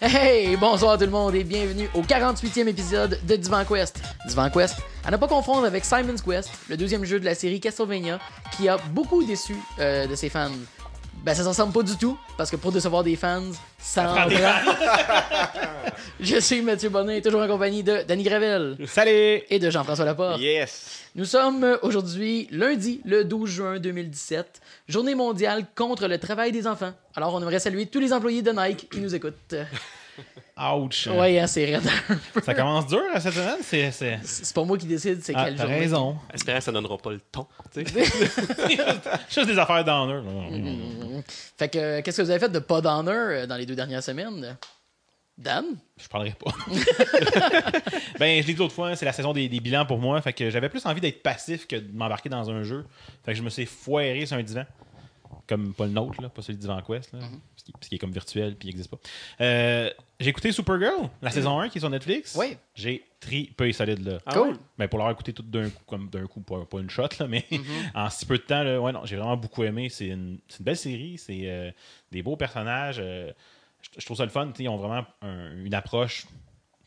Hey, 0.00 0.56
bonsoir 0.56 0.96
tout 0.96 1.04
le 1.06 1.10
monde 1.10 1.34
et 1.34 1.42
bienvenue 1.42 1.88
au 1.92 2.02
48e 2.02 2.68
épisode 2.68 3.18
de 3.26 3.34
Divan 3.34 3.64
Quest. 3.64 4.00
Divan 4.28 4.48
Quest, 4.48 4.76
à 5.04 5.10
ne 5.10 5.16
pas 5.16 5.26
confondre 5.26 5.64
avec 5.64 5.84
Simon's 5.84 6.22
Quest, 6.22 6.50
le 6.68 6.76
deuxième 6.76 7.04
jeu 7.04 7.18
de 7.18 7.24
la 7.24 7.34
série 7.34 7.58
Castlevania, 7.58 8.20
qui 8.56 8.68
a 8.68 8.76
beaucoup 8.92 9.24
déçu 9.24 9.56
euh, 9.80 10.06
de 10.06 10.14
ses 10.14 10.28
fans. 10.28 10.52
Ben, 11.24 11.34
ça 11.34 11.42
s'en 11.42 11.48
ressemble 11.48 11.72
pas 11.72 11.82
du 11.82 11.96
tout, 11.96 12.16
parce 12.36 12.48
que 12.48 12.54
pour 12.54 12.70
décevoir 12.70 13.02
des 13.02 13.16
fans, 13.16 13.42
ça 13.76 14.12
en 14.12 14.14
prend. 14.14 14.28
Je 16.20 16.38
suis 16.38 16.62
Mathieu 16.62 16.90
Bonnet, 16.90 17.20
toujours 17.20 17.42
en 17.42 17.48
compagnie 17.48 17.82
de 17.82 18.02
Danny 18.06 18.22
Gravel 18.22 18.76
Salut! 18.86 19.42
et 19.50 19.58
de 19.58 19.68
Jean-François 19.68 20.04
Laporte. 20.04 20.40
Yes! 20.40 21.06
Nous 21.16 21.24
sommes 21.24 21.64
euh, 21.64 21.76
aujourd'hui 21.82 22.46
lundi, 22.52 23.00
le 23.04 23.24
12 23.24 23.50
juin 23.50 23.78
2017, 23.80 24.60
journée 24.88 25.16
mondiale 25.16 25.66
contre 25.74 26.06
le 26.06 26.18
travail 26.18 26.52
des 26.52 26.68
enfants. 26.68 26.92
Alors, 27.16 27.34
on 27.34 27.42
aimerait 27.42 27.58
saluer 27.58 27.86
tous 27.86 27.98
les 27.98 28.12
employés 28.12 28.42
de 28.42 28.52
Nike 28.52 28.88
qui 28.88 29.00
nous 29.00 29.12
écoutent. 29.12 29.56
Ouch! 30.60 31.06
Ouais, 31.06 31.38
hein, 31.38 31.46
c'est 31.46 31.64
raide. 31.64 31.88
Ça 32.44 32.54
commence 32.54 32.86
dur 32.88 33.00
euh, 33.14 33.20
cette 33.20 33.32
semaine? 33.34 33.58
C'est. 33.62 33.90
c'est- 33.92 34.18
C'est 34.24 34.54
pas 34.54 34.64
moi 34.64 34.76
qui 34.76 34.86
décide 34.86 35.22
c'est 35.22 35.32
Ah, 35.36 35.50
t'as 35.52 35.56
journée. 35.62 35.78
raison. 35.78 36.16
Espérant 36.34 36.58
que 36.58 36.64
ça 36.64 36.72
donnera 36.72 36.98
pas 36.98 37.10
le 37.12 37.20
ton. 37.20 37.46
tu 37.72 37.84
sais. 37.86 38.04
Juste 39.30 39.46
des 39.46 39.58
affaires 39.58 39.84
d'honneur. 39.84 40.24
Fait 41.56 41.68
que, 41.68 41.78
euh, 41.78 42.02
qu'est-ce 42.02 42.16
que 42.18 42.22
vous 42.22 42.30
avez 42.30 42.40
fait 42.40 42.48
de 42.48 42.58
pas 42.58 42.80
d'honneur 42.80 43.28
euh, 43.30 43.46
dans 43.46 43.56
les 43.56 43.66
deux 43.66 43.76
dernières 43.76 44.02
semaines? 44.02 44.56
Dan? 45.36 45.64
Je 45.96 46.08
parlerai 46.08 46.32
pas. 46.42 46.50
ben, 48.18 48.42
je 48.42 48.46
l'ai 48.48 48.54
dit 48.54 48.54
l'autre 48.54 48.74
fois, 48.74 48.96
c'est 48.96 49.04
la 49.04 49.12
saison 49.12 49.32
des, 49.32 49.48
des 49.48 49.60
bilans 49.60 49.86
pour 49.86 49.98
moi. 49.98 50.20
Fait 50.20 50.32
que 50.32 50.50
j'avais 50.50 50.68
plus 50.68 50.84
envie 50.86 51.00
d'être 51.00 51.22
passif 51.22 51.66
que 51.68 51.76
de 51.76 51.96
m'embarquer 51.96 52.28
dans 52.28 52.50
un 52.50 52.62
jeu. 52.64 52.84
Fait 53.24 53.32
que 53.32 53.38
je 53.38 53.42
me 53.42 53.50
suis 53.50 53.66
foiré 53.66 54.26
sur 54.26 54.36
un 54.36 54.42
divan. 54.42 54.64
Comme 55.46 55.72
pas 55.72 55.86
le 55.86 55.92
nôtre, 55.92 56.20
là, 56.20 56.28
pas 56.28 56.42
celui 56.42 56.56
de 56.56 56.60
Divan 56.60 56.82
Quest, 56.86 57.12
là, 57.14 57.20
parce 57.20 57.62
qu'il- 57.64 57.72
parce 57.72 57.88
qu'il 57.88 57.96
est 57.96 57.98
comme 57.98 58.12
virtuel 58.12 58.54
puis 58.56 58.68
il 58.68 58.72
n'existe 58.72 58.90
pas. 58.90 58.98
Euh, 59.40 59.90
j'ai 60.20 60.30
écouté 60.30 60.50
Supergirl, 60.52 61.08
la 61.22 61.30
saison 61.30 61.60
1 61.60 61.68
qui 61.68 61.78
est 61.78 61.80
sur 61.80 61.90
Netflix. 61.90 62.34
Oui. 62.38 62.56
J'ai 62.74 63.04
tripé 63.20 63.72
solide 63.72 64.04
là. 64.06 64.18
Ah 64.26 64.32
Cool. 64.34 64.48
ouais? 64.48 64.54
Ben, 64.78 64.88
pour 64.88 64.98
l'avoir 64.98 65.12
écouté 65.12 65.32
tout 65.32 65.42
d'un 65.42 65.70
coup, 65.70 65.82
comme 65.86 66.08
d'un 66.10 66.26
coup, 66.26 66.40
pas, 66.40 66.64
pas 66.64 66.78
une 66.80 66.90
shot, 66.90 67.08
là, 67.20 67.26
mais 67.28 67.44
en 67.94 68.10
si 68.10 68.26
peu 68.26 68.36
de 68.38 68.42
temps, 68.42 68.62
là, 68.62 68.80
ouais, 68.80 68.92
non, 68.92 69.04
j'ai 69.04 69.16
vraiment 69.16 69.36
beaucoup 69.36 69.62
aimé. 69.64 69.88
C'est 69.88 70.08
une, 70.08 70.38
une 70.58 70.64
belle 70.64 70.76
série, 70.76 71.18
c'est 71.18 71.42
euh, 71.44 71.70
des 72.10 72.22
beaux 72.22 72.36
personnages. 72.36 72.98
euh, 73.00 73.30
je, 73.82 74.00
je 74.00 74.04
trouve 74.04 74.16
ça 74.16 74.24
le 74.24 74.30
fun. 74.30 74.50
Ils 74.58 74.68
ont 74.68 74.76
vraiment 74.76 75.06
un- 75.22 75.56
une 75.64 75.74
approche 75.74 76.26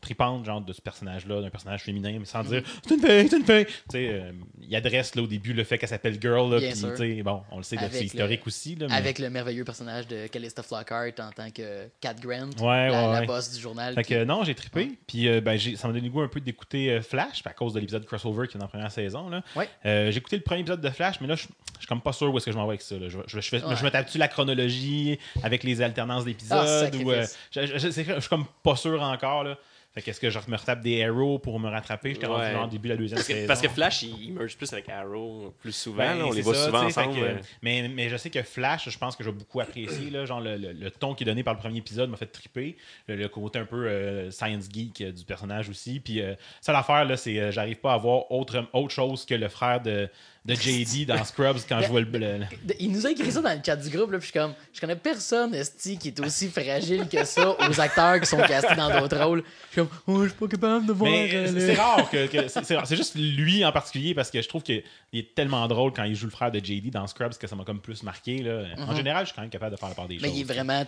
tripante 0.02 0.44
genre 0.44 0.60
de 0.60 0.72
ce 0.74 0.82
personnage-là, 0.82 1.40
d'un 1.40 1.48
personnage 1.48 1.82
féminin, 1.82 2.14
mais 2.18 2.26
sans 2.26 2.42
dire 2.42 2.62
c'est 2.86 2.94
une 2.94 3.00
fille, 3.00 3.28
c'est 3.30 3.36
une 3.38 3.44
fille. 3.46 3.64
Tu 3.66 3.72
sais, 3.92 4.08
euh, 4.10 4.32
il 4.60 4.76
adresse 4.76 5.14
là, 5.14 5.22
au 5.22 5.26
début 5.26 5.54
le 5.54 5.64
fait 5.64 5.78
qu'elle 5.78 5.88
s'appelle 5.88 6.20
Girl. 6.20 6.50
Là, 6.52 6.58
Bien 6.58 6.70
puis, 6.70 6.78
sûr. 6.78 6.90
tu 6.90 6.96
sais, 7.16 7.22
bon, 7.22 7.42
on 7.50 7.56
le 7.56 7.62
sait, 7.62 7.76
là, 7.76 7.82
Avec 7.82 7.94
c'est 7.94 8.00
le- 8.00 8.04
historique 8.06 8.46
aussi. 8.46 8.74
Là, 8.74 8.88
mais- 8.88 8.94
Avec 8.94 9.18
le 9.18 9.30
merveilleux 9.30 9.64
personnage 9.64 10.06
de 10.08 10.26
Callista 10.26 10.62
Flockhart 10.62 11.12
en 11.20 11.30
tant 11.30 11.50
que 11.50 11.88
Cat 12.00 12.14
Grant, 12.20 12.50
Ouais, 12.60 12.88
la, 12.90 13.06
ouais, 13.06 13.12
la 13.14 13.20
ouais. 13.20 13.26
boss 13.26 13.52
du 13.54 13.60
journal. 13.60 13.94
Fait 13.94 14.02
qui- 14.02 14.10
que 14.14 14.18
euh, 14.18 14.24
non, 14.26 14.44
j'ai 14.44 14.54
trippé. 14.54 14.98
Puis 15.06 15.28
euh, 15.28 15.40
ben, 15.40 15.56
j'ai- 15.56 15.76
ça 15.76 15.86
m'a 15.88 15.94
donné 15.94 16.06
le 16.06 16.12
goût 16.12 16.20
un 16.22 16.28
peu 16.28 16.40
d'écouter 16.40 16.90
euh, 16.90 17.00
Flash, 17.00 17.42
puis 17.42 17.50
à 17.50 17.52
cause 17.54 17.72
de 17.72 17.80
l'épisode 17.80 18.04
crossover 18.04 18.48
qui 18.48 18.56
est 18.56 18.60
dans 18.60 18.66
la 18.66 18.70
première 18.70 18.90
saison. 18.90 19.28
Là. 19.30 19.42
Ouais. 19.56 19.68
Euh, 19.86 20.10
j'ai 20.10 20.18
écouté 20.18 20.36
le 20.36 20.42
premier 20.42 20.60
épisode 20.60 20.80
de 20.80 20.90
Flash, 20.90 21.20
mais 21.20 21.26
là, 21.28 21.34
je 21.36 21.46
je 21.74 21.86
suis 21.86 21.88
comme 21.88 22.00
pas 22.00 22.12
sûr 22.12 22.32
où 22.32 22.36
est-ce 22.36 22.46
que 22.46 22.52
je 22.52 22.56
m'en 22.56 22.64
vais 22.64 22.70
avec 22.74 22.82
ça. 22.82 22.96
là. 22.96 23.08
Je, 23.08 23.18
je, 23.26 23.40
je, 23.40 23.48
fais- 23.48 23.64
Ouais. 23.64 23.74
je 23.74 23.84
me 23.84 23.90
tape-tu 23.90 24.16
la 24.18 24.28
chronologie 24.28 25.18
avec 25.42 25.64
les 25.64 25.80
alternances 25.82 26.22
Ah, 26.22 26.26
d'épisodes 26.26 26.66
sacrifice. 26.66 27.04
ou 27.06 27.10
euh, 27.10 27.24
je, 27.50 27.66
je- 27.66 27.78
je- 27.78 27.90
c'est- 27.90 28.04
je 28.04 28.20
suis 28.20 28.28
comme 28.28 28.46
pas 28.62 28.76
sûr 28.76 29.02
encore. 29.02 29.42
Là. 29.44 29.58
Fait 29.94 30.00
qu'est-ce 30.00 30.20
que 30.20 30.30
je 30.30 30.38
me 30.48 30.56
retape 30.56 30.80
des 30.80 31.04
arrows 31.04 31.38
pour 31.38 31.60
me 31.60 31.68
rattraper? 31.68 32.14
J'étais 32.14 32.26
rendu 32.26 32.56
au 32.56 32.66
début 32.66 32.88
de 32.88 32.94
la 32.94 32.98
deuxième 32.98 33.16
Parce 33.18 33.28
que, 33.28 33.34
saison. 33.34 33.46
parce 33.46 33.60
que 33.60 33.68
Flash, 33.68 34.02
il, 34.04 34.32
merge 34.32 34.56
plus 34.56 34.72
avec 34.72 34.88
Arrow 34.88 35.54
plus 35.60 35.72
souvent. 35.72 35.98
Ben, 35.98 36.16
là, 36.18 36.26
on 36.26 36.32
les 36.32 36.40
voit 36.40 36.54
ça, 36.54 36.64
souvent 36.66 36.84
ensemble. 36.84 37.14
que- 37.14 37.20
euh. 37.20 37.34
mais, 37.60 37.88
mais 37.94 38.08
je 38.08 38.16
sais 38.16 38.30
que 38.30 38.42
Flash, 38.42 38.88
je 38.88 38.96
pense 38.98 39.16
que 39.16 39.22
j'ai 39.22 39.32
beaucoup 39.32 39.60
apprécié. 39.60 40.08
Là, 40.08 40.24
genre 40.24 40.40
le, 40.40 40.56
le- 40.56 40.72
le 40.72 40.90
ton 40.90 41.14
qui 41.14 41.24
est 41.24 41.26
donné 41.26 41.42
par 41.42 41.52
le 41.52 41.60
premier 41.60 41.76
épisode 41.78 42.08
m'a 42.08 42.16
fait 42.16 42.24
triper. 42.26 42.76
Le, 43.06 43.16
le 43.16 43.28
côté 43.28 43.58
un 43.58 43.66
peu 43.66 43.86
euh, 43.86 44.30
science 44.30 44.64
geek 44.72 45.02
euh, 45.02 45.12
du 45.12 45.24
personnage 45.24 45.68
aussi. 45.68 46.00
Puis 46.00 46.22
euh, 46.22 46.34
ça 46.62 46.72
l'affaire, 46.72 47.04
là, 47.04 47.18
c'est 47.18 47.38
euh, 47.38 47.50
j'arrive 47.52 47.76
pas 47.76 47.92
à 47.92 47.98
voir 47.98 48.32
autre, 48.32 48.66
autre 48.72 48.94
chose 48.94 49.26
que 49.26 49.34
le 49.34 49.48
frère 49.48 49.82
de, 49.82 50.08
de 50.44 50.54
JD 50.54 51.06
dans 51.06 51.22
Scrubs 51.24 51.58
quand 51.68 51.80
je 51.82 51.86
vois 51.86 52.00
le. 52.00 52.40
Il 52.80 52.90
nous 52.90 53.06
a 53.06 53.10
écrit 53.12 53.30
ça 53.30 53.40
dans 53.40 53.52
le 53.52 53.60
chat 53.64 53.76
du 53.76 53.88
groupe, 53.90 54.10
là, 54.10 54.18
puis 54.18 54.26
je 54.26 54.32
suis 54.32 54.40
comme, 54.40 54.54
je 54.72 54.80
connais 54.80 54.96
personne, 54.96 55.54
Esti, 55.54 55.96
qui 55.98 56.08
est 56.08 56.18
aussi 56.20 56.48
fragile 56.48 57.06
que 57.08 57.24
ça 57.24 57.50
aux 57.60 57.80
acteurs 57.80 58.18
qui 58.20 58.26
sont 58.26 58.38
castés 58.38 58.74
dans 58.74 58.90
d'autres 59.00 59.22
rôles. 59.22 59.44
Je 59.70 59.80
suis 59.80 59.88
comme, 59.88 59.98
oh, 60.08 60.22
je 60.24 60.28
suis 60.30 60.38
pas 60.38 60.48
capable 60.48 60.86
de 60.86 60.92
voir. 60.92 61.10
Mais 61.12 61.30
euh, 61.32 61.46
c'est 61.60 61.74
rare 61.74 62.10
que. 62.10 62.26
que- 62.26 62.48
c'est- 62.48 62.96
juste 62.96 63.14
lui 63.14 63.64
en 63.64 63.70
particulier 63.72 64.14
parce 64.14 64.30
que 64.32 64.42
je 64.42 64.48
trouve 64.48 64.62
qu'il 64.64 64.82
est 65.12 65.34
tellement 65.34 65.66
drôle 65.68 65.92
quand 65.92 66.04
il 66.04 66.14
joue 66.16 66.26
le 66.26 66.32
frère 66.32 66.50
de 66.50 66.58
JD 66.58 66.90
dans 66.90 67.06
Scrubs 67.06 67.36
que 67.38 67.46
ça 67.46 67.54
m'a 67.54 67.64
comme 67.64 67.80
plus 67.80 68.02
marqué. 68.02 68.38
Là. 68.42 68.64
En 68.78 68.96
général, 68.96 69.24
je 69.24 69.28
suis 69.28 69.36
quand 69.36 69.42
même 69.42 69.50
capable 69.50 69.72
de 69.76 69.78
faire 69.80 69.88
la 69.90 69.94
part 69.94 70.08
des 70.08 70.16
Mhm. 70.16 70.22
Mais 70.22 70.28
choses. 70.28 70.36
il 70.38 70.40
est 70.40 70.52
vraiment 70.52 70.84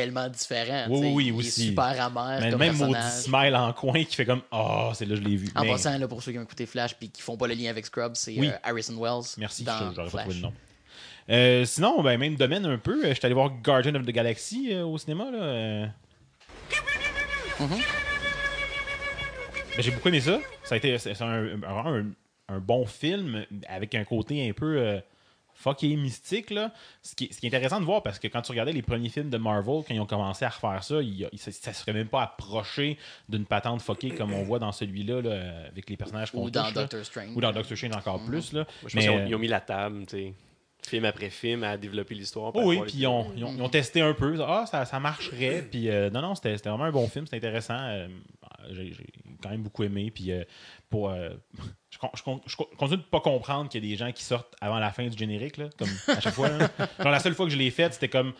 tellement 0.00 0.28
différent. 0.28 0.84
Oui, 0.90 1.10
oui, 1.14 1.24
il 1.28 1.32
aussi. 1.32 1.48
est 1.48 1.66
super 1.68 1.84
amer 2.04 2.38
Mais 2.42 2.50
comme 2.50 2.58
même 2.60 2.76
maudit 2.76 3.00
smile 3.10 3.56
en 3.56 3.72
coin 3.72 4.04
qui 4.04 4.14
fait 4.14 4.26
comme 4.26 4.42
Oh, 4.52 4.90
c'est 4.94 5.06
là 5.06 5.16
je 5.16 5.22
l'ai 5.22 5.36
vu. 5.36 5.48
En 5.54 5.62
Mais- 5.62 5.70
passant, 5.70 5.96
là, 5.96 6.06
pour 6.06 6.22
ceux 6.22 6.32
qui 6.32 6.38
ont 6.38 6.42
écouté 6.42 6.66
Flash 6.66 6.94
puis 6.94 7.08
qui 7.08 7.22
font 7.22 7.36
pas 7.38 7.46
le 7.46 7.54
lien 7.54 7.70
avec 7.70 7.86
Scrubs, 7.86 8.14
c'est 8.14 8.38
Oui. 8.38 8.48
euh, 8.48 8.58
Harrison 8.62 8.94
Wells. 9.00 9.24
Merci, 9.38 9.64
dans 9.64 9.78
je- 9.90 9.94
j'aurais 9.96 10.10
pas 10.10 10.18
trouvé 10.18 10.34
le 10.34 10.40
nom. 10.42 10.52
Euh, 11.30 11.64
sinon, 11.64 12.02
ben, 12.02 12.18
même 12.18 12.36
domaine 12.36 12.66
un 12.66 12.76
peu, 12.78 13.04
euh, 13.04 13.08
je 13.08 13.14
suis 13.14 13.24
allé 13.24 13.34
voir 13.34 13.50
Guardian 13.62 13.94
of 13.94 14.02
the 14.04 14.10
Galaxy 14.10 14.68
euh, 14.72 14.84
au 14.84 14.98
cinéma. 14.98 15.30
Là. 15.30 15.86
Mm-hmm. 17.58 17.82
Ben, 19.76 19.80
J'ai 19.82 19.90
beaucoup 19.92 20.08
aimé 20.08 20.20
ça. 20.20 20.38
Ça 20.64 20.74
a 20.74 20.78
été 20.78 20.96
un 22.48 22.58
bon 22.60 22.84
film 22.86 23.44
avec 23.68 23.94
un 23.94 24.04
côté 24.04 24.48
un 24.48 24.52
peu 24.52 25.00
fucké 25.56 25.96
mystique. 25.96 26.50
Là. 26.50 26.72
Ce, 27.02 27.14
qui, 27.14 27.24
est- 27.24 27.32
ce 27.32 27.40
qui 27.40 27.46
est 27.46 27.48
intéressant 27.48 27.80
de 27.80 27.84
voir 27.86 28.02
parce 28.02 28.18
que 28.18 28.28
quand 28.28 28.42
tu 28.42 28.52
regardais 28.52 28.72
les 28.72 28.82
premiers 28.82 29.08
films 29.08 29.30
de 29.30 29.38
Marvel, 29.38 29.82
quand 29.86 29.94
ils 29.94 30.00
ont 30.00 30.06
commencé 30.06 30.44
à 30.44 30.50
refaire 30.50 30.84
ça, 30.84 30.96
ça, 31.36 31.50
ça 31.52 31.72
serait 31.72 31.92
même 31.92 32.08
pas 32.08 32.22
approché 32.22 32.98
d'une 33.28 33.46
patente 33.46 33.80
fuckée 33.82 34.10
comme 34.10 34.32
on 34.32 34.42
voit 34.44 34.58
dans 34.58 34.72
celui-là 34.72 35.22
là, 35.22 35.66
avec 35.68 35.88
les 35.90 35.96
personnages 35.96 36.30
qu'on 36.30 36.44
Ou 36.44 36.50
dans 36.50 36.64
touche, 36.66 36.74
là. 36.74 36.80
Doctor 36.82 37.04
Strange. 37.04 37.30
Ou 37.34 37.40
dans 37.40 37.52
Doctor 37.52 37.76
Strange 37.76 37.96
encore 37.96 38.20
Mm-hmm. 38.20 38.26
plus. 38.26 38.52
Là. 38.52 38.60
Moi, 38.60 38.66
je 38.74 38.82
pense 38.84 38.94
Mais, 38.94 39.00
qu'ils 39.02 39.10
ont, 39.10 39.18
euh, 39.18 39.26
ils 39.28 39.34
ont 39.34 39.38
mis 39.38 39.48
la 39.48 39.60
table, 39.60 40.06
tu 40.06 40.16
sais, 40.16 40.34
film 40.86 41.04
après 41.04 41.30
film, 41.30 41.64
à 41.64 41.76
développer 41.76 42.14
l'histoire. 42.14 42.52
Oh 42.54 42.62
oui, 42.64 42.78
puis 42.86 42.92
ils 42.98 43.06
ont, 43.08 43.26
ils, 43.36 43.44
ont, 43.44 43.52
ils 43.56 43.60
ont 43.62 43.68
testé 43.68 44.00
un 44.02 44.12
peu. 44.14 44.36
Ah, 44.46 44.66
ça, 44.70 44.84
ça 44.84 45.00
marcherait. 45.00 45.66
Puis 45.70 45.88
euh, 45.90 46.10
non, 46.10 46.22
non, 46.22 46.34
c'était 46.36 46.56
c'était 46.56 46.68
vraiment 46.68 46.84
un 46.84 46.92
bon 46.92 47.08
film. 47.08 47.26
C'était 47.26 47.38
intéressant. 47.38 47.78
Euh, 47.80 48.06
J'ai 48.70 48.92
j'ai 48.92 49.06
quand 49.42 49.50
même 49.50 49.62
beaucoup 49.62 49.84
aimé. 49.84 50.10
Puis 50.10 50.32
euh, 50.32 50.44
pour. 50.90 51.10
euh, 51.10 51.30
je, 51.90 51.98
con- 51.98 52.10
je 52.14 52.22
con- 52.22 52.40
je 52.46 52.56
con- 52.56 52.68
continue 52.78 52.98
de 52.98 53.06
pas 53.06 53.20
comprendre 53.20 53.68
qu'il 53.70 53.84
y 53.84 53.86
a 53.86 53.90
des 53.90 53.96
gens 53.96 54.12
qui 54.12 54.22
sortent 54.24 54.54
avant 54.60 54.78
la 54.78 54.90
fin 54.92 55.06
du 55.06 55.16
générique, 55.16 55.56
là, 55.56 55.68
comme 55.78 55.88
à 56.08 56.20
chaque 56.20 56.34
fois. 56.34 56.48
là. 56.48 56.68
Genre, 56.98 57.10
la 57.10 57.20
seule 57.20 57.34
fois 57.34 57.46
que 57.46 57.52
je 57.52 57.58
l'ai 57.58 57.70
faite, 57.70 57.94
c'était 57.94 58.08
comme. 58.08 58.32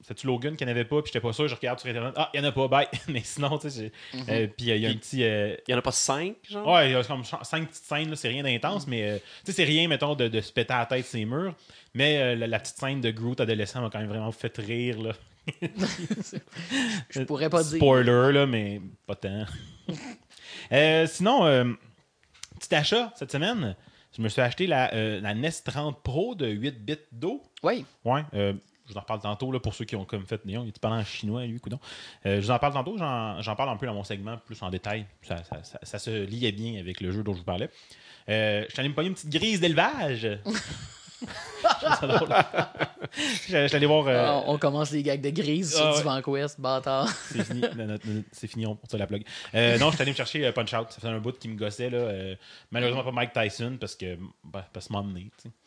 C'était-tu 0.00 0.26
Logan 0.26 0.56
qu'il 0.56 0.66
n'y 0.66 0.72
en 0.72 0.76
avait 0.76 0.84
pas, 0.86 1.02
puis 1.02 1.10
j'étais 1.12 1.20
pas 1.20 1.32
sûr, 1.34 1.46
je 1.46 1.54
regarde 1.54 1.78
sur 1.78 1.90
Internet, 1.90 2.14
ah, 2.16 2.30
il 2.32 2.40
n'y 2.40 2.46
en 2.46 2.48
a 2.48 2.52
pas, 2.52 2.68
bye. 2.68 2.86
Mais 3.08 3.20
sinon, 3.22 3.58
tu 3.58 3.68
sais, 3.68 3.90
j'ai- 4.14 4.32
euh, 4.32 4.46
puis 4.46 4.70
euh, 4.70 4.76
il 4.76 4.82
y 4.82 4.86
a 4.86 4.90
un 4.90 4.94
petit. 4.94 5.22
euh, 5.24 5.56
Il 5.68 5.72
y 5.72 5.74
en 5.74 5.78
a 5.78 5.82
pas 5.82 5.92
cinq, 5.92 6.36
genre? 6.48 6.66
Ouais, 6.66 6.88
il 6.88 6.92
y 6.92 6.94
a 6.94 7.04
comme 7.04 7.22
cinq 7.24 7.68
petites 7.68 7.84
scènes, 7.84 8.08
là, 8.08 8.16
c'est 8.16 8.28
rien 8.28 8.42
d'intense, 8.42 8.86
mais 8.86 9.02
euh, 9.02 9.18
tu 9.18 9.24
sais, 9.46 9.52
c'est 9.52 9.64
rien, 9.64 9.86
mettons, 9.88 10.14
de, 10.14 10.28
de 10.28 10.40
se 10.40 10.52
péter 10.52 10.72
à 10.72 10.78
la 10.80 10.86
tête 10.86 11.04
ces 11.04 11.24
murs. 11.26 11.54
Mais 11.92 12.16
euh, 12.18 12.34
la, 12.34 12.46
la 12.46 12.58
petite 12.60 12.76
scène 12.76 13.00
de 13.02 13.10
Groot 13.10 13.40
adolescent 13.40 13.82
m'a 13.82 13.90
quand 13.90 13.98
même 13.98 14.08
vraiment 14.08 14.32
fait 14.32 14.56
rire. 14.56 15.00
Là. 15.02 15.12
Je 17.10 17.20
pourrais 17.22 17.50
pas 17.50 17.62
dire. 17.62 17.76
Spoiler, 17.76 18.32
là, 18.32 18.46
mais 18.46 18.80
pas 19.06 19.14
tant. 19.16 19.44
Euh, 20.72 21.06
sinon, 21.06 21.44
euh, 21.44 21.72
petit 22.58 22.74
achat 22.74 23.12
cette 23.16 23.30
semaine, 23.30 23.76
je 24.16 24.22
me 24.22 24.28
suis 24.28 24.40
acheté 24.40 24.66
la, 24.66 24.94
euh, 24.94 25.20
la 25.20 25.34
NES 25.34 25.50
30 25.64 26.02
Pro 26.02 26.34
de 26.34 26.46
8 26.46 26.84
bits 26.84 26.96
d'eau. 27.12 27.42
Oui. 27.62 27.84
Ouais, 28.04 28.22
euh, 28.32 28.54
je 28.86 28.92
vous 28.92 28.96
en 28.98 29.00
reparle 29.02 29.20
tantôt 29.20 29.52
là, 29.52 29.60
pour 29.60 29.74
ceux 29.74 29.84
qui 29.84 29.94
ont 29.94 30.04
comme 30.06 30.24
fait 30.24 30.42
Néon. 30.46 30.62
Il 30.64 30.68
est 30.68 30.78
parlant 30.78 30.98
en 31.00 31.04
chinois, 31.04 31.44
lui, 31.44 31.60
coudon. 31.60 31.78
Je 32.24 32.40
vous 32.40 32.50
en 32.50 32.58
parle 32.58 32.72
tantôt, 32.72 32.96
j'en 32.96 33.42
j'en 33.42 33.56
parle 33.56 33.68
un 33.70 33.76
peu 33.76 33.84
dans 33.86 33.94
mon 33.94 34.04
segment, 34.04 34.38
plus 34.38 34.60
en 34.62 34.70
détail. 34.70 35.04
Ça, 35.22 35.44
ça- 35.44 35.62
ça- 35.64 35.80
ça 35.82 35.98
se 35.98 36.24
liait 36.24 36.52
bien 36.52 36.80
avec 36.80 37.00
le 37.02 37.10
jeu 37.12 37.22
dont 37.22 37.34
je 37.34 37.38
vous 37.38 37.44
parlais. 37.44 37.68
Je 38.26 38.64
suis 38.70 38.80
allé 38.80 38.88
me 38.88 38.94
pogner 38.94 39.08
une 39.08 39.14
petite 39.14 39.30
grise 39.30 39.60
d'élevage. 39.60 40.26
Je 41.26 41.84
trouve 41.86 41.98
ça 42.00 42.06
drôle. 42.06 42.34
Je 43.16 43.62
je 43.62 43.66
suis 43.66 43.76
allé 43.76 43.86
voir. 43.86 44.06
euh, 44.08 44.24
Ah, 44.26 44.42
on 44.46 44.58
commence 44.58 44.90
les 44.90 45.02
gags 45.02 45.20
de 45.20 45.30
grise 45.30 45.74
ah, 45.74 45.78
sur 45.78 45.86
ouais. 46.06 46.20
Divan 46.20 46.22
Quest, 46.22 46.60
bâtard. 46.60 47.08
c'est 47.08 47.44
fini, 47.44 47.60
Non, 47.76 47.86
non, 47.86 47.98
non, 48.04 48.22
c'est 48.32 48.46
fini, 48.46 48.66
on 48.66 48.78
se 48.90 48.96
la 48.96 49.06
plug. 49.06 49.24
Euh, 49.54 49.78
non, 49.78 49.90
je 49.90 49.94
suis 49.94 50.02
allé 50.02 50.12
me 50.12 50.16
chercher 50.16 50.46
euh, 50.46 50.52
Punch 50.52 50.72
Out. 50.74 50.86
Ça 50.90 51.00
faisait 51.00 51.12
un 51.12 51.18
bout 51.18 51.38
qui 51.38 51.48
me 51.48 51.56
gossait. 51.56 51.90
Là. 51.90 51.98
Euh, 51.98 52.34
malheureusement, 52.70 53.04
pas 53.04 53.12
Mike 53.12 53.32
Tyson 53.32 53.76
parce 53.80 53.94
que 53.94 54.16
bah, 54.44 54.66
parce 54.72 54.86
sais. 54.86 54.92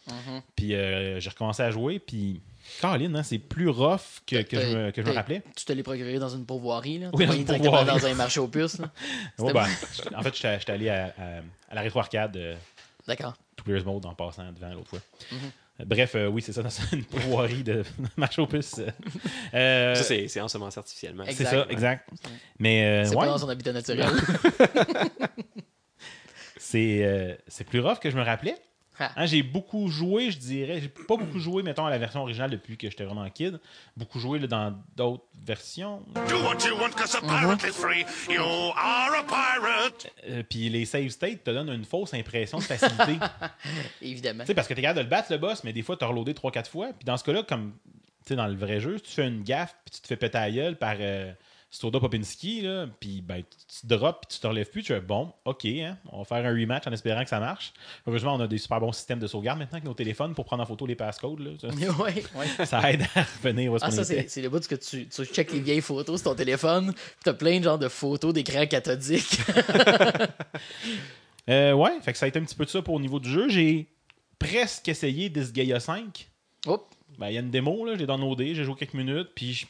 Mm-hmm. 0.08 0.42
Puis 0.56 0.70
j'ai 0.70 1.30
recommencé 1.30 1.64
à 1.64 1.72
jouer. 1.72 2.00
Puis, 2.00 2.42
Caroline, 2.82 3.16
hein, 3.16 3.24
c'est 3.24 3.40
plus 3.40 3.70
rough 3.70 4.22
que, 4.26 4.42
que 4.42 4.60
je, 4.60 4.68
me, 4.78 4.92
que 4.92 5.02
je 5.02 5.08
me 5.08 5.14
rappelais. 5.14 5.44
Tu 5.56 5.66
te 5.66 5.74
l'es 5.74 5.84
procuré 5.84 6.20
dans 6.20 6.30
une 6.30 6.46
pourvoirie, 6.46 7.00
là? 7.00 7.10
Oui, 7.14 7.26
dans 7.26 7.34
une 7.34 7.44
directement 7.44 7.84
dans 7.84 8.06
un 8.06 8.14
marché 8.14 8.40
aux 8.40 8.48
puces, 8.48 8.80
là? 8.80 8.90
Ouais, 9.40 9.52
C'était- 9.52 10.10
ben, 10.10 10.18
en 10.18 10.22
fait, 10.24 10.36
j'étais 10.36 10.72
allé 10.72 10.90
à, 10.90 11.06
à- 11.18 11.72
à 11.72 11.76
la 11.76 11.82
rétro-arcade 11.82 12.36
euh, 12.38 12.56
D'accord. 13.08 13.34
Players 13.64 13.84
Mode 13.84 14.06
en 14.06 14.14
passant 14.16 14.52
devant 14.52 14.70
l'autre 14.74 14.90
fois. 14.90 15.00
Mm-hmm. 15.32 15.36
Euh, 15.80 15.86
Bref, 15.86 16.16
euh, 16.16 16.28
oui, 16.28 16.42
c'est 16.42 16.54
ça, 16.54 16.68
c'est 16.70 16.92
une 16.96 17.04
pourvoirie 17.06 17.64
de 17.64 17.84
marché 18.18 18.42
aux 18.42 18.48
puces. 18.48 18.82
Euh, 19.54 19.94
Ça, 19.96 20.04
c'est 20.04 20.42
ensemencé 20.42 20.80
artificiellement. 20.80 21.24
c'est 21.26 21.32
Exact. 21.42 21.50
ça, 21.52 21.66
exact. 21.70 22.10
Mais 22.60 22.84
euh, 22.86 23.06
C'est 23.06 23.16
ouais, 23.16 23.22
pas 23.26 23.28
dans 23.28 23.38
son 23.38 23.50
habitat 23.50 23.74
naturel. 23.74 24.10
c'est 26.58 27.04
euh, 27.06 27.36
c'est 27.48 27.64
plus 27.64 27.80
rough 27.80 28.00
que 28.00 28.10
je 28.10 28.18
me 28.18 28.24
rappelais. 28.24 28.56
Ah. 29.00 29.12
Hein, 29.16 29.26
j'ai 29.26 29.44
beaucoup 29.44 29.88
joué, 29.90 30.32
je 30.32 30.38
dirais. 30.38 30.82
J'ai 30.82 30.90
pas 30.90 31.18
beaucoup 31.18 31.40
joué, 31.40 31.64
mettons, 31.64 31.86
à 31.86 31.90
la 31.90 31.98
version 31.98 32.22
originale 32.22 32.50
depuis 32.50 32.78
que 32.78 32.90
j'étais 32.90 33.04
vraiment 33.04 33.30
kid. 33.30 33.60
Beaucoup 33.96 34.20
joué 34.20 34.40
là, 34.40 34.48
dans 34.48 34.76
d'autres 34.96 35.26
versions. 35.46 36.02
Do 36.16 36.44
what 36.44 36.58
you 36.68 36.76
want, 36.80 36.92
cause 36.92 37.16
a 37.16 37.22
pirate 37.22 37.64
is 37.64 37.74
free. 37.74 38.06
You 38.30 38.42
are 38.42 39.14
a 39.14 39.24
pirate. 39.24 40.12
Euh, 40.28 40.44
Puis 40.48 40.70
les 40.70 40.86
save 40.86 41.10
states 41.10 41.44
te 41.44 41.52
donnent 41.52 41.70
une 41.70 41.86
fausse 41.86 42.14
impression 42.14 42.58
de 42.58 42.64
facilité. 42.64 43.18
Évidemment. 44.02 44.44
Tu 44.44 44.48
sais, 44.48 44.54
parce 44.54 44.68
que 44.68 44.74
t'es 44.74 44.82
capable 44.82 45.00
de 45.00 45.04
le 45.04 45.10
battre, 45.10 45.32
le 45.32 45.38
boss, 45.38 45.64
mais 45.64 45.74
des 45.74 45.82
fois, 45.84 45.98
t'as 45.98 46.08
reloadé 46.08 46.34
3-4 46.34 46.70
fois. 46.70 46.88
Puis 46.88 47.06
dans 47.06 47.18
ce 47.18 47.24
cas-là, 47.24 47.44
comme 47.44 47.74
tu 48.26 48.30
sais, 48.30 48.36
dans 48.36 48.48
le 48.48 48.56
vrai 48.56 48.80
jeu, 48.80 48.98
si 48.98 49.04
tu 49.04 49.12
fais 49.12 49.28
une 49.28 49.44
gaffe, 49.44 49.76
puis 49.86 49.96
tu 49.96 50.02
te 50.02 50.08
fais 50.08 50.18
péter 50.18 50.38
la 50.38 50.52
gueule 50.52 50.76
par 50.76 50.96
euh, 51.00 51.32
Soda 51.70 52.00
Popinski, 52.00 52.62
là, 52.62 52.88
puis 53.00 53.22
ben, 53.22 53.44
tu 53.44 53.82
te 53.82 53.88
drops, 53.88 54.20
puis 54.22 54.36
tu 54.36 54.42
te 54.42 54.48
relèves 54.48 54.70
plus, 54.70 54.84
tu 54.84 54.94
fais 54.94 55.02
bon, 55.02 55.34
ok, 55.44 55.66
hein, 55.66 55.98
on 56.12 56.20
va 56.20 56.24
faire 56.24 56.46
un 56.46 56.54
rematch 56.54 56.88
en 56.88 56.94
espérant 56.94 57.24
que 57.24 57.30
ça 57.30 57.42
marche. 57.42 57.74
Heureusement, 58.08 58.36
on 58.36 58.40
a 58.40 58.48
des 58.48 58.58
super 58.58 58.80
bons 58.80 58.94
systèmes 58.94 59.20
de 59.20 59.28
sauvegarde 59.28 59.60
maintenant 59.60 59.76
avec 59.76 59.84
nos 59.84 59.94
téléphones 59.94 60.34
pour 60.34 60.46
prendre 60.46 60.64
en 60.64 60.66
photo 60.66 60.86
les 60.86 60.96
passcodes. 60.96 61.40
Là. 61.40 61.52
Ça, 61.60 61.68
ouais, 62.04 62.24
ouais. 62.36 62.66
ça 62.66 62.92
aide 62.92 63.06
à 63.16 63.24
revenir 63.24 63.74
où 63.74 63.78
Ah, 63.82 63.92
ça, 63.92 64.06
c'est 64.06 64.42
le 64.42 64.50
bout 64.50 64.66
que 64.66 64.76
tu, 64.76 65.08
tu 65.08 65.26
checkes 65.26 65.52
les 65.52 65.60
vieilles 65.60 65.82
photos 65.82 66.22
sur 66.22 66.32
ton 66.32 66.36
téléphone, 66.38 66.94
puis 66.94 67.24
t'as 67.26 67.34
plein 67.34 67.60
de 67.60 67.66
genres 67.66 67.80
de 67.80 67.90
photos 67.90 68.34
d'écran 68.34 68.66
cathodique. 68.66 69.40
Euh, 71.50 71.72
ouais, 71.72 71.98
fait 72.02 72.12
que 72.12 72.18
ça 72.18 72.26
a 72.26 72.28
été 72.28 72.40
un 72.40 72.44
petit 72.44 72.56
peu 72.56 72.66
de 72.66 72.70
ça 72.70 72.82
pour 72.82 72.94
au 72.96 73.00
niveau 73.00 73.22
du 73.22 73.30
jeu. 73.30 73.48
J'ai 73.48 73.88
presque 74.38 74.90
essayé 74.90 75.30
Disgaea 75.30 75.80
5. 75.80 76.30
Hop. 76.66 76.94
Ben, 77.18 77.30
il 77.30 77.36
y 77.36 77.38
a 77.38 77.40
une 77.40 77.52
démo, 77.52 77.86
là, 77.86 77.96
j'ai 77.98 78.06
downloadé, 78.06 78.54
j'ai 78.54 78.66
joué 78.66 78.76
quelques 78.76 78.96
minutes, 78.96 79.30
puis 79.34 79.66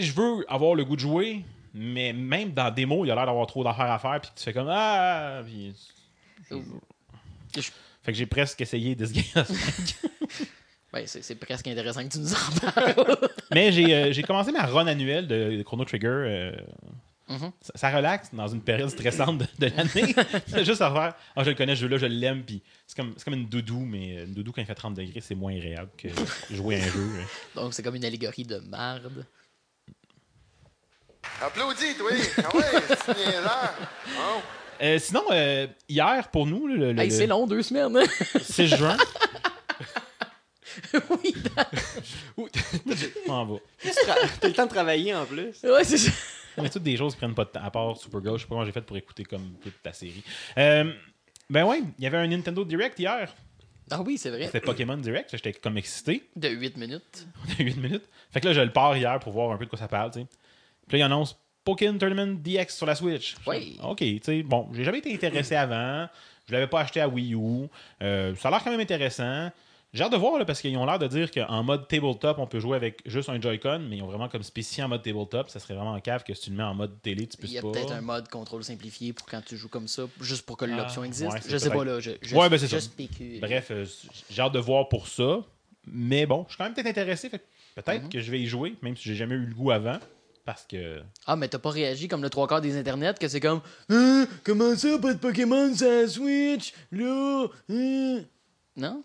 sais, 0.00 0.02
je 0.02 0.12
veux 0.14 0.44
avoir 0.48 0.74
le 0.74 0.84
goût 0.84 0.96
de 0.96 1.00
jouer, 1.00 1.44
mais 1.74 2.12
même 2.12 2.52
dans 2.52 2.64
la 2.64 2.70
démo, 2.70 3.04
il 3.04 3.10
a 3.10 3.14
l'air 3.14 3.26
d'avoir 3.26 3.46
trop 3.46 3.64
d'affaires 3.64 3.90
à 3.90 3.98
faire, 3.98 4.20
puis 4.20 4.30
tu 4.36 4.42
fais 4.44 4.52
comme 4.52 4.68
ah, 4.70 5.42
puis- 5.44 5.72
fait 8.02 8.12
que 8.12 8.18
j'ai 8.18 8.26
presque 8.26 8.60
essayé 8.60 8.96
5. 8.98 9.14
Ouais, 10.92 11.06
c'est 11.08 11.34
presque 11.34 11.66
intéressant 11.66 12.04
que 12.06 12.12
tu 12.12 12.20
nous 12.20 12.32
en 12.32 12.70
parles. 12.70 13.16
mais 13.52 13.72
j'ai 13.72 13.92
euh, 13.92 14.12
j'ai 14.12 14.22
commencé 14.22 14.52
ma 14.52 14.64
run 14.64 14.86
annuelle 14.86 15.26
de, 15.26 15.56
de 15.56 15.62
Chrono 15.64 15.84
Trigger. 15.84 16.06
euh, 16.08 16.52
Mhm. 17.26 17.50
ça, 17.62 17.72
ça 17.74 17.96
relaxe 17.96 18.28
dans 18.34 18.46
une 18.48 18.60
période 18.60 18.90
stressante 18.90 19.38
de, 19.38 19.46
de 19.58 19.74
l'année. 19.74 20.14
C'est 20.46 20.62
juste 20.64 20.82
à 20.82 20.92
faire. 20.92 21.14
Ah, 21.34 21.42
je 21.42 21.48
le 21.50 21.56
connais, 21.56 21.74
ce 21.74 21.80
jeu-là, 21.80 21.96
je 21.96 22.04
l'aime, 22.04 22.42
puis 22.44 22.60
c'est 22.86 22.94
comme, 22.98 23.14
comme 23.24 23.32
une 23.32 23.46
doudou, 23.46 23.80
mais 23.80 24.24
une 24.24 24.34
doudou 24.34 24.52
quand 24.52 24.60
il 24.60 24.66
fait 24.66 24.74
30 24.74 24.92
degrés, 24.94 25.22
c'est 25.22 25.34
moins 25.34 25.56
agréable 25.56 25.88
que 25.96 26.08
jouer 26.50 26.76
à 26.78 26.84
un 26.84 26.88
jeu. 26.88 27.08
hein. 27.18 27.24
Donc, 27.56 27.72
c'est 27.72 27.82
comme 27.82 27.94
une 27.96 28.04
allégorie 28.04 28.44
de 28.44 28.58
marde. 28.58 29.24
Applaudis, 31.42 31.94
toi! 31.98 32.10
Ah 32.38 32.56
ouais, 32.56 32.62
c'est 33.04 33.16
niaiseur! 33.16 33.74
Oh. 34.18 34.40
Euh, 34.82 34.98
sinon, 34.98 35.22
euh, 35.30 35.66
hier, 35.88 36.28
pour 36.30 36.46
nous, 36.46 36.66
le, 36.66 36.92
le- 36.92 37.00
Hey, 37.00 37.08
le 37.08 37.14
c'est 37.14 37.26
long, 37.26 37.46
deux 37.46 37.62
semaines. 37.62 37.96
hein? 37.98 38.04
6 38.40 38.66
juin, 38.76 38.96
oui, 41.10 41.34
je 42.36 43.28
m'en 43.28 43.46
vais. 43.46 43.60
Tu 43.80 43.88
tra- 43.88 44.28
T'as 44.40 44.48
le 44.48 44.54
temps 44.54 44.64
de 44.66 44.70
travailler 44.70 45.14
en 45.14 45.24
plus. 45.24 45.54
ouais, 45.62 45.84
c'est 45.84 45.98
ça. 45.98 46.10
Mais 46.60 46.68
toutes 46.68 46.82
des 46.82 46.96
choses 46.96 47.12
qui 47.14 47.18
prennent 47.18 47.34
pas 47.34 47.44
de 47.44 47.50
temps, 47.50 47.62
à 47.64 47.70
part 47.70 47.96
Supergirl, 47.96 48.36
je 48.36 48.42
sais 48.42 48.48
pas 48.48 48.54
comment 48.54 48.64
j'ai 48.64 48.72
fait 48.72 48.80
pour 48.80 48.96
écouter 48.96 49.24
comme 49.24 49.54
toute 49.62 49.80
ta 49.82 49.92
série. 49.92 50.22
Euh, 50.58 50.92
ben 51.50 51.64
ouais, 51.64 51.80
il 51.98 52.04
y 52.04 52.06
avait 52.06 52.16
un 52.18 52.26
Nintendo 52.26 52.64
Direct 52.64 52.98
hier. 52.98 53.32
Ah 53.90 54.00
oui, 54.02 54.16
c'est 54.18 54.30
vrai. 54.30 54.46
C'était 54.46 54.60
Pokémon 54.60 54.96
Direct, 54.96 55.30
j'étais 55.32 55.52
comme 55.52 55.76
excité. 55.76 56.28
De 56.36 56.48
8 56.48 56.76
minutes. 56.76 57.26
On 57.46 57.52
a 57.52 57.64
8 57.64 57.76
minutes. 57.76 58.04
Fait 58.32 58.40
que 58.40 58.46
là, 58.48 58.52
je 58.54 58.60
le 58.60 58.72
pars 58.72 58.96
hier 58.96 59.18
pour 59.20 59.32
voir 59.32 59.50
un 59.52 59.56
peu 59.58 59.64
de 59.66 59.70
quoi 59.70 59.78
ça 59.78 59.88
parle, 59.88 60.10
tu 60.12 60.20
sais. 60.20 60.26
Puis 60.88 60.98
là, 60.98 61.04
il 61.04 61.06
annonce 61.06 61.36
Pokémon 61.64 61.96
Tournament 61.98 62.34
DX 62.42 62.68
sur 62.76 62.86
la 62.86 62.94
Switch. 62.94 63.36
Oui. 63.46 63.78
Ok, 63.82 63.98
tu 63.98 64.20
sais, 64.22 64.42
bon, 64.42 64.68
j'ai 64.72 64.84
jamais 64.84 64.98
été 64.98 65.12
intéressé 65.14 65.54
avant. 65.54 66.06
Je 66.46 66.52
l'avais 66.52 66.66
pas 66.66 66.80
acheté 66.80 67.00
à 67.00 67.08
Wii 67.08 67.34
U. 67.34 67.68
Euh, 68.02 68.34
ça 68.36 68.48
a 68.48 68.50
l'air 68.50 68.62
quand 68.62 68.70
même 68.70 68.80
intéressant. 68.80 69.50
J'ai 69.94 70.02
hâte 70.02 70.10
de 70.12 70.16
voir, 70.16 70.38
là, 70.38 70.44
parce 70.44 70.60
qu'ils 70.60 70.76
ont 70.76 70.84
l'air 70.84 70.98
de 70.98 71.06
dire 71.06 71.30
qu'en 71.30 71.62
mode 71.62 71.86
tabletop, 71.86 72.38
on 72.40 72.46
peut 72.48 72.58
jouer 72.58 72.76
avec 72.76 73.00
juste 73.06 73.28
un 73.28 73.40
Joy-Con, 73.40 73.86
mais 73.88 73.98
ils 73.98 74.02
ont 74.02 74.08
vraiment 74.08 74.28
comme 74.28 74.42
spécifié 74.42 74.82
en 74.82 74.88
mode 74.88 75.02
tabletop. 75.02 75.48
Ça 75.48 75.60
serait 75.60 75.74
vraiment 75.74 75.92
en 75.92 76.00
cave 76.00 76.24
que 76.24 76.34
si 76.34 76.42
tu 76.42 76.50
le 76.50 76.56
mets 76.56 76.64
en 76.64 76.74
mode 76.74 77.00
télé, 77.00 77.28
tu 77.28 77.36
Il 77.36 77.38
puisses 77.38 77.52
y 77.52 77.58
a 77.58 77.62
pas. 77.62 77.70
peut-être 77.70 77.92
un 77.92 78.00
mode 78.00 78.28
contrôle 78.28 78.64
simplifié 78.64 79.12
pour 79.12 79.24
quand 79.26 79.40
tu 79.42 79.56
joues 79.56 79.68
comme 79.68 79.86
ça, 79.86 80.02
juste 80.20 80.44
pour 80.44 80.56
que 80.56 80.64
Ah, 80.64 80.76
l'option 80.76 81.04
existe. 81.04 81.30
ouais, 81.32 81.40
je 81.48 81.56
sais 81.56 81.70
pas, 81.70 81.84
là. 81.84 82.00
Je, 82.00 82.10
je, 82.20 82.34
Ouais, 82.34 82.48
ben, 82.48 82.58
je 82.58 82.78
spécule. 82.78 83.40
Bref, 83.40 83.68
euh, 83.70 83.86
j'ai 84.28 84.42
hâte 84.42 84.52
de 84.52 84.58
voir 84.58 84.88
pour 84.88 85.06
ça. 85.06 85.38
Mais 85.86 86.26
bon, 86.26 86.44
je 86.48 86.54
suis 86.54 86.58
quand 86.58 86.64
même 86.64 86.74
peut-être 86.74 86.88
intéressé. 86.88 87.28
Peut-être 87.30 88.02
Mhm. 88.04 88.08
que 88.08 88.20
je 88.20 88.30
vais 88.32 88.40
y 88.40 88.46
jouer, 88.46 88.74
même 88.82 88.96
si 88.96 89.04
j'ai 89.08 89.14
jamais 89.14 89.34
eu 89.36 89.46
le 89.46 89.54
goût 89.54 89.70
avant. 89.70 89.98
Parce 90.44 90.66
que. 90.66 91.00
Ah, 91.26 91.36
mais 91.36 91.48
t'as 91.48 91.58
pas 91.58 91.70
réagi 91.70 92.06
comme 92.06 92.22
le 92.22 92.28
trois 92.30 92.46
quarts 92.46 92.60
des 92.60 92.76
internets, 92.76 93.14
que 93.18 93.28
c'est 93.28 93.40
comme 93.40 93.62
Hein, 93.88 94.26
Comment 94.44 94.76
ça, 94.76 94.98
pas 94.98 95.14
de 95.14 95.18
Pokémon 95.18 95.74
sur 95.74 95.88
la 95.88 96.06
Switch 96.06 96.74
Là 96.92 97.46
hein? 97.70 98.20
Non? 98.76 99.02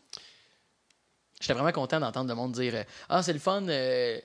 J'étais 1.39 1.53
vraiment 1.53 1.71
content 1.71 1.99
d'entendre 1.99 2.27
le 2.29 2.35
monde 2.35 2.51
dire 2.51 2.75
euh, 2.75 2.83
Ah, 3.07 3.23
c'est 3.23 3.31
le 3.33 3.39
fun. 3.39 3.65
euh, 3.69 4.19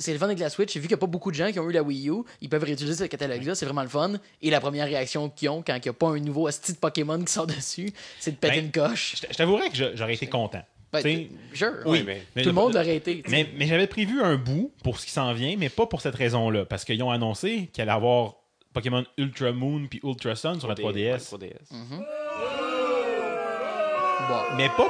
c'est 0.00 0.12
le 0.12 0.18
fun 0.18 0.26
avec 0.26 0.38
la 0.40 0.50
Switch. 0.50 0.74
Vu 0.74 0.80
qu'il 0.80 0.88
n'y 0.88 0.94
a 0.94 0.96
pas 0.96 1.06
beaucoup 1.06 1.30
de 1.30 1.36
gens 1.36 1.52
qui 1.52 1.60
ont 1.60 1.68
eu 1.70 1.72
la 1.72 1.82
Wii 1.82 2.08
U. 2.08 2.24
Ils 2.40 2.48
peuvent 2.48 2.64
réutiliser 2.64 3.04
ce 3.04 3.08
catalogue-là. 3.08 3.54
C'est 3.54 3.66
vraiment 3.66 3.82
le 3.82 3.88
fun. 3.88 4.14
Et 4.42 4.50
la 4.50 4.58
première 4.60 4.86
réaction 4.86 5.28
qu'ils 5.30 5.50
ont 5.50 5.62
quand 5.62 5.74
il 5.76 5.82
n'y 5.82 5.88
a 5.88 5.92
pas 5.92 6.08
un 6.08 6.18
nouveau 6.18 6.46
asti 6.48 6.72
de 6.72 6.78
Pokémon 6.78 7.22
qui 7.22 7.32
sort 7.32 7.46
dessus, 7.46 7.92
c'est 8.18 8.32
de 8.32 8.36
péter 8.36 8.56
Ben, 8.56 8.64
une 8.64 8.72
coche. 8.72 9.14
Je 9.30 9.36
t'avouerais 9.36 9.70
que 9.70 9.94
j'aurais 9.94 10.14
été 10.14 10.26
content. 10.26 10.64
Ben, 11.04 11.28
sure. 11.54 11.72
Oui, 11.86 12.02
mais. 12.06 12.22
mais- 12.34 12.42
Tout 12.42 12.48
le 12.48 12.54
monde 12.54 12.74
l'aurait 12.74 12.96
été. 12.96 13.22
tu 13.22 13.30
sais. 13.30 13.36
Mais, 13.36 13.48
mais 13.56 13.66
j'avais 13.66 13.86
prévu 13.86 14.20
un 14.22 14.36
bout 14.36 14.72
pour 14.84 14.98
ce 15.00 15.06
qui 15.06 15.12
s'en 15.12 15.32
vient, 15.32 15.56
mais 15.58 15.68
pas 15.68 15.86
pour 15.86 16.00
cette 16.00 16.14
raison-là. 16.14 16.64
Parce 16.64 16.84
qu'ils 16.84 17.02
ont 17.02 17.10
annoncé 17.10 17.68
qu'il 17.72 17.82
allait 17.82 17.92
avoir 17.92 18.34
Pokémon 18.72 19.04
Ultra 19.16 19.52
Moon 19.52 19.86
puis 19.88 20.00
Ultra 20.04 20.34
Sun 20.34 20.58
sur 20.60 20.68
la 20.68 20.74
3DS. 20.74 21.18
3DS. 21.30 21.72
Bon. 24.28 24.56
Mais 24.56 24.68
pas, 24.68 24.88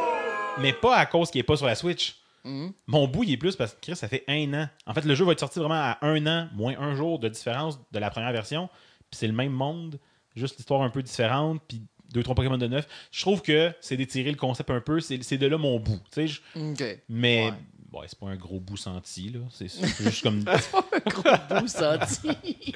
mais 0.61 0.73
pas 0.73 0.97
à 0.97 1.07
cause 1.07 1.31
qu'il 1.31 1.39
n'est 1.41 1.45
pas 1.45 1.57
sur 1.57 1.67
la 1.67 1.75
Switch. 1.75 2.17
Mhm. 2.45 2.73
Mon 2.87 3.09
bout, 3.09 3.25
il 3.25 3.33
est 3.33 3.37
plus 3.37 3.57
parce 3.57 3.75
que 3.75 3.81
Chris, 3.81 3.97
ça 3.97 4.09
fait 4.09 4.25
un 4.29 4.53
an. 4.55 4.69
En 4.87 4.95
fait, 4.95 5.05
le 5.05 5.15
jeu 5.15 5.25
va 5.25 5.33
être 5.33 5.41
sorti 5.41 5.59
vraiment 5.59 5.75
à 5.75 5.99
un 6.03 6.27
an, 6.27 6.49
moins 6.55 6.75
un 6.79 6.95
jour 6.95 7.19
de 7.19 7.29
différence 7.29 7.79
de 7.91 7.99
la 7.99 8.09
première 8.11 8.33
version. 8.33 8.69
Puis 9.11 9.19
c'est 9.19 9.27
le 9.27 9.33
même 9.33 9.53
monde, 9.53 9.99
juste 10.37 10.57
l'histoire 10.57 10.83
un 10.83 10.91
peu 10.91 11.03
différente, 11.03 11.61
puis 11.69 11.83
deux, 12.13 12.23
trois 12.23 12.35
Pokémon 12.35 12.59
de 12.59 12.67
neuf. 12.67 12.87
Je 13.11 13.21
trouve 13.21 13.43
que 13.43 13.73
c'est 13.81 13.97
d'étirer 13.97 14.31
le 14.31 14.37
concept 14.37 14.71
un 14.71 14.81
peu. 14.81 15.01
C'est 15.01 15.23
c'est 15.23 15.39
de 15.39 15.47
là 15.47 15.59
mon 15.59 15.79
bout. 15.81 16.01
tu 16.13 16.29
sais. 16.29 17.03
Mais 17.09 17.51
Ouais. 17.93 18.01
ouais, 18.01 18.07
c'est 18.09 18.19
pas 18.19 18.27
un 18.27 18.37
gros 18.37 18.61
bout 18.61 18.77
senti. 18.77 19.31
là. 19.31 19.41
C'est 19.51 19.69
c'est 19.69 20.05
juste 20.05 20.23
comme. 20.23 20.45
Gros 21.07 21.61
bout 21.61 21.69
senti. 21.69 22.29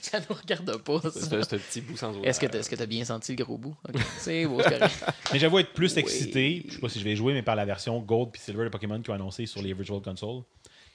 ça 0.00 0.18
nous 0.20 0.34
regarde 0.36 0.76
pas. 0.82 1.00
ça. 1.02 1.10
C'est 1.10 1.32
un 1.34 1.42
c'est 1.42 1.54
un 1.56 1.58
petit 1.58 1.80
bout 1.80 1.96
sans. 1.96 2.22
Est-ce 2.22 2.40
que 2.40 2.74
tu 2.76 2.82
as 2.82 2.86
bien 2.86 3.04
senti 3.04 3.34
le 3.36 3.44
gros 3.44 3.58
bout? 3.58 3.76
C'est 4.18 4.46
beau, 4.46 4.60
c'est. 4.62 4.78
Mais 5.32 5.38
j'avoue 5.38 5.58
être 5.58 5.72
plus 5.72 5.92
Oui. 5.94 6.00
excité, 6.00 6.64
je 6.68 6.74
sais 6.74 6.80
pas 6.80 6.88
si 6.88 6.98
je 6.98 7.04
vais 7.04 7.16
jouer, 7.16 7.32
mais 7.34 7.42
par 7.42 7.56
la 7.56 7.64
version 7.64 7.98
Gold 8.00 8.30
puis 8.32 8.40
Silver 8.40 8.64
de 8.64 8.68
Pokémon 8.68 9.00
qui 9.00 9.10
ont 9.10 9.14
annoncé 9.14 9.46
sur 9.46 9.62
les 9.62 9.72
Virtual 9.74 10.00
Console 10.00 10.42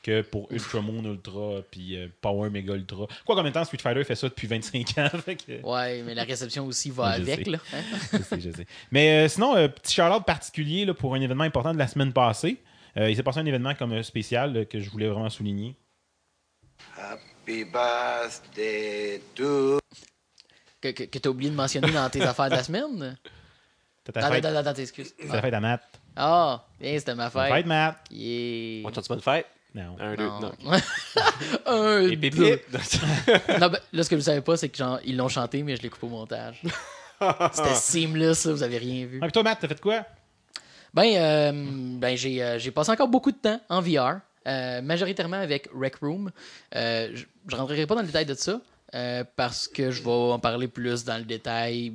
que 0.04 0.22
pour 0.22 0.48
Ultra 0.52 0.82
Moon 0.82 1.04
Ultra 1.04 1.62
puis 1.70 1.96
euh, 1.98 2.08
Power 2.22 2.50
Mega 2.50 2.74
Ultra. 2.74 3.06
Quoi 3.26 3.36
qu'en 3.36 3.44
même 3.44 3.54
temps, 3.54 3.64
Street 3.64 3.78
Fighter 3.80 4.04
fait 4.04 4.16
ça 4.16 4.28
depuis 4.30 4.48
25 4.48 4.98
ans? 4.98 5.10
que- 5.26 5.62
Ouais, 5.64 6.02
mais 6.04 6.16
la 6.16 6.24
réception 6.24 6.66
aussi 6.66 6.90
va 6.90 7.18
je 7.18 7.22
avec, 7.22 7.46
sais. 7.46 7.52
là. 7.52 7.58
je 8.14 8.18
sais, 8.24 8.40
je 8.42 8.52
sais. 8.52 8.66
Mais 8.92 9.26
euh, 9.26 9.28
sinon, 9.28 9.56
euh, 9.56 9.68
petit 9.68 9.94
shout-out 9.94 10.26
particulier 10.26 10.86
là, 10.86 10.94
pour 10.94 11.14
un 11.16 11.22
événement 11.22 11.44
important 11.44 11.74
de 11.74 11.80
la 11.80 11.88
semaine 11.88 12.14
passée. 12.14 12.58
Euh, 12.98 13.10
il 13.10 13.16
s'est 13.16 13.24
passé 13.24 13.40
un 13.40 13.46
événement 13.46 13.74
comme 13.76 14.02
spécial 14.04 14.54
là, 14.54 14.66
que 14.66 14.80
je 14.80 14.90
voulais 14.90 15.08
vraiment 15.08 15.30
souligner. 15.30 15.76
Happy 16.98 17.64
birthday 17.66 19.22
to 19.36 19.80
Que, 20.82 20.90
que, 20.92 21.04
que 21.04 21.20
t'as 21.20 21.30
oublié 21.30 21.50
de 21.52 21.56
mentionner 21.56 21.92
dans 21.92 22.10
tes 22.10 22.22
affaires 22.22 22.50
de 22.50 22.56
la 22.56 22.64
semaine? 22.64 23.18
T'as 24.04 24.12
ta 24.14 24.32
fête, 24.32 24.44
attends, 24.46 24.74
ta 24.74 25.42
fête 25.42 25.54
à 25.54 25.60
Matt. 25.60 25.84
Ah, 26.16 26.66
bien, 26.80 26.98
c'était 26.98 27.14
ma 27.16 27.30
Bonne 27.30 27.44
fête. 27.44 27.54
fête, 27.54 27.66
Matt. 27.68 27.98
Yeah. 28.10 28.88
On 28.88 28.94
chante 28.94 29.08
bonne 29.08 29.22
fête? 29.22 29.46
Non. 29.74 29.96
Un, 30.00 30.16
deux, 30.16 30.26
Non. 30.26 30.52
non. 30.64 30.72
Un, 31.66 32.02
Et 32.10 32.16
deux. 32.18 32.60
Non, 33.60 33.70
ben, 33.70 33.80
là, 33.94 34.04
ce 34.04 34.10
que 34.10 34.16
vous 34.16 34.22
savez 34.22 34.42
pas, 34.42 34.58
c'est 34.58 34.70
que 34.70 34.78
genre, 34.78 35.00
ils 35.06 35.16
l'ont 35.16 35.30
chanté, 35.30 35.64
mais 35.64 35.76
je 35.78 35.82
l'ai 35.82 35.90
coupé 35.90 36.08
au 36.08 36.10
montage. 36.10 36.62
C'était 37.54 37.76
seamless, 37.76 38.46
là, 38.46 38.52
vous 38.54 38.64
avez 38.64 38.78
rien 38.80 39.06
vu. 39.06 39.20
Ah, 39.22 39.26
puis 39.26 39.32
toi, 39.32 39.44
Matt, 39.44 39.60
t'as 39.62 39.68
fait 39.68 39.80
quoi? 39.80 40.06
Ben, 40.94 41.16
euh, 41.16 41.52
ben 42.00 42.18
j'ai, 42.18 42.44
euh, 42.44 42.60
j'ai 42.60 42.72
passé 42.72 42.92
encore 42.92 43.08
beaucoup 43.08 43.32
de 43.32 43.38
temps 43.38 43.62
en 43.70 43.80
VR, 43.80 44.20
euh, 44.48 44.82
majoritairement 44.82 45.38
avec 45.38 45.70
Rec 45.74 45.96
Room. 46.02 46.32
Euh, 46.76 47.12
je, 47.14 47.26
je 47.48 47.56
rentrerai 47.56 47.86
pas 47.86 47.96
dans 47.96 48.02
le 48.02 48.08
détail 48.08 48.26
de 48.26 48.34
ça 48.34 48.60
euh, 48.94 49.24
parce 49.38 49.70
que 49.70 49.90
je 49.92 50.04
vais 50.04 50.10
en 50.12 50.40
parler 50.40 50.68
plus 50.68 51.06
dans 51.06 51.18
le 51.18 51.24
détail 51.24 51.94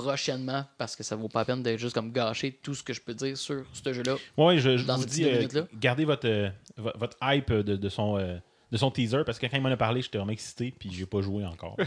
prochainement 0.00 0.64
parce 0.78 0.94
que 0.96 1.02
ça 1.02 1.16
vaut 1.16 1.28
pas 1.28 1.40
la 1.40 1.44
peine 1.46 1.62
de 1.62 1.76
juste 1.76 1.94
comme 1.94 2.12
gâcher 2.12 2.58
tout 2.62 2.74
ce 2.74 2.82
que 2.82 2.92
je 2.92 3.00
peux 3.00 3.14
dire 3.14 3.36
sur 3.36 3.64
ce 3.72 3.92
jeu-là. 3.92 4.16
Oui, 4.36 4.58
je, 4.58 4.76
je 4.76 4.84
Dans 4.84 4.96
vous 4.96 5.04
dis, 5.06 5.24
euh, 5.24 5.46
gardez 5.74 6.04
votre, 6.04 6.28
euh, 6.28 6.48
vo- 6.76 6.92
votre 6.96 7.16
hype 7.22 7.52
de, 7.52 7.76
de 7.76 7.88
son, 7.88 8.18
euh, 8.18 8.36
de 8.72 8.76
son 8.76 8.90
teaser 8.90 9.22
parce 9.24 9.38
que 9.38 9.46
quand 9.46 9.56
il 9.56 9.62
m'en 9.62 9.70
a 9.70 9.76
parlé, 9.76 10.02
j'étais 10.02 10.18
vraiment 10.18 10.32
excité 10.32 10.74
puis 10.76 10.90
j'ai 10.92 11.06
pas 11.06 11.20
joué 11.20 11.44
encore. 11.44 11.76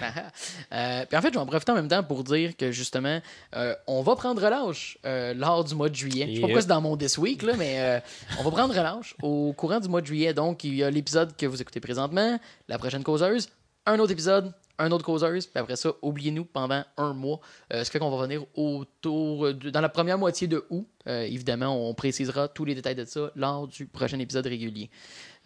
Euh, 0.72 1.06
puis 1.08 1.18
en 1.18 1.22
fait, 1.22 1.30
je 1.30 1.34
vais 1.34 1.39
en 1.39 1.46
profiter 1.48 1.72
en 1.72 1.75
même 1.75 1.88
temps 1.88 2.04
pour 2.04 2.24
dire 2.24 2.56
que 2.56 2.72
justement, 2.72 3.20
euh, 3.56 3.74
on 3.88 4.01
va 4.04 4.16
prendre 4.16 4.42
relâche 4.44 4.98
euh, 5.06 5.34
lors 5.34 5.63
du 5.63 5.74
mois 5.75 5.89
de 5.89 5.96
juillet. 5.96 6.28
Je 6.30 6.36
sais 6.36 6.42
pas 6.42 6.48
pourquoi 6.48 6.62
c'est 6.62 6.68
dans 6.68 6.80
mon 6.82 6.96
This 6.96 7.18
Week, 7.18 7.42
là, 7.42 7.54
mais 7.58 7.80
euh, 7.80 8.00
on 8.39 8.44
va 8.44 8.51
prendre 8.51 8.74
relâche 8.75 9.16
au 9.24 9.51
courant 9.54 9.80
du 9.80 9.89
mois 9.89 10.01
de 10.01 10.06
juillet. 10.06 10.34
Donc, 10.34 10.63
il 10.63 10.75
y 10.75 10.84
a 10.84 10.92
l'épisode 10.92 11.36
que 11.36 11.46
vous 11.48 11.60
écoutez 11.62 11.80
présentement, 11.80 12.39
la 12.68 12.78
prochaine 12.78 13.04
causeuse, 13.04 13.50
un 13.88 13.98
autre 14.00 14.12
épisode, 14.12 14.54
un 14.79 14.91
autre 14.91 15.05
causeuse, 15.05 15.45
puis 15.45 15.59
après 15.59 15.75
ça, 15.75 15.91
oubliez-nous 16.01 16.45
pendant 16.45 16.83
un 16.98 17.13
mois. 17.13 17.39
Euh, 17.74 17.83
ce 17.83 17.91
fait 17.91 18.00
qu'on 18.00 18.09
va 18.09 18.24
venir 18.25 18.45
autour, 18.55 19.53
de- 19.53 19.69
dans 19.69 19.81
la 19.81 19.89
première 19.89 20.17
moitié 20.17 20.48
de 20.48 20.65
août. 20.69 20.88
Euh, 21.07 21.21
évidemment, 21.21 21.89
on 21.89 21.93
précisera 21.93 22.48
tous 22.48 22.65
les 22.65 22.75
détails 22.75 22.95
de 22.95 23.05
ça 23.05 23.31
lors 23.36 23.67
du 23.67 23.86
prochain 23.86 24.19
épisode 24.19 24.45
régulier. 24.48 24.89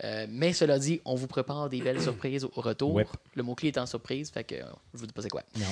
Euh, 0.04 0.26
mais 0.30 0.54
cela 0.54 0.80
dit, 0.80 1.02
on 1.06 1.16
vous 1.16 1.28
prépare 1.28 1.70
des 1.70 1.82
belles 1.82 2.02
surprises 2.02 2.44
au 2.46 2.52
retour. 2.62 2.94
Le 3.36 3.44
mot-clé 3.44 3.70
est 3.70 3.78
en 3.78 3.86
surprise, 3.86 4.30
fait 4.32 4.44
que 4.44 4.56
euh, 4.56 4.64
je 4.94 5.00
vous 5.00 5.06
dis 5.08 5.14
pas 5.14 5.22
c'est 5.22 5.30
quoi. 5.30 5.44
Non. 5.58 5.66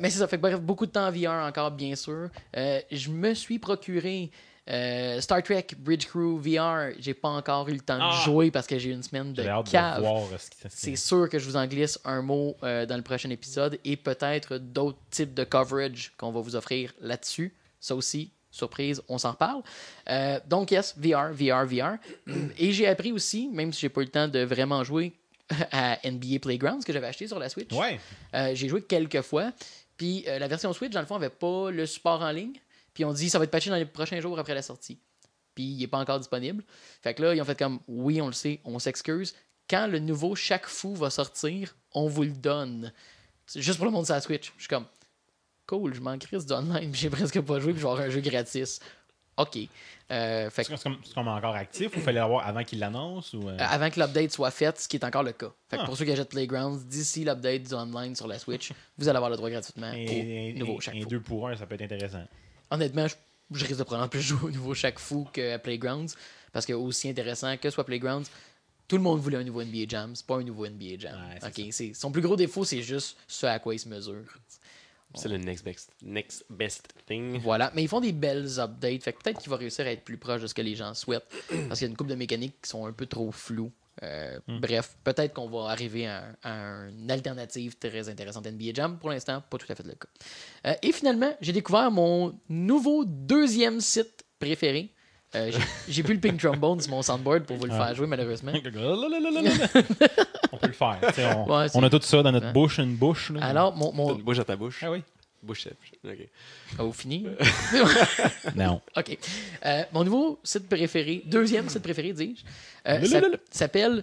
Mais 0.00 0.10
c'est 0.10 0.18
ça, 0.18 0.26
fait 0.28 0.36
que 0.36 0.42
bref, 0.42 0.60
beaucoup 0.60 0.86
de 0.86 0.90
temps 0.92 1.06
en 1.06 1.10
VR 1.12 1.46
encore, 1.46 1.70
bien 1.70 1.94
sûr. 1.96 2.28
Je 2.54 3.10
me 3.10 3.34
suis 3.34 3.58
procuré 3.58 4.30
euh, 4.68 5.20
Star 5.20 5.42
Trek 5.42 5.66
Bridge 5.78 6.06
Crew 6.06 6.38
VR. 6.38 6.92
J'ai 6.98 7.14
pas 7.14 7.28
encore 7.28 7.68
eu 7.68 7.72
le 7.72 7.80
temps 7.80 7.96
de 7.96 8.02
Ah! 8.04 8.22
jouer 8.24 8.50
parce 8.50 8.66
que 8.66 8.78
j'ai 8.78 8.90
une 8.90 9.02
semaine 9.02 9.32
de 9.32 9.46
hâte 9.46 9.70
cave. 9.70 9.96
de 9.96 10.00
voir 10.02 10.22
euh, 10.32 10.36
ce 10.38 10.50
qui 10.50 10.56
C'est 10.68 10.96
sûr 10.96 11.28
que 11.28 11.38
je 11.38 11.46
vous 11.46 11.56
en 11.56 11.66
glisse 11.66 11.98
un 12.04 12.22
mot 12.22 12.56
euh, 12.62 12.86
dans 12.86 12.96
le 12.96 13.02
prochain 13.02 13.30
épisode 13.30 13.78
et 13.84 13.96
peut-être 13.96 14.58
d'autres 14.58 14.98
types 15.10 15.34
de 15.34 15.44
coverage 15.44 16.12
qu'on 16.18 16.30
va 16.30 16.40
vous 16.40 16.54
offrir 16.56 16.92
là-dessus. 17.00 17.54
Ça 17.80 17.94
aussi, 17.96 18.30
surprise, 18.50 19.02
on 19.08 19.16
s'en 19.18 19.30
reparle. 19.32 19.62
Euh, 20.08 20.38
donc, 20.46 20.70
yes, 20.70 20.94
VR, 20.98 21.32
VR, 21.32 21.64
VR. 21.66 21.96
Et 22.58 22.72
j'ai 22.72 22.86
appris 22.86 23.12
aussi, 23.12 23.48
même 23.48 23.72
si 23.72 23.80
j'ai 23.80 23.88
pas 23.88 24.02
eu 24.02 24.04
le 24.04 24.10
temps 24.10 24.28
de 24.28 24.40
vraiment 24.40 24.84
jouer 24.84 25.12
à 25.72 25.98
NBA 26.04 26.38
Playgrounds 26.42 26.84
que 26.84 26.92
j'avais 26.92 27.06
acheté 27.08 27.26
sur 27.26 27.38
la 27.38 27.48
Switch. 27.48 27.72
Ouais. 27.72 27.98
J'ai 28.54 28.68
joué 28.68 28.82
quelques 28.82 29.22
fois. 29.22 29.52
Puis 29.96 30.24
la 30.26 30.46
version 30.46 30.72
Switch, 30.72 30.92
dans 30.92 31.00
le 31.00 31.06
fond, 31.06 31.16
avait 31.16 31.28
pas 31.30 31.70
le 31.70 31.86
support 31.86 32.20
en 32.22 32.30
ligne. 32.30 32.52
Puis 33.00 33.06
on 33.06 33.14
dit 33.14 33.30
ça 33.30 33.38
va 33.38 33.44
être 33.44 33.50
patché 33.50 33.70
dans 33.70 33.76
les 33.76 33.86
prochains 33.86 34.20
jours 34.20 34.38
après 34.38 34.52
la 34.52 34.60
sortie. 34.60 34.98
Puis 35.54 35.64
il 35.64 35.78
n'est 35.78 35.86
pas 35.86 35.96
encore 35.96 36.18
disponible. 36.18 36.62
Fait 37.00 37.14
que 37.14 37.22
là, 37.22 37.34
ils 37.34 37.40
ont 37.40 37.46
fait 37.46 37.58
comme 37.58 37.80
oui, 37.88 38.20
on 38.20 38.26
le 38.26 38.34
sait, 38.34 38.60
on 38.62 38.78
s'excuse. 38.78 39.34
Quand 39.70 39.86
le 39.86 40.00
nouveau 40.00 40.34
Chaque 40.34 40.66
Fou 40.66 40.94
va 40.94 41.08
sortir, 41.08 41.74
on 41.94 42.08
vous 42.08 42.24
le 42.24 42.32
donne. 42.32 42.92
C'est 43.46 43.62
juste 43.62 43.78
pour 43.78 43.86
le 43.86 43.90
monde 43.90 44.04
sur 44.04 44.14
la 44.14 44.20
Switch. 44.20 44.52
Je 44.58 44.64
suis 44.64 44.68
comme 44.68 44.84
cool, 45.66 45.94
je 45.94 46.00
m'en 46.02 46.18
crisse 46.18 46.44
du 46.44 46.52
online, 46.52 46.90
puis 46.92 47.00
j'ai 47.00 47.08
presque 47.08 47.40
pas 47.40 47.58
joué, 47.58 47.72
puis 47.72 47.80
je 47.80 47.86
vais 47.86 47.90
avoir 47.90 48.06
un 48.06 48.10
jeu 48.10 48.20
gratis. 48.20 48.80
OK. 49.38 49.56
Euh, 50.10 50.50
fait 50.50 50.68
comme 51.14 51.28
encore 51.28 51.54
actif 51.54 51.96
ou 51.96 52.00
fallait 52.00 52.20
l'avoir 52.20 52.46
avant 52.46 52.64
qu'il 52.64 52.80
l'annonce 52.80 53.32
ou, 53.32 53.48
euh, 53.48 53.52
euh, 53.52 53.58
avant 53.60 53.88
que 53.88 53.98
l'update 53.98 54.30
soit 54.30 54.50
faite, 54.50 54.78
ce 54.78 54.88
qui 54.88 54.96
est 54.96 55.04
encore 55.06 55.22
le 55.22 55.32
cas. 55.32 55.52
Fait 55.70 55.78
que 55.78 55.82
Ah. 55.82 55.86
pour 55.86 55.96
ceux 55.96 56.04
qui 56.04 56.12
achètent 56.12 56.28
Playgrounds, 56.28 56.84
d'ici 56.84 57.24
l'update 57.24 57.62
du 57.62 57.72
online 57.72 58.14
sur 58.14 58.26
la 58.26 58.38
Switch, 58.38 58.72
vous 58.98 59.08
allez 59.08 59.16
avoir 59.16 59.30
le 59.30 59.38
droit 59.38 59.48
gratuitement 59.48 59.90
et, 59.94 60.52
au 60.54 60.58
nouveau 60.58 60.80
Chaque 60.80 60.96
et 60.96 61.06
deux 61.06 61.20
pour 61.20 61.48
un, 61.48 61.56
ça 61.56 61.64
peut 61.64 61.76
être 61.76 61.90
intéressant. 61.90 62.26
Honnêtement, 62.70 63.06
je, 63.08 63.14
je 63.52 63.64
risque 63.64 63.78
de 63.78 63.84
prendre 63.84 64.08
plus 64.08 64.20
jouer 64.22 64.38
au 64.44 64.50
nouveau 64.50 64.74
Chaque 64.74 64.98
Fou 64.98 65.26
que 65.32 65.54
à 65.54 65.58
Playgrounds, 65.58 66.14
parce 66.52 66.66
que 66.66 66.72
aussi 66.72 67.08
intéressant 67.08 67.56
que 67.56 67.70
soit 67.70 67.84
Playgrounds, 67.84 68.28
tout 68.88 68.96
le 68.96 69.02
monde 69.02 69.20
voulait 69.20 69.36
un 69.38 69.44
nouveau 69.44 69.62
NBA 69.62 69.84
Jam, 69.88 70.14
c'est 70.16 70.26
pas 70.26 70.36
un 70.36 70.42
nouveau 70.42 70.66
NBA 70.66 70.98
Jam. 70.98 71.14
Ouais, 71.14 71.38
c'est- 71.72 71.94
Son 71.94 72.10
plus 72.10 72.22
gros 72.22 72.36
défaut, 72.36 72.64
c'est 72.64 72.82
juste 72.82 73.16
ce 73.28 73.46
à 73.46 73.58
quoi 73.58 73.74
il 73.74 73.78
se 73.78 73.88
mesure. 73.88 74.24
C'est 75.14 75.28
le 75.28 75.38
next 75.38 75.64
best, 75.64 75.90
next 76.02 76.44
best 76.48 76.88
thing. 77.06 77.40
Voilà, 77.40 77.72
mais 77.74 77.82
ils 77.82 77.88
font 77.88 78.00
des 78.00 78.12
belles 78.12 78.60
updates, 78.60 79.02
fait 79.02 79.12
que 79.12 79.20
peut-être 79.22 79.40
qu'il 79.40 79.50
va 79.50 79.56
réussir 79.56 79.84
à 79.84 79.90
être 79.90 80.04
plus 80.04 80.16
proche 80.18 80.40
de 80.42 80.46
ce 80.46 80.54
que 80.54 80.62
les 80.62 80.76
gens 80.76 80.94
souhaitent, 80.94 81.26
parce 81.68 81.80
qu'il 81.80 81.86
y 81.86 81.88
a 81.88 81.90
une 81.90 81.96
couple 81.96 82.10
de 82.10 82.14
mécaniques 82.14 82.54
qui 82.62 82.68
sont 82.70 82.86
un 82.86 82.92
peu 82.92 83.06
trop 83.06 83.32
floues. 83.32 83.72
Euh, 84.02 84.38
Bref, 84.48 84.96
peut-être 85.04 85.34
qu'on 85.34 85.48
va 85.48 85.70
arriver 85.70 86.06
à, 86.06 86.24
à 86.42 86.88
une 86.88 87.10
alternative 87.10 87.76
très 87.78 88.08
intéressante 88.08 88.46
à 88.46 88.50
NBA 88.50 88.72
Jam. 88.74 88.98
Pour 88.98 89.10
l'instant, 89.10 89.42
pas 89.50 89.58
tout 89.58 89.70
à 89.70 89.74
fait 89.74 89.84
le 89.86 89.92
cas. 89.92 90.08
Euh, 90.70 90.74
et 90.82 90.92
finalement, 90.92 91.34
j'ai 91.40 91.52
découvert 91.52 91.90
mon 91.90 92.38
nouveau 92.48 93.04
deuxième 93.04 93.80
site 93.80 94.24
préféré. 94.38 94.94
Euh, 95.34 95.52
j'ai- 95.86 96.02
plus 96.02 96.14
le 96.14 96.20
Pink 96.20 96.40
Trombone 96.40 96.80
sur 96.80 96.90
mon 96.90 97.02
soundboard 97.02 97.44
pour 97.44 97.56
vous 97.58 97.66
le 97.66 97.72
Ah. 97.74 97.86
faire 97.86 97.94
jouer, 97.94 98.06
malheureusement. 98.06 98.52
on 100.52 100.56
peut 100.56 100.66
le 100.66 100.72
faire. 100.72 100.98
On, 101.46 101.58
Ouais, 101.58 101.68
c'est- 101.68 101.78
on 101.78 101.82
a 101.82 101.90
tout 101.90 102.00
ça 102.00 102.22
dans 102.22 102.32
notre 102.32 102.46
Ouais. 102.46 102.52
bouche, 102.52 102.78
une 102.78 102.96
bouche. 102.96 103.30
là. 103.30 103.44
Alors, 103.44 103.76
mon. 103.76 103.92
Mon... 103.92 104.16
une 104.16 104.22
bouche 104.22 104.38
à 104.38 104.44
ta 104.44 104.56
bouche. 104.56 104.82
Ah 104.82 104.90
oui. 104.90 105.02
Bouche 105.42 105.62
sèche. 105.62 105.74
Ok. 106.04 106.28
Ah, 106.78 106.82
vous 106.82 106.92
fini? 106.92 107.26
Non. 108.54 108.80
OK. 108.96 109.18
Euh, 109.64 109.82
mon 109.92 110.04
nouveau 110.04 110.38
site 110.44 110.68
préféré, 110.68 111.22
deuxième 111.24 111.68
site 111.68 111.82
préféré, 111.82 112.12
dis-je, 112.12 112.42
euh, 112.90 113.36
s'appelle 113.50 114.02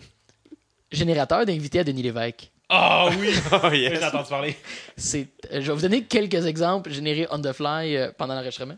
Générateur 0.91 1.45
d'invités 1.45 1.79
à 1.79 1.83
Denis 1.83 2.03
Lévesque. 2.03 2.49
Ah 2.69 3.09
oui! 3.19 3.33
Oh 3.51 3.69
J'ai 3.71 3.81
yes. 3.81 4.03
entendu 4.03 4.29
parler. 4.29 4.55
C'est, 4.97 5.27
euh, 5.51 5.61
je 5.61 5.67
vais 5.67 5.73
vous 5.73 5.81
donner 5.81 6.03
quelques 6.03 6.45
exemples 6.45 6.91
générés 6.91 7.27
on 7.31 7.39
the 7.41 7.53
fly 7.53 7.95
euh, 7.95 8.11
pendant 8.17 8.33
l'enregistrement. 8.35 8.77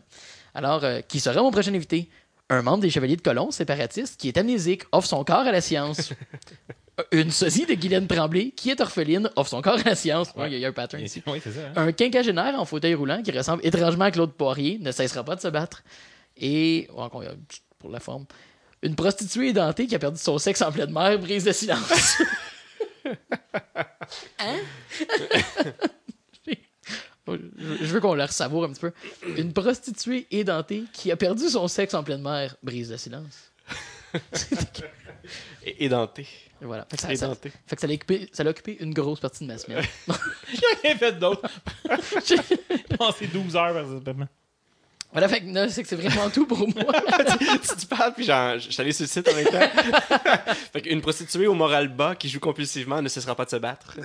Alors, 0.54 0.84
euh, 0.84 1.00
qui 1.00 1.18
sera 1.20 1.40
mon 1.42 1.50
prochain 1.50 1.74
invité? 1.74 2.08
Un 2.48 2.62
membre 2.62 2.80
des 2.82 2.90
Chevaliers 2.90 3.16
de 3.16 3.22
Colomb, 3.22 3.50
séparatiste, 3.52 4.20
qui 4.20 4.28
est 4.28 4.36
amnésique, 4.36 4.82
offre 4.92 5.08
son 5.08 5.22
corps 5.24 5.46
à 5.46 5.52
la 5.52 5.60
science. 5.60 6.12
Une 7.12 7.30
sosie 7.30 7.66
de 7.66 7.74
Guylaine 7.74 8.06
Tremblay, 8.06 8.50
qui 8.50 8.70
est 8.70 8.80
orpheline, 8.80 9.30
offre 9.36 9.50
son 9.50 9.62
corps 9.62 9.78
à 9.78 9.82
la 9.82 9.94
science. 9.94 10.28
Ouais, 10.36 10.48
Il 10.48 10.52
y 10.52 10.54
a- 10.54 10.58
il 10.58 10.60
y, 10.62 10.64
a 10.64 10.68
un 10.68 10.72
pattern 10.72 11.02
ici. 11.02 11.22
Oui, 11.26 11.40
c'est 11.42 11.52
ça. 11.52 11.60
hein. 11.68 11.72
Un 11.86 11.92
quinquagénaire 11.92 12.58
en 12.58 12.64
fauteuil 12.64 12.94
roulant 12.94 13.22
qui 13.22 13.30
ressemble 13.32 13.64
étrangement 13.64 14.04
à 14.06 14.10
Claude 14.10 14.32
Poirier 14.32 14.78
ne 14.80 14.90
cessera 14.92 15.22
pas 15.24 15.36
de 15.36 15.40
se 15.40 15.48
battre. 15.48 15.82
Et, 16.36 16.88
pour 17.78 17.90
la 17.90 18.00
forme, 18.00 18.24
une 18.82 18.94
prostituée 18.96 19.48
édentée 19.48 19.86
qui 19.86 19.94
a 19.94 19.98
perdu 19.98 20.18
son 20.18 20.38
sexe 20.38 20.62
en 20.62 20.72
pleine 20.72 20.92
mer 20.92 21.18
brise 21.18 21.44
de 21.44 21.52
silence. 21.52 22.22
hein? 24.38 24.56
Je 27.26 27.86
veux 27.86 28.00
qu'on 28.00 28.14
le 28.14 28.26
savoure 28.26 28.64
un 28.64 28.70
petit 28.70 28.80
peu. 28.80 28.92
Une 29.36 29.52
prostituée 29.52 30.26
édentée 30.30 30.84
qui 30.92 31.12
a 31.12 31.16
perdu 31.16 31.48
son 31.48 31.68
sexe 31.68 31.94
en 31.94 32.02
pleine 32.02 32.22
mer 32.22 32.56
brise 32.62 32.90
le 32.90 32.96
silence. 32.96 33.52
Et 35.64 35.84
édenté. 35.84 36.26
Et 36.62 36.66
voilà. 36.66 36.86
Fait 36.90 36.96
que 36.96 37.02
ça, 37.02 37.08
ça- 37.08 37.26
Édenté. 37.26 37.50
fait 37.66 37.76
que 37.76 37.80
ça 37.80 37.86
l'a 37.86 37.94
occupé, 37.94 38.28
ça 38.32 38.44
l'a 38.44 38.50
occupé 38.50 38.76
une 38.80 38.92
grosse 38.92 39.20
partie 39.20 39.44
de 39.44 39.52
ma 39.52 39.58
semaine. 39.58 39.82
J'ai 40.52 40.88
rien 40.88 40.96
fait 40.98 41.12
d'autre. 41.18 41.48
J'ai 42.26 42.36
passé 42.98 43.26
12 43.26 43.56
heures 43.56 43.72
par 43.74 44.00
paiement. 44.02 44.28
voilà, 45.12 45.28
fait 45.28 45.40
que 45.40 45.46
là, 45.52 45.68
c'est 45.70 45.82
que 45.82 45.88
c'est 45.88 45.96
vraiment 45.96 46.28
tout 46.30 46.46
pour 46.46 46.58
moi. 46.68 46.92
tu, 47.38 47.76
tu 47.80 47.86
parles, 47.86 48.12
puis 48.14 48.24
genre, 48.26 48.58
je 48.58 48.70
suis 48.70 48.80
allé 48.80 48.92
sur 48.92 49.04
le 49.04 49.08
site 49.08 49.26
en 49.28 49.34
même 49.34 49.46
temps. 49.46 49.68
fait 50.72 50.82
qu'une 50.82 51.00
prostituée 51.00 51.46
au 51.46 51.54
moral 51.54 51.88
bas 51.88 52.14
qui 52.14 52.28
joue 52.28 52.40
compulsivement 52.40 53.00
ne 53.00 53.08
cessera 53.08 53.34
pas 53.34 53.46
de 53.46 53.50
se 53.50 53.56
battre. 53.56 53.96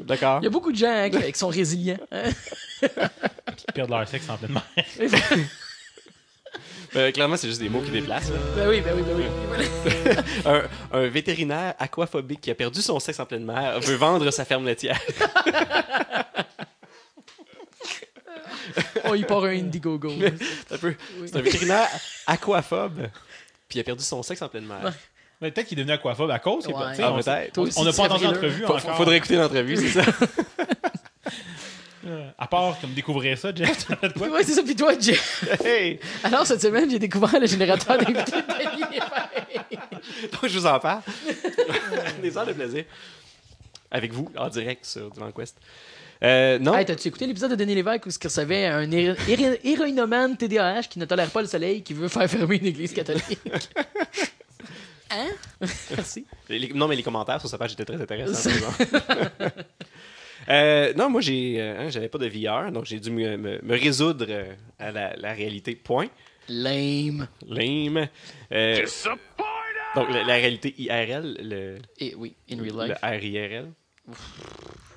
D'accord? 0.00 0.38
Il 0.40 0.44
y 0.44 0.48
a 0.48 0.50
beaucoup 0.50 0.72
de 0.72 0.78
gens 0.78 0.88
hein, 0.90 1.10
qui, 1.10 1.32
qui 1.32 1.38
sont 1.38 1.48
résilients. 1.48 1.98
hein. 2.10 2.30
Qui 3.56 3.64
perdent 3.74 3.90
leur 3.90 4.08
sexe 4.08 4.28
en 4.30 4.36
pleine 4.38 4.52
mer. 4.52 4.64
Euh, 6.96 7.10
clairement, 7.10 7.36
c'est 7.36 7.48
juste 7.48 7.60
des 7.60 7.68
mots 7.68 7.80
qui 7.80 7.90
déplacent. 7.90 8.30
là. 8.30 8.36
Ben 8.56 8.68
oui, 8.68 8.80
ben 8.80 8.92
oui, 8.96 9.02
ben 9.02 9.16
oui. 9.16 9.24
Voilà. 10.44 10.62
Un, 10.92 10.98
un 11.00 11.06
vétérinaire 11.08 11.74
aquaphobique 11.78 12.40
qui 12.40 12.50
a 12.50 12.54
perdu 12.54 12.80
son 12.82 13.00
sexe 13.00 13.18
en 13.20 13.26
pleine 13.26 13.44
mer 13.44 13.80
veut 13.80 13.96
vendre 13.96 14.30
sa 14.30 14.44
ferme 14.44 14.64
laitière. 14.66 15.00
Oh, 19.06 19.14
il 19.14 19.26
part 19.26 19.44
un 19.44 19.50
Indiegogo. 19.50 20.10
Un 20.70 20.78
peu. 20.78 20.94
Oui. 21.20 21.26
C'est 21.26 21.36
un 21.36 21.42
vétérinaire 21.42 21.88
aquaphobe. 22.26 23.08
Puis 23.68 23.78
il 23.78 23.80
a 23.80 23.84
perdu 23.84 24.02
son 24.02 24.22
sexe 24.22 24.40
en 24.42 24.48
pleine 24.48 24.64
mer. 24.66 24.92
Mais 25.40 25.50
peut-être 25.50 25.66
qu'il 25.68 25.78
est 25.78 25.82
devenu 25.82 25.94
aquaphobe 25.94 26.30
à 26.30 26.38
cause. 26.38 26.64
qu'il 26.64 26.74
a 26.74 26.78
Ouais. 26.78 26.84
pas- 26.84 26.90
tu 26.90 26.96
sais, 26.96 27.02
Ah, 27.02 27.12
on- 27.12 27.20
peut-être. 27.20 27.52
Toi 27.52 27.64
aussi, 27.64 27.78
On 27.78 27.84
n'a 27.84 27.90
tu 27.90 27.96
pas 27.96 28.02
serais 28.04 28.14
entendu 28.14 28.24
frileux. 28.36 28.40
l'entrevue 28.48 28.64
encore. 28.64 28.96
faudrait 28.96 29.16
écouter 29.16 29.36
l'entrevue, 29.36 29.76
c'est 29.76 29.88
ça? 29.88 30.10
Euh, 32.06 32.28
À 32.38 32.46
part 32.46 32.78
comme 32.80 32.92
découvrir 32.92 33.38
ça, 33.38 33.50
Jeff, 33.54 33.86
tu 33.86 33.92
as 33.92 33.96
fait 33.96 34.12
quoi? 34.12 34.28
Ouais, 34.32 34.42
c'est 34.42 34.52
ça. 34.52 34.62
Puis 34.62 34.76
toi, 34.76 34.92
Jeff. 34.98 35.44
hey! 35.64 35.98
Alors, 36.22 36.46
cette 36.46 36.60
semaine, 36.60 36.90
j'ai 36.90 36.98
découvert 36.98 37.38
le 37.40 37.46
générateur 37.46 37.96
d'invités 37.98 38.32
de 38.32 38.36
Denis 38.40 38.84
Lévesque. 38.90 40.32
Donc, 40.32 40.46
je 40.50 40.58
vous 40.58 40.66
en 40.66 40.78
parle. 40.80 41.00
Des 42.22 42.36
heures 42.36 42.46
de 42.46 42.52
plaisir. 42.52 42.84
Avec 43.90 44.12
vous, 44.12 44.30
en 44.36 44.48
direct 44.48 44.84
sur 44.84 45.10
Divan 45.10 45.30
Quest. 45.32 45.56
Euh, 46.22 46.58
non, 46.58 46.74
Hey, 46.76 46.84
t'as-tu 46.84 47.08
écouté 47.08 47.26
l'épisode 47.26 47.50
de 47.50 47.56
Denis 47.56 47.74
Lévesque 47.74 48.06
où 48.06 48.08
il 48.08 48.24
recevait 48.24 48.66
un 48.66 48.90
héro- 48.90 49.16
héro- 49.28 49.56
héroïnomane 49.62 50.36
TDAH 50.36 50.82
qui 50.90 50.98
ne 50.98 51.04
tolère 51.04 51.30
pas 51.30 51.42
le 51.42 51.48
soleil, 51.48 51.82
qui 51.82 51.92
veut 51.94 52.08
faire 52.08 52.28
fermer 52.30 52.56
une 52.56 52.66
église 52.66 52.92
catholique? 52.92 53.38
Hein? 55.10 55.28
Merci. 55.96 56.24
les- 56.48 56.72
non, 56.74 56.88
mais 56.88 56.96
les 56.96 57.02
commentaires 57.02 57.40
sur 57.40 57.48
sa 57.48 57.58
page 57.58 57.72
étaient 57.74 57.84
très 57.84 58.00
intéressants. 58.00 58.50
Euh, 60.48 60.92
non, 60.94 61.08
moi, 61.10 61.20
j'ai, 61.20 61.56
euh, 61.58 61.80
hein, 61.80 61.88
j'avais 61.90 62.08
pas 62.08 62.18
de 62.18 62.26
VR, 62.28 62.70
donc 62.72 62.84
j'ai 62.84 63.00
dû 63.00 63.10
me, 63.10 63.36
me- 63.36 63.60
me 63.62 63.72
résoudre 63.78 64.26
euh, 64.28 64.52
à 64.78 64.90
la, 64.92 65.14
la 65.16 65.32
réalité. 65.32 65.74
Point. 65.74 66.08
Lame. 66.48 67.26
Lame. 67.48 68.08
Euh, 68.52 68.84
Disappointed! 68.84 69.18
donc, 69.96 70.10
la, 70.10 70.24
la 70.24 70.34
réalité 70.34 70.74
IRL, 70.78 71.36
le, 71.40 71.78
Et 71.98 72.14
oui, 72.16 72.34
in 72.50 72.56
le 72.56 72.70
real 72.72 72.88
life. 72.88 72.98
RIRL. 73.02 73.68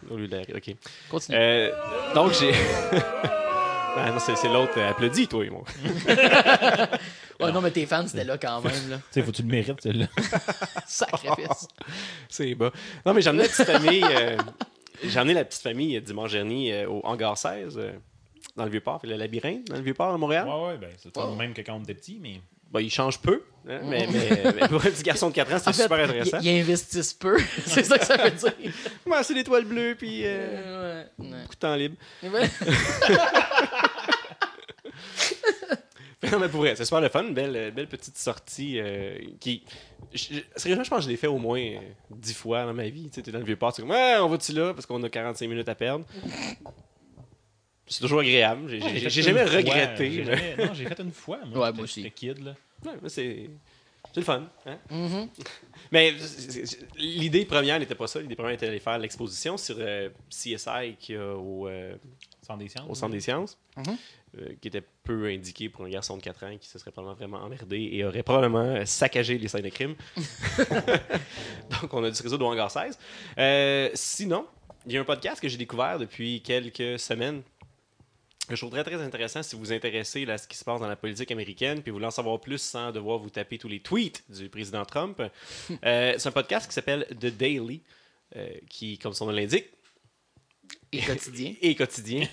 Au 0.10 0.18
lieu 0.18 0.28
de 0.28 0.36
la- 0.38 0.42
OK. 0.58 0.76
Continue. 1.10 1.38
Euh, 1.40 1.72
donc, 2.14 2.34
j'ai. 2.34 2.52
Ah 4.00 4.12
non, 4.12 4.20
c'est, 4.20 4.36
c'est 4.36 4.48
l'autre. 4.48 4.80
Applaudis, 4.80 5.28
toi, 5.28 5.44
moi. 5.50 5.64
Ouais, 7.40 7.52
non, 7.52 7.62
mais 7.62 7.72
tes 7.72 7.86
fans, 7.88 8.06
c'était 8.08 8.24
là 8.24 8.38
quand 8.38 8.62
même. 8.62 8.90
Là. 8.92 8.98
Tu 8.98 9.04
sais, 9.12 9.22
faut 9.24 9.32
que 9.32 9.38
tu 9.38 9.42
le 9.44 9.48
mérites, 9.48 9.82
celui-là. 9.82 10.08
Sacrifice. 10.88 11.68
C'est 12.30 12.54
bas. 12.56 12.72
Non, 13.06 13.14
mais 13.16 13.22
j'ai 13.22 13.30
emmené 13.30 13.44
la 13.44 13.50
petite 13.50 13.66
famille. 13.66 14.04
euh, 14.04 14.38
j'ai 15.04 15.20
emmené 15.20 15.34
la 15.34 15.46
petite 15.46 15.62
famille 15.62 15.96
euh, 15.98 16.02
dimanche 16.02 16.32
dernier 16.32 16.74
euh, 16.74 16.90
au 16.90 17.02
hangar 17.06 17.38
16, 17.38 17.78
euh, 17.78 17.92
dans 18.56 18.64
le 18.66 18.72
Vieux-Port, 18.72 19.00
le 19.04 19.16
labyrinthe, 19.16 19.66
dans 19.68 19.76
le 19.76 19.82
Vieux-Port 19.84 20.14
à 20.14 20.18
Montréal. 20.18 20.48
Ouais, 20.48 20.68
ouais, 20.68 20.78
ben, 20.78 20.90
c'est 20.98 21.16
le 21.16 21.36
même 21.36 21.54
que 21.54 21.62
quand 21.62 21.76
on 21.76 21.84
était 21.84 21.94
petit, 21.94 22.20
mais. 22.22 22.42
bah, 22.72 22.82
il 22.82 22.90
change 22.92 23.20
peu, 23.20 23.44
hein, 23.70 23.80
mais, 23.84 24.08
mais- 24.12 24.44
mais 24.60 24.68
pour 24.68 24.82
un 24.86 24.90
petit 24.90 25.04
garçon 25.04 25.30
de 25.30 25.36
4 25.36 25.54
ans, 25.54 25.60
fait, 25.60 25.84
super 25.84 26.00
ils- 26.00 26.04
intéressant. 26.10 26.40
ils 26.42 26.60
investissent 26.62 27.14
peu. 27.14 27.38
c'est 27.66 27.84
ça 27.84 27.98
que 28.00 28.06
ça 28.06 28.18
veut 28.18 28.32
dire. 28.32 28.54
Ouais, 29.06 29.24
c'est 29.24 29.34
l'étoile 29.34 29.66
bleue, 29.66 29.96
puis 29.98 30.24
euh, 30.26 30.30
Euh, 30.30 31.04
ouais, 31.20 31.26
ouais. 31.26 31.42
beaucoup 31.44 31.56
de 31.56 31.60
temps 31.60 31.76
libre. 31.76 31.96
Non, 36.32 36.40
mais 36.40 36.50
pour 36.50 36.62
vrai, 36.62 36.76
c'est 36.76 36.84
super 36.86 37.02
le 37.02 37.10
fun. 37.10 37.26
Belle, 37.26 37.72
belle 37.72 37.88
petite 37.88 38.18
sortie 38.18 38.80
euh, 38.80 39.20
qui. 39.40 39.64
je- 40.14 40.40
Sérieusement, 40.56 40.84
je 40.84 40.90
pense 40.90 41.00
que 41.00 41.06
je 41.06 41.10
l'ai 41.10 41.16
fait 41.18 41.28
au 41.28 41.38
moins 41.38 41.60
euh, 41.62 41.80
10 42.10 42.34
fois 42.34 42.66
dans 42.66 42.74
ma 42.74 42.90
vie. 42.90 43.04
Tu 43.10 43.16
sais, 43.16 43.22
t'es 43.22 43.32
dans 43.32 43.38
le 43.40 43.46
vieux 43.46 43.56
port, 43.56 43.72
tu 43.72 43.82
es 43.82 43.84
comme, 43.84 43.92
ouais, 43.92 44.16
on 44.20 44.28
va-tu 44.28 44.52
là? 44.54 44.74
Parce 44.74 44.86
qu'on 44.88 45.02
a 45.04 45.10
45 45.10 45.48
minutes 45.48 45.70
à 45.70 45.76
perdre. 45.76 46.06
C'est 47.90 48.02
toujours 48.02 48.20
agréable. 48.20 48.68
J'ai 48.70 48.82
Ouais, 48.82 49.10
jamais 49.10 49.46
fois. 49.48 49.58
regretté. 49.58 50.24
Jamais- 50.24 50.56
Non, 50.58 50.74
j'ai 50.74 50.86
fait 50.86 51.00
une 51.00 51.12
fois. 51.12 51.40
Moi, 51.46 51.60
Ouais, 51.68 51.72
moi 51.74 51.84
aussi. 51.84 52.12
kid, 52.12 52.40
là. 52.44 52.54
Ouais, 52.86 52.92
c'est. 53.08 53.50
C'est 54.14 54.22
le 54.22 54.26
fun. 54.26 54.44
Hein? 54.66 54.78
Mhm. 54.90 55.30
Mais 55.92 56.14
l'idée 56.98 57.46
première 57.46 57.80
n'était 57.80 57.96
pas 57.96 58.08
ça. 58.08 58.20
L'idée 58.22 58.36
première 58.36 58.54
était 58.54 58.66
d'aller 58.66 58.80
faire 58.80 58.98
l'exposition 58.98 59.58
sur 59.58 59.76
euh, 59.80 60.10
CSI 60.30 60.96
qu'il 61.00 61.16
y 61.16 61.18
a 61.18 61.36
au, 61.36 61.68
euh, 61.68 61.96
Sans 62.46 62.58
des 62.58 62.68
sciences. 62.70 62.90
au 62.90 62.96
Centre 62.96 63.12
des 63.14 63.20
sciences, 63.20 63.58
Mhm. 63.78 63.98
Euh, 64.40 64.56
qui 64.62 64.68
était 64.68 64.84
peu 65.04 65.28
indiqué 65.28 65.70
pour 65.70 65.86
un 65.86 65.90
garçon 65.90 66.18
de 66.18 66.22
4 66.22 66.44
ans 66.44 66.58
qui 66.60 66.68
se 66.68 66.80
serait 66.80 66.92
probablement 66.92 67.18
vraiment 67.18 67.46
emmerdé 67.46 67.90
et 67.92 68.04
aurait 68.04 68.24
probablement 68.24 68.86
saccagé 68.86 69.38
les 69.38 69.48
scènes 69.48 69.64
de 69.64 69.70
crime. 69.70 69.96
Donc, 71.82 71.94
on 71.94 72.04
a 72.04 72.10
dû 72.10 72.16
se 72.16 72.24
résoudre 72.24 72.46
au 72.46 72.52
hangar 72.52 72.72
16. 72.72 72.98
Euh, 73.38 73.90
sinon, 73.94 74.46
il 74.86 74.94
y 74.94 74.98
a 74.98 75.02
un 75.02 75.06
podcast 75.06 75.42
que 75.42 75.48
j'ai 75.48 75.58
découvert 75.58 76.00
depuis 76.00 76.42
quelques 76.42 77.00
semaines 77.00 77.42
que 78.48 78.56
je 78.56 78.62
trouve 78.62 78.72
très, 78.72 78.84
très 78.84 79.02
intéressant 79.02 79.44
si 79.44 79.56
vous 79.56 79.62
vous 79.62 79.74
intéressez 79.74 80.26
à 80.30 80.38
ce 80.38 80.48
qui 80.48 80.58
se 80.58 80.64
passe 80.64 80.80
dans 80.80 80.88
la 80.88 80.96
politique 80.96 81.32
américaine 81.32 81.82
puis 81.82 81.92
vous 81.92 81.98
voulez 81.98 82.08
en 82.08 82.12
savoir 82.12 82.40
plus 82.40 82.60
sans 82.60 82.92
devoir 82.92 83.20
vous 83.20 83.30
taper 83.30 83.58
tous 83.58 83.68
les 83.68 83.82
tweets 83.82 84.24
du 84.30 84.50
président 84.50 84.86
Trump. 84.86 85.22
Euh, 85.86 86.16
c'est 86.18 86.30
un 86.30 86.32
podcast 86.32 86.68
qui 86.68 86.74
s'appelle 86.74 87.06
The 87.20 87.28
Daily, 87.28 87.82
euh, 88.36 88.50
qui, 88.70 88.98
comme 88.98 89.14
son 89.14 89.28
nom 89.28 89.32
l'indique, 89.32 89.68
Et 90.92 91.02
quotidien. 91.02 91.54
et 91.62 91.76
quotidien. 91.76 92.28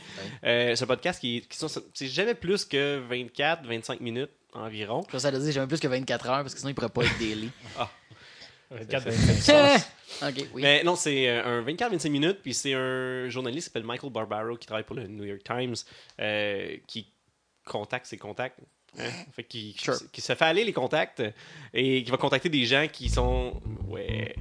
Euh, 0.44 0.74
un 0.80 0.86
podcast 0.86 1.20
qui, 1.20 1.42
qui 1.48 1.56
sont, 1.58 1.68
c'est 1.92 2.06
jamais 2.08 2.34
plus 2.34 2.64
que 2.64 3.02
24-25 3.10 4.00
minutes 4.00 4.30
environ. 4.52 5.00
Je 5.02 5.06
pense 5.06 5.12
que 5.12 5.18
ça 5.18 5.30
veut 5.30 5.38
dire 5.42 5.52
jamais 5.52 5.66
plus 5.66 5.80
que 5.80 5.88
24 5.88 6.26
heures 6.28 6.42
parce 6.42 6.54
que 6.54 6.60
sinon 6.60 6.70
il 6.70 6.74
pourrait 6.74 6.88
pas 6.88 7.04
être 7.04 7.18
daily. 7.18 7.50
24, 8.70 9.12
Ça- 9.40 9.76
25. 10.20 10.28
ok, 10.40 10.48
oui. 10.54 10.62
Mais 10.62 10.82
non, 10.82 10.96
c'est 10.96 11.28
euh, 11.28 11.60
un 11.60 11.62
24-25 11.62 12.08
minutes, 12.10 12.38
puis 12.42 12.54
c'est 12.54 12.74
un 12.74 13.28
journaliste 13.28 13.68
qui 13.68 13.72
s'appelle 13.72 13.86
Michael 13.86 14.10
Barbaro 14.12 14.56
qui 14.56 14.66
travaille 14.66 14.84
pour 14.84 14.96
le 14.96 15.06
New 15.06 15.24
York 15.24 15.42
Times, 15.44 15.74
euh, 16.20 16.76
qui 16.86 17.12
contacte 17.64 18.06
ses 18.06 18.16
contacts. 18.16 18.58
hein. 18.98 19.08
Fait 19.32 19.44
qui, 19.44 19.76
Sure. 19.78 19.94
qui 20.12 20.20
se 20.20 20.34
fait 20.34 20.44
aller 20.44 20.64
les 20.64 20.72
contacts 20.72 21.22
et 21.72 22.02
qui 22.04 22.10
va 22.10 22.16
contacter 22.16 22.48
des 22.48 22.64
gens 22.64 22.86
qui 22.90 23.08
sont. 23.10 23.60
Ouais. 23.86 24.34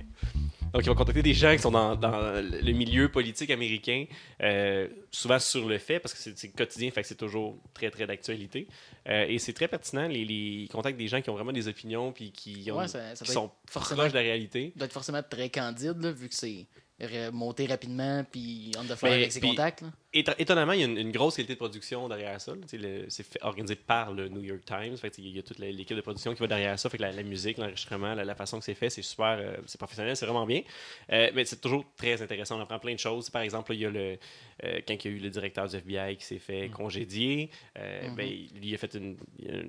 Donc, 0.73 0.81
il 0.83 0.89
va 0.89 0.95
contacter 0.95 1.21
des 1.21 1.33
gens 1.35 1.53
qui 1.55 1.61
sont 1.61 1.71
dans, 1.71 1.95
dans 1.95 2.41
le 2.43 2.71
milieu 2.71 3.07
politique 3.09 3.51
américain, 3.51 4.05
euh, 4.41 4.87
souvent 5.11 5.37
sur 5.37 5.67
le 5.67 5.77
fait, 5.77 5.99
parce 5.99 6.13
que 6.15 6.31
c'est 6.35 6.49
quotidien, 6.49 6.89
fait 6.89 7.01
que 7.03 7.07
c'est 7.07 7.15
toujours 7.15 7.57
très, 7.73 7.91
très 7.91 8.07
d'actualité. 8.07 8.67
Euh, 9.07 9.25
et 9.27 9.37
c'est 9.37 9.53
très 9.53 9.67
pertinent, 9.67 10.07
les, 10.07 10.25
les 10.25 10.33
ils 10.63 10.69
contactent 10.69 10.97
des 10.97 11.07
gens 11.07 11.21
qui 11.21 11.29
ont 11.29 11.35
vraiment 11.35 11.51
des 11.51 11.67
opinions, 11.67 12.11
puis 12.11 12.31
qui, 12.31 12.69
ont, 12.71 12.77
Ouais, 12.79 12.87
ça- 12.87 13.15
ça 13.15 13.23
qui 13.23 13.31
doit 13.31 13.43
sont 13.43 13.51
forcément- 13.69 14.07
de 14.07 14.13
la 14.13 14.21
réalité. 14.21 14.73
doit 14.75 14.85
être 14.87 14.93
forcément 14.93 15.21
très 15.21 15.49
candide, 15.49 16.01
là, 16.01 16.11
vu 16.11 16.27
que 16.27 16.35
c'est 16.35 16.65
monté 17.33 17.65
rapidement 17.65 18.23
puis 18.31 18.71
on 18.77 18.83
the 18.83 18.95
fly 18.95 19.09
Mais- 19.09 19.15
avec 19.17 19.31
ses 19.31 19.39
puis- 19.41 19.49
contacts. 19.49 19.81
là. 19.81 19.89
Éton- 20.13 20.36
Étonnamment, 20.38 20.74
il 20.74 20.79
y 20.79 20.84
a 20.84 20.86
une, 20.86 20.98
une 20.98 21.12
grosse 21.12 21.36
qualité 21.38 21.53
de 21.53 21.58
production 21.60 22.08
derrière 22.08 22.39
ça. 22.39 22.53
C'est 23.10 23.25
organisé 23.41 23.75
par 23.75 24.12
le 24.13 24.29
New 24.29 24.41
York 24.43 24.62
Times. 24.65 24.96
Fait 24.98 25.17
il 25.17 25.29
y 25.36 25.39
a 25.39 25.43
toute 25.43 25.60
l'équipe 25.60 25.96
de 25.96 26.01
production 26.01 26.34
qui 26.34 26.39
va 26.41 26.48
derrière 26.48 26.77
ça. 26.77 26.89
Fait 26.89 26.98
que 26.98 27.01
la, 27.03 27.12
la 27.12 27.24
musique, 27.24 27.58
l'enregistrement, 27.58 28.13
la, 28.13 28.24
la 28.24 28.36
façon 28.36 28.60
que 28.60 28.65
c'est 28.65 28.75
fait, 28.75 28.89
c'est 28.89 29.01
super, 29.01 29.38
euh, 29.39 29.58
c'est 29.65 29.77
professionnel, 29.79 30.15
c'est 30.15 30.25
vraiment 30.25 30.46
bien. 30.46 30.62
Euh, 31.12 31.32
mais 31.34 31.46
c'est 31.46 31.60
toujours 31.62 31.84
très 31.98 32.22
intéressant. 32.22 32.58
On 32.58 32.62
apprend 32.62 32.79
plein 32.79 32.93
de 32.93 33.00
choses. 33.00 33.29
Par 33.29 33.41
exemple, 33.41 33.74
il 33.74 33.79
y 33.82 33.86
a 33.86 33.89
le 33.89 34.17
euh, 34.63 34.79
quand 34.88 34.93
il 35.03 35.12
y 35.12 35.13
a 35.13 35.17
eu 35.17 35.20
le 35.20 35.29
directeur 35.29 35.67
du 35.67 35.75
FBI 35.77 36.15
qui 36.17 36.25
s'est 36.25 36.38
fait 36.39 36.70
congédier, 36.70 37.50
euh, 37.79 38.10
ben, 38.15 38.28
lui 38.28 38.69
il 38.69 38.76
a 38.76 38.78
fait 38.78 38.93
une- 38.93 39.17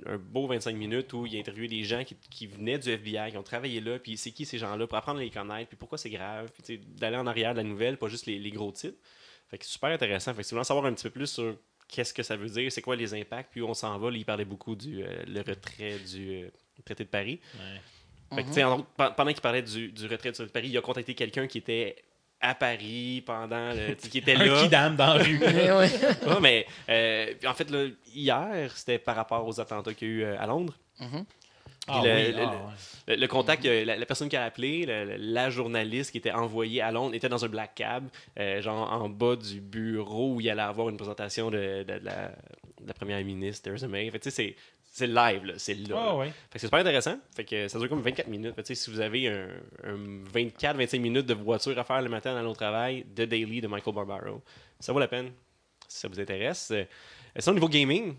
un, 0.07 0.19
beau 0.19 0.47
25 0.47 0.77
minutes 0.77 1.13
où 1.15 1.25
il 1.27 1.35
a 1.37 1.39
interviewé 1.41 1.69
des 1.69 1.85
gens 1.85 2.05
qui, 2.05 2.17
qui 2.31 2.47
venaient 2.47 2.79
du 2.79 2.91
FBI, 2.91 3.31
qui 3.31 3.37
ont 3.39 3.43
travaillé 3.43 3.81
là, 3.81 3.99
puis 3.99 4.17
c'est 4.19 4.31
qui 4.31 4.45
ces 4.45 4.59
gens-là, 4.59 4.87
pour 4.87 4.99
apprendre 4.99 5.21
à 5.21 5.23
les 5.23 5.31
connaître, 5.31 5.69
puis 5.69 5.77
pourquoi 5.79 5.97
c'est 5.97 6.11
grave, 6.11 6.51
puis 6.63 6.79
d'aller 6.99 7.17
en 7.17 7.27
arrière 7.27 7.53
de 7.55 7.59
la 7.59 7.65
nouvelle, 7.65 7.97
pas 7.97 8.09
juste 8.09 8.27
les, 8.27 8.39
les 8.39 8.51
gros 8.51 8.71
titres. 8.73 8.99
Fait 9.55 9.59
que 9.59 9.65
c'est 9.65 9.71
super 9.73 9.91
intéressant. 9.91 10.35
Fait 10.35 10.43
que 10.43 10.49
si 10.49 10.51
vous 10.51 10.57
voulez 10.57 10.61
en 10.63 10.65
savoir 10.65 10.87
un 10.87 10.93
petit 10.95 11.05
peu 11.05 11.11
plus 11.11 11.29
sur 11.29 11.55
qu'est-ce 11.87 12.13
que 12.13 12.25
ça 12.25 12.35
veut 12.35 12.49
dire, 12.49 12.73
c'est 12.73 12.83
quoi 12.83 12.97
les 12.97 13.15
impacts, 13.15 13.53
puis 13.53 13.61
où 13.61 13.69
on 13.69 13.75
s'en 13.75 13.97
va, 13.99 14.11
là, 14.11 14.17
il 14.17 14.25
parlait 14.25 14.45
beaucoup 14.45 14.75
du 14.75 15.05
euh, 15.05 15.23
le 15.29 15.41
retrait 15.43 15.99
du 16.01 16.43
euh, 16.43 16.49
traité 16.85 17.05
de 17.05 17.09
Paris. 17.09 17.41
Ouais. 17.55 18.37
Fait 18.37 18.43
que, 18.43 18.51
pe- 18.83 19.15
pendant 19.17 19.31
qu'il 19.33 19.41
parlait 19.41 19.63
du, 19.63 19.93
du 19.93 20.03
retrait 20.07 20.31
du 20.31 20.35
traité 20.35 20.43
de 20.47 20.51
Paris, 20.53 20.69
il 20.71 20.77
a 20.77 20.81
contacté 20.81 21.15
quelqu'un 21.15 21.47
qui 21.47 21.59
était 21.59 21.95
à 22.41 22.55
Paris 22.57 23.23
pendant 23.25 23.73
le, 23.73 23.95
qui 23.95 24.19
était 24.19 24.35
Un 24.37 24.45
là. 24.45 24.63
kidam 24.63 24.97
dans 24.97 25.15
la 25.15 25.23
rue. 25.23 25.39
Ouais. 25.45 25.71
Ouais, 26.27 26.41
mais 26.43 26.67
euh, 26.89 27.33
puis 27.39 27.47
en 27.47 27.55
fait, 27.55 27.71
là, 27.71 27.87
hier, 28.13 28.73
c'était 28.77 28.99
par 28.99 29.15
rapport 29.15 29.47
aux 29.47 29.61
attentats 29.61 29.95
qu'il 29.95 30.09
y 30.09 30.11
a 30.11 30.15
eu 30.15 30.25
à 30.25 30.47
Londres. 30.47 30.75
Ah 31.87 32.01
le- 32.03 32.15
oui, 32.15 32.33
le- 32.33 32.43
ah. 32.43 32.73
Le, 33.09 33.17
le 33.17 33.27
contact, 33.29 33.65
euh, 33.67 33.85
la, 33.85 33.97
la 33.97 34.07
personne 34.07 34.29
qui 34.31 34.37
a 34.37 34.45
appelé, 34.45 34.87
la 35.19 35.51
journaliste 35.51 36.11
qui 36.13 36.19
était 36.19 36.33
envoyée 36.33 36.81
à 36.81 36.91
Londres, 36.91 37.15
était 37.15 37.29
dans 37.29 37.45
un 37.45 37.49
black 37.49 37.75
cab, 37.75 38.09
euh, 38.39 38.63
genre 38.63 38.91
en 38.91 39.09
bas 39.11 39.37
du 39.37 39.61
bureau 39.61 40.35
où 40.35 40.41
il 40.41 40.49
allait 40.49 40.63
avoir 40.63 40.89
une 40.89 40.97
présentation 40.97 41.51
de, 41.51 41.83
de- 41.87 41.99
de 41.99 42.05
la, 42.05 42.29
de 42.81 42.87
la 42.89 42.95
première 42.95 43.23
ministre, 43.25 43.63
Theresa 43.65 43.87
May. 43.89 44.11
Fait 44.11 44.19
que, 44.19 44.25
tu 44.25 44.31
sais, 44.31 44.37
c'est 44.37 44.57
c'est 44.97 45.09
live, 45.09 45.45
là, 45.45 45.55
c'est 45.57 45.75
là. 45.75 45.97
Ah, 45.99 46.05
là. 46.07 46.15
ouais. 46.17 46.27
Fait 46.27 46.33
que 46.55 46.59
c'est 46.61 46.67
super 46.69 46.79
intéressant. 46.79 47.17
Fait 47.35 47.45
que 47.45 47.67
ça 47.67 47.81
dure 47.81 47.89
comme 47.89 48.01
24 48.01 48.29
minutes. 48.29 48.55
Fait 48.55 48.63
que, 48.63 48.75
si 48.75 48.91
vous 48.93 49.01
avez 49.01 49.27
un, 49.29 49.49
24-25 50.33 51.01
minutes 51.01 51.27
de 51.27 51.35
voiture 51.35 51.77
à 51.79 51.83
faire 51.85 52.01
le 52.01 52.09
matin 52.09 52.41
dans 52.41 52.49
au 52.49 52.55
travail, 52.55 53.05
The 53.15 53.23
Daily 53.23 53.61
de 53.61 53.67
Michael 53.67 53.93
Barbaro, 53.95 54.41
ça 54.79 54.93
vaut 54.93 55.01
la 55.01 55.09
peine 55.09 55.33
si 55.89 55.99
ça 56.01 56.09
vous 56.09 56.21
intéresse. 56.21 56.71
Euh, 56.71 56.85
sinon, 57.39 57.53
au 57.53 57.55
niveau 57.57 57.69
gaming, 57.69 58.15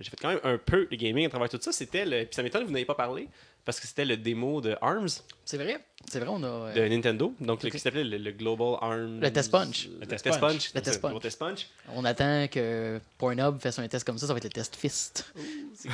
j'ai 0.00 0.10
fait 0.10 0.16
quand 0.20 0.28
même 0.28 0.40
un 0.44 0.58
peu 0.58 0.86
de 0.90 0.96
gaming 0.96 1.26
à 1.26 1.28
travers 1.28 1.48
tout 1.48 1.58
ça. 1.60 1.72
C'était 1.72 2.04
le. 2.04 2.24
Puis 2.24 2.34
ça 2.34 2.42
m'étonne 2.42 2.62
que 2.62 2.66
vous 2.66 2.72
n'ayez 2.72 2.84
pas 2.86 2.94
parlé, 2.94 3.28
parce 3.64 3.78
que 3.80 3.86
c'était 3.86 4.04
le 4.04 4.16
démo 4.16 4.60
de 4.60 4.76
ARMS 4.80 5.08
C'est 5.44 5.56
vrai. 5.58 5.78
C'est 6.10 6.18
vrai, 6.20 6.28
on 6.30 6.42
a. 6.42 6.46
euh, 6.46 6.74
de 6.74 6.88
Nintendo. 6.88 7.34
Donc, 7.40 7.62
le, 7.62 7.70
qui 7.70 7.78
s'appelait 7.78 8.04
le, 8.04 8.16
le 8.18 8.32
Global 8.32 8.76
ARMS. 8.80 9.20
Le 9.20 9.30
test 9.30 9.50
punch. 9.52 9.88
Le 9.88 10.00
Le 10.00 10.06
test 10.06 10.24
test 10.24 10.40
punch. 10.40 10.74
Le 10.74 10.80
test 10.80 11.00
punch. 11.00 11.20
test 11.22 11.38
punch. 11.38 11.68
On 11.94 12.04
attend 12.04 12.46
que 12.50 13.00
Pornhub 13.18 13.60
fasse 13.60 13.78
un 13.78 13.86
test 13.88 14.04
comme 14.06 14.18
ça, 14.18 14.26
ça 14.26 14.32
va 14.32 14.38
être 14.38 14.44
le 14.44 14.50
test 14.50 14.76
fist. 14.76 15.32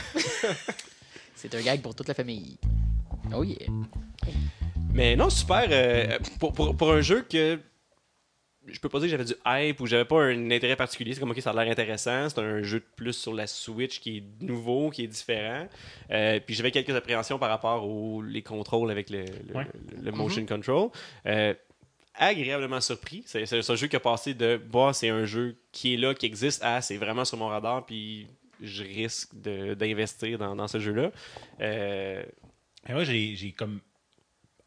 C'est 1.35 1.55
un 1.55 1.61
gag 1.61 1.83
pour 1.83 1.95
toute 1.95 2.09
la 2.09 2.15
famille. 2.15 2.57
Oh 3.35 3.45
yeah. 3.45 3.67
Mais 4.95 5.17
non, 5.17 5.29
super. 5.29 5.67
euh, 5.71 6.19
pour, 6.41 6.53
pour, 6.53 6.75
pour 6.77 6.93
un 6.93 7.01
jeu 7.03 7.23
que 7.29 7.59
je 8.69 8.79
peux 8.81 8.89
pas 8.89 8.99
dire 8.99 9.07
que 9.07 9.11
j'avais 9.13 9.25
du 9.25 9.35
hype 9.47 9.81
ou 9.81 9.87
j'avais 9.87 10.05
pas 10.05 10.23
un 10.25 10.51
intérêt 10.51 10.77
particulier. 10.77 11.15
C'est 11.15 11.21
comme, 11.21 11.31
ok, 11.31 11.41
ça 11.41 11.51
a 11.51 11.65
l'air 11.65 11.71
intéressant. 11.71 12.29
C'est 12.29 12.41
un 12.41 12.63
jeu 12.63 12.81
de 12.81 12.85
plus 12.97 13.13
sur 13.13 13.33
la 13.35 13.47
Switch 13.47 14.01
qui 14.01 14.19
est 14.19 14.23
nouveau, 14.43 14.91
qui 14.91 15.05
est 15.05 15.09
différent. 15.09 15.69
Euh, 16.11 16.41
puis 16.45 16.55
j'avais 16.55 16.71
quelques 16.71 16.91
appréhensions 16.95 17.39
par 17.39 17.49
rapport 17.49 17.87
aux 17.89 18.23
les 18.23 18.43
contrôles 18.43 18.91
avec 18.91 19.11
le, 19.11 19.25
le, 19.49 19.55
Ouais. 19.55 19.65
le- 19.97 20.03
le 20.05 20.13
motion 20.13 20.45
control. 20.47 20.91
Euh, 21.27 21.55
agréablement 22.15 22.81
surpris. 22.81 23.23
C'est 23.27 23.53
un 23.53 23.75
jeu 23.77 23.87
qui 23.89 23.97
a 23.97 24.01
passé 24.01 24.35
de 24.35 24.57
bah, 24.57 24.93
c'est 24.95 25.11
un 25.11 25.25
jeu 25.27 25.57
qui 25.73 25.95
est 25.95 25.97
là, 25.99 26.15
qui 26.15 26.27
existe, 26.27 26.63
à 26.65 26.81
c'est 26.81 26.97
vraiment 26.97 27.25
sur 27.25 27.37
mon 27.39 27.49
radar, 27.49 27.85
puis 27.85 28.27
je 28.63 28.83
risque 28.83 29.35
d'investir 29.35 30.39
dans, 30.39 30.57
dans 30.57 30.67
ce 30.67 30.81
jeu-là. 30.81 31.11
Euh, 31.61 32.23
moi, 32.89 33.05
j'ai 33.05 33.53
comme 33.57 33.81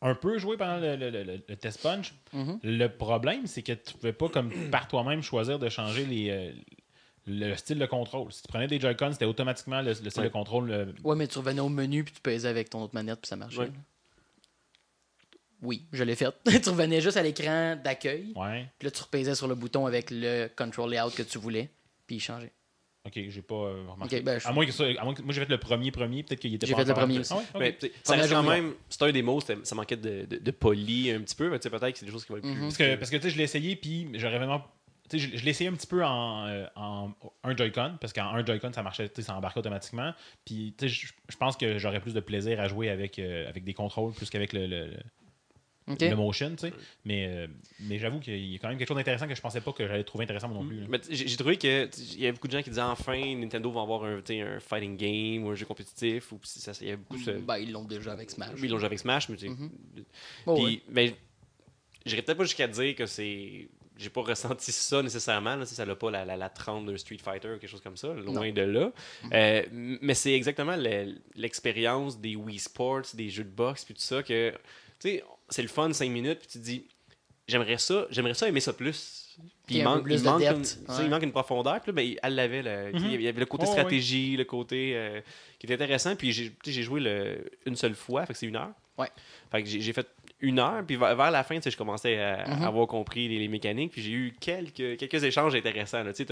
un 0.02 0.16
peu 0.16 0.38
joué 0.38 0.56
pendant 0.58 0.78
le, 0.78 0.96
le- 0.96 1.10
le- 1.10 1.42
le 1.48 1.56
test 1.58 1.82
punch. 1.82 2.14
Mhm. 2.34 2.60
Le 2.64 2.88
problème, 2.88 3.48
c'est 3.48 3.62
que 3.64 3.74
tu 3.74 3.94
pouvais 3.94 4.14
pas, 4.14 4.30
comme 4.30 4.52
par 4.72 4.88
toi-même, 4.88 5.22
choisir 5.22 5.60
de 5.60 5.68
changer 5.70 6.06
les, 6.06 6.30
euh, 6.30 6.52
le 7.28 7.54
style 7.56 7.78
de 7.80 7.86
contrôle. 7.86 8.32
Si 8.32 8.42
tu 8.42 8.48
prenais 8.48 8.68
des 8.68 8.80
Joy-Con, 8.80 9.12
c'était 9.12 9.26
automatiquement 9.26 9.82
le, 9.82 9.90
le 9.90 9.94
style 9.94 10.10
Ouais. 10.22 10.28
de 10.28 10.34
contrôle. 10.34 10.72
euh, 10.72 10.86
Ouais, 11.04 11.16
mais 11.16 11.28
tu 11.28 11.38
revenais 11.38 11.60
au 11.62 11.70
menu 11.70 12.04
puis 12.06 12.14
tu 12.14 12.22
pesais 12.22 12.48
avec 12.48 12.70
ton 12.70 12.82
autre 12.84 12.96
manette 12.96 13.20
puis 13.22 13.28
ça 13.28 13.36
marchait. 13.36 13.60
Ouais. 13.60 13.72
Oui, 15.62 15.86
je 15.92 16.04
l'ai 16.04 16.16
fait. 16.16 16.34
tu 16.64 16.70
revenais 16.70 17.02
juste 17.02 17.18
à 17.18 17.22
l'écran 17.24 17.76
d'accueil, 17.76 18.32
ouais. 18.36 18.66
puis 18.80 18.86
là 18.88 18.92
tu 18.92 19.04
repaisais 19.04 19.36
sur 19.36 19.48
le 19.48 19.56
bouton 19.56 19.86
avec 19.86 20.08
le 20.10 20.48
control 20.56 20.92
layout 20.92 21.10
que 21.10 21.24
tu 21.24 21.38
voulais, 21.38 21.70
puis 22.08 22.16
il 22.16 22.20
changeait. 22.22 22.54
Ok, 23.06 23.14
j'ai 23.30 23.42
pas 23.42 23.56
euh, 23.56 23.86
remarqué. 23.90 24.20
Ben, 24.22 24.40
je- 24.40 24.48
à, 24.48 24.52
moins 24.52 24.66
que 24.66 24.72
ça- 24.74 24.84
à 24.98 25.04
moins 25.06 25.14
que 25.14 25.22
moi 25.22 25.34
j'ai 25.34 25.40
fait 25.42 25.50
le 25.50 25.58
premier 25.58 25.90
premier, 25.90 26.22
peut-être 26.24 26.40
qu'il 26.42 26.54
était 26.54 26.68
J'ai 26.68 26.76
fait 26.76 26.84
le 26.84 26.94
premier 26.94 27.20
aussi. 27.20 27.34
Ah 27.34 27.58
ouais? 27.58 27.78
Mais, 27.82 27.90
ça 28.04 28.14
reste 28.16 28.30
quand 28.34 28.44
même. 28.44 28.74
C'est 28.90 29.02
un 29.04 29.12
démo, 29.12 29.40
c'était- 29.40 29.58
ça 29.64 29.74
manquait 29.76 29.96
de, 29.98 30.26
de, 30.26 30.38
de 30.38 30.52
poli 30.52 31.10
un 31.12 31.22
petit 31.22 31.36
peu. 31.36 31.50
mais 31.50 31.60
tu 31.60 31.64
sais, 31.64 31.70
Peut-être 31.70 31.94
que 31.94 32.00
c'est 32.00 32.06
des 32.06 32.12
choses 32.12 32.26
qui 32.26 32.32
vont 32.34 32.38
être 32.40 32.44
plus. 32.44 32.52
Mhm. 32.54 32.62
Parce 32.64 32.78
que, 32.78 32.96
parce 32.96 33.10
que 33.12 33.16
tu 33.18 33.24
sais, 33.24 33.30
je 33.30 33.38
l'ai 33.38 33.44
essayé, 33.46 33.76
puis 33.78 34.10
j'aurais 34.16 34.38
vraiment. 34.38 34.66
Tu 35.10 35.18
sais, 35.20 35.28
je, 35.32 35.38
je 35.38 35.44
l'ai 35.46 35.52
essayé 35.52 35.70
un 35.70 35.74
petit 35.74 35.88
peu 35.88 36.04
en, 36.06 36.46
euh, 36.48 36.66
en 36.76 37.10
un 37.44 37.56
Joy-Con, 37.56 37.94
parce 38.02 38.14
qu'en 38.14 38.26
un 38.36 38.46
Joy-Con, 38.46 38.74
ça 38.74 38.84
marchait, 38.84 39.08
tu 39.10 39.16
sais, 39.16 39.22
ça 39.28 39.36
embarquait 39.36 39.60
automatiquement. 39.60 40.14
Puis, 40.46 40.76
tu 40.78 40.88
sais, 40.88 40.94
je, 40.94 41.08
je 41.30 41.38
pense 41.38 41.56
que 41.58 41.80
j'aurais 41.80 42.00
plus 42.02 42.14
de 42.14 42.20
plaisir 42.20 42.60
à 42.60 42.68
jouer 42.68 42.90
avec, 42.90 43.18
euh, 43.18 43.48
avec 43.50 43.64
des 43.64 43.74
contrôles 43.74 44.14
plus 44.14 44.30
qu'avec 44.30 44.54
le, 44.54 44.68
le- 44.68 44.92
le- 45.89 45.93
Ok. 45.95 46.02
le 46.02 46.15
motion, 46.15 46.52
tu 46.52 46.67
sais. 46.67 46.73
Mais, 47.04 47.28
euh, 47.28 47.47
mais 47.82 47.97
j'avoue 47.99 48.19
qu'il 48.19 48.38
y 48.45 48.56
a 48.56 48.60
quand 48.60 48.69
même 48.69 48.78
quelque 48.78 48.88
chose 48.88 48.95
d'intéressant 48.97 49.28
que 49.28 49.36
je 49.36 49.41
pensais 49.41 49.60
pas 49.60 49.73
que 49.73 49.86
j'allais 49.88 50.04
trouver 50.06 50.23
intéressant 50.23 50.47
moi 50.47 50.62
non 50.62 50.67
plus. 50.67 50.80
là. 50.82 50.86
Mais 50.89 50.99
j'ai 51.10 51.36
trouvé 51.36 51.58
que 51.58 51.86
t- 51.86 52.02
il 52.13 52.21
y 52.21 52.28
a 52.28 52.32
beaucoup 52.32 52.47
de 52.47 52.54
gens 52.54 52.62
qui 52.62 52.69
disaient 52.69 52.82
enfin 52.82 53.36
Nintendo 53.36 53.71
va 53.71 53.82
avoir 53.82 54.04
un, 54.06 54.19
un 54.30 54.60
fighting 54.60 54.95
game 54.95 55.43
ou 55.45 55.49
un 55.49 55.56
jeu 55.56 55.65
compétitif 55.65 56.32
ou 56.32 56.39
ça, 56.43 56.73
ça- 56.73 56.84
il 56.86 56.89
y 56.89 56.91
a 56.91 56.97
beaucoup 56.97 57.17
ce 57.17 57.32
Ben, 57.32 57.58
ils 57.58 57.71
l'ont 57.71 57.84
déjà 57.84 58.12
avec 58.13 58.30
Smash. 58.32 58.52
oui, 58.56 58.62
ils 58.63 58.69
l'ont 58.69 58.78
joué 58.78 58.86
avec 58.86 58.99
Smash 58.99 59.28
mais 59.30 59.36
tu 59.36 59.47
sais, 59.47 59.54
Oh, 60.45 60.56
puis 60.56 60.63
ouais. 60.65 60.82
ben 60.89 61.12
j'irais 62.06 62.21
peut-être 62.21 62.38
pas 62.38 62.43
jusqu'à 62.45 62.67
dire 62.67 62.95
que 62.95 63.06
c'est 63.06 63.67
j'ai 63.97 64.10
pas 64.10 64.21
ressenti 64.62 64.71
ça 64.71 65.04
nécessairement 65.04 65.56
là, 65.58 65.65
ça 65.65 65.86
n'a 65.86 65.95
pas 65.95 66.10
la, 66.10 66.23
la, 66.23 66.38
la 66.38 66.49
trempe 66.49 66.86
d'un 66.86 66.95
Street 66.97 67.17
Fighter 67.21 67.49
ou 67.49 67.58
quelque 67.58 67.67
chose 67.69 67.82
comme 67.82 67.97
ça 67.97 68.13
loin 68.13 68.52
de 68.52 68.62
là 68.62 68.91
Euh, 69.34 69.63
m- 69.69 69.97
mais 70.02 70.13
c'est 70.13 70.34
exactement 70.34 70.75
le- 70.78 71.15
l'expérience 71.36 72.19
des 72.19 72.36
Wii 72.38 72.60
Sports 72.60 73.02
des 73.13 73.30
jeux 73.30 73.43
de 73.43 73.49
boxe 73.49 73.84
puis 73.86 73.93
tout 73.93 74.02
ça 74.02 74.23
que 74.23 74.52
tu 74.52 74.58
sais 74.99 75.23
c'est 75.50 75.62
le 75.62 75.68
fun 75.68 75.92
5 75.92 76.10
minutes 76.10 76.40
puis 76.40 76.48
tu 76.48 76.60
te 76.60 76.64
dis 76.64 76.86
j'aimerais 77.48 77.78
ça 77.78 78.06
j'aimerais 78.12 78.34
ça 78.34 78.48
aimer 78.48 78.60
ça 78.60 78.74
plus 78.74 79.26
puis 79.66 79.78
il 79.78 79.84
manque, 79.84 80.06
il 80.10 80.22
manque, 80.24 80.42
une, 80.42 80.62
ouais. 80.62 81.04
il 81.06 81.10
manque 81.10 81.24
une 81.24 81.32
profondeur. 81.32 81.80
Puis 81.80 81.92
là, 81.92 81.94
ben, 81.94 82.16
elle 82.24 82.36
l'avait. 82.36 82.64
sais, 82.64 82.92
Il 83.06 83.22
y 83.22 83.28
avait 83.28 83.40
le 83.40 83.46
côté 83.46 83.66
Oh, 83.68 83.72
stratégie, 83.72 84.36
le 84.36 84.44
côté 84.44 84.94
euh, 84.96 85.22
qui 85.60 85.66
était 85.68 85.76
intéressant. 85.76 86.16
Puis 86.16 86.32
j'ai 86.34 86.84
joué 86.84 87.00
le, 87.00 87.50
une 87.66 87.76
seule 87.76 87.94
fois, 87.96 88.26
fait 88.26 88.34
que 88.34 88.40
c'est 88.40 88.48
une 88.48 88.56
heure. 88.56 88.74
Ouais. 88.98 89.08
Fait 89.52 89.64
que 89.64 89.70
j'ai 89.70 89.94
fait 89.94 90.08
une 90.42 90.60
heure, 90.60 90.84
puis 90.86 90.96
vers 90.98 91.32
la 91.32 91.44
fin, 91.44 91.56
tu 91.56 91.62
sais, 91.62 91.72
je 91.72 91.78
commençais 91.78 92.18
à, 92.20 92.48
Mhm. 92.50 92.64
avoir 92.64 92.88
compris 92.88 93.28
les, 93.30 93.40
les 93.40 93.48
mécaniques, 93.48 93.92
puis 93.92 94.02
j'ai 94.02 94.12
eu 94.12 94.34
quelques, 94.40 94.98
quelques 94.98 95.24
échanges 95.24 95.56
intéressants. 95.56 96.04
tu 96.12 96.26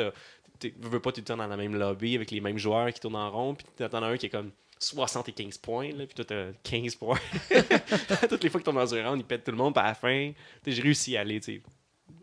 veux 0.82 1.00
pas 1.00 1.12
tout 1.12 1.22
le 1.22 1.26
temps 1.26 1.38
dans 1.38 1.48
la 1.48 1.58
même 1.58 1.76
lobby 1.76 2.16
avec 2.16 2.32
les 2.32 2.42
mêmes 2.42 2.58
joueurs 2.58 2.92
qui 2.92 3.00
tournent 3.00 3.16
en 3.16 3.30
rond, 3.32 3.54
puis 3.56 3.66
t'en 3.78 4.02
as 4.04 4.08
un 4.08 4.18
qui 4.18 4.26
est 4.26 4.30
comme 4.30 4.52
75 4.80 5.58
points, 5.58 5.90
là, 5.92 6.06
puis 6.06 6.16
toi 6.16 6.26
t'as 6.26 6.46
15 6.64 6.96
points. 6.96 7.20
Toutes 8.30 8.44
les 8.44 8.50
fois 8.50 8.60
que 8.60 8.66
tu 8.66 8.72
tombes 8.72 8.76
dans 8.82 8.94
un 8.96 9.08
round, 9.10 9.20
il 9.20 9.26
pète 9.26 9.44
tout 9.44 9.52
le 9.52 9.58
monde, 9.58 9.74
puis 9.74 9.84
à 9.84 9.88
la 9.88 9.94
fin, 9.96 10.32
tu 10.64 10.72
sais, 10.72 10.72
j'ai 10.76 10.82
réussi 10.82 11.18
à 11.18 11.22
aller, 11.22 11.40
tu 11.40 11.56
sais, 11.58 11.62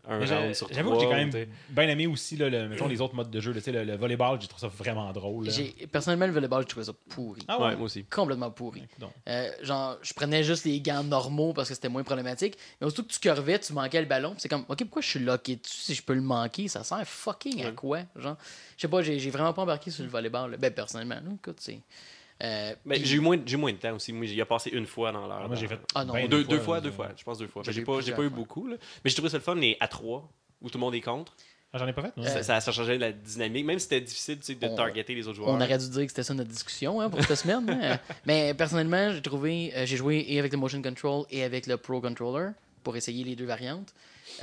un 0.07 0.19
Mais 0.19 0.27
j'a- 0.27 0.41
round 0.41 0.55
sur 0.55 0.69
J'avoue 0.71 0.93
que 0.93 1.01
j'ai 1.01 1.07
quand 1.07 1.15
même 1.17 1.31
bien 1.71 1.89
aimé 1.89 2.07
aussi 2.07 2.37
là, 2.37 2.51
le, 2.51 2.69
mettons, 2.69 2.87
les 2.89 3.01
autres 3.01 3.15
modes 3.15 3.31
de 3.31 3.41
jeu. 3.41 3.53
là, 3.53 3.59
tu 3.61 3.65
sais, 3.65 3.73
Le, 3.73 3.85
le 3.85 3.97
volleyball, 3.97 4.39
j'ai 4.41 4.49
trouvé 4.49 4.61
ça 4.61 4.69
vraiment 4.69 5.11
drôle. 5.13 5.49
J'ai- 5.51 5.87
Personnellement, 5.91 6.27
le 6.27 6.33
volleyball, 6.33 6.63
je 6.65 6.69
trouvais 6.69 6.85
ça 6.85 6.93
pourri. 7.09 7.43
Ah 7.49 7.59
Ouais, 7.59 7.69
ouais, 7.69 7.77
moi 7.77 7.87
aussi. 7.87 8.05
Complètement 8.05 8.51
pourri. 8.51 8.83
Euh, 9.29 9.51
genre, 9.63 9.97
je 10.03 10.13
prenais 10.13 10.45
juste 10.45 10.65
les 10.67 10.79
gants 10.83 11.03
normaux 11.05 11.55
parce 11.55 11.71
que 11.71 11.75
c'était 11.75 11.89
moins 11.89 12.03
problématique. 12.03 12.59
Mais 12.81 12.87
aussitôt 12.87 13.03
que 13.03 13.13
tu 13.13 13.19
curvais, 13.19 13.59
tu 13.59 13.73
manquais 13.73 14.01
le 14.01 14.07
ballon. 14.07 14.35
C'est 14.37 14.49
comme, 14.51 14.67
ok, 14.69 14.79
pourquoi 14.81 15.01
je 15.03 15.09
suis 15.09 15.21
locké 15.21 15.57
dessus 15.57 15.79
si 15.79 15.95
je 15.95 16.03
peux 16.03 16.15
le 16.15 16.21
manquer? 16.23 16.69
Ça 16.69 16.85
sert 16.85 17.07
fucking 17.07 17.65
à 17.65 17.73
quoi 17.73 18.01
Genre, 18.17 18.37
je 18.77 18.83
sais 18.83 18.89
pas, 18.89 19.01
j'ai 19.03 19.19
j'ai 19.19 19.31
vraiment 19.31 19.55
pas 19.55 19.63
embarqué 19.63 19.91
sur 19.91 20.05
le 20.05 20.11
volleyball. 20.11 20.51
là. 20.51 20.57
Ben, 20.59 20.73
personnellement, 20.73 21.15
là, 21.17 21.31
écoute, 21.35 21.57
c'est. 21.61 21.81
Euh, 22.43 22.75
puis- 22.89 23.05
j'ai 23.05 23.17
eu 23.17 23.21
moins, 23.21 23.39
j'ai 23.47 23.55
eu 23.55 23.59
moins 23.59 23.73
de 23.73 23.79
temps 23.79 23.95
aussi. 23.95 24.13
Moi, 24.13 24.27
j'y 24.27 24.39
ai 24.41 24.45
passé 24.45 24.71
une 24.71 24.87
fois 24.87 25.13
dans 25.13 25.27
l'heure. 25.27 25.47
moi, 25.47 25.57
j'ai 25.57 25.67
dans- 25.67 25.77
fait. 25.77 25.81
Ah 25.95 26.05
non, 26.05 26.13
ben 26.15 26.29
deux, 26.29 26.45
fois, 26.59 26.81
deux 26.81 26.91
je- 26.91 26.95
fois. 26.95 27.09
Je 27.17 27.23
pense 27.25 27.39
deux 27.39 27.47
fois. 27.47 27.63
J'ai 27.65 27.83
pas, 27.83 28.01
j'ai 28.01 28.13
pas 28.13 28.23
eu 28.23 28.29
fois. 28.29 28.37
beaucoup. 28.37 28.67
là. 28.67 28.77
Mais 29.05 29.11
j'ai 29.11 29.15
trouvé 29.17 29.29
ça 29.31 29.37
le 29.37 29.43
fun, 29.43 29.55
les 29.55 29.77
à 29.81 29.89
trois, 29.89 30.29
où 30.61 30.69
tout 30.69 30.79
le 30.79 30.81
monde 30.81 30.95
est 30.95 31.01
contre. 31.01 31.35
Ah, 31.73 31.79
j'en 31.79 31.89
ai 31.89 31.93
pas 31.93 32.03
fait, 32.03 32.17
non? 32.17 32.25
Euh, 32.25 32.29
Ça, 32.29 32.43
ça, 32.45 32.61
ça 32.61 32.71
changeait 32.71 32.99
la 32.99 33.11
dynamique. 33.13 33.65
Même 33.65 33.79
si 33.81 33.85
c'était 33.85 34.01
difficile 34.01 34.39
tu 34.39 34.45
sais, 34.47 34.55
de 34.55 34.67
On- 34.67 34.77
targeter 34.77 35.13
les 35.15 35.27
autres 35.27 35.37
joueurs. 35.37 35.49
On 35.49 35.61
aurait 35.61 35.79
dû 35.79 35.89
dire 35.89 36.03
que 36.03 36.09
c'était 36.09 36.23
ça 36.23 36.33
notre 36.35 36.51
discussion 36.51 37.01
hein, 37.01 37.11
pour 37.11 37.21
cette 37.25 37.37
semaine. 37.39 37.69
hein. 37.69 37.99
Mais 38.27 38.55
personnellement, 38.55 39.13
j'ai 39.13 39.23
trouvé, 39.23 39.73
euh, 39.75 39.85
j'ai 39.87 39.97
joué 39.97 40.25
et 40.29 40.39
avec 40.39 40.53
le 40.53 40.59
motion 40.59 40.81
control 40.83 41.25
et 41.31 41.43
avec 41.43 41.67
le 41.67 41.77
pro 41.77 42.01
controller 42.01 42.51
pour 42.85 42.97
essayer 42.97 43.25
les 43.25 43.35
deux 43.35 43.47
variantes. 43.47 43.93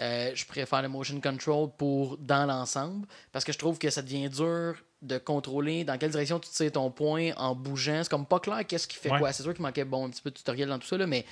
Euh, 0.02 0.32
je 0.36 0.46
préfère 0.46 0.82
le 0.82 0.90
motion 0.90 1.20
control 1.22 1.70
pour 1.78 2.18
dans 2.18 2.46
l'ensemble 2.46 3.08
parce 3.32 3.46
que 3.46 3.52
je 3.54 3.58
trouve 3.58 3.78
que 3.80 3.90
ça 3.90 4.02
devient 4.02 4.30
dur 4.30 4.76
de 5.02 5.18
contrôler 5.18 5.84
dans 5.84 5.98
quelle 5.98 6.12
direction 6.12 6.40
tu 6.40 6.50
tires 6.50 6.72
ton 6.72 6.92
point 6.92 7.32
en 7.38 7.56
bougeant. 7.56 8.04
C'est 8.04 8.10
comme 8.10 8.26
pas 8.26 8.40
clair 8.40 8.66
qu'est-ce 8.68 8.88
qui 8.88 8.98
fait 8.98 9.12
Ouais. 9.12 9.20
quoi. 9.20 9.32
C'est 9.34 9.44
sûr 9.44 9.54
qu'il 9.54 9.64
manquait 9.64 9.86
bon 9.86 10.06
un 10.06 10.10
petit 10.10 10.22
peu 10.22 10.30
de 10.30 10.36
tutoriel 10.36 10.70
dans 10.70 10.80
tout 10.80 10.88
ça 10.88 10.98
là, 10.98 11.08
mais 11.08 11.26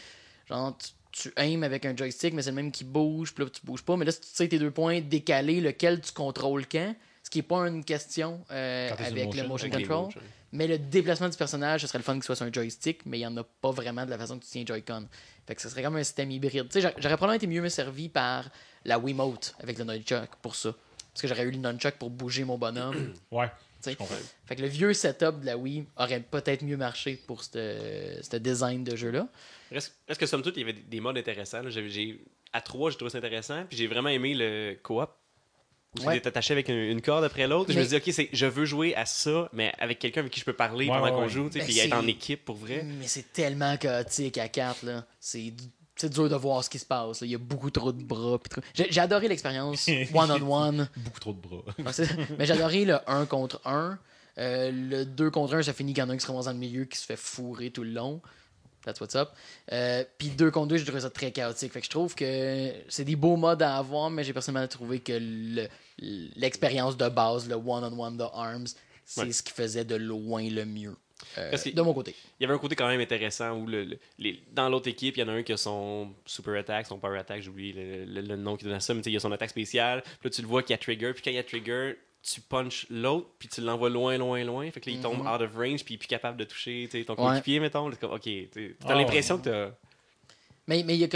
genre 0.47 0.75
tu, 0.77 0.89
tu 1.11 1.33
aimes 1.37 1.63
avec 1.63 1.85
un 1.85 1.95
joystick, 1.95 2.33
mais 2.33 2.41
c'est 2.41 2.49
le 2.51 2.55
même 2.55 2.71
qui 2.71 2.83
bouge, 2.83 3.33
puis 3.33 3.43
là 3.43 3.49
tu 3.49 3.61
bouges 3.63 3.83
pas. 3.83 3.95
Mais 3.97 4.05
là 4.05 4.11
si 4.11 4.21
tu 4.21 4.27
tires 4.27 4.49
tes 4.49 4.59
deux 4.59 4.71
points 4.71 5.01
décalés, 5.01 5.61
lequel 5.61 6.01
tu 6.01 6.11
contrôles 6.11 6.67
quand, 6.67 6.95
ce 7.23 7.29
qui 7.29 7.39
est 7.39 7.43
pas 7.43 7.67
une 7.67 7.83
question 7.83 8.41
euh, 8.51 8.89
le 8.89 9.05
avec 9.05 9.35
le 9.35 9.47
motion, 9.47 9.69
control. 9.69 10.09
Mais 10.51 10.65
le 10.65 10.79
déplacement 10.79 11.29
du 11.29 11.37
personnage, 11.37 11.81
ce 11.81 11.87
serait 11.87 11.99
le 11.99 12.03
fun 12.03 12.13
qu'il 12.13 12.23
soit 12.23 12.35
sur 12.35 12.45
un 12.45 12.51
joystick, 12.51 13.05
mais 13.05 13.17
il 13.17 13.21
n'y 13.21 13.27
en 13.27 13.37
a 13.37 13.43
pas 13.43 13.69
vraiment 13.69 14.03
de 14.03 14.09
la 14.09 14.17
façon 14.17 14.39
que 14.39 14.43
tu 14.45 14.49
tiens 14.49 14.63
Joy-Con. 14.65 15.07
Fait 15.45 15.53
que 15.53 15.61
ce 15.61 15.69
serait 15.69 15.83
comme 15.83 15.95
un 15.95 16.03
système 16.03 16.31
hybride. 16.31 16.67
J'aurais 16.73 16.93
probablement 17.17 17.33
été 17.33 17.45
mieux 17.45 17.69
servi 17.69 18.09
par 18.09 18.49
la 18.83 18.97
Wiimote 18.97 19.53
avec 19.61 19.77
le 19.77 19.83
nunchuck 19.83 20.29
pour 20.41 20.55
ça. 20.55 20.73
Parce 21.13 21.21
que 21.21 21.27
j'aurais 21.27 21.43
eu 21.43 21.51
le 21.51 21.57
nunchuck 21.57 21.95
pour 21.95 22.09
bouger 22.09 22.43
mon 22.43 22.57
bonhomme. 22.57 23.13
Ouais. 23.31 23.47
fait 23.81 24.55
que 24.55 24.61
le 24.61 24.67
vieux 24.67 24.93
setup 24.93 25.39
de 25.39 25.45
la 25.45 25.57
Wii 25.57 25.85
aurait 25.97 26.19
peut-être 26.19 26.63
mieux 26.63 26.75
marché 26.77 27.15
pour 27.27 27.43
ce 27.43 28.35
design 28.37 28.83
de 28.83 28.95
jeu-là. 28.95 29.27
Reste 29.71 29.93
que 30.19 30.25
somme 30.25 30.41
toute, 30.41 30.57
il 30.57 30.61
y 30.61 30.63
avait 30.63 30.73
des, 30.73 30.81
des 30.81 30.99
modes 30.99 31.17
intéressants. 31.17 31.61
là. 31.61 31.69
J'avais- 31.69 31.89
j'ai- 31.89 32.19
à 32.51 32.59
trois, 32.61 32.89
j'ai 32.91 32.97
trouvé 32.97 33.11
ça 33.11 33.19
intéressant. 33.19 33.63
Puis 33.69 33.77
j'ai 33.77 33.87
vraiment 33.87 34.09
aimé 34.09 34.33
le 34.35 34.75
co-op. 34.83 35.11
Où 35.99 36.03
Ouais. 36.05 36.25
attaché 36.27 36.53
avec 36.53 36.67
une, 36.69 36.75
une 36.75 37.01
corde 37.01 37.23
après 37.23 37.47
l'autre. 37.47 37.71
Je 37.73 37.79
me 37.79 37.83
dis, 37.83 37.95
OK, 37.95 38.03
c'est, 38.11 38.29
je 38.31 38.45
veux 38.45 38.65
jouer 38.65 38.93
à 38.95 39.05
ça, 39.07 39.49
mais 39.53 39.73
avec 39.79 39.97
quelqu'un 39.97 40.19
avec 40.21 40.31
qui 40.31 40.39
je 40.39 40.45
peux 40.45 40.53
parler 40.53 40.85
Ouais, 40.85 40.91
pendant 40.91 41.05
ouais, 41.05 41.11
qu'on 41.11 41.27
joue. 41.27 41.47
tu 41.49 41.53
sais, 41.53 41.59
Ben, 41.59 41.65
puis 41.65 41.79
être 41.79 41.87
c'est- 41.89 41.93
en 41.95 42.05
équipe 42.07 42.45
pour 42.45 42.57
vrai. 42.57 42.83
Mais 42.83 43.07
c'est 43.07 43.33
tellement 43.33 43.75
chaotique 43.77 44.37
à 44.37 44.49
4, 44.49 44.85
là. 44.85 45.05
C'est 45.19 45.51
c'est 45.99 46.09
dur 46.09 46.29
de 46.29 46.35
voir 46.35 46.63
ce 46.63 46.69
qui 46.69 46.79
se 46.79 46.85
passe. 46.85 47.21
là. 47.21 47.27
Il 47.27 47.31
y 47.31 47.35
a 47.35 47.39
beaucoup 47.39 47.69
trop 47.71 47.91
de 47.91 48.01
bras. 48.03 48.37
trop- 48.49 48.61
J'ai 48.73 48.99
adoré 49.01 49.27
l'expérience 49.27 49.87
one-on-one. 50.13 50.89
Beaucoup 50.97 51.19
trop 51.19 51.33
de 51.33 51.39
bras. 51.41 51.63
Ouais. 51.79 52.07
Mais 52.37 52.45
j'ai 52.45 52.53
adoré 52.53 52.85
le 52.85 52.97
1 53.09 53.25
contre 53.25 53.61
1. 53.65 53.97
Euh, 54.37 54.71
le 54.71 55.05
2 55.05 55.29
contre 55.31 55.55
1, 55.55 55.63
ça 55.63 55.73
finit 55.73 55.93
qu'il 55.93 56.01
y 56.01 56.05
en 56.05 56.09
a 56.09 56.13
un 56.13 56.17
qui 56.17 56.21
se 56.23 56.27
ramasse 56.31 56.45
dans 56.45 56.53
le 56.53 56.57
milieu 56.57 56.85
qui 56.85 56.97
se 56.97 57.05
fait 57.05 57.17
fourrer 57.17 57.71
tout 57.71 57.83
le 57.83 57.91
long. 57.91 58.21
That's 58.85 59.01
what's 59.01 59.15
up. 59.15 59.29
Euh, 59.73 60.05
Puis 60.17 60.29
2 60.29 60.51
contre 60.51 60.69
2, 60.69 60.77
j'ai 60.77 60.85
trouvé 60.85 61.01
ça 61.01 61.09
très 61.09 61.31
chaotique. 61.33 61.73
Fait 61.73 61.79
que 61.81 61.85
je 61.85 61.89
trouve 61.89 62.15
que 62.15 62.71
c'est 62.87 63.03
des 63.03 63.17
beaux 63.17 63.35
modes 63.35 63.61
à 63.61 63.75
avoir, 63.75 64.09
mais 64.09 64.23
j'ai 64.23 64.31
personnellement 64.31 64.67
trouvé 64.69 64.99
que 65.01 65.11
le- 65.19 65.67
l'expérience 66.37 66.95
de 66.95 67.09
base, 67.09 67.49
le 67.49 67.55
one-on-one 67.55 68.15
de 68.17 68.23
Arms, 68.33 68.67
c'est 69.05 69.21
Ouais. 69.21 69.31
ce 69.33 69.43
qui 69.43 69.51
faisait 69.51 69.83
de 69.83 69.95
loin 69.95 70.47
le 70.49 70.63
mieux. 70.65 70.95
Euh, 71.37 71.51
de 71.73 71.81
mon 71.81 71.93
côté. 71.93 72.15
Il 72.39 72.43
y 72.43 72.45
avait 72.45 72.53
un 72.53 72.57
côté 72.59 72.75
quand 72.75 72.87
même 72.87 73.01
intéressant 73.01 73.57
où 73.57 73.67
le, 73.67 73.83
le- 73.83 73.99
les- 74.17 74.41
dans 74.53 74.69
l'autre 74.69 74.87
équipe, 74.87 75.17
il 75.17 75.19
y 75.19 75.23
en 75.23 75.27
a 75.27 75.33
un 75.33 75.43
qui 75.43 75.51
a 75.53 75.57
son 75.57 76.13
super 76.25 76.55
attack, 76.55 76.87
son 76.87 76.97
power 76.99 77.19
attack, 77.19 77.41
j'oublie 77.41 77.73
le, 77.73 78.05
le- 78.05 78.21
le 78.21 78.35
nom 78.35 78.55
qui 78.57 78.65
donne 78.65 78.73
à 78.73 78.79
ça, 78.79 78.93
mais 78.93 79.01
tu 79.01 79.05
sais, 79.05 79.09
il 79.11 79.13
y 79.13 79.17
a 79.17 79.19
son 79.19 79.31
attaque 79.31 79.49
spéciale. 79.49 80.01
Puis 80.01 80.13
là, 80.25 80.29
tu 80.29 80.41
le 80.41 80.47
vois 80.47 80.63
qu'il 80.63 80.71
y 80.71 80.75
a 80.75 80.77
trigger, 80.77 81.13
puis 81.13 81.21
quand 81.23 81.31
il 81.31 81.35
y 81.35 81.39
a 81.39 81.43
trigger, 81.43 81.95
tu 82.21 82.41
punches 82.41 82.85
l'autre, 82.89 83.27
puis 83.39 83.47
tu 83.47 83.61
l'envoies 83.61 83.89
loin, 83.89 84.17
loin, 84.17 84.43
loin. 84.43 84.69
Fait 84.71 84.79
que 84.81 84.89
là, 84.89 84.95
il 84.95 85.01
tombe 85.01 85.21
out 85.21 85.41
of 85.41 85.55
range, 85.55 85.83
puis 85.85 85.93
il 85.93 85.95
est 85.95 85.97
plus 85.99 86.07
capable 86.07 86.37
de 86.37 86.43
toucher 86.43 86.87
tu 86.91 86.97
sais, 86.99 87.05
ton 87.05 87.13
Mhm. 87.13 87.19
Ouais. 87.19 87.25
coéquipier, 87.31 87.59
mettons. 87.59 87.89
Comme, 87.91 88.11
ok, 88.13 88.21
tu 88.23 88.77
as 88.83 88.87
Ah, 88.89 88.95
l'impression 88.95 89.35
ouais. 89.35 89.41
que 89.41 89.49
t'as. 89.49 89.71
Mais 90.69 90.83
mais 90.83 90.95
il 90.95 90.99
y 91.01 91.03
a 91.03 91.07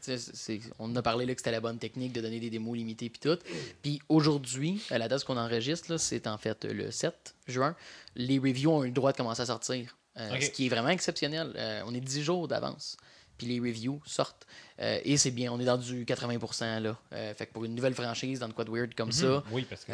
c'est- 0.00 0.60
on 0.80 0.90
en 0.90 0.96
a 0.96 1.02
parlé 1.02 1.24
là 1.24 1.32
que 1.34 1.40
c'était 1.40 1.52
la 1.52 1.60
bonne 1.60 1.78
technique 1.78 2.12
de 2.12 2.20
donner 2.20 2.40
des 2.40 2.50
démos 2.50 2.76
limitées 2.76 3.08
puis 3.08 3.20
tout. 3.20 3.38
Puis 3.80 4.02
aujourd'hui, 4.08 4.82
à 4.90 4.98
la 4.98 5.06
date 5.08 5.22
qu'on 5.24 5.36
enregistre, 5.36 5.96
c'est 5.98 6.26
en 6.26 6.36
fait 6.36 6.64
le 6.64 6.90
7 6.90 7.34
juin, 7.46 7.76
les 8.16 8.38
reviews 8.38 8.72
ont 8.72 8.82
eu 8.82 8.88
le 8.88 8.92
droit 8.92 9.12
de 9.12 9.16
commencer 9.16 9.42
à 9.42 9.46
sortir. 9.46 9.96
Euh. 10.18 10.28
Ce 10.40 10.50
qui 10.50 10.66
est 10.66 10.68
vraiment 10.68 10.88
exceptionnel. 10.88 11.52
Euh, 11.54 11.80
on 11.86 11.94
est 11.94 12.00
10 12.00 12.22
jours 12.22 12.48
d'avance. 12.48 12.96
Puis 13.38 13.46
les 13.46 13.60
reviews 13.60 14.02
sortent. 14.04 14.48
Euh, 14.80 14.98
et 15.04 15.16
c'est 15.16 15.30
bien, 15.30 15.52
on 15.52 15.60
est 15.60 15.64
dans 15.64 15.76
du 15.78 16.04
80%. 16.04 16.80
Là. 16.80 16.98
Fait 17.36 17.46
que 17.46 17.52
pour 17.52 17.64
une 17.64 17.76
nouvelle 17.76 17.94
franchise 17.94 18.40
dans 18.40 18.48
le 18.48 18.52
quoi 18.52 18.64
de 18.64 18.70
weird 18.70 18.94
comme 18.96 19.12
ça, 19.12 19.44
Oui, 19.52 19.64
parce 19.70 19.84
que. 19.84 19.92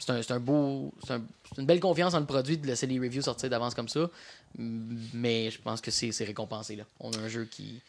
c'est 0.00 0.10
un, 0.10 0.22
c'est 0.22 0.32
un 0.32 0.40
beau. 0.40 0.92
C'est 1.06 1.12
un- 1.12 1.24
c'est 1.54 1.60
une 1.60 1.66
belle 1.66 1.78
confiance 1.78 2.14
dans 2.14 2.20
le 2.20 2.26
produit 2.26 2.58
de 2.58 2.66
laisser 2.66 2.88
les 2.88 2.98
reviews 2.98 3.22
sortir 3.22 3.48
d'avance 3.48 3.74
comme 3.76 3.88
ça. 3.88 4.10
Mais 4.58 5.52
je 5.52 5.60
pense 5.60 5.80
que 5.80 5.92
c'est 5.92 6.10
c'est 6.10 6.24
récompensé. 6.24 6.74
Là. 6.74 6.84
On 6.98 7.12
a 7.12 7.18
un 7.18 7.28
jeu 7.28 7.44
qui, 7.44 7.80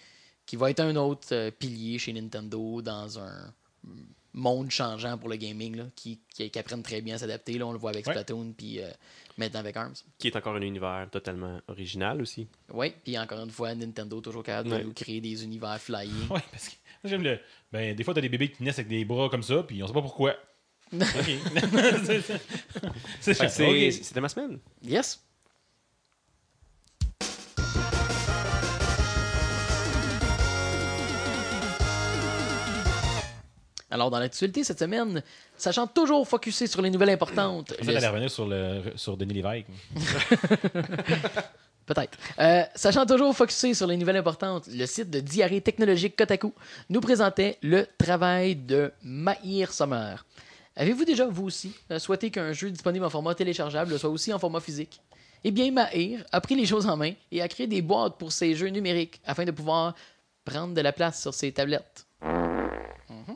qui 0.45 0.55
va 0.55 0.69
être 0.69 0.79
un 0.79 0.95
autre 0.95 1.27
euh, 1.31 1.51
pilier 1.51 1.97
chez 1.97 2.13
Nintendo 2.13 2.81
dans 2.81 3.19
un 3.19 3.53
monde 4.33 4.69
changeant 4.69 5.17
pour 5.17 5.29
le 5.29 5.37
gaming, 5.37 5.77
là, 5.77 5.85
qui, 5.95 6.19
qui, 6.33 6.49
qui 6.49 6.59
apprennent 6.59 6.83
très 6.83 7.01
bien 7.01 7.15
à 7.15 7.17
s'adapter. 7.17 7.57
Là, 7.57 7.65
on 7.67 7.71
le 7.71 7.77
voit 7.77 7.91
avec. 7.91 8.05
Splatoon, 8.05 8.53
puis 8.55 8.81
euh, 8.81 8.89
maintenant 9.37 9.61
avec 9.61 9.77
ARMS. 9.77 9.93
qui 10.17 10.27
est 10.27 10.35
encore 10.35 10.55
un 10.55 10.61
univers 10.61 11.07
totalement 11.09 11.59
original 11.67 12.21
aussi. 12.21 12.47
Oui, 12.73 12.93
puis 13.03 13.17
encore 13.17 13.41
une 13.43 13.49
fois, 13.49 13.73
Nintendo 13.73 14.19
toujours 14.21 14.43
capable 14.43 14.69
de 14.69 14.83
nous 14.83 14.93
créer 14.93 15.21
des 15.21 15.43
univers 15.43 15.79
flyés. 15.79 16.11
Ouais, 16.29 16.41
parce 16.51 16.69
que 16.69 16.75
moi, 17.03 17.09
j'aime 17.09 17.23
le. 17.23 17.39
Ben, 17.71 17.95
des 17.95 18.03
fois, 18.03 18.13
t'as 18.13 18.21
des 18.21 18.29
bébés 18.29 18.51
qui 18.51 18.63
naissent 18.63 18.79
avec 18.79 18.89
des 18.89 19.05
bras 19.05 19.29
comme 19.29 19.43
ça, 19.43 19.63
puis 19.63 19.81
on 19.81 19.87
sait 19.87 19.93
pas 19.93 20.01
pourquoi. 20.01 20.35
Ok. 20.91 21.29
c'est 23.21 23.33
ça. 23.33 23.49
C'était 23.49 24.21
ma 24.21 24.29
semaine. 24.29 24.59
Yes! 24.83 25.23
Alors, 33.95 34.11
dans 34.11 34.19
l'actualité 34.19 34.65
cette 34.65 34.79
semaine, 34.79 35.23
sachant 35.55 35.87
toujours 35.87 36.27
focuser 36.27 36.67
sur 36.67 36.81
les 36.81 36.89
nouvelles 36.89 37.11
importantes, 37.11 37.71
En 37.71 37.75
fait, 37.75 37.83
le- 37.85 37.91
elle 37.91 37.97
allait 37.99 38.07
revenir 38.09 38.29
sur, 38.29 38.45
le, 38.45 38.81
sur 38.97 39.15
Denis 39.15 39.35
Lévesque. 39.35 39.67
Peut-être. 41.85 42.17
Euh, 42.39 42.63
sachant 42.75 43.05
toujours 43.05 43.33
focuser 43.33 43.73
sur 43.73 43.87
les 43.87 43.95
nouvelles 43.95 44.17
importantes, 44.17 44.67
le 44.67 44.85
site 44.85 45.09
de 45.09 45.21
diarrhée 45.21 45.61
technologique 45.61 46.17
Kotaku 46.17 46.51
nous 46.89 46.99
présentait 46.99 47.57
le 47.61 47.87
travail 47.97 48.55
de 48.57 48.91
Mahir 49.01 49.71
Sommer. 49.71 50.15
Avez-vous 50.75 51.05
déjà, 51.05 51.25
vous 51.27 51.45
aussi, 51.45 51.71
euh, 51.91 51.97
souhaité 51.99 52.29
qu'un 52.31 52.51
jeu 52.51 52.69
disponible 52.71 53.05
en 53.05 53.09
format 53.09 53.33
téléchargeable 53.33 53.97
soit 53.97 54.09
aussi 54.09 54.33
en 54.33 54.39
format 54.39 54.59
physique? 54.59 54.99
Eh 55.45 55.51
bien, 55.51 55.71
Mahir 55.71 56.25
a 56.33 56.41
pris 56.41 56.55
les 56.55 56.65
choses 56.65 56.85
en 56.85 56.97
main 56.97 57.13
et 57.31 57.41
a 57.41 57.47
créé 57.47 57.67
des 57.67 57.81
boîtes 57.81 58.17
pour 58.17 58.33
ces 58.33 58.55
jeux 58.55 58.67
numériques 58.67 59.21
afin 59.25 59.45
de 59.45 59.51
pouvoir 59.51 59.95
prendre 60.43 60.73
de 60.73 60.81
la 60.81 60.91
place 60.91 61.21
sur 61.21 61.33
ses 61.33 61.53
tablettes. 61.53 62.05
Mhm. 63.09 63.35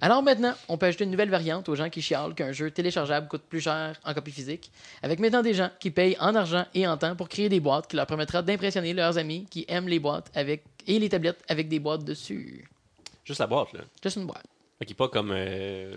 Alors 0.00 0.22
maintenant, 0.22 0.54
on 0.68 0.78
peut 0.78 0.86
ajouter 0.86 1.04
une 1.04 1.10
nouvelle 1.10 1.30
variante 1.30 1.68
aux 1.68 1.74
gens 1.74 1.90
qui 1.90 2.00
chialent 2.02 2.34
qu'un 2.34 2.52
jeu 2.52 2.70
téléchargeable 2.70 3.26
coûte 3.28 3.42
plus 3.42 3.60
cher 3.60 3.98
en 4.04 4.14
copie 4.14 4.30
physique, 4.30 4.70
avec 5.02 5.18
maintenant 5.18 5.42
des 5.42 5.54
gens 5.54 5.70
qui 5.80 5.90
payent 5.90 6.16
en 6.20 6.34
argent 6.36 6.64
et 6.74 6.86
en 6.86 6.96
temps 6.96 7.16
pour 7.16 7.28
créer 7.28 7.48
des 7.48 7.58
boîtes 7.60 7.88
qui 7.88 7.96
leur 7.96 8.06
permettra 8.06 8.42
d'impressionner 8.42 8.92
leurs 8.94 9.18
amis 9.18 9.46
qui 9.50 9.64
aiment 9.68 9.88
les 9.88 9.98
boîtes 9.98 10.30
avec 10.34 10.62
et 10.86 10.98
les 10.98 11.08
tablettes 11.08 11.42
avec 11.48 11.68
des 11.68 11.80
boîtes 11.80 12.04
dessus. 12.04 12.68
Juste 13.24 13.40
la 13.40 13.46
boîte, 13.46 13.72
là. 13.72 13.80
Juste 14.02 14.16
une 14.16 14.26
boîte. 14.26 14.44
Fait 14.78 14.94
pas 14.94 15.08
comme 15.08 15.32
euh, 15.32 15.92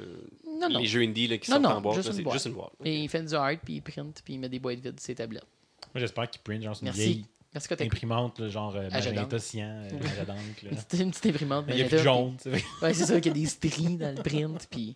Non, 0.59 0.67
non. 0.69 0.79
les 0.79 0.87
jeux 0.87 1.01
indie 1.01 1.27
là, 1.27 1.37
qui 1.37 1.51
Non, 1.51 1.57
sortent 1.57 1.63
non, 1.69 1.77
en 1.77 1.81
boîte. 1.81 1.95
juste 1.97 2.07
là, 2.07 2.11
une 2.13 2.17
C'est 2.17 2.23
boîte. 2.23 2.33
juste 2.33 2.45
une 2.47 2.53
boîte. 2.53 2.71
Et 2.83 2.97
il 3.03 3.07
fait 3.09 3.21
du 3.21 3.35
art, 3.35 3.51
puis 3.63 3.75
il 3.75 3.81
print, 3.81 4.21
puis 4.25 4.33
il 4.33 4.39
met 4.39 4.49
des 4.49 4.57
boîtes 4.59 4.79
vides 4.79 4.99
sur 4.99 5.05
ses 5.05 5.15
tablettes. 5.15 5.45
Moi, 5.93 5.99
j'espère 6.01 6.27
qu'il 6.29 6.41
print 6.41 6.63
genre 6.63 6.75
c'est 6.75 6.81
une 6.81 6.85
Merci. 6.85 7.01
vieille 7.01 7.25
Merci 7.53 7.67
que 7.67 7.83
imprimante, 7.83 8.39
là, 8.39 8.47
genre 8.49 8.75
euh, 8.75 8.87
Agenda. 8.91 9.21
magenta 9.23 9.39
cyan, 9.39 9.83
euh. 9.91 10.69
C'était 10.77 11.03
une 11.03 11.11
petite 11.11 11.25
imprimante. 11.27 11.65
Il 11.69 11.77
y 11.77 11.81
a 11.83 11.85
plus 11.85 11.99
jaune, 11.99 12.37
sais. 12.39 12.49
puis- 12.51 12.63
Ouais, 12.81 12.93
c'est 12.93 13.05
ça, 13.05 13.19
qu'il 13.19 13.35
y 13.35 13.39
a 13.39 13.41
des 13.41 13.45
stries 13.47 13.97
dans 13.97 14.15
le 14.15 14.23
print. 14.23 14.67
Puis... 14.69 14.95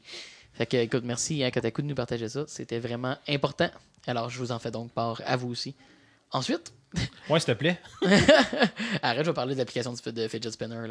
Fait 0.53 0.65
que, 0.65 0.77
écoute, 0.77 1.03
merci 1.03 1.43
à 1.43 1.51
Kotaku 1.51 1.81
de 1.81 1.87
nous 1.87 1.95
partager 1.95 2.29
ça. 2.29 2.45
C'était 2.47 2.79
vraiment 2.79 3.17
important. 3.27 3.69
Alors, 4.07 4.29
je 4.29 4.37
vous 4.39 4.53
en 4.53 4.59
fais 4.59 4.71
donc 4.71 4.91
part 4.93 5.21
à 5.25 5.35
vous 5.35 5.49
aussi. 5.49 5.75
Ensuite, 6.31 6.71
Ouais, 7.29 7.39
s'il 7.41 7.53
te 7.53 7.59
plaît. 7.59 7.77
arrête, 9.01 9.25
je 9.25 9.29
vais 9.31 9.33
parler 9.33 9.53
de 9.53 9.59
l'application 9.59 9.91
de 9.93 10.27
Fidget 10.29 10.51
Spinner. 10.51 10.87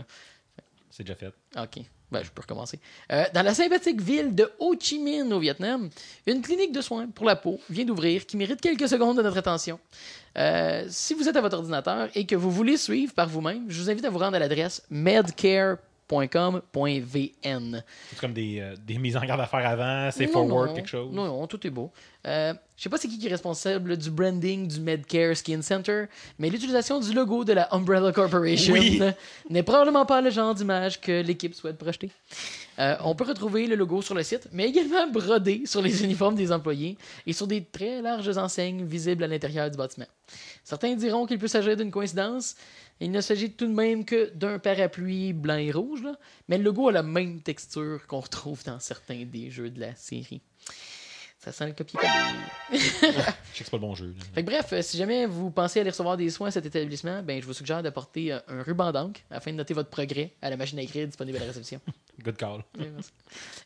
C'est 0.91 1.03
déjà 1.03 1.15
fait. 1.17 1.33
OK. 1.57 1.85
Ben, 2.15 2.23
je 2.23 2.31
peux 2.31 2.43
recommencer. 2.43 2.79
Euh, 3.11 3.25
dans 3.35 3.43
la 3.43 3.55
sympathique 3.55 4.01
ville 4.01 4.37
de 4.37 4.49
Ho 4.61 4.77
Chi 4.79 5.01
Minh, 5.01 5.33
au 5.33 5.41
Vietnam, 5.41 5.91
une 6.29 6.43
clinique 6.43 6.71
de 6.71 6.81
soins 6.81 7.09
pour 7.09 7.27
la 7.27 7.35
peau 7.35 7.59
vient 7.69 7.85
d'ouvrir 7.85 8.25
qui 8.25 8.37
mérite 8.37 8.61
quelques 8.61 8.89
secondes 8.89 9.17
de 9.17 9.23
notre 9.23 9.39
attention. 9.39 9.81
Euh, 10.39 10.87
si 10.89 11.15
vous 11.15 11.29
êtes 11.29 11.35
à 11.35 11.41
votre 11.41 11.57
ordinateur 11.57 12.09
et 12.15 12.25
que 12.25 12.37
vous 12.37 12.53
voulez 12.53 12.77
suivre 12.77 13.13
par 13.15 13.29
vous-même, 13.29 13.65
je 13.69 13.83
vous 13.83 13.91
invite 13.91 14.05
à 14.05 14.11
vous 14.11 14.19
rendre 14.19 14.37
à 14.37 14.39
l'adresse 14.39 14.83
medcare.com.vn. 16.11 17.83
C'est 18.11 18.19
comme 18.19 18.33
des, 18.33 18.61
euh, 18.61 18.75
des 18.85 18.99
mises 18.99 19.17
en 19.17 19.25
garde 19.25 19.41
à 19.41 19.47
faire 19.47 19.67
avant, 19.67 20.11
c'est 20.11 20.27
forward, 20.27 20.69
non. 20.69 20.75
quelque 20.75 20.89
chose. 20.89 21.13
Non, 21.13 21.27
non, 21.27 21.47
tout 21.47 21.67
est 21.67 21.71
beau. 21.71 21.91
Euh, 22.27 22.55
je 22.77 22.83
sais 22.83 22.89
pas 22.89 22.97
c'est 22.97 23.07
qui 23.07 23.19
qui 23.19 23.27
est 23.27 23.31
responsable 23.31 23.97
du 23.97 24.11
branding 24.11 24.67
du 24.67 24.81
Medcare 24.81 25.37
Skin 25.37 25.61
Center, 25.61 26.07
mais 26.39 26.49
l'utilisation 26.49 26.99
du 26.99 27.13
logo 27.13 27.45
de 27.45 27.53
la 27.53 27.73
Umbrella 27.75 28.13
Corporation 28.13 28.73
Oui. 28.73 29.01
n'est 29.51 29.63
probablement 29.63 30.07
pas 30.07 30.21
le 30.21 30.31
genre 30.31 30.55
d'image 30.55 31.01
que 31.01 31.23
l'équipe 31.23 31.55
souhaite 31.55 31.77
projeter. 31.77 32.11
Euh, 32.79 32.97
on 33.05 33.15
peut 33.15 33.25
retrouver 33.25 33.67
le 33.67 33.77
logo 33.77 34.03
sur 34.03 34.15
le 34.15 34.23
site, 34.23 34.49
mais 34.53 34.69
également 34.69 35.07
brodé 35.09 35.63
sur 35.67 35.81
les 35.83 36.03
uniformes 36.03 36.35
des 36.35 36.51
employés 36.51 36.97
et 37.27 37.33
sur 37.33 37.47
des 37.47 37.63
très 37.63 38.03
larges 38.03 38.37
enseignes 38.37 38.85
visibles 38.85 39.23
à 39.23 39.29
l'intérieur 39.29 39.71
du 39.71 39.77
bâtiment. 39.77 40.07
Certains 40.65 40.95
diront 40.97 41.27
qu'il 41.27 41.39
peut 41.39 41.47
s'agir 41.47 41.77
d'une 41.77 41.91
coïncidence. 41.91 42.57
Il 43.05 43.11
ne 43.11 43.21
s'agit 43.21 43.51
tout 43.51 43.67
de 43.67 43.75
même 43.75 44.07
que 44.07 44.31
d'un 44.31 44.59
parapluie 44.59 45.35
blanc 45.35 45.59
et 45.59 45.71
rouge, 45.71 46.03
là, 46.03 46.17
mais 46.49 46.57
le 46.57 46.65
logo 46.65 46.89
a 46.89 46.93
la 46.93 47.03
même 47.03 47.43
texture 47.43 48.07
qu'on 48.07 48.21
retrouve 48.21 48.65
dans 48.65 48.81
certains 48.81 49.27
des 49.27 49.51
jeux 49.51 49.69
de 49.69 49.79
la 49.79 49.95
série. 49.95 50.41
Ça 51.39 51.53
sent 51.53 51.67
le 51.67 51.73
copier-coller. 51.75 52.11
Je 52.73 52.79
sais 52.79 53.13
que 53.13 53.15
c'est 53.53 53.71
pas 53.71 53.77
le 53.77 53.83
bon 53.83 53.95
jeu. 53.95 54.15
Fait 54.35 54.43
que 54.43 54.47
bref, 54.47 54.73
euh, 54.73 54.81
si 54.81 54.97
jamais 54.97 55.27
vous 55.27 55.51
pensez 55.51 55.81
aller 55.81 55.91
recevoir 55.91 56.17
des 56.17 56.31
soins 56.31 56.49
à 56.49 56.51
cet 56.51 56.65
établissement, 56.65 57.23
ben, 57.23 57.43
je 57.43 57.45
vous 57.45 57.53
suggère 57.53 57.83
de 57.83 57.91
porter 57.91 58.33
euh, 58.33 58.39
un 58.49 58.63
ruban 58.63 58.91
d'encre 58.91 59.21
afin 59.31 59.53
de 59.53 59.59
noter 59.59 59.75
votre 59.75 59.91
progrès 59.91 60.33
à 60.41 60.49
la 60.49 60.57
machine 60.57 60.79
à 60.79 60.83
écrire 60.83 61.07
disponible 61.07 61.37
à 61.37 61.41
la 61.41 61.49
réception. 61.49 61.81
Good 62.25 62.39
call. 62.39 62.65
Merci. 62.79 63.11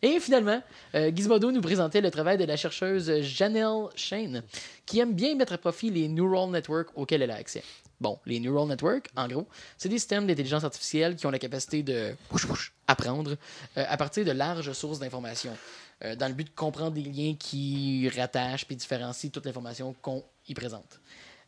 Et 0.03 0.18
finalement, 0.18 0.61
euh, 0.96 1.12
Gizmodo 1.14 1.53
nous 1.53 1.61
présentait 1.61 2.01
le 2.01 2.11
travail 2.11 2.38
de 2.38 2.44
la 2.44 2.57
chercheuse 2.57 3.20
Janelle 3.20 3.87
Shane, 3.94 4.42
qui 4.85 4.98
aime 4.98 5.14
bien 5.14 5.37
mettre 5.37 5.53
à 5.53 5.59
profit 5.59 5.90
les 5.90 6.09
neural 6.09 6.51
networks 6.51 6.90
auxquels 6.96 7.22
elle 7.22 7.31
a 7.31 7.37
accès. 7.37 7.62
Bon, 8.00 8.18
les 8.26 8.38
neural 8.38 8.68
networks, 8.68 9.08
en 9.16 9.26
gros, 9.26 9.46
c'est 9.76 9.88
des 9.88 9.98
systèmes 9.98 10.26
d'intelligence 10.26 10.62
artificielle 10.62 11.16
qui 11.16 11.26
ont 11.26 11.30
la 11.30 11.38
capacité 11.38 11.82
de 11.82 12.14
apprendre 12.87 13.37
euh, 13.76 13.84
à 13.88 13.96
partir 13.96 14.24
de 14.24 14.30
larges 14.30 14.72
sources 14.72 15.00
d'informations, 15.00 15.56
euh, 16.04 16.14
dans 16.14 16.28
le 16.28 16.34
but 16.34 16.44
de 16.44 16.54
comprendre 16.54 16.92
des 16.92 17.02
liens 17.02 17.34
qui 17.38 18.08
rattachent 18.08 18.66
puis 18.66 18.76
différencient 18.76 19.30
toute 19.30 19.46
l'information 19.46 19.94
qu'on 20.00 20.22
y 20.48 20.54
présente. 20.54 21.00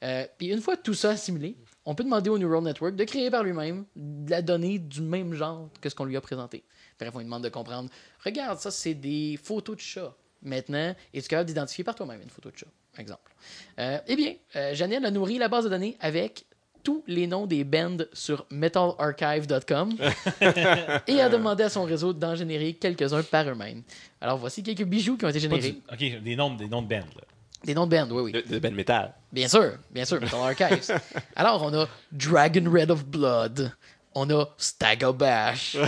Euh, 0.02 0.26
puis 0.38 0.48
une 0.48 0.60
fois 0.60 0.76
tout 0.76 0.94
ça 0.94 1.10
assimilé, 1.10 1.56
on 1.84 1.94
peut 1.94 2.04
demander 2.04 2.30
au 2.30 2.38
neural 2.38 2.62
network 2.62 2.96
de 2.96 3.04
créer 3.04 3.30
par 3.30 3.42
lui-même 3.42 3.84
de 3.94 4.30
la 4.30 4.42
donnée 4.42 4.78
du 4.78 5.02
même 5.02 5.34
genre 5.34 5.68
que 5.80 5.88
ce 5.88 5.94
qu'on 5.94 6.04
lui 6.04 6.16
a 6.16 6.20
présenté. 6.20 6.64
Bref, 6.98 7.10
on 7.14 7.18
lui 7.18 7.24
demande 7.26 7.44
de 7.44 7.48
comprendre. 7.48 7.90
Regarde, 8.24 8.58
ça, 8.58 8.70
c'est 8.70 8.94
des 8.94 9.38
photos 9.42 9.76
de 9.76 9.80
chats. 9.80 10.14
Maintenant, 10.42 10.94
es-tu 11.14 11.29
capable 11.29 11.48
d'identifier 11.48 11.85
par 11.85 11.94
toi-même 11.94 12.20
une 12.22 12.31
photo 12.31 12.50
de 12.50 12.57
chat, 12.57 12.66
par 12.92 13.00
exemple? 13.00 13.31
Euh, 13.79 13.98
eh 14.07 14.16
bien, 14.16 14.35
euh, 14.57 14.74
Janelle 14.74 15.05
a 15.05 15.11
nourri 15.11 15.38
la 15.38 15.48
base 15.48 15.64
de 15.64 15.68
données 15.70 15.96
avec 16.00 16.44
tous 16.83 17.05
les 17.07 17.26
noms 17.26 17.46
des 17.46 17.62
bands 17.62 17.98
sur 18.14 18.46
metalarchive.com 18.50 19.96
et 21.07 21.20
a 21.20 21.29
demandé 21.29 21.62
à 21.64 21.68
son 21.68 21.85
réseau 21.85 22.12
d'en 22.14 22.35
générer 22.35 22.72
quelques-uns 22.74 23.22
par 23.22 23.46
eux-mêmes. 23.48 23.83
Alors, 24.20 24.38
voici 24.38 24.62
quelques 24.62 24.85
bijoux 24.85 25.16
qui 25.18 25.24
ont 25.24 25.29
été 25.29 25.40
générés. 25.40 25.72
du- 25.72 25.83
Ok, 25.92 26.22
des 26.22 26.37
noms, 26.37 26.55
des 26.55 26.68
noms 26.68 26.81
de 26.83 26.88
band. 26.88 26.96
Là. 27.16 27.22
Des 27.64 27.74
noms 27.74 27.87
de 27.87 27.90
bands, 27.94 28.09
oui, 28.11 28.22
oui. 28.22 28.33
De, 28.33 28.40
de 28.40 28.59
Ben 28.59 28.74
Metal. 28.74 29.12
Bien 29.31 29.46
sûr, 29.48 29.72
bien 29.90 30.07
sûr, 30.07 30.18
Metal 30.20 30.40
Archives. 30.40 30.90
Alors, 31.37 31.62
on 31.62 31.74
a 31.74 31.87
Dragon 32.12 32.64
Red 32.72 32.90
of 32.90 33.05
Blood. 33.05 33.72
On 34.14 34.31
a 34.31 34.46
Stagger 34.57 35.12
Bash. 35.14 35.76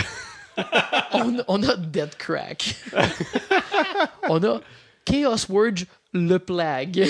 on, 1.12 1.42
on 1.48 1.62
a 1.62 1.76
Dead 1.76 2.16
Crack. 2.18 2.74
on 4.28 4.42
a 4.44 4.60
Chaos 5.04 5.48
Word 5.48 5.86
Le 6.12 6.38
Plague. 6.38 7.06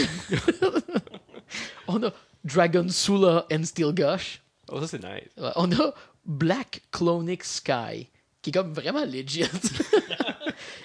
on 1.89 2.03
a 2.05 2.13
Dragon 2.45 2.89
Sula 2.89 3.47
and 3.51 3.65
Steel 3.65 3.93
Gush. 3.93 4.41
Oh, 4.69 4.81
ça, 4.81 4.87
c'est 4.89 5.03
nice. 5.03 5.29
On 5.57 5.71
a 5.73 5.93
Black 6.25 6.83
Clonic 6.93 7.45
Sky, 7.45 8.09
qui 8.41 8.51
est 8.51 8.53
comme 8.53 8.73
vraiment 8.73 9.05
legit. 9.05 9.45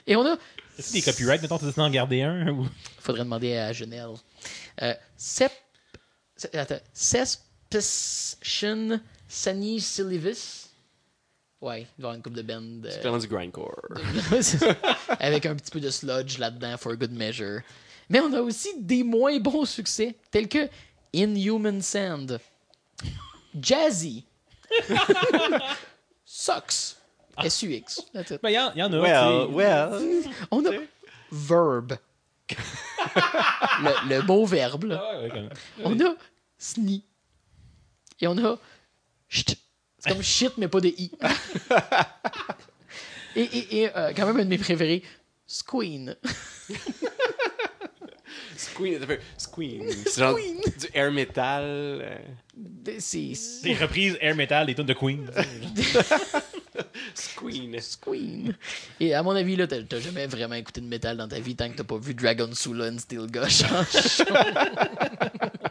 Et 0.06 0.16
on 0.16 0.26
a 0.26 0.38
Est-ce 0.78 0.94
des 0.94 1.02
copyrights, 1.02 1.42
mettons, 1.42 1.58
tu 1.58 1.66
décides 1.66 1.78
d'en 1.80 1.90
garder 1.90 2.22
un 2.24 2.50
ou... 2.50 2.68
faudrait 3.00 3.24
demander 3.24 3.56
à 3.56 3.72
Genel. 3.74 4.10
Euh, 4.82 4.94
Sep... 5.16 5.52
Se- 6.36 6.48
Attends. 6.58 6.80
Cespician 7.72 9.00
Sani 9.28 9.80
Silivis. 9.82 10.67
Ouais, 11.60 11.82
il 11.82 11.86
va 11.86 11.90
y 11.90 12.02
avoir 12.02 12.14
une 12.16 12.22
coupe 12.22 12.34
de 12.34 12.42
band. 12.44 12.86
euh, 12.86 12.90
C'est 12.92 13.20
du 13.20 13.28
grindcore. 13.28 13.82
Avec 15.20 15.46
un 15.48 15.56
petit 15.56 15.72
peu 15.72 15.80
de 15.80 15.90
sludge 15.90 16.38
là-dedans, 16.38 16.78
for 16.78 16.96
good 16.96 17.12
measure. 17.12 17.62
Mais 18.10 18.20
on 18.20 18.32
a 18.34 18.42
aussi 18.42 18.70
des 18.80 19.04
moins 19.04 19.40
bons 19.40 19.66
succès, 19.66 20.16
tels 20.32 20.48
que 20.48 20.70
Inhuman 21.14 21.82
Sand, 21.82 22.40
Jazzy, 23.60 24.26
Sucks, 26.26 26.96
S-U-X. 27.44 28.02
It. 28.14 28.40
Ben, 28.42 28.50
il 28.50 28.54
y, 28.54 28.60
en- 28.60 28.72
il 28.74 28.80
y 28.80 28.84
en 28.84 28.94
a. 28.94 29.00
Well, 29.00 29.48
well. 29.52 30.24
On 30.52 30.66
a 30.66 30.70
Verb. 31.32 31.98
le, 33.82 34.10
le 34.10 34.22
beau 34.22 34.46
verbe, 34.46 34.86
là. 34.86 35.04
Ah 35.04 35.18
ouais, 35.18 35.24
ouais, 35.24 35.30
comme- 35.30 35.50
On 35.84 36.00
a 36.06 36.16
Sni. 36.58 37.04
Et 38.22 38.28
on 38.28 38.38
a 38.38 38.58
Chut. 39.28 39.58
C'est 40.08 40.14
comme 40.14 40.24
shit, 40.24 40.54
mais 40.58 40.68
pas 40.68 40.80
de 40.82 40.88
i. 40.88 41.12
et 43.36 43.42
et, 43.42 43.82
et 43.84 43.90
euh, 43.96 44.12
quand 44.16 44.26
même 44.28 44.38
un 44.38 44.46
de 44.46 44.50
mes 44.50 44.58
préférés, 44.58 45.04
Squeen. 45.46 46.16
Squeen. 48.56 49.00
Squeen. 49.38 49.84
C'est 50.06 50.20
genre 50.20 50.38
Squeen. 50.38 50.62
du 50.80 50.88
air 50.94 51.12
metal. 51.12 51.64
euh, 51.64 52.18
C'est 53.00 53.34
Des 53.64 53.74
reprises 53.76 54.18
air 54.20 54.36
metal 54.36 54.66
des 54.66 54.76
tunes 54.76 54.86
de 54.86 54.94
Queen. 54.94 55.30
Squeen. 57.14 57.80
Squeen. 57.80 58.56
Et 59.00 59.14
à 59.14 59.24
mon 59.24 59.32
avis, 59.32 59.56
là, 59.56 59.68
t'as 59.68 60.00
jamais 60.00 60.28
vraiment 60.28 60.56
écouté 60.56 60.82
de 60.82 60.88
métal 60.88 61.18
dans 61.18 61.28
ta 61.28 61.40
vie 61.40 61.56
tant 61.56 61.70
que 61.70 61.78
t'as 61.78 61.84
pas 61.84 61.98
vu 61.98 62.14
Dragon 62.14 62.50
Sula 62.54 62.86
and 62.90 63.00
Steel 63.00 63.28
Gush 63.28 63.64
en 63.64 63.84
show. 63.86 64.24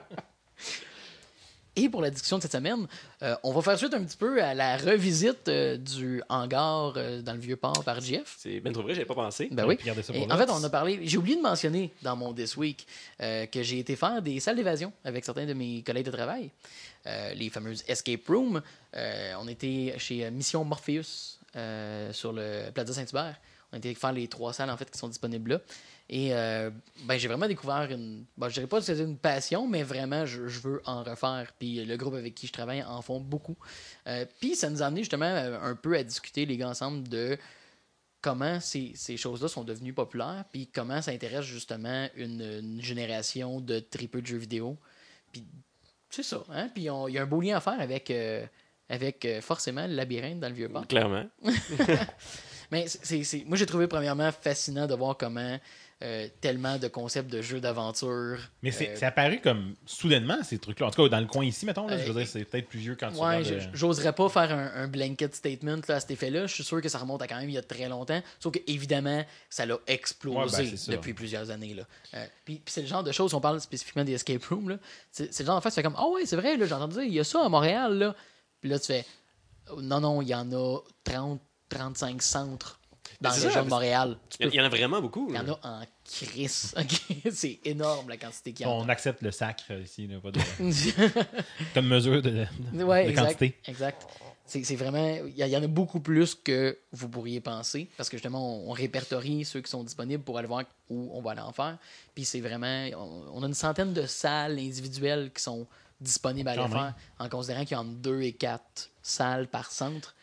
Et 1.77 1.89
pour 1.89 2.01
la 2.01 2.11
discussion 2.11 2.39
de 2.39 2.43
cette 2.43 2.53
semaine, 2.53 2.87
euh, 3.23 3.37
on 3.43 3.53
va 3.53 3.61
faire 3.61 3.79
suite 3.79 3.93
un 3.93 4.03
petit 4.03 4.17
peu 4.17 4.43
à 4.43 4.55
la 4.55 4.79
revisite 4.79 5.49
euh, 5.49 5.77
du 5.77 6.23
hangar 6.29 6.95
euh, 6.97 7.21
dans 7.21 7.35
le 7.35 7.39
vieux 7.39 7.57
port 7.57 7.85
par 7.85 8.01
Jeff. 8.01 8.37
C'est 8.39 8.62
trop 8.73 8.83
vrai, 8.83 8.95
j'avais 8.95 9.07
pas 9.07 9.15
pensé. 9.15 9.49
Ben 9.53 9.67
oui. 9.67 9.79
Ça 10.03 10.15
Et 10.15 10.31
en 10.31 10.37
fait, 10.37 10.49
on 10.51 10.65
a 10.65 10.71
parlé. 10.71 11.01
J'ai 11.03 11.19
oublié 11.19 11.37
de 11.37 11.43
mentionner 11.43 11.93
dans 12.03 12.17
mon 12.17 12.33
This 12.33 12.57
Week 12.57 12.87
euh, 13.21 13.47
que 13.47 13.62
j'ai 13.62 13.79
été 13.79 13.95
faire 13.95 14.23
des 14.23 14.41
salles 14.41 14.57
d'évasion 14.57 14.93
avec 15.05 15.25
certains 15.25 15.45
de 15.45 15.53
mes 15.53 15.83
collègues 15.83 16.07
de 16.07 16.11
travail. 16.11 16.51
Euh, 17.07 17.35
les 17.35 17.51
fameuses 17.51 17.85
Escape 17.87 18.27
Room. 18.27 18.61
Euh, 18.97 19.35
on 19.41 19.47
était 19.47 19.95
chez 19.99 20.29
Mission 20.31 20.65
Morpheus 20.65 21.39
euh, 21.55 22.12
sur 22.12 22.33
le 22.33 22.71
Plaza 22.75 22.95
Saint-Hubert. 22.95 23.37
On 23.73 23.77
était 23.77 23.95
faire 23.95 24.12
les 24.12 24.27
trois 24.29 24.53
salles 24.53 24.71
en 24.71 24.77
fait 24.77 24.91
qui 24.91 24.99
sont 24.99 25.09
disponibles 25.09 25.53
là. 25.53 25.61
Et 26.09 26.33
euh, 26.35 26.71
ben, 27.05 27.19
j'ai 27.19 27.27
vraiment 27.27 27.49
découvert 27.49 27.88
une. 27.90 28.25
Bon, 28.37 28.49
je 28.49 28.55
dirais 28.55 28.66
pas 28.69 28.79
que 28.79 28.85
c'était 28.85 29.03
une 29.03 29.19
passion, 29.19 29.66
mais 29.66 29.83
vraiment, 29.83 30.25
je, 30.25 30.47
je 30.47 30.61
veux 30.61 30.81
en 30.87 31.03
refaire. 31.03 31.53
Puis 31.59 31.85
le 31.85 31.97
groupe 31.97 32.14
avec 32.14 32.35
qui 32.35 32.47
je 32.47 32.53
travaille 32.53 32.83
en 32.85 33.03
font 33.03 33.19
beaucoup. 33.21 33.57
Euh, 34.07 34.25
puis 34.40 34.55
ça 34.55 34.71
nous 34.71 34.83
a 34.83 34.87
amené 34.87 35.03
justement 35.03 35.25
euh, 35.27 35.59
un 35.61 35.75
peu 35.75 35.97
à 35.97 36.05
discuter, 36.05 36.47
les 36.47 36.57
gars, 36.57 36.69
ensemble, 36.69 37.09
de 37.09 37.37
comment 38.21 38.61
ces, 38.61 38.92
ces 38.95 39.16
choses-là 39.16 39.49
sont 39.49 39.64
devenues 39.64 39.92
populaires, 39.92 40.45
puis 40.53 40.69
comment 40.69 41.03
ça 41.03 41.11
intéresse 41.11 41.45
justement 41.45 42.09
une, 42.16 42.40
une 42.40 42.81
génération 42.83 43.61
de 43.61 43.79
tripeux 43.81 44.23
de 44.23 44.27
jeux 44.27 44.38
vidéo. 44.38 44.77
Puis 45.33 45.45
c'est 46.11 46.23
ça, 46.23 46.42
hein? 46.51 46.69
Puis 46.73 46.85
il 46.85 47.12
y 47.14 47.19
a 47.19 47.23
un 47.23 47.27
beau 47.27 47.40
lien 47.40 47.57
à 47.57 47.61
faire 47.61 47.81
avec 47.81 48.11
euh, 48.11 48.45
avec 48.88 49.25
euh, 49.25 49.40
forcément 49.40 49.87
le 49.88 49.95
labyrinthe 49.95 50.38
dans 50.38 50.49
le 50.49 50.55
vieux 50.55 50.69
port. 50.69 50.87
Clairement. 50.87 51.25
Mais 52.71 52.87
c'est- 52.88 53.45
moi, 53.45 53.57
j'ai 53.57 53.66
trouvé 53.66 53.87
premièrement 53.87 54.31
fascinant 54.33 54.87
de 54.87 54.95
voir 54.95 55.16
comment 55.16 55.59
euh, 56.02 56.28
tellement 56.42 56.76
de 56.76 56.88
concepts 56.88 57.30
de 57.32 57.40
jeux 57.40 57.59
d'aventure. 57.61 58.38
Mais 58.62 58.70
c'est 58.70 59.02
euh, 59.02 59.06
apparu 59.06 59.40
comme 59.40 59.74
soudainement, 59.87 60.37
ces 60.44 60.59
trucs-là. 60.59 60.88
En 60.88 60.90
tout 60.90 61.02
cas, 61.02 61.09
dans 61.09 61.20
le 61.20 61.26
coin 61.26 61.44
ici, 61.44 61.64
mettons, 61.64 61.87
là, 61.87 61.96
je 61.96 62.04
veux 62.04 62.11
Euh, 62.11 62.20
dire, 62.20 62.28
c'est 62.28 62.44
peut-être 62.44 62.68
plus 62.68 62.80
vieux 62.80 62.96
quand 62.96 63.09
tu 63.11 63.14
Ouais, 63.16 63.38
regardes, 63.38 63.44
je- 63.44 63.54
euh, 63.54 63.70
j'oserais 63.72 64.12
pas 64.12 64.28
faire 64.28 64.52
un, 64.52 64.82
un 64.82 64.88
blanket 64.88 65.35
statement 65.35 65.78
là, 65.88 65.94
à 65.94 66.00
cet 66.00 66.11
effet-là. 66.11 66.46
Je 66.46 66.52
suis 66.54 66.64
sûr 66.64 66.82
que 66.82 66.88
ça 66.90 66.98
remonte 66.98 67.22
à 67.22 67.26
quand 67.26 67.38
même 67.40 67.48
il 67.48 67.54
y 67.54 67.59
a 67.59 67.62
très 67.62 67.88
longtemps. 67.88 68.22
Sauf 68.40 68.52
que 68.52 68.59
évidemment, 68.66 69.24
ça 69.48 69.64
l'a 69.64 69.78
explosé 69.87 70.64
Ouais, 70.64 70.70
ben, 70.70 70.94
depuis 70.96 71.14
plusieurs 71.14 71.50
années. 71.50 71.72
Là. 71.72 71.85
Puis, 72.44 72.56
puis 72.56 72.72
c'est 72.72 72.82
le 72.82 72.88
genre 72.88 73.02
de 73.02 73.12
choses, 73.12 73.32
on 73.32 73.40
parle 73.40 73.59
spécifiquement 73.62 74.04
des 74.04 74.12
escape 74.12 74.44
rooms, 74.44 74.68
là, 74.68 74.78
c'est, 75.11 75.38
le 75.40 75.46
genre 75.46 75.56
de 75.56 75.62
fait, 75.62 75.70
tu 75.70 75.74
fais 75.76 75.82
comme 75.82 75.96
Ah 75.96 76.09
ouais, 76.09 76.26
c'est 76.26 76.37
vrai, 76.37 76.56
j'ai 76.59 76.72
entendu 76.74 76.94
dire, 76.96 77.04
il 77.04 77.14
y 77.14 77.20
a 77.20 77.24
ça 77.24 77.42
à 77.42 77.48
Montréal. 77.48 77.96
Là. 77.98 78.14
Puis 78.61 78.68
là, 78.68 78.78
tu 78.78 78.87
fais 78.88 79.06
Oh, 79.70 79.80
Non, 79.80 80.00
non, 80.00 80.20
il 80.20 80.28
y 80.28 80.35
en 80.35 80.52
a 80.52 80.78
30, 81.04 81.40
35 81.70 82.20
centres 82.22 82.78
dans 83.20 83.31
ça, 83.31 83.46
région 83.48 83.64
de 83.64 83.68
Montréal. 83.70 84.18
Il 84.40 84.46
y, 84.46 84.48
peux- 84.48 84.55
il 84.55 84.59
y 84.59 84.61
en 84.61 84.64
a 84.64 84.68
vraiment 84.68 85.00
beaucoup. 85.00 85.26
Il 85.31 85.35
y 85.37 85.38
en 85.38 85.48
a 85.48 85.59
en 85.62 85.83
crise. 86.05 86.74
c'est 87.33 87.61
énorme 87.64 88.09
la 88.09 88.16
quantité 88.16 88.52
qu'il 88.52 88.66
y 88.66 88.68
en 88.68 88.79
on 88.79 88.88
a. 88.88 88.92
accepte 88.92 89.22
le 89.22 89.31
sacre 89.33 89.64
euh, 89.70 89.83
ici, 89.83 90.07
là, 90.07 90.16
pas 90.20 90.31
de- 90.31 90.40
comme 91.74 91.87
mesure 91.88 92.22
de, 92.22 92.46
de- 92.72 92.83
Ouais, 92.85 93.05
de 93.05 93.11
exact. 93.11 93.24
quantité. 93.26 93.59
Exact. 93.66 94.07
C'est 94.48 94.76
vraiment. 94.76 95.18
Il 95.26 95.35
y, 95.37 95.42
a- 95.55 95.59
en 95.59 95.62
a 95.62 95.66
beaucoup 95.66 95.98
plus 95.98 96.35
que 96.37 96.79
vous 96.92 97.09
pourriez 97.09 97.40
penser. 97.40 97.88
Parce 97.96 98.09
que 98.09 98.16
justement, 98.16 98.61
on, 98.64 98.70
on 98.70 98.72
répertorie 98.72 99.44
ceux 99.44 99.61
qui 99.61 99.70
sont 99.70 99.83
disponibles 99.83 100.22
pour 100.22 100.38
aller 100.38 100.46
voir 100.46 100.62
où 100.88 101.11
on 101.12 101.20
va 101.20 101.33
aller 101.33 101.40
en 101.40 101.52
faire. 101.52 101.79
Puis 102.14 102.24
c'est 102.24 102.40
vraiment. 102.40 102.87
On, 102.96 103.24
on 103.40 103.42
a 103.42 103.46
une 103.46 103.55
centaine 103.55 103.92
de 103.92 104.07
salles 104.07 104.59
individuelles 104.59 105.33
qui 105.35 105.42
sont 105.42 105.66
disponibles 106.00 106.48
à 106.48 106.52
aller 106.52 106.68
faire. 106.68 106.94
En 107.18 107.29
considérant 107.29 107.62
qu'il 107.62 107.72
y 107.72 107.74
a 107.74 107.81
entre 107.81 107.90
2 107.96 108.20
et 108.22 108.33
4 108.33 108.62
salles 109.02 109.48
par 109.48 109.70
centre. 109.72 110.14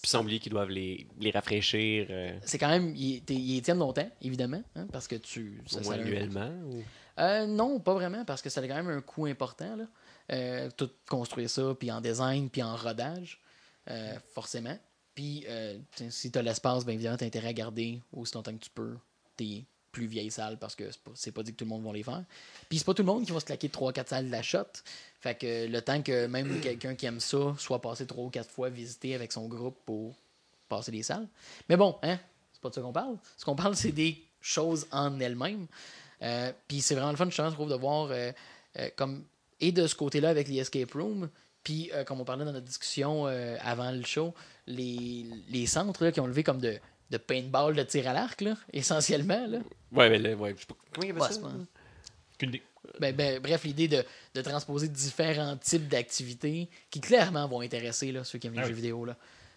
Puis 0.00 0.10
sans 0.10 0.20
oublier 0.20 0.38
qu'ils 0.38 0.52
doivent 0.52 0.70
les, 0.70 1.06
les 1.18 1.30
rafraîchir 1.30 2.06
euh, 2.10 2.38
C'est 2.44 2.58
quand 2.58 2.68
même. 2.68 2.94
Ils 2.96 3.22
ils 3.30 3.62
tiennent 3.62 3.78
longtemps, 3.78 4.08
évidemment. 4.22 4.62
hein, 4.76 4.86
parce 4.92 5.08
que 5.08 5.16
tu. 5.16 5.60
au 5.66 5.68
ça- 5.68 5.80
moins 5.80 5.94
ça 5.96 6.00
annuellement. 6.00 6.50
ou- 6.66 6.82
Euh, 7.18 7.46
non, 7.46 7.80
pas 7.80 7.94
vraiment, 7.94 8.24
parce 8.24 8.40
que 8.42 8.48
ça 8.48 8.60
a 8.60 8.68
quand 8.68 8.76
même 8.76 8.88
un 8.88 9.00
coût 9.00 9.26
important. 9.26 9.74
Là. 9.74 9.84
Euh, 10.30 10.70
tout 10.76 10.88
construire 11.08 11.50
ça, 11.50 11.74
puis 11.76 11.90
en 11.90 12.00
design, 12.00 12.48
puis 12.48 12.62
en 12.62 12.76
rodage, 12.76 13.40
forcément. 14.34 14.78
Puis 15.14 15.44
euh, 15.48 15.78
si 16.10 16.30
tu 16.30 16.38
as 16.38 16.42
l'espace, 16.42 16.84
bien 16.84 16.94
évidemment, 16.94 17.16
tu 17.16 17.24
as 17.24 17.26
intérêt 17.26 17.48
à 17.48 17.52
garder 17.52 18.00
aussi 18.12 18.34
longtemps 18.34 18.52
que 18.52 18.62
tu 18.62 18.70
peux 18.70 18.96
tes 19.36 19.64
plus 19.92 20.06
vieilles 20.06 20.30
salles, 20.30 20.58
parce 20.58 20.74
que 20.74 20.84
c'est 21.14 21.32
pas, 21.32 21.40
pas 21.40 21.42
dit 21.44 21.52
que 21.52 21.56
tout 21.56 21.64
le 21.64 21.70
monde 21.70 21.84
va 21.84 21.92
les 21.92 22.02
faire. 22.02 22.24
Puis 22.68 22.78
c'est 22.78 22.84
pas 22.84 22.94
tout 22.94 23.02
le 23.02 23.06
monde 23.06 23.24
qui 23.24 23.32
va 23.32 23.40
se 23.40 23.46
claquer 23.46 23.68
3-4 23.68 24.08
salles 24.08 24.26
de 24.26 24.32
la 24.32 24.42
shot. 24.42 24.66
Fait 25.20 25.34
que 25.34 25.66
le 25.66 25.82
temps 25.82 26.02
que 26.02 26.26
même 26.26 26.60
quelqu'un 26.62 26.94
qui 26.94 27.06
aime 27.06 27.20
ça 27.20 27.54
soit 27.58 27.80
passé 27.80 28.06
3 28.06 28.24
ou 28.24 28.30
4 28.30 28.50
fois 28.50 28.68
visiter 28.68 29.14
avec 29.14 29.32
son 29.32 29.48
groupe 29.48 29.76
pour 29.84 30.14
passer 30.68 30.92
les 30.92 31.02
salles. 31.02 31.26
Mais 31.68 31.76
bon, 31.76 31.96
hein, 32.02 32.18
c'est 32.52 32.60
pas 32.60 32.68
de 32.68 32.74
ça 32.74 32.80
qu'on 32.80 32.92
parle. 32.92 33.16
Ce 33.36 33.44
qu'on 33.44 33.56
parle, 33.56 33.76
c'est 33.76 33.92
des 33.92 34.22
choses 34.40 34.86
en 34.92 35.18
elles-mêmes. 35.20 35.66
Euh, 36.22 36.52
Puis 36.66 36.80
c'est 36.80 36.94
vraiment 36.94 37.10
le 37.10 37.16
fun, 37.16 37.28
je 37.30 37.54
trouve, 37.54 37.70
de 37.70 37.74
voir 37.74 38.10
euh, 38.10 38.32
euh, 38.78 38.88
comme 38.96 39.24
et 39.60 39.72
de 39.72 39.86
ce 39.86 39.94
côté-là 39.94 40.28
avec 40.30 40.48
les 40.48 40.58
escape 40.58 40.92
rooms. 40.92 41.28
Puis, 41.64 41.90
euh, 41.92 42.04
comme 42.04 42.20
on 42.20 42.24
parlait 42.24 42.44
dans 42.44 42.52
notre 42.52 42.66
discussion 42.66 43.26
euh, 43.26 43.56
avant 43.60 43.90
le 43.90 44.04
show, 44.04 44.34
les, 44.66 45.26
les 45.48 45.66
centres 45.66 46.04
là, 46.04 46.12
qui 46.12 46.20
ont 46.20 46.26
levé 46.26 46.42
comme 46.42 46.60
de, 46.60 46.78
de 47.10 47.16
paintball 47.16 47.74
de 47.74 47.82
tir 47.82 48.06
à 48.08 48.12
l'arc, 48.12 48.40
là, 48.40 48.54
essentiellement. 48.72 49.46
Là. 49.46 49.58
Ouais, 49.92 50.10
mais 50.10 50.18
là, 50.18 50.34
ouais, 50.34 50.54
je 50.54 50.60
sais 50.60 50.66
pas- 50.66 50.74
comment 50.92 51.06
il 51.06 51.10
appelle 51.10 51.22
Ouais, 51.22 51.32
ça? 51.50 51.50
Qu'une 52.38 52.58
Ben, 53.00 53.14
ben, 53.14 53.40
bref, 53.40 53.64
l'idée 53.64 53.88
de, 53.88 54.04
de 54.34 54.42
transposer 54.42 54.88
différents 54.88 55.56
types 55.56 55.88
d'activités 55.88 56.68
qui 56.90 57.00
clairement 57.00 57.46
vont 57.48 57.60
intéresser 57.60 58.12
là, 58.12 58.24
ceux 58.24 58.38
qui 58.38 58.46
aiment 58.46 58.54
les 58.54 58.60
Ah 58.60 58.68
jeux 58.68 58.74
vidéo. 58.74 59.04
Là, 59.04 59.16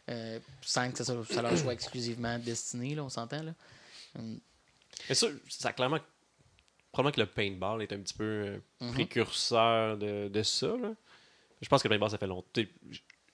Euh, 0.10 0.40
sans 0.64 0.92
que 0.92 0.98
ça, 0.98 1.06
soit- 1.06 1.26
ça 1.32 1.42
leur 1.44 1.56
soit 1.58 1.74
exclusivement 1.74 2.38
destiné, 2.40 2.96
là, 2.96 3.04
on 3.04 3.10
s'entend. 3.10 3.44
Là. 3.44 3.54
Hum, 4.18 4.40
Mais 5.08 5.16
ça, 5.16 5.28
ça 5.48 5.70
a 5.70 5.74
clairement. 5.74 6.00
Probablement 6.92 7.14
que 7.16 7.22
le 7.22 7.28
paintball 7.28 7.82
est 7.84 7.94
un 7.94 8.00
petit 8.00 8.14
peu 8.16 8.24
euh, 8.24 8.58
Mhm. 8.82 8.94
précurseur 8.94 9.98
de, 9.98 10.28
de 10.28 10.44
ça. 10.44 10.68
là. 10.76 10.92
Je 11.62 11.70
pense 11.70 11.82
que 11.84 11.88
le 11.88 11.94
paintball, 11.94 12.10
ça 12.10 12.18
fait 12.18 12.28
longtemps. 12.28 12.62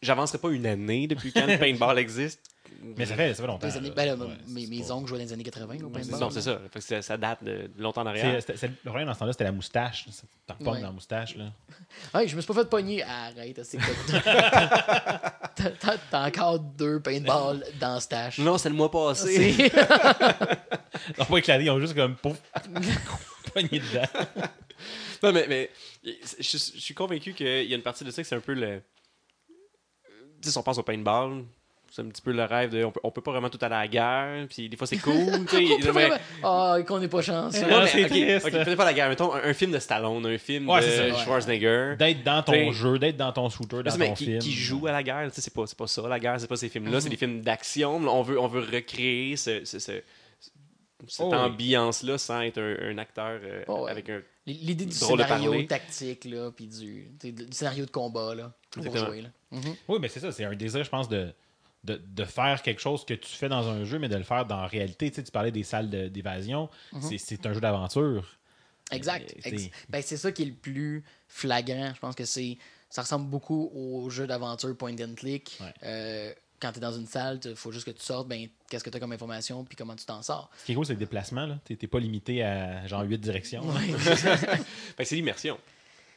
J'avancerai 0.01 0.37
pas 0.37 0.49
une 0.49 0.65
année 0.67 1.07
depuis 1.07 1.31
quand 1.31 1.47
le 1.47 1.57
paintball 1.57 1.97
existe. 1.97 2.41
Mais 2.97 3.05
ça 3.05 3.15
fait, 3.15 3.33
ça 3.33 3.41
fait 3.41 3.47
longtemps. 3.47 3.67
années- 3.67 3.89
là. 3.89 3.93
ben, 3.95 4.05
là, 4.05 4.15
Ouais, 4.15 4.33
mes, 4.47 4.67
mes 4.67 4.81
pas- 4.81 4.91
oncles 4.91 5.07
jouaient 5.09 5.19
dans 5.19 5.25
les 5.25 5.33
années 5.33 5.43
80 5.43 5.75
au 5.83 5.89
paintball. 5.89 6.19
Non, 6.19 6.29
c'est 6.29 6.41
ça. 6.41 6.59
Fait 6.71 6.79
que 6.79 6.85
ça. 6.85 7.01
Ça 7.01 7.17
date 7.17 7.43
de 7.43 7.69
de 7.75 7.81
longtemps 7.83 8.01
en 8.01 8.05
arrière. 8.07 8.39
c'était- 8.41 8.57
c'est- 8.57 8.67
le 8.67 8.75
problème 8.85 9.07
dans 9.07 9.13
ce 9.13 9.19
temps-là, 9.19 9.31
c'était 9.33 9.43
la 9.43 9.51
moustache. 9.51 10.05
T'en 10.45 10.53
repognes 10.53 10.73
Ouais. 10.75 10.81
dans 10.81 10.87
la 10.87 10.93
moustache. 10.93 11.35
Là. 11.35 11.51
Hey, 12.13 12.27
je 12.27 12.35
me 12.35 12.41
suis 12.41 12.47
pas 12.53 12.61
fait 12.61 12.69
pogner. 12.69 13.03
Arrête, 13.03 13.59
c'est 13.63 13.77
quoi? 13.77 13.87
T'as- 15.55 16.27
encore 16.27 16.59
deux 16.59 16.99
paintballs 16.99 17.63
dans 17.79 17.95
la 17.95 17.99
stash. 17.99 18.37
Non, 18.39 18.57
c'est 18.57 18.69
le 18.69 18.75
mois 18.75 18.91
passé. 18.91 19.55
Ils 19.69 21.21
ont 21.21 21.25
pas 21.25 21.37
éclaté, 21.37 21.63
ils 21.65 21.69
ont 21.69 21.79
juste 21.79 21.95
comme 21.95 22.15
pouf, 22.15 22.37
pogné 23.53 23.79
dedans. 23.79 24.07
Non, 25.23 25.33
mais, 25.33 25.47
mais 25.49 25.71
je, 26.03 26.11
je 26.39 26.57
suis 26.57 26.93
convaincu 26.93 27.33
qu'il 27.33 27.47
y 27.63 27.73
a 27.73 27.75
une 27.75 27.81
partie 27.81 28.03
de 28.03 28.11
ça 28.11 28.21
que 28.21 28.27
c'est 28.27 28.35
un 28.35 28.39
peu 28.39 28.53
le. 28.53 28.83
Tu 29.47 29.53
sais, 30.43 30.51
si 30.51 30.57
on 30.59 30.61
pense 30.61 30.77
au 30.77 30.83
paintball, 30.83 31.43
c'est 31.91 32.01
un 32.01 32.07
petit 32.09 32.21
peu 32.21 32.31
le 32.31 32.43
rêve 32.43 32.69
de. 32.71 32.83
On 32.83 32.91
peut, 32.91 32.99
on 33.03 33.11
peut 33.11 33.21
pas 33.21 33.31
vraiment 33.31 33.49
tout 33.49 33.57
aller 33.61 33.75
à 33.75 33.79
la 33.81 33.87
guerre, 33.87 34.47
puis 34.49 34.69
des 34.69 34.77
fois 34.77 34.87
c'est 34.87 34.97
cool. 34.97 35.45
tu 35.49 35.55
sais, 35.67 35.73
On 35.73 35.79
peut 35.79 35.91
mais- 35.93 36.07
vraiment- 36.07 36.15
Ah, 36.43 36.77
qu'on 36.87 36.99
n'est 36.99 37.07
pas 37.07 37.21
chanceux. 37.21 37.61
Non, 37.61 37.69
Non, 37.69 37.79
mais, 37.81 37.87
c'est 37.87 38.03
ok, 38.03 38.09
triste. 38.09 38.45
ok, 38.45 38.51
peut-être 38.51 38.75
pas 38.75 38.85
la 38.85 38.93
guerre. 38.93 39.09
Mettons 39.09 39.33
un, 39.33 39.43
un 39.43 39.53
film 39.53 39.71
de 39.71 39.79
Stallone, 39.79 40.25
un 40.25 40.37
film 40.37 40.69
Ouais, 40.69 40.81
de 40.81 41.13
ça. 41.13 41.23
Schwarzenegger. 41.23 41.95
D'être 41.97 42.23
dans 42.23 42.43
ton 42.43 42.51
T'sais- 42.51 42.71
jeu, 42.73 42.99
d'être 42.99 43.17
dans 43.17 43.31
ton 43.31 43.49
shooter, 43.49 43.83
dans 43.83 43.97
Mais 43.97 44.07
ton 44.09 44.13
qui, 44.13 44.25
film. 44.25 44.39
qui 44.39 44.51
joue 44.51 44.87
à 44.87 44.91
la 44.91 45.03
guerre, 45.03 45.29
c'est 45.33 45.53
pas, 45.53 45.65
c'est 45.67 45.77
pas 45.77 45.87
ça 45.87 46.07
la 46.07 46.19
guerre, 46.19 46.39
c'est 46.39 46.47
pas 46.47 46.55
ces 46.57 46.69
films-là, 46.69 46.95
Mhm. 46.97 47.01
c'est 47.01 47.09
des 47.09 47.17
films 47.17 47.41
d'action. 47.41 47.95
On 47.95 48.21
veut, 48.21 48.39
on 48.39 48.47
veut 48.47 48.61
recréer 48.61 49.35
ce, 49.35 49.63
ce- 49.65 49.79
ce- 49.79 50.01
cette 51.07 51.21
Oh 51.25 51.29
oui. 51.31 51.37
ambiance-là 51.37 52.17
sans 52.17 52.41
être 52.41 52.57
un, 52.59 52.75
un 52.91 52.97
acteur 52.97 53.39
euh, 53.43 53.63
Oh 53.67 53.83
ouais. 53.85 53.91
avec 53.91 54.09
un. 54.09 54.21
L'idée 54.47 54.85
du 54.85 54.91
scénario 54.93 55.61
tactique, 55.63 56.25
là, 56.25 56.51
puis 56.55 56.67
du, 56.67 57.07
du 57.21 57.45
scénario 57.51 57.85
de 57.85 57.91
combat, 57.91 58.33
là, 58.33 58.51
pour 58.71 58.95
jouer, 58.95 59.21
là. 59.21 59.29
Mhm. 59.51 59.75
Oui, 59.89 59.97
mais 60.01 60.07
c'est 60.07 60.19
ça, 60.21 60.31
c'est 60.31 60.45
un 60.45 60.55
désir, 60.55 60.83
je 60.83 60.89
pense, 60.89 61.07
de, 61.09 61.27
de, 61.87 62.01
de 62.05 62.23
faire 62.25 62.61
quelque 62.61 62.81
chose 62.81 63.05
que 63.05 63.13
tu 63.13 63.29
fais 63.29 63.49
dans 63.49 63.67
un 63.67 63.83
jeu, 63.85 63.97
mais 63.97 64.09
de 64.09 64.15
le 64.17 64.23
faire 64.23 64.45
dans 64.45 64.61
la 64.61 64.67
réalité. 64.67 65.09
Tu, 65.09 65.15
sais, 65.15 65.23
tu 65.23 65.31
parlais 65.31 65.51
des 65.51 65.63
salles 65.63 65.89
de- 65.89 66.07
d'évasion, 66.09 66.69
c'est, 67.01 67.17
c'est 67.17 67.45
un 67.45 67.53
jeu 67.53 67.61
d'aventure. 67.61 68.25
Exact. 68.91 69.33
Euh, 69.45 69.51
ben, 69.89 70.01
c'est 70.01 70.17
ça 70.17 70.31
qui 70.31 70.43
est 70.43 70.47
le 70.47 70.53
plus 70.53 71.03
flagrant. 71.27 71.91
Je 71.93 71.99
pense 71.99 72.15
que 72.15 72.25
c'est 72.25 72.57
ça 72.89 73.01
ressemble 73.01 73.29
beaucoup 73.29 73.69
au 73.73 74.09
jeu 74.09 74.27
d'aventure 74.27 74.75
point 74.77 74.93
and 75.01 75.15
click. 75.15 75.57
Ouais. 75.59 75.73
Euh, 75.83 76.33
quand 76.59 76.71
tu 76.71 76.77
es 76.77 76.81
dans 76.81 76.93
une 76.93 77.05
salle, 77.05 77.39
il 77.45 77.55
faut 77.55 77.71
juste 77.71 77.85
que 77.85 77.91
tu 77.91 78.01
sortes, 78.01 78.27
ben, 78.27 78.47
qu'est-ce 78.69 78.83
que 78.83 78.89
tu 78.89 78.97
as 78.97 78.99
comme 78.99 79.11
information, 79.11 79.63
puis 79.65 79.75
comment 79.75 79.95
tu 79.95 80.05
t'en 80.05 80.21
sors. 80.21 80.49
Ce 80.57 80.65
qui 80.65 80.71
est 80.71 80.75
cool, 80.75 80.85
c'est 80.85 80.93
le 80.93 80.99
déplacement. 80.99 81.45
Là. 81.45 81.59
T'es, 81.65 81.75
t'es 81.75 81.87
pas 81.87 81.99
limité 81.99 82.43
à 82.43 82.87
genre 82.87 83.01
8 83.03 83.17
directions. 83.19 83.61
Que 83.61 85.03
c'est 85.03 85.15
l'immersion. 85.15 85.59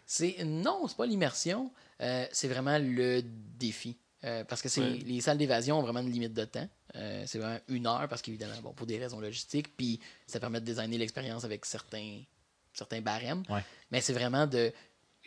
C'est 0.06 0.36
non, 0.44 0.86
c'est 0.88 0.96
pas 0.96 1.06
l'immersion, 1.06 1.70
euh, 2.00 2.24
c'est 2.32 2.48
vraiment 2.48 2.78
le 2.80 3.22
défi. 3.22 3.96
Euh, 4.24 4.44
parce 4.44 4.60
que 4.60 4.68
c'est 4.68 4.82
Ouais. 4.82 4.98
les 4.98 5.20
salles 5.22 5.38
d'évasion 5.38 5.78
ont 5.78 5.82
vraiment 5.82 6.00
une 6.00 6.10
limite 6.12 6.34
de 6.34 6.44
temps. 6.44 6.68
Euh, 6.96 7.24
c'est 7.26 7.38
vraiment 7.38 7.58
une 7.68 7.86
heure 7.86 8.06
parce 8.08 8.20
qu'évidemment, 8.20 8.60
bon, 8.62 8.72
pour 8.74 8.86
des 8.86 8.98
raisons 8.98 9.18
logistiques, 9.20 9.74
puis 9.76 9.98
ça 10.26 10.38
permet 10.40 10.60
de 10.60 10.66
designer 10.66 10.98
l'expérience 10.98 11.44
avec 11.44 11.64
certains, 11.64 12.20
certains 12.74 13.00
barèmes. 13.00 13.42
Ouais. 13.48 13.64
Mais 13.90 14.00
c'est 14.02 14.12
vraiment 14.12 14.46
de 14.46 14.72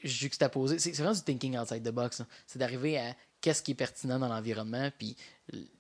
juxtaposer. 0.04 0.80
C'est 0.80 0.92
vraiment 0.94 1.14
du 1.14 1.22
thinking 1.22 1.58
outside 1.58 1.84
the 1.84 1.92
box. 1.92 2.22
hein. 2.22 2.28
C'est 2.46 2.60
d'arriver 2.60 2.98
à 3.00 3.16
qu'est-ce 3.42 3.64
qui 3.64 3.72
est 3.72 3.76
pertinent 3.76 4.20
dans 4.20 4.28
l'environnement, 4.28 4.90
puis 4.98 5.16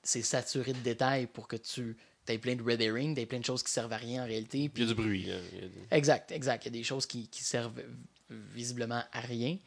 c'est 0.02 0.22
saturé 0.22 0.74
de 0.74 0.80
détails 0.80 1.28
pour 1.28 1.48
que 1.48 1.56
tu 1.56 1.96
aies 2.28 2.38
plein 2.38 2.56
de 2.56 2.64
red 2.64 2.82
herring, 2.82 3.16
t'aies 3.16 3.26
plein 3.26 3.40
de 3.40 3.46
choses 3.46 3.64
qui 3.64 3.72
servent 3.72 3.94
à 3.94 3.98
rien 3.98 4.24
en 4.24 4.26
réalité. 4.26 4.58
Il 4.58 4.64
y 4.66 4.70
Puis 4.70 4.84
a 4.84 4.86
du 4.88 4.96
bruit. 4.96 5.26
Là. 5.26 5.36
A 5.36 5.40
du- 5.68 5.72
Exact, 5.92 6.32
exact. 6.32 6.64
Il 6.66 6.68
y 6.68 6.70
a 6.70 6.80
des 6.80 6.84
choses 6.84 7.06
qui, 7.06 7.28
qui 7.28 7.44
servent 7.44 7.82
visiblement 8.30 9.04
à 9.12 9.20
rien. 9.22 9.58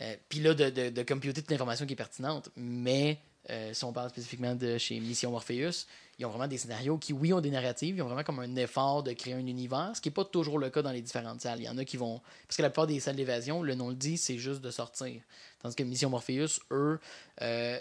Euh, 0.00 0.16
Puis 0.28 0.40
là, 0.40 0.54
de, 0.54 0.70
de, 0.70 0.90
de 0.90 1.02
computer 1.02 1.40
toute 1.40 1.50
l'information 1.50 1.86
qui 1.86 1.92
est 1.92 1.96
pertinente. 1.96 2.48
Mais 2.56 3.20
euh, 3.50 3.72
si 3.72 3.84
on 3.84 3.92
parle 3.92 4.10
spécifiquement 4.10 4.54
de 4.54 4.78
chez 4.78 5.00
Mission 5.00 5.30
Morpheus, 5.30 5.86
ils 6.18 6.26
ont 6.26 6.28
vraiment 6.28 6.46
des 6.46 6.58
scénarios 6.58 6.98
qui, 6.98 7.12
oui, 7.12 7.32
ont 7.32 7.40
des 7.40 7.50
narratives. 7.50 7.96
Ils 7.96 8.02
ont 8.02 8.06
vraiment 8.06 8.22
comme 8.22 8.40
un 8.40 8.56
effort 8.56 9.02
de 9.02 9.12
créer 9.12 9.34
un 9.34 9.46
univers, 9.46 9.92
ce 9.94 10.00
qui 10.00 10.08
n'est 10.08 10.14
pas 10.14 10.24
toujours 10.24 10.58
le 10.58 10.68
cas 10.68 10.82
dans 10.82 10.92
les 10.92 11.00
différentes 11.00 11.40
salles. 11.40 11.60
Il 11.60 11.64
y 11.64 11.68
en 11.68 11.78
a 11.78 11.84
qui 11.84 11.96
vont. 11.96 12.20
Parce 12.46 12.56
que 12.56 12.62
la 12.62 12.70
plupart 12.70 12.86
des 12.86 13.00
salles 13.00 13.16
d'évasion, 13.16 13.62
le 13.62 13.74
nom 13.74 13.88
le 13.88 13.94
dit, 13.94 14.18
c'est 14.18 14.38
juste 14.38 14.60
de 14.60 14.70
sortir. 14.70 15.22
Tandis 15.60 15.74
que 15.74 15.82
Mission 15.82 16.10
Morpheus, 16.10 16.60
eux, 16.70 17.00
euh, 17.40 17.78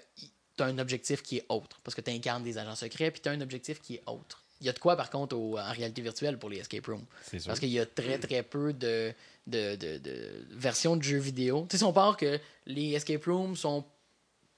tu 0.55 0.63
as 0.63 0.65
un 0.65 0.77
objectif 0.79 1.21
qui 1.21 1.37
est 1.37 1.45
autre. 1.49 1.79
Parce 1.83 1.95
que 1.95 2.01
tu 2.01 2.11
incarnes 2.11 2.43
des 2.43 2.57
agents 2.57 2.75
secrets, 2.75 3.11
puis 3.11 3.21
tu 3.21 3.29
as 3.29 3.33
un 3.33 3.41
objectif 3.41 3.81
qui 3.81 3.95
est 3.95 4.03
autre. 4.07 4.43
Il 4.61 4.67
y 4.67 4.69
a 4.69 4.73
de 4.73 4.79
quoi, 4.79 4.95
par 4.97 5.09
contre, 5.09 5.35
au- 5.37 5.57
en 5.57 5.71
réalité 5.71 6.01
virtuelle 6.01 6.37
pour 6.37 6.49
les 6.49 6.57
escape 6.57 6.85
rooms. 6.87 7.05
Parce 7.47 7.59
qu'il 7.59 7.69
y 7.69 7.79
a 7.79 7.85
très 7.85 8.17
très 8.19 8.43
peu 8.43 8.73
de, 8.73 9.13
de, 9.47 9.75
de, 9.75 9.97
de 9.99 10.45
versions 10.51 10.95
de 10.97 11.03
jeux 11.03 11.17
vidéo. 11.17 11.65
Tu 11.69 11.73
sais, 11.73 11.77
si 11.79 11.83
on 11.83 11.93
part 11.93 12.17
que 12.17 12.39
les 12.65 12.91
escape 12.93 13.23
rooms 13.25 13.55
sont 13.55 13.85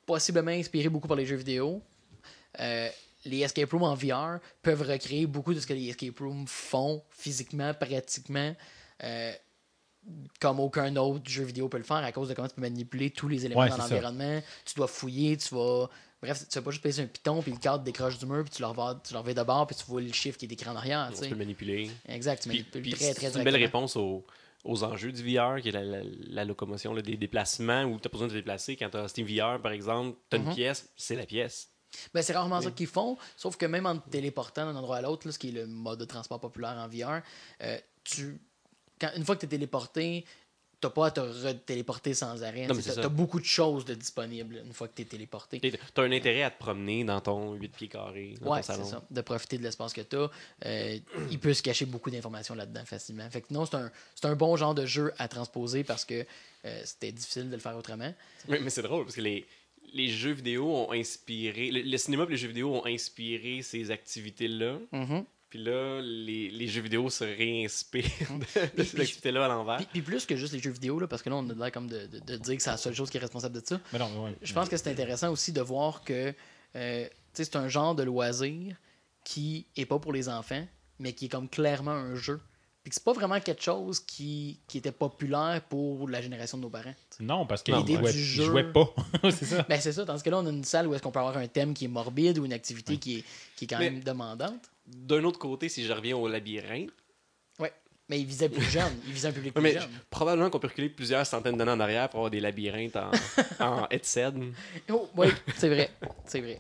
possiblement 0.05 0.51
inspirés 0.51 0.89
beaucoup 0.89 1.07
par 1.07 1.17
les 1.17 1.25
jeux 1.25 1.35
vidéo, 1.35 1.81
euh, 2.59 2.89
les 3.25 3.39
escape 3.41 3.71
rooms 3.71 3.83
en 3.83 3.93
VR 3.93 4.39
peuvent 4.63 4.81
recréer 4.81 5.27
beaucoup 5.27 5.53
de 5.53 5.59
ce 5.59 5.67
que 5.67 5.73
les 5.73 5.89
escape 5.89 6.17
rooms 6.19 6.47
font 6.47 7.03
physiquement, 7.11 7.73
pratiquement. 7.73 8.55
Euh, 9.03 9.31
comme 10.39 10.59
aucun 10.59 10.95
autre 10.95 11.29
jeu 11.29 11.43
vidéo 11.43 11.69
peut 11.69 11.77
le 11.77 11.83
faire 11.83 11.97
à 11.97 12.11
cause 12.11 12.27
de 12.29 12.33
comment 12.33 12.47
tu 12.47 12.55
peux 12.55 12.61
manipuler 12.61 13.11
tous 13.11 13.27
les 13.27 13.45
éléments 13.45 13.61
Ouais, 13.61 13.69
dans 13.69 13.77
l'environnement. 13.93 14.41
Tu 14.65 14.73
dois 14.73 14.87
fouiller, 14.87 15.37
tu 15.37 15.53
vas. 15.53 15.87
Bref, 16.21 16.47
tu 16.47 16.59
vas 16.59 16.61
pas 16.63 16.71
juste 16.71 16.83
passer 16.83 17.01
un 17.01 17.07
piton, 17.07 17.41
puis 17.41 17.51
le 17.51 17.57
cadre 17.57 17.83
décroche 17.83 18.19
du 18.19 18.25
mur, 18.27 18.43
puis 18.43 18.53
tu 18.53 18.61
le 18.61 18.67
reviens 18.67 19.33
de 19.33 19.43
bord, 19.43 19.65
puis 19.65 19.75
tu 19.75 19.83
vois 19.85 20.01
le 20.01 20.11
chiffre 20.13 20.37
qui 20.37 20.45
est 20.45 20.51
écrit 20.51 20.69
en 20.69 20.75
arrière. 20.75 21.11
Tu 21.17 21.27
le 21.27 21.35
manipuler. 21.35 21.89
Exact, 22.07 22.43
tu 22.43 22.49
Puis, 22.49 22.59
manipules 22.59 22.81
puis 22.83 22.91
très, 22.93 23.13
très 23.13 23.31
c'est 23.31 23.37
une 23.39 23.43
belle 23.43 23.55
réponse 23.55 23.95
aux, 23.95 24.23
aux 24.63 24.83
enjeux 24.83 25.11
du 25.11 25.23
VR, 25.23 25.59
qui 25.61 25.69
est 25.69 25.71
la, 25.71 25.83
la- 25.83 26.03
la 26.03 26.45
locomotion, 26.45 26.93
là, 26.93 27.01
des 27.01 27.17
déplacements, 27.17 27.83
où 27.85 27.99
tu 27.99 28.07
as 28.07 28.11
besoin 28.11 28.27
de 28.27 28.33
te 28.33 28.37
déplacer. 28.37 28.75
Quand 28.75 28.89
tu 28.91 28.97
as 28.97 29.07
Steam 29.07 29.25
VR, 29.25 29.59
par 29.61 29.71
exemple, 29.71 30.15
tu 30.29 30.35
as 30.35 30.39
Mhm. 30.39 30.47
une 30.47 30.53
pièce, 30.53 30.89
c'est 30.95 31.15
la 31.15 31.25
pièce. 31.25 31.69
Ben, 32.13 32.21
c'est 32.21 32.33
rarement 32.33 32.61
ça 32.61 32.71
qu'ils 32.71 32.87
font, 32.87 33.17
sauf 33.35 33.57
que 33.57 33.65
même 33.65 33.85
en 33.85 33.97
te 33.97 34.09
téléportant 34.09 34.65
d'un 34.71 34.77
endroit 34.77 34.97
à 34.97 35.01
l'autre, 35.01 35.29
ce 35.29 35.37
qui 35.39 35.49
est 35.49 35.51
le 35.51 35.65
mode 35.67 35.99
de 35.99 36.05
transport 36.05 36.39
populaire 36.39 36.77
en 36.77 36.87
VR, 36.87 37.21
euh, 37.63 37.77
tu, 38.03 38.39
quand, 38.99 39.09
une 39.17 39.25
fois 39.25 39.35
que 39.35 39.41
tu 39.41 39.47
es 39.47 39.49
téléporté, 39.49 40.23
t'as 40.81 40.89
pas 40.89 41.07
à 41.07 41.11
te 41.11 41.19
re-téléporter 41.21 42.13
sans 42.13 42.43
arrêt. 42.43 42.67
Non, 42.67 42.73
mais 42.75 42.81
Tu 42.81 42.89
c'est 42.89 42.99
as 42.99 43.03
ça. 43.03 43.09
beaucoup 43.09 43.39
de 43.39 43.45
choses 43.45 43.85
de 43.85 43.93
disponibles 43.93 44.61
une 44.65 44.73
fois 44.73 44.87
que 44.87 44.95
tu 44.95 45.03
es 45.03 45.05
téléporté. 45.05 45.59
Tu 45.61 45.71
as 45.71 46.01
un 46.03 46.11
intérêt 46.11 46.43
à 46.43 46.51
te 46.51 46.59
promener 46.59 47.03
dans 47.03 47.21
ton 47.21 47.53
8 47.53 47.67
pieds 47.69 47.87
carrés, 47.87 48.35
dans 48.41 48.51
Ouais, 48.51 48.63
c'est 48.63 48.83
ça. 48.83 49.03
De 49.09 49.21
profiter 49.21 49.57
de 49.57 49.63
l'espace 49.63 49.93
que 49.93 50.01
tu 50.01 50.17
as. 50.17 50.29
il 51.29 51.39
peut 51.39 51.53
se 51.53 51.61
cacher 51.61 51.85
beaucoup 51.85 52.09
d'informations 52.11 52.55
là-dedans 52.55 52.83
facilement. 52.85 53.29
Fait 53.29 53.41
que 53.41 53.53
non, 53.53 53.65
c'est 53.65 53.75
un, 53.75 53.91
un 54.23 54.35
bon 54.35 54.55
genre 54.57 54.75
de 54.75 54.85
jeu 54.85 55.13
à 55.17 55.27
transposer 55.27 55.83
parce 55.83 56.03
que 56.05 56.25
euh, 56.65 56.81
c'était 56.83 57.11
difficile 57.11 57.47
de 57.49 57.55
le 57.55 57.61
faire 57.61 57.77
autrement. 57.77 58.13
Mais, 58.47 58.59
mais 58.59 58.69
c'est 58.69 58.81
drôle, 58.81 59.05
parce 59.05 59.15
que 59.15 59.21
les, 59.21 59.45
les 59.93 60.07
jeux 60.09 60.31
vidéo 60.33 60.67
ont 60.75 60.91
inspiré... 60.91 61.71
Le, 61.71 61.81
le 61.81 61.97
cinéma 61.97 62.23
et 62.23 62.31
les 62.31 62.37
jeux 62.37 62.47
vidéo 62.49 62.75
ont 62.75 62.85
inspiré 62.85 63.61
ces 63.61 63.91
activités-là. 63.91 64.77
Puis 65.51 65.61
là, 65.63 66.01
les, 66.01 66.49
les 66.49 66.67
jeux 66.67 66.81
vidéo 66.81 67.09
se 67.11 67.23
réinspirent 67.25 68.03
de, 68.31 68.61
de 68.77 68.83
puis- 68.83 69.01
activités-là 69.01 69.45
à 69.45 69.47
l'envers. 69.49 69.77
Puis, 69.77 69.85
puis 69.91 70.01
plus 70.01 70.25
que 70.25 70.35
juste 70.35 70.53
les 70.53 70.59
jeux 70.59 70.71
vidéo, 70.71 70.99
là, 70.99 71.07
parce 71.07 71.21
que 71.21 71.29
là, 71.29 71.35
on 71.35 71.47
a 71.49 71.53
l'air 71.53 71.71
comme 71.71 71.87
de, 71.87 72.07
de- 72.07 72.19
de 72.19 72.37
dire 72.37 72.55
que 72.57 72.63
c'est 72.63 72.69
la 72.71 72.77
seule 72.77 72.95
chose 72.95 73.09
qui 73.11 73.17
est 73.17 73.21
responsable 73.21 73.61
de 73.61 73.65
ça. 73.65 73.79
Mais 73.93 73.99
non, 73.99 74.09
mais 74.09 74.19
ouais. 74.31 74.35
Je 74.41 74.53
pense 74.53 74.67
que 74.69 74.77
c'est 74.77 74.89
intéressant 74.89 75.29
aussi 75.31 75.51
de 75.51 75.61
voir 75.61 76.03
que 76.03 76.33
euh, 76.75 77.03
tu 77.05 77.09
sais, 77.33 77.43
c'est 77.43 77.55
un 77.57 77.67
genre 77.67 77.93
de 77.95 78.03
loisir 78.03 78.75
qui 79.23 79.67
est 79.75 79.85
pas 79.85 79.99
pour 79.99 80.13
les 80.13 80.29
enfants, 80.29 80.65
mais 80.99 81.13
qui 81.13 81.25
est 81.25 81.29
comme 81.29 81.47
clairement 81.49 81.91
un 81.91 82.15
jeu. 82.15 82.39
Puis 82.83 82.89
que 82.89 82.95
c'est 82.95 83.03
pas 83.03 83.13
vraiment 83.13 83.39
quelque 83.39 83.61
chose 83.61 83.99
qui, 83.99 84.59
qui 84.67 84.79
était 84.79 84.91
populaire 84.91 85.61
pour 85.69 86.09
la 86.09 86.19
génération 86.21 86.57
de 86.57 86.63
nos 86.63 86.69
parents. 86.69 86.95
Non, 87.21 87.45
parce 87.45 87.63
du 87.63 87.71
ils 87.71 88.11
jeu- 88.13 88.43
jouaient 88.45 88.71
pas. 88.71 88.93
c'est 89.31 89.45
ça. 89.45 89.65
Ben 89.69 89.79
c'est 89.79 89.93
ça, 89.93 90.05
tandis 90.05 90.23
que 90.23 90.29
là, 90.29 90.39
on 90.39 90.45
a 90.45 90.49
une 90.49 90.63
salle 90.63 90.87
où 90.87 90.93
est-ce 90.93 91.01
qu'on 91.03 91.11
peut 91.11 91.19
avoir 91.19 91.37
un 91.37 91.47
thème 91.47 91.73
qui 91.73 91.85
est 91.85 91.87
morbide 91.89 92.39
ou 92.39 92.45
une 92.45 92.53
activité 92.53 92.97
qui, 92.97 93.19
est, 93.19 93.23
qui 93.55 93.65
est 93.65 93.67
quand 93.67 93.79
Mais- 93.79 93.89
même 93.91 94.03
demandante. 94.03 94.69
D'un 94.87 95.23
autre 95.23 95.39
côté, 95.39 95.69
si 95.69 95.85
je 95.85 95.93
reviens 95.93 96.17
au 96.17 96.27
labyrinthe, 96.27 96.89
Ouais. 97.59 97.71
Mais 98.09 98.19
il 98.19 98.25
visait 98.25 98.49
plus 98.49 98.63
jeune. 98.69 98.91
Il 99.07 99.13
visait 99.13 99.29
un 99.29 99.31
public 99.31 99.53
plus 99.53 99.61
mais 99.63 99.73
jeune. 99.73 99.87
probablement 100.09 100.49
qu'on 100.49 100.59
peut 100.59 100.67
reculer 100.67 100.89
plusieurs 100.89 101.25
centaines 101.25 101.55
d'années 101.55 101.71
en 101.71 101.79
arrière 101.79 102.09
pour 102.09 102.19
avoir 102.19 102.31
des 102.31 102.39
labyrinthes 102.41 102.97
en, 102.97 103.11
en 103.59 103.87
headset. 103.89 104.33
Oh, 104.89 105.07
oui, 105.15 105.27
c'est 105.55 105.69
vrai. 105.69 105.89
C'est 106.25 106.41
vrai. 106.41 106.59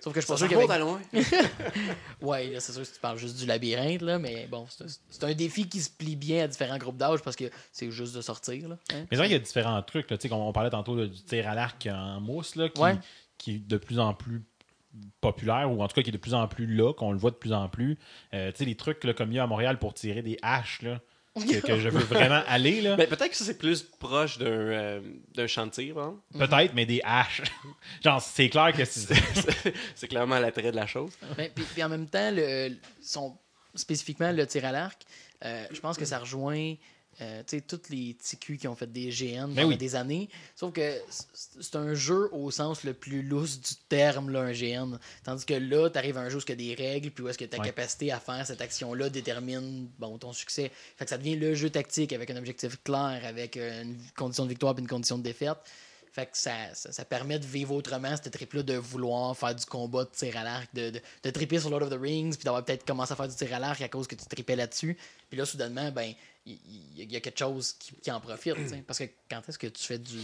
Sauf 0.00 0.12
que 0.14 0.20
je 0.20 0.26
suis 0.26 0.32
pas 0.32 0.36
Ça 0.38 0.48
sûr 0.48 0.56
remonte 0.56 0.68
qu'avec... 0.68 0.70
à 0.70 0.78
loin. 0.78 1.00
Ouais, 2.20 2.48
là, 2.50 2.60
c'est 2.60 2.72
sûr 2.72 2.82
que 2.82 2.86
tu 2.94 3.00
parles 3.00 3.18
juste 3.18 3.38
du 3.38 3.46
labyrinthe, 3.46 4.02
là, 4.02 4.18
mais 4.18 4.46
bon, 4.46 4.66
c'est 5.10 5.24
un, 5.24 5.34
défi 5.34 5.68
qui 5.68 5.80
se 5.80 5.90
plie 5.90 6.16
bien 6.16 6.44
à 6.44 6.48
différents 6.48 6.78
groupes 6.78 6.96
d'âge 6.96 7.20
parce 7.22 7.36
que 7.36 7.44
c'est 7.72 7.90
juste 7.90 8.14
de 8.14 8.20
sortir, 8.20 8.68
là. 8.68 8.76
hein. 8.92 9.00
Mais 9.00 9.06
c'est 9.10 9.16
vrai 9.16 9.26
qu'il 9.26 9.36
y 9.36 9.40
a 9.40 9.42
différents 9.42 9.82
trucs. 9.82 10.10
Là. 10.10 10.18
Tu 10.18 10.22
sais, 10.22 10.28
comme 10.28 10.38
on 10.40 10.52
parlait 10.52 10.70
tantôt 10.70 10.94
là, 10.96 11.06
du 11.06 11.22
tir 11.22 11.48
à 11.48 11.54
l'arc 11.54 11.88
en 11.90 12.20
mousse, 12.20 12.56
là, 12.56 12.68
qui, 12.68 12.80
Ouais. 12.80 12.96
qui 13.38 13.54
est 13.56 13.66
de 13.66 13.76
plus 13.78 13.98
en 13.98 14.12
plus 14.14 14.42
populaire, 15.20 15.70
ou 15.70 15.82
en 15.82 15.88
tout 15.88 15.94
cas 15.94 16.02
qui 16.02 16.10
est 16.10 16.12
de 16.12 16.18
plus 16.18 16.34
en 16.34 16.46
plus 16.48 16.66
là, 16.66 16.92
qu'on 16.92 17.12
le 17.12 17.18
voit 17.18 17.30
de 17.30 17.36
plus 17.36 17.52
en 17.52 17.68
plus. 17.68 17.98
Euh, 18.34 18.50
tu 18.52 18.58
sais, 18.58 18.64
les 18.64 18.76
trucs 18.76 19.02
là, 19.04 19.14
comme 19.14 19.30
il 19.30 19.36
y 19.36 19.38
a 19.38 19.44
à 19.44 19.46
Montréal 19.46 19.78
pour 19.78 19.94
tirer 19.94 20.22
des 20.22 20.36
haches, 20.42 20.82
là, 20.82 21.00
que, 21.60 21.66
que 21.66 21.78
je 21.78 21.88
veux 21.88 22.04
vraiment 22.04 22.42
aller. 22.46 22.80
Là. 22.80 22.96
Ben, 22.96 23.08
peut-être 23.08 23.30
que 23.30 23.36
ça, 23.36 23.44
c'est 23.44 23.58
plus 23.58 23.82
proche 23.82 24.38
d'un 24.38 24.46
euh, 24.46 25.00
d'un 25.34 25.46
champ 25.46 25.66
de 25.66 25.70
tir. 25.72 25.98
hein. 25.98 26.16
Peut-être, 26.38 26.74
mais 26.74 26.86
des 26.86 27.00
haches. 27.04 27.42
Genre, 28.04 28.20
c'est 28.20 28.48
clair 28.48 28.72
que 28.72 28.84
c'est. 28.86 29.14
c'est 29.94 30.08
clairement 30.08 30.38
l'attrait 30.38 30.70
de 30.70 30.76
la 30.76 30.86
chose. 30.86 31.12
Ben, 31.36 31.50
puis, 31.54 31.64
puis 31.72 31.82
en 31.82 31.88
même 31.88 32.06
temps, 32.08 32.30
le, 32.32 32.76
son, 33.02 33.36
spécifiquement 33.74 34.32
le 34.32 34.46
tir 34.46 34.64
à 34.64 34.72
l'arc, 34.72 35.02
euh, 35.44 35.64
je 35.72 35.80
pense 35.80 35.96
que 35.96 36.04
ça 36.04 36.18
rejoint 36.18 36.74
euh, 37.20 37.42
tu 37.46 37.58
sais, 37.58 37.62
tous 37.62 37.90
les 37.90 38.14
TQ 38.14 38.56
qui 38.58 38.68
ont 38.68 38.74
fait 38.74 38.90
des 38.90 39.10
GN 39.10 39.54
pendant 39.54 39.68
oui. 39.68 39.76
des 39.76 39.94
années. 39.96 40.28
Sauf 40.56 40.72
que 40.72 40.98
c'est 41.32 41.76
un 41.76 41.94
jeu 41.94 42.28
au 42.32 42.50
sens 42.50 42.84
le 42.84 42.94
plus 42.94 43.22
lousse 43.22 43.60
du 43.60 43.74
terme, 43.88 44.30
là, 44.30 44.40
un 44.40 44.52
GN. 44.52 44.98
Tandis 45.24 45.44
que 45.44 45.54
là, 45.54 45.90
tu 45.90 45.98
arrives 45.98 46.16
à 46.16 46.20
un 46.22 46.28
jeu 46.28 46.38
où 46.38 46.42
il 46.46 46.48
y 46.48 46.52
a 46.52 46.76
des 46.76 46.82
règles, 46.82 47.10
puis 47.10 47.24
où 47.24 47.28
est-ce 47.28 47.38
que 47.38 47.44
ta 47.44 47.58
Ouais. 47.58 47.66
capacité 47.66 48.10
à 48.12 48.20
faire 48.20 48.46
cette 48.46 48.60
action-là 48.60 49.10
détermine 49.10 49.88
bon, 49.98 50.16
ton 50.18 50.32
succès. 50.32 50.70
Fait 50.96 51.04
que 51.04 51.10
ça 51.10 51.18
devient 51.18 51.36
le 51.36 51.54
jeu 51.54 51.70
tactique 51.70 52.12
avec 52.12 52.30
un 52.30 52.36
objectif 52.36 52.78
clair, 52.82 53.20
avec 53.24 53.56
euh, 53.56 53.82
une 53.82 53.96
condition 54.16 54.44
de 54.44 54.48
victoire 54.50 54.74
et 54.76 54.80
une 54.80 54.88
condition 54.88 55.18
de 55.18 55.22
défaite. 55.22 55.58
Fait 56.12 56.26
que 56.26 56.36
ça, 56.36 56.52
ça, 56.74 56.90
ça 56.90 57.04
permet 57.04 57.38
de 57.38 57.46
vivre 57.46 57.72
autrement 57.72 58.14
ce 58.16 58.28
trip-là 58.28 58.64
de 58.64 58.74
vouloir 58.74 59.36
faire 59.36 59.54
du 59.54 59.64
combat 59.64 60.02
de 60.04 60.10
tir 60.10 60.36
à 60.36 60.42
l'arc, 60.42 60.68
de, 60.74 60.90
de, 60.90 61.00
de 61.22 61.30
triper 61.30 61.60
sur 61.60 61.70
Lord 61.70 61.82
of 61.82 61.90
the 61.90 62.00
Rings, 62.00 62.34
puis 62.34 62.44
d'avoir 62.44 62.64
peut-être 62.64 62.84
commencé 62.84 63.12
à 63.12 63.16
faire 63.16 63.28
du 63.28 63.34
tir 63.36 63.54
à 63.54 63.60
l'arc 63.60 63.80
à 63.80 63.88
cause 63.88 64.08
que 64.08 64.16
tu 64.16 64.24
tripais 64.26 64.56
là-dessus. 64.56 64.96
Puis 65.28 65.38
là, 65.38 65.46
soudainement, 65.46 65.92
ben, 65.92 66.12
il 66.46 67.12
y, 67.12 67.16
a 67.16 67.20
quelque 67.20 67.38
chose 67.38 67.72
qui, 67.74 67.94
qui 67.96 68.10
en 68.10 68.20
profite. 68.20 68.54
Parce 68.86 68.98
que 68.98 69.04
quand 69.30 69.40
est-ce 69.48 69.58
que 69.58 69.66
tu 69.66 69.82
fais 69.84 69.98
du. 69.98 70.18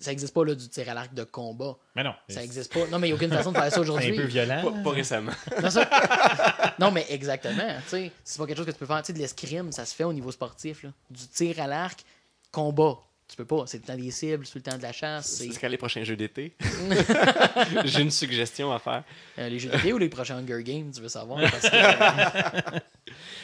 Ça 0.00 0.10
n'existe 0.12 0.32
pas 0.32 0.44
là, 0.44 0.54
du 0.54 0.68
tir 0.68 0.88
à 0.88 0.94
l'arc 0.94 1.12
de 1.14 1.24
combat. 1.24 1.76
Mais 1.96 2.04
non. 2.04 2.12
Ça 2.12 2.34
c'est 2.34 2.40
n'existe 2.40 2.72
pas. 2.72 2.86
Non, 2.86 3.00
mais 3.00 3.08
il 3.08 3.10
n'y 3.10 3.12
a 3.12 3.16
aucune 3.16 3.30
façon 3.32 3.50
de 3.50 3.56
faire 3.58 3.72
ça 3.72 3.78
un 3.78 3.82
aujourd'hui. 3.82 4.14
peu 4.14 4.22
violent. 4.22 4.62
Pas, 4.62 4.82
pas 4.84 4.90
récemment. 4.90 5.32
Non, 5.60 5.70
ça- 5.70 6.74
non, 6.78 6.90
mais 6.92 7.04
exactement. 7.08 7.74
tu 7.84 7.88
sais, 7.88 8.12
C'est 8.22 8.38
pas 8.38 8.46
quelque 8.46 8.56
chose 8.58 8.66
que 8.66 8.70
tu 8.70 8.78
peux 8.78 8.86
faire. 8.86 9.02
Tu 9.02 9.06
sais, 9.08 9.12
de 9.14 9.18
l'escrime, 9.18 9.72
ça 9.72 9.84
se 9.84 9.92
fait 9.94 10.04
au 10.04 10.12
niveau 10.12 10.30
sportif. 10.30 10.84
Là. 10.84 10.90
Du 11.10 11.26
tir 11.26 11.60
à 11.60 11.66
l'arc, 11.66 12.04
combat. 12.52 12.98
Tu 13.28 13.36
peux 13.36 13.44
pas. 13.44 13.64
C'est 13.66 13.78
le 13.78 13.84
temps 13.84 13.96
des 13.96 14.10
cibles, 14.10 14.44
c'est 14.46 14.56
le 14.56 14.62
temps 14.62 14.76
de 14.76 14.82
la 14.82 14.92
chasse. 14.92 15.26
C'est 15.26 15.48
quand 15.58 15.68
les 15.68 15.78
prochains 15.78 16.04
jeux 16.04 16.16
d'été. 16.16 16.54
J'ai 17.84 18.02
une 18.02 18.10
suggestion 18.10 18.70
à 18.72 18.78
faire. 18.78 19.02
euh, 19.38 19.48
les 19.48 19.58
jeux 19.58 19.70
d'été 19.70 19.92
ou 19.92 19.98
les 19.98 20.08
prochains 20.08 20.36
Hunger 20.36 20.62
Games, 20.62 20.90
tu 20.94 21.00
veux 21.00 21.08
savoir? 21.08 21.40
Parce 21.50 21.68
que, 21.70 22.80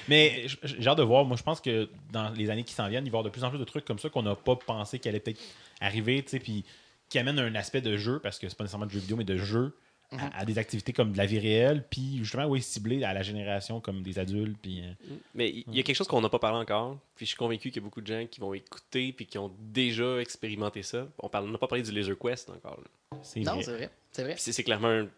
Mais 0.08 0.46
j'ai 0.62 0.86
hâte 0.86 0.98
de 0.98 1.02
voir. 1.02 1.24
Moi, 1.24 1.36
je 1.36 1.42
pense 1.42 1.60
que 1.60 1.88
dans 2.12 2.30
les 2.30 2.50
années 2.50 2.64
qui 2.64 2.74
s'en 2.74 2.88
viennent, 2.88 3.06
il 3.06 3.10
va 3.10 3.16
y 3.16 3.20
avoir 3.20 3.24
de 3.24 3.30
plus 3.30 3.42
en 3.44 3.50
plus 3.50 3.58
de 3.58 3.64
trucs 3.64 3.84
comme 3.84 3.98
ça 3.98 4.08
qu'on 4.10 4.22
n'a 4.22 4.34
pas 4.34 4.56
pensé 4.56 4.98
qu'elle 4.98 5.10
allait 5.10 5.20
peut-être 5.20 5.40
arriver, 5.80 6.22
tu 6.22 6.30
sais, 6.30 6.38
puis 6.40 6.64
qui 7.08 7.18
amènent 7.18 7.38
un 7.38 7.54
aspect 7.54 7.80
de 7.80 7.96
jeu, 7.96 8.20
parce 8.20 8.38
que 8.38 8.48
c'est 8.48 8.56
pas 8.56 8.64
nécessairement 8.64 8.86
de 8.86 8.92
jeu 8.92 9.00
vidéo, 9.00 9.16
mais 9.16 9.24
de 9.24 9.36
jeu, 9.36 9.74
à, 10.18 10.40
à 10.40 10.44
des 10.44 10.58
activités 10.58 10.92
comme 10.92 11.12
de 11.12 11.16
la 11.18 11.26
vie 11.26 11.38
réelle, 11.38 11.84
puis 11.88 12.18
justement, 12.18 12.46
oui, 12.46 12.60
ciblé 12.62 13.04
à 13.04 13.12
la 13.14 13.22
génération 13.22 13.80
comme 13.80 14.02
des 14.02 14.18
adultes, 14.18 14.56
puis... 14.60 14.80
euh, 14.82 14.92
Mais 15.34 15.50
il 15.50 15.74
y 15.76 15.80
a 15.80 15.82
quelque 15.82 15.96
chose 15.96 16.08
qu'on 16.08 16.20
n'a 16.20 16.28
pas 16.28 16.38
parlé 16.38 16.58
encore. 16.58 16.98
Puis 17.14 17.26
je 17.26 17.30
suis 17.30 17.36
convaincu 17.38 17.70
qu'il 17.70 17.76
y 17.80 17.84
a 17.84 17.86
beaucoup 17.86 18.00
de 18.00 18.06
gens 18.06 18.26
qui 18.30 18.40
vont 18.40 18.52
écouter 18.54 19.12
puis 19.12 19.26
qui 19.26 19.38
ont 19.38 19.52
déjà 19.60 20.18
expérimenté 20.18 20.82
ça. 20.82 21.06
On 21.18 21.28
parle- 21.28 21.44
on 21.48 21.52
n'a 21.52 21.58
pas 21.58 21.68
parlé 21.68 21.82
du 21.84 21.92
Laser 21.92 22.18
Quest 22.18 22.50
encore. 22.50 22.80
là. 22.80 23.16
non, 23.44 23.62
c'est 23.62 23.72
vrai. 23.72 23.90
C'est 24.12 24.22
vrai. 24.24 24.34
C'est 24.38 24.64
clairement 24.64 24.88
un- 24.88 25.08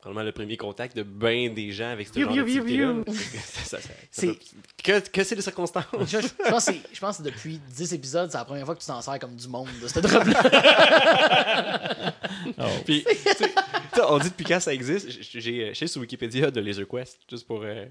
probablement 0.00 0.24
le 0.24 0.32
premier 0.32 0.56
contact 0.56 0.96
de 0.96 1.02
bien 1.02 1.50
des 1.50 1.72
gens 1.72 1.90
avec 1.90 2.08
ce 2.08 2.12
Piou, 2.14 2.26
genre 2.26 2.36
d'activité-là. 2.36 2.94
Que, 4.82 4.98
que 5.10 5.22
c'est 5.24 5.36
de 5.36 5.42
circonstances? 5.42 5.84
Je, 6.06 6.20
je- 6.20 6.26
je 6.26 6.50
pense 6.50 6.64
que 6.66 6.72
je 6.92 7.00
pense 7.00 7.18
que 7.18 7.22
depuis 7.22 7.60
10 7.76 7.92
épisodes, 7.92 8.30
c'est 8.30 8.38
la 8.38 8.46
première 8.46 8.64
fois 8.64 8.74
que 8.74 8.80
tu 8.80 8.86
t'en 8.86 9.02
sers 9.02 9.18
comme 9.18 9.36
du 9.36 9.46
monde 9.46 9.68
de 9.82 9.86
cette 9.88 10.02
drop-là. 10.02 10.42
Oh. 12.58 12.62
Puis, 12.84 13.04
sais, 13.36 13.50
on 14.08 14.18
dit 14.18 14.30
depuis 14.30 14.44
quand 14.44 14.60
ça 14.60 14.72
existe? 14.72 15.10
J'ai- 15.10 15.40
J'ai 15.40 15.68
je 15.70 15.78
sais 15.78 15.86
sur 15.86 16.00
Wikipédia 16.00 16.50
de 16.50 16.60
Laser 16.60 16.86
Quest, 16.88 17.18
juste 17.30 17.46
pour. 17.46 17.62
euh, 17.62 17.86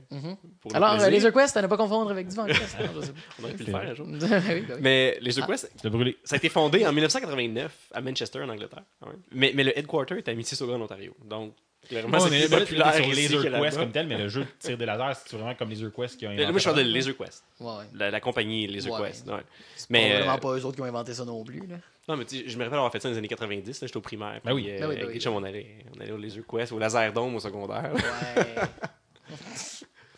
pour 0.61 0.71
le 0.71 0.75
Alors, 0.77 0.91
euh, 0.93 0.95
plaisir. 0.97 1.11
Laser 1.11 1.33
Quest, 1.33 1.57
à 1.57 1.61
ne 1.61 1.67
pas 1.67 1.77
confondre 1.77 2.09
avec 2.11 2.27
du 2.27 2.35
Quest. 2.35 2.61
On 3.39 3.43
aurait 3.43 3.53
pu 3.53 3.63
le 3.63 3.71
faire 3.71 3.75
un 3.91 3.93
jour. 3.93 4.07
oui, 4.09 4.17
ben 4.19 4.43
oui. 4.69 4.75
Mais 4.81 5.17
Laser 5.21 5.43
Ah. 5.47 5.51
Quest, 5.51 5.87
brûler. 5.87 6.17
ça 6.23 6.35
a 6.35 6.37
été 6.37 6.49
fondé 6.49 6.85
en 6.85 6.91
1989 6.93 7.71
à 7.93 8.01
Manchester, 8.01 8.41
en 8.41 8.49
Angleterre. 8.49 8.83
Mais, 9.31 9.51
mais 9.55 9.63
le 9.63 9.77
headquarter 9.77 10.17
est 10.17 10.27
à 10.27 10.33
Mississauga, 10.33 10.73
en 10.73 10.81
Ontario. 10.81 11.15
Donc, 11.25 11.53
clairement, 11.87 12.09
Moi, 12.17 12.29
c'est 12.29 12.47
plus 12.47 12.59
populaire 12.59 12.93
sur 12.93 13.07
Laser 13.07 13.41
que 13.43 13.61
Quest 13.63 13.77
comme 13.77 13.91
tel, 13.91 14.07
mais 14.07 14.17
le 14.17 14.27
jeu 14.27 14.41
de 14.41 14.47
tir 14.59 14.77
des 14.77 14.85
lasers, 14.85 15.19
c'est 15.25 15.35
vraiment 15.37 15.55
comme 15.55 15.69
Laser 15.69 15.91
Quest 15.95 16.17
qui 16.17 16.25
a 16.25 16.29
inventé 16.31 16.51
Moi, 16.51 16.59
je 16.59 16.65
parle 16.65 16.77
de. 16.77 16.81
Laser 16.83 17.17
Quest. 17.17 17.43
Ouais. 17.59 17.83
La, 17.93 18.11
la 18.11 18.19
compagnie 18.19 18.67
Laser 18.67 18.91
Ouais. 18.93 19.07
Quest. 19.09 19.27
ouais. 19.27 19.35
C'est 19.75 19.89
Mais, 19.89 20.09
pas 20.09 20.15
euh, 20.15 20.19
vraiment 20.19 20.37
pas 20.39 20.49
eux 20.57 20.65
autres 20.65 20.75
qui 20.75 20.81
ont 20.81 20.85
inventé 20.85 21.13
ça 21.13 21.25
non 21.25 21.43
plus. 21.43 21.59
Là. 21.67 21.75
Non, 22.07 22.17
mais 22.17 22.25
tu 22.25 22.37
sais, 22.37 22.43
je 22.47 22.57
me 22.57 22.63
rappelle 22.63 22.77
avoir 22.77 22.91
fait 22.91 22.99
ça 22.99 23.07
dans 23.07 23.13
les 23.13 23.17
années 23.19 23.27
90. 23.27 23.67
là, 23.81 23.87
J'étais 23.87 23.97
au 23.97 24.01
primaire. 24.01 24.39
Ben 24.43 24.53
oui. 24.53 24.63
puis, 24.63 24.71
euh, 24.73 24.79
Ben 24.79 24.87
oui, 24.89 24.95
ben 24.95 25.01
avec 25.01 25.07
oui. 25.09 25.13
Richard, 25.13 25.33
on 25.33 25.43
allait, 25.43 25.67
on 25.95 26.01
allait 26.01 26.11
au 26.11 26.17
Laser 26.17 26.43
Quest, 26.49 26.71
au 26.71 26.79
Laser 26.79 27.13
Dome 27.13 27.35
au 27.35 27.39
secondaire. 27.39 27.91
Ouais. 27.93 28.55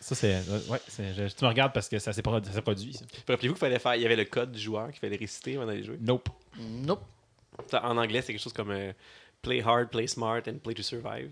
Ça, 0.00 0.14
c'est. 0.14 0.34
Ouais, 0.68 0.80
c'est- 0.88 1.14
je- 1.14 1.34
tu 1.34 1.44
me 1.44 1.48
regardes 1.48 1.72
parce 1.72 1.88
que 1.88 1.98
ça 1.98 2.12
s'est 2.12 2.22
pro- 2.22 2.42
ça 2.42 2.50
s'est 2.52 2.62
produit, 2.62 2.92
ça. 2.92 3.04
Puis 3.06 3.22
Rappelez-vous 3.28 3.54
qu'il 3.54 3.60
fallait 3.60 3.78
faire. 3.78 3.94
Il 3.94 4.02
y 4.02 4.06
avait 4.06 4.16
le 4.16 4.24
code 4.24 4.50
du 4.52 4.58
joueur 4.60 4.90
qu'il 4.90 4.98
fallait 4.98 5.16
réciter 5.16 5.56
avant 5.56 5.66
d'aller 5.66 5.84
jouer? 5.84 5.96
Nope. 6.00 6.28
nope. 6.58 7.04
En 7.72 7.96
anglais, 7.96 8.20
c'est 8.22 8.32
quelque 8.32 8.42
chose 8.42 8.52
comme 8.52 8.70
euh, 8.72 8.92
Play 9.42 9.60
hard, 9.62 9.90
play 9.90 10.06
smart 10.06 10.40
and 10.48 10.58
play 10.62 10.74
to 10.74 10.82
survive. 10.82 11.30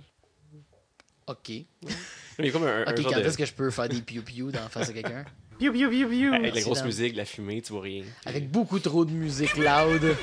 OK. 1.30 1.50
A 2.38 2.50
comme 2.50 2.64
un, 2.64 2.84
un 2.86 2.90
OK, 2.92 3.00
genre 3.00 3.12
quand 3.12 3.20
de. 3.20 3.24
est-ce 3.26 3.38
que 3.38 3.44
je 3.46 3.52
peux 3.52 3.70
faire 3.70 3.88
des 3.88 4.00
piou-piou 4.02 4.50
dans 4.50 4.60
la 4.62 4.68
face 4.68 4.88
de 4.88 4.92
quelqu'un? 4.94 5.24
Avec 6.34 6.54
la 6.54 6.60
grosse 6.62 6.78
musique, 6.84 7.14
la 7.16 7.24
fumée, 7.26 7.60
tu 7.62 7.72
vois 7.72 7.82
rien. 7.82 8.04
Avec 8.24 8.50
beaucoup 8.50 8.78
trop 8.78 9.04
de 9.04 9.10
musique 9.12 9.56
loud. 9.56 10.16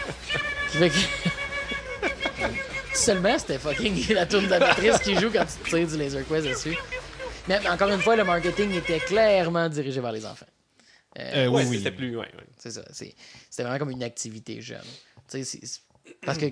qui 0.72 0.78
fait 0.78 0.90
que... 0.90 0.96
Seulement, 2.94 3.38
c'était 3.38 3.60
fucking 3.60 4.14
la 4.14 4.26
tourne 4.26 4.46
de 4.46 4.50
la 4.50 4.60
matrice 4.60 4.98
qui 5.00 5.16
joue 5.16 5.30
quand 5.32 5.46
tu 5.46 5.70
tires 5.70 5.88
du 5.88 5.98
Laser 5.98 6.28
Quest 6.28 6.48
dessus. 6.48 6.76
Mais, 7.48 7.60
mais 7.62 7.70
encore 7.70 7.90
une 7.90 8.02
fois, 8.02 8.16
le 8.16 8.24
marketing 8.24 8.74
était 8.74 9.00
clairement 9.00 9.70
dirigé 9.70 10.02
vers 10.02 10.12
les 10.12 10.26
enfants. 10.26 10.48
Euh, 11.20 11.48
Ouais, 11.48 11.64
oui, 11.64 11.70
oui. 11.70 11.78
c'était 11.78 11.92
plus. 11.92 12.16
Ouais, 12.18 12.26
ouais. 12.26 12.44
C'est 12.58 12.72
ça. 12.72 12.84
c'est- 12.92 13.16
C'était 13.50 13.64
vraiment 13.64 13.80
comme 13.80 13.92
une 13.92 14.04
activité 14.04 14.62
jeune. 14.62 14.82
Tu 15.30 15.38
sais, 15.40 15.44
c'est- 15.44 15.66
c'est- 15.66 15.82
parce 16.26 16.38
que 16.38 16.48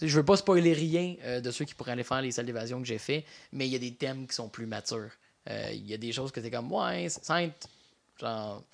je 0.00 0.16
veux 0.16 0.24
pas 0.24 0.36
spoiler 0.36 0.72
rien 0.72 1.16
euh, 1.24 1.40
de 1.40 1.50
ceux 1.50 1.64
qui 1.64 1.74
pourraient 1.74 1.92
aller 1.92 2.04
faire 2.04 2.22
les 2.22 2.32
salles 2.32 2.46
d'évasion 2.46 2.80
que 2.80 2.86
j'ai 2.86 2.98
fait, 2.98 3.24
mais 3.52 3.66
il 3.66 3.72
y 3.72 3.76
a 3.76 3.78
des 3.80 3.94
thèmes 3.94 4.26
qui 4.26 4.34
sont 4.34 4.48
plus 4.48 4.66
matures. 4.66 5.10
Euh, 5.50 5.70
Il 5.72 5.86
y 5.86 5.94
a 5.94 5.96
des 5.98 6.12
choses 6.12 6.30
que 6.32 6.40
t'es 6.40 6.50
comme, 6.50 6.70
ouais, 6.72 7.08
ça 7.08 7.40
genre 8.20 8.64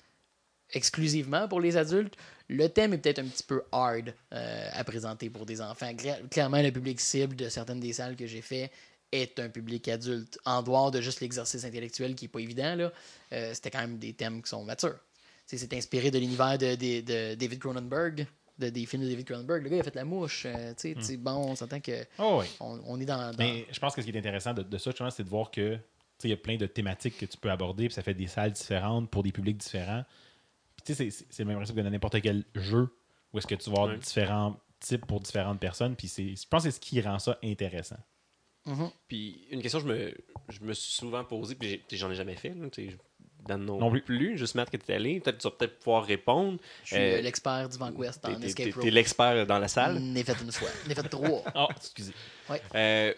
exclusivement 0.71 1.47
pour 1.47 1.61
les 1.61 1.77
adultes. 1.77 2.15
Le 2.49 2.67
thème 2.67 2.93
est 2.93 2.97
peut-être 2.97 3.19
un 3.19 3.25
petit 3.27 3.43
peu 3.43 3.63
hard 3.71 4.13
euh, 4.33 4.69
à 4.73 4.83
présenter 4.83 5.29
pour 5.29 5.45
des 5.45 5.61
enfants. 5.61 5.91
Cla- 5.93 6.27
Clairement, 6.29 6.61
le 6.61 6.71
public 6.71 6.99
cible 6.99 7.35
de 7.35 7.49
certaines 7.49 7.79
des 7.79 7.93
salles 7.93 8.15
que 8.15 8.27
j'ai 8.27 8.41
fait 8.41 8.71
est 9.11 9.39
un 9.39 9.49
public 9.49 9.87
adulte. 9.87 10.37
En 10.45 10.61
dehors 10.61 10.91
de 10.91 11.01
juste 11.01 11.21
l'exercice 11.21 11.63
intellectuel 11.63 12.15
qui 12.15 12.25
est 12.25 12.29
pas 12.29 12.39
évident, 12.39 12.75
là, 12.75 12.91
c'était 13.53 13.71
quand 13.71 13.79
même 13.81 13.97
des 13.97 14.13
thèmes 14.13 14.41
qui 14.41 14.49
sont 14.49 14.63
matures. 14.63 14.97
C'est 15.45 15.73
inspiré 15.73 16.09
de 16.11 16.17
l'univers 16.19 16.57
de- 16.57 16.75
de 16.75 17.35
David 17.35 17.59
Cronenberg, 17.59 18.25
de, 18.57 18.69
des 18.69 18.85
films 18.85 19.03
de 19.03 19.09
David 19.09 19.25
Cronenberg. 19.25 19.63
Le 19.63 19.69
gars, 19.69 19.75
il 19.77 19.79
a 19.79 19.83
fait 19.83 19.95
La 19.95 20.05
Mouche. 20.05 20.45
euh, 20.45 20.69
tu 20.73 20.89
sais, 20.89 20.95
tu 20.95 21.01
sais, 21.03 21.17
Bon, 21.17 21.31
on 21.31 21.55
s'entend 21.55 21.79
que 21.79 22.05
Oh, 22.19 22.37
oui. 22.41 22.47
on, 22.59 22.79
on 22.85 22.99
est 22.99 23.05
dans... 23.05 23.31
dans- 23.31 23.37
Mais 23.37 23.65
je 23.71 23.79
pense 23.79 23.93
que 23.95 24.01
ce 24.01 24.07
qui 24.07 24.13
est 24.15 24.19
intéressant 24.19 24.53
de, 24.53 24.63
de 24.63 24.77
ça, 24.77 24.91
justement, 24.91 25.09
c'est 25.09 25.23
de 25.23 25.29
voir 25.29 25.51
que 25.51 25.75
tu 25.75 25.81
sais, 26.19 26.27
il 26.27 26.31
y 26.31 26.33
a 26.33 26.37
plein 26.37 26.55
de 26.57 26.65
thématiques 26.65 27.17
que 27.17 27.25
tu 27.25 27.37
peux 27.37 27.51
aborder, 27.51 27.87
puis 27.87 27.93
ça 27.93 28.01
fait 28.01 28.13
des 28.13 28.27
salles 28.27 28.51
différentes 28.53 29.09
pour 29.11 29.21
des 29.23 29.31
publics 29.33 29.57
différents. 29.57 30.03
Puis 30.77 30.85
tu 30.85 30.95
sais, 30.95 31.09
c'est- 31.09 31.39
le 31.39 31.45
même 31.45 31.57
principe 31.57 31.75
que 31.75 31.81
dans 31.81 31.89
n'importe 31.89 32.21
quel 32.21 32.45
jeu 32.55 32.87
où 33.33 33.37
est-ce 33.37 33.47
que 33.47 33.55
tu 33.55 33.69
vas 33.69 33.81
avoir 33.81 33.97
différents 33.97 34.57
types 34.79 35.05
pour 35.05 35.19
différentes 35.19 35.59
personnes. 35.59 35.95
Puis 35.95 36.07
c'est- 36.07 36.35
je 36.41 36.47
pense 36.47 36.63
que 36.63 36.69
c'est 36.69 36.75
ce 36.75 36.79
qui 36.79 37.01
rend 37.01 37.19
ça 37.19 37.37
intéressant. 37.43 37.97
Puis 39.07 39.45
une 39.51 39.61
question 39.61 39.79
que 39.81 39.87
je 39.87 39.93
me, 39.93 40.13
je 40.49 40.59
me 40.61 40.73
suis 40.73 40.93
souvent 40.93 41.23
posée, 41.23 41.55
puis 41.55 41.81
j'en 41.91 42.09
ai 42.09 42.15
jamais 42.15 42.35
fait. 42.35 42.49
Là, 42.55 42.69
tu 42.69 42.89
sais, 42.89 42.97
Dan 43.47 43.63
non, 43.65 43.77
Non 43.79 43.91
plus. 43.91 44.01
plus. 44.01 44.37
Juste 44.37 44.55
Matt 44.55 44.69
que 44.69 44.77
tu 44.77 44.91
es 44.91 44.95
allé. 44.95 45.19
Peut-être 45.19 45.37
tu 45.37 45.47
vas 45.47 45.51
peut-être 45.51 45.79
pouvoir 45.79 46.03
répondre. 46.05 46.57
je 46.83 46.95
suis 46.95 46.95
Euh, 47.03 47.17
euh, 47.17 47.21
l'expert 47.21 47.69
du 47.69 47.77
Vanquest 47.77 48.21
T'es- 48.21 48.27
en 48.33 48.39
t'es- 48.39 48.45
Escape 48.47 48.73
Room. 48.73 48.83
T'es 48.83 48.91
l'expert 48.91 49.45
dans 49.47 49.59
la 49.59 49.67
salle. 49.67 49.97
J'en 49.99 50.15
ai 50.15 50.23
fait 50.23 50.35
une 50.41 50.51
fois. 50.51 50.69
J'en 50.85 50.91
ai 50.91 50.95
fait 50.95 51.09
trois. 51.09 51.43
Oh, 51.55 51.67
excusez. 51.77 52.13
Euh, 52.75 53.13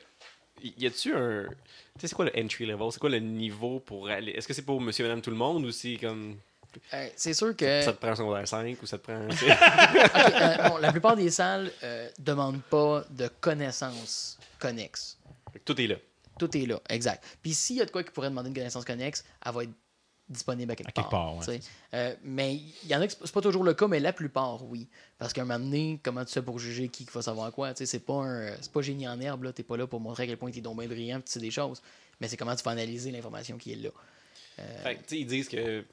y 0.63 0.85
a-tu 0.87 1.15
un. 1.15 1.45
Tu 1.47 2.01
sais, 2.01 2.07
c'est 2.09 2.15
quoi 2.15 2.25
le 2.25 2.31
entry 2.39 2.65
level? 2.65 2.87
C'est 2.91 2.99
quoi 2.99 3.09
le 3.09 3.19
niveau 3.19 3.79
pour 3.79 4.09
aller? 4.09 4.31
Est-ce 4.33 4.47
que 4.47 4.53
c'est 4.53 4.61
pour 4.63 4.79
monsieur, 4.81 5.03
madame, 5.05 5.21
tout 5.21 5.31
le 5.31 5.35
monde 5.37 5.65
ou 5.65 5.71
c'est 5.71 5.97
comme. 5.97 6.37
Euh, 6.93 7.07
c'est 7.15 7.33
sûr 7.33 7.55
que... 7.55 7.81
Ça 7.81 7.91
te 7.93 7.97
prend 7.97 8.09
un 8.09 8.15
secondaire 8.15 8.47
5 8.47 8.77
ou 8.83 8.85
ça 8.85 8.99
te 8.99 9.03
prend. 9.03 9.27
tu 9.29 9.37
sais? 9.37 9.51
Ok, 9.51 10.33
euh, 10.41 10.69
bon, 10.69 10.77
la 10.77 10.91
plupart 10.91 11.15
des 11.15 11.31
salles 11.31 11.71
euh, 11.81 12.07
demandent 12.19 12.61
pas 12.61 13.03
de 13.09 13.27
connaissances 13.39 14.37
connexes. 14.59 15.17
Tout 15.65 15.79
est 15.81 15.87
là. 15.87 15.95
Tout 16.37 16.55
est 16.55 16.67
là, 16.67 16.79
exact. 16.89 17.23
Puis 17.41 17.53
s'il 17.55 17.77
y 17.77 17.81
a 17.81 17.85
de 17.85 17.89
quoi 17.89 18.03
qui 18.03 18.11
pourrait 18.11 18.29
demander 18.29 18.49
une 18.49 18.55
connaissance 18.55 18.85
connexe, 18.85 19.23
elle 19.43 19.53
va 19.53 19.63
être 19.63 19.71
disponible 20.29 20.71
à 20.71 20.75
quelque 20.75 20.89
À 20.89 20.91
quelque 20.91 21.09
part. 21.09 21.35
part, 21.35 21.47
ouais, 21.47 21.59
tu. 21.59 21.65
Euh, 21.93 22.13
mais 22.23 22.55
il 22.55 22.89
y 22.89 22.95
en 22.95 23.01
a 23.01 23.07
que 23.07 23.13
c'est 23.13 23.31
pas 23.31 23.41
toujours 23.41 23.63
le 23.63 23.73
cas, 23.73 23.87
mais 23.87 23.99
la 23.99 24.11
plupart, 24.13 24.63
oui. 24.65 24.87
Parce 25.17 25.33
qu'à 25.33 25.41
un 25.41 25.45
moment 25.45 25.59
donné, 25.59 25.99
comment 26.03 26.23
tu 26.25 26.33
fais 26.33 26.41
pour 26.41 26.59
juger 26.59 26.89
qui 26.89 27.05
va 27.13 27.21
savoir 27.21 27.51
quoi? 27.51 27.73
Tu 27.73 27.79
sais, 27.79 27.85
C'est 27.85 27.99
pas, 27.99 28.13
un- 28.23 28.55
c'est 28.61 28.71
pas 28.71 28.81
génie 28.81 29.07
en 29.07 29.19
herbe, 29.21 29.43
là. 29.43 29.53
T'es 29.53 29.63
pas 29.63 29.77
là 29.77 29.87
pour 29.87 29.99
montrer 29.99 30.23
à 30.23 30.25
quel 30.27 30.37
point 30.37 30.51
t'es 30.51 30.61
donc 30.61 30.77
bien 30.79 30.87
brillant, 30.87 31.17
tu 31.21 31.31
sais 31.31 31.39
des 31.39 31.51
choses. 31.51 31.81
Mais 32.19 32.27
c'est 32.27 32.37
comment 32.37 32.55
tu 32.55 32.63
vas 32.63 32.71
analyser 32.71 33.11
l'information 33.11 33.57
qui 33.57 33.71
est 33.73 33.75
là. 33.77 33.89
Fait 34.83 34.95
que, 34.95 34.99
tu 35.01 35.03
sais, 35.07 35.19
ils 35.19 35.27
disent 35.27 35.47
que 35.49 35.85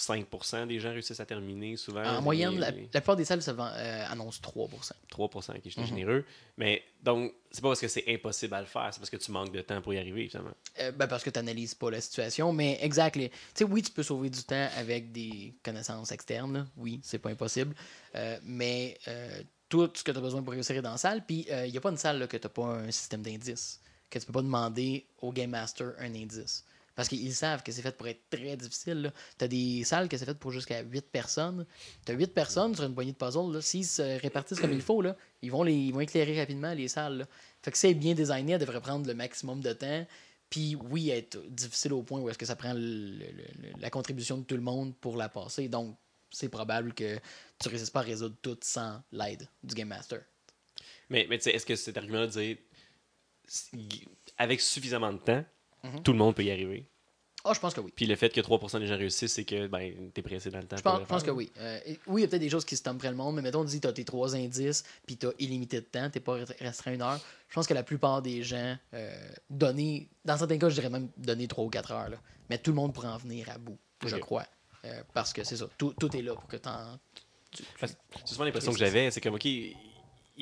5% 0.00 0.66
des 0.66 0.80
gens 0.80 0.90
réussissent 0.90 1.20
à 1.20 1.26
terminer 1.26 1.76
souvent. 1.76 2.02
En 2.04 2.22
moyenne, 2.22 2.54
Les- 2.54 2.88
la, 2.92 3.00
plupart 3.00 3.16
des 3.16 3.24
salles 3.24 3.42
se 3.42 3.50
vend- 3.50 3.70
euh, 3.74 4.06
annoncent 4.08 4.40
3%. 4.42 4.94
3% 5.08 5.52
qui 5.54 5.68
Mhm. 5.68 5.72
j'étais 5.74 5.86
généreux. 5.86 6.24
Mais 6.56 6.82
donc, 7.02 7.32
c'est 7.50 7.60
pas 7.60 7.68
parce 7.68 7.80
que 7.80 7.88
c'est 7.88 8.04
impossible 8.08 8.54
à 8.54 8.60
le 8.60 8.66
faire, 8.66 8.88
c'est 8.92 8.98
parce 9.00 9.10
que 9.10 9.16
tu 9.16 9.30
manques 9.30 9.52
de 9.52 9.60
temps 9.60 9.80
pour 9.82 9.92
y 9.94 9.98
arriver, 9.98 10.28
finalement. 10.28 10.52
Euh, 10.80 10.92
ben, 10.92 11.06
parce 11.06 11.22
que 11.22 11.30
tu 11.30 11.38
n'analyses 11.38 11.74
pas 11.74 11.90
la 11.90 12.00
situation, 12.00 12.52
mais 12.52 12.78
exact. 12.82 13.16
les- 13.16 13.28
Tu 13.30 13.36
sais, 13.54 13.64
oui, 13.64 13.82
tu 13.82 13.90
peux 13.92 14.02
sauver 14.02 14.30
du 14.30 14.42
temps 14.42 14.68
avec 14.76 15.12
des 15.12 15.54
connaissances 15.62 16.10
externes. 16.12 16.52
là. 16.54 16.66
Oui, 16.76 17.00
c'est 17.02 17.18
pas 17.18 17.30
impossible. 17.30 17.74
Euh, 18.14 18.38
mais 18.42 18.98
euh, 19.08 19.42
tout 19.68 19.88
ce 19.94 20.02
que 20.02 20.10
tu 20.12 20.18
as 20.18 20.20
besoin 20.20 20.42
pour 20.42 20.52
réussir 20.52 20.76
est 20.76 20.82
dans 20.82 20.92
la 20.92 20.96
salle. 20.98 21.24
Puis, 21.24 21.46
il 21.48 21.70
n'y 21.70 21.76
a 21.76 21.80
pas 21.80 21.90
une 21.90 21.96
salle 21.96 22.18
là, 22.18 22.26
que 22.26 22.36
tu 22.36 22.44
n'as 22.46 22.50
pas 22.50 22.64
un 22.64 22.90
système 22.90 23.22
d'indices. 23.22 23.80
Que 24.08 24.18
tu 24.18 24.26
peux 24.26 24.32
pas 24.32 24.42
demander 24.42 25.06
au 25.22 25.32
Game 25.32 25.50
Master 25.50 25.92
un 25.98 26.12
indice. 26.14 26.64
Parce 26.94 27.08
qu'ils 27.08 27.34
savent 27.34 27.62
que 27.62 27.72
c'est 27.72 27.82
fait 27.82 27.96
pour 27.96 28.08
être 28.08 28.28
très 28.28 28.56
difficile. 28.56 29.12
Tu 29.38 29.44
as 29.44 29.48
des 29.48 29.84
salles 29.84 30.08
que 30.08 30.16
c'est 30.16 30.24
fait 30.24 30.38
pour 30.38 30.50
jusqu'à 30.50 30.82
8 30.82 31.10
personnes. 31.10 31.66
Tu 32.04 32.12
as 32.12 32.14
8 32.14 32.34
personnes 32.34 32.74
sur 32.74 32.84
une 32.84 32.94
poignée 32.94 33.12
de 33.12 33.16
puzzle. 33.16 33.62
S'ils 33.62 33.86
se 33.86 34.20
répartissent 34.20 34.60
comme 34.60 34.72
il 34.72 34.82
faut, 34.82 35.00
là, 35.00 35.16
ils, 35.42 35.50
vont 35.50 35.62
les, 35.62 35.74
ils 35.74 35.92
vont 35.92 36.00
éclairer 36.00 36.38
rapidement 36.38 36.74
les 36.74 36.88
salles. 36.88 37.18
là. 37.18 37.26
Fait 37.62 37.70
que 37.70 37.78
si 37.78 37.86
elle 37.86 37.92
est 37.92 37.94
bien 37.94 38.14
designée, 38.14 38.54
elle 38.54 38.60
devrait 38.60 38.80
prendre 38.80 39.06
le 39.06 39.14
maximum 39.14 39.60
de 39.60 39.72
temps. 39.72 40.06
Puis 40.50 40.76
oui, 40.90 41.10
être 41.10 41.38
difficile 41.48 41.92
au 41.92 42.02
point 42.02 42.20
où 42.20 42.28
est-ce 42.28 42.38
que 42.38 42.46
ça 42.46 42.56
prend 42.56 42.74
la 42.74 43.90
contribution 43.90 44.38
de 44.38 44.42
tout 44.42 44.56
le 44.56 44.62
monde 44.62 44.94
pour 44.96 45.16
la 45.16 45.28
passer. 45.28 45.68
Donc, 45.68 45.96
c'est 46.30 46.48
probable 46.48 46.92
que 46.92 47.16
tu 47.16 47.68
ne 47.68 47.70
réussisses 47.70 47.90
pas 47.90 48.00
à 48.00 48.04
résoudre 48.04 48.36
tout 48.42 48.58
sans 48.62 49.00
l'aide 49.12 49.48
du 49.62 49.74
Game 49.74 49.88
Master. 49.88 50.22
Mais, 51.08 51.26
mais 51.28 51.38
tu 51.38 51.44
sais, 51.44 51.50
est-ce 51.54 51.66
que 51.66 51.76
cet 51.76 51.96
argument-là 51.96 52.28
avec 54.38 54.60
suffisamment 54.60 55.12
de 55.12 55.18
temps, 55.18 55.44
Mhm. 55.82 56.02
tout 56.02 56.12
le 56.12 56.18
monde 56.18 56.34
peut 56.34 56.44
y 56.44 56.50
arriver? 56.50 56.86
Ah, 57.42 57.52
je 57.54 57.60
pense 57.60 57.72
que 57.72 57.80
oui. 57.80 57.90
Puis 57.96 58.04
le 58.04 58.16
fait 58.16 58.28
que 58.28 58.40
3% 58.40 58.78
des 58.80 58.86
gens 58.86 58.98
réussississent, 58.98 59.32
c'est 59.32 59.44
que 59.44 59.66
ben, 59.66 60.10
t'es 60.12 60.20
pressé 60.20 60.50
dans 60.50 60.58
le 60.58 60.66
temps. 60.66 60.76
Je 60.76 60.82
pense, 60.82 61.22
que 61.22 61.30
oui. 61.30 61.50
Euh, 61.58 61.80
oui, 62.06 62.20
il 62.20 62.24
y 62.24 62.24
a 62.24 62.28
peut-être 62.28 62.40
des 62.42 62.50
choses 62.50 62.66
qui 62.66 62.76
se 62.76 62.82
tombent 62.82 63.02
le 63.02 63.14
monde, 63.14 63.36
mais 63.36 63.42
mettons, 63.42 63.64
tu 63.64 63.78
as 63.86 63.92
tes 63.94 64.04
trois 64.04 64.36
indices, 64.36 64.84
puis 65.06 65.16
tu 65.16 65.26
as 65.26 65.32
illimité 65.38 65.80
de 65.80 65.86
temps, 65.86 66.10
tu 66.10 66.20
pas 66.20 66.36
restreint 66.58 66.92
une 66.92 67.00
heure. 67.00 67.18
Je 67.48 67.54
pense 67.54 67.66
que 67.66 67.72
la 67.72 67.82
plupart 67.82 68.20
des 68.20 68.42
gens, 68.42 68.76
euh, 68.92 69.30
donner, 69.48 70.08
dans 70.24 70.36
certains 70.36 70.58
cas, 70.58 70.68
je 70.68 70.74
dirais 70.74 70.90
même 70.90 71.08
donner 71.16 71.48
3 71.48 71.64
ou 71.64 71.70
4 71.70 71.92
heures. 71.92 72.10
là. 72.10 72.18
Mais 72.50 72.58
tout 72.58 72.72
le 72.72 72.76
monde 72.76 72.92
pourra 72.92 73.14
en 73.14 73.18
venir 73.18 73.48
à 73.48 73.56
bout, 73.56 73.78
je 74.04 74.16
crois. 74.16 74.44
Euh, 74.84 75.02
parce 75.14 75.32
que 75.32 75.42
c'est 75.42 75.56
ça, 75.56 75.66
tout, 75.78 75.94
tout 75.98 76.14
est 76.14 76.22
là 76.22 76.34
pour 76.34 76.46
que 76.46 76.56
tu 76.56 76.62
Parce- 76.62 77.96
C'est 78.24 78.28
souvent 78.34 78.44
l'impression 78.44 78.72
que 78.72 78.78
j'avais, 78.78 79.10
c'est 79.10 79.20
comme, 79.20 79.34
OK, 79.34 79.46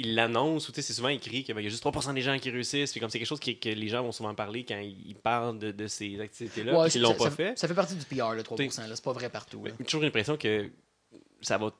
il 0.01 0.15
l'annonce, 0.15 0.69
ou 0.69 0.73
c'est 0.75 0.83
souvent 0.83 1.09
écrit 1.09 1.43
qu'il 1.45 1.55
y 1.55 1.67
a 1.67 1.69
juste 1.69 1.85
3% 1.85 2.15
des 2.15 2.21
gens 2.23 2.39
qui 2.39 2.51
réussissent, 2.51 2.93
puis 2.93 3.01
comme 3.01 3.11
c'est 3.11 3.19
quelque 3.19 3.29
chose 3.29 3.41
qui- 3.41 3.59
que 3.59 3.69
les 3.69 3.89
gens 3.89 4.03
vont 4.03 4.13
souvent 4.13 4.35
parler 4.35 4.65
quand 4.65 4.79
ils 4.79 5.15
parlent 5.17 5.59
de, 5.59 5.73
de 5.73 5.87
ces 5.89 6.19
activités-là, 6.21 6.73
puis 6.85 6.93
qu'ils 6.93 7.03
l'ont 7.03 7.15
pas 7.15 7.31
fait. 7.31 7.59
Ça 7.59 7.67
fait 7.69 7.75
partie 7.75 7.95
du 7.97 8.05
PR, 8.05 8.33
le 8.35 8.43
3%. 8.43 8.89
là. 8.89 8.95
C'est 8.97 9.05
pas 9.05 9.13
vrai 9.13 9.29
partout. 9.29 9.65
J'ai 9.79 9.85
toujours 9.85 10.03
l'impression 10.03 10.37
que 10.37 10.71
ça 11.41 11.59
va 11.59 11.71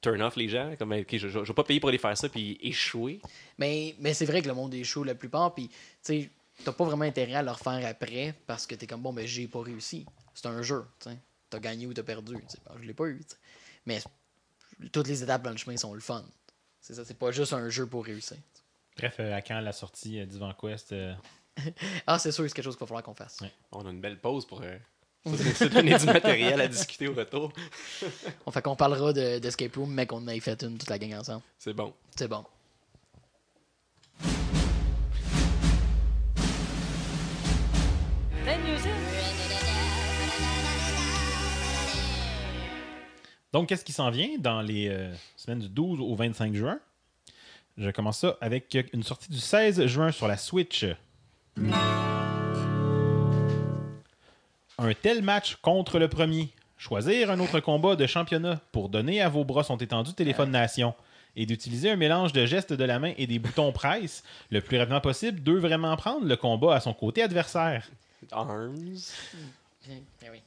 turn 0.00 0.20
off 0.22 0.36
les 0.36 0.48
gens, 0.48 0.74
comme, 0.78 0.92
OK, 0.92 1.16
je, 1.16 1.28
je 1.28 1.38
vais 1.38 1.54
pas 1.54 1.64
payer 1.64 1.80
pour 1.80 1.88
aller 1.88 1.98
faire 1.98 2.16
ça, 2.16 2.28
puis 2.28 2.58
échouer. 2.60 3.20
Mais, 3.58 3.94
mais 4.00 4.12
c'est 4.14 4.26
vrai 4.26 4.42
que 4.42 4.48
le 4.48 4.54
monde 4.54 4.74
chaud 4.84 5.04
la 5.04 5.14
plupart, 5.14 5.54
puis 5.54 5.68
tu 5.68 5.74
sais, 6.02 6.30
t'as 6.64 6.72
pas 6.72 6.84
vraiment 6.84 7.04
intérêt 7.04 7.34
à 7.34 7.42
le 7.42 7.50
refaire 7.50 7.80
après 7.86 8.34
parce 8.46 8.66
que 8.66 8.74
t'es 8.74 8.86
comme 8.86 9.02
bon, 9.02 9.12
ben 9.12 9.26
j'ai 9.26 9.46
pas 9.46 9.62
réussi. 9.62 10.04
C'est 10.34 10.46
un 10.46 10.62
jeu, 10.62 10.84
tu. 11.00 11.10
T'as 11.50 11.58
gagné 11.60 11.86
ou 11.86 11.94
t'as 11.94 12.02
perdu. 12.02 12.34
Ben, 12.34 12.74
je 12.80 12.86
l'ai 12.86 12.92
pas 12.94 13.06
eu. 13.06 13.20
Mais 13.86 14.00
toutes 14.92 15.08
les 15.08 15.22
étapes 15.22 15.42
dans 15.42 15.50
le 15.50 15.56
chemin 15.56 15.76
sont 15.76 15.94
le 15.94 16.00
fun. 16.00 16.24
C'est 16.88 16.94
ça, 16.94 17.04
c'est 17.04 17.18
pas 17.18 17.30
juste 17.32 17.52
un 17.52 17.68
jeu 17.68 17.86
pour 17.86 18.02
réussir. 18.06 18.38
Bref, 18.96 19.16
euh, 19.20 19.34
à 19.34 19.42
quand 19.42 19.60
la 19.60 19.72
sortie 19.72 20.20
euh, 20.20 20.24
d'Ivan 20.24 20.54
Quest 20.58 20.92
euh, 20.92 21.12
Ah, 22.06 22.18
c'est 22.18 22.32
sûr, 22.32 22.44
c'est 22.48 22.54
quelque 22.54 22.64
chose 22.64 22.76
qu'il 22.76 22.80
va 22.80 22.86
falloir 22.86 23.02
qu'on 23.02 23.12
fasse. 23.12 23.42
Ouais. 23.42 23.52
On 23.72 23.86
a 23.86 23.90
une 23.90 24.00
belle 24.00 24.18
pause 24.18 24.46
pour 24.46 24.62
euh, 24.62 24.78
se 25.26 25.64
donner 25.64 25.98
du 25.98 26.06
matériel 26.06 26.58
à 26.62 26.66
discuter 26.68 27.06
au 27.06 27.12
retour. 27.12 27.52
On 28.46 28.50
fait 28.50 28.62
qu'on 28.62 28.74
parlera 28.74 29.12
de- 29.12 29.38
d'Escape 29.38 29.76
Room, 29.76 29.92
mais 29.92 30.06
qu'on 30.06 30.26
ait 30.28 30.40
fait 30.40 30.62
une 30.62 30.78
toute 30.78 30.88
la 30.88 30.98
gang 30.98 31.12
ensemble. 31.12 31.42
C'est 31.58 31.74
bon. 31.74 31.92
C'est 32.16 32.26
bon. 32.26 32.42
Donc, 43.52 43.68
qu'est-ce 43.68 43.84
qui 43.84 43.92
s'en 43.92 44.10
vient 44.10 44.38
dans 44.38 44.60
les 44.60 44.88
euh, 44.88 45.12
du 45.56 45.68
12 45.68 46.00
au 46.00 46.14
25 46.14 46.54
juin? 46.54 46.78
Je 47.76 47.90
commence 47.90 48.18
ça 48.18 48.36
avec 48.40 48.76
une 48.92 49.02
sortie 49.02 49.30
du 49.30 49.38
16 49.38 49.86
juin 49.86 50.10
sur 50.10 50.26
la 50.26 50.36
Switch. 50.36 50.84
Un 54.78 54.94
tel 54.94 55.22
match 55.22 55.56
contre 55.56 55.98
le 55.98 56.08
premier. 56.08 56.50
Choisir 56.76 57.30
un 57.30 57.40
autre 57.40 57.60
combat 57.60 57.96
de 57.96 58.06
championnat 58.06 58.60
pour 58.72 58.88
donner 58.88 59.20
à 59.20 59.28
vos 59.28 59.44
bras 59.44 59.64
son 59.64 59.76
étendu 59.76 60.12
téléphone 60.14 60.50
nation 60.50 60.94
et 61.34 61.46
d'utiliser 61.46 61.90
un 61.90 61.96
mélange 61.96 62.32
de 62.32 62.46
gestes 62.46 62.72
de 62.72 62.84
la 62.84 62.98
main 62.98 63.12
et 63.16 63.26
des 63.26 63.38
boutons 63.38 63.72
presse 63.72 64.22
le 64.50 64.60
plus 64.60 64.78
rapidement 64.78 65.00
possible, 65.00 65.40
deux 65.40 65.58
vraiment 65.58 65.96
prendre 65.96 66.26
le 66.26 66.36
combat 66.36 66.74
à 66.74 66.80
son 66.80 66.94
côté 66.94 67.22
adversaire. 67.22 67.88
Arms. 68.32 69.12
Bien, 69.86 69.98
bien 70.20 70.30
oui. 70.32 70.42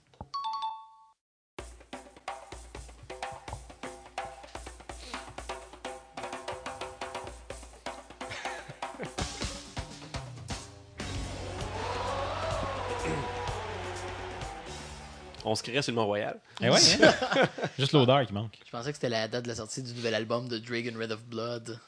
On 15.44 15.56
se 15.56 15.64
crierait 15.64 15.82
sur 15.82 15.92
le 15.92 15.96
Mont-Royal. 15.98 16.40
Eh 16.62 16.70
ouais, 16.70 16.78
hein? 17.04 17.48
Juste 17.80 17.94
l'odeur 17.94 18.26
qui 18.26 18.34
manque. 18.34 18.58
Je 18.66 18.70
pensais 18.72 18.90
que 18.92 18.96
c'était 18.98 19.10
la 19.10 19.28
date 19.28 19.44
de 19.44 19.50
la 19.50 19.56
sortie 19.56 19.82
du 19.82 19.94
nouvel 19.94 20.14
album 20.14 20.48
de 20.48 20.58
Dragon 20.60 20.92
Red 21.00 21.12
of 21.12 21.24
Blood. 21.26 21.80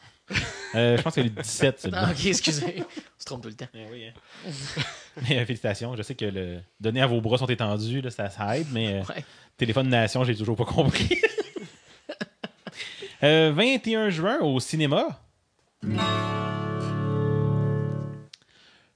Euh, 0.75 0.97
je 0.97 1.01
pense 1.03 1.13
que 1.13 1.21
c'est 1.21 1.23
le 1.23 1.29
17, 1.29 1.75
c'est 1.79 1.87
le 1.91 1.97
Ah, 1.97 2.09
ok, 2.11 2.25
excusez. 2.25 2.75
On 2.79 3.19
se 3.19 3.25
trompe 3.25 3.43
tout 3.43 3.49
le 3.49 3.55
temps. 3.55 3.67
Eh 3.75 3.85
oui, 3.91 4.05
hein. 4.07 4.49
mais 5.29 5.37
euh, 5.39 5.45
félicitations. 5.45 5.95
Je 5.95 6.01
sais 6.01 6.15
que 6.15 6.25
le 6.25 6.61
donner 6.79 7.01
à 7.01 7.07
vos 7.07 7.21
bras 7.21 7.37
sont 7.37 7.45
étendus, 7.45 8.01
là, 8.01 8.09
ça, 8.09 8.29
ça 8.29 8.57
aide, 8.57 8.67
mais 8.71 9.01
euh, 9.01 9.03
Ouais. 9.13 9.23
téléphone 9.57 9.89
nation, 9.89 10.23
j'ai 10.23 10.35
toujours 10.35 10.55
pas 10.55 10.65
compris. 10.65 11.09
Euh, 13.21 13.53
21 13.55 14.09
juin 14.09 14.39
au 14.41 14.59
cinéma. 14.59 15.21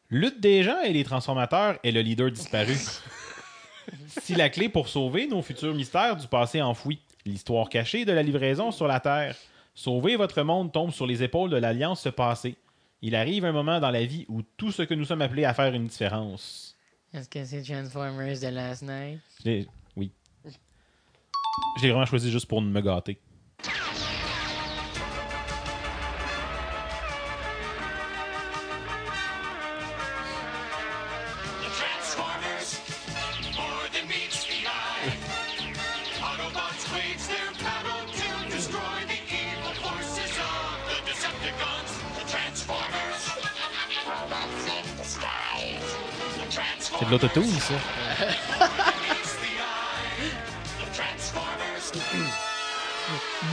Lutte 0.09 0.41
des 0.41 0.63
gens 0.63 0.81
et 0.81 0.91
les 0.91 1.05
transformateurs 1.05 1.77
est 1.81 1.91
le 1.91 2.01
leader 2.01 2.29
disparu. 2.29 2.75
Si 4.22 4.36
la 4.36 4.49
clé 4.49 4.70
pour 4.70 4.88
sauver 4.88 5.28
nos 5.28 5.41
futurs 5.41 5.74
mystères 5.74 6.15
du 6.15 6.28
passé 6.28 6.61
enfoui, 6.61 6.99
l'histoire 7.26 7.70
cachée 7.70 8.05
de 8.05 8.11
la 8.11 8.24
livraison 8.24 8.72
sur 8.72 8.88
la 8.88 8.99
Terre, 8.99 9.36
sauver 9.74 10.15
votre 10.15 10.41
monde 10.43 10.72
tombe 10.72 10.91
sur 10.91 11.05
les 11.05 11.24
épaules 11.24 11.49
de 11.49 11.57
l'Alliance 11.57 12.07
passée. 12.15 12.55
Il 13.01 13.15
arrive 13.15 13.45
un 13.45 13.51
moment 13.51 13.80
dans 13.80 13.91
la 13.91 14.05
vie 14.05 14.26
où 14.28 14.41
tout 14.41 14.72
ce 14.72 14.82
que 14.82 14.93
nous 14.93 15.05
sommes 15.05 15.22
appelés 15.22 15.45
à 15.45 15.53
faire 15.53 15.74
une 15.74 15.88
différence. 15.88 16.76
Est-ce 17.13 17.30
que 17.30 17.45
c'est 17.45 17.61
Transformers 17.61 18.39
de 18.39 18.47
Last 18.47 18.82
Night? 18.84 19.20
Oui. 19.95 20.11
Je 21.78 21.84
l'ai 21.84 21.89
vraiment 21.89 22.05
choisi 22.05 22.32
juste 22.32 22.47
pour 22.47 22.61
me 22.61 22.82
gâter. 22.82 23.18
De 47.07 47.11
l'autotune, 47.11 47.49
ça. 47.59 47.73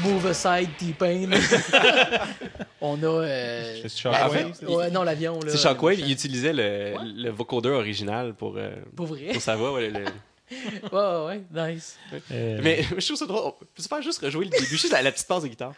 Move 0.02 0.26
aside, 0.26 0.70
T-Pain. 0.76 1.30
On 2.80 3.00
a. 3.02 3.07
Euh, 3.07 3.78
C'est 3.82 3.96
Shockwave, 3.96 4.52
ouais, 4.68 4.90
non, 4.90 5.02
l'avion. 5.05 5.38
là. 5.40 5.50
C'est 5.52 5.59
Shockwave, 5.59 6.00
il 6.00 6.11
utilisait 6.11 6.52
le, 6.52 6.94
le 7.22 7.30
vocodeur 7.30 7.78
original 7.78 8.34
pour, 8.34 8.55
euh, 8.57 8.70
Pour 8.96 9.07
vrai? 9.07 9.28
pour 9.32 9.40
sa 9.42 9.57
voix. 9.57 9.72
ouais, 9.74 9.90
le- 9.90 10.05
Ouais, 10.92 11.00
ouais, 11.26 11.40
ouais, 11.55 11.72
nice. 11.74 11.96
Euh, 12.32 12.59
Mais 12.62 12.82
je 12.98 13.05
trouve 13.07 13.16
ça 13.16 13.26
drôle. 13.26 13.40
On 13.46 13.52
peut 13.52 13.82
faire 13.88 14.02
juste 14.02 14.20
rejouer 14.20 14.44
le 14.46 14.50
début, 14.50 14.66
juste 14.66 14.92
la, 14.92 15.00
la 15.02 15.12
petite 15.12 15.26
passe 15.26 15.42
de 15.44 15.48
guitare? 15.48 15.72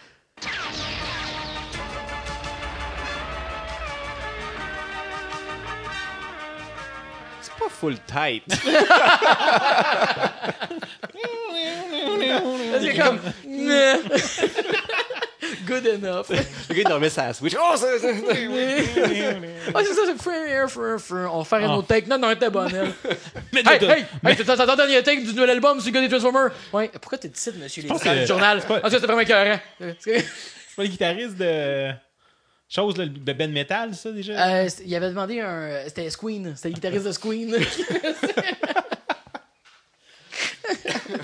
Pas 7.69 7.75
full 7.75 7.97
tight. 8.07 8.43
C'est 12.81 12.95
comme. 12.97 13.19
Good 15.67 15.87
enough. 15.87 16.27
Le 16.31 16.75
gars, 16.75 16.83
il 16.83 16.85
dormait 16.85 17.09
sa 17.11 17.33
Switch. 17.33 17.55
Oh, 17.59 17.75
c'est. 17.77 17.99
c'est- 18.01 18.15
Ah, 19.75 19.81
c'est 19.85 19.95
ça, 19.95 20.03
c'est. 20.07 20.13
On 21.13 21.39
va 21.39 21.45
faire 21.45 21.59
un 21.59 21.73
Ah. 21.73 21.77
autre 21.77 21.87
take. 21.89 22.09
Non, 22.09 22.19
non, 22.19 22.31
elle 22.31 22.37
était 22.37 22.51
bonne, 22.51 22.73
elle. 22.75 22.93
mais 23.53 23.61
Hey, 23.61 23.85
hey, 23.85 24.05
hey, 24.27 24.37
t'as 24.37 24.57
t'as 24.57 24.65
entendu 24.73 24.93
le 24.95 25.03
take 25.03 25.21
du 25.23 25.33
nouvel 25.33 25.51
album 25.51 25.79
sur 25.81 25.89
le 25.89 25.93
gars 25.95 26.01
des 26.01 26.09
Transformers? 26.09 26.51
Ouais. 26.73 26.91
Pourquoi 27.01 27.19
t'es 27.19 27.29
ici, 27.29 27.53
monsieur 27.63 27.83
les 27.83 27.89
pense 27.89 28.03
du 28.03 28.09
que- 28.09 28.27
journal? 28.27 28.61
Ah, 28.69 28.91
ça, 28.91 28.99
c'est 28.99 29.07
vraiment 29.07 29.21
écœurant. 29.21 29.59
C'est 30.01 30.25
pas 30.77 30.83
le 30.83 30.89
guitariste 30.89 31.37
de. 31.37 31.91
Chose 32.69 32.95
de 32.95 33.33
Ben 33.33 33.53
Metal, 33.53 33.95
ça, 33.95 34.11
déjà? 34.11 34.63
Euh, 34.65 34.69
il 34.85 34.95
avait 34.95 35.11
demandé 35.11 35.41
un. 35.41 35.85
C'était 35.87 36.11
Squeen. 36.11 36.55
C'était 36.57 36.71
le 36.71 36.75
guitariste 36.75 37.07
de 37.07 37.13
Squeen. 37.13 37.57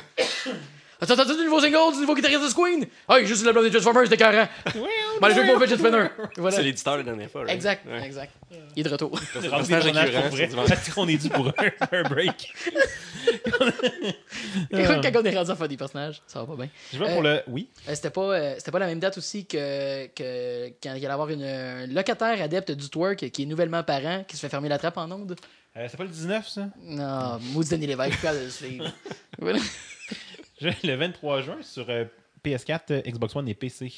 T'as 1.06 1.14
entendu 1.14 1.36
du 1.36 1.44
nouveau 1.44 1.60
single 1.60 1.92
du 1.94 2.00
nouveau 2.00 2.14
guitariste 2.14 2.42
de 2.44 2.48
Squeen? 2.48 2.86
Ah, 3.08 3.18
il 3.20 3.26
joue 3.26 3.34
sur 3.34 3.44
l'album 3.46 3.64
des 3.64 3.70
Transformers, 3.70 4.04
c'était 4.04 4.16
carré. 4.16 4.46
Bon, 4.74 4.86
allez 5.26 5.34
jouer 5.34 5.46
pour 5.52 5.60
Fidget 5.60 5.76
Spinner. 5.76 6.06
Voilà. 6.36 6.56
C'est 6.56 6.62
l'éditeur 6.62 6.96
la 6.96 7.02
dernière 7.02 7.28
fois. 7.30 7.40
right? 7.42 7.54
Exact, 7.54 7.84
Ouais. 7.86 8.06
exact. 8.06 8.32
Il 8.76 8.80
est 8.80 8.84
de 8.84 8.88
retour. 8.88 9.18
C'est 9.32 9.46
un 9.46 9.50
personnage 9.64 10.10
récurrent, 10.10 10.94
qu'on 10.94 11.08
est 11.08 11.16
dû 11.16 11.28
pour 11.28 11.48
un, 11.48 11.52
un 11.92 12.02
break? 12.04 12.52
Quand 14.72 15.20
on 15.20 15.24
est 15.24 15.36
rendu 15.36 15.50
à 15.50 15.56
faire 15.56 15.68
des 15.68 15.76
personnages, 15.76 16.22
ça 16.26 16.40
va 16.40 16.46
pas 16.46 16.56
bien. 16.56 16.68
Je 16.92 16.98
vais 16.98 17.12
pour 17.12 17.22
le. 17.22 17.42
Oui. 17.48 17.68
Euh, 17.88 17.94
c'était 17.94 18.10
pas 18.10 18.20
euh, 18.22 18.54
c'était 18.58 18.70
pas 18.70 18.78
la 18.78 18.86
même 18.86 19.00
date 19.00 19.18
aussi 19.18 19.44
que, 19.46 20.06
que 20.08 20.68
quand 20.82 20.94
il 20.94 21.04
allait 21.04 21.06
avoir 21.08 21.28
une, 21.30 21.42
un 21.44 21.86
locataire 21.86 22.40
adepte 22.42 22.70
du 22.72 22.88
twerk 22.88 23.30
qui 23.30 23.42
est 23.42 23.46
nouvellement 23.46 23.82
parent 23.82 24.24
qui 24.26 24.36
se 24.36 24.40
fait 24.42 24.48
fermer 24.48 24.68
la 24.68 24.78
trappe 24.78 24.96
en 24.98 25.10
onde. 25.10 25.36
Euh, 25.76 25.86
c'est 25.90 25.96
pas 25.96 26.04
le 26.04 26.10
19, 26.10 26.48
ça? 26.48 26.68
Non, 26.82 27.38
maudit 27.52 27.70
Denis 27.70 27.86
Lévesque, 27.86 28.18
je 28.44 28.48
suis 28.50 28.80
le 30.70 30.72
suivre. 30.72 30.82
Voilà. 30.82 30.82
Je- 30.82 30.86
Le 30.88 30.94
23 30.96 31.40
juin 31.42 31.56
sur 31.62 31.86
euh, 31.90 32.04
PS4, 32.44 32.80
euh, 32.90 33.00
Xbox 33.02 33.36
One 33.36 33.48
et 33.48 33.54
PC. 33.54 33.92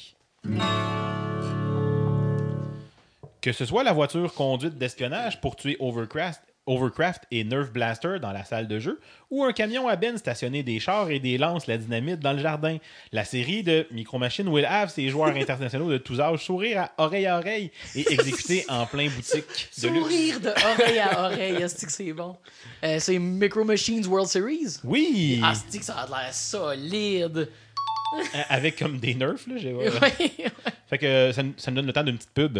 Que 3.41 3.51
ce 3.51 3.65
soit 3.65 3.83
la 3.83 3.93
voiture 3.93 4.33
conduite 4.33 4.77
d'espionnage 4.77 5.39
pour 5.39 5.55
tuer 5.55 5.77
Overcraft, 5.79 6.41
Overcraft 6.67 7.23
et 7.31 7.43
Nerf 7.43 7.71
Blaster 7.71 8.17
dans 8.21 8.31
la 8.31 8.43
salle 8.43 8.67
de 8.67 8.79
jeu, 8.79 8.99
ou 9.29 9.43
un 9.43 9.53
camion 9.53 9.87
à 9.87 9.95
Ben 9.95 10.17
stationner 10.17 10.63
des 10.63 10.79
chars 10.79 11.09
et 11.11 11.19
des 11.19 11.37
lances 11.37 11.67
la 11.67 11.77
dynamite 11.77 12.19
dans 12.19 12.33
le 12.33 12.39
jardin, 12.39 12.77
la 13.11 13.23
série 13.25 13.61
de 13.63 13.85
Micro 13.91 14.17
Machines 14.17 14.47
will 14.47 14.65
have 14.65 14.89
ses 14.89 15.09
joueurs 15.09 15.35
internationaux 15.35 15.91
de 15.91 15.97
tous 15.97 16.19
âges 16.19 16.43
sourire 16.45 16.81
à 16.81 16.91
oreille 17.03 17.25
à 17.27 17.37
oreille 17.37 17.71
et 17.95 18.11
exécuter 18.11 18.65
en 18.67 18.85
plein 18.85 19.07
boutique 19.09 19.45
de. 19.77 19.87
Sourire 19.87 20.39
de 20.39 20.49
oreille 20.49 20.99
à 20.99 21.25
oreille, 21.25 21.55
est-ce 21.61 21.85
que 21.85 21.91
c'est 21.91 22.13
bon? 22.13 22.35
Euh, 22.83 22.97
c'est 22.99 23.19
Micro 23.19 23.63
Machines 23.63 24.05
World 24.07 24.27
Series? 24.29 24.77
Oui! 24.83 25.39
Ah, 25.43 25.53
que 25.71 25.83
ça 25.83 25.93
a 25.99 26.07
l'air 26.07 26.33
solide? 26.33 27.37
Euh, 28.17 28.41
Avec 28.49 28.77
comme 28.79 28.99
des 28.99 29.13
nerfs, 29.13 29.47
là. 29.47 29.57
j'ai- 29.57 29.73
ouais. 29.73 29.89
Fait 30.89 30.97
que 30.97 31.31
ça, 31.31 31.41
ça 31.57 31.71
nous 31.71 31.75
donne 31.77 31.87
le 31.87 31.93
temps 31.93 32.03
d'une 32.03 32.17
petite 32.17 32.33
pub. 32.33 32.59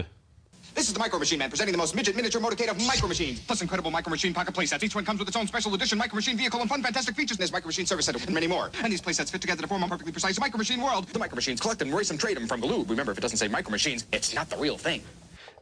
This 0.75 0.87
is 0.89 0.93
the 0.93 0.99
Micro 0.99 1.19
Machine 1.19 1.39
Man 1.39 1.49
presenting 1.49 1.71
the 1.71 1.77
most 1.77 1.95
midget 1.95 2.15
miniature 2.17 2.41
motorcade 2.41 2.69
of 2.69 2.77
micro 2.85 3.07
machines. 3.07 3.39
Plus 3.39 3.61
incredible 3.61 3.91
micro 3.91 4.09
machine 4.11 4.33
pocket 4.33 4.53
playsets. 4.53 4.83
Each 4.83 4.93
one 4.93 5.05
comes 5.05 5.19
with 5.19 5.27
its 5.29 5.37
own 5.37 5.47
special 5.47 5.73
edition 5.73 5.97
micro 5.97 6.15
machine 6.17 6.35
vehicle 6.35 6.59
and 6.59 6.69
fun, 6.69 6.83
fantastic 6.83 7.15
features 7.15 7.37
in 7.37 7.41
this 7.41 7.51
micro 7.51 7.67
machine 7.69 7.85
service 7.85 8.05
center 8.05 8.19
and 8.25 8.33
many 8.33 8.47
more. 8.47 8.69
And 8.83 8.91
these 8.91 9.01
playsets 9.01 9.31
fit 9.31 9.39
together 9.41 9.61
to 9.61 9.67
form 9.69 9.83
a 9.83 9.87
perfectly 9.87 10.11
precise 10.11 10.37
micro 10.39 10.57
machine 10.57 10.81
world. 10.81 11.07
The 11.07 11.19
micro 11.19 11.35
machines 11.35 11.61
collect 11.61 11.79
them, 11.79 11.95
race 11.95 12.09
them, 12.09 12.17
trade 12.17 12.35
them 12.35 12.45
from 12.47 12.61
Galoob. 12.61 12.89
Remember, 12.89 13.11
if 13.13 13.17
it 13.17 13.21
doesn't 13.21 13.37
say 13.37 13.47
micro 13.47 13.71
machines, 13.71 14.05
it's 14.11 14.35
not 14.35 14.49
the 14.49 14.57
real 14.57 14.77
thing. 14.77 15.01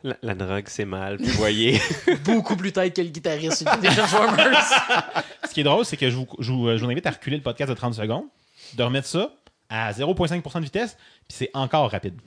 La, 0.02 0.16
la 0.24 0.34
drogue, 0.34 0.66
c'est 0.68 0.86
mal. 0.86 1.18
Vous 1.18 1.32
voyez. 1.38 1.80
Beaucoup 2.26 2.56
plus 2.56 2.72
tête 2.74 2.96
que 2.96 3.02
le 3.02 3.10
guitariste 3.10 3.64
des 3.82 3.90
Transformers. 3.90 4.64
Ce 5.48 5.54
qui 5.54 5.62
est 5.62 5.64
drôle, 5.64 5.86
c'est 5.86 5.96
que 5.96 6.10
je 6.10 6.16
vous, 6.16 6.28
je 6.40 6.52
vous- 6.52 6.76
je 6.78 6.84
vous 6.84 6.92
invite 6.92 7.06
à 7.06 7.12
reculer 7.12 7.38
le 7.38 7.44
podcast 7.44 7.70
de 7.70 7.76
30 7.76 7.94
secondes, 7.94 8.26
de 8.74 8.84
remettre 8.84 9.08
ça 9.08 9.32
à 9.70 9.92
0,5% 9.94 10.60
de 10.60 10.64
vitesse, 10.66 10.98
puis 11.28 11.38
c'est 11.38 11.52
encore 11.54 11.90
rapide. 11.92 12.20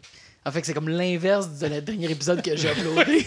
En 0.46 0.52
fait, 0.52 0.64
c'est 0.64 0.74
comme 0.74 0.88
l'inverse 0.88 1.58
de 1.58 1.66
le 1.66 1.80
dernier 1.82 2.08
épisode 2.08 2.40
que 2.40 2.56
j'ai 2.56 2.70
uploadé. 2.70 3.26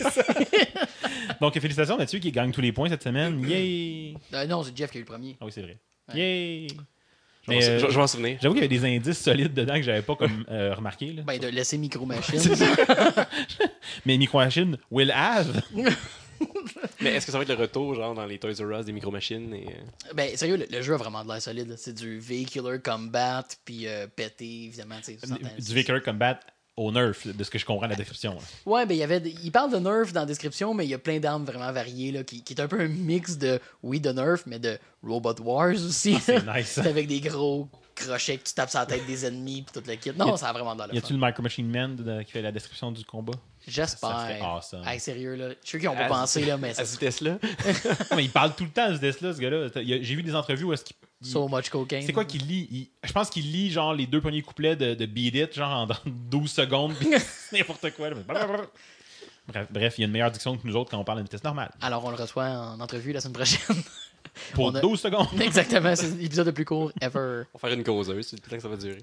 Donc, 1.42 1.54
félicitations 1.60 1.98
là-dessus 1.98 2.22
qui 2.22 2.32
gagne 2.32 2.52
tous 2.54 2.62
les 2.62 2.72
points 2.72 2.88
cette 2.88 3.04
semaine. 3.04 3.42
Yay! 3.46 4.16
Euh, 4.34 4.48
non, 4.48 4.64
c'est 4.64 4.76
Jeff 4.76 4.90
qui 4.90 4.98
a 4.98 5.00
eu 5.00 5.04
le 5.04 5.08
premier. 5.08 5.36
Ah 5.42 5.46
oui, 5.46 5.52
c'est 5.52 5.62
vrai. 5.62 5.78
Yay! 6.14 6.68
Mais, 7.48 7.68
euh, 7.68 7.90
je 7.90 7.98
m'en 7.98 8.08
souvenir. 8.08 8.38
J'avoue 8.42 8.54
qu'il 8.56 8.64
y 8.64 8.66
avait 8.68 8.80
des 8.80 8.86
indices 8.86 9.20
solides 9.20 9.54
dedans 9.54 9.76
que 9.76 9.82
j'avais 9.82 10.02
pas 10.02 10.16
comme 10.16 10.46
euh, 10.50 10.74
remarqué. 10.74 11.12
là. 11.12 11.24
Ben, 11.24 11.40
de 11.40 11.48
laisser 11.48 11.78
Micro 11.78 12.06
Machines. 12.06 12.40
Mais 14.06 14.18
Micro 14.18 14.38
Machine 14.38 14.78
will 14.90 15.12
have. 15.12 15.62
Mais 17.02 17.16
est-ce 17.16 17.26
que 17.26 17.32
ça 17.34 17.38
va 17.38 17.44
être 17.44 17.50
le 17.50 17.56
retour, 17.56 17.96
genre, 17.96 18.14
dans 18.14 18.26
les 18.26 18.38
Toys 18.40 18.54
R 18.62 18.80
Us 18.80 18.86
des 18.86 18.94
micro-machines 18.94 19.54
et, 19.54 19.68
euh, 19.68 20.14
Ben, 20.14 20.36
sérieux, 20.38 20.56
le, 20.58 20.68
le 20.72 20.82
jeu 20.82 20.94
a 20.94 20.98
vraiment 20.98 21.24
de 21.24 21.30
l'air 21.30 21.42
solide. 21.42 21.74
C'est 21.78 21.94
du 21.94 22.20
Vehicular 22.20 22.82
Combat, 22.82 23.46
puis 23.66 23.88
euh, 23.88 24.08
pété, 24.08 24.66
évidemment. 24.66 24.96
tu 24.98 25.04
sais, 25.04 25.18
tu 25.22 25.28
s'entends. 25.28 25.50
du 25.58 25.74
Vicar 25.74 26.02
Combat 26.02 26.40
au 26.80 26.92
Nerf, 26.92 27.16
de 27.26 27.44
ce 27.44 27.50
que 27.50 27.60
je 27.60 27.66
comprends 27.66 27.86
de 27.88 27.92
la 27.92 27.98
description. 27.98 28.34
là. 28.34 28.40
Ouais, 28.66 28.86
ben, 28.86 28.94
il 28.96 29.00
y 29.00 29.04
avait. 29.04 29.22
Il 29.44 29.52
parle 29.52 29.72
de 29.72 29.78
Nerf 29.78 30.14
dans 30.14 30.22
la 30.22 30.26
description, 30.26 30.74
mais 30.74 30.86
il 30.86 30.90
y 30.90 30.94
a 30.94 30.98
plein 31.00 31.20
d'armes 31.20 31.44
vraiment 31.46 31.72
variées, 31.72 32.12
là, 32.12 32.24
qui, 32.24 32.42
qui 32.44 32.54
est 32.54 32.62
un 32.62 32.68
peu 32.68 32.80
un 32.80 32.88
mix 32.88 33.38
de, 33.38 33.60
oui, 33.84 34.00
de 34.00 34.12
Nerf, 34.12 34.44
mais 34.46 34.60
de 34.60 34.78
Robot 35.04 35.36
Wars 35.42 35.74
aussi. 35.74 36.14
Ah, 36.18 36.22
c'est 36.24 36.46
nice, 36.48 36.68
ça. 36.70 36.84
C'est 36.84 36.90
avec 36.96 37.08
des 37.08 37.20
gros 37.20 37.68
crochets 37.96 38.38
que 38.38 38.44
tu 38.48 38.54
tapes 38.54 38.70
sur 38.70 38.80
la 38.80 38.86
tête 38.86 39.06
des 39.06 39.26
ennemis, 39.26 39.62
puis 39.64 39.82
tout 39.82 39.86
le 39.86 39.96
kit. 39.96 40.12
Non, 40.18 40.28
Y 40.28 40.32
a- 40.34 40.38
ça 40.38 40.48
a 40.50 40.54
vraiment 40.54 40.74
de 40.76 40.84
Y 40.84 40.92
l'air. 40.94 41.04
a-tu 41.04 41.14
le 41.14 41.20
Micro 41.20 41.44
Machine 41.44 41.70
Man 41.70 41.96
de- 41.98 42.22
qui 42.24 42.32
fait 42.32 42.42
la 42.42 42.52
description 42.54 42.92
du 42.94 43.04
combat? 43.04 43.34
J'espère. 43.68 44.38
awesome. 44.42 44.88
Hey, 44.88 45.00
sérieux, 45.02 45.36
là. 45.36 45.50
Je 45.50 45.54
suis 45.62 45.70
sûr 45.72 45.80
qu'ils 45.80 45.90
ont 45.90 45.96
pas 45.96 46.06
À- 46.06 46.08
pensé, 46.08 46.46
là, 46.46 46.58
mais 46.58 46.74
à? 46.80 46.84
Non, 48.12 48.16
mais 48.16 48.24
il 48.24 48.30
parle 48.32 48.56
tout 48.56 48.64
le 48.64 48.70
temps 48.70 48.90
de 48.90 48.96
ce 48.96 49.00
Tesla, 49.02 49.34
ce 49.34 49.40
gars-là. 49.40 49.68
Y 49.82 50.04
J'ai 50.04 50.16
vu 50.16 50.24
des 50.24 50.34
entrevues 50.36 50.64
où 50.64 50.74
est-ce 50.74 50.86
qu'il. 50.86 50.96
So 51.22 51.48
much 51.48 51.70
cocaine. 51.70 52.04
C'est 52.06 52.14
quoi 52.14 52.26
qu'il 52.26 52.46
lit? 52.48 52.68
Il- 52.72 52.88
Je 53.08 53.12
pense 53.12 53.30
qu'il 53.30 53.52
lit 53.52 53.72
genre 53.72 53.94
les 53.94 54.06
deux 54.08 54.22
premiers 54.22 54.42
couplets 54.42 54.76
de, 54.76 54.94
de 54.94 55.06
Beat 55.06 55.36
It, 55.36 55.54
genre 55.54 55.70
en 55.72 55.86
dans 55.88 55.96
12 56.06 56.50
secondes, 56.52 56.94
puis 56.96 57.10
c'est 57.20 57.58
n'importe 57.58 57.92
quoi. 57.92 58.10
là. 58.10 58.16
Bref, 59.48 59.68
bref, 59.72 59.96
il 59.98 60.02
y 60.02 60.04
a 60.04 60.08
une 60.08 60.12
meilleure 60.14 60.30
diction 60.32 60.56
que 60.58 60.68
nous 60.68 60.76
autres 60.76 60.92
quand 60.92 60.98
on 61.00 61.04
parle 61.04 61.18
à 61.18 61.22
une 61.22 61.26
vitesse 61.26 61.44
normale. 61.44 61.72
Alors, 61.82 62.06
on 62.06 62.12
le 62.12 62.16
reçoit 62.18 62.46
en 62.46 62.80
entrevue 62.80 63.12
la 63.14 63.20
semaine 63.22 63.34
prochaine. 63.34 63.76
Pour 64.54 64.66
On 64.66 64.76
a- 64.76 64.80
12 64.80 65.00
secondes. 65.00 65.28
Exactement, 65.42 65.96
c'est 65.96 66.16
l'épisode 66.16 66.46
le 66.48 66.54
plus 66.54 66.66
court 66.66 66.92
ever. 67.02 67.44
On 67.54 67.58
va 67.58 67.68
faire 67.70 67.78
une 67.78 67.84
causeuse, 67.84 68.28
c'est 68.28 68.36
le 68.36 68.42
temps 68.50 68.56
que 68.56 68.62
ça 68.62 68.70
va 68.70 68.78
durer. 68.78 69.02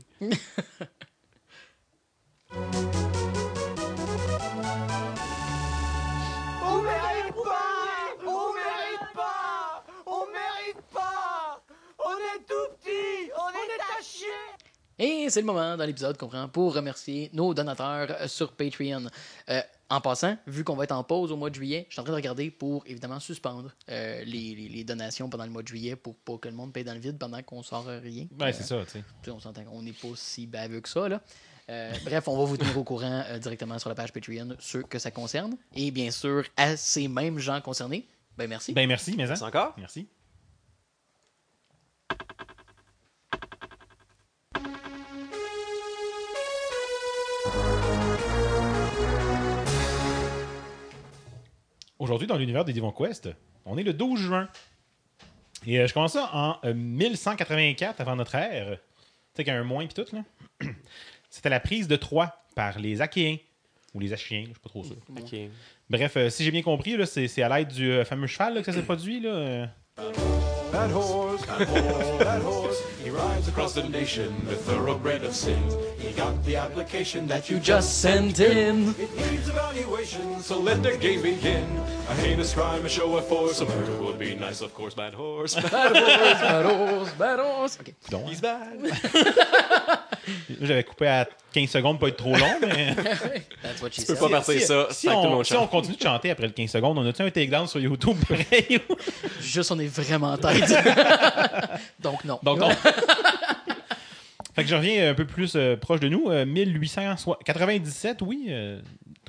Et 14.98 15.26
c'est 15.28 15.40
le 15.40 15.46
moment 15.46 15.76
dans 15.76 15.84
l'épisode 15.84 16.16
qu'on 16.16 16.28
prend 16.28 16.48
pour 16.48 16.74
remercier 16.74 17.28
nos 17.34 17.52
donateurs 17.52 18.08
euh, 18.20 18.28
sur 18.28 18.52
Patreon. 18.52 19.06
Euh, 19.50 19.60
en 19.88 20.00
passant, 20.00 20.36
vu 20.46 20.64
qu'on 20.64 20.74
va 20.74 20.84
être 20.84 20.92
en 20.92 21.04
pause 21.04 21.30
au 21.30 21.36
mois 21.36 21.50
de 21.50 21.54
juillet, 21.54 21.86
je 21.88 21.94
suis 21.94 22.00
en 22.00 22.04
train 22.04 22.12
de 22.12 22.16
regarder 22.16 22.50
pour 22.50 22.82
évidemment 22.86 23.20
suspendre 23.20 23.70
euh, 23.90 24.24
les, 24.24 24.54
les- 24.54 24.68
les 24.68 24.84
donations 24.84 25.28
pendant 25.28 25.44
le 25.44 25.50
mois 25.50 25.62
de 25.62 25.68
juillet 25.68 25.94
pour 25.96 26.16
pas 26.16 26.38
que 26.38 26.48
le 26.48 26.54
monde 26.54 26.72
paye 26.72 26.82
dans 26.82 26.94
le 26.94 26.98
vide 26.98 27.18
pendant 27.18 27.40
qu'on 27.42 27.62
sort 27.62 27.86
euh, 27.88 28.00
rien. 28.00 28.26
Ben, 28.32 28.52
c'est 28.52 28.62
ça, 28.64 28.82
tu 28.84 29.02
sais. 29.24 29.30
On 29.30 29.38
s'entend 29.38 29.64
qu'on 29.64 29.82
n'est 29.82 29.92
pas 29.92 30.08
si 30.16 30.46
baveux 30.46 30.80
que 30.80 30.88
ça. 30.88 31.08
Là. 31.08 31.20
Euh, 31.68 31.92
bref, 32.04 32.26
on 32.28 32.36
va 32.38 32.44
vous 32.44 32.56
tenir 32.56 32.76
au 32.78 32.84
courant 32.84 33.22
euh, 33.28 33.38
directement 33.38 33.78
sur 33.78 33.88
la 33.88 33.94
page 33.94 34.12
Patreon, 34.12 34.56
ceux 34.58 34.82
que 34.82 34.98
ça 34.98 35.10
concerne. 35.10 35.56
Et 35.74 35.90
bien 35.90 36.10
sûr, 36.10 36.44
à 36.56 36.76
ces 36.76 37.06
mêmes 37.06 37.38
gens 37.38 37.60
concernés, 37.60 38.06
ben 38.38 38.48
merci. 38.48 38.72
Ben, 38.72 38.88
merci, 38.88 39.14
mais. 39.16 39.26
C'est 39.36 39.42
encore? 39.42 39.74
Merci. 39.76 40.08
Aujourd'hui, 52.06 52.28
dans 52.28 52.38
l'univers 52.38 52.64
des 52.64 52.72
Divon 52.72 52.92
Quest, 52.92 53.30
on 53.64 53.76
est 53.76 53.82
le 53.82 53.92
12 53.92 54.20
juin. 54.20 54.48
Et 55.66 55.80
euh, 55.80 55.88
je 55.88 55.92
commence 55.92 56.12
ça 56.12 56.30
en 56.32 56.56
euh, 56.64 56.72
1184 56.72 58.00
avant 58.00 58.14
notre 58.14 58.36
ère. 58.36 58.70
Tu 58.70 58.78
sais 59.34 59.42
qu'il 59.42 59.52
y 59.52 59.56
a 59.56 59.58
un 59.58 59.64
moins 59.64 59.84
puis 59.88 60.04
tout, 60.04 60.14
là. 60.14 60.22
C'était 61.30 61.48
la 61.48 61.58
prise 61.58 61.88
de 61.88 61.96
Troie 61.96 62.32
par 62.54 62.78
les 62.78 63.02
Achéens. 63.02 63.38
Ou 63.92 63.98
les 63.98 64.12
Achiens, 64.12 64.42
je 64.42 64.50
suis 64.50 64.60
pas 64.60 64.68
trop 64.68 64.84
sûr. 64.84 64.94
Ok. 65.18 65.36
Bref, 65.90 66.16
euh, 66.16 66.30
si 66.30 66.44
j'ai 66.44 66.52
bien 66.52 66.62
compris, 66.62 66.96
c'est, 67.06 67.42
à 67.42 67.58
l'aide 67.58 67.72
du 67.72 67.90
euh, 67.90 68.04
fameux 68.04 68.28
cheval 68.28 68.54
là, 68.54 68.60
que 68.60 68.66
ça 68.66 68.72
s'est 68.72 68.82
produit. 68.84 69.18
Là. 69.18 69.68
That 70.72 70.90
horse, 70.90 71.44
that 71.46 71.68
horse, 71.68 72.18
that 72.18 72.42
horse, 72.42 72.82
he 73.02 73.10
rides 73.10 73.48
across 73.48 73.72
the 73.74 73.88
nation, 73.88 74.34
the 74.46 74.56
thoroughbred 74.56 75.22
of 75.24 75.34
sin. 75.34 75.62
He 75.98 76.12
got 76.12 76.44
the 76.44 76.56
application 76.56 77.26
that 77.28 77.48
you 77.48 77.58
Just 77.60 78.00
sent 78.00 78.40
in. 78.40 78.90
It 78.98 79.16
needs 79.16 79.48
evaluation, 79.48 80.40
so 80.40 80.58
let 80.58 80.82
the 80.82 80.96
game 80.96 81.22
begin. 81.22 81.64
A 82.08 82.14
heinous 82.14 82.52
crime, 82.52 82.84
a 82.84 82.88
show 82.88 83.16
of 83.16 83.26
force, 83.26 83.60
a 83.60 83.66
murder 83.66 84.02
would 84.02 84.18
be 84.18 84.34
nice, 84.34 84.60
of 84.60 84.74
course, 84.74 84.94
bad 84.94 85.14
horse. 85.14 85.54
bad 85.54 85.96
horse, 85.96 86.40
bad 86.40 86.64
horse, 86.66 87.12
bad 87.12 87.38
horse. 87.38 87.78
Ok. 87.80 87.94
Donc, 88.10 88.28
He's 88.28 88.40
bad. 88.40 88.80
j'avais 90.60 90.84
coupé 90.84 91.06
à 91.06 91.28
15 91.52 91.68
secondes 91.70 91.98
pour 91.98 92.08
être 92.08 92.16
trop 92.16 92.36
long, 92.36 92.54
mais. 92.60 92.94
That's 93.62 93.80
what 93.82 93.90
she 93.92 94.04
peux 94.06 94.14
said. 94.14 94.18
pas 94.18 94.28
partir 94.28 94.60
si, 94.60 94.66
ça 94.66 94.86
si 94.90 95.08
on, 95.08 95.42
si 95.44 95.54
on 95.54 95.66
continue 95.66 95.96
de 95.96 96.02
chanter 96.02 96.30
après 96.30 96.46
le 96.46 96.52
15 96.52 96.70
secondes, 96.70 96.98
on 96.98 97.06
a-tu 97.06 97.22
un 97.22 97.30
takedown 97.30 97.66
sur 97.66 97.80
YouTube 97.80 98.16
pareil? 98.28 98.80
Juste, 99.40 99.70
on 99.72 99.78
est 99.78 99.86
vraiment 99.86 100.32
en 100.32 100.36
tête. 100.38 100.64
Donc, 102.00 102.24
non. 102.24 102.38
Donc, 102.42 102.58
on- 102.62 102.70
fait 104.56 104.62
que 104.64 104.68
je 104.68 104.74
reviens 104.74 105.10
un 105.10 105.14
peu 105.14 105.26
plus 105.26 105.52
euh, 105.54 105.76
proche 105.76 106.00
de 106.00 106.08
nous. 106.08 106.28
euh, 106.30 106.44
1897, 106.44 108.22
oui, 108.22 108.46
euh, 108.48 108.80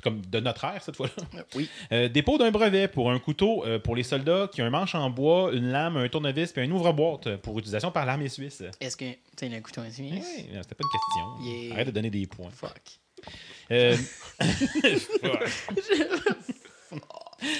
comme 0.02 0.20
de 0.26 0.40
notre 0.40 0.64
ère 0.64 0.82
cette 0.82 0.96
fois-là. 0.96 1.12
Oui. 1.54 1.68
Euh, 1.92 2.08
dépôt 2.08 2.38
d'un 2.38 2.50
brevet 2.50 2.88
pour 2.88 3.10
un 3.10 3.18
couteau 3.18 3.64
euh, 3.66 3.78
pour 3.78 3.94
les 3.94 4.02
soldats 4.02 4.48
qui 4.52 4.60
a 4.60 4.66
un 4.66 4.70
manche 4.70 4.94
en 4.94 5.10
bois, 5.10 5.50
une 5.52 5.70
lame, 5.70 5.96
un 5.96 6.08
tournevis 6.08 6.52
et 6.56 6.62
un 6.62 6.70
ouvre-boîte 6.70 7.36
pour 7.36 7.58
utilisation 7.58 7.90
par 7.90 8.06
l'armée 8.06 8.28
suisse. 8.28 8.62
Est-ce 8.80 8.96
que. 8.96 9.04
Tu 9.36 9.44
a 9.44 9.48
un 9.56 9.60
couteau 9.60 9.82
ici? 9.84 10.10
Ouais, 10.10 10.22
c'était 10.62 10.74
pas 10.74 10.84
une 10.84 10.90
question. 10.90 11.62
Yeah. 11.62 11.74
Arrête 11.74 11.86
de 11.86 11.92
donner 11.92 12.10
des 12.10 12.26
points. 12.26 12.50
Fuck. 12.50 12.98
Euh, 13.70 13.96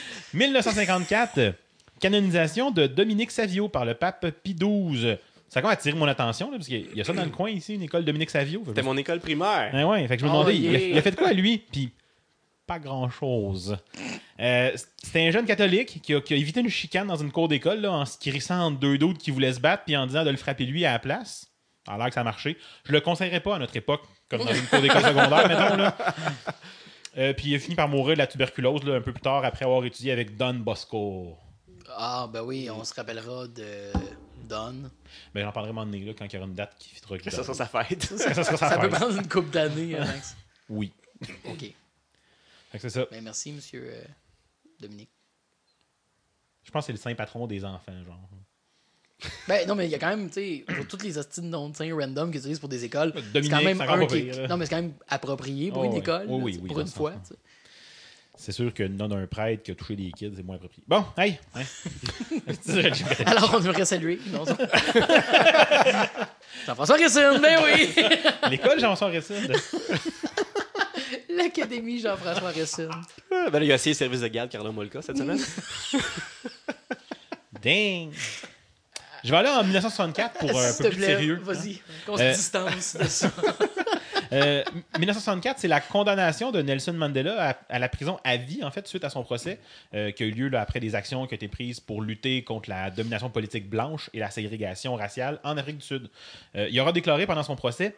1954, 0.35 1.55
canonisation 2.01 2.71
de 2.71 2.87
Dominique 2.87 3.31
Savio 3.31 3.69
par 3.69 3.85
le 3.85 3.95
pape 3.95 4.27
Pie 4.43 4.55
XII. 4.55 5.16
Ça 5.49 5.61
a 5.61 5.63
quand 5.63 5.69
même 5.69 5.75
attiré 5.79 5.97
mon 5.97 6.07
attention, 6.07 6.51
là, 6.51 6.59
parce 6.59 6.69
qu'il 6.69 6.95
y 6.95 7.01
a 7.01 7.05
ça 7.05 7.13
dans 7.13 7.25
le 7.25 7.31
coin 7.31 7.51
ici, 7.51 7.75
une 7.75 7.83
école 7.83 8.05
Dominique 8.05 8.31
Savio. 8.31 8.63
C'était 8.67 8.83
mon 8.83 8.97
école 8.97 9.21
primaire. 9.21 9.73
Ouais, 9.73 9.85
ouais, 9.85 10.07
fait 10.09 10.17
que 10.17 10.21
je 10.21 10.27
me 10.27 10.31
Oh, 10.31 10.35
demandais, 10.35 10.57
il, 10.57 10.69
a, 10.69 10.79
yeah. 10.79 10.89
il 10.89 10.99
a 10.99 11.03
fait 11.03 11.11
de 11.13 11.17
quoi 11.17 11.33
lui? 11.33 11.59
Puis 11.73 11.91
pas 12.67 12.79
grand-chose. 12.79 13.79
Euh, 14.41 14.71
C'était 15.03 15.27
un 15.27 15.31
jeune 15.31 15.47
catholique 15.47 16.03
qui 16.03 16.15
a, 16.15 16.21
qui 16.21 16.35
a 16.35 16.37
évité 16.37 16.61
une 16.61 16.69
chicane 16.69 17.07
dans 17.07 17.17
une 17.17 17.33
cour 17.33 17.49
d'école 17.49 17.81
là, 17.81 17.91
en 17.93 18.05
se 18.05 18.19
crissant 18.19 18.61
entre 18.61 18.79
deux 18.79 18.99
d'autres 18.99 19.19
qui 19.19 19.31
voulaient 19.31 19.55
se 19.55 19.61
battre 19.61 19.85
puis 19.87 19.97
en 19.97 20.07
disant 20.07 20.23
de 20.23 20.31
le 20.31 20.37
frapper 20.37 20.67
lui 20.67 20.85
à 20.85 20.93
la 20.93 20.99
place. 20.99 21.47
Ça 21.87 21.95
a 21.95 21.97
l'air 21.97 22.09
que 22.09 22.15
ça 22.15 22.21
a 22.21 22.25
marché. 22.25 22.59
Je 22.85 22.93
le 22.93 23.01
conseillerais 23.01 23.41
pas 23.41 23.57
à 23.57 23.59
notre 23.59 23.75
époque, 23.75 24.03
comme 24.29 24.45
dans 24.45 24.53
une 24.53 24.67
cour 24.67 24.83
d'école 24.83 25.03
secondaire, 25.03 25.49
mettons. 25.49 25.77
Là. 25.79 25.97
Euh, 27.17 27.33
puis 27.33 27.49
il 27.49 27.55
a 27.57 27.59
fini 27.59 27.75
par 27.75 27.89
mourir 27.89 28.15
de 28.17 28.19
la 28.19 28.27
tuberculose 28.27 28.85
là, 28.85 28.97
un 28.97 29.01
peu 29.01 29.13
plus 29.13 29.23
tard 29.23 29.43
après 29.47 29.65
avoir 29.65 29.83
étudié 29.87 30.13
avec 30.13 30.37
Don 30.37 30.53
Bosco. 30.53 31.39
Ah, 31.97 32.29
ben 32.31 32.43
oui, 32.43 32.69
on 32.71 32.85
se 32.85 32.93
rappellera 32.93 33.49
de 33.49 33.91
Don. 34.49 34.91
Ben, 35.35 35.43
J'en 35.45 35.53
parlerai 35.53 35.71
un 35.71 35.75
moment 35.75 35.87
donné, 35.87 36.05
là, 36.05 36.13
quand 36.19 36.25
il 36.25 36.33
y 36.35 36.37
aura 36.37 36.47
une 36.47 36.55
date 36.55 36.75
qui 36.79 36.89
fitera 36.91 37.15
avec 37.15 37.31
Ça 37.31 37.43
sera 37.45 37.55
sa 37.55 37.67
fête. 37.67 38.03
Ça 38.05 38.33
sera 38.45 38.57
sa 38.57 38.69
Ça 38.71 38.79
peut 38.79 38.89
prendre 38.89 39.17
une 39.17 39.29
couple 39.29 39.51
d'années, 39.51 39.97
hein, 39.97 40.05
Max. 40.07 40.37
Oui. 40.69 40.93
OK. 41.45 41.61
Fait 41.61 41.75
que 42.73 42.79
c'est 42.79 42.91
ça. 42.91 43.07
Ben, 43.11 43.23
merci, 43.23 43.53
monsieur 43.53 43.83
euh, 43.93 44.03
Dominique. 44.81 45.11
Je 46.65 46.71
pense 46.71 46.83
que 46.83 46.87
c'est 46.89 46.93
le 46.93 46.99
saint 46.99 47.15
patron 47.15 47.47
des 47.47 47.65
enfants, 47.65 48.05
genre. 48.05 48.19
Ben, 49.49 49.67
non, 49.67 49.75
mais 49.75 49.87
il 49.87 49.91
y 49.91 49.95
a 49.95 49.99
quand 49.99 50.11
même, 50.11 50.29
tu 50.29 50.35
sais, 50.35 50.65
pour 50.77 50.87
toutes 50.87 51.03
les 51.03 51.19
hosties 51.19 51.41
de 51.41 51.47
noms 51.47 51.71
de 51.71 51.77
saints 51.77 51.93
random 51.93 52.31
qu'ils 52.31 52.41
utilisent 52.41 52.61
pour 52.61 52.69
des 52.69 52.85
écoles, 52.85 53.13
c'est 53.17 53.33
Dominique, 53.33 53.51
quand 53.53 53.63
même 53.65 53.81
un 53.81 53.87
pas 53.87 54.07
qui... 54.07 54.23
pire, 54.23 54.43
là. 54.43 54.49
Non, 54.49 54.57
mais 54.57 54.67
c'est 54.67 54.71
quand 54.77 54.83
même 54.83 54.93
approprié 55.09 55.71
pour 55.71 55.81
Oh, 55.81 55.85
une 55.87 55.93
ouais. 55.93 55.99
école, 55.99 56.27
Oh, 56.29 56.39
là, 56.39 56.45
oui, 56.45 56.53
tu 56.53 56.59
sais, 56.59 56.63
oui, 56.63 56.69
pour 56.69 56.77
dans 56.77 56.83
une 56.83 56.89
ce 56.89 56.95
fois. 56.95 57.13
tu 57.15 57.29
sais. 57.31 57.35
C'est 58.41 58.53
sûr 58.53 58.72
que 58.72 58.84
non 58.84 59.09
d'un 59.09 59.26
prêtre 59.26 59.64
qui 59.64 59.72
a 59.72 59.74
touché 59.74 59.97
des 59.97 60.12
kids, 60.12 60.32
c'est 60.36 60.45
moins 60.45 60.55
approprié. 60.55 60.84
Bon, 60.86 61.05
hey! 61.18 61.41
hein. 61.57 61.62
Alors, 63.26 63.51
on 63.55 63.59
devrait 63.59 63.84
saluer. 63.84 64.20
Non, 64.30 64.45
ça- 64.45 64.57
Jean-François 66.66 66.97
Racine, 66.99 67.41
ben 67.43 67.59
oui! 67.64 67.93
L'école 68.51 68.78
Jean-François 68.78 69.09
Récide. 69.09 69.53
L'Académie 71.28 72.01
Jean-François 72.01 72.53
Racine. 72.53 72.91
ben 73.28 73.51
là, 73.51 73.64
il 73.64 73.72
a 73.72 73.74
essayé 73.74 73.93
le 73.95 73.99
service 73.99 74.20
de 74.20 74.28
garde 74.28 74.51
Carla 74.51 74.70
Molka 74.70 75.03
cette 75.03 75.18
semaine. 75.18 75.41
Dang! 77.61 78.12
Je 79.29 79.33
vais 79.33 79.39
aller 79.41 79.51
en 79.51 79.62
1964 79.62 80.39
pour 80.39 80.59
euh, 80.59 80.70
un 80.70 80.72
peu 80.83 80.89
plus 80.89 80.97
plaît, 80.97 81.07
sérieux. 81.07 81.39
Vas-y, 81.45 81.83
qu'on 82.07 82.18
Euh, 82.18 82.33
se 82.33 82.39
distance 82.39 82.97
de 82.97 83.05
ça. 83.05 83.31
Euh, 84.31 84.62
1964, 84.99 85.59
c'est 85.59 85.68
la 85.68 85.81
condamnation 85.81 86.53
de 86.53 86.61
Nelson 86.61 86.93
Mandela 86.93 87.51
à, 87.51 87.57
à 87.70 87.79
la 87.79 87.89
prison 87.89 88.18
à 88.24 88.37
vie, 88.37 88.62
en 88.62 88.70
fait, 88.70 88.87
suite 88.87 89.03
à 89.05 89.09
son 89.09 89.22
procès, 89.22 89.59
euh, 89.95 90.11
qui 90.11 90.22
a 90.22 90.26
eu 90.26 90.33
lieu 90.33 90.49
là, 90.49 90.61
après 90.61 90.81
des 90.81 90.95
actions 90.95 91.26
qui 91.26 91.33
ont 91.33 91.37
été 91.37 91.49
prises 91.49 91.81
pour 91.81 92.03
lutter 92.03 92.45
contre 92.45 92.68
la 92.68 92.91
domination 92.91 93.31
politique 93.31 93.70
blanche 93.70 94.11
et 94.12 94.18
la 94.18 94.31
ségrégation 94.31 94.97
raciale 94.97 95.41
en 95.45 95.57
Afrique 95.57 95.79
du 95.79 95.87
Sud. 95.87 96.11
Euh, 96.57 96.68
il 96.70 96.79
aura 96.79 96.93
déclaré 96.93 97.26
pendant 97.26 97.43
son 97.43 97.57
procès 97.57 97.97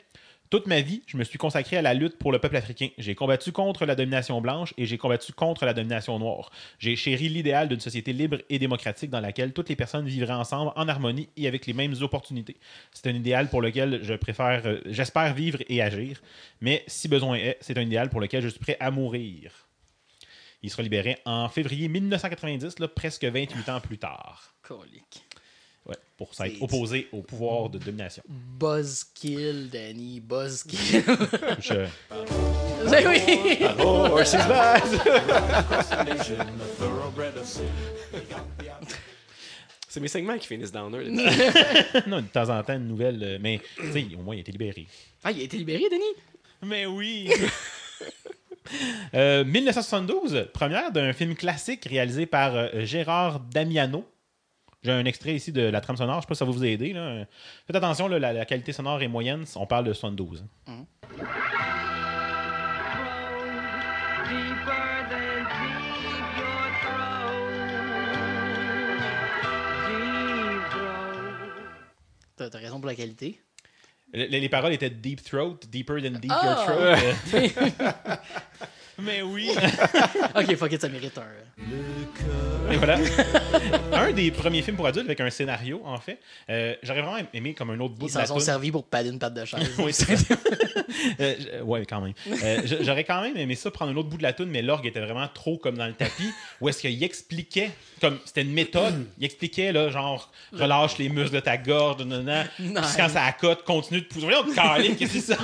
toute 0.50 0.66
ma 0.66 0.80
vie, 0.80 1.02
je 1.06 1.16
me 1.16 1.22
suis 1.22 1.38
consacré 1.38 1.76
à 1.76 1.82
la 1.82 1.94
lutte 1.94 2.18
pour 2.18 2.32
le 2.32 2.40
peuple 2.40 2.56
africain. 2.56 2.88
J'ai 2.98 3.14
combattu 3.14 3.52
contre 3.52 3.86
la 3.86 3.94
domination 3.94 4.40
blanche 4.40 4.74
et 4.76 4.84
j'ai 4.84 4.98
combattu 4.98 5.32
contre 5.32 5.64
la 5.64 5.72
domination 5.72 6.18
noire. 6.18 6.50
J'ai 6.80 6.96
chéri 6.96 7.28
l'idéal 7.28 7.68
d'une 7.68 7.78
société 7.78 8.12
libre 8.12 8.38
et 8.48 8.58
démocratique 8.58 9.10
dans 9.10 9.20
laquelle 9.20 9.52
toutes 9.52 9.68
les 9.68 9.76
personnes 9.76 10.06
vivraient 10.06 10.32
ensemble 10.32 10.72
en 10.74 10.88
harmonie 10.88 11.28
et 11.36 11.46
avec 11.46 11.66
les 11.66 11.72
mêmes 11.72 11.94
opportunités. 12.00 12.56
C'est 12.92 13.08
un 13.08 13.14
idéal 13.14 13.48
pour 13.48 13.62
lequel 13.62 14.00
je 14.02 14.14
préfère, 14.14 14.62
euh, 14.66 14.80
j'espère 14.86 15.34
vivre 15.34 15.58
et 15.68 15.80
agir. 15.80 16.20
Mais 16.60 16.82
si 16.88 17.06
besoin 17.06 17.36
est, 17.36 17.56
c'est 17.60 17.78
un 17.78 17.82
idéal 17.82 18.10
pour 18.10 18.20
lequel 18.20 18.42
je 18.42 18.48
suis 18.48 18.58
prêt 18.58 18.76
à 18.80 18.90
mourir. 18.90 19.52
Il 20.62 20.70
sera 20.70 20.82
libéré 20.82 21.18
en 21.24 21.48
février 21.48 21.86
1990, 21.86 22.80
là, 22.80 22.88
presque 22.88 23.24
28 23.24 23.68
ans 23.68 23.80
plus 23.80 23.98
tard. 23.98 24.52
Ouais, 25.86 25.96
pour 26.18 26.34
s'être 26.34 26.60
opposé 26.62 27.08
au 27.12 27.22
pouvoir 27.22 27.68
de 27.70 27.78
domination. 27.78 28.22
Buzzkill, 28.28 29.70
Danny, 29.70 30.20
buzzkill. 30.20 31.02
Je- 31.60 31.86
Ben 32.90 33.06
oui! 33.08 33.58
Sin. 34.24 34.38
C'est 39.88 40.00
mes 40.00 40.08
segments 40.08 40.38
qui 40.38 40.46
finissent 40.46 40.70
downer. 40.70 41.04
là. 41.04 41.32
non, 42.06 42.20
de 42.20 42.26
temps 42.28 42.48
en 42.48 42.62
temps, 42.62 42.74
une 42.76 42.86
nouvelle, 42.86 43.20
euh, 43.22 43.38
mais 43.40 43.60
tu 43.76 43.92
sais, 43.92 44.06
au 44.16 44.22
moins, 44.22 44.36
il 44.36 44.38
a 44.38 44.40
été 44.42 44.52
libéré. 44.52 44.86
Ah, 45.24 45.32
il 45.32 45.40
a 45.40 45.42
été 45.42 45.56
libéré, 45.56 45.82
Danny? 45.90 46.04
Mais 46.62 46.86
oui! 46.86 47.30
Euh, 49.14 49.42
1972, 49.44 50.46
première 50.52 50.92
d'un 50.92 51.12
film 51.12 51.34
classique 51.34 51.86
réalisé 51.86 52.24
par 52.26 52.54
euh, 52.54 52.68
Gérard 52.84 53.40
Damiano. 53.40 54.04
J'ai 54.82 54.92
un 54.92 55.04
extrait 55.04 55.34
ici 55.34 55.52
de 55.52 55.60
la 55.62 55.80
trame 55.82 55.96
sonore, 55.96 56.16
je 56.16 56.20
sais 56.22 56.26
pas 56.28 56.34
si 56.34 56.38
ça 56.38 56.44
va 56.46 56.52
vous 56.52 56.64
aider. 56.64 56.92
Là. 56.94 57.26
Faites 57.66 57.76
attention, 57.76 58.08
là, 58.08 58.18
la, 58.18 58.32
la 58.32 58.44
qualité 58.46 58.72
sonore 58.72 59.02
est 59.02 59.08
moyenne, 59.08 59.44
on 59.56 59.66
parle 59.66 59.84
de 59.84 59.92
72. 59.92 60.44
hein. 60.68 60.84
Throat. 72.36 72.48
T'as 72.50 72.58
raison 72.58 72.78
pour 72.80 72.86
la 72.86 72.94
qualité. 72.94 73.40
Les, 74.12 74.26
les 74.40 74.48
paroles 74.48 74.72
étaient 74.72 74.90
Deep 74.90 75.22
Throat, 75.22 75.58
Deeper 75.68 76.02
than 76.02 76.18
Deep 76.18 76.32
Ah! 76.34 76.66
Your 76.66 77.20
Throat. 77.26 78.18
Mais 78.98 79.22
oui! 79.22 79.50
Ok, 80.36 80.54
fuck 80.56 80.72
it, 80.72 80.80
ça 80.80 80.88
mérite 80.88 81.16
un. 81.18 81.22
Le 81.58 82.04
cœur 82.18 82.72
Et 82.72 82.76
voilà. 82.76 82.98
un 83.92 84.12
des 84.12 84.30
premiers 84.30 84.62
films 84.62 84.76
pour 84.76 84.86
adultes 84.86 85.06
avec 85.06 85.20
un 85.20 85.30
scénario, 85.30 85.82
en 85.84 85.98
fait. 85.98 86.18
Euh, 86.48 86.74
J'aurais 86.82 87.02
vraiment 87.02 87.26
aimé 87.34 87.54
comme 87.54 87.70
un 87.70 87.80
autre 87.80 87.94
bout 87.94 88.06
Ils 88.08 88.12
de 88.14 88.18
la 88.18 88.26
s'en 88.26 88.34
sont 88.34 88.38
toune. 88.38 88.44
servis 88.46 88.70
pour 88.70 88.84
pader 88.84 89.10
une 89.10 89.18
patte 89.18 89.34
de 89.34 89.44
chaise. 89.44 89.70
Oui, 89.78 89.92
c'est 89.92 90.16
ça. 90.16 90.34
Euh, 91.20 91.34
j- 91.38 91.48
ouais, 91.62 91.84
quand 91.86 92.00
même. 92.00 92.12
Euh, 92.42 92.60
j- 92.64 92.76
J'aurais 92.82 93.04
quand 93.04 93.20
même 93.22 93.36
aimé 93.36 93.54
ça, 93.54 93.70
prendre 93.70 93.92
un 93.92 93.96
autre 93.96 94.08
bout 94.08 94.18
de 94.18 94.22
la 94.22 94.32
toune, 94.32 94.50
mais 94.50 94.62
l'orgue 94.62 94.86
était 94.86 95.00
vraiment 95.00 95.28
trop 95.32 95.56
comme 95.58 95.76
dans 95.76 95.86
le 95.86 95.92
tapis, 95.94 96.30
où 96.60 96.68
est-ce 96.68 96.80
qu'il 96.80 97.02
expliquait, 97.02 97.70
comme 98.00 98.18
c'était 98.24 98.42
une 98.42 98.52
méthode, 98.52 99.06
il 99.18 99.24
expliquait, 99.24 99.72
là, 99.72 99.90
genre, 99.90 100.30
relâche 100.52 100.98
les 100.98 101.08
muscles 101.08 101.34
de 101.34 101.40
ta 101.40 101.56
gorge, 101.56 102.02
nanana, 102.04 102.44
puis 102.56 102.68
Nice. 102.68 102.94
quand 102.96 103.08
ça 103.08 103.24
accote, 103.24 103.64
continue 103.64 104.00
de 104.02 104.06
pousser. 104.06 104.26
Voyons, 104.26 104.44
qu'est-ce 104.94 104.98
que 105.14 105.20
c'est 105.20 105.34
ça? 105.34 105.38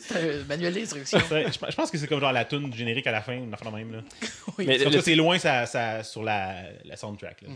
C'est 0.00 0.40
un 0.42 0.44
manuel 0.48 0.74
d'instruction. 0.74 1.18
Je 1.30 1.74
pense 1.76 1.90
que 1.90 1.98
c'est 1.98 2.06
comme 2.06 2.20
genre 2.20 2.32
la 2.32 2.44
toune 2.44 2.70
du 2.70 2.84
générique 2.86 3.06
à 3.06 3.12
la 3.12 3.20
fin, 3.22 3.32
une 3.34 3.52
affaire 3.52 3.70
de 3.70 3.76
même. 3.76 3.92
Là. 3.92 4.00
Oui. 4.58 4.64
Mais 4.66 4.78
le, 4.78 4.90
que 4.90 5.00
c'est 5.00 5.14
loin 5.16 5.38
ça, 5.38 5.66
ça- 5.66 6.02
sur 6.02 6.22
la, 6.22 6.62
la 6.84 6.96
soundtrack. 6.96 7.42
Là. 7.42 7.48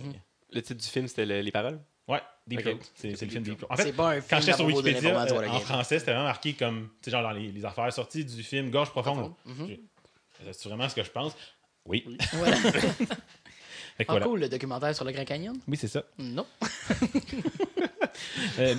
le 0.53 0.63
titre 0.63 0.81
du 0.83 0.87
film, 0.89 1.07
c'était 1.09 1.25
le- 1.27 1.41
les 1.41 1.51
paroles? 1.53 1.81
Ouais, 2.09 2.21
Deep 2.47 2.59
Ok. 2.59 2.65
Throat. 2.65 2.79
C'est 2.97 3.11
le 3.23 3.31
film 3.31 3.43
Deep 3.45 3.57
Throat. 3.59 3.69
En 3.71 3.77
fait, 3.77 3.93
pas 3.93 4.11
un 4.11 4.17
quand 4.21 4.27
film 4.27 4.41
j'étais 4.43 4.53
sur 4.55 4.67
Wikipédia, 4.67 5.23
euh, 5.23 5.49
en 5.49 5.61
français, 5.61 5.99
c'était 6.01 6.11
vraiment 6.11 6.27
marqué 6.27 6.55
comme, 6.55 6.89
tu 7.01 7.05
sais, 7.05 7.11
genre 7.13 7.23
dans 7.23 7.31
les, 7.31 7.53
les 7.53 7.65
affaires 7.65 7.93
sorties 7.93 8.25
du 8.25 8.43
film 8.43 8.71
Gorge 8.71 8.91
profonde. 8.91 9.33
J'ai- 9.67 9.81
C'est 10.53 10.69
vraiment 10.69 10.89
ce 10.89 10.95
que 10.97 11.05
je 11.05 11.11
pense? 11.11 11.37
Oui. 11.87 12.05
Voilà. 12.33 12.57
Que 13.99 14.05
Ah, 14.09 14.13
voilà. 14.13 14.27
cool, 14.27 14.41
le 14.41 14.49
documentaire 14.49 14.95
sur 14.97 15.05
le 15.05 15.13
Grand 15.13 15.27
Canyon? 15.27 15.55
Oui, 15.69 15.77
c'est 15.77 15.87
ça. 15.89 16.03
Non. 16.19 16.47
Euh, 18.59 18.75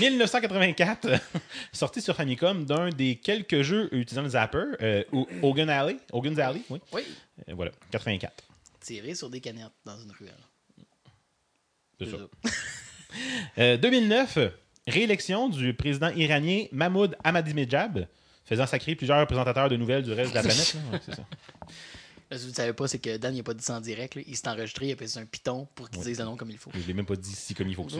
1984, 0.00 1.04
euh, 1.06 1.18
sorti 1.72 2.00
sur 2.00 2.16
Famicom 2.16 2.64
d'un 2.64 2.90
des 2.90 3.16
quelques 3.16 3.62
jeux 3.62 3.88
utilisant 3.94 4.22
le 4.22 4.30
zapper, 4.30 4.64
euh, 4.82 5.04
Hogan 5.42 5.68
Alley. 5.70 5.96
Hogan's 6.12 6.38
Alley, 6.38 6.62
oui. 6.70 6.80
Oui. 6.92 7.02
Euh, 7.48 7.54
voilà, 7.54 7.72
84. 7.90 8.44
Tirer 8.80 9.14
sur 9.14 9.28
des 9.30 9.40
canettes 9.40 9.66
dans 9.84 9.98
une 9.98 10.10
ruelle. 10.12 10.34
C'est 11.98 12.10
ça. 12.10 12.16
ça. 12.18 12.50
Euh, 13.58 13.76
2009, 13.76 14.38
réélection 14.86 15.48
du 15.48 15.74
président 15.74 16.10
iranien 16.10 16.66
Mahmoud 16.70 17.16
Ahmadinejad, 17.24 18.08
faisant 18.44 18.66
sacrer 18.68 18.94
plusieurs 18.94 19.26
présentateurs 19.26 19.68
de 19.68 19.76
nouvelles 19.76 20.04
du 20.04 20.12
reste 20.12 20.30
de 20.30 20.36
la 20.36 20.42
planète. 20.44 20.74
là. 20.74 20.80
Ouais, 20.92 21.00
c'est 21.04 21.14
ça. 21.16 21.22
Là, 22.30 22.36
ce 22.38 22.42
que 22.42 22.42
vous 22.44 22.50
ne 22.50 22.54
savez 22.54 22.72
pas, 22.72 22.86
c'est 22.86 23.00
que 23.00 23.16
Dan, 23.16 23.34
il 23.34 23.40
a 23.40 23.42
pas 23.42 23.52
dit 23.52 23.64
ça 23.64 23.74
en 23.76 23.80
direct. 23.80 24.14
là. 24.14 24.22
Il 24.24 24.36
s'est 24.36 24.46
enregistré, 24.48 24.86
il 24.86 24.92
a 24.92 24.96
fait 24.96 25.18
un 25.18 25.24
piton 25.26 25.66
pour 25.74 25.90
qu'il 25.90 26.00
dise 26.02 26.20
le 26.20 26.24
nom 26.24 26.36
comme 26.36 26.52
il 26.52 26.58
faut. 26.58 26.70
Je 26.72 26.86
l'ai 26.86 26.94
même 26.94 27.04
pas 27.04 27.16
dit 27.16 27.34
si 27.34 27.52
comme 27.52 27.66
il 27.68 27.74
faut 27.74 27.82
que 27.82 27.90
ça. 27.90 27.98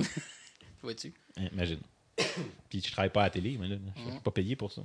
Vois-tu? 0.83 1.13
Hein, 1.37 1.49
Imagine. 1.53 1.81
Puis 2.69 2.83
je 2.85 2.93
travaille 2.93 3.11
pas 3.11 3.23
à 3.23 3.25
la 3.25 3.31
télé, 3.31 3.57
mais 3.61 3.69
là, 3.69 3.77
je 3.97 4.11
suis 4.11 4.21
pas 4.21 4.31
payé 4.31 4.57
pour 4.57 4.73
ça. 4.73 4.83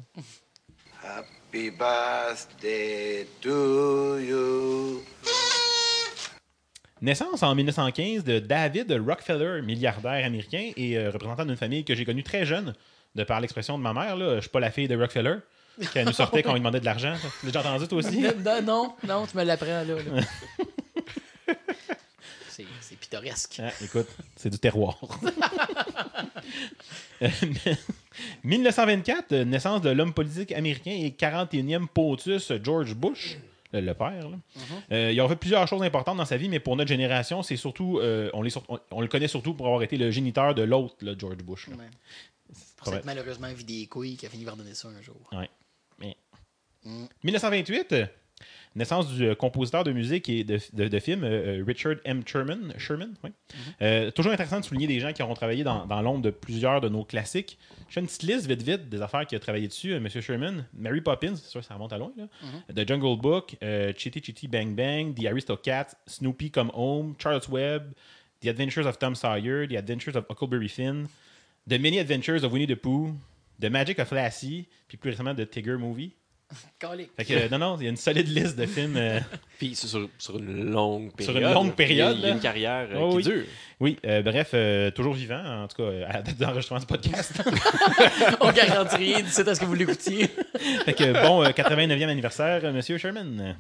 Happy 1.04 1.70
birthday 1.72 3.28
to 3.42 4.20
you. 4.20 5.04
Naissance 7.02 7.44
en 7.44 7.54
1915 7.54 8.24
de 8.24 8.40
David 8.40 8.92
Rockefeller, 9.06 9.62
milliardaire 9.62 10.26
américain 10.26 10.72
et 10.76 10.98
euh, 10.98 11.12
représentant 11.12 11.46
d'une 11.46 11.58
famille 11.58 11.84
que 11.84 11.94
j'ai 11.94 12.06
connue 12.06 12.24
très 12.24 12.46
jeune, 12.46 12.74
de 13.16 13.24
par 13.24 13.42
l'expression 13.42 13.78
de 13.78 13.84
ma 13.84 13.94
mère. 13.94 14.16
Là, 14.16 14.36
je 14.36 14.42
suis 14.42 14.50
pas 14.50 14.60
la 14.60 14.72
fille 14.72 14.88
de 14.88 14.98
Rockefeller, 14.98 15.38
qui 15.92 16.04
nous 16.04 16.14
sortait 16.14 16.42
quand 16.42 16.52
on 16.52 16.54
lui 16.54 16.62
demandait 16.62 16.80
de 16.80 16.86
l'argent. 16.86 17.14
Tu 17.42 17.46
l'as 17.46 17.52
déjà 17.52 17.60
entendu 17.60 17.88
toi 17.88 17.98
aussi? 18.00 18.22
non, 18.46 18.62
non, 18.64 18.96
non, 19.06 19.28
tu 19.28 19.38
me 19.38 19.44
l'apprends 19.44 19.68
là. 19.68 19.84
là. 19.84 20.22
c'est 22.86 22.90
c'est 22.90 22.96
pittoresque. 23.00 23.60
Ah, 23.64 23.72
écoute, 23.84 24.08
c'est 24.36 24.50
du 24.50 24.60
terroir. 24.60 24.98
Euh, 27.22 27.30
1924, 28.44 29.32
euh, 29.32 29.46
naissance 29.46 29.82
de 29.82 29.90
l'homme 29.90 30.14
politique 30.14 30.52
américain 30.52 30.92
et 30.92 31.10
41e 31.12 31.88
POTUS 31.88 32.52
George 32.62 32.94
Bush, 32.94 33.38
le, 33.72 33.94
père. 33.94 34.30
là. 34.30 34.38
Euh, 34.92 35.12
il 35.14 35.20
a 35.20 35.28
fait 35.30 35.36
plusieurs 35.38 35.66
choses 35.68 35.82
importantes 35.82 36.18
dans 36.18 36.26
sa 36.26 36.36
vie, 36.38 36.50
mais 36.50 36.60
pour 36.60 36.76
notre 36.76 36.90
génération, 36.90 37.42
c'est 37.42 37.56
surtout, 37.56 38.00
euh, 38.00 38.30
on, 38.34 38.42
les 38.42 38.50
sur- 38.50 38.64
on- 38.70 38.80
on 38.92 39.02
le 39.02 39.08
connaît 39.08 39.28
surtout 39.30 39.54
pour 39.54 39.66
avoir 39.66 39.82
été 39.84 39.98
le 39.98 40.12
géniteur 40.12 40.54
de 40.54 40.62
l'autre, 40.64 40.96
George 41.18 41.38
Bush. 41.38 41.70
Ouais. 41.70 41.76
Pour 42.78 42.94
malheureusement 43.06 43.52
vidé 43.54 43.80
les 43.80 43.88
couilles 43.88 44.18
qui 44.18 44.26
a 44.26 44.30
fini 44.30 44.44
par 44.46 44.56
donner 44.58 44.74
ça 44.76 44.90
un 44.90 45.02
jour. 45.02 45.16
Ouais. 45.32 45.50
Mais- 46.00 46.18
Mm. 46.84 47.06
1928, 47.24 47.94
euh, 47.94 48.06
naissance 48.76 49.08
du 49.14 49.26
euh, 49.26 49.36
compositeur 49.36 49.84
de 49.84 49.92
musique 49.92 50.28
et 50.30 50.44
de, 50.44 50.60
de, 50.74 50.88
de 50.88 51.00
films 51.00 51.24
euh, 51.24 51.60
euh, 51.60 51.64
Richard 51.66 51.96
M. 52.04 52.24
Sherman. 52.26 52.74
Sherman 52.78 53.14
oui. 53.24 53.32
Euh, 53.82 54.12
toujours 54.12 54.32
intéressant 54.32 54.60
de 54.60 54.66
souligner 54.66 54.88
des 54.88 55.00
gens 55.00 55.14
qui 55.14 55.24
auront 55.24 55.34
travaillé 55.34 55.64
dans, 55.64 55.86
dans 55.86 56.02
l'ombre 56.02 56.22
de 56.22 56.30
plusieurs 56.30 56.82
de 56.82 56.90
nos 56.90 57.04
classiques. 57.04 57.58
Je 57.88 57.94
fais 57.94 58.00
une 58.02 58.08
petite 58.08 58.24
liste 58.24 58.48
vite 58.48 58.62
vite 58.62 58.90
des 58.90 59.02
affaires 59.02 59.26
qu'il 59.26 59.36
a 59.36 59.40
travaillé 59.40 59.68
dessus. 59.68 60.00
Monsieur 60.00 60.22
Sherman, 60.22 60.66
Mary 60.74 61.02
Poppins, 61.02 61.36
c'est 61.36 61.50
sûr 61.50 61.62
que 61.62 61.66
ça 61.66 61.74
remonte 61.76 61.94
à 61.94 61.98
loin. 61.98 62.12
Là. 62.18 62.28
The 62.74 62.88
Jungle 62.88 63.20
Book, 63.20 63.56
Chitty 63.96 64.22
Chitty 64.22 64.48
Bang 64.48 64.76
Bang, 64.76 65.14
The 65.14 65.26
Aristocats, 65.26 65.96
Snoopy 66.08 66.52
Come 66.52 66.72
Home, 66.74 67.16
Charlotte's 67.18 67.48
Web, 67.50 67.94
The 68.42 68.48
Adventures 68.48 68.86
of 68.86 68.98
Tom 69.00 69.16
Sawyer, 69.16 69.68
The 69.68 69.78
Adventures 69.78 70.16
of 70.16 70.26
Huckleberry 70.30 70.68
Finn, 70.68 71.08
The 71.68 71.80
Many 71.80 72.00
Adventures 72.00 72.44
of 72.44 72.52
Winnie 72.52 72.68
the 72.68 72.76
Pooh, 72.76 73.14
The 73.60 73.70
Magic 73.70 74.00
of 74.00 74.12
Lassie, 74.12 74.68
puis 74.88 74.98
plus 74.98 75.12
récemment 75.12 75.34
The 75.36 75.50
Tigger 75.50 75.78
Movie. 75.78 76.12
Fait 77.18 77.26
que, 77.26 77.34
euh, 77.34 77.50
non, 77.50 77.58
non, 77.58 77.78
il 77.80 77.84
y 77.84 77.88
a 77.88 77.90
une 77.90 77.98
solide 77.98 78.28
liste 78.28 78.56
de 78.56 78.66
films. 78.68 78.96
euh, 78.98 79.20
Puis 79.58 79.74
c'est 79.76 79.88
sur, 79.88 80.08
sur 80.20 80.38
une 80.38 80.72
longue 80.72 81.10
Sur 81.20 81.34
période. 81.34 81.50
une 81.50 81.54
longue 81.56 81.74
période, 81.74 82.16
Il 82.18 82.24
y 82.24 82.26
a, 82.28 82.30
une 82.30 82.40
carrière 82.40 82.88
euh, 82.92 83.00
Oh 83.02 83.10
qui 83.12 83.16
oui. 83.18 83.24
dure. 83.24 83.44
oui, 83.80 83.98
euh, 84.06 84.22
bref, 84.22 84.52
euh, 84.54 84.92
toujours 84.92 85.14
vivant, 85.16 85.64
en 85.64 85.68
tout 85.68 85.78
cas, 85.78 85.90
à 86.08 86.14
la 86.14 86.22
date 86.22 86.38
d'enregistrement 86.38 86.80
du 86.80 86.86
podcast. 86.86 87.32
On 88.42 88.52
garantit 88.52 88.96
rien 88.98 89.22
d'ici 89.22 89.42
à 89.42 89.56
ce 89.56 89.60
que 89.60 89.66
vous 89.66 89.74
l'écoutiez. 89.74 90.28
fait 90.86 90.94
que, 90.94 91.14
bon, 91.26 91.44
euh, 91.44 91.50
89e 91.50 92.08
anniversaire, 92.10 92.62
Monsieur 92.72 92.98
Sherman. 93.00 93.56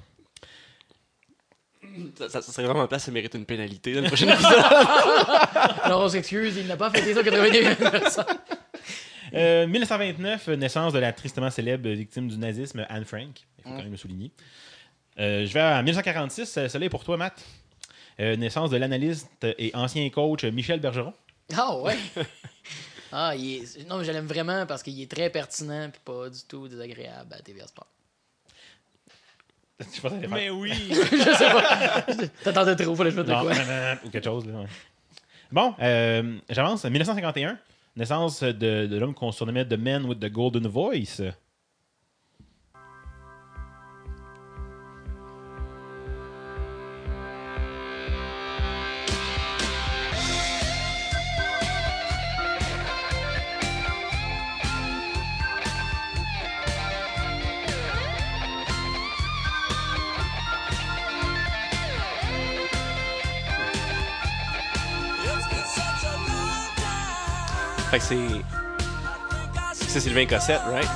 Ça, 2.17 2.29
ça- 2.29 2.41
ça 2.41 2.51
serait 2.51 2.67
vraiment 2.67 2.87
place, 2.87 3.05
ça 3.05 3.11
mérite 3.11 3.33
une 3.35 3.45
pénalité 3.45 3.93
dans 3.93 4.01
le 4.01 4.07
prochain 4.07 4.27
épisode. 4.27 4.53
Alors 5.83 6.01
on 6.03 6.09
s'excuse, 6.09 6.57
il 6.57 6.67
n'a 6.67 6.75
pas 6.75 6.89
fêté 6.89 7.13
son 7.13 7.23
81 7.23 7.71
anniversaire. 7.71 8.25
Euh, 9.33 9.65
1929, 9.67 10.49
euh, 10.49 10.55
naissance 10.55 10.93
de 10.93 10.99
la 10.99 11.11
tristement 11.13 11.49
célèbre 11.49 11.89
victime 11.89 12.27
du 12.27 12.37
nazisme, 12.37 12.85
Anne 12.89 13.05
Frank. 13.05 13.45
Il 13.57 13.63
faut 13.63 13.69
quand 13.69 13.77
même 13.77 13.91
le 13.91 13.97
souligner. 13.97 14.31
Euh, 15.19 15.45
je 15.45 15.53
vais 15.53 15.61
à 15.61 15.81
1946, 15.81 16.57
euh, 16.57 16.67
celle-là 16.67 16.87
est 16.87 16.89
pour 16.89 17.03
toi, 17.03 17.17
Matt. 17.17 17.43
Euh, 18.19 18.35
naissance 18.35 18.69
de 18.69 18.77
l'analyste 18.77 19.29
et 19.57 19.71
ancien 19.73 20.09
coach 20.09 20.43
Michel 20.45 20.79
Bergeron. 20.79 21.13
Ah 21.55 21.75
ouais. 21.77 21.95
Ah, 23.17 23.33
il 23.33 23.61
est... 23.63 23.87
Non, 23.87 23.97
mais 23.99 24.03
je 24.03 24.11
l'aime 24.11 24.25
vraiment 24.25 24.65
parce 24.65 24.83
qu'il 24.83 24.99
est 25.01 25.09
très 25.09 25.29
pertinent 25.29 25.85
et 25.87 25.91
pas 26.03 26.29
du 26.29 26.39
tout 26.49 26.67
désagréable 26.67 27.33
à 27.33 27.41
TVA 27.41 27.65
Sport. 27.65 27.87
Je 29.79 30.01
pensais 30.01 30.27
faire- 30.27 30.55
oui. 30.57 30.71
je 30.89 31.33
sais 31.33 31.49
pas. 31.51 32.01
T'attendais 32.43 32.75
trop, 32.75 32.93
fallait 32.95 33.11
que 33.11 33.15
je 33.15 33.21
mette 33.21 33.27
de 33.29 33.33
quoi? 33.33 34.05
ou 34.05 34.09
quelque 34.09 34.23
chose. 34.25 34.45
Là, 34.47 34.59
ouais. 34.59 34.67
Bon, 35.51 35.75
euh, 35.79 36.37
j'avance. 36.49 36.83
1951, 36.83 37.57
naissance 37.95 38.43
de, 38.43 38.87
de 38.87 38.97
l'homme 38.97 39.13
qu'on 39.13 39.31
surnommait 39.31 39.65
The 39.65 39.77
Man 39.77 40.05
with 40.05 40.19
the 40.19 40.31
Golden 40.31 40.67
Voice. 40.67 41.21
Fait 67.95 67.99
que 67.99 68.05
c'est. 69.73 69.85
C'est 69.87 69.99
Sylvain 70.01 70.25
Cossette, 70.25 70.59
right? 70.69 70.89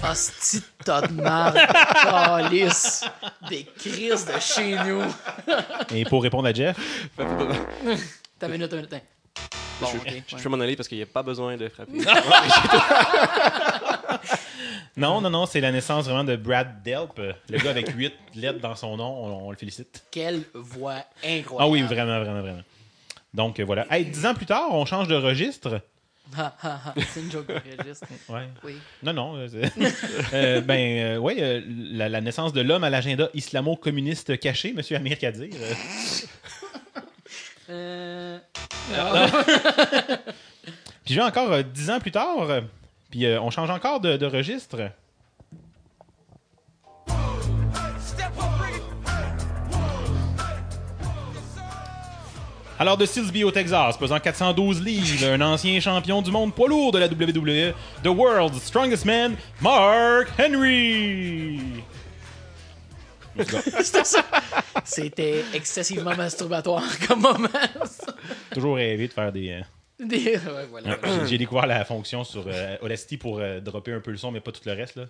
Hostie 0.08 0.60
de 0.60 0.84
tas 0.84 1.00
de 1.02 1.12
marde. 1.12 1.58
Calice. 2.04 3.04
Des 3.48 3.64
crises 3.64 4.26
de 4.26 4.38
chez 4.38 4.76
nous. 4.76 5.02
Et 5.96 6.04
pour 6.04 6.22
répondre 6.22 6.46
à 6.46 6.52
Jeff, 6.52 6.76
T'as 7.16 8.46
une 8.46 8.52
minute, 8.52 8.70
une 8.70 8.76
minute. 8.76 8.92
hein. 8.94 9.00
Bon, 9.80 9.88
je, 9.92 9.96
ok. 9.96 10.22
je 10.28 10.36
ouais. 10.36 10.42
peux 10.42 10.48
m'en 10.50 10.60
aller 10.60 10.76
parce 10.76 10.88
qu'il 10.88 10.98
n'y 10.98 11.02
a 11.02 11.06
pas 11.06 11.24
besoin 11.24 11.56
de 11.56 11.68
frapper. 11.68 11.98
non, 14.96 15.20
non, 15.20 15.30
non, 15.30 15.46
c'est 15.46 15.60
la 15.60 15.72
naissance 15.72 16.04
vraiment 16.04 16.22
de 16.22 16.36
Brad 16.36 16.80
Delp, 16.84 17.18
le 17.48 17.58
gars 17.58 17.70
avec 17.70 17.88
8 17.88 18.12
lettres 18.36 18.60
dans 18.60 18.76
son 18.76 18.96
nom. 18.96 19.24
On, 19.24 19.48
on 19.48 19.50
le 19.50 19.56
félicite. 19.56 20.04
Quelle 20.12 20.42
voix 20.54 21.02
incroyable. 21.24 21.58
Ah 21.58 21.66
oui, 21.68 21.82
vraiment, 21.82 22.20
vraiment, 22.20 22.40
vraiment. 22.40 22.62
Donc 23.34 23.60
euh, 23.60 23.64
voilà. 23.64 23.86
Hey, 23.90 24.04
dix 24.06 24.26
ans 24.26 24.34
plus 24.34 24.46
tard, 24.46 24.68
on 24.72 24.84
change 24.86 25.08
de 25.08 25.14
registre. 25.14 25.80
C'est 27.12 27.20
une 27.20 27.30
joke 27.30 27.48
de 27.48 27.54
registre. 27.82 28.06
Ouais. 28.28 28.48
Oui. 28.62 28.76
Non, 29.02 29.12
non. 29.12 29.36
euh, 29.36 29.48
Euh, 30.32 30.60
ben, 30.60 30.98
euh, 30.98 31.18
ouais, 31.18 31.36
euh, 31.40 31.60
la, 31.66 32.08
la 32.08 32.20
naissance 32.20 32.52
de 32.52 32.60
l'homme 32.60 32.84
à 32.84 32.90
l'agenda 32.90 33.28
islamo-communiste 33.34 34.38
caché, 34.38 34.72
Monsieur 34.72 34.96
Amir 34.96 35.18
Kadir. 35.18 35.48
euh, 37.70 38.38
Euh... 38.92 39.28
Puis 41.04 41.14
je 41.14 41.20
vais 41.20 41.22
encore 41.26 41.62
dix 41.64 41.90
ans 41.90 41.98
plus 42.00 42.10
tard, 42.10 42.62
puis 43.10 43.26
on 43.40 43.50
change 43.50 43.70
encore 43.70 44.00
de, 44.00 44.16
de 44.16 44.26
registre. 44.26 44.90
Alors, 52.80 52.96
de 52.96 53.04
Silsby 53.04 53.44
au 53.44 53.50
Texas, 53.50 53.98
pesant 53.98 54.18
412 54.18 54.80
livres, 54.82 55.26
un 55.26 55.40
ancien 55.42 55.78
champion 55.80 56.22
du 56.22 56.30
monde 56.30 56.54
poids 56.54 56.66
lourd 56.66 56.92
de 56.92 56.98
la 56.98 57.08
WWE, 57.08 57.74
The 58.02 58.06
World's 58.08 58.62
Strongest 58.62 59.04
Man, 59.04 59.36
Mark 59.60 60.28
Henry. 60.38 61.60
C'était 63.82 64.04
ça. 64.04 64.24
C'était 64.82 65.44
excessivement 65.52 66.16
masturbatoire 66.16 66.82
comme 67.06 67.20
moment. 67.20 67.48
ça. 67.84 68.14
Toujours 68.54 68.76
rêvé 68.76 69.08
de 69.08 69.12
faire 69.12 69.30
des. 69.30 69.50
euh, 69.50 69.60
Des- 70.02 70.36
ouais, 70.38 70.66
voilà. 70.70 70.96
J'ai- 71.28 71.36
découvert 71.36 71.66
la 71.66 71.84
fonction 71.84 72.24
sur 72.24 72.44
euh, 72.46 72.76
Audacity 72.80 73.18
pour 73.18 73.40
euh, 73.40 73.60
dropper 73.60 73.92
un 73.92 74.00
peu 74.00 74.10
le 74.10 74.16
son, 74.16 74.30
mais 74.32 74.40
pas 74.40 74.52
tout 74.52 74.62
le 74.64 74.72
reste. 74.72 74.96
là. 74.96 75.04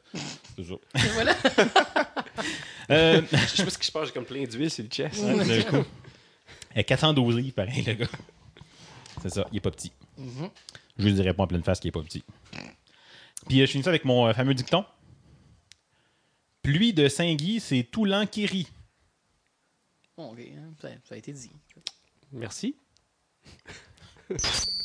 Toujours. 0.57 0.81
Voilà. 1.15 1.37
Euh, 2.91 3.23
Je 3.31 3.37
sais 3.47 3.63
pas 3.65 3.71
ce 3.71 3.79
qui 3.79 3.87
se 3.87 3.93
passe, 3.93 4.07
j'ai 4.09 4.13
comme 4.13 4.25
plein 4.25 4.43
d'huile 4.45 4.71
sur 4.71 4.83
le 4.83 4.91
chest. 4.91 5.23
Ouais, 5.23 5.45
d'un 5.45 5.63
coup. 5.63 5.87
412 6.75 7.37
livres, 7.37 7.55
pareil, 7.55 7.83
le 7.83 7.95
gars. 7.95 8.09
C'est 9.23 9.31
ça, 9.31 9.47
il 9.53 9.59
est 9.59 9.61
pas 9.61 9.71
petit. 9.71 9.93
Je 10.99 11.05
lui 11.05 11.13
dirais 11.13 11.35
pas 11.35 11.45
en 11.45 11.47
pleine 11.47 11.63
face 11.63 11.81
qu'il 11.81 11.89
est 11.89 11.93
pas 11.93 12.03
petit. 12.03 12.25
Puis 13.49 13.61
euh, 13.61 13.67
je 13.67 13.73
finis 13.73 13.85
ça 13.85 13.91
avec 13.91 14.05
mon 14.05 14.27
euh, 14.27 14.33
fameux 14.33 14.55
dicton. 14.55 14.85
Pluie 16.63 16.93
de 16.93 17.09
Saint-Guy, 17.09 17.61
c'est 17.61 17.85
tout 17.85 18.05
l'an 18.05 18.27
qui 18.27 18.47
rit. 18.47 18.69
Bon, 20.17 20.33
ok, 20.33 20.39
hein, 20.41 20.73
ça, 20.81 20.89
ça 21.09 21.15
a 21.15 21.19
été 21.19 21.33
dit. 21.33 21.51
Merci. 22.33 22.77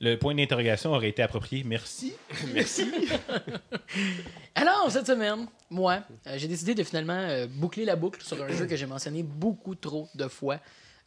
Le 0.00 0.16
point 0.16 0.34
d'interrogation 0.34 0.92
aurait 0.92 1.08
été 1.08 1.22
approprié. 1.22 1.64
Merci. 1.64 2.12
Alors, 4.54 4.90
cette 4.90 5.06
semaine, 5.06 5.46
moi, 5.70 6.00
euh, 6.26 6.34
j'ai 6.36 6.48
décidé 6.48 6.74
de 6.74 6.82
finalement 6.82 7.14
euh, 7.14 7.46
boucler 7.46 7.84
la 7.84 7.96
boucle 7.96 8.22
sur 8.22 8.42
un 8.42 8.48
jeu 8.48 8.66
que 8.66 8.76
j'ai 8.76 8.86
mentionné 8.86 9.22
beaucoup 9.22 9.74
trop 9.74 10.08
de 10.14 10.28
fois 10.28 10.60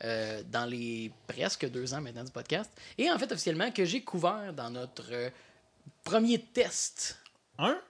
euh, 0.04 0.42
dans 0.52 0.66
les 0.66 1.12
presque 1.28 1.70
deux 1.70 1.94
ans 1.94 2.02
maintenant 2.02 2.24
du 2.24 2.32
podcast. 2.32 2.72
Et 2.98 3.12
en 3.12 3.20
fait, 3.20 3.32
officiellement, 3.32 3.72
que 3.72 3.86
j'ai 3.86 4.02
couvert 4.02 4.54
dans 4.54 4.72
notre 4.72 5.32
premier 6.04 6.40
test. 6.40 7.20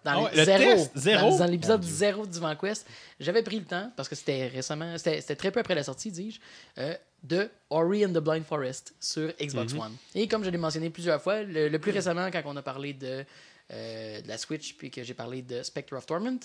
Dans 0.03 0.25
Ah 0.25 0.31
le 0.35 0.43
zéro. 0.45 0.63
test, 0.63 0.91
zéro? 0.95 1.29
Dans, 1.31 1.37
dans 1.39 1.45
l'épisode 1.45 1.81
Mon 1.81 1.85
Dieu. 1.87 1.95
zéro 1.95 2.25
du 2.25 2.39
VanQuest, 2.39 2.87
j'avais 3.19 3.43
pris 3.43 3.59
le 3.59 3.65
temps, 3.65 3.91
parce 3.95 4.09
que 4.09 4.15
c'était 4.15 4.47
récemment, 4.47 4.97
c'était 4.97 5.35
très 5.35 5.51
peu 5.51 5.59
après 5.59 5.75
la 5.75 5.83
sortie, 5.83 6.11
dis-je, 6.11 6.39
euh, 6.81 6.95
de 7.23 7.49
Ori 7.69 8.05
and 8.05 8.09
the 8.09 8.17
Blind 8.19 8.45
Forest 8.45 8.93
sur 8.99 9.31
Xbox 9.41 9.73
Mhm. 9.73 9.79
One. 9.79 9.95
Et 10.15 10.27
comme 10.27 10.43
je 10.43 10.49
l'ai 10.49 10.57
mentionné 10.57 10.89
plusieurs 10.89 11.21
fois, 11.21 11.43
le, 11.43 11.67
le 11.67 11.79
plus 11.79 11.91
récemment, 11.91 12.29
quand 12.31 12.41
on 12.45 12.55
a 12.57 12.61
parlé 12.61 12.93
de, 12.93 13.23
euh, 13.71 14.21
de 14.21 14.27
la 14.27 14.37
Switch, 14.37 14.75
puis 14.75 14.89
que 14.89 15.03
j'ai 15.03 15.13
parlé 15.13 15.41
de 15.41 15.61
Spectre 15.61 15.95
of 15.97 16.05
Torment, 16.05 16.39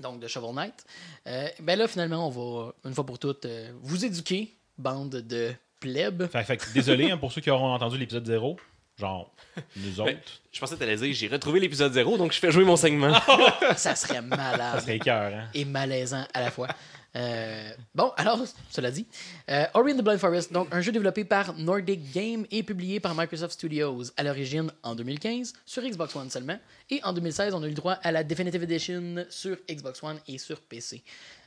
donc 0.00 0.20
de 0.20 0.26
Shovel 0.26 0.54
Knight, 0.54 0.84
euh, 1.26 1.48
ben 1.60 1.78
là, 1.78 1.86
finalement, 1.86 2.26
on 2.26 2.30
va, 2.30 2.72
une 2.86 2.94
fois 2.94 3.04
pour 3.04 3.18
toutes, 3.18 3.46
vous 3.82 4.04
éduquer, 4.04 4.56
bande 4.78 5.10
de 5.10 5.52
plebs. 5.80 6.26
Fait, 6.28 6.58
désolé 6.72 7.10
hein, 7.10 7.18
pour 7.18 7.30
ceux 7.32 7.40
qui 7.42 7.50
auront 7.50 7.72
entendu 7.74 7.98
l'épisode 7.98 8.24
0. 8.26 8.56
Genre, 8.98 9.32
nous 9.76 10.00
autres. 10.00 10.12
Ben, 10.12 10.18
je 10.52 10.60
pensais 10.60 10.74
que 10.74 10.78
t'allais 10.80 10.96
dire 10.96 11.14
j'ai 11.14 11.28
retrouvé 11.28 11.60
l'épisode 11.60 11.92
0, 11.92 12.18
donc 12.18 12.32
je 12.32 12.38
fais 12.38 12.50
jouer 12.50 12.64
mon 12.64 12.76
segment. 12.76 13.12
Ça 13.76 13.94
serait 13.96 14.22
malade. 14.22 14.74
Ça 14.74 14.80
serait 14.80 14.98
cœur, 14.98 15.32
hein? 15.34 15.48
et 15.54 15.64
malaisant 15.64 16.24
à 16.34 16.40
la 16.40 16.50
fois. 16.50 16.68
Euh, 17.14 17.70
bon, 17.94 18.10
alors, 18.16 18.40
cela 18.70 18.90
dit, 18.90 19.06
euh, 19.50 19.64
Ori 19.74 19.92
and 19.92 19.98
the 19.98 20.02
Blind 20.02 20.18
Forest, 20.18 20.52
donc 20.52 20.68
un 20.72 20.80
jeu 20.80 20.92
développé 20.92 21.24
par 21.24 21.54
Nordic 21.58 22.10
Game 22.12 22.46
et 22.50 22.62
publié 22.62 23.00
par 23.00 23.14
Microsoft 23.14 23.52
Studios 23.52 24.04
à 24.16 24.22
l'origine 24.22 24.72
en 24.82 24.94
2015 24.94 25.52
sur 25.66 25.82
Xbox 25.82 26.16
One 26.16 26.30
seulement, 26.30 26.58
et 26.88 27.00
en 27.04 27.12
2016, 27.12 27.52
on 27.54 27.62
a 27.62 27.66
eu 27.66 27.70
le 27.70 27.74
droit 27.74 27.94
à 28.02 28.12
la 28.12 28.24
Definitive 28.24 28.62
Edition 28.62 29.26
sur 29.28 29.56
Xbox 29.70 30.02
One 30.02 30.18
et 30.26 30.38
sur 30.38 30.60
PC. 30.60 31.02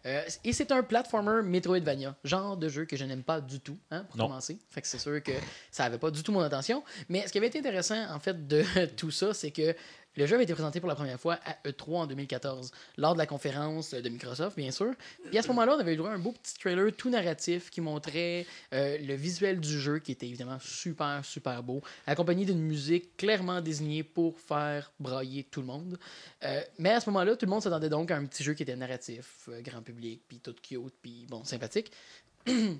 Euh, 0.06 0.22
et 0.44 0.54
c'est 0.54 0.72
un 0.72 0.84
platformer 0.84 1.42
Metroidvania, 1.42 2.16
genre 2.24 2.58
de 2.58 2.70
jeu 2.70 2.86
que 2.86 2.96
je 2.96 3.06
n'aime 3.06 3.24
pas 3.24 3.42
du 3.42 3.60
tout, 3.60 3.78
hein, 3.90 4.06
pour 4.08 4.18
Non. 4.18 4.28
commencer. 4.28 4.60
Fait 4.70 4.82
que 4.82 4.88
c'est 4.88 5.00
sûr 5.00 5.22
que 5.24 5.32
ça 5.72 5.84
n'avait 5.86 5.98
pas 5.98 6.12
du 6.12 6.22
tout 6.22 6.32
mon 6.32 6.42
attention. 6.42 6.84
Mais 7.10 7.26
ce 7.26 7.32
qui 7.32 7.40
avait 7.40 7.48
été 7.48 7.58
intéressant, 7.58 8.06
en 8.14 8.20
fait, 8.20 8.48
de 8.48 8.64
tout 8.98 9.10
ça, 9.10 9.34
c'est 9.34 9.50
que 9.50 9.76
le 10.16 10.26
jeu 10.26 10.36
avait 10.36 10.44
été 10.44 10.54
présenté 10.54 10.80
pour 10.80 10.90
la 10.90 10.96
première 10.96 11.20
fois 11.20 11.40
à 11.46 11.56
E3 11.68 11.96
en 11.96 12.08
2014, 12.08 12.72
lors 12.98 13.14
de 13.14 13.18
la 13.18 13.26
conférence 13.26 13.94
de 13.94 14.10
Microsoft, 14.10 14.58
bien 14.58 14.72
sûr. 14.72 14.94
Puis 15.26 15.38
à 15.38 15.42
ce 15.42 15.48
moment-là, 15.50 15.76
on 15.76 15.80
avait 15.80 15.94
eu 15.94 15.98
droit 15.98 16.12
à 16.12 16.14
un 16.14 16.20
beau 16.20 16.32
petit 16.32 16.56
trailer 16.56 16.92
tout 16.96 17.10
narratif 17.10 17.70
qui 17.70 17.82
montrait 17.82 18.46
euh, 18.74 18.98
le 18.98 19.14
visuel 19.16 19.60
du 19.60 19.80
jeu, 19.80 20.00
qui 20.00 20.12
était 20.12 20.28
évidemment 20.28 20.60
super, 20.60 21.24
super 21.24 21.64
beau, 21.64 21.82
accompagné 22.08 22.46
d'une 22.46 22.62
musique 22.62 23.18
clairement 23.18 23.62
désignée 23.62 24.04
pour 24.04 24.40
faire 24.40 24.92
brailler 25.00 25.44
tout 25.44 25.62
le 25.62 25.68
monde. 25.68 25.98
Euh, 26.44 26.62
mais 26.80 26.92
à 26.92 27.00
ce 27.00 27.10
moment-là, 27.10 27.36
tout 27.36 27.46
le 27.46 27.52
monde 27.52 27.62
s'attendait 27.62 27.90
donc 27.90 28.12
à 28.12 28.18
un 28.18 28.26
petit 28.26 28.44
jeu 28.44 28.54
qui 28.54 28.64
était 28.64 28.76
narratif, 28.76 29.50
euh, 29.50 29.62
grand 29.62 29.82
public, 29.82 30.22
puis 30.28 30.40
tout 30.40 30.56
cute, 30.62 30.96
puis 31.02 31.26
bon, 31.30 31.44
sympathique. 31.44 31.92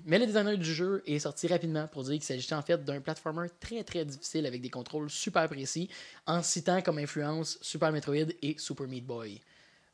Mais 0.04 0.18
le 0.18 0.26
designer 0.26 0.56
du 0.56 0.72
jeu 0.72 1.02
est 1.06 1.18
sorti 1.18 1.48
rapidement 1.48 1.88
pour 1.88 2.04
dire 2.04 2.14
qu'il 2.14 2.22
s'agissait 2.22 2.54
en 2.54 2.62
fait 2.62 2.84
d'un 2.84 3.00
platformer 3.00 3.48
très 3.58 3.82
très 3.82 4.04
difficile 4.04 4.46
avec 4.46 4.60
des 4.60 4.70
contrôles 4.70 5.10
super 5.10 5.48
précis, 5.48 5.88
en 6.26 6.42
citant 6.42 6.80
comme 6.82 6.98
influence 6.98 7.58
Super 7.60 7.90
Metroid 7.90 8.32
et 8.42 8.56
Super 8.58 8.86
Meat 8.86 9.04
Boy. 9.04 9.40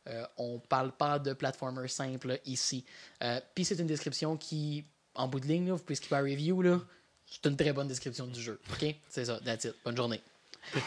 Euh, 0.08 0.26
on 0.36 0.58
parle 0.58 0.92
pas 0.92 1.18
de 1.18 1.32
platformer 1.32 1.88
simple 1.88 2.38
ici. 2.44 2.84
Euh, 3.22 3.40
Puis 3.54 3.64
c'est 3.64 3.78
une 3.78 3.86
description 3.86 4.36
qui, 4.36 4.84
en 5.14 5.28
bout 5.28 5.40
de 5.40 5.46
ligne, 5.46 5.68
là, 5.68 5.74
vous 5.74 5.82
pouvez 5.82 5.94
skipper 5.94 6.16
la 6.16 6.22
review, 6.22 6.60
là, 6.60 6.80
c'est 7.26 7.48
une 7.48 7.56
très 7.56 7.72
bonne 7.72 7.88
description 7.88 8.26
du 8.26 8.40
jeu. 8.40 8.60
OK? 8.72 8.94
C'est 9.08 9.24
ça, 9.24 9.40
that's 9.40 9.64
it. 9.64 9.74
Bonne 9.84 9.96
journée. 9.96 10.20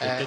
Euh, 0.01 0.25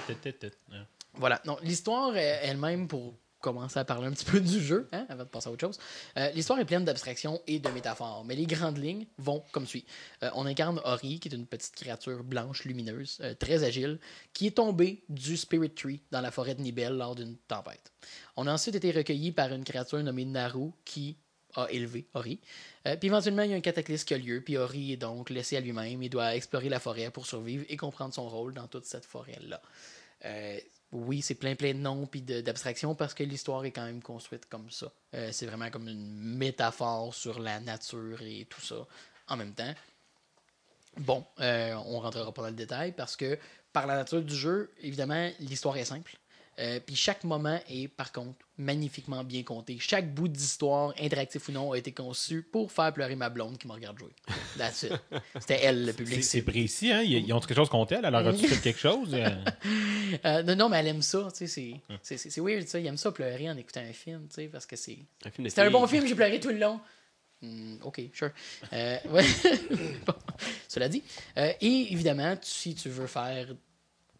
voilà. 1.14 1.40
Non, 1.44 1.58
l'histoire 1.62 2.10
euh, 2.10 2.38
elle-même, 2.42 2.88
pour 2.88 3.14
commencer 3.40 3.78
à 3.78 3.84
parler 3.84 4.06
un 4.06 4.12
petit 4.12 4.24
peu 4.24 4.40
du 4.40 4.60
jeu, 4.60 4.88
hein, 4.92 5.06
avant 5.08 5.24
de 5.24 5.28
passer 5.28 5.48
à 5.48 5.52
autre 5.52 5.66
chose, 5.66 5.78
euh, 6.16 6.30
l'histoire 6.30 6.58
est 6.58 6.64
pleine 6.64 6.84
d'abstractions 6.84 7.40
et 7.46 7.58
de 7.58 7.68
métaphores, 7.70 8.24
mais 8.24 8.34
les 8.34 8.46
grandes 8.46 8.78
lignes 8.78 9.06
vont 9.18 9.42
comme 9.52 9.66
suit. 9.66 9.84
Euh, 10.22 10.30
on 10.34 10.46
incarne 10.46 10.80
Ori, 10.84 11.20
qui 11.20 11.28
est 11.28 11.34
une 11.34 11.46
petite 11.46 11.74
créature 11.74 12.24
blanche 12.24 12.64
lumineuse, 12.64 13.18
euh, 13.22 13.34
très 13.34 13.64
agile, 13.64 13.98
qui 14.32 14.48
est 14.48 14.56
tombée 14.56 15.04
du 15.08 15.36
Spirit 15.36 15.70
Tree 15.70 16.00
dans 16.10 16.20
la 16.20 16.30
forêt 16.30 16.54
de 16.54 16.62
Nibel 16.62 16.96
lors 16.96 17.14
d'une 17.14 17.36
tempête. 17.48 17.92
On 18.36 18.46
a 18.46 18.52
ensuite 18.52 18.74
été 18.74 18.90
recueilli 18.90 19.32
par 19.32 19.52
une 19.52 19.64
créature 19.64 20.02
nommée 20.02 20.24
Naru, 20.24 20.70
qui 20.84 21.16
a 21.54 21.66
élevé 21.70 22.06
Ori. 22.14 22.38
Puis 22.84 23.08
éventuellement, 23.08 23.42
il 23.42 23.50
y 23.50 23.54
a 23.54 23.56
un 23.56 23.60
cataclysme 23.60 24.06
qui 24.06 24.14
a 24.14 24.18
lieu, 24.18 24.42
puis 24.42 24.58
Ori 24.58 24.92
est 24.92 24.96
donc 24.98 25.30
laissé 25.30 25.56
à 25.56 25.60
lui-même 25.60 26.02
et 26.02 26.08
doit 26.08 26.36
explorer 26.36 26.68
la 26.68 26.78
forêt 26.78 27.10
pour 27.10 27.26
survivre 27.26 27.64
et 27.68 27.76
comprendre 27.76 28.14
son 28.14 28.28
rôle 28.28 28.52
dans 28.52 28.68
toute 28.68 28.84
cette 28.84 29.06
forêt-là. 29.06 29.60
Oui, 30.90 31.20
c'est 31.20 31.34
plein 31.34 31.54
plein 31.54 31.74
de 31.74 31.78
noms 31.78 32.06
puis 32.06 32.22
d'abstractions 32.22 32.94
parce 32.94 33.12
que 33.12 33.22
l'histoire 33.22 33.64
est 33.64 33.72
quand 33.72 33.84
même 33.84 34.02
construite 34.02 34.46
comme 34.46 34.70
ça. 34.70 34.90
Euh, 35.14 35.30
c'est 35.32 35.46
vraiment 35.46 35.70
comme 35.70 35.88
une 35.88 36.18
métaphore 36.18 37.14
sur 37.14 37.40
la 37.40 37.60
nature 37.60 38.22
et 38.22 38.46
tout 38.48 38.62
ça 38.62 38.86
en 39.28 39.36
même 39.36 39.52
temps. 39.52 39.74
Bon, 40.96 41.24
euh, 41.40 41.74
on 41.86 42.00
rentrera 42.00 42.32
pas 42.32 42.42
dans 42.42 42.48
le 42.48 42.54
détail 42.54 42.92
parce 42.92 43.16
que 43.16 43.38
par 43.72 43.86
la 43.86 43.96
nature 43.96 44.22
du 44.22 44.34
jeu, 44.34 44.72
évidemment, 44.80 45.30
l'histoire 45.40 45.76
est 45.76 45.84
simple. 45.84 46.16
Euh, 46.58 46.80
Puis 46.80 46.96
chaque 46.96 47.22
moment 47.24 47.60
est, 47.68 47.88
par 47.88 48.10
contre, 48.10 48.47
magnifiquement 48.58 49.22
bien 49.24 49.42
compté. 49.44 49.78
Chaque 49.80 50.12
bout 50.12 50.28
d'histoire, 50.28 50.92
interactif 51.00 51.48
ou 51.48 51.52
non, 51.52 51.72
a 51.72 51.78
été 51.78 51.92
conçu 51.92 52.42
pour 52.42 52.70
faire 52.72 52.92
pleurer 52.92 53.14
ma 53.16 53.30
blonde 53.30 53.56
qui 53.56 53.66
me 53.68 53.72
regarde 53.72 53.98
jouer. 53.98 54.10
That's 54.58 54.82
it. 54.82 54.92
C'était 55.40 55.60
elle, 55.62 55.86
le 55.86 55.92
public. 55.92 56.22
C'est 56.24 56.42
précis, 56.42 56.90
hein? 56.92 57.02
Ils, 57.02 57.24
ils 57.26 57.32
ont 57.32 57.40
quelque 57.40 57.54
chose 57.54 57.68
contre 57.68 57.92
elle? 57.94 58.04
Alors, 58.04 58.26
as-tu 58.26 58.46
fait 58.48 58.60
quelque 58.60 58.80
chose? 58.80 59.10
Euh, 59.14 59.28
Euh, 60.24 60.42
non, 60.42 60.56
non, 60.56 60.68
mais 60.68 60.78
elle 60.78 60.88
aime 60.88 61.02
ça. 61.02 61.28
tu 61.36 61.46
sais, 61.46 61.80
C'est 62.02 62.16
c'est 62.18 62.40
weird, 62.40 62.66
ça. 62.66 62.80
Il 62.80 62.86
aime 62.86 62.96
ça 62.96 63.12
pleurer 63.12 63.48
en 63.50 63.56
écoutant 63.56 63.80
un 63.80 63.92
film, 63.92 64.26
tu 64.28 64.34
sais, 64.36 64.46
parce 64.48 64.66
que 64.66 64.74
c'est. 64.76 64.98
C'était 65.36 65.60
un 65.62 65.70
bon 65.70 65.86
film, 65.86 66.06
j'ai 66.06 66.14
pleuré 66.14 66.40
tout 66.40 66.48
le 66.48 66.58
long. 66.58 66.80
Hmm, 67.40 67.76
ok, 67.82 68.00
sure. 68.12 68.30
Euh, 68.72 68.96
ouais. 69.10 69.24
Bon, 70.06 70.14
Cela 70.66 70.88
dit. 70.88 71.02
Euh, 71.36 71.52
et 71.60 71.92
évidemment, 71.92 72.36
tu- 72.36 72.50
si 72.50 72.74
tu 72.74 72.88
veux 72.88 73.06
faire 73.06 73.46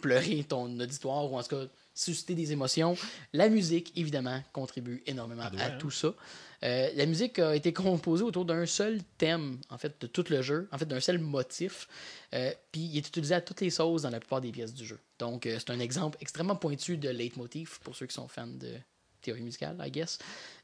pleurer 0.00 0.44
ton 0.44 0.78
auditoire 0.78 1.30
ou 1.32 1.36
en 1.36 1.42
tout 1.42 1.48
cas 1.56 1.64
susciter 1.98 2.34
des 2.36 2.52
émotions, 2.52 2.96
la 3.32 3.48
musique, 3.48 3.92
évidemment, 3.96 4.40
contribue 4.52 5.02
énormément 5.06 5.42
à 5.42 5.50
hein? 5.50 5.78
tout 5.78 5.90
ça. 5.90 6.14
Euh, 6.62 6.90
la 6.94 7.06
musique 7.06 7.40
a 7.40 7.56
été 7.56 7.72
composée 7.72 8.22
autour 8.22 8.44
d'un 8.44 8.66
seul 8.66 9.02
thème, 9.16 9.58
en 9.68 9.78
fait, 9.78 10.00
de 10.00 10.06
tout 10.06 10.24
le 10.30 10.40
jeu, 10.40 10.68
en 10.70 10.78
fait, 10.78 10.86
d'un 10.86 11.00
seul 11.00 11.18
motif. 11.18 11.88
Euh, 12.34 12.52
Puis 12.70 12.82
il 12.82 12.96
est 12.96 13.08
utilisé 13.08 13.34
à 13.34 13.40
toutes 13.40 13.60
les 13.60 13.70
sauces 13.70 14.02
dans 14.02 14.10
la 14.10 14.20
plupart 14.20 14.40
des 14.40 14.52
pièces 14.52 14.74
du 14.74 14.86
jeu. 14.86 15.00
Donc, 15.18 15.46
euh, 15.46 15.56
c'est 15.58 15.70
un 15.70 15.80
exemple 15.80 16.18
extrêmement 16.20 16.54
pointu 16.54 16.96
de 16.96 17.08
leitmotiv 17.08 17.80
pour 17.80 17.96
ceux 17.96 18.06
qui 18.06 18.14
sont 18.14 18.28
fans 18.28 18.46
de 18.46 18.74
théorie 19.20 19.42
musicale, 19.42 19.76
I 19.84 19.90
guess. 19.90 20.18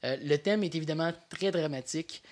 Le 0.05 0.37
thème 0.37 0.63
est 0.63 0.75
évidemment 0.77 1.13
très 1.29 1.51
dramatique. 1.51 2.23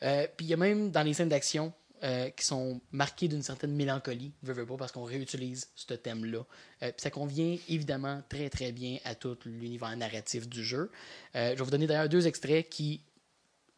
Puis 0.00 0.46
il 0.46 0.46
y 0.46 0.54
a 0.54 0.56
même 0.56 0.90
dans 0.90 1.02
les 1.02 1.12
scènes 1.12 1.28
d'action 1.28 1.74
euh, 2.02 2.30
qui 2.30 2.46
sont 2.46 2.80
marquées 2.92 3.28
d'une 3.28 3.42
certaine 3.42 3.74
mélancolie, 3.74 4.32
veux, 4.42 4.54
veux 4.54 4.64
pas, 4.64 4.78
parce 4.78 4.90
qu'on 4.90 5.04
réutilise 5.04 5.68
ce 5.74 5.92
thème-là. 5.92 6.46
Euh, 6.82 6.92
ça 6.96 7.10
convient 7.10 7.58
évidemment 7.68 8.22
très 8.28 8.48
très 8.48 8.72
bien 8.72 8.96
à 9.04 9.14
tout 9.14 9.36
l'univers 9.44 9.94
narratif 9.96 10.48
du 10.48 10.64
jeu. 10.64 10.90
Euh, 11.34 11.50
je 11.50 11.56
vais 11.56 11.64
vous 11.64 11.70
donner 11.70 11.86
d'ailleurs 11.86 12.08
deux 12.08 12.26
extraits 12.26 12.68
qui, 12.70 13.02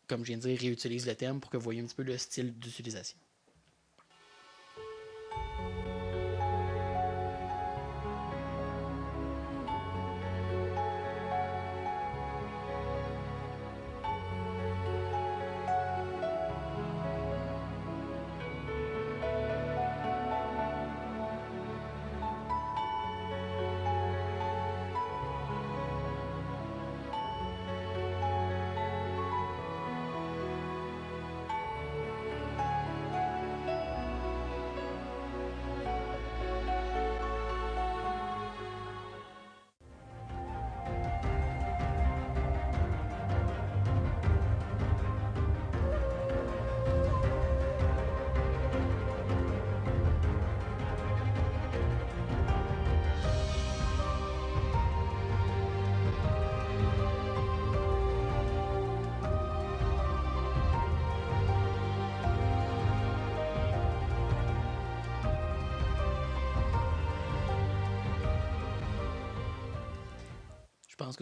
comme 0.07 0.21
je 0.21 0.29
viens 0.29 0.37
de 0.37 0.43
dire, 0.43 0.57
réutilisent 0.59 1.07
le 1.07 1.17
thème 1.17 1.41
pour 1.41 1.51
que 1.51 1.57
vous 1.57 1.65
voyez 1.65 1.81
un 1.81 1.85
petit 1.85 1.97
peu 1.97 2.05
le 2.05 2.17
style 2.17 2.57
d'utilisation. 2.59 3.19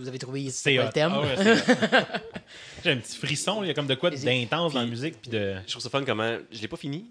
Que 0.00 0.04
vous 0.04 0.08
avez 0.08 0.18
trouvé 0.18 0.46
hot. 0.48 0.66
le 0.66 0.92
thème. 0.92 1.12
Ah 1.14 1.20
ouais. 1.20 1.36
J'ai 2.84 2.90
un 2.92 2.96
petit 2.96 3.16
frisson, 3.16 3.62
il 3.62 3.68
y 3.68 3.70
a 3.70 3.74
comme 3.74 3.86
de 3.86 3.94
quoi 3.94 4.10
d'intense 4.10 4.72
dans 4.74 4.80
la 4.80 4.86
musique. 4.86 5.20
Puis 5.20 5.30
de... 5.30 5.56
Je 5.66 5.70
trouve 5.70 5.82
ça 5.82 5.90
fun 5.90 6.04
comment. 6.04 6.38
Je 6.50 6.60
l'ai 6.60 6.68
pas 6.68 6.76
fini. 6.76 7.10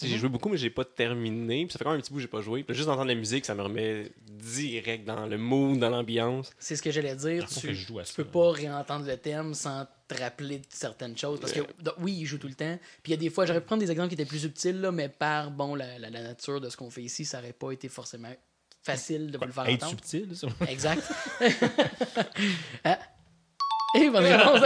J'ai 0.00 0.18
joué 0.18 0.28
beaucoup, 0.28 0.48
mais 0.48 0.58
j'ai 0.58 0.70
pas 0.70 0.84
terminé. 0.84 1.64
Puis 1.64 1.72
ça 1.72 1.78
fait 1.78 1.84
quand 1.84 1.90
même 1.90 1.98
un 1.98 2.02
petit 2.02 2.10
bout 2.12 2.16
que 2.16 2.22
j'ai 2.22 2.28
pas 2.28 2.40
joué. 2.42 2.62
Puis 2.62 2.76
juste 2.76 2.86
d'entendre 2.86 3.08
la 3.08 3.14
musique, 3.16 3.44
ça 3.44 3.54
me 3.54 3.62
remet 3.62 4.12
direct 4.30 5.04
dans 5.06 5.26
le 5.26 5.38
mood, 5.38 5.78
dans 5.78 5.90
l'ambiance. 5.90 6.50
C'est 6.58 6.76
ce 6.76 6.82
que 6.82 6.90
j'allais 6.92 7.16
dire. 7.16 7.48
Faut 7.48 7.60
Tu, 7.60 7.68
que 7.68 7.72
je 7.72 7.86
joue 7.86 7.98
à 7.98 8.02
tu 8.04 8.10
ça. 8.10 8.14
peux 8.16 8.24
pas 8.24 8.52
réentendre 8.52 9.06
le 9.06 9.16
thème 9.16 9.54
sans 9.54 9.86
te 10.06 10.14
rappeler 10.20 10.58
de 10.58 10.64
certaines 10.68 11.16
choses. 11.16 11.40
Parce 11.40 11.52
que, 11.52 11.60
oui, 11.98 12.16
il 12.20 12.26
joue 12.26 12.38
tout 12.38 12.46
le 12.48 12.54
temps. 12.54 12.78
Puis 13.02 13.10
il 13.12 13.14
y 13.14 13.14
a 13.14 13.16
des 13.16 13.30
fois, 13.30 13.44
j'aurais 13.46 13.60
pu 13.60 13.66
prendre 13.66 13.82
des 13.82 13.90
exemples 13.90 14.08
qui 14.10 14.14
étaient 14.14 14.24
plus 14.26 14.38
subtils, 14.40 14.78
là, 14.80 14.92
mais 14.92 15.08
par 15.08 15.50
bon, 15.50 15.74
la, 15.74 15.98
la- 15.98 16.10
la 16.10 16.22
nature 16.22 16.60
de 16.60 16.68
ce 16.68 16.76
qu'on 16.76 16.90
fait 16.90 17.02
ici, 17.02 17.24
ça 17.24 17.38
aurait 17.38 17.52
pas 17.52 17.72
été 17.72 17.88
forcément 17.88 18.32
facile 18.92 19.30
de 19.30 19.38
vous 19.38 19.44
le 19.44 19.52
faire 19.52 19.66
Être 19.66 19.84
entendre. 19.84 20.04
subtil, 20.04 20.36
ça? 20.36 20.46
Exact. 20.68 21.02
ah. 22.84 22.98
Et 23.94 24.10
bonne 24.10 24.24
réponse. 24.24 24.60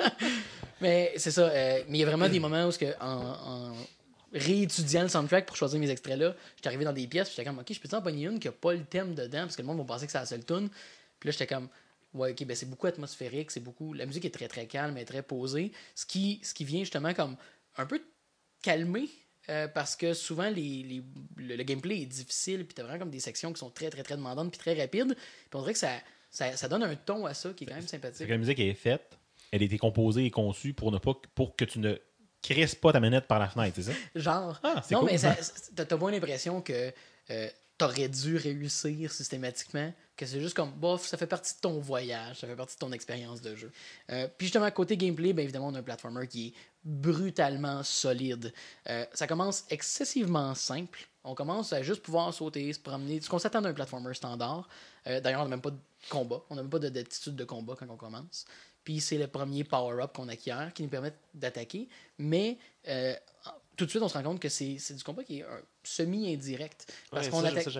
mais 0.80 1.12
c'est 1.16 1.30
ça. 1.30 1.48
euh, 1.48 1.82
mais 1.88 1.98
il 1.98 2.00
y 2.00 2.04
a 2.04 2.06
vraiment 2.06 2.28
des 2.28 2.40
moments 2.40 2.66
où, 2.66 2.70
ce 2.70 2.78
que, 2.78 2.94
en, 3.00 3.70
en 3.70 3.76
réétudiant 4.32 5.02
le 5.02 5.08
soundtrack 5.08 5.46
pour 5.46 5.56
choisir 5.56 5.78
mes 5.78 5.88
extraits-là, 5.90 6.34
j'étais 6.56 6.68
arrivé 6.68 6.84
dans 6.84 6.92
des 6.92 7.06
pièces, 7.06 7.28
puis 7.28 7.36
j'étais 7.36 7.48
comme, 7.48 7.58
OK, 7.58 7.72
je 7.72 7.80
peux-tu 7.80 7.94
en 7.94 8.02
pogner 8.02 8.26
une 8.26 8.38
qui 8.38 8.48
a 8.48 8.52
pas 8.52 8.72
le 8.72 8.84
thème 8.84 9.14
dedans, 9.14 9.42
parce 9.42 9.56
que 9.56 9.62
le 9.62 9.68
monde 9.68 9.78
va 9.78 9.84
penser 9.84 10.06
que 10.06 10.12
c'est 10.12 10.18
la 10.18 10.26
seule 10.26 10.44
tune. 10.44 10.68
Puis 11.20 11.28
là, 11.28 11.30
j'étais 11.32 11.46
comme, 11.46 11.68
ouais, 12.14 12.32
OK, 12.32 12.44
ben 12.44 12.56
c'est 12.56 12.68
beaucoup 12.68 12.86
atmosphérique, 12.86 13.50
c'est 13.50 13.60
beaucoup. 13.60 13.92
La 13.92 14.06
musique 14.06 14.24
est 14.24 14.34
très, 14.34 14.48
très 14.48 14.66
calme 14.66 14.98
et 14.98 15.04
très 15.04 15.22
posée. 15.22 15.72
Ce 15.94 16.04
qui, 16.04 16.40
ce 16.42 16.52
qui 16.52 16.64
vient 16.64 16.80
justement 16.80 17.14
comme 17.14 17.36
un 17.76 17.86
peu 17.86 18.00
calmer. 18.62 19.08
Euh, 19.50 19.68
parce 19.68 19.96
que 19.96 20.14
souvent, 20.14 20.48
les, 20.48 20.82
les- 20.82 21.02
le, 21.36 21.56
le 21.56 21.62
gameplay 21.64 22.02
est 22.02 22.06
difficile, 22.06 22.64
puis 22.66 22.74
t'as 22.74 22.82
vraiment 22.82 23.00
comme 23.00 23.10
des 23.10 23.20
sections 23.20 23.52
qui 23.52 23.58
sont 23.60 23.70
très, 23.70 23.90
très, 23.90 24.02
très 24.02 24.16
demandantes, 24.16 24.50
puis 24.50 24.58
très 24.58 24.74
rapides. 24.80 25.14
Puis 25.14 25.48
on 25.54 25.60
dirait 25.60 25.72
que 25.74 25.78
ça, 25.78 25.92
ça, 26.30 26.56
ça 26.56 26.68
donne 26.68 26.82
un 26.82 26.94
ton 26.96 27.26
à 27.26 27.34
ça 27.34 27.50
qui 27.52 27.64
est 27.64 27.66
quand 27.66 27.74
même 27.74 27.86
sympathique. 27.86 28.26
que 28.26 28.32
la 28.32 28.38
musique 28.38 28.58
est 28.58 28.74
faite, 28.74 29.18
elle 29.52 29.62
a 29.62 29.64
été 29.64 29.78
composée 29.78 30.24
et 30.24 30.30
conçue 30.30 30.72
pour 30.72 30.90
ne 30.92 30.98
pas 30.98 31.14
pour 31.34 31.54
que 31.56 31.64
tu 31.64 31.78
ne 31.78 31.96
crisses 32.42 32.74
pas 32.74 32.92
ta 32.92 33.00
manette 33.00 33.26
par 33.26 33.38
la 33.38 33.48
fenêtre, 33.48 33.72
c'est 33.76 33.82
ça? 33.84 33.92
Genre. 34.14 34.58
Ah, 34.62 34.82
non, 34.90 35.00
cool. 35.00 35.10
mais 35.10 35.18
ça- 35.18 35.36
t'as 35.74 35.84
pas 35.96 36.10
l'impression 36.10 36.60
que 36.60 36.92
euh, 37.30 37.48
t'aurais 37.76 38.08
dû 38.08 38.36
réussir 38.36 39.10
systématiquement, 39.10 39.92
que 40.16 40.26
c'est 40.26 40.40
juste 40.40 40.54
comme, 40.54 40.70
bof, 40.72 41.06
ça 41.06 41.16
fait 41.16 41.26
partie 41.26 41.54
de 41.54 41.60
ton 41.60 41.80
voyage, 41.80 42.38
ça 42.40 42.46
fait 42.46 42.54
partie 42.54 42.76
de 42.76 42.78
ton 42.78 42.92
expérience 42.92 43.40
de 43.40 43.56
jeu. 43.56 43.72
Euh, 44.10 44.28
puis 44.38 44.46
justement, 44.46 44.70
côté 44.70 44.96
gameplay, 44.96 45.32
bien 45.32 45.42
évidemment, 45.42 45.68
on 45.68 45.74
a 45.74 45.80
un 45.80 45.82
platformer 45.82 46.28
qui 46.28 46.48
est 46.48 46.52
brutalement 46.84 47.82
solide. 47.82 48.52
Euh, 48.88 49.04
ça 49.12 49.26
commence 49.26 49.64
excessivement 49.70 50.54
simple. 50.54 51.08
On 51.24 51.34
commence 51.34 51.72
à 51.72 51.82
juste 51.82 52.02
pouvoir 52.02 52.32
sauter, 52.32 52.72
se 52.72 52.78
promener. 52.78 53.20
Ce 53.20 53.28
qu'on 53.28 53.38
s'attend 53.38 53.62
d'un 53.62 53.72
platformer 53.72 54.14
standard. 54.14 54.68
Euh, 55.06 55.20
D'ailleurs, 55.20 55.40
on 55.40 55.44
n'a 55.44 55.50
même 55.50 55.60
pas 55.62 55.70
de 55.70 55.78
combat. 56.10 56.44
On 56.50 56.54
n'a 56.54 56.62
même 56.62 56.70
pas 56.70 56.78
de- 56.78 56.90
d'attitude 56.90 57.34
de 57.34 57.44
combat 57.44 57.74
quand 57.76 57.88
on 57.90 57.96
commence. 57.96 58.44
Puis 58.84 59.00
c'est 59.00 59.18
le 59.18 59.26
premier 59.26 59.64
power-up 59.64 60.12
qu'on 60.14 60.28
acquiert 60.28 60.72
qui 60.74 60.82
nous 60.82 60.90
permet 60.90 61.14
d'attaquer. 61.32 61.88
Mais 62.18 62.58
tout 63.76 63.86
de 63.86 63.90
suite, 63.90 64.02
on 64.02 64.08
se 64.08 64.14
rend 64.14 64.22
compte 64.22 64.40
que 64.40 64.50
c'est 64.50 64.92
du 64.94 65.02
combat 65.02 65.24
qui 65.24 65.40
est 65.40 65.42
un 65.42 65.60
semi-indirect. 65.86 66.92
Parce 67.10 67.26
Ouais, 67.26 67.30
qu'on 67.32 67.38
attaque 67.44 67.64
ça, 67.64 67.70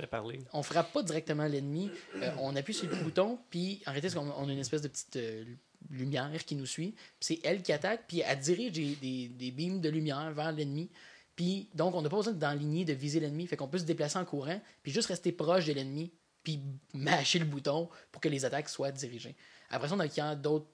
on 0.53 0.63
frappe 0.63 0.93
pas 0.93 1.03
directement 1.03 1.47
l'ennemi, 1.47 1.91
euh, 2.17 2.31
on 2.41 2.55
appuie 2.57 2.75
sur 2.75 2.89
le 2.89 2.97
bouton, 2.97 3.39
puis 3.51 3.83
en 3.87 3.93
réalité, 3.93 4.17
on 4.19 4.49
a 4.49 4.53
une 4.53 4.59
espèce 4.59 4.83
de 4.83 4.89
petite 4.89 5.17
euh, 5.17 5.45
lumière 5.91 6.45
qui 6.45 6.55
nous 6.57 6.67
suit, 6.67 6.95
c'est 7.21 7.41
elle 7.45 7.63
qui 7.63 7.73
attaque, 7.73 8.05
puis 8.09 8.21
elle 8.21 8.39
dirige 8.39 8.73
des, 8.73 8.97
des, 8.97 9.29
des 9.29 9.51
beams 9.51 9.81
de 9.81 9.89
lumière 9.89 10.33
vers 10.33 10.53
l'ennemi. 10.53 10.91
Puis 11.37 11.69
donc, 11.75 11.95
on 11.95 12.03
n'a 12.03 12.09
pas 12.09 12.17
besoin 12.17 12.33
d'enligner, 12.33 12.85
de 12.85 12.93
viser 12.93 13.21
l'ennemi, 13.21 13.47
fait 13.47 13.57
qu'on 13.57 13.69
peut 13.69 13.79
se 13.79 13.85
déplacer 13.85 14.19
en 14.19 14.25
courant, 14.25 14.61
puis 14.83 14.93
juste 14.93 15.09
rester 15.09 15.33
proche 15.33 15.67
de 15.67 15.73
l'ennemi, 15.73 16.13
puis 16.43 16.61
mâcher 16.93 17.39
le 17.39 17.45
bouton 17.45 17.89
pour 18.13 18.21
que 18.21 18.29
les 18.29 18.45
attaques 18.45 18.69
soient 18.69 18.93
dirigées. 18.93 19.35
Après 19.71 19.89
ça, 19.89 19.95
on 19.95 20.01
acquiert 20.01 20.37
d'autres 20.37 20.67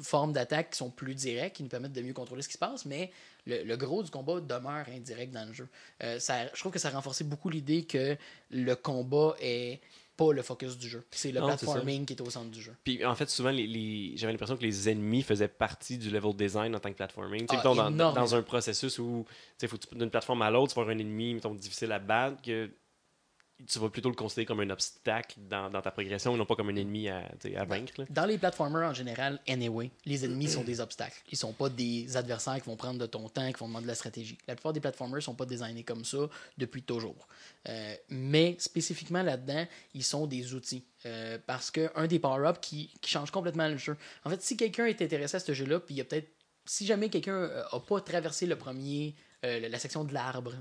formes 0.00 0.32
d'attaque 0.32 0.70
qui 0.70 0.78
sont 0.78 0.90
plus 0.90 1.14
directes, 1.14 1.56
qui 1.56 1.62
nous 1.62 1.68
permettent 1.68 1.92
de 1.92 2.02
mieux 2.02 2.12
contrôler 2.12 2.42
ce 2.42 2.48
qui 2.48 2.54
se 2.54 2.58
passe, 2.58 2.84
mais 2.84 3.10
le, 3.46 3.64
le 3.64 3.76
gros 3.76 4.02
du 4.02 4.10
combat 4.10 4.40
demeure 4.40 4.86
indirect 4.88 5.32
dans 5.32 5.46
le 5.46 5.52
jeu. 5.52 5.68
Euh, 6.02 6.18
ça, 6.18 6.46
je 6.54 6.60
trouve 6.60 6.72
que 6.72 6.78
ça 6.78 6.88
a 6.88 6.92
renforcé 6.92 7.24
beaucoup 7.24 7.48
l'idée 7.48 7.84
que 7.84 8.16
le 8.50 8.74
combat 8.76 9.34
est 9.40 9.80
pas 10.16 10.32
le 10.32 10.42
focus 10.42 10.76
du 10.76 10.88
jeu. 10.88 11.04
C'est 11.12 11.30
le 11.30 11.40
Non, 11.40 11.46
platforming 11.46 12.04
qui 12.04 12.12
est 12.12 12.20
au 12.20 12.28
centre 12.28 12.50
du 12.50 12.60
jeu. 12.60 12.74
Puis 12.82 13.04
en 13.04 13.14
fait, 13.14 13.30
souvent, 13.30 13.50
les, 13.50 13.68
les- 13.68 14.16
j'avais 14.16 14.32
l'impression 14.32 14.56
que 14.56 14.62
les 14.62 14.88
ennemis 14.88 15.22
faisaient 15.22 15.46
partie 15.46 15.96
du 15.96 16.10
level 16.10 16.34
design 16.34 16.74
en 16.74 16.80
tant 16.80 16.90
que 16.90 16.96
platforming. 16.96 17.46
Ah, 17.48 17.56
mettons, 17.56 17.90
dans, 17.92 18.34
un 18.34 18.42
processus 18.42 18.98
où 18.98 19.24
tu 19.28 19.34
sais, 19.58 19.68
faut 19.68 19.78
d'une 19.92 20.10
plateforme 20.10 20.42
à 20.42 20.50
l'autre, 20.50 20.72
tu 20.72 20.74
vas 20.74 20.82
avoir 20.82 20.96
un 20.96 20.98
ennemi 20.98 21.34
mettons, 21.34 21.54
difficile 21.54 21.92
à 21.92 22.00
battre, 22.00 22.42
que 22.42 22.68
tu 23.66 23.78
vas 23.78 23.88
plutôt 23.88 24.08
le 24.08 24.14
considérer 24.14 24.46
comme 24.46 24.60
un 24.60 24.70
obstacle 24.70 25.36
dans, 25.48 25.68
dans 25.68 25.82
ta 25.82 25.90
progression 25.90 26.34
et 26.34 26.38
non 26.38 26.46
pas 26.46 26.54
comme 26.54 26.68
un 26.68 26.76
ennemi 26.76 27.08
à, 27.08 27.28
à 27.56 27.64
vaincre. 27.64 27.92
là. 27.98 28.04
Dans 28.10 28.24
les 28.24 28.38
platformers 28.38 28.88
en 28.88 28.94
général, 28.94 29.40
anyway, 29.48 29.90
les 30.04 30.24
ennemis 30.24 30.48
sont 30.48 30.62
des 30.62 30.80
obstacles. 30.80 31.20
Ils 31.32 31.38
sont 31.38 31.52
pas 31.52 31.68
des 31.68 32.16
adversaires 32.16 32.54
qui 32.62 32.68
vont 32.68 32.76
prendre 32.76 32.98
de 33.00 33.06
ton 33.06 33.28
temps, 33.28 33.50
qui 33.50 33.58
vont 33.58 33.68
demander 33.68 33.84
de 33.84 33.88
la 33.88 33.94
stratégie. 33.96 34.38
La 34.46 34.54
plupart 34.54 34.72
des 34.72 34.80
platformers 34.80 35.22
sont 35.22 35.34
pas 35.34 35.46
designés 35.46 35.82
comme 35.82 36.04
ça 36.04 36.28
depuis 36.56 36.82
toujours. 36.82 37.26
Euh, 37.68 37.94
mais 38.08 38.56
spécifiquement 38.58 39.22
là-dedans, 39.22 39.66
ils 39.94 40.04
sont 40.04 40.26
des 40.26 40.54
outils. 40.54 40.84
Euh, 41.06 41.38
parce 41.46 41.70
que 41.70 41.90
un 41.94 42.06
des 42.06 42.18
power-ups 42.18 42.58
qui, 42.60 42.90
qui 43.00 43.10
change 43.10 43.30
complètement 43.30 43.68
le 43.68 43.76
jeu. 43.76 43.96
En 44.24 44.30
fait, 44.30 44.42
si 44.42 44.56
quelqu'un 44.56 44.86
est 44.86 45.00
intéressé 45.02 45.36
à 45.36 45.40
ce 45.40 45.52
jeu-là, 45.52 45.80
puis 45.80 45.94
il 45.94 45.98
y 45.98 46.00
a 46.00 46.04
peut-être. 46.04 46.28
Si 46.64 46.84
jamais 46.86 47.08
quelqu'un 47.08 47.36
euh, 47.36 47.64
a 47.72 47.80
pas 47.80 48.00
traversé 48.00 48.46
le 48.46 48.56
premier. 48.56 49.14
Euh, 49.44 49.68
la 49.68 49.78
section 49.78 50.04
de 50.04 50.12
l'arbre, 50.12 50.52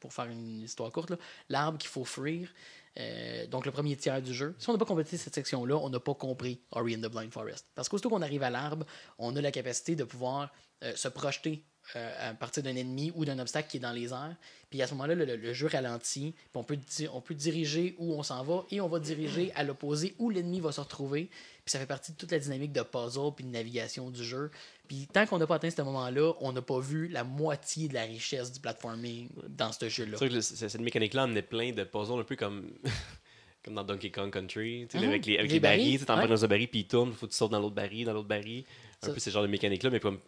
pour 0.00 0.12
faire 0.12 0.26
une 0.26 0.62
histoire 0.62 0.90
courte, 0.90 1.12
l'arbre 1.48 1.78
qu'il 1.78 1.90
faut 1.90 2.04
fuir, 2.04 2.52
euh, 2.98 3.46
donc 3.46 3.66
le 3.66 3.72
premier 3.72 3.96
tiers 3.96 4.22
du 4.22 4.32
jeu. 4.32 4.54
Si 4.58 4.68
on 4.68 4.72
n'a 4.72 4.78
pas 4.78 4.84
complété 4.84 5.16
cette 5.16 5.34
section-là, 5.34 5.76
on 5.76 5.90
n'a 5.90 6.00
pas 6.00 6.14
compris 6.14 6.60
Ori 6.70 6.96
and 6.96 7.00
the 7.00 7.10
Blind 7.10 7.32
Forest. 7.32 7.66
Parce 7.74 7.88
qu'aussitôt 7.88 8.10
qu'on 8.10 8.22
arrive 8.22 8.42
à 8.42 8.50
l'arbre, 8.50 8.86
on 9.18 9.34
a 9.36 9.40
la 9.40 9.50
capacité 9.50 9.96
de 9.96 10.04
pouvoir 10.04 10.52
euh, 10.82 10.94
se 10.94 11.08
projeter 11.08 11.64
euh, 11.96 12.30
à 12.30 12.34
partir 12.34 12.62
d'un 12.62 12.74
ennemi 12.76 13.12
ou 13.14 13.24
d'un 13.24 13.38
obstacle 13.38 13.68
qui 13.70 13.76
est 13.76 13.80
dans 13.80 13.92
les 13.92 14.12
airs. 14.12 14.34
Puis 14.70 14.80
à 14.82 14.86
ce 14.86 14.92
moment-là, 14.94 15.14
le, 15.14 15.24
le- 15.36 15.52
jeu 15.52 15.66
ralentit. 15.68 16.32
Puis 16.36 16.46
on 16.54 16.64
peut, 16.64 16.78
on 17.12 17.20
peut 17.20 17.34
diriger 17.34 17.94
où 17.98 18.14
on 18.14 18.22
s'en 18.22 18.42
va 18.42 18.64
et 18.70 18.80
on 18.80 18.88
va 18.88 18.98
diriger 18.98 19.52
à 19.54 19.62
l'opposé 19.62 20.14
où 20.18 20.30
l'ennemi 20.30 20.60
va 20.60 20.72
se 20.72 20.80
retrouver. 20.80 21.24
Puis 21.64 21.70
ça 21.72 21.78
fait 21.78 21.86
partie 21.86 22.12
de 22.12 22.16
toute 22.16 22.32
la 22.32 22.38
dynamique 22.38 22.72
de 22.72 22.82
puzzle 22.82 23.32
puis 23.36 23.44
de 23.44 23.50
navigation 23.50 24.10
du 24.10 24.24
jeu. 24.24 24.50
Puis 24.88 25.06
tant 25.12 25.26
qu'on 25.26 25.38
n'a 25.38 25.46
pas 25.46 25.54
atteint 25.56 25.70
ce 25.70 25.80
moment-là, 25.82 26.32
on 26.40 26.52
n'a 26.52 26.62
pas 26.62 26.80
vu 26.80 27.08
la 27.08 27.22
moitié 27.24 27.88
de 27.88 27.94
la 27.94 28.02
richesse 28.02 28.50
du 28.52 28.60
platforming 28.60 29.28
dans 29.48 29.70
ce 29.72 29.88
jeu-là. 29.88 30.16
C'est 30.18 30.28
sûr 30.28 30.34
que 30.36 30.40
cette 30.40 30.80
mécanique-là 30.80 31.22
amenait 31.22 31.42
plein 31.42 31.72
de 31.72 31.84
puzzles, 31.84 32.20
un 32.20 32.24
peu 32.24 32.36
comme, 32.36 32.70
comme 33.64 33.74
dans 33.74 33.84
Donkey 33.84 34.10
Kong 34.10 34.30
Country, 34.32 34.86
sais, 34.90 34.98
Mhm. 34.98 35.08
avec 35.08 35.26
les, 35.26 35.38
avec 35.38 35.48
Les 35.50 35.54
les 35.54 35.60
barils. 35.60 36.04
t'en 36.04 36.14
ouais. 36.14 36.20
prends 36.20 36.28
dans 36.34 36.44
un 36.44 36.48
baril, 36.48 36.68
puis 36.68 36.80
il 36.80 36.86
tourne, 36.86 37.12
faut 37.12 37.26
que 37.26 37.32
tu 37.32 37.36
sautes 37.38 37.52
dans 37.52 37.60
l'autre 37.60 37.74
baril, 37.74 38.04
dans 38.06 38.12
l'autre 38.12 38.28
baril. 38.28 38.64
Un 39.02 39.06
Ça- 39.06 39.12
peu 39.12 39.20
ce 39.20 39.30
genre 39.30 39.42
de 39.42 39.48
mécanique-là, 39.48 39.90
mais 39.90 40.00
comme 40.00 40.18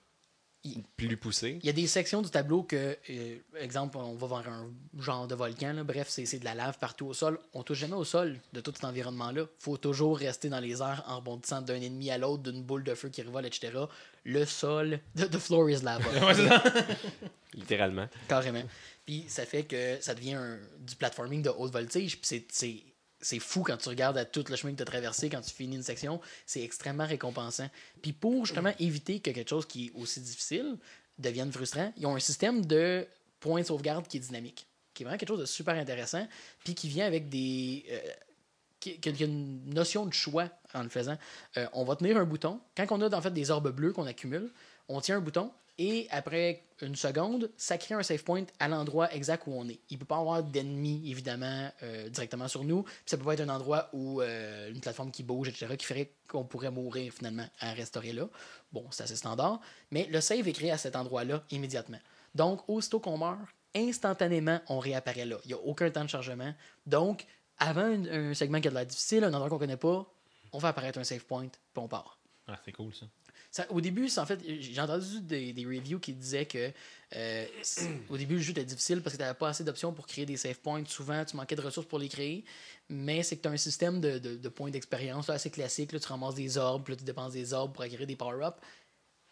Il- 0.64 0.82
plus 0.96 1.16
poussé. 1.16 1.58
Il 1.62 1.66
y 1.66 1.68
a 1.68 1.72
des 1.72 1.86
sections 1.86 2.22
du 2.22 2.28
tableau 2.30 2.64
que, 2.64 2.96
euh, 3.10 3.36
exemple, 3.60 3.98
on 3.98 4.14
va 4.16 4.26
voir 4.26 4.48
un 4.48 4.68
genre 4.98 5.28
de 5.28 5.34
volcan, 5.36 5.72
là. 5.72 5.84
bref, 5.84 6.08
c'est 6.10 6.26
c'est 6.26 6.40
de 6.40 6.44
la 6.44 6.54
lave 6.54 6.76
partout 6.78 7.06
au 7.06 7.14
sol. 7.14 7.38
On 7.54 7.62
touche 7.62 7.78
jamais 7.78 7.94
au 7.94 8.02
sol 8.04 8.36
de 8.52 8.60
tout 8.60 8.72
cet 8.74 8.84
environnement-là. 8.84 9.46
faut 9.60 9.76
toujours 9.76 10.18
rester 10.18 10.48
dans 10.48 10.58
les 10.58 10.82
airs 10.82 11.04
en 11.06 11.16
rebondissant 11.18 11.62
d'un 11.62 11.80
ennemi 11.80 12.10
à 12.10 12.18
l'autre, 12.18 12.42
d'une 12.50 12.62
boule 12.64 12.82
de 12.82 12.94
feu 12.96 13.08
qui 13.10 13.22
revole, 13.22 13.46
etc. 13.46 13.72
Le 14.24 14.44
sol, 14.44 14.98
the, 15.16 15.30
the 15.30 15.38
floor 15.38 15.70
is 15.70 15.82
lava. 15.82 16.08
Littéralement. 17.54 18.08
Carrément. 18.28 18.62
Puis 19.04 19.24
ça 19.28 19.46
fait 19.46 19.62
que 19.62 19.98
ça 20.00 20.14
devient 20.14 20.34
un- 20.34 20.58
du 20.80 20.96
platforming 20.96 21.42
de 21.42 21.50
haute 21.50 21.72
voltige. 21.72 22.18
Puis 22.20 22.42
c'est- 22.50 22.82
c'est. 23.20 23.38
Fou 23.38 23.62
quand 23.62 23.76
tu 23.76 23.88
regardes 23.88 24.18
à 24.18 24.24
tout 24.24 24.44
le 24.48 24.56
chemin 24.56 24.72
que 24.72 24.78
tu 24.78 24.82
as 24.82 24.86
traversé, 24.86 25.30
quand 25.30 25.40
tu 25.40 25.50
finis 25.54 25.76
une 25.76 25.82
section, 25.82 26.20
c'est 26.46 26.62
extrêmement 26.62 27.06
récompensant. 27.06 27.68
Puis 28.02 28.12
pour 28.12 28.46
justement 28.46 28.72
éviter 28.78 29.20
que 29.20 29.30
quelque 29.30 29.48
chose 29.50 29.66
qui 29.66 29.86
est 29.86 29.92
aussi 29.94 30.20
difficile 30.20 30.76
devienne 31.18 31.52
frustrant, 31.52 31.92
ils 31.96 32.06
ont 32.06 32.14
un 32.16 32.20
système 32.20 32.64
de 32.64 33.06
points 33.40 33.60
de 33.62 33.66
sauvegarde 33.66 34.06
qui 34.06 34.18
est 34.18 34.20
dynamique, 34.20 34.66
qui 34.94 35.02
est 35.02 35.04
vraiment 35.04 35.18
quelque 35.18 35.28
chose 35.28 35.40
de 35.40 35.46
super 35.46 35.74
intéressant, 35.74 36.26
puis 36.64 36.74
qui 36.74 36.88
vient 36.88 37.06
avec 37.06 37.28
des. 37.28 37.84
euh, 37.90 38.00
qui, 38.80 39.00
qui 39.00 39.08
a 39.08 39.26
une 39.26 39.64
notion 39.72 40.06
de 40.06 40.12
choix 40.12 40.48
en 40.74 40.82
le 40.82 40.88
faisant. 40.88 41.16
Euh, 41.56 41.66
on 41.72 41.84
va 41.84 41.96
tenir 41.96 42.16
un 42.16 42.24
bouton. 42.24 42.60
Quand 42.76 42.86
on 42.90 43.00
a 43.00 43.16
en 43.16 43.20
fait 43.22 43.32
des 43.32 43.50
orbes 43.50 43.70
bleues 43.70 43.92
qu'on 43.92 44.06
accumule, 44.06 44.52
on 44.88 45.00
tient 45.00 45.16
un 45.16 45.20
bouton 45.20 45.50
et 45.78 46.06
après 46.10 46.62
une 46.82 46.96
seconde, 46.96 47.50
ça 47.56 47.78
crée 47.78 47.94
un 47.94 48.02
save 48.02 48.22
point 48.22 48.44
à 48.58 48.68
l'endroit 48.68 49.12
exact 49.12 49.44
où 49.46 49.52
on 49.52 49.68
est. 49.68 49.78
Il 49.90 49.94
ne 49.94 49.98
peut 49.98 50.06
pas 50.06 50.18
avoir 50.18 50.42
d'ennemis, 50.42 51.10
évidemment, 51.10 51.70
euh, 51.82 52.08
directement 52.08 52.48
sur 52.48 52.64
nous. 52.64 52.82
Puis 52.82 52.94
ça 53.06 53.16
peut 53.16 53.24
pas 53.24 53.34
être 53.34 53.40
un 53.40 53.48
endroit 53.48 53.88
où 53.92 54.20
euh, 54.20 54.70
une 54.70 54.80
plateforme 54.80 55.10
qui 55.10 55.22
bouge, 55.22 55.48
etc., 55.48 55.76
qui 55.76 55.86
ferait 55.86 56.10
qu'on 56.28 56.44
pourrait 56.44 56.70
mourir 56.70 57.12
finalement 57.12 57.46
à 57.60 57.72
restaurer 57.72 58.12
là. 58.12 58.28
Bon, 58.72 58.86
c'est 58.90 59.04
assez 59.04 59.16
standard. 59.16 59.60
Mais 59.90 60.06
le 60.10 60.20
save 60.20 60.48
est 60.48 60.52
créé 60.52 60.70
à 60.70 60.78
cet 60.78 60.96
endroit-là 60.96 61.44
immédiatement. 61.50 62.00
Donc, 62.34 62.68
aussitôt 62.68 63.00
qu'on 63.00 63.18
meurt, 63.18 63.40
instantanément, 63.74 64.60
on 64.68 64.78
réapparaît 64.78 65.26
là. 65.26 65.36
Il 65.44 65.48
n'y 65.48 65.54
a 65.54 65.58
aucun 65.58 65.90
temps 65.90 66.04
de 66.04 66.10
chargement. 66.10 66.52
Donc, 66.86 67.26
avant 67.58 67.86
un, 68.10 68.34
segment 68.34 68.60
qui 68.60 68.68
a 68.68 68.70
de 68.70 68.76
l'air 68.76 68.86
difficile, 68.86 69.24
un 69.24 69.32
endroit 69.32 69.48
qu'on 69.48 69.58
connaît 69.58 69.76
pas, 69.76 70.06
on 70.52 70.60
fait 70.60 70.66
apparaître 70.66 70.98
un 70.98 71.04
save 71.04 71.24
point, 71.24 71.48
puis 71.48 71.82
on 71.82 71.88
part. 71.88 72.18
Ah, 72.46 72.58
c'est 72.64 72.72
cool 72.72 72.94
ça. 72.94 73.06
Au 73.70 73.80
début, 73.80 74.08
en 74.16 74.26
fait, 74.26 74.40
j'ai 74.46 74.80
entendu 74.80 75.20
des, 75.20 75.52
des 75.52 75.64
reviews 75.64 75.98
qui 75.98 76.12
disaient 76.12 76.46
que 76.46 76.72
euh, 77.14 77.46
au 78.08 78.16
début, 78.16 78.34
le 78.36 78.40
jeu 78.40 78.50
était 78.50 78.64
difficile 78.64 79.00
parce 79.00 79.14
que 79.14 79.18
tu 79.18 79.22
n'avais 79.24 79.38
pas 79.38 79.48
assez 79.50 79.64
d'options 79.64 79.92
pour 79.92 80.06
créer 80.06 80.26
des 80.26 80.36
save 80.36 80.58
points. 80.58 80.82
Souvent, 80.86 81.24
tu 81.24 81.36
manquais 81.36 81.56
de 81.56 81.60
ressources 81.60 81.86
pour 81.86 81.98
les 81.98 82.08
créer. 82.08 82.44
Mais 82.88 83.22
c'est 83.22 83.36
que 83.36 83.42
tu 83.42 83.48
as 83.48 83.52
un 83.52 83.56
système 83.56 84.00
de, 84.00 84.18
de- 84.18 84.48
points 84.48 84.70
d'expérience 84.70 85.28
assez 85.30 85.50
classique. 85.50 85.92
Là, 85.92 86.00
tu 86.00 86.08
ramasses 86.08 86.34
des 86.34 86.58
orbes, 86.58 86.84
puis 86.84 86.94
là, 86.94 86.98
tu 86.98 87.04
dépenses 87.04 87.32
des 87.32 87.52
orbes 87.52 87.72
pour 87.72 87.82
acquérir 87.84 88.06
des 88.06 88.16
power-ups. 88.16 88.58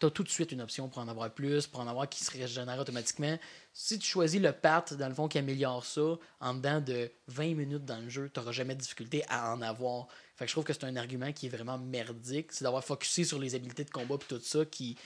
Tu 0.00 0.06
as 0.06 0.10
tout 0.10 0.24
de 0.24 0.28
suite 0.28 0.50
une 0.52 0.60
option 0.60 0.88
pour 0.88 0.98
en 0.98 1.08
avoir 1.08 1.30
plus, 1.30 1.66
pour 1.68 1.80
en 1.80 1.86
avoir 1.86 2.08
qui 2.08 2.24
se 2.24 2.30
régénère 2.30 2.78
automatiquement. 2.78 3.38
Si 3.72 3.98
tu 3.98 4.06
choisis 4.06 4.40
le 4.40 4.52
path, 4.52 4.94
dans 4.94 5.08
le 5.08 5.14
fond, 5.14 5.28
qui 5.28 5.38
améliore 5.38 5.84
ça, 5.84 6.16
en 6.40 6.54
dedans 6.54 6.80
de 6.80 7.10
20 7.28 7.54
minutes 7.54 7.84
dans 7.84 7.98
le 8.00 8.08
jeu, 8.08 8.28
tu 8.32 8.40
n'auras 8.40 8.52
jamais 8.52 8.74
de 8.74 8.80
difficulté 8.80 9.22
à 9.28 9.52
en 9.54 9.62
avoir. 9.62 10.08
Fait 10.36 10.46
que 10.46 10.48
je 10.48 10.54
trouve 10.54 10.64
que 10.64 10.72
c'est 10.72 10.84
un 10.84 10.96
argument 10.96 11.32
qui 11.32 11.46
est 11.46 11.48
vraiment 11.48 11.78
merdique. 11.78 12.52
C'est 12.52 12.64
d'avoir 12.64 12.82
focusé 12.84 13.22
sur 13.24 13.38
les 13.38 13.54
habiletés 13.54 13.84
de 13.84 13.90
combat 13.90 14.16
et 14.16 14.18
tout 14.28 14.40
ça 14.40 14.64
qui, 14.64 14.96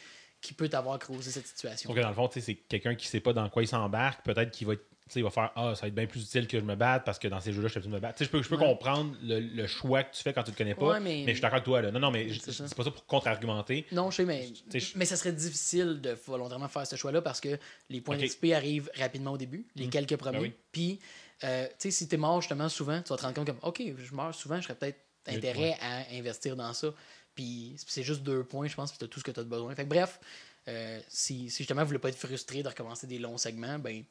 qui 0.40 0.55
peut 0.55 0.69
t'avoir 0.70 0.98
causé 0.98 1.31
cette 1.31 1.47
situation. 1.47 1.93
Donc, 1.93 2.01
dans 2.02 2.09
le 2.09 2.15
fond, 2.15 2.31
c'est 2.32 2.55
quelqu'un 2.55 2.94
qui 2.94 3.06
sait 3.09 3.20
pas 3.20 3.35
dans 3.35 3.48
quoi 3.51 3.62
il 3.62 3.69
s'embarque. 3.69 4.24
Peut-être 4.24 4.51
qu'il 4.51 4.66
va, 4.66 4.73
être- 4.73 4.86
il 5.16 5.22
va 5.24 5.30
faire 5.30 5.52
Ah, 5.56 5.74
ça 5.74 5.82
va 5.82 5.89
être 5.89 5.94
bien 5.94 6.06
plus 6.06 6.22
utile 6.22 6.47
que 6.47 6.59
je 6.59 6.64
me 6.64 6.74
batte 6.76 7.05
parce 7.05 7.18
que 7.18 7.28
dans 7.28 7.40
ces 7.40 7.52
jeux-là, 7.52 7.68
je 7.68 7.72
suis 7.72 7.78
obligé 7.78 7.90
de 7.90 7.94
me 7.97 8.01
battre. 8.01 8.22
Je 8.24 8.28
peux, 8.28 8.43
je 8.43 8.48
peux 8.48 8.56
Ouais. 8.56 8.66
comprendre 8.66 9.14
le, 9.22 9.40
le 9.40 9.66
choix 9.66 10.02
que 10.05 10.14
tu 10.16 10.22
fais 10.22 10.32
quand 10.32 10.43
tu 10.43 10.52
te 10.52 10.59
connais 10.59 10.74
pas. 10.74 10.86
Ouais, 10.86 11.01
mais- 11.01 11.22
mais... 11.24 11.28
je 11.28 11.32
suis 11.32 11.40
d'accord 11.40 11.56
avec 11.56 11.64
toi. 11.64 11.82
Là. 11.82 11.90
Non, 11.90 12.01
non, 12.01 12.10
mais 12.10 12.28
C'est 12.35 12.74
pas 12.74 12.85
ça 12.85 12.90
pour 12.90 13.06
contre-argumenter. 13.06 13.86
Non, 13.93 14.10
je 14.10 14.16
sais, 14.16 14.24
mais, 14.24 14.48
je- 14.72 14.93
mais 14.97 15.05
ça 15.05 15.16
serait 15.16 15.32
difficile 15.32 16.01
de 16.01 16.16
volontairement 16.26 16.68
faire 16.68 16.86
ce 16.86 16.97
choix-là 16.97 17.22
parce 17.22 17.40
que 17.40 17.59
les 17.89 18.01
points 18.01 18.16
Ok. 18.16 18.22
d'XP 18.24 18.47
arrivent 18.55 18.90
rapidement 18.97 19.32
au 19.32 19.39
début, 19.39 19.66
les 19.76 19.89
quelques 19.89 20.16
premiers. 20.16 20.39
Ben 20.39 20.43
oui. 20.44 20.52
Puis, 20.72 20.98
euh, 21.44 21.66
tu 21.68 21.72
sais, 21.78 21.90
si 21.90 22.09
tu 22.09 22.14
es 22.14 22.18
mort 22.18 22.40
justement 22.40 22.68
souvent, 22.68 23.01
tu 23.02 23.09
vas 23.10 23.16
te 23.16 23.22
rendre 23.22 23.35
compte 23.35 23.47
comme, 23.47 23.59
OK, 23.62 23.82
je 23.97 24.14
meurs 24.14 24.35
souvent, 24.35 24.56
je 24.60 24.62
serais 24.64 24.74
peut-être 24.74 24.98
intérêt 25.26 25.76
à 25.80 26.14
investir 26.16 26.56
dans 26.56 26.72
ça. 26.72 26.89
Puis, 27.35 27.76
c'est 27.86 28.02
juste 28.02 28.22
deux 28.22 28.43
points, 28.43 28.66
je 28.66 28.74
pense, 28.74 28.90
puis 28.90 28.98
tu 28.98 29.05
as 29.05 29.09
tout 29.09 29.20
ce 29.20 29.24
que 29.24 29.30
tu 29.30 29.39
as 29.40 29.44
besoin. 29.44 29.72
Fait 29.74 29.85
que, 29.85 29.89
bref, 29.89 30.18
euh, 30.66 30.98
si, 31.09 31.48
si 31.51 31.59
justement 31.59 31.82
vous 31.82 31.86
voulez 31.89 31.98
pas 32.01 32.09
être 32.09 32.16
frustré 32.18 32.62
de 32.62 32.68
recommencer 32.68 33.06
des 33.06 33.18
longs 33.18 33.39
segments, 33.39 33.78
ben, 33.78 34.02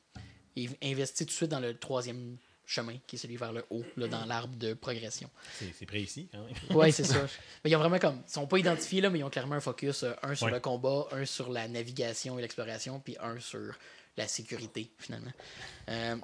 in- 0.57 0.73
investis 0.91 1.25
tout 1.25 1.31
de 1.31 1.35
suite 1.35 1.51
dans 1.51 1.59
le 1.59 1.77
troisième 1.77 2.37
chemin, 2.65 2.97
qui 3.07 3.15
est 3.15 3.19
celui 3.19 3.37
vers 3.37 3.53
le 3.53 3.63
haut, 3.69 3.83
là, 3.95 4.07
dans 4.09 4.25
l'arbre 4.25 4.55
de 4.57 4.73
progression. 4.73 5.29
C'est 5.77 5.85
précis. 5.85 6.27
hein. 6.33 6.43
Ouais, 6.75 6.91
c'est 6.91 7.05
ça. 7.05 7.25
Mais 7.63 7.69
ils 7.71 7.75
ont 7.75 7.79
vraiment 7.79 7.99
comme. 7.99 8.21
Ils 8.27 8.31
sont 8.31 8.45
pas 8.47 8.57
identifiés 8.57 8.99
là, 9.01 9.09
mais 9.09 9.19
ils 9.19 9.23
ont 9.23 9.29
clairement 9.29 9.55
un 9.55 9.61
focus, 9.61 10.03
euh, 10.03 10.11
un 10.23 10.35
sur 10.35 10.47
Ouais. 10.47 10.51
le 10.53 10.59
combat, 10.59 11.07
un 11.11 11.23
sur 11.25 11.49
la 11.49 11.67
navigation 11.69 12.37
et 12.37 12.41
l'exploration, 12.41 12.99
puis 12.99 13.15
un 13.21 13.39
sur 13.39 13.73
la 14.17 14.27
sécurité, 14.27 14.89
finalement. 14.97 15.31
Euh, 15.89 16.17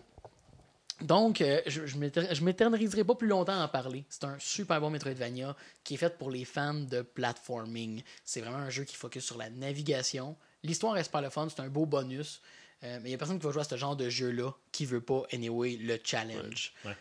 donc, 1.01 1.41
euh, 1.41 1.61
je, 1.65 1.85
je 1.85 1.97
m'éter- 1.97 2.33
je 2.33 2.43
m'éterniserai 2.43 3.03
pas 3.03 3.15
plus 3.15 3.27
longtemps 3.27 3.59
à 3.59 3.63
en 3.65 3.67
parler. 3.67 4.03
C'est 4.09 4.23
un 4.25 4.37
super 4.39 4.79
bon 4.79 4.89
Metroidvania 4.89 5.55
qui 5.83 5.95
est 5.95 5.97
fait 5.97 6.17
pour 6.17 6.29
les 6.31 6.45
fans 6.45 6.73
de 6.75 7.01
platforming. 7.01 8.03
C'est 8.23 8.41
vraiment 8.41 8.57
un 8.57 8.69
jeu 8.69 8.83
qui 8.83 8.95
focus 8.95 9.25
sur 9.25 9.37
la 9.37 9.49
navigation. 9.49 10.35
L'histoire 10.63 10.95
est 10.97 11.03
super 11.03 11.21
le 11.21 11.29
fun, 11.29 11.47
c'est 11.49 11.61
un 11.61 11.67
beau 11.67 11.85
bonus. 11.85 12.41
Euh, 12.83 12.99
mais 13.01 13.09
il 13.09 13.11
y 13.11 13.15
a 13.15 13.17
personne 13.17 13.39
qui 13.39 13.45
va 13.45 13.51
jouer 13.51 13.61
à 13.61 13.65
ce 13.65 13.75
genre 13.77 13.95
de 13.95 14.09
jeu-là 14.09 14.53
qui 14.71 14.85
veut 14.85 15.01
pas, 15.01 15.23
anyway, 15.31 15.77
le 15.77 15.97
challenge. 16.03 16.73
Ouais. 16.85 16.91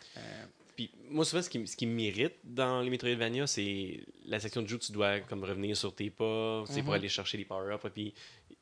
Puis 0.76 0.90
moi, 1.10 1.24
souvent, 1.24 1.42
ce 1.42 1.50
qui, 1.50 1.66
ce 1.66 1.76
qui 1.76 1.86
m'irrite 1.86 2.36
dans 2.44 2.80
les 2.80 2.88
Metroidvania, 2.88 3.46
c'est 3.46 4.00
la 4.24 4.40
section 4.40 4.62
de 4.62 4.68
jeu 4.68 4.76
où 4.76 4.78
tu 4.78 4.92
dois 4.92 5.20
comme 5.20 5.44
revenir 5.44 5.76
sur 5.76 5.94
tes 5.94 6.08
pas 6.08 6.62
tu 6.66 6.72
sais, 6.72 6.82
pour 6.82 6.94
aller 6.94 7.08
chercher 7.08 7.36
les 7.36 7.44
power-ups. 7.44 7.84
Puis 7.92 8.14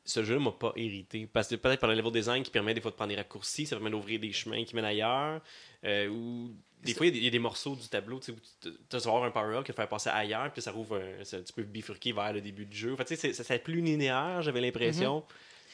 ce 0.03 0.23
jeu 0.23 0.37
m'a 0.39 0.51
pas 0.51 0.73
irrité. 0.75 1.25
Parce 1.31 1.47
que 1.47 1.55
peut-être 1.55 1.79
par 1.79 1.89
le 1.89 1.95
level 1.95 2.11
design 2.11 2.43
qui 2.43 2.51
permet 2.51 2.73
des 2.73 2.81
fois 2.81 2.91
de 2.91 2.95
prendre 2.97 3.11
des 3.11 3.15
raccourcis, 3.15 3.65
ça 3.65 3.75
permet 3.77 3.91
d'ouvrir 3.91 4.19
des 4.19 4.33
chemins 4.33 4.63
qui 4.65 4.75
mènent 4.75 4.85
ailleurs. 4.85 5.41
euh, 5.83 6.09
ou 6.09 6.51
des 6.83 6.93
fois, 6.93 7.05
il 7.05 7.09
y 7.09 7.11
a 7.11 7.13
des- 7.13 7.17
il 7.19 7.23
y, 7.23 7.27
a 7.27 7.31
des 7.31 7.39
morceaux 7.39 7.75
du 7.75 7.87
tableau 7.87 8.19
tu 8.19 8.25
sais, 8.25 8.31
où 8.33 8.69
tu 8.69 8.97
vas 8.97 8.97
avoir 8.97 9.23
un 9.23 9.31
power-up 9.31 9.63
qui 9.63 9.71
va 9.71 9.75
faire 9.75 9.87
passer 9.89 10.09
ailleurs, 10.09 10.51
puis 10.51 10.61
ça 10.61 10.71
rouvre 10.71 10.97
un- 10.97 11.23
ça- 11.23 11.41
tu 11.41 11.53
peux 11.53 11.63
bifurquer 11.63 12.11
vers 12.11 12.33
le 12.33 12.41
début 12.41 12.65
du 12.65 12.75
jeu. 12.77 12.95
Fait, 12.97 13.05
tu 13.05 13.15
sais, 13.15 13.21
c'est- 13.21 13.33
ça, 13.33 13.43
c'est 13.43 13.59
plus 13.59 13.81
linéaire, 13.81 14.41
j'avais 14.41 14.61
l'impression. 14.61 15.23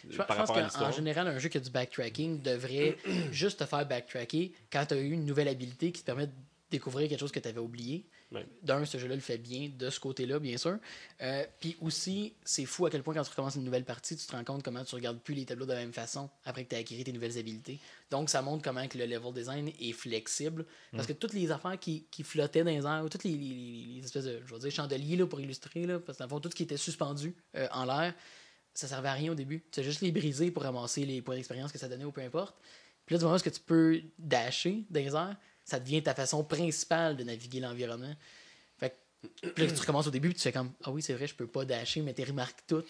Je 0.09 0.17
par 0.17 0.27
pense 0.27 0.51
qu'en 0.75 0.91
général, 0.91 1.27
un 1.27 1.39
jeu 1.39 1.49
qui 1.49 1.57
a 1.57 1.61
du 1.61 1.69
backtracking 1.69 2.41
devrait 2.41 2.97
juste 3.31 3.59
te 3.59 3.65
faire 3.65 3.85
backtracker 3.87 4.51
quand 4.71 4.85
tu 4.87 4.93
as 4.93 4.97
eu 4.97 5.11
une 5.11 5.25
nouvelle 5.25 5.47
habilité 5.47 5.91
qui 5.91 6.01
te 6.01 6.05
permet 6.05 6.27
de 6.27 6.33
découvrir 6.69 7.07
quelque 7.07 7.19
chose 7.21 7.31
que 7.31 7.39
tu 7.39 7.47
avais 7.47 7.59
oublié. 7.61 8.05
Ouais. 8.29 8.45
D'un, 8.61 8.83
ce 8.83 8.97
jeu-là 8.97 9.15
le 9.15 9.21
fait 9.21 9.37
bien 9.37 9.71
de 9.73 9.89
ce 9.89 10.01
côté-là, 10.01 10.37
bien 10.39 10.57
sûr. 10.57 10.77
Euh, 11.21 11.45
Puis 11.61 11.77
aussi, 11.79 12.33
c'est 12.43 12.65
fou 12.65 12.85
à 12.85 12.89
quel 12.89 13.01
point 13.01 13.13
quand 13.13 13.23
tu 13.23 13.29
recommences 13.29 13.55
une 13.55 13.63
nouvelle 13.63 13.85
partie, 13.85 14.17
tu 14.17 14.25
te 14.27 14.33
rends 14.33 14.43
compte 14.43 14.63
comment 14.63 14.83
tu 14.83 14.93
regardes 14.95 15.19
plus 15.19 15.33
les 15.33 15.45
tableaux 15.45 15.65
de 15.65 15.71
la 15.71 15.79
même 15.79 15.93
façon 15.93 16.29
après 16.43 16.65
que 16.65 16.69
tu 16.71 16.75
as 16.75 16.79
acquis 16.79 17.01
tes 17.05 17.13
nouvelles 17.13 17.37
habilités. 17.37 17.79
Donc, 18.11 18.29
ça 18.29 18.41
montre 18.41 18.63
comment 18.65 18.85
que 18.89 18.97
le 18.97 19.05
level 19.05 19.31
design 19.31 19.71
est 19.79 19.93
flexible. 19.93 20.65
Parce 20.91 21.07
que 21.07 21.13
toutes 21.13 21.31
les 21.31 21.51
affaires 21.51 21.79
qui, 21.79 22.05
qui 22.11 22.23
flottaient 22.23 22.65
dans 22.65 22.71
les 22.71 22.85
airs, 22.85 23.01
ou 23.05 23.07
toutes 23.07 23.23
les, 23.23 23.31
les- 23.31 23.37
les- 23.37 23.93
les 23.99 24.03
espèces 24.03 24.25
de 24.25 24.41
je 24.45 24.53
vais 24.53 24.59
dire, 24.59 24.71
chandeliers 24.71 25.15
là, 25.15 25.25
pour 25.25 25.39
illustrer, 25.39 25.85
là, 25.85 25.97
parce 26.01 26.17
que 26.17 26.23
dans 26.23 26.25
le 26.27 26.29
fond, 26.31 26.39
tout 26.41 26.49
ce 26.51 26.55
qui 26.55 26.63
était 26.63 26.75
suspendu 26.75 27.33
euh, 27.55 27.65
en 27.71 27.85
l'air, 27.85 28.13
ça 28.77 28.87
servait 28.87 29.09
à 29.09 29.13
rien 29.13 29.31
au 29.31 29.35
début. 29.35 29.63
Tu 29.71 29.79
as 29.79 29.83
juste 29.83 30.01
les 30.01 30.11
briser 30.11 30.51
pour 30.51 30.61
ramasser 30.61 31.03
les 31.03 31.23
points 31.23 31.35
d'expérience 31.35 31.71
que 31.71 31.79
ça 31.79 31.87
donnait 31.87 32.05
ou 32.05 32.11
peu 32.11 32.21
importe. 32.21 32.55
Puis 33.07 33.15
là, 33.15 33.19
du 33.19 33.25
moment 33.25 33.39
que 33.39 33.49
tu 33.49 33.59
peux 33.59 34.01
dasher 34.19 34.83
dans 34.91 35.35
ça 35.65 35.79
devient 35.79 36.03
ta 36.03 36.13
façon 36.13 36.43
principale 36.43 37.17
de 37.17 37.23
naviguer 37.23 37.59
l'environnement. 37.59 38.13
Fait 38.77 38.95
que 39.41 39.61
là, 39.61 39.67
tu 39.67 39.79
recommences 39.79 40.05
au 40.05 40.11
début, 40.11 40.29
puis 40.29 40.37
tu 40.37 40.43
fais 40.43 40.51
comme 40.51 40.71
Ah 40.83 40.91
oui, 40.91 41.01
c'est 41.01 41.13
vrai, 41.13 41.25
je 41.25 41.33
peux 41.33 41.47
pas 41.47 41.65
dasher, 41.65 42.01
mais 42.01 42.13
tu 42.13 42.23
remarques 42.23 42.59
toutes, 42.67 42.87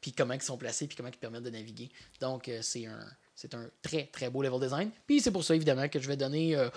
puis 0.00 0.12
comment 0.12 0.34
ils 0.34 0.42
sont 0.42 0.58
placés, 0.58 0.88
puis 0.88 0.96
comment 0.96 1.08
ils 1.08 1.14
te 1.14 1.18
permettent 1.18 1.44
de 1.44 1.50
naviguer. 1.50 1.88
Donc, 2.20 2.48
euh, 2.48 2.58
c'est 2.62 2.86
un. 2.86 3.06
C'est 3.36 3.54
un 3.54 3.70
très 3.82 4.06
très 4.06 4.30
beau 4.30 4.42
level 4.42 4.58
design. 4.58 4.90
Puis 5.06 5.20
c'est 5.20 5.30
pour 5.30 5.44
ça 5.44 5.54
évidemment 5.54 5.88
que 5.88 6.00
je 6.00 6.08
vais 6.08 6.16
donner 6.16 6.56
euh, 6.56 6.70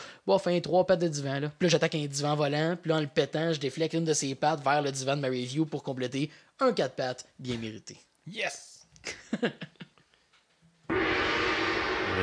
trois 0.61 0.85
pattes 0.85 0.99
de 0.99 1.07
divan. 1.07 1.39
Là. 1.39 1.51
Puis 1.57 1.69
j'attaque 1.69 1.95
un 1.95 2.05
divan 2.05 2.35
volant. 2.35 2.77
Puis 2.79 2.91
en 2.91 2.99
le 2.99 3.07
pétant, 3.07 3.51
je 3.51 3.59
déflecte 3.59 3.95
une 3.95 4.05
de 4.05 4.13
ses 4.13 4.35
pattes 4.35 4.63
vers 4.63 4.83
le 4.83 4.91
divan 4.91 5.15
de 5.15 5.21
ma 5.21 5.29
review 5.29 5.65
pour 5.65 5.81
compléter 5.81 6.29
un 6.59 6.71
4 6.71 6.93
pattes 6.93 7.25
bien 7.39 7.57
mérité. 7.57 7.97
Yes! 8.27 8.87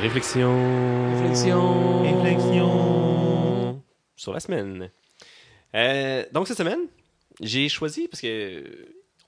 Réflexion. 0.01 1.11
Réflexion. 1.19 2.01
Réflexion. 2.03 3.83
Sur 4.15 4.33
la 4.33 4.39
semaine. 4.39 4.91
Euh, 5.75 6.25
donc, 6.31 6.47
cette 6.47 6.57
semaine, 6.57 6.87
j'ai 7.41 7.67
choisi, 7.67 8.07
parce 8.07 8.21
que 8.21 8.63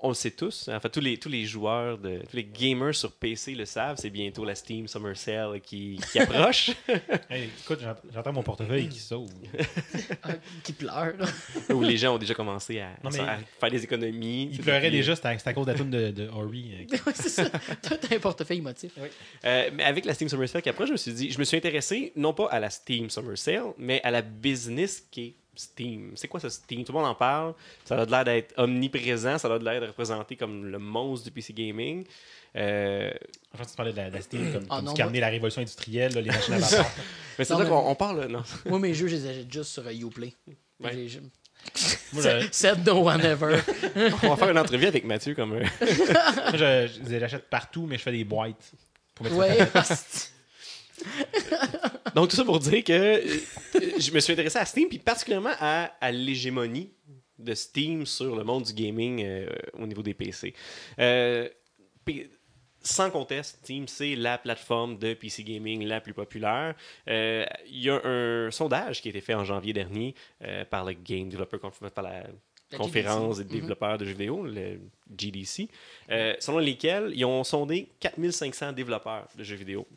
on 0.03 0.10
le 0.10 0.14
sait 0.15 0.32
tous, 0.32 0.68
en 0.68 0.80
fait, 0.80 0.90
tous 0.90 0.99
les, 0.99 1.18
tous 1.18 1.30
les 1.30 1.45
joueurs, 1.45 1.98
de, 1.98 2.19
tous 2.30 2.36
les 2.36 2.44
gamers 2.44 2.95
sur 2.95 3.11
PC 3.11 3.53
le 3.56 3.65
savent, 3.65 3.98
c'est 3.99 4.10
bientôt 4.10 4.44
la 4.45 4.56
Steam 4.56 4.88
Summer 4.88 5.15
Sale 5.15 5.61
qui, 5.61 5.99
qui 6.11 6.19
approche. 6.19 6.72
Hey, 7.30 7.49
écoute, 7.64 7.80
j'ent- 7.82 7.95
j'entends 8.14 8.34
mon 8.34 8.44
portefeuille 8.44 8.90
qui 8.90 8.99
sauve. 8.99 9.30
Qui 10.64 10.73
pleure. 10.73 11.14
où 11.69 11.82
les 11.82 11.98
gens 11.98 12.15
ont 12.15 12.18
déjà 12.18 12.34
commencé 12.34 12.80
à, 12.80 12.90
Non, 13.03 13.10
mais- 13.11 13.19
à 13.19 13.40
faire 13.60 13.72
des 13.72 13.84
économies. 13.84 14.44
Il 14.44 14.49
tu 14.52 14.56
sais, 14.57 14.61
pleurait 14.64 14.82
puis, 14.90 14.91
déjà, 14.98 15.15
c'était 15.15 15.38
c'était 15.38 15.49
à 15.49 15.53
cause 15.53 15.65
de 15.65 15.72
la 15.72 15.78
tune 15.78 15.90
de, 15.90 16.11
de 16.11 16.28
Ori. 16.30 16.72
euh, 16.91 16.98
Ouais, 17.06 17.14
c'est 17.15 17.30
ça. 17.30 17.49
Toi, 17.49 17.98
t'as 17.98 18.15
un 18.15 18.19
portefeuille 18.19 18.57
émotif. 18.57 18.91
Euh, 19.45 19.69
mais 19.73 19.84
avec 19.84 20.06
la 20.06 20.14
Steam 20.14 20.30
Summer 20.30 20.48
Sale 20.49 20.61
qui 20.61 20.69
approche, 20.69 20.88
je 20.88 20.94
me 20.94 20.98
suis 20.98 21.14
dit, 21.14 21.32
je 21.32 21.40
me 21.40 21.44
suis 21.44 21.57
intéressé 21.57 22.11
non 22.15 22.34
pas 22.34 22.48
à 22.49 22.60
la 22.60 22.69
Steam 22.69 23.10
Summer 23.10 23.38
Sale, 23.38 23.73
mais 23.78 24.02
à 24.03 24.11
la 24.11 24.22
business 24.22 25.07
qui 25.11 25.22
est 25.22 25.36
Steam. 25.56 26.11
C'est 26.15 26.28
quoi 26.28 26.40
ça 26.40 26.49
Steam? 26.49 26.84
Tout 26.84 26.94
le 26.94 26.99
monde 26.99 27.07
en 27.10 27.15
parle. 27.15 27.53
Ça 27.86 28.02
a 28.02 28.06
l'air 28.06 28.23
d'être 28.23 28.53
omniprésent. 28.57 29.38
Ça 29.38 29.53
a 29.53 29.57
l'air 29.57 29.82
de 29.82 29.88
représenter 29.88 30.36
comme 30.36 30.65
le 30.65 30.80
monstre 30.80 31.26
du 31.26 31.32
PC 31.32 31.53
gaming. 31.53 32.06
Euh, 32.56 33.11
pense 33.57 33.68
que 33.68 33.72
tu 33.72 33.78
parlais 33.78 33.91
de 33.94 33.98
la, 33.98 34.10
de 34.10 34.15
la 34.15 34.22
Steam 34.22 34.52
comme, 34.53 34.65
Ah, 34.69 34.76
comme 34.78 34.86
non, 34.86 34.91
ce 34.91 34.95
qui 34.95 35.02
a 35.02 35.06
moi- 35.06 35.10
amené 35.10 35.19
la 35.22 35.30
révolution 35.30 35.61
industrielle, 35.61 36.14
là, 36.14 36.22
les 36.22 36.30
machines 36.32 36.53
à 36.53 36.57
vapeur. 36.60 36.86
mais 37.40 37.45
c'est 37.45 37.56
mais- 37.57 37.65
qu'on 37.68 37.90
on 37.90 37.95
parle. 37.95 38.26
Non. 38.28 38.44
Moi, 38.65 38.80
mes 38.80 38.94
jeux, 38.94 39.07
je 39.07 39.15
les 39.15 39.28
achète 39.28 39.52
juste 39.53 39.72
sur 39.72 39.88
Uplay. 39.90 40.34
Ouais. 40.80 41.07
Moi, 42.14 42.23
je, 42.23 42.48
Said 42.52 42.86
no 42.88 43.07
one 43.07 43.22
ever. 43.23 43.60
On 44.23 44.30
va 44.30 44.36
faire 44.36 44.49
une 44.49 44.57
entrevue 44.57 44.88
avec 44.88 45.06
Mathieu 45.06 45.36
comme. 45.36 45.53
euh, 45.53 45.60
moi, 45.80 46.53
je, 46.53 46.90
je 47.06 47.10
les 47.10 47.23
achète 47.23 47.49
partout, 47.49 47.86
mais 47.86 47.98
je 47.98 48.02
fais 48.03 48.11
des 48.11 48.23
boîtes. 48.23 48.72
Pour 49.14 49.26
mettre 49.26 49.38
ouais. 49.38 49.57
Donc, 52.15 52.30
tout 52.30 52.36
ça 52.36 52.44
pour 52.44 52.60
dire 52.60 52.84
que 52.84 52.91
euh, 52.94 53.22
je 53.99 54.11
me 54.11 54.19
suis 54.19 54.34
intéressé 54.34 54.57
à 54.60 54.65
Steam, 54.65 54.90
puis 54.90 54.99
particulièrement 54.99 55.53
à, 55.60 55.91
à 56.02 56.11
l'hégémonie 56.11 56.91
de 57.40 57.53
Steam 57.53 58.06
sur 58.06 58.36
le 58.36 58.44
monde 58.44 58.64
du 58.64 58.73
gaming 58.73 59.23
euh, 59.23 59.48
au 59.80 59.88
niveau 59.88 60.03
des 60.03 60.14
PC. 60.14 60.53
Euh, 60.99 61.49
sans 62.84 63.11
conteste, 63.11 63.60
Steam, 63.64 63.88
c'est 63.88 64.15
la 64.15 64.38
plateforme 64.40 64.98
de 64.98 65.14
PC 65.14 65.44
gaming 65.44 65.84
la 65.86 66.02
plus 66.02 66.14
populaire. 66.14 66.76
Euh, 67.07 67.45
Il 67.68 67.82
y 67.84 67.90
a 67.90 68.02
un 68.03 68.49
sondage 68.52 69.02
qui 69.02 69.07
a 69.07 69.11
été 69.11 69.22
fait 69.22 69.36
en 69.36 69.44
janvier 69.45 69.72
dernier 69.73 70.15
par 70.69 70.84
le 70.84 70.94
Game 70.94 71.30
Developer 71.30 71.57
Conf- 71.57 71.90
par 71.91 72.03
la, 72.03 72.23
La 72.72 72.78
conférence 72.78 73.38
GDC. 73.38 73.48
des 73.49 73.60
développeurs 73.61 73.98
de 73.99 74.06
jeux 74.06 74.11
vidéo, 74.14 74.44
le 74.48 74.80
GDC, 75.15 75.68
selon 76.40 76.57
lesquels 76.57 77.11
ils 77.15 77.23
ont 77.26 77.44
sondé 77.44 77.88
4500 77.99 78.73
développeurs 78.73 79.28
de 79.38 79.44
jeux 79.44 79.57
vidéo. 79.57 79.88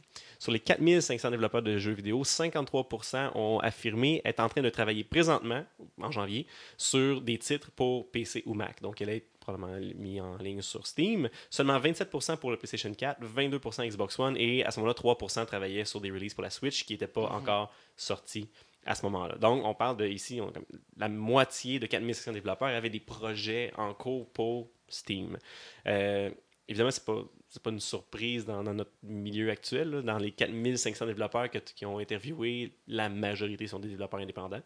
Sur 0.44 0.52
les 0.52 0.60
4500 0.60 1.30
développeurs 1.30 1.62
de 1.62 1.78
jeux 1.78 1.94
vidéo, 1.94 2.22
53% 2.22 3.30
ont 3.34 3.60
affirmé 3.60 4.20
être 4.26 4.40
en 4.40 4.48
train 4.50 4.60
de 4.60 4.68
travailler 4.68 5.02
présentement, 5.02 5.64
en 5.98 6.10
janvier, 6.10 6.46
sur 6.76 7.22
des 7.22 7.38
titres 7.38 7.70
pour 7.70 8.10
PC 8.10 8.42
ou 8.44 8.52
Mac. 8.52 8.82
Donc, 8.82 9.00
elle 9.00 9.08
est 9.08 9.24
probablement 9.40 9.78
mis 9.96 10.20
en 10.20 10.36
ligne 10.36 10.60
sur 10.60 10.86
Steam. 10.86 11.30
Seulement 11.48 11.80
27% 11.80 12.36
pour 12.36 12.50
le 12.50 12.58
PlayStation 12.58 12.92
4, 12.92 13.22
22% 13.24 13.88
Xbox 13.88 14.18
One 14.18 14.36
et 14.36 14.62
à 14.66 14.70
ce 14.70 14.80
moment-là, 14.80 14.92
3% 14.92 15.46
travaillaient 15.46 15.86
sur 15.86 16.02
des 16.02 16.10
releases 16.10 16.34
pour 16.34 16.42
la 16.42 16.50
Switch 16.50 16.84
qui 16.84 16.92
n'étaient 16.92 17.06
pas 17.06 17.22
encore 17.30 17.72
sortis 17.96 18.50
à 18.84 18.94
ce 18.94 19.02
moment-là. 19.06 19.36
Donc, 19.36 19.64
on 19.64 19.72
parle 19.72 19.96
de 19.96 20.06
ici, 20.06 20.42
on- 20.42 20.52
la 20.98 21.08
moitié 21.08 21.78
de 21.78 21.86
4500 21.86 22.32
développeurs 22.32 22.68
avaient 22.68 22.90
des 22.90 23.00
projets 23.00 23.72
en 23.78 23.94
cours 23.94 24.28
pour 24.28 24.68
Steam. 24.88 25.38
Euh, 25.86 26.28
évidemment, 26.68 26.90
c'est 26.90 27.06
pas 27.06 27.24
c'est 27.54 27.62
pas 27.62 27.70
une 27.70 27.78
surprise 27.80 28.44
dans, 28.44 28.64
dans 28.64 28.74
notre 28.74 28.90
milieu 29.04 29.48
actuel. 29.50 29.90
là. 29.90 30.02
Dans 30.02 30.18
les 30.18 30.32
4500 30.32 31.06
développeurs 31.06 31.48
que 31.50 31.58
qui 31.58 31.86
ont 31.86 31.98
interviewé, 31.98 32.72
la 32.88 33.08
majorité 33.08 33.66
sont 33.68 33.78
des 33.78 33.88
développeurs 33.88 34.18
indépendants. 34.20 34.60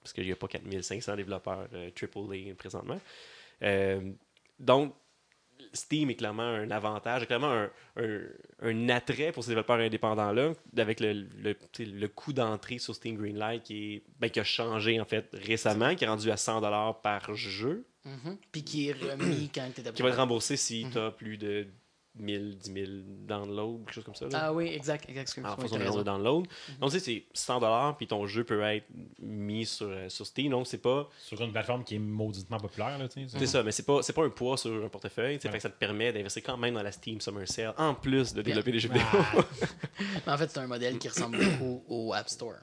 Parce 0.00 0.12
qu'il 0.12 0.24
n'y 0.24 0.32
a 0.32 0.36
pas 0.36 0.46
4500 0.48 1.16
développeurs 1.16 1.68
euh, 1.74 1.90
AAA 2.00 2.54
présentement. 2.56 3.00
Euh, 3.62 4.12
donc, 4.60 4.94
Steam 5.72 6.10
est 6.10 6.14
clairement 6.14 6.42
un 6.42 6.70
avantage, 6.70 7.26
clairement 7.26 7.50
un, 7.52 7.70
un- 7.96 8.20
un 8.60 8.88
attrait 8.88 9.32
pour 9.32 9.42
ces 9.42 9.50
développeurs 9.50 9.78
indépendants-là, 9.80 10.52
avec 10.76 11.00
le, 11.00 11.12
le, 11.12 11.56
le 11.80 12.08
coût 12.08 12.32
d'entrée 12.32 12.78
sur 12.78 12.94
Steam 12.94 13.16
Greenlight 13.16 13.62
qui, 13.64 13.94
est, 13.94 14.02
ben, 14.20 14.30
qui 14.30 14.38
a 14.40 14.44
changé 14.44 15.00
en 15.00 15.04
fait 15.04 15.28
récemment, 15.32 15.94
qui 15.96 16.04
est 16.04 16.08
rendu 16.08 16.30
à 16.30 16.36
100$ 16.36 17.00
par 17.02 17.34
jeu, 17.34 17.84
Mhm. 18.04 18.38
Puis 18.52 18.62
qui 18.62 18.88
est 18.88 18.92
remis 18.92 19.50
quand 19.52 19.68
tu 19.74 19.82
qui 19.82 20.02
va 20.02 20.10
être 20.10 20.16
remboursé 20.18 20.56
si 20.56 20.86
tu 20.92 20.96
as 20.96 21.10
plus 21.10 21.38
de 21.38 21.66
1000, 22.18 22.56
10 22.58 22.72
000 22.72 22.86
downloads, 23.26 23.78
quelque 23.84 23.92
chose 23.94 24.04
comme 24.04 24.14
ça. 24.14 24.26
là. 24.26 24.38
Ah 24.46 24.52
oui, 24.52 24.66
exact, 24.68 25.08
exact. 25.08 25.38
en 25.44 25.56
fonction 25.56 25.76
du 25.76 25.82
raison. 25.82 25.84
nombre 25.84 25.98
de 25.98 26.04
downloads. 26.04 26.42
Donc, 26.80 26.90
tu 26.90 27.00
sais, 27.00 27.24
c'est 27.34 27.52
100$, 27.52 27.96
puis 27.96 28.06
ton 28.06 28.26
jeu 28.26 28.44
peut 28.44 28.62
être 28.62 28.86
mis 29.20 29.66
sur, 29.66 29.86
euh, 29.88 30.08
sur 30.08 30.26
Steam. 30.26 30.50
Donc, 30.50 30.66
c'est 30.66 30.78
pas. 30.78 31.08
Sur 31.18 31.40
une 31.42 31.52
plateforme 31.52 31.84
qui 31.84 31.96
est 31.96 32.00
mauditement 32.00 32.58
populaire, 32.58 32.98
là, 32.98 33.08
tu 33.08 33.28
sais. 33.28 33.38
C'est 33.38 33.46
ça, 33.46 33.62
mais 33.62 33.72
c'est 33.72 33.84
pas, 33.84 34.02
c'est 34.02 34.12
pas 34.12 34.24
un 34.24 34.30
poids 34.30 34.56
sur 34.56 34.84
un 34.84 34.88
portefeuille. 34.88 35.34
Ouais. 35.34 35.40
Fait 35.40 35.50
que 35.50 35.60
ça 35.60 35.70
te 35.70 35.78
permet 35.78 36.12
d'investir 36.12 36.42
quand 36.42 36.56
même 36.56 36.74
dans 36.74 36.82
la 36.82 36.92
Steam 36.92 37.20
Summer 37.20 37.46
Sale, 37.46 37.74
en 37.76 37.94
plus 37.94 38.32
de 38.34 38.42
développer 38.42 38.72
des 38.72 38.80
jeux 38.80 38.88
vidéo. 38.88 39.06
Ah, 39.12 39.34
Mais 40.26 40.32
en 40.32 40.38
fait, 40.38 40.50
c'est 40.50 40.58
un 40.58 40.66
modèle 40.66 40.98
qui 40.98 41.08
ressemble 41.08 41.38
beaucoup 41.38 41.82
au 41.88 42.12
App 42.14 42.28
Store 42.28 42.56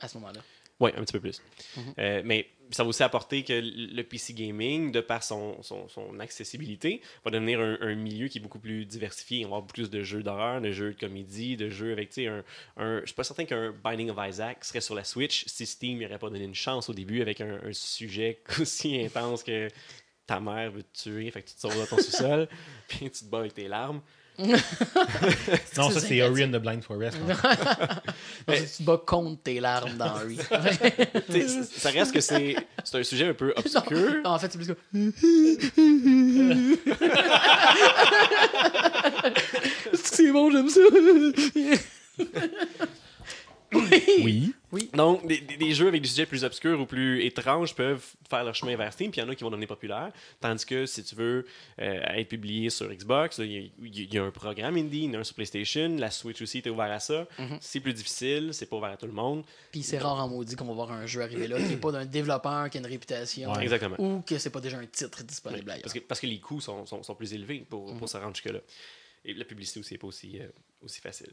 à 0.00 0.08
ce 0.08 0.18
moment-là. 0.18 0.40
Oui, 0.82 0.90
un 0.96 1.04
petit 1.04 1.12
peu 1.12 1.20
plus. 1.20 1.40
Euh, 2.00 2.22
mais 2.24 2.48
ça 2.72 2.82
va 2.82 2.88
aussi 2.88 3.04
apporter 3.04 3.44
que 3.44 3.52
le 3.62 4.02
PC 4.02 4.32
gaming, 4.32 4.90
de 4.90 5.00
par 5.00 5.22
son, 5.22 5.62
son, 5.62 5.88
son 5.88 6.18
accessibilité, 6.18 7.00
va 7.24 7.30
devenir 7.30 7.60
un, 7.60 7.78
un 7.80 7.94
milieu 7.94 8.26
qui 8.26 8.38
est 8.38 8.40
beaucoup 8.40 8.58
plus 8.58 8.84
diversifié. 8.84 9.38
On 9.40 9.42
va 9.42 9.46
avoir 9.46 9.62
beaucoup 9.62 9.74
plus 9.74 9.90
de 9.90 10.02
jeux 10.02 10.24
d'horreur, 10.24 10.60
de 10.60 10.72
jeux 10.72 10.94
de 10.94 10.98
comédie, 10.98 11.56
de 11.56 11.70
jeux 11.70 11.92
avec, 11.92 12.08
tu 12.08 12.22
sais, 12.22 12.26
un, 12.26 12.42
un... 12.78 12.98
Je 13.02 13.06
suis 13.06 13.14
pas 13.14 13.22
certain 13.22 13.44
qu'un 13.44 13.70
Binding 13.70 14.10
of 14.10 14.18
Isaac 14.28 14.64
serait 14.64 14.80
sur 14.80 14.96
la 14.96 15.04
Switch 15.04 15.44
si 15.46 15.66
Steam 15.66 16.00
n'aurait 16.00 16.18
pas 16.18 16.30
donné 16.30 16.42
une 16.42 16.54
chance 16.56 16.88
au 16.88 16.94
début 16.94 17.22
avec 17.22 17.40
un, 17.40 17.60
un 17.62 17.72
sujet 17.72 18.42
aussi 18.60 19.00
intense 19.00 19.44
que 19.44 19.68
ta 20.26 20.40
mère 20.40 20.72
veut 20.72 20.82
te 20.82 21.02
tuer, 21.04 21.30
fait 21.30 21.42
que 21.42 21.48
tu 21.48 21.54
te 21.54 21.60
sauves 21.60 21.76
dans 21.76 21.86
ton 21.86 21.98
sous-sol, 22.02 22.48
puis 22.88 23.08
tu 23.08 23.24
te 23.24 23.24
bats 23.26 23.38
avec 23.38 23.54
tes 23.54 23.68
larmes. 23.68 24.00
non, 25.76 25.90
ça, 25.90 26.00
c'est. 26.00 26.22
Ori 26.22 26.44
and 26.44 26.52
the 26.52 26.56
Blind 26.60 26.82
Forest. 26.82 27.18
hein. 27.22 27.36
Donc, 28.46 28.56
tu 28.56 28.64
te 28.64 28.82
bats 28.82 29.02
contre 29.04 29.42
tes 29.42 29.60
larmes 29.60 29.96
dans 29.96 30.14
sais, 31.30 31.62
ça 31.64 31.90
reste 31.90 32.12
que 32.12 32.20
c'est 32.20 32.56
c'est 32.82 32.98
un 32.98 33.02
sujet 33.04 33.28
un 33.28 33.34
peu 33.34 33.52
obscur. 33.56 34.14
non, 34.24 34.30
en 34.30 34.38
fait, 34.38 34.50
c'est 34.50 34.58
plus 34.58 34.68
comme. 34.68 35.12
c'est 39.94 40.32
bon, 40.32 40.50
j'aime 40.50 40.68
ça. 40.68 40.80
oui. 43.72 44.02
Oui. 44.24 44.54
Donc, 44.94 45.26
des, 45.26 45.40
des- 45.40 45.56
des 45.56 45.74
jeux 45.74 45.88
avec 45.88 46.00
des 46.02 46.08
sujets 46.08 46.24
plus 46.26 46.44
obscurs 46.44 46.80
ou 46.80 46.86
plus 46.86 47.22
étranges 47.24 47.74
peuvent 47.74 48.04
faire 48.28 48.42
leur 48.44 48.54
chemin 48.54 48.74
vers 48.76 48.92
Steam, 48.92 49.10
puis 49.10 49.20
il 49.20 49.24
y 49.24 49.26
en 49.26 49.30
a 49.30 49.34
qui 49.34 49.44
vont 49.44 49.50
devenir 49.50 49.68
populaires. 49.68 50.10
Tandis 50.40 50.64
que 50.64 50.86
si 50.86 51.04
tu 51.04 51.14
veux 51.14 51.46
euh, 51.80 52.00
être 52.14 52.28
publié 52.28 52.70
sur 52.70 52.88
Xbox, 52.90 53.38
il 53.38 53.52
y, 53.52 53.58
a- 53.58 53.70
il 53.84 54.14
y 54.14 54.18
a 54.18 54.22
un 54.24 54.30
programme 54.30 54.76
indie, 54.76 55.04
il 55.04 55.04
y 55.04 55.10
en 55.10 55.14
a 55.14 55.18
un 55.18 55.24
sur 55.24 55.34
PlayStation, 55.34 55.94
la 55.98 56.10
Switch 56.10 56.40
aussi 56.40 56.58
est 56.58 56.68
ouvert 56.70 56.90
à 56.90 57.00
ça. 57.00 57.26
C'est 57.60 57.80
plus 57.80 57.92
difficile, 57.92 58.50
c'est 58.52 58.66
pas 58.66 58.76
ouvert 58.76 58.90
à 58.90 58.96
tout 58.96 59.06
le 59.06 59.12
monde. 59.12 59.44
Puis 59.72 59.82
c'est 59.82 59.98
rare 59.98 60.16
en 60.24 60.28
maudit 60.28 60.56
qu'on 60.56 60.64
va 60.64 60.72
voir 60.72 60.92
un 60.92 61.04
jeu 61.06 61.20
arriver 61.20 61.48
là 61.48 61.58
qui 61.58 61.64
n'est 61.64 61.76
pas 61.76 61.92
d'un 61.92 62.06
développeur 62.06 62.70
qui 62.70 62.78
a 62.78 62.80
une 62.80 62.86
réputation. 62.86 63.52
Ouais. 63.52 63.62
Exactement. 63.62 63.96
Ou 63.98 64.22
que 64.22 64.38
c'est 64.38 64.50
pas 64.50 64.60
déjà 64.60 64.78
un 64.78 64.86
titre 64.86 65.22
disponible. 65.24 65.70
Parce 65.82 65.92
que, 65.92 65.98
parce 65.98 66.20
que 66.20 66.26
les 66.26 66.38
coûts 66.40 66.60
sont, 66.60 66.86
sont- 66.86 67.02
sont 67.02 67.14
plus 67.14 67.34
élevés 67.34 67.66
pour, 67.68 67.94
pour 67.98 68.08
se 68.08 68.16
rendre 68.16 68.34
jusque-là. 68.34 68.60
Et 69.24 69.34
la 69.34 69.44
publicité 69.44 69.80
aussi 69.80 69.94
n'est 69.94 69.98
pas 69.98 70.06
aussi, 70.08 70.38
euh, 70.40 70.46
aussi 70.80 71.00
facile. 71.00 71.32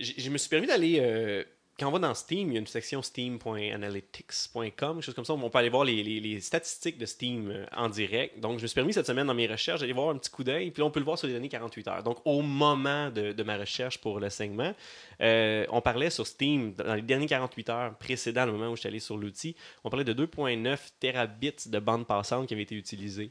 Je 0.00 0.30
me 0.30 0.38
suis 0.38 0.48
permis 0.48 0.66
d'aller. 0.66 0.98
euh, 1.00 1.44
quand 1.82 1.88
on 1.88 1.92
va 1.92 1.98
dans 1.98 2.14
Steam, 2.14 2.48
il 2.48 2.54
y 2.54 2.56
a 2.56 2.60
une 2.60 2.66
section 2.66 3.02
steam.analytics.com, 3.02 4.70
quelque 4.96 5.00
chose 5.02 5.14
comme 5.14 5.24
ça. 5.24 5.34
où 5.34 5.40
On 5.42 5.50
peut 5.50 5.58
aller 5.58 5.68
voir 5.68 5.84
les, 5.84 6.02
les- 6.02 6.20
les 6.20 6.40
statistiques 6.40 6.98
de 6.98 7.06
Steam 7.06 7.50
euh, 7.50 7.66
en 7.76 7.88
direct. 7.88 8.38
Donc, 8.40 8.58
je 8.58 8.62
me 8.62 8.66
suis 8.66 8.74
permis 8.74 8.92
cette 8.92 9.06
semaine 9.06 9.26
dans 9.26 9.34
mes 9.34 9.46
recherches 9.46 9.80
d'aller 9.80 9.92
voir 9.92 10.10
un 10.10 10.18
petit 10.18 10.30
coup 10.30 10.44
d'œil. 10.44 10.70
Puis 10.70 10.80
là, 10.80 10.86
on 10.86 10.90
peut 10.90 11.00
le 11.00 11.04
voir 11.04 11.18
sur 11.18 11.26
les 11.26 11.32
derniers 11.32 11.48
48 11.48 11.88
heures. 11.88 12.02
Donc, 12.02 12.18
au 12.24 12.42
moment 12.42 13.10
de, 13.10 13.32
de 13.32 13.42
ma 13.42 13.56
recherche 13.56 13.98
pour 13.98 14.20
le 14.20 14.30
segment, 14.30 14.74
euh, 15.20 15.66
on 15.70 15.80
parlait 15.80 16.10
sur 16.10 16.26
Steam, 16.26 16.72
dans 16.74 16.94
les 16.94 17.02
derniers 17.02 17.26
48 17.26 17.68
heures 17.70 17.98
précédant 17.98 18.46
le 18.46 18.52
moment 18.52 18.68
où 18.70 18.76
je 18.76 18.80
suis 18.80 18.88
allé 18.88 19.00
sur 19.00 19.16
l'outil, 19.16 19.56
on 19.84 19.90
parlait 19.90 20.04
de 20.04 20.14
2,9 20.14 20.78
terabits 21.00 21.68
de 21.68 21.78
bande 21.78 22.06
passante 22.06 22.46
qui 22.48 22.54
avait 22.54 22.62
été 22.62 22.74
utilisée 22.74 23.30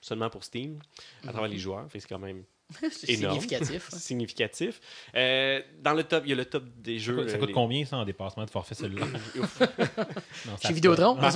seulement 0.00 0.30
pour 0.30 0.44
Steam 0.44 0.78
à 1.26 1.32
travers 1.32 1.48
les 1.48 1.58
joueurs. 1.58 1.86
C'est 1.92 2.06
quand 2.08 2.18
même 2.18 2.44
énorme. 3.08 3.34
significatif. 3.40 3.88
significatif. 3.92 4.80
Euh, 5.14 5.60
dans 5.80 5.94
le 5.94 6.04
top, 6.04 6.24
il 6.26 6.30
y 6.30 6.32
a 6.32 6.36
le 6.36 6.44
top 6.44 6.64
des 6.78 6.98
Ça 6.98 7.04
jeux. 7.06 7.16
coûte, 7.16 7.28
ça 7.30 7.36
euh, 7.36 7.38
coûte 7.38 7.48
les- 7.48 7.54
combien, 7.54 7.84
ça, 7.84 7.96
en 7.96 8.04
dépassement 8.04 8.44
de 8.44 8.50
forfait 8.50 8.74
cellulaire? 8.74 9.06
Chez 10.62 10.72
Vidéotron. 10.72 11.18
En 11.22 11.30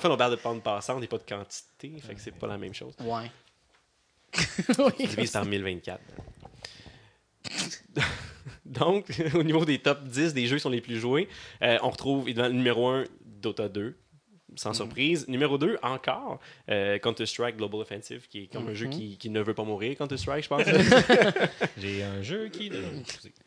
fait, 0.00 0.08
on 0.08 0.16
parle 0.16 0.36
de 0.36 0.42
bande 0.42 0.62
passante 0.62 1.02
et 1.02 1.06
pas 1.06 1.18
de 1.18 1.24
quantité, 1.24 1.92
fait 2.00 2.14
que 2.14 2.20
c'est 2.20 2.30
pas 2.34 2.46
la 2.46 2.58
même 2.58 2.74
chose. 2.74 2.94
ouais. 3.00 3.30
Il 4.98 5.08
divise 5.08 5.30
par 5.30 5.44
1024. 5.44 6.00
Donc, 8.64 9.06
au 9.34 9.42
niveau 9.42 9.64
des 9.64 9.78
top 9.78 10.02
10 10.04 10.34
des 10.34 10.46
jeux 10.46 10.56
qui 10.56 10.62
sont 10.62 10.70
les 10.70 10.80
plus 10.80 10.98
joués, 10.98 11.28
euh, 11.62 11.78
on 11.82 11.90
retrouve 11.90 12.24
évidemment 12.24 12.48
le 12.48 12.54
numéro 12.54 12.88
1, 12.88 13.04
Dota 13.24 13.68
2, 13.68 13.96
sans 14.56 14.72
surprise. 14.74 15.26
Numéro 15.28 15.58
2, 15.58 15.78
encore, 15.82 16.40
euh, 16.70 16.98
Counter-Strike 16.98 17.56
Global 17.56 17.80
Offensive, 17.80 18.26
qui 18.28 18.44
est 18.44 18.46
comme 18.52 18.68
un 18.68 18.74
jeu 18.74 18.86
qui, 18.88 19.16
qui 19.18 19.30
ne 19.30 19.40
veut 19.40 19.54
pas 19.54 19.64
mourir, 19.64 19.96
Counter-Strike, 19.96 20.44
je 20.44 20.48
pense. 20.48 20.62
J'ai 21.78 22.02
un 22.04 22.22
jeu 22.22 22.48
qui. 22.48 22.70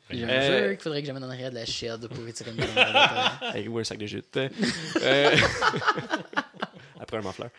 J'ai 0.10 0.24
un 0.24 0.30
Euh, 0.30 0.70
jeu 0.70 0.74
qu'il 0.76 0.84
faudrait 0.84 1.02
que 1.02 1.08
j'amène 1.08 1.24
en 1.24 1.30
arrière 1.30 1.50
de 1.50 1.56
la 1.56 1.66
shed 1.66 2.08
pour 2.08 2.28
étirer 2.28 2.52
une 2.52 2.58
balle. 2.58 2.96
Avec 3.42 3.70
ou 3.70 3.78
un 3.80 3.84
sac 3.84 3.98
de 3.98 4.06
jute. 4.06 4.38
Euh, 5.02 5.36
Après 7.00 7.18
un 7.18 7.22
mafleur. 7.22 7.50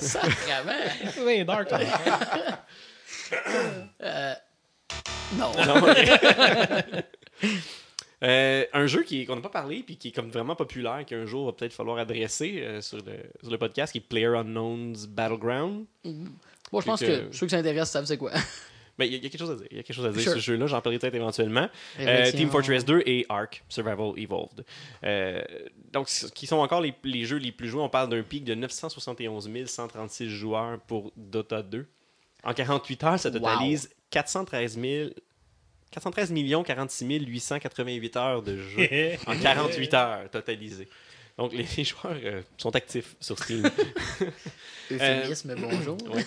Sacrément. 0.00 0.72
Oui, 1.24 1.44
Dark. 1.44 1.70
Non. 5.38 5.52
Non, 5.66 5.76
ok. 5.82 5.98
Euh, 8.24 8.64
un 8.72 8.86
jeu 8.86 9.02
qui 9.02 9.26
qu'on 9.26 9.36
n'a 9.36 9.42
pas 9.42 9.50
parlé 9.50 9.82
puis 9.82 9.96
qui 9.98 10.08
est 10.08 10.12
comme 10.12 10.30
vraiment 10.30 10.56
populaire 10.56 11.04
qu'un 11.04 11.26
jour 11.26 11.44
va 11.46 11.52
peut-être 11.52 11.74
falloir 11.74 11.98
adresser 11.98 12.60
euh, 12.62 12.80
sur, 12.80 12.96
le, 12.98 13.12
sur 13.42 13.50
le 13.52 13.58
podcast 13.58 13.92
qui 13.92 13.98
est 13.98 14.00
Player 14.00 14.28
Unknown's 14.34 15.06
Battleground. 15.06 15.84
Bon, 16.72 16.80
je 16.80 16.86
pense 16.86 17.00
que 17.00 17.28
que- 17.28 17.36
ceux 17.36 17.46
qui 17.46 17.50
s'intéressent 17.50 17.90
savent 17.92 18.04
c'est 18.06 18.16
quoi. 18.16 18.32
Ben, 18.98 19.04
il 19.04 19.12
y, 19.12 19.14
a- 19.16 19.18
il 19.18 19.24
y 19.24 19.26
a 19.26 19.28
quelque 19.28 19.40
chose 19.40 19.50
à 19.50 19.56
dire. 19.56 19.66
Il 19.70 19.76
y 19.76 19.80
a 19.80 19.82
quelque 19.82 19.94
chose 19.96 20.06
à 20.06 20.10
dire 20.10 20.22
Sure. 20.22 20.32
ce 20.32 20.38
jeu-là. 20.38 20.66
J'en 20.66 20.80
parlerai 20.80 20.98
peut-être 20.98 21.14
éventuellement. 21.14 21.68
Euh. 22.00 22.30
Team 22.30 22.48
Fortress 22.48 22.82
2 22.86 23.02
et 23.04 23.26
Ark 23.28 23.62
Survival 23.68 24.14
Evolved. 24.16 24.64
Euh, 25.04 25.42
donc, 25.92 26.08
c- 26.08 26.28
qui 26.34 26.46
sont 26.46 26.56
encore 26.56 26.80
les, 26.80 26.94
les 27.04 27.26
jeux 27.26 27.36
les 27.36 27.52
plus 27.52 27.68
joués. 27.68 27.82
On 27.82 27.90
parle 27.90 28.08
d'un 28.08 28.22
pic 28.22 28.42
de 28.44 28.54
971 28.54 29.50
136 29.66 30.30
joueurs 30.30 30.80
pour 30.80 31.12
Dota 31.14 31.60
2. 31.62 31.86
En 32.42 32.54
48 32.54 33.04
heures, 33.04 33.18
ça 33.20 33.28
Wow. 33.28 33.38
totalise 33.38 33.90
413 35.90 36.34
000 36.34 36.64
413 36.64 36.64
46 36.64 37.26
888 37.26 38.16
heures 38.16 38.42
de 38.42 38.56
jeu 38.58 38.88
en 39.26 39.36
48 39.36 39.94
heures 39.94 40.30
totalisées. 40.30 40.88
Donc, 41.38 41.52
les, 41.52 41.66
les 41.76 41.84
joueurs 41.84 42.16
euh, 42.24 42.42
sont 42.56 42.74
actifs 42.74 43.14
sur 43.20 43.38
Steam. 43.38 43.68
Euphémisme, 44.90 45.54
bonjour. 45.58 45.98
ouais. 46.14 46.24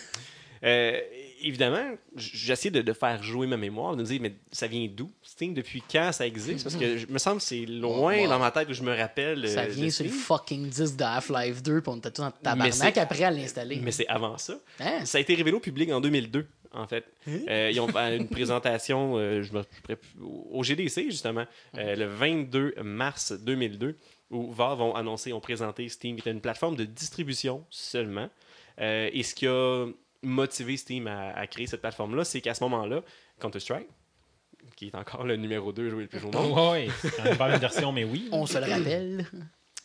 Euh, 0.64 1.02
évidemment, 1.42 1.96
j'essaie 2.16 2.70
de, 2.70 2.82
de 2.82 2.94
faire 2.94 3.22
jouer 3.24 3.48
ma 3.48 3.58
mémoire, 3.58 3.96
de 3.96 4.02
me 4.02 4.06
dire, 4.08 4.20
mais 4.22 4.34
ça 4.52 4.68
vient 4.68 4.88
d'où, 4.92 5.10
Steam? 5.22 5.54
Depuis 5.54 5.82
quand 5.92 6.12
ça 6.12 6.26
existe? 6.28 6.64
Parce 6.64 6.76
que 6.76 6.98
je 6.98 7.08
me 7.08 7.18
semble 7.18 7.38
que 7.38 7.44
c'est 7.44 7.66
loin 7.66 8.28
dans 8.28 8.40
ma 8.40 8.52
tête 8.52 8.70
où 8.70 8.74
je 8.74 8.84
me 8.84 8.96
rappelle. 8.96 9.48
Ça 9.50 9.62
euh, 9.62 9.68
vient 9.68 9.86
de 9.86 9.90
sur 9.90 10.06
le 10.06 10.12
fucking 10.12 10.68
disque 10.70 10.96
de 10.98 11.04
Half-Life 11.04 11.64
2 11.64 11.82
puis 11.82 11.92
on 11.92 11.98
était 11.98 12.12
tous 12.12 12.22
en 12.22 12.32
tabarnak 12.32 12.98
après 12.98 13.24
à 13.24 13.32
l'installer. 13.32 13.80
Mais 13.84 13.92
c'est 13.92 14.08
avant 14.08 14.38
ça. 14.38 14.60
Hein? 14.80 15.06
Ça 15.06 15.18
a 15.18 15.22
été 15.22 15.34
révélé 15.36 15.56
au 15.56 15.60
public 15.60 15.92
en 15.92 16.02
2002, 16.02 16.48
en 16.74 16.88
fait. 16.88 17.06
Euh, 17.28 17.70
ils 17.72 17.80
ont 17.80 17.88
fait 17.88 18.18
une 18.18 18.28
présentation 18.28 19.16
euh, 19.18 19.42
je 19.44 19.54
me- 19.54 19.64
au 20.52 20.64
GDC, 20.64 21.06
justement, 21.10 21.46
euh, 21.78 21.96
le 21.96 22.06
22 22.06 22.76
mars 22.84 23.32
2002, 23.34 23.98
où 24.32 24.52
Valve 24.52 24.82
ont 24.82 24.96
annoncé, 24.96 25.34
ont 25.34 25.40
présenté 25.40 25.88
Steam, 25.90 26.16
qui 26.16 26.22
était 26.22 26.32
une 26.32 26.42
plateforme 26.42 26.76
de 26.76 26.86
distribution 26.86 27.66
seulement. 27.70 28.30
Et 28.82 29.24
ce 29.24 29.36
qui 29.36 29.46
a 29.46 29.88
motivé 30.22 30.78
Steam 30.78 31.08
à, 31.08 31.30
à 31.32 31.48
créer 31.48 31.68
cette 31.68 31.82
plateforme-là, 31.82 32.24
c'est 32.24 32.42
qu'à 32.42 32.54
ce 32.54 32.64
moment-là, 32.66 33.02
Counter-Strike, 33.40 33.88
qui 34.76 34.88
est 34.88 34.96
encore 34.96 35.24
le 35.24 35.36
numéro 35.36 35.72
2 35.72 35.90
joué 35.90 36.04
le 36.04 36.08
plus 36.08 36.24
au 36.26 36.32
monde, 36.32 36.54
Oui, 36.74 36.90
c'est 37.02 37.38
la 37.38 37.48
même 37.48 37.60
version, 37.60 37.92
mais 37.92 38.04
oui. 38.04 38.30
On 38.32 38.46
se 38.46 38.58
le 38.58 38.66
rappelle. 38.72 39.26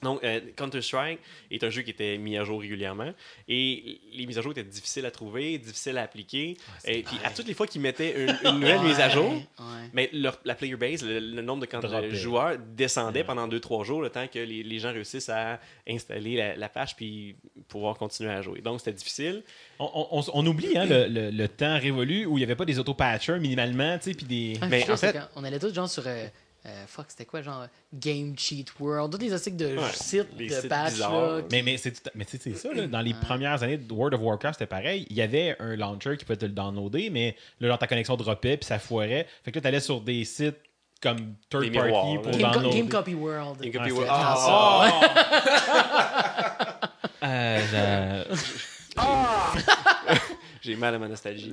Donc, 0.02 0.22
euh, 0.22 0.40
Counter-Strike 0.56 1.18
est 1.50 1.64
un 1.64 1.70
jeu 1.70 1.80
qui 1.80 1.90
était 1.90 2.18
mis 2.18 2.36
à 2.36 2.44
jour 2.44 2.60
régulièrement 2.60 3.12
et 3.48 4.00
les 4.12 4.26
mises 4.26 4.36
à 4.38 4.42
jour 4.42 4.52
étaient 4.52 4.62
difficiles 4.64 5.06
à 5.06 5.10
trouver, 5.10 5.56
difficiles 5.56 5.96
à 5.96 6.02
appliquer. 6.02 6.56
et 6.84 7.02
puis, 7.02 7.16
à 7.24 7.30
toutes 7.30 7.46
les 7.46 7.54
fois 7.54 7.66
qu'ils 7.66 7.80
mettaient 7.80 8.14
une, 8.24 8.36
une 8.50 8.60
nouvelle 8.60 8.80
mise 8.82 9.00
à 9.00 9.08
jour, 9.08 9.32
Ouais. 9.32 9.88
mais 9.94 10.10
leur- 10.12 10.38
la 10.44 10.54
player 10.54 10.76
base, 10.76 11.02
le, 11.02 11.20
le 11.20 11.40
nombre 11.42 11.64
de 11.66 12.10
joueurs 12.10 12.56
descendait 12.76 13.24
pendant 13.24 13.48
2-3 13.48 13.84
jours, 13.84 14.02
le 14.02 14.10
temps 14.10 14.26
que 14.26 14.38
les, 14.40 14.62
les 14.62 14.78
gens 14.78 14.92
réussissent 14.92 15.30
à 15.30 15.58
installer 15.88 16.36
la, 16.36 16.56
la 16.56 16.68
page 16.68 16.96
puis 16.96 17.36
pouvoir 17.68 17.96
continuer 17.96 18.30
à 18.30 18.42
jouer. 18.42 18.60
Donc, 18.60 18.80
c'était 18.80 18.92
difficile. 18.92 19.42
On, 19.78 19.90
on- 19.94 20.18
on- 20.18 20.24
on 20.34 20.46
oublie 20.46 20.76
hein, 20.76 20.84
le, 20.86 21.06
le- 21.08 21.30
le 21.30 21.48
temps 21.48 21.78
révolu 21.78 22.26
où 22.26 22.36
il 22.36 22.40
n'y 22.40 22.44
avait 22.44 22.56
pas 22.56 22.64
des 22.66 22.78
auto-patchers 22.78 23.38
minimalement, 23.38 23.96
tu 23.98 24.10
sais, 24.10 24.14
puis 24.14 24.26
des. 24.26 24.58
Ah, 24.60 24.66
Mais 24.68 24.80
putain, 24.80 24.92
en 24.92 24.96
fait- 24.96 25.16
on 25.36 25.44
allait 25.44 25.58
tous 25.58 25.72
genre 25.72 25.88
sur. 25.88 26.06
euh, 26.06 26.26
euh, 26.66 26.84
fuck, 26.86 27.06
c'était 27.08 27.24
quoi, 27.26 27.42
genre 27.42 27.66
Game 27.92 28.34
Cheat 28.38 28.72
World, 28.80 29.12
tous 29.12 29.18
les 29.20 29.32
articles 29.32 29.56
de 29.56 29.76
Ouais, 29.76 29.82
sites, 29.92 30.28
les 30.38 30.46
de 30.48 30.54
sites 30.54 30.68
patch 30.68 30.92
bizarres. 30.94 31.12
là. 31.36 31.42
Mais, 31.52 31.62
mais 31.62 31.76
c'est 31.76 31.92
tout- 31.92 32.10
mais 32.14 32.24
tu 32.24 32.32
sais, 32.32 32.38
c'est 32.42 32.54
ça, 32.56 32.72
là, 32.72 32.86
dans 32.86 33.00
les 33.00 33.12
premières 33.14 33.62
années 33.62 33.76
de 33.78 33.92
World 33.92 34.14
of 34.14 34.20
Warcraft, 34.20 34.58
c'était 34.58 34.66
pareil. 34.68 35.06
Il 35.10 35.16
y 35.16 35.22
avait 35.22 35.56
un 35.60 35.76
launcher 35.76 36.16
qui 36.16 36.24
pouvait 36.24 36.38
te 36.38 36.46
le 36.46 36.52
downloader, 36.52 37.10
mais 37.10 37.36
là, 37.60 37.68
genre, 37.68 37.78
ta 37.78 37.86
connexion 37.86 38.16
droppait, 38.16 38.56
puis 38.56 38.66
ça 38.66 38.78
foirait. 38.78 39.26
Fait 39.44 39.50
que 39.52 39.58
là, 39.58 39.62
t'allais 39.62 39.80
sur 39.80 40.00
des 40.00 40.24
sites 40.24 40.56
comme 41.02 41.34
Third 41.50 41.64
Des 41.64 41.70
Party 41.70 41.86
miroirs, 41.88 42.22
pour. 42.22 42.32
Game, 42.32 42.40
downloader. 42.52 42.76
Game 42.78 42.88
Copy 42.88 43.14
World. 43.14 43.60
Game 43.60 43.72
Copy 43.72 43.90
Ah, 44.08 44.34
World. 44.40 44.92
Ah, 45.20 46.80
Euh, 47.26 48.24
je- 48.30 49.00
J'ai 50.62 50.76
mal 50.76 50.94
à 50.94 50.98
ma 50.98 51.08
nostalgie. 51.08 51.52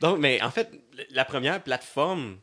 Donc, 0.00 0.18
mais 0.18 0.40
en 0.42 0.50
fait, 0.50 0.70
la 1.10 1.24
première 1.24 1.62
plateforme 1.62 2.36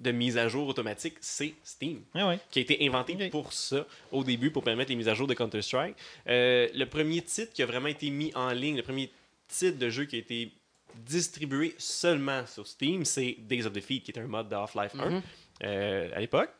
de 0.00 0.12
mise 0.12 0.38
à 0.38 0.48
jour 0.48 0.66
automatique, 0.66 1.14
c'est 1.20 1.54
Steam. 1.62 2.00
Ouais. 2.14 2.38
qui 2.50 2.58
a 2.58 2.62
été 2.62 2.86
inventé 2.86 3.28
pour 3.28 3.52
ça 3.52 3.86
au 4.12 4.24
début, 4.24 4.50
pour 4.50 4.64
permettre 4.64 4.90
les 4.90 4.96
mises 4.96 5.08
à 5.08 5.14
jour 5.14 5.26
de 5.26 5.34
Counter-Strike. 5.34 5.96
Euh, 6.28 6.68
le 6.74 6.84
premier 6.86 7.22
titre 7.22 7.52
qui 7.52 7.62
a 7.62 7.66
vraiment 7.66 7.88
été 7.88 8.10
mis 8.10 8.32
en 8.34 8.50
ligne, 8.50 8.76
le 8.76 8.82
premier 8.82 9.10
titre 9.48 9.78
de 9.78 9.90
jeu 9.90 10.04
qui 10.04 10.16
a 10.16 10.18
été 10.18 10.52
distribué 10.96 11.74
seulement 11.78 12.46
sur 12.46 12.66
Steam, 12.66 13.04
c'est 13.04 13.36
Days 13.38 13.66
of 13.66 13.72
Defeat, 13.72 14.04
qui 14.04 14.12
est 14.12 14.18
un 14.18 14.26
mode 14.26 14.48
de 14.48 14.54
Half-Life 14.54 14.92
1 14.98 15.22
euh, 15.64 16.10
à 16.14 16.20
l'époque. 16.20 16.50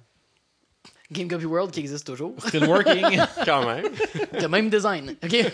Game 1.12 1.28
Copy 1.28 1.44
World 1.46 1.72
qui 1.72 1.80
existe 1.80 2.06
toujours. 2.06 2.34
Still 2.46 2.64
working. 2.64 3.20
Quand 3.44 3.66
même. 3.66 3.86
Le 4.32 4.46
même 4.46 4.70
design. 4.70 5.16
OK? 5.22 5.52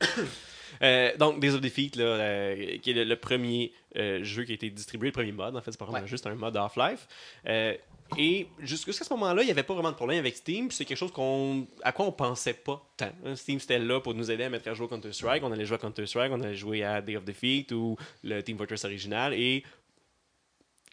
Euh, 0.82 1.16
donc, 1.18 1.40
Days 1.40 1.50
of 1.54 1.60
Defeat, 1.60 1.96
là, 1.96 2.04
euh, 2.04 2.78
qui 2.78 2.90
est 2.90 2.94
le, 2.94 3.04
le 3.04 3.16
premier 3.16 3.72
euh, 3.96 4.22
jeu 4.24 4.44
qui 4.44 4.52
a 4.52 4.54
été 4.54 4.70
distribué, 4.70 5.08
le 5.08 5.12
premier 5.12 5.32
mode, 5.32 5.54
en 5.56 5.60
fait, 5.60 5.72
c'est 5.72 5.78
pas 5.78 5.84
vraiment 5.84 6.00
Ouais. 6.02 6.08
juste 6.08 6.26
un 6.26 6.34
mode 6.34 6.56
Half-Life. 6.56 7.06
Euh, 7.46 7.74
et 8.18 8.48
jusqu'à 8.60 8.92
ce 8.92 9.12
moment-là, 9.12 9.42
il 9.42 9.44
n'y 9.44 9.50
avait 9.52 9.62
pas 9.62 9.74
vraiment 9.74 9.90
de 9.90 9.96
problème 9.96 10.18
avec 10.18 10.34
Steam. 10.36 10.68
puis 10.68 10.76
C'est 10.76 10.84
quelque 10.84 10.96
chose 10.98 11.12
qu'on, 11.12 11.66
à 11.82 11.92
quoi 11.92 12.06
on 12.06 12.12
pensait 12.12 12.54
pas 12.54 12.82
tant. 12.96 13.12
hein. 13.24 13.36
Steam, 13.36 13.60
c'était 13.60 13.78
là 13.78 14.00
pour 14.00 14.14
nous 14.14 14.30
aider 14.30 14.42
à 14.44 14.48
mettre 14.48 14.68
à 14.68 14.74
jour 14.74 14.88
Counter-Strike. 14.88 15.42
On 15.44 15.52
allait 15.52 15.64
jouer 15.66 15.76
à 15.76 15.78
Counter-Strike, 15.78 16.32
on 16.32 16.40
allait 16.40 16.56
jouer 16.56 16.82
à 16.82 17.00
Day 17.02 17.16
of 17.16 17.24
Defeat 17.24 17.70
ou 17.72 17.96
le 18.24 18.40
Team 18.42 18.56
Fortress 18.56 18.84
original. 18.84 19.32
Et 19.34 19.62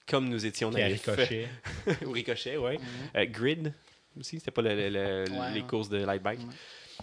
comme 0.07 0.29
nous 0.29 0.45
étions 0.45 0.69
naïfs- 0.69 1.09
ricoché. 1.09 1.47
ou 2.05 2.11
Ricochet, 2.11 2.57
ouais. 2.57 2.77
Euh, 3.15 3.25
Grid 3.25 3.73
aussi, 4.19 4.39
c'était 4.39 4.51
pas 4.51 4.61
le- 4.61 4.75
le- 4.75 4.89
le- 4.89 5.31
Ouais, 5.31 5.53
les 5.53 5.61
ouais. 5.61 5.67
courses 5.67 5.89
de 5.89 5.97
light 6.03 6.21
bike. 6.21 6.39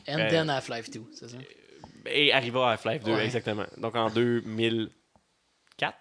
And 0.08 0.18
Euh, 0.18 0.30
then 0.30 0.48
Half-Life 0.50 0.90
2, 0.90 1.02
c'est 1.12 1.28
ça? 1.28 1.36
Et 2.06 2.32
arriva 2.32 2.68
à 2.68 2.72
Half-Life 2.72 3.02
2, 3.04 3.12
Ouais. 3.14 3.24
exactement. 3.24 3.66
Donc 3.78 3.94
en 3.96 4.10
2004, 4.10 5.96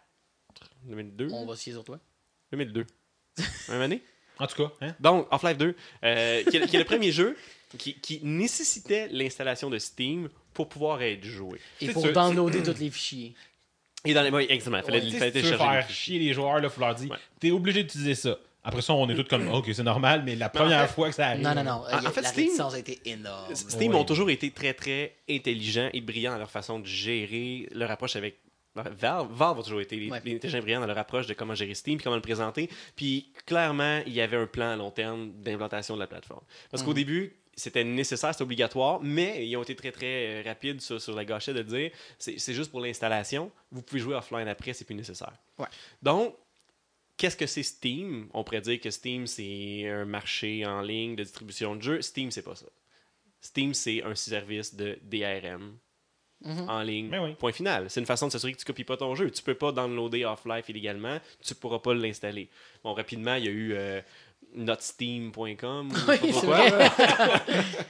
2002, 0.85 1.29
On 1.31 1.45
va 1.45 1.55
se 1.55 1.63
fier 1.63 1.73
sur 1.73 1.83
toi. 1.83 1.99
2002. 2.51 2.85
Même 3.69 3.81
année? 3.81 4.01
En 4.39 4.47
tout 4.47 4.55
cas, 4.63 4.71
hein? 4.81 4.95
Donc, 4.99 5.27
Half-Life 5.29 5.57
2, 5.59 5.75
euh, 6.03 6.43
qui, 6.45 6.57
est, 6.57 6.65
qui 6.67 6.75
est 6.75 6.79
le 6.79 6.85
premier 6.85 7.11
jeu 7.11 7.37
qui, 7.77 7.93
qui 7.99 8.19
nécessitait 8.23 9.07
l'installation 9.09 9.69
de 9.69 9.77
Steam 9.77 10.27
pour 10.55 10.67
pouvoir 10.69 11.03
être 11.03 11.23
joué. 11.23 11.59
Et 11.81 11.89
pour 11.89 12.01
sûr, 12.01 12.13
downloader 12.13 12.63
tous 12.63 12.79
les 12.79 12.89
fichiers. 12.89 13.35
Et 14.03 14.13
dans 14.15 14.23
les 14.23 14.31
oui, 14.31 14.47
exactement. 14.49 14.79
Il 14.79 14.83
fallait, 14.85 15.01
sais, 15.11 15.17
fallait 15.19 15.31
si 15.31 15.37
tu 15.37 15.43
veux 15.43 15.49
télécharger 15.51 15.77
faire 15.79 15.87
les- 15.87 15.93
chier 15.93 16.19
les 16.19 16.33
joueurs, 16.33 16.59
il 16.63 16.67
faut 16.69 16.81
leur 16.81 16.95
dire 16.95 17.11
Ouais. 17.11 17.17
t'es 17.39 17.51
obligé 17.51 17.83
d'utiliser 17.83 18.15
ça. 18.15 18.39
Après 18.63 18.81
ça, 18.81 18.93
on 18.93 19.09
est 19.09 19.15
tous 19.15 19.23
comme 19.25 19.47
ok, 19.49 19.69
c'est 19.73 19.83
normal, 19.83 20.23
mais 20.25 20.35
la 20.35 20.49
première 20.49 20.89
fois 20.89 21.09
que 21.09 21.15
ça 21.15 21.27
arrive. 21.27 21.41
Non, 21.43 21.53
non, 21.53 21.63
non. 21.63 21.71
En- 21.91 22.05
en 22.05 22.11
fait, 22.11 22.21
la 22.21 22.29
Steam- 22.29 22.61
a 22.61 22.77
été 22.79 22.99
énorme. 23.05 23.53
Steam 23.55 23.91
Oui. 23.93 23.97
ont 23.99 24.05
toujours 24.05 24.29
été 24.29 24.51
très, 24.51 24.73
très 24.73 25.15
intelligents 25.29 25.89
et 25.93 25.99
brillants 26.01 26.31
dans 26.31 26.37
leur 26.39 26.51
façon 26.51 26.79
de 26.79 26.85
gérer 26.85 27.67
leur 27.73 27.91
approche 27.91 28.15
avec 28.15 28.37
Valve. 28.75 29.27
Valve 29.31 29.59
a 29.59 29.63
toujours 29.63 29.81
été 29.81 30.09
Ouais. 30.09 30.17
intelligents 30.17 30.57
et 30.57 30.61
brillants 30.61 30.79
dans 30.79 30.87
leur 30.87 30.97
approche 30.97 31.27
de 31.27 31.33
comment 31.33 31.53
gérer 31.55 31.75
Steam 31.75 31.97
puis 31.97 32.03
comment 32.05 32.15
le 32.15 32.21
présenter. 32.21 32.69
Puis 32.95 33.31
clairement, 33.45 34.01
il 34.07 34.13
y 34.13 34.21
avait 34.21 34.37
un 34.37 34.47
plan 34.47 34.71
à 34.71 34.75
long 34.75 34.89
terme 34.91 35.31
d'implantation 35.43 35.93
de 35.95 35.99
la 35.99 36.07
plateforme. 36.07 36.41
Parce 36.71 36.81
Mhm. 36.81 36.87
qu'au 36.87 36.93
début, 36.95 37.35
c'était 37.55 37.83
nécessaire, 37.83 38.31
c'était 38.33 38.43
obligatoire, 38.45 38.99
mais 39.03 39.45
ils 39.47 39.55
ont 39.57 39.61
été 39.61 39.75
très, 39.75 39.91
très 39.91 40.05
euh, 40.39 40.41
rapides 40.43 40.81
sur, 40.81 40.99
sur 40.99 41.13
la 41.13 41.23
gâchette 41.23 41.55
de 41.55 41.61
dire 41.61 41.91
c'est 42.17 42.39
c'est 42.39 42.53
juste 42.55 42.71
pour 42.71 42.79
l'installation. 42.81 43.51
Vous 43.71 43.83
pouvez 43.83 43.99
jouer 44.01 44.15
offline 44.15 44.47
après, 44.47 44.73
c'est 44.73 44.85
plus 44.85 44.95
nécessaire. 44.95 45.33
Ouais. 45.59 45.67
Donc, 46.01 46.33
Qu'est-ce 47.17 47.37
que 47.37 47.45
c'est 47.45 47.63
Steam? 47.63 48.27
On 48.33 48.43
pourrait 48.43 48.61
dire 48.61 48.79
que 48.81 48.89
Steam, 48.89 49.27
c'est 49.27 49.87
un 49.89 50.05
marché 50.05 50.65
en 50.65 50.81
ligne 50.81 51.15
de 51.15 51.23
distribution 51.23 51.75
de 51.75 51.81
jeux. 51.81 52.01
Steam, 52.01 52.31
c'est 52.31 52.41
pas 52.41 52.55
ça. 52.55 52.65
Steam, 53.39 53.73
c'est 53.73 54.03
un 54.03 54.15
service 54.15 54.73
de 54.75 54.97
DRM 55.03 55.77
Mhm. 56.45 56.69
en 56.69 56.81
ligne. 56.81 57.17
Oui. 57.17 57.35
Point 57.35 57.53
final. 57.53 57.89
C'est 57.89 57.99
une 58.01 58.05
façon 58.05 58.27
de 58.27 58.31
s'assurer 58.33 58.51
que 58.53 58.57
tu 58.57 58.65
copies 58.65 58.83
pas 58.83 58.97
ton 58.97 59.15
jeu. 59.15 59.31
Tu 59.31 59.41
peux 59.41 59.53
pas 59.55 59.71
downloader 59.71 60.23
Half-Life 60.25 60.67
illégalement. 60.69 61.19
Tu 61.45 61.55
pourras 61.55 61.79
pas 61.79 61.93
l'installer. 61.93 62.49
Bon, 62.83 62.93
rapidement, 62.93 63.35
il 63.35 63.45
y 63.45 63.47
a 63.47 63.51
eu 63.51 63.73
euh, 63.73 64.01
notsteam.com. 64.55 65.91
ou 65.91 65.95
je 65.95 66.31
sais 66.33 66.47
Oui, 66.47 66.55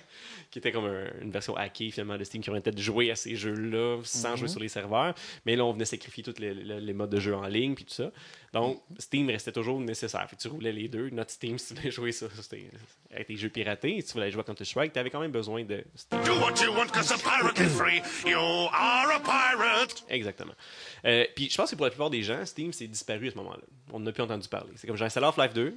qui 0.54 0.60
était 0.60 0.72
comme 0.72 0.86
un- 0.86 1.10
une 1.22 1.32
version 1.32 1.56
hackée 1.58 1.90
finalement 1.90 2.16
de 2.16 2.24
Steam 2.24 2.42
qui 2.42 2.46
permettait 2.46 2.72
de 2.72 2.80
jouer 2.80 3.10
à 3.10 3.16
ces 3.16 3.36
jeux-là 3.36 4.00
sans 4.04 4.32
Mhm. 4.32 4.38
jouer 4.38 4.48
sur 4.48 4.60
les 4.60 4.68
serveurs. 4.70 5.16
Mais 5.48 5.56
là, 5.56 5.66
on 5.66 5.74
venait 5.74 5.84
sacrifier 5.86 6.24
tous 6.24 6.40
les, 6.40 6.54
les- 6.54 6.80
les 6.80 6.94
modes 6.94 7.10
de 7.10 7.20
jeu 7.20 7.36
en 7.36 7.48
ligne 7.48 7.74
puis 7.74 7.86
tout 7.86 7.94
ça. 7.94 8.12
Donc, 8.54 8.80
Steam 9.00 9.28
restait 9.30 9.52
toujours 9.52 9.80
nécessaire. 9.80 10.30
Fait 10.30 10.36
que 10.36 10.42
tu 10.42 10.48
roulais 10.48 10.72
les 10.72 10.88
deux. 10.88 11.10
Notre 11.10 11.32
Steam, 11.32 11.58
si 11.60 11.74
tu 11.74 11.80
voulais 11.80 11.92
jouer 11.92 12.12
sur, 12.12 12.32
sur 12.32 12.48
tes, 12.48 12.70
avec 13.12 13.26
tes 13.28 13.36
jeux 13.36 13.50
piratés, 13.50 14.00
si 14.02 14.08
tu 14.08 14.14
voulais 14.14 14.30
jouer 14.30 14.42
à 14.42 14.44
Counter-Strike, 14.44 14.94
tu 14.94 15.00
avais 15.00 15.10
quand 15.10 15.20
même 15.20 15.32
besoin 15.32 15.64
de 15.64 15.84
Steam. 15.96 16.22
Do 16.24 16.34
what 16.40 16.54
you 16.64 16.72
want, 16.72 16.88
cause 16.94 17.12
a 17.12 17.18
pirate 17.18 17.58
is 17.60 17.70
free. 17.70 18.02
You 18.30 18.38
are 18.38 19.10
a 19.10 19.20
pirate. 19.22 20.04
Exactement. 20.10 20.54
Euh, 21.06 21.26
puis 21.36 21.50
je 21.50 21.58
pense 21.58 21.72
que 21.72 21.76
pour 21.76 21.86
la 21.86 21.90
plupart 21.92 22.12
des 22.12 22.22
gens, 22.22 22.46
Steam 22.46 22.72
s'est 22.74 22.88
disparu 22.88 23.28
à 23.30 23.32
ce 23.32 23.36
moment-là. 23.38 23.64
On 23.92 24.00
n'a 24.00 24.12
plus 24.12 24.22
entendu 24.24 24.48
parler. 24.48 24.72
C'est 24.76 24.86
comme 24.86 24.98
j'ai 24.98 25.06
installé 25.06 25.26
Half-Life 25.26 25.54
2. 25.54 25.76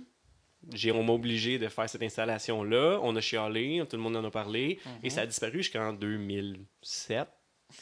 On 0.93 1.03
m'a 1.05 1.13
obligé 1.13 1.59
de 1.59 1.69
faire 1.69 1.89
cette 1.89 2.03
installation-là. 2.03 2.99
On 3.03 3.15
a 3.17 3.21
chialé, 3.21 3.83
tout 3.89 3.97
le 3.97 4.03
monde 4.03 4.17
en 4.17 4.25
a 4.25 4.31
parlé. 4.31 4.79
Et 5.03 5.11
ça 5.11 5.23
a 5.23 5.27
disparu 5.27 5.59
jusqu'en 5.59 5.93
2007, 5.93 7.29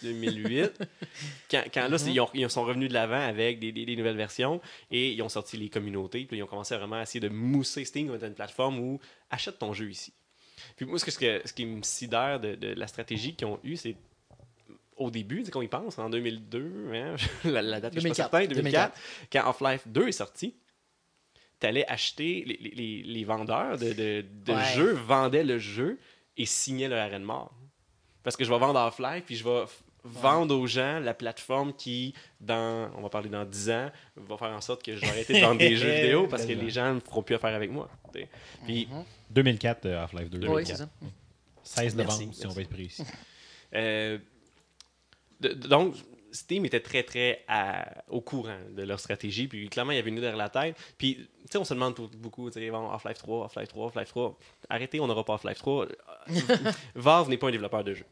2008. 0.03 0.73
quand, 1.51 1.63
quand 1.73 1.89
là, 1.89 1.99
c'est- 1.99 2.13
ils, 2.13 2.21
ont- 2.21 2.31
ils 2.35 2.49
sont 2.51 2.65
revenus 2.65 2.89
de 2.89 2.95
l'avant 2.95 3.21
avec 3.21 3.59
des, 3.59 3.73
des- 3.73 3.87
des 3.87 3.97
nouvelles 3.97 4.17
versions 4.17 4.61
et 4.91 5.13
ils 5.13 5.23
ont 5.23 5.29
sorti 5.29 5.57
les 5.57 5.69
communautés. 5.71 6.25
Puis 6.25 6.39
ils 6.39 6.43
ont 6.43 6.47
commencé 6.47 6.75
à 6.75 6.79
vraiment 6.79 7.01
essayer 7.01 7.21
de 7.21 7.29
mousser 7.29 7.85
Steam 7.85 8.09
comme 8.09 8.23
une 8.25 8.35
plateforme 8.35 8.79
où 8.79 9.01
achète 9.31 9.59
ton 9.59 9.73
jeu 9.73 9.91
ici. 9.91 10.13
Puis 10.77 10.87
moi, 10.87 10.99
ce, 10.99 11.05
que, 11.19 11.43
qui 11.53 11.67
me 11.67 11.83
sidère 11.83 12.41
de, 12.41 12.55
de 12.55 12.69
la 12.69 12.87
stratégie 12.87 13.35
qu'ils 13.35 13.47
ont 13.47 13.61
eue, 13.65 13.77
c'est 13.77 13.97
au 14.97 15.11
début, 15.11 15.45
sais, 15.45 15.51
qu'on 15.51 15.61
y 15.63 15.69
pense, 15.69 15.99
en 15.99 16.09
2002, 16.09 16.91
hein, 16.95 17.17
la, 17.45 17.61
la 17.63 17.81
date 17.81 17.95
que 17.95 18.01
je 18.01 18.09
suis 18.09 18.23
pas 18.23 18.47
2004, 18.47 18.47
certain, 18.47 18.47
2004, 18.55 18.99
quand 19.33 19.49
Half-Life 19.49 19.83
2 19.87 20.09
est 20.09 20.13
sorti, 20.13 20.55
tu 21.65 21.69
allais 21.69 21.87
acheter, 21.91 22.45
les, 22.47 22.57
les- 22.75 23.03
les- 23.03 23.25
vendeurs 23.25 23.79
de, 23.79 23.93
de- 23.93 24.25
de 24.45 24.53
Ouais. 24.53 24.65
jeux 24.75 24.93
vendaient 24.93 25.45
le 25.45 25.59
jeu 25.59 25.99
et 26.37 26.47
signaient 26.47 26.89
leur 26.89 26.99
arrêt 27.05 27.19
de 27.21 27.25
mort. 27.25 27.55
Parce 28.23 28.37
que 28.37 28.45
je 28.45 28.51
vais 28.51 28.59
vendre 28.59 28.79
Half-Life, 28.79 29.25
puis 29.27 29.37
je 29.37 29.45
vais 29.45 29.65
vendre 30.05 30.55
aux 30.57 30.67
gens 30.67 30.99
la 31.01 31.15
plaplateforme 31.15 31.73
qui, 31.75 32.15
dans, 32.41 32.91
on 32.97 33.01
va 33.03 33.09
parler 33.09 33.29
dans 33.31 33.45
10 33.45 33.71
ans, 33.71 33.91
va 34.17 34.37
faire 34.37 34.49
en 34.51 34.61
sorte 34.61 34.83
que 34.83 34.95
je 34.95 35.01
vais 35.01 35.09
arrêter 35.09 35.35
de 35.35 35.41
vendre 35.41 35.59
des 35.59 35.77
jeux 35.77 35.91
vidéo 35.95 36.27
parce 36.27 36.45
que 36.45 36.53
les 36.53 36.71
gens 36.71 36.95
ne 36.95 37.01
feront 37.01 37.23
plus 37.23 37.35
affaire 37.37 37.55
avec 37.55 37.71
moi. 37.71 37.89
Puis, 38.67 38.89
2004, 39.31 39.87
euh, 39.87 40.03
Half-Life 40.03 40.31
2. 40.31 40.47
Oui, 40.49 40.63
c'est 40.67 40.77
ça. 40.77 40.89
16 41.63 41.95
Merci, 41.97 42.19
novembre, 42.21 42.35
si 42.37 42.47
on 42.47 42.51
va 42.51 42.61
être 42.63 42.69
précis. 42.69 43.03
Euh, 43.75 44.19
de- 45.41 45.49
de- 45.55 45.69
donc, 45.69 45.95
Steam 46.35 46.65
était 46.67 46.81
très, 46.81 47.03
très 47.05 47.45
à- 47.49 48.03
au 48.09 48.21
courant 48.21 48.59
de 48.77 48.83
leur 48.83 48.99
stratégie. 49.01 49.47
Puis, 49.49 49.69
clairement, 49.69 49.93
il 49.93 49.97
y 49.97 49.99
avait 49.99 50.09
une 50.11 50.17
idée 50.17 50.23
derrière 50.27 50.37
la 50.37 50.49
tête. 50.51 50.77
Puis, 50.99 51.15
tu 51.17 51.29
sais, 51.53 51.59
on 51.59 51.65
se 51.65 51.73
demande 51.75 51.95
tout- 51.95 52.11
beaucoup, 52.19 52.51
tu 52.51 52.59
sais, 52.61 52.71
bon, 52.71 52.91
Half-Life 52.91 53.19
3, 53.19 53.45
Half-Life 53.45 53.69
3, 53.69 53.87
Half-Life 53.87 54.09
3. 54.09 54.39
Arrêtez, 54.69 55.01
on 55.01 55.07
n'aura 55.07 55.25
pas 55.25 55.35
Half-Life 55.35 55.59
3. 55.59 55.87
Valve 56.95 57.29
n'est 57.29 57.39
pas 57.39 57.49
un 57.49 57.53
développeur 57.53 57.85
de 57.85 57.95
jeux. 57.95 58.07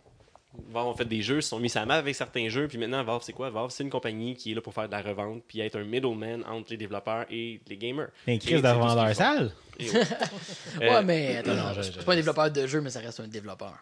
Valve 0.69 0.89
ont 0.89 0.95
fait 0.95 1.07
des 1.07 1.23
jeux, 1.23 1.41
se 1.41 1.49
sont 1.49 1.59
mis 1.59 1.71
sa 1.71 1.87
main 1.87 1.95
avec 1.95 2.15
certains 2.15 2.49
jeux, 2.51 2.69
puis 2.69 2.77
maintenant, 2.77 3.03
Valve, 3.03 3.23
c'est 3.25 3.33
quoi? 3.33 3.49
Valve, 3.49 3.71
c'est 3.71 3.85
une 3.85 3.91
compagnie 3.91 4.37
qui 4.37 4.53
est 4.53 4.55
là 4.55 4.61
pour 4.61 4.75
faire 4.75 4.87
de 4.87 4.93
la 4.93 5.01
revente, 5.01 5.43
puis 5.49 5.61
être 5.61 5.77
un 5.79 5.85
middleman 5.85 6.45
entre 6.47 6.71
les 6.71 6.77
développeurs 6.77 7.25
et 7.31 7.61
les 7.67 7.77
gamers. 7.79 8.09
Un 8.29 8.37
crise 8.37 8.51
c'est 8.51 8.57
de 8.57 8.61
tout 8.61 8.67
ce 8.69 8.73
qu'ils 8.73 8.81
vendeur 8.81 9.09
font. 9.09 9.15
sale. 9.15 9.53
Ouais. 9.81 9.87
Ouais, 10.79 10.95
Euh, 10.97 11.03
mais 11.03 11.37
attends, 11.39 11.55
non, 11.55 11.63
non, 11.69 11.73
je- 11.75 11.83
c'est 11.83 11.93
je- 11.95 12.01
pas 12.05 12.13
un 12.13 12.17
développeur 12.17 12.51
de 12.51 12.67
jeu, 12.67 12.81
mais 12.83 12.91
ça 12.91 13.01
reste 13.01 13.21
un 13.21 13.29
développeur. 13.29 13.73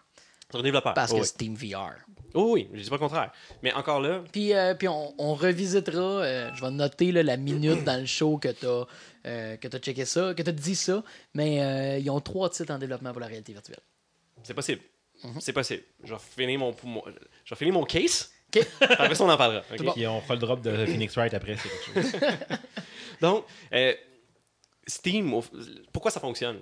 Développeur. 0.61 0.93
Parce 0.93 1.11
que 1.11 1.17
Ouais. 1.17 1.23
Steam 1.23 1.55
VR. 1.55 1.93
Oh 2.33 2.51
oui, 2.53 2.69
je 2.73 2.81
dis 2.81 2.89
pas 2.89 2.95
le 2.95 2.99
contraire. 2.99 3.31
Mais 3.61 3.73
encore 3.73 3.99
là, 3.99 4.23
Puis, 4.31 4.53
euh, 4.53 4.73
puis 4.73 4.87
on, 4.87 5.13
on 5.17 5.33
revisitera, 5.35 5.99
euh, 5.99 6.49
je 6.53 6.61
vais 6.61 6.71
noter 6.71 7.11
là, 7.11 7.23
la 7.23 7.35
minute 7.37 7.83
dans 7.83 7.99
le 7.99 8.05
show 8.05 8.37
que 8.37 8.47
tu 8.49 8.65
as, 8.65 9.57
que 9.57 9.67
t'as 9.67 9.79
checké 9.79 10.05
ça, 10.05 10.33
que 10.33 10.41
tu 10.41 10.49
as 10.49 10.53
dit 10.53 10.75
ça, 10.75 11.03
mais 11.33 11.61
euh, 11.61 11.97
ils 11.99 12.09
ont 12.09 12.21
trois 12.21 12.49
titres 12.49 12.73
en 12.73 12.77
développement 12.79 13.11
pour 13.11 13.19
la 13.21 13.27
réalité 13.27 13.51
virtuelle. 13.53 13.79
c'est 14.43 14.53
possible. 14.53 14.81
Mhm. 15.23 15.39
C'est 15.41 15.53
possible. 15.53 15.83
Je 16.03 16.13
vais 16.13 16.19
finir 16.19 16.57
mon, 16.59 16.73
mon- 16.83 17.03
je 17.45 17.53
vais 17.53 17.57
finir 17.57 17.73
mon 17.73 17.83
case. 17.83 18.31
OK. 18.55 18.65
Après 18.81 19.13
ça, 19.15 19.23
on 19.25 19.29
en 19.29 19.37
parlera. 19.37 19.63
ok? 19.71 19.83
bon. 19.83 19.91
Puis 19.91 20.07
on 20.07 20.21
fera 20.21 20.33
le 20.35 20.39
drop 20.39 20.61
de 20.61 20.85
Phoenix 20.85 21.13
Wright 21.15 21.33
après, 21.33 21.57
c'est 21.57 21.69
quelque 21.93 22.09
chose. 22.09 22.21
Donc, 23.21 23.45
euh, 23.73 23.93
Steam, 24.87 25.31
pourquoi 25.93 26.11
ça 26.11 26.19
fonctionne? 26.19 26.59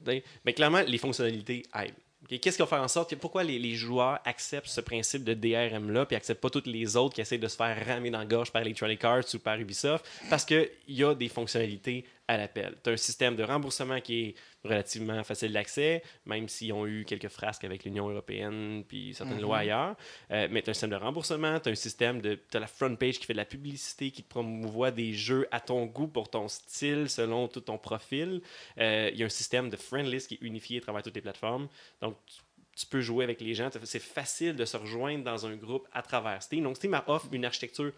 Ben, 0.00 0.20
ben, 0.44 0.52
clairement, 0.54 0.82
les 0.86 0.98
fonctionnalités 0.98 1.62
aident. 1.74 1.94
Qu'est-ce 2.28 2.56
qui 2.56 2.62
va 2.62 2.66
faire 2.66 2.82
en 2.82 2.88
sorte 2.88 3.10
que 3.10 3.14
pourquoi 3.14 3.44
les, 3.44 3.74
joueurs 3.74 4.18
acceptent 4.24 4.68
ce 4.68 4.80
principe 4.80 5.24
de 5.24 5.34
DRM-là 5.34 6.06
puis 6.06 6.16
acceptent 6.16 6.40
pas 6.40 6.50
toutes 6.50 6.66
les 6.66 6.96
autres 6.96 7.14
qui 7.14 7.20
essaient 7.20 7.38
de 7.38 7.48
se 7.48 7.56
faire 7.56 7.76
ramer 7.86 8.10
dans 8.10 8.18
la 8.18 8.24
gorge 8.24 8.50
par 8.50 8.62
Electronic 8.62 9.04
Arts 9.04 9.34
ou 9.34 9.38
par 9.38 9.58
Ubisoft? 9.58 10.06
Parce 10.30 10.44
qu'il 10.44 10.68
y 10.88 11.04
a 11.04 11.14
des 11.14 11.28
fonctionnalités 11.28 12.04
à 12.26 12.36
l'appel. 12.36 12.74
Tu 12.82 12.90
as 12.90 12.92
un 12.94 12.96
système 12.96 13.36
de 13.36 13.42
remboursement 13.42 14.00
qui 14.00 14.20
est 14.20 14.34
relativement 14.64 15.22
facile 15.24 15.52
d'accès, 15.52 16.02
même 16.26 16.48
s'ils 16.48 16.72
ont 16.72 16.86
eu 16.86 17.04
quelques 17.04 17.28
frasques 17.28 17.64
avec 17.64 17.84
l'Union 17.84 18.08
européenne 18.08 18.82
puis 18.88 19.12
certaines 19.14 19.40
lois 19.42 19.58
ailleurs. 19.58 19.94
Euh, 20.30 20.48
mais 20.50 20.62
tu 20.62 20.70
as 20.70 20.72
un 20.72 20.74
système 20.74 20.90
de 20.90 20.96
remboursement, 20.96 21.60
tu 21.60 21.68
as 21.68 21.72
un 21.72 21.74
système 21.74 22.20
de. 22.22 22.38
Tu 22.50 22.58
la 22.58 22.66
front 22.66 22.96
page 22.96 23.18
qui 23.18 23.26
fait 23.26 23.34
de 23.34 23.38
la 23.38 23.44
publicité, 23.44 24.10
qui 24.10 24.22
te 24.22 24.28
promouvoit 24.28 24.90
des 24.90 25.12
jeux 25.12 25.46
à 25.50 25.60
ton 25.60 25.84
goût 25.86 26.08
pour 26.08 26.30
ton 26.30 26.48
style, 26.48 27.08
selon 27.10 27.46
tout 27.48 27.60
ton 27.60 27.76
profil. 27.78 28.40
Euh, 28.78 29.10
Il 29.12 29.18
y 29.18 29.22
a 29.22 29.26
un 29.26 29.28
système 29.28 29.68
de 29.70 29.76
friend 29.76 30.06
list 30.10 30.28
qui 30.28 30.34
est 30.34 30.42
unifié 30.42 30.78
à 30.78 30.80
travers 30.80 31.02
toutes 31.02 31.14
les 31.16 31.20
plateformes. 31.20 31.68
Donc, 32.00 32.16
tu- 32.26 32.36
tu 32.76 32.86
peux 32.86 33.00
jouer 33.02 33.22
avec 33.22 33.40
les 33.40 33.54
gens. 33.54 33.68
C'est 33.84 34.00
facile 34.02 34.56
de 34.56 34.64
se 34.64 34.76
rejoindre 34.76 35.22
dans 35.24 35.46
un 35.46 35.54
groupe 35.54 35.86
à 35.92 36.02
travers 36.02 36.42
Steam. 36.42 36.64
Donc, 36.64 36.76
Steam 36.76 37.00
offre 37.06 37.28
une 37.32 37.44
architecture 37.44 37.92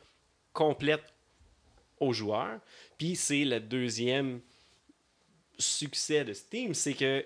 complète 0.53 1.05
aux 2.01 2.13
joueurs. 2.13 2.59
Puis, 2.99 3.17
c'est 3.17 3.45
le 3.45 3.59
deuxième 3.61 4.41
succès 5.59 6.25
de 6.25 6.33
Steam, 6.33 6.75
c'est 6.75 6.95
que 6.95 7.25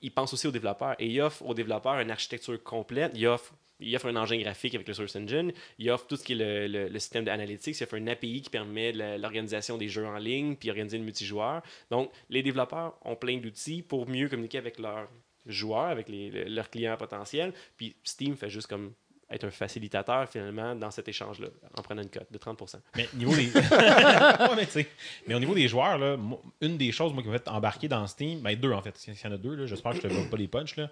il 0.00 0.10
pense 0.12 0.32
aussi 0.34 0.46
aux 0.48 0.50
développeurs 0.52 0.96
et 0.98 1.06
il 1.06 1.20
offre 1.20 1.44
aux 1.46 1.54
développeurs 1.54 2.00
une 2.00 2.10
architecture 2.10 2.60
complète. 2.62 3.12
Il 3.14 3.26
offre, 3.28 3.54
un 3.80 4.16
engin 4.16 4.38
graphique 4.40 4.74
avec 4.74 4.86
le 4.88 4.94
Source 4.94 5.14
Engine. 5.16 5.52
Il 5.78 5.90
offre 5.90 6.06
tout 6.08 6.16
ce 6.16 6.24
qui 6.24 6.32
est 6.32 6.36
le, 6.36 6.66
le- 6.66 6.88
le 6.88 6.98
système 6.98 7.24
d'analytics. 7.24 7.78
Il 7.78 7.84
offre 7.84 7.94
un 7.94 8.06
API 8.08 8.42
qui 8.42 8.50
permet 8.50 8.92
l'organisation 8.92 9.78
des 9.78 9.88
jeux 9.88 10.06
en 10.06 10.18
ligne 10.18 10.56
puis 10.56 10.70
organiser 10.70 10.98
le 10.98 11.04
multijoueur. 11.04 11.62
Donc, 11.90 12.10
les 12.30 12.42
développeurs 12.42 12.98
ont 13.04 13.14
plein 13.16 13.38
d'outils 13.38 13.82
pour 13.82 14.08
mieux 14.08 14.28
communiquer 14.28 14.58
avec 14.58 14.78
leurs 14.80 15.08
joueurs, 15.46 15.86
avec 15.88 16.06
leurs 16.08 16.68
clients 16.70 16.96
potentiels. 16.96 17.52
Puis 17.76 17.94
Steam 18.02 18.36
fait 18.36 18.50
juste 18.50 18.66
comme 18.68 18.92
être 19.32 19.44
un 19.44 19.50
facilitateur 19.50 20.28
finalement 20.28 20.74
dans 20.74 20.90
cet 20.90 21.08
échange-là 21.08 21.48
en 21.76 21.82
prenant 21.82 22.02
une 22.02 22.10
cote 22.10 22.30
de 22.30 22.38
30 22.38 22.76
Mais 22.96 23.08
niveau 23.14 23.34
des. 23.34 23.50
Ouais, 23.52 24.86
mais, 25.26 25.34
au 25.34 25.38
niveau 25.40 25.54
des 25.54 25.68
joueurs, 25.68 25.98
là, 25.98 26.16
moi, 26.16 26.40
une 26.60 26.76
des 26.76 26.92
choses 26.92 27.12
moi, 27.12 27.22
qui 27.22 27.28
m'a 27.28 27.38
fait 27.38 27.48
embarquer 27.48 27.88
dans 27.88 28.06
Steam, 28.06 28.40
ben 28.40 28.54
deux 28.56 28.72
en 28.72 28.82
fait, 28.82 28.96
s'il 28.96 29.14
y 29.14 29.26
en 29.26 29.32
a 29.32 29.36
deux, 29.36 29.54
là, 29.54 29.66
j'espère 29.66 29.92
que 29.92 29.98
je 29.98 30.02
te 30.02 30.08
donne 30.08 30.28
pas 30.28 30.36
les 30.36 30.48
punchs, 30.48 30.76
là. 30.76 30.90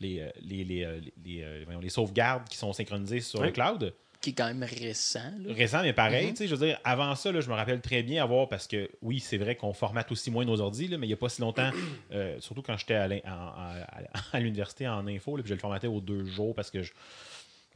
Les, 0.00 0.20
euh, 0.20 0.30
les, 0.40 0.64
les, 0.64 0.84
euh, 0.84 1.00
les, 1.24 1.42
euh, 1.42 1.64
les 1.80 1.88
sauvegardes 1.90 2.48
qui 2.48 2.56
sont 2.56 2.72
synchronisées 2.72 3.20
sur 3.20 3.42
le 3.42 3.50
cloud. 3.50 3.92
Qui 4.20 4.30
est 4.30 4.32
quand 4.34 4.46
même 4.46 4.62
récent. 4.62 5.32
là. 5.38 5.54
Récent, 5.54 5.80
mais 5.82 5.94
pareil, 5.94 6.26
Mhm. 6.26 6.30
tu 6.32 6.36
sais, 6.36 6.46
je 6.48 6.54
veux 6.54 6.66
dire, 6.66 6.78
avant 6.84 7.14
ça, 7.14 7.32
là, 7.32 7.40
je 7.40 7.48
me 7.48 7.54
rappelle 7.54 7.80
très 7.80 8.02
bien 8.02 8.22
avoir, 8.22 8.48
parce 8.48 8.66
que 8.66 8.90
oui, 9.00 9.18
c'est 9.18 9.38
vrai 9.38 9.56
qu'on 9.56 9.72
formate 9.72 10.12
aussi 10.12 10.30
moins 10.30 10.44
nos 10.44 10.60
ordi, 10.60 10.88
là, 10.88 10.98
mais 10.98 11.06
il 11.06 11.10
n'y 11.10 11.14
a 11.14 11.18
pas 11.18 11.30
si 11.30 11.40
longtemps, 11.40 11.70
euh, 12.12 12.38
surtout 12.40 12.60
quand 12.60 12.76
j'étais 12.76 12.94
à, 12.94 14.40
l'université 14.40 14.86
en 14.88 15.06
info, 15.06 15.36
là, 15.36 15.42
puis 15.42 15.48
je 15.48 15.54
le 15.54 15.60
formatais 15.60 15.86
aux 15.86 16.00
deux 16.02 16.24
jours 16.26 16.54
parce 16.54 16.70
que 16.70 16.82
je, 16.82 16.92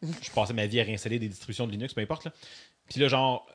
je 0.03 0.31
passais 0.31 0.53
ma 0.53 0.67
vie 0.67 0.81
à 0.81 0.85
réinstaller 0.85 1.19
des 1.19 1.29
distributions 1.29 1.67
de 1.67 1.73
Linux, 1.73 1.95
peu 1.95 2.01
importe. 2.01 2.25
Là. 2.25 2.33
Puis 2.89 3.01
là, 3.01 3.09
genre, 3.09 3.47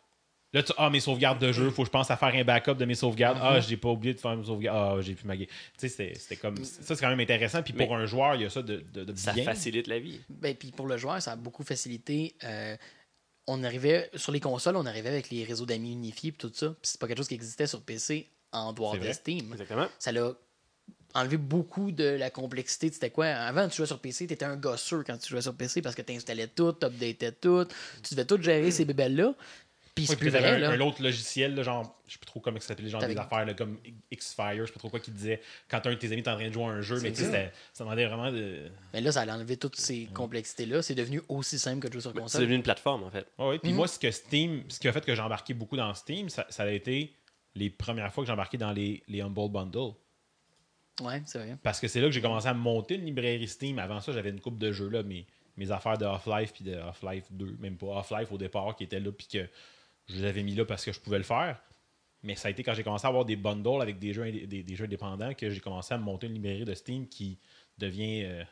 là, 0.53 0.64
tu 0.64 0.72
ah, 0.78 0.90
mes 0.90 0.99
sauvegardes 0.99 1.40
de 1.40 1.52
jeu, 1.52 1.70
faut 1.70 1.84
que 1.84 1.88
je 1.88 1.91
pense 1.91 2.10
à 2.10 2.18
faire 2.18 2.34
un 2.34 2.44
backup 2.44 2.74
de 2.76 2.86
mes 2.86 2.95
sauvegardes. 2.95 3.38
Ah, 3.41 3.60
j'ai 3.60 3.78
pas 3.78 3.90
oublié 3.90 4.14
de 4.14 4.20
faire 4.20 4.36
mes 4.36 4.45
sauvegardes. 4.45 4.98
Ah, 4.99 5.02
j'ai 5.02 5.14
plus 5.16 5.26
ma. 5.28 5.38
Tu 5.38 5.48
sais, 5.78 5.90
c'était- 5.90 6.36
comme. 6.38 6.57
Ça, 6.64 6.95
c'est 6.95 7.02
quand 7.02 7.10
même 7.10 7.20
intéressant. 7.20 7.61
Puis 7.61 7.74
pour 7.74 7.90
Mais- 7.95 8.03
un 8.03 8.06
joueur, 8.06 8.36
il 8.36 8.41
y 8.41 8.45
a 8.45 8.49
ça 8.49 8.61
de, 8.61 8.84
de, 8.94 9.03
de 9.03 9.16
Ça 9.16 9.34
bien. 9.34 9.44
facilite 9.44 9.88
la 9.88 9.99
vie. 9.99 10.20
Ben, 10.30 10.56
puis 10.56 10.72
pour 10.72 10.88
le 10.88 10.98
joueur, 10.98 11.22
ça 11.22 11.34
a 11.34 11.36
beaucoup 11.36 11.64
facilité. 11.64 12.36
euh, 12.44 12.76
on 13.52 13.64
arrivait 13.64 14.11
sur 14.16 14.32
les 14.32 14.40
consoles, 14.40 14.76
on 14.76 14.86
arrivait 14.86 15.10
avec 15.10 15.32
les 15.32 15.44
réseaux 15.44 15.66
d'amis 15.66 15.94
unifiés 15.94 16.32
puis 16.32 16.38
tout 16.48 16.53
ça. 16.53 16.68
Puis 16.70 16.78
c'est 16.84 16.99
pas 16.99 17.07
quelque 17.07 17.18
chose 17.18 17.28
qui 17.28 17.34
existait 17.34 17.66
sur 17.66 17.82
PC 17.82 18.30
en 18.52 18.74
dehors 18.74 18.94
C'est 18.94 19.07
de. 19.07 19.11
Steam. 19.14 19.52
Exactement. 19.53 19.88
Ça 19.98 20.11
l'a 20.11 20.34
enlevé 21.14 21.38
beaucoup 21.38 21.91
de 21.91 22.03
la 22.03 22.30
complexité. 22.30 22.91
C'était 22.91 23.10
quoi 23.10 23.27
Avant, 23.27 23.68
tu 23.68 23.77
jouais 23.77 23.86
sur 23.88 23.99
PC, 23.99 24.27
tu 24.27 24.34
étais 24.34 24.45
un 24.45 24.56
gosseux 24.57 25.03
quand 25.06 25.18
tu 25.18 25.30
jouais 25.30 25.41
sur 25.41 25.56
PC 25.56 25.81
parce 25.81 25.95
que 25.95 26.02
tu 26.02 26.14
installais 26.14 26.48
tout, 26.48 26.73
tu 26.73 26.86
updatais 26.86 27.31
tout, 27.31 27.65
tu 28.03 28.14
devais 28.15 28.26
tout 28.26 28.41
gérer 28.41 28.72
ces 28.72 28.86
bébelles-là. 28.86 29.34
Puis 29.95 30.06
c'est 30.06 30.14
Oui, 30.14 30.19
plus 30.19 30.30
vrai, 30.30 30.45
un, 30.45 30.57
là. 30.60 30.69
un 30.69 30.80
autre 30.80 31.02
logiciel, 31.03 31.56
là, 31.56 31.64
genre, 31.64 31.99
je 32.07 32.14
sais 32.14 32.19
plus 32.19 32.27
trop 32.27 32.40
comment 32.40 32.57
ça 32.61 32.68
s'appelait, 32.68 32.88
genre 32.88 33.06
des 33.06 33.18
affaires 33.18 33.45
là, 33.45 33.53
comme 33.53 33.80
X-Fire, 34.11 34.56
je 34.61 34.65
sais 34.68 34.72
pas 34.72 34.80
trop 34.80 34.88
quoi, 34.90 34.99
qui 35.02 35.11
disait 35.11 35.41
quand 35.68 35.86
un 35.88 35.90
de 35.90 35.95
tes 35.95 36.07
amis 36.07 36.22
est 36.22 36.27
en 36.30 36.36
train 36.36 36.48
de 36.48 36.53
jouer 36.53 36.64
à 36.65 36.68
un 36.68 36.81
jeu, 36.81 37.02
mais 37.02 37.11
tu 37.11 37.23
sais, 37.23 37.52
ça. 37.73 37.84
demandait 37.84 38.06
vraiment 38.06 38.31
de. 38.31 38.69
Mais 38.94 39.02
là, 39.02 39.11
ça 39.11 39.22
a 39.23 39.36
enlevé 39.36 39.57
toutes 39.57 39.76
ces 39.76 40.06
complexités-là. 40.14 40.84
C'est 40.84 40.95
devenu 40.95 41.22
aussi 41.27 41.60
simple 41.60 41.81
que 41.81 41.88
de 41.88 41.94
jouer 41.94 42.02
sur 42.02 42.11
C'est 42.14 42.19
console. 42.19 42.41
devenu 42.41 42.56
une 42.56 42.64
plateforme, 42.64 43.03
en 43.03 43.10
fait. 43.10 43.26
Ouais. 43.40 43.56
Mhm. 43.56 43.60
Puis 43.60 43.73
moi, 43.73 43.88
ce 43.90 43.99
que 43.99 44.10
Steam, 44.11 44.64
ce 44.69 44.80
qui 44.80 44.88
a 44.88 44.94
fait 44.94 45.03
que 45.03 45.14
j'ai 45.14 45.22
embarqué 45.22 45.53
beaucoup 45.53 45.76
dans 45.76 45.94
Steam, 45.94 46.30
ça, 46.30 46.45
ça 46.49 46.64
a 46.64 46.69
été 46.69 47.14
les 47.56 47.69
premières 47.69 48.14
fois 48.14 48.23
que 48.23 48.27
j'ai 48.27 48.34
embarqué 48.34 48.57
dans 48.57 48.72
les, 48.72 49.03
les 49.10 49.19
Humble 49.22 49.49
Bundle. 49.52 49.91
Ouais, 51.01 51.21
c'est 51.26 51.39
vrai. 51.39 51.57
Parce 51.63 51.80
que 51.80 51.88
c'est 51.88 52.01
là 52.01 52.07
que 52.07 52.13
j'ai 52.13 52.21
commencé 52.21 52.47
à 52.47 52.53
monter 52.53 52.95
une 52.95 53.05
librairie 53.05 53.47
Steam. 53.47 53.80
Avant 53.80 53.99
ça, 54.01 54.11
j'avais 54.11 54.30
une 54.30 54.39
coupe 54.41 54.57
de 54.57 54.71
jeux, 54.71 54.89
là, 54.89 55.03
mes, 55.03 55.26
mes 55.57 55.71
affaires 55.71 55.97
de 55.97 56.05
Half-Life 56.05 56.53
puis 56.53 56.63
de 56.63 56.76
Half-Life 56.76 57.26
2, 57.31 57.57
même 57.59 57.77
pas 57.77 57.97
Half-Life 57.99 58.31
au 58.31 58.38
départ, 58.38 58.76
qui 58.76 58.84
étaient 58.84 58.99
là, 58.99 59.11
puis 59.11 59.27
que 59.27 59.47
je 60.07 60.15
les 60.15 60.26
avais 60.26 60.43
mis 60.43 60.55
là 60.55 60.65
parce 60.65 60.84
que 60.84 60.91
je 60.91 60.99
pouvais 60.99 61.17
le 61.17 61.23
faire. 61.23 61.59
Mais 62.23 62.35
ça 62.35 62.49
a 62.49 62.51
été 62.51 62.63
quand 62.63 62.73
j'ai 62.73 62.84
commencé 62.84 63.05
à 63.05 63.09
avoir 63.09 63.23
des 63.23 63.35
bundles 63.38 63.81
avec 63.81 63.97
des 63.99 64.13
jeux, 64.13 64.30
des, 64.31 64.63
des 64.63 64.76
jeux 64.76 64.85
indépendants 64.85 65.34
que 65.34 65.49
j'ai 65.49 65.59
commencé 65.61 65.93
à 65.93 65.97
monter 65.97 66.27
une 66.27 66.34
librairie 66.34 66.65
de 66.65 66.73
Steam 66.73 67.07
qui 67.07 67.38
devient 67.77 68.23
euh, 68.26 68.43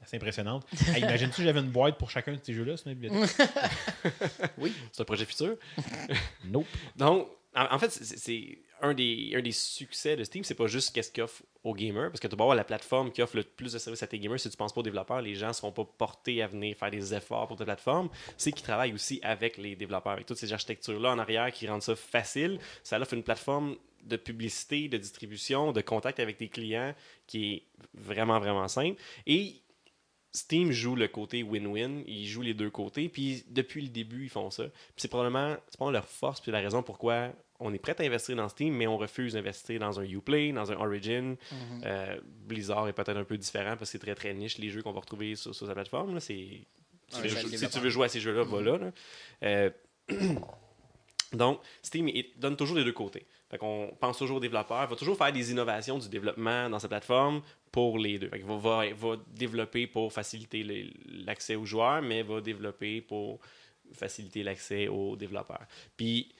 assez 0.00 0.16
impressionnante. 0.16 0.66
Hey, 0.88 1.02
Imagine-tu 1.02 1.36
que 1.36 1.42
j'avais 1.42 1.60
une 1.60 1.70
boîte 1.70 1.98
pour 1.98 2.10
chacun 2.10 2.32
de 2.32 2.40
ces 2.42 2.54
jeux-là 2.54 2.78
sur 2.78 2.88
ma 2.88 2.94
bibliothèque? 2.94 3.36
C'est 4.92 5.02
un 5.02 5.04
projet 5.04 5.26
futur? 5.26 5.56
nope. 6.46 6.66
Donc, 6.96 7.28
en, 7.54 7.74
en 7.74 7.78
fait, 7.78 7.90
c'est 7.90 8.58
un 8.82 8.94
des, 8.94 9.52
succès 9.52 10.16
de 10.16 10.24
Steam, 10.24 10.44
c'est 10.44 10.54
pas 10.54 10.66
juste 10.66 10.94
qu'est-ce 10.94 11.10
qu'il 11.10 11.22
offre 11.22 11.42
aux 11.64 11.74
gamers, 11.74 12.10
parce 12.10 12.20
que 12.20 12.28
tu 12.28 12.36
vas 12.36 12.54
la 12.54 12.64
plateforme 12.64 13.12
qui 13.12 13.22
offre 13.22 13.36
le 13.36 13.42
plus 13.42 13.72
de 13.72 13.78
services 13.78 14.02
à 14.02 14.06
tes 14.06 14.18
gamers. 14.18 14.40
Si 14.40 14.48
tu 14.50 14.56
penses 14.56 14.72
pas 14.72 14.80
aux 14.80 14.84
développeurs, 14.84 15.20
les 15.20 15.34
gens 15.34 15.52
seront 15.52 15.72
pas 15.72 15.84
portés 15.84 16.42
à 16.42 16.46
venir 16.46 16.76
faire 16.76 16.90
des 16.90 17.14
efforts 17.14 17.46
pour 17.48 17.56
ta 17.56 17.64
plateforme. 17.64 18.08
C'est 18.36 18.52
qu'ils 18.52 18.64
travaillent 18.64 18.94
aussi 18.94 19.20
avec 19.22 19.58
les 19.58 19.76
développeurs, 19.76 20.12
avec 20.12 20.26
toutes 20.26 20.38
ces 20.38 20.52
architectures-là 20.52 21.12
en 21.12 21.18
arrière 21.18 21.52
qui 21.52 21.68
rendent 21.68 21.82
ça 21.82 21.96
facile. 21.96 22.58
Ça 22.82 22.98
offre 22.98 23.14
une 23.14 23.22
plateforme 23.22 23.76
de 24.04 24.16
publicité, 24.16 24.88
de 24.88 24.96
distribution, 24.96 25.72
de 25.72 25.80
contact 25.80 26.20
avec 26.20 26.38
tes 26.38 26.48
clients 26.48 26.94
qui 27.26 27.52
est 27.52 27.62
vraiment, 27.94 28.38
vraiment 28.38 28.68
simple. 28.68 29.00
Et 29.26 29.60
Steam 30.32 30.70
joue 30.70 30.94
le 30.94 31.08
côté 31.08 31.42
win-win, 31.42 32.04
ils 32.06 32.26
jouent 32.26 32.42
les 32.42 32.54
deux 32.54 32.70
côtés, 32.70 33.08
puis 33.08 33.44
depuis 33.48 33.82
le 33.82 33.88
début, 33.88 34.24
ils 34.24 34.30
font 34.30 34.50
ça. 34.50 34.64
Puis 34.64 34.94
c'est 34.96 35.08
probablement, 35.08 35.56
c'est 35.68 35.76
probablement 35.76 36.00
leur 36.00 36.08
force, 36.08 36.40
puis 36.40 36.52
la 36.52 36.60
raison 36.60 36.82
pourquoi 36.82 37.32
on 37.60 37.72
est 37.74 37.78
prêt 37.78 37.94
à 37.98 38.02
investir 38.02 38.34
dans 38.36 38.48
Steam, 38.48 38.74
mais 38.74 38.86
on 38.86 38.96
refuse 38.96 39.34
d'investir 39.34 39.78
dans 39.78 40.00
un 40.00 40.04
Uplay, 40.04 40.52
dans 40.52 40.72
un 40.72 40.76
Origin. 40.76 41.36
Euh, 41.84 42.18
Blizzard 42.46 42.88
est 42.88 42.92
peut-être 42.92 43.16
un 43.16 43.24
peu 43.24 43.36
différent 43.36 43.76
parce 43.76 43.80
que 43.80 43.86
c'est 43.86 43.98
très 43.98 44.14
très 44.14 44.32
niche 44.34 44.58
les 44.58 44.70
jeux 44.70 44.82
qu'on 44.82 44.92
va 44.92 45.00
retrouver 45.00 45.36
sur, 45.36 45.54
sur 45.54 45.66
sa 45.66 45.74
plateforme. 45.74 46.14
là. 46.14 46.20
C'est, 46.20 46.62
tu 47.12 47.20
veux 47.20 47.28
si 47.28 47.68
tu 47.68 47.78
veux 47.78 47.90
jouer 47.90 48.06
à 48.06 48.08
ces 48.08 48.20
jeux-là, 48.20 48.44
va 48.44 48.60
là. 48.60 48.78
là. 48.78 48.90
Euh, 49.42 49.70
donc, 51.32 51.60
Steam 51.82 52.08
il 52.08 52.26
donne 52.36 52.56
toujours 52.56 52.76
les 52.76 52.84
deux 52.84 52.92
côtés. 52.92 53.26
Fait 53.50 53.58
qu'on 53.58 53.92
pense 53.98 54.16
toujours 54.16 54.36
aux 54.36 54.40
développeurs, 54.40 54.86
va 54.88 54.96
toujours 54.96 55.18
faire 55.18 55.32
des 55.32 55.50
innovations 55.50 55.98
du 55.98 56.08
développement 56.08 56.70
dans 56.70 56.78
sa 56.78 56.88
plateforme 56.88 57.42
pour 57.72 57.98
les 57.98 58.18
deux. 58.18 58.28
Fait 58.28 58.38
va, 58.38 58.56
va, 58.56 58.92
va 58.94 59.16
développer 59.26 59.86
pour 59.86 60.12
faciliter 60.12 60.88
l'accès 61.24 61.56
aux 61.56 61.66
joueurs, 61.66 62.00
mais 62.00 62.22
va 62.22 62.40
développer 62.40 63.00
pour 63.00 63.40
faciliter 63.92 64.44
l'accès 64.44 64.88
aux 64.88 65.16
développeurs. 65.16 65.66
Puis, 65.96 66.32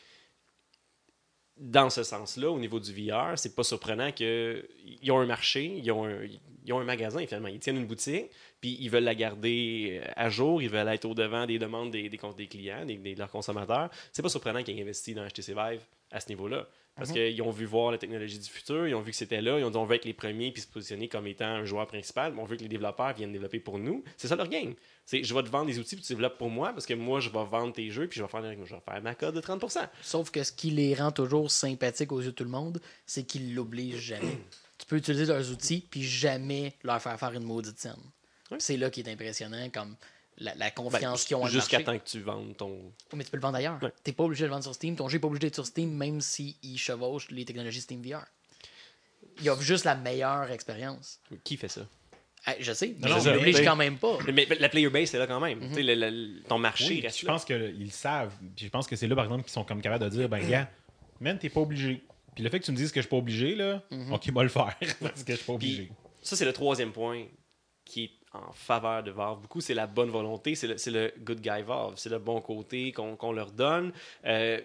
dans 1.60 1.90
ce 1.90 2.02
sens-là, 2.02 2.50
au 2.50 2.58
niveau 2.58 2.80
du 2.80 2.92
VR, 2.92 3.36
c'est 3.38 3.54
pas 3.54 3.62
surprenant 3.62 4.10
qu'ils 4.12 4.64
ont 5.10 5.18
un 5.20 5.26
marché, 5.26 5.64
ils 5.64 5.90
ont 5.92 6.06
un, 6.06 6.22
ils 6.64 6.72
ont 6.72 6.80
un 6.80 6.84
magasin 6.84 7.24
finalement, 7.26 7.48
ils 7.48 7.58
tiennent 7.58 7.76
une 7.76 7.86
boutique, 7.86 8.26
puis 8.60 8.76
ils 8.80 8.88
veulent 8.90 9.04
la 9.04 9.14
garder 9.14 10.00
euh, 10.02 10.10
à 10.16 10.28
jour, 10.30 10.62
ils 10.62 10.68
veulent 10.70 10.88
être 10.88 11.04
au 11.04 11.14
devant 11.14 11.46
des 11.46 11.58
demandes 11.58 11.90
des, 11.90 12.08
des 12.08 12.46
clients, 12.46 12.84
des, 12.86 12.96
des- 12.96 13.14
de 13.14 13.18
leurs 13.18 13.30
consommateurs. 13.30 13.90
C'est 14.12 14.22
pas 14.22 14.28
surprenant 14.28 14.62
qu'ils 14.62 14.78
aient 14.78 14.82
investi 14.82 15.14
dans 15.14 15.26
HTC 15.26 15.48
Vive 15.54 15.82
à 16.10 16.20
ce 16.20 16.28
niveau-là. 16.30 16.66
Parce 16.96 17.12
qu'ils 17.12 17.40
ont 17.42 17.50
vu 17.50 17.64
voir 17.64 17.92
la 17.92 17.98
technologie 17.98 18.38
du 18.38 18.48
futur, 18.48 18.86
ils 18.86 18.94
ont 18.94 19.00
vu 19.00 19.12
que 19.12 19.16
c'était 19.16 19.40
là, 19.40 19.58
ils 19.58 19.64
ont 19.64 19.70
dit 19.70 19.76
on 19.76 19.86
veut 19.86 19.96
être 19.96 20.04
les 20.04 20.12
premiers 20.12 20.52
puis 20.52 20.60
se 20.60 20.66
positionner 20.66 21.08
comme 21.08 21.26
étant 21.26 21.46
un 21.46 21.64
joueur 21.64 21.86
principal, 21.86 22.34
mais 22.34 22.42
on 22.42 22.44
veut 22.44 22.56
que 22.56 22.62
les 22.62 22.68
développeurs 22.68 23.14
viennent 23.14 23.32
développer 23.32 23.58
pour 23.58 23.78
nous. 23.78 24.04
C'est 24.18 24.28
ça 24.28 24.36
leur 24.36 24.48
game. 24.48 24.74
C'est 25.06 25.24
je 25.24 25.34
vais 25.34 25.42
te 25.42 25.48
vendre 25.48 25.66
des 25.66 25.78
outils 25.78 25.96
puis 25.96 26.04
tu 26.04 26.12
développes 26.12 26.36
pour 26.36 26.50
moi 26.50 26.72
parce 26.72 26.84
que 26.84 26.94
moi 26.94 27.20
je 27.20 27.30
vais 27.30 27.44
vendre 27.44 27.72
tes 27.72 27.90
jeux 27.90 28.06
puis 28.06 28.18
je 28.18 28.24
vais 28.24 28.28
faire, 28.28 28.42
je 28.42 28.74
vais 28.74 28.80
faire 28.80 29.02
ma 29.02 29.14
cote 29.14 29.34
de 29.34 29.40
30%. 29.40 29.88
Sauf 30.02 30.30
que 30.30 30.42
ce 30.42 30.52
qui 30.52 30.70
les 30.70 30.94
rend 30.94 31.10
toujours 31.10 31.50
sympathiques 31.50 32.12
aux 32.12 32.20
yeux 32.20 32.26
de 32.26 32.30
tout 32.32 32.44
le 32.44 32.50
monde, 32.50 32.80
c'est 33.06 33.22
qu'ils 33.22 33.54
l'obligent 33.54 33.96
jamais. 33.96 34.38
tu 34.78 34.86
peux 34.86 34.96
utiliser 34.96 35.26
leurs 35.26 35.50
outils, 35.50 35.86
puis 35.90 36.02
jamais 36.02 36.74
leur 36.82 37.00
faire 37.00 37.18
faire 37.18 37.32
une 37.32 37.44
maudite 37.44 37.78
scène. 37.78 37.94
C'est 38.58 38.76
là 38.76 38.90
qui 38.90 39.00
est 39.00 39.08
impressionnant. 39.08 39.68
Comme 39.72 39.94
la, 40.40 40.54
la 40.54 40.66
Ben, 40.66 40.70
confiance 40.74 41.24
qu'ils 41.24 41.36
ont 41.36 41.46
Jusqu'à 41.46 41.82
temps 41.82 41.96
que 41.98 42.04
tu 42.04 42.20
vendes 42.20 42.56
ton. 42.56 42.70
Oui, 42.70 42.92
mais 43.18 43.24
tu 43.24 43.30
peux 43.30 43.36
le 43.36 43.42
vendre 43.42 43.56
ailleurs. 43.56 43.78
Ouais. 43.82 43.92
T'es 44.02 44.12
pas 44.12 44.24
obligé 44.24 44.42
de 44.42 44.46
le 44.48 44.50
vendre 44.52 44.64
sur 44.64 44.74
Steam. 44.74 44.96
Ton 44.96 45.08
jeu 45.08 45.16
n'est 45.18 45.20
pas 45.20 45.28
obligé 45.28 45.40
d'être 45.40 45.54
sur 45.54 45.66
Steam, 45.66 45.90
même 45.92 46.20
s'il 46.20 46.54
chevauche 46.78 47.30
les 47.30 47.44
technologies 47.44 47.80
Steam 47.82 48.02
VR. 48.02 48.24
Il 49.42 49.48
offre 49.50 49.62
juste 49.62 49.84
la 49.84 49.94
meilleure 49.94 50.50
expérience. 50.50 51.20
Qui 51.44 51.56
fait 51.56 51.68
ça? 51.68 51.82
Ah, 52.46 52.54
je 52.58 52.72
sais, 52.72 52.88
Non, 52.88 52.94
mais 53.02 53.10
non, 53.10 53.18
je 53.20 53.30
l'oblige 53.30 53.62
quand 53.62 53.76
même 53.76 53.98
pas. 53.98 54.16
Mais 54.32 54.46
la 54.58 54.68
player 54.70 54.88
base, 54.88 55.10
c'est 55.10 55.18
là 55.18 55.26
quand 55.26 55.40
même. 55.40 55.60
Tu 55.68 55.74
sais, 55.74 55.82
le- 55.82 55.94
le- 56.10 56.42
ton 56.44 56.58
marché 56.58 56.88
Oui, 56.88 57.00
reste 57.02 57.20
je 57.20 57.26
là. 57.26 57.32
pense 57.32 57.44
qu'ils 57.44 57.56
le 57.84 57.90
savent. 57.90 58.32
Puis 58.56 58.64
je 58.64 58.70
pense 58.70 58.86
que 58.86 58.96
c'est 58.96 59.06
là, 59.08 59.14
par 59.14 59.24
exemple, 59.26 59.42
qu'ils 59.44 59.52
sont 59.52 59.64
comme 59.64 59.82
capables 59.82 60.04
de 60.04 60.08
dire 60.08 60.28
ben, 60.28 60.46
gars, 60.48 60.70
man, 61.20 61.38
t'es 61.38 61.50
pas 61.50 61.60
obligé. 61.60 62.02
Puis 62.34 62.42
le 62.42 62.48
fait 62.48 62.60
que 62.60 62.64
tu 62.64 62.72
me 62.72 62.76
dises 62.76 62.92
que 62.92 63.00
je 63.00 63.02
suis 63.02 63.10
pas 63.10 63.16
obligé, 63.18 63.54
là, 63.56 63.82
Mhm. 63.90 64.12
ok, 64.14 64.28
moi 64.32 64.42
le 64.42 64.48
faire. 64.48 64.74
parce 65.00 65.22
que 65.22 65.32
je 65.32 65.36
suis 65.36 65.44
pas 65.46 65.52
obligé. 65.52 65.92
Ça, 66.22 66.34
c'est 66.34 66.46
le 66.46 66.52
troisième 66.54 66.92
point 66.92 67.26
qui 67.84 68.04
est 68.04 68.10
en 68.32 68.52
faveur 68.52 69.02
de 69.02 69.11
Valve. 69.11 69.40
Beaucoup, 69.40 69.61
c'est 69.61 69.74
la 69.74 69.86
bonne 69.86 70.11
volonté, 70.11 70.55
c'est 70.55 70.66
le, 70.69 70.78
c'est 70.78 70.90
le 70.90 71.12
good 71.20 71.40
guy 71.40 71.62
Valve, 71.66 71.94
c'est 71.97 72.11
le 72.11 72.19
bon 72.19 72.40
côté 72.40 72.93
qu'on 72.93 73.16
qu'on 73.16 73.32
leur 73.32 73.51
donne. 73.51 73.93
euh, 74.27 74.61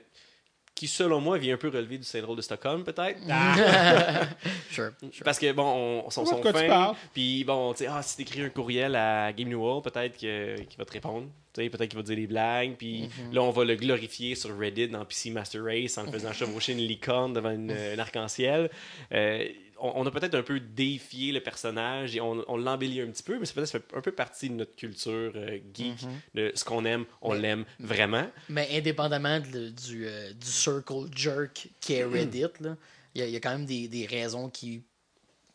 qui, 0.76 0.88
selon 0.90 1.22
moi, 1.22 1.38
vient 1.38 1.54
un 1.54 1.58
peu 1.58 1.70
relever 1.70 1.98
du 1.98 2.04
syndrome 2.04 2.36
de 2.36 2.42
Stockholm, 2.42 2.84
peut-être. 2.84 3.18
Sure, 4.72 4.92
sure. 5.12 5.24
Parce 5.24 5.40
que, 5.40 5.52
bon, 5.54 5.64
on, 5.64 6.02
vois 6.02 6.12
sont. 6.12 6.96
Puis, 7.14 7.46
bon, 7.46 7.72
tu 7.74 7.80
sais, 7.86 7.88
ah, 7.90 8.02
si 8.02 8.18
t'écris 8.18 8.42
un 8.42 8.50
courriel 8.50 8.94
à 8.96 9.32
Game 9.32 9.48
New 9.48 9.62
World, 9.62 9.84
peut-être 9.86 10.18
que- 10.18 10.58
qu'il 10.64 10.78
va 10.78 10.84
te 10.84 10.92
répondre. 10.92 11.28
Tu 11.54 11.64
sais, 11.64 11.70
peut-être 11.70 11.90
qu'il 11.90 11.98
va 11.98 12.04
te 12.04 12.08
dire 12.08 12.18
des 12.18 12.28
blagues. 12.28 12.76
Puis 12.78 13.04
Mhm. 13.04 13.34
là, 13.34 13.42
on 13.44 13.52
va 13.52 13.64
le 13.64 13.76
glorifier 13.76 14.36
sur 14.36 14.58
Reddit 14.58 14.90
dans 14.90 15.06
PC 15.06 15.30
Master 15.30 15.64
Race 15.64 15.98
en 15.98 16.04
le 16.04 16.12
faisant 16.12 16.34
chevaucher 16.34 16.74
une 16.74 16.80
licorne 16.80 17.32
devant 17.34 17.52
une, 17.52 17.72
un 17.72 17.98
arc-en-ciel. 17.98 18.70
Euh, 19.14 19.46
on, 19.96 20.06
a 20.06 20.12
peut-être 20.12 20.36
un 20.36 20.44
peu 20.44 20.60
défié 20.60 21.32
le 21.32 21.42
personnage 21.42 22.16
et 22.16 22.22
on, 22.22 22.44
on 22.48 22.58
l'embellit 22.58 23.02
un 23.02 23.08
petit 23.08 23.24
peu, 23.24 23.38
mais 23.40 23.46
ça 23.46 23.66
ça 23.66 23.80
fait 23.80 23.86
un 23.96 24.02
peu 24.02 24.12
partie 24.12 24.50
de 24.50 24.56
notre 24.56 24.76
culture 24.76 25.32
euh, 25.36 25.60
geek. 25.74 25.98
de 26.34 26.52
ce 26.56 26.64
qu'on 26.66 26.86
aime, 26.86 27.06
on 27.22 27.34
Mhm. 27.36 27.42
L'aime 27.42 27.66
vraiment. 27.80 28.30
Mais 28.50 28.68
indépendamment 28.78 29.40
de- 29.40 29.70
du, 29.70 30.08
euh, 30.08 30.32
du 30.34 30.48
circle 30.48 31.06
jerk 31.16 31.68
qui 31.80 31.94
est 31.94 32.04
Reddit, 32.06 32.42
là, 32.62 32.76
il 33.14 33.22
y, 33.22 33.24
a- 33.24 33.28
il 33.28 33.32
y 33.34 33.36
a 33.36 33.40
quand 33.40 33.52
même 33.52 33.66
des, 33.66 33.88
des 33.88 34.06
raisons 34.06 34.50
qui. 34.50 34.82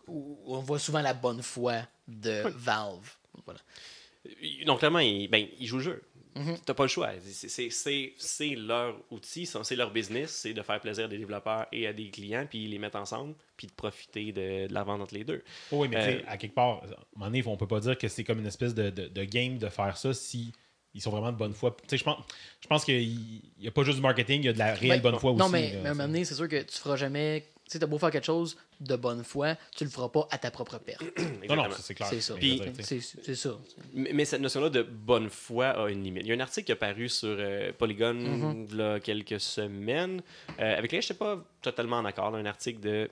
où 0.07 0.39
on 0.47 0.59
voit 0.61 0.79
souvent 0.79 1.01
la 1.03 1.15
bonne 1.15 1.43
foi 1.43 1.83
de 2.09 2.43
Valve. 2.57 3.09
Voilà. 3.45 3.61
Donc, 4.67 4.81
clairement, 4.81 4.99
ils, 4.99 5.29
ben, 5.29 5.47
ils 5.59 5.67
jouent 5.67 5.79
le 5.79 5.83
jeu. 5.85 6.03
Mhm. 6.35 6.57
T'as 6.65 6.75
pas 6.75 6.85
le 6.85 6.89
choix. 6.89 7.11
C'est- 7.23 7.49
c'est- 7.49 7.71
C'est 7.71 8.13
c'est 8.17 8.55
leur 8.55 8.97
outil, 9.11 9.47
c'est 9.47 9.77
leur 9.77 9.91
business, 9.91 10.31
c'est 10.31 10.53
de 10.55 10.63
faire 10.63 10.81
plaisir 10.81 11.07
à 11.07 11.09
des 11.09 11.19
développeurs 11.19 11.67
et 11.73 11.87
à 11.87 11.93
des 11.93 12.11
clients, 12.11 12.47
puis 12.49 12.65
ils 12.65 12.71
les 12.71 12.79
mettent 12.79 12.97
ensemble, 12.97 13.35
puis 13.57 13.67
de 13.67 13.73
profiter 13.73 14.33
de, 14.33 14.67
de 14.69 14.73
la 14.75 14.83
vente 14.85 15.01
entre 15.01 15.15
les 15.15 15.25
deux. 15.25 15.43
Oh 15.73 15.79
oui, 15.83 15.89
mais 15.89 15.97
tu 15.97 16.03
sais, 16.05 16.17
Euh, 16.19 16.23
à 16.29 16.37
quelque 16.37 16.55
part, 16.55 16.83
à 16.83 16.87
un 16.87 16.89
moment 17.17 17.27
donné, 17.27 17.43
on 17.47 17.57
peut 17.57 17.67
pas 17.67 17.81
dire 17.81 17.99
que 17.99 18.09
c'est 18.09 18.25
comme 18.25 18.39
une 18.41 18.47
espèce 18.47 18.75
de, 18.75 18.91
de- 18.91 19.09
de 19.09 19.25
game 19.25 19.59
de 19.59 19.69
faire 19.69 19.97
ça 19.97 20.13
si 20.15 20.53
ils 20.95 21.01
sont 21.01 21.11
vraiment 21.11 21.31
de 21.33 21.37
bonne 21.37 21.55
foi. 21.55 21.77
Tu 21.83 21.89
sais, 21.89 21.99
je 21.99 22.05
pense, 22.05 22.19
je 22.61 22.67
pense 22.67 22.85
qu'il 22.85 23.43
n'y 23.61 23.69
a 23.69 23.71
pas 23.71 23.83
juste 23.85 23.97
du 23.97 24.03
marketing, 24.03 24.43
il 24.43 24.47
y 24.47 24.49
a 24.49 24.53
de 24.53 24.59
la 24.59 24.75
réelle 24.75 25.01
Ben, 25.01 25.11
bonne 25.11 25.21
foi 25.21 25.33
non, 25.33 25.45
aussi. 25.45 25.53
mais, 25.53 25.73
là, 25.73 25.79
mais 25.83 25.89
à 25.89 25.91
un 25.93 25.95
moment 25.95 26.09
donné, 26.09 26.25
c'est 26.25 26.35
sûr 26.35 26.49
que 26.49 26.63
tu 26.63 26.79
feras 26.79 26.97
jamais. 26.97 27.45
Tu 27.71 27.75
sais, 27.75 27.79
t'as 27.79 27.87
beau 27.87 27.99
faire 27.99 28.11
quelque 28.11 28.25
chose 28.25 28.57
de 28.81 28.97
bonne 28.97 29.23
foi, 29.23 29.55
tu 29.77 29.85
le 29.85 29.91
feras 29.91 30.09
pas 30.09 30.27
à 30.33 30.39
ta 30.39 30.51
propre 30.51 30.79
perte. 30.79 31.05
non, 31.49 31.55
non, 31.55 31.65
c'est 31.79 31.95
clair. 31.95 32.09
C'est 32.11 32.21
ça. 32.21 32.35
C'est 32.83 33.35
ça. 33.37 33.51
Mais, 33.95 34.11
mais 34.13 34.25
cette 34.25 34.41
notion-là 34.41 34.71
de 34.71 34.83
bonne 34.83 35.31
foi 35.31 35.69
a 35.69 35.89
une 35.89 36.03
limite. 36.03 36.25
Il 36.25 36.31
y 36.31 36.33
a 36.33 36.35
un 36.35 36.41
article 36.41 36.67
qui 36.67 36.73
a 36.73 36.77
paru 36.77 37.09
sur 37.09 37.37
euh, 37.39 37.71
Polygon 37.79 38.67
il 38.69 38.77
y 38.77 38.83
a 38.83 38.99
quelques 38.99 39.39
semaines, 39.39 40.21
euh, 40.59 40.79
avec 40.79 40.91
lequel 40.91 41.03
je 41.03 41.13
n'étais 41.13 41.19
pas 41.25 41.45
totalement 41.63 41.99
en 41.99 42.05
accord. 42.07 42.33
là, 42.33 42.39
un 42.39 42.47
article 42.47 42.81
de 42.81 43.09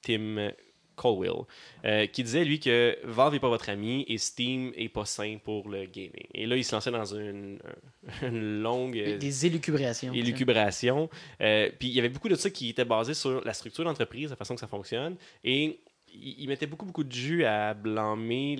Tim 0.00 0.52
Colwell, 0.98 1.44
euh, 1.84 2.06
qui 2.06 2.22
disait, 2.22 2.44
lui, 2.44 2.60
que 2.60 2.98
Valve 3.04 3.32
n'est 3.32 3.40
pas 3.40 3.48
votre 3.48 3.70
ami 3.70 4.04
et 4.08 4.18
Steam 4.18 4.72
est 4.76 4.88
pas 4.88 5.04
sain 5.04 5.38
pour 5.42 5.68
le 5.68 5.86
gaming. 5.86 6.26
Et 6.34 6.46
là, 6.46 6.56
il 6.56 6.64
se 6.64 6.74
lançait 6.74 6.90
dans 6.90 7.14
une, 7.14 7.58
une 8.22 8.60
longue... 8.60 8.92
Des, 8.92 9.14
euh, 9.14 9.18
des 9.18 9.46
élucubrations. 9.46 10.12
élucubration. 10.12 11.08
Euh, 11.40 11.70
puis 11.78 11.88
il 11.88 11.94
y 11.94 11.98
avait 12.00 12.08
beaucoup 12.08 12.28
de 12.28 12.34
ça 12.34 12.50
qui 12.50 12.68
était 12.70 12.84
basé 12.84 13.14
sur 13.14 13.42
la 13.44 13.54
structure 13.54 13.84
d'entreprise, 13.84 14.30
la 14.30 14.36
façon 14.36 14.54
que 14.54 14.60
ça 14.60 14.66
fonctionne. 14.66 15.16
Et 15.44 15.80
il, 16.12 16.40
il 16.40 16.48
mettait 16.48 16.66
beaucoup, 16.66 16.84
beaucoup 16.84 17.04
de 17.04 17.12
jus 17.12 17.44
à 17.44 17.74
blâmer 17.74 18.58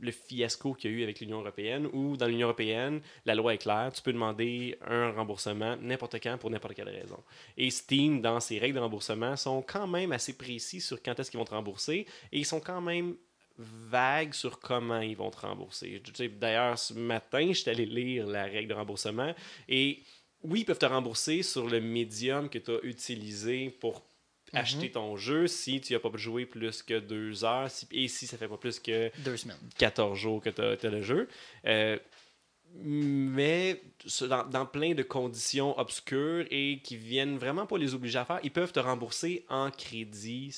le- 0.00 0.12
fiasco 0.12 0.74
qu'il 0.74 0.90
y 0.90 0.94
a 0.94 0.96
eu 0.96 1.02
avec 1.02 1.20
l'Union 1.20 1.40
européenne, 1.40 1.88
où 1.92 2.16
dans 2.16 2.26
l'Union 2.26 2.46
européenne, 2.46 3.00
la 3.24 3.34
loi 3.34 3.54
est 3.54 3.58
claire, 3.58 3.90
tu 3.92 4.02
peux 4.02 4.12
demander 4.12 4.76
un 4.86 5.10
remboursement 5.12 5.76
n'importe 5.80 6.20
quand 6.22 6.38
pour 6.38 6.50
n'importe 6.50 6.74
quelle 6.74 6.88
raison. 6.88 7.22
Et 7.56 7.70
Steam, 7.70 8.20
dans 8.20 8.40
ses 8.40 8.58
règles 8.58 8.76
de 8.76 8.80
remboursement, 8.80 9.36
sont 9.36 9.62
quand 9.62 9.86
même 9.86 10.12
assez 10.12 10.36
précis 10.36 10.80
sur 10.80 11.02
quand 11.02 11.18
est-ce 11.18 11.30
qu'ils 11.30 11.38
vont 11.38 11.44
te 11.44 11.54
rembourser, 11.54 12.06
et 12.32 12.38
ils 12.38 12.46
sont 12.46 12.60
quand 12.60 12.80
même 12.80 13.16
vagues 13.58 14.34
sur 14.34 14.60
comment 14.60 15.00
ils 15.00 15.16
vont 15.16 15.30
te 15.30 15.40
rembourser. 15.40 16.00
D'ailleurs, 16.38 16.78
ce 16.78 16.94
matin, 16.94 17.52
j'étais 17.52 17.70
allé 17.70 17.86
lire 17.86 18.26
la 18.26 18.44
règle 18.44 18.68
de 18.68 18.74
remboursement, 18.74 19.34
et 19.68 20.02
oui, 20.44 20.60
ils 20.60 20.64
peuvent 20.64 20.78
te 20.78 20.86
rembourser 20.86 21.42
sur 21.42 21.68
le 21.68 21.80
médium 21.80 22.48
que 22.48 22.58
tu 22.58 22.70
as 22.70 22.78
utilisé 22.84 23.70
pour 23.70 24.02
acheter 24.52 24.90
ton 24.92 25.16
jeu 25.16 25.46
si 25.46 25.80
tu 25.80 25.92
n'as 25.92 25.98
pas 25.98 26.10
joué 26.14 26.46
plus 26.46 26.82
que 26.82 26.98
deux 26.98 27.44
heures 27.44 27.70
si- 27.70 27.86
et 27.92 28.08
si 28.08 28.26
ça 28.26 28.36
fait 28.38 28.48
pas 28.48 28.56
plus 28.56 28.78
que 28.80 29.10
Deux 29.22 29.36
semaines. 29.36 29.58
14 29.78 30.18
jours 30.18 30.42
que 30.42 30.50
tu 30.50 30.60
as, 30.86 30.90
le 30.90 31.02
jeu. 31.02 31.28
Euh, 31.66 31.98
mais 32.74 33.80
dans, 34.28 34.44
dans 34.44 34.66
plein 34.66 34.94
de 34.94 35.02
conditions 35.02 35.78
obscures 35.78 36.46
et 36.50 36.80
qui 36.82 36.96
viennent 36.96 37.38
vraiment 37.38 37.66
pas 37.66 37.78
les 37.78 37.94
obliger 37.94 38.18
à 38.18 38.24
faire, 38.24 38.40
ils 38.42 38.50
peuvent 38.50 38.72
te 38.72 38.80
rembourser 38.80 39.44
en 39.48 39.70
crédit 39.70 40.54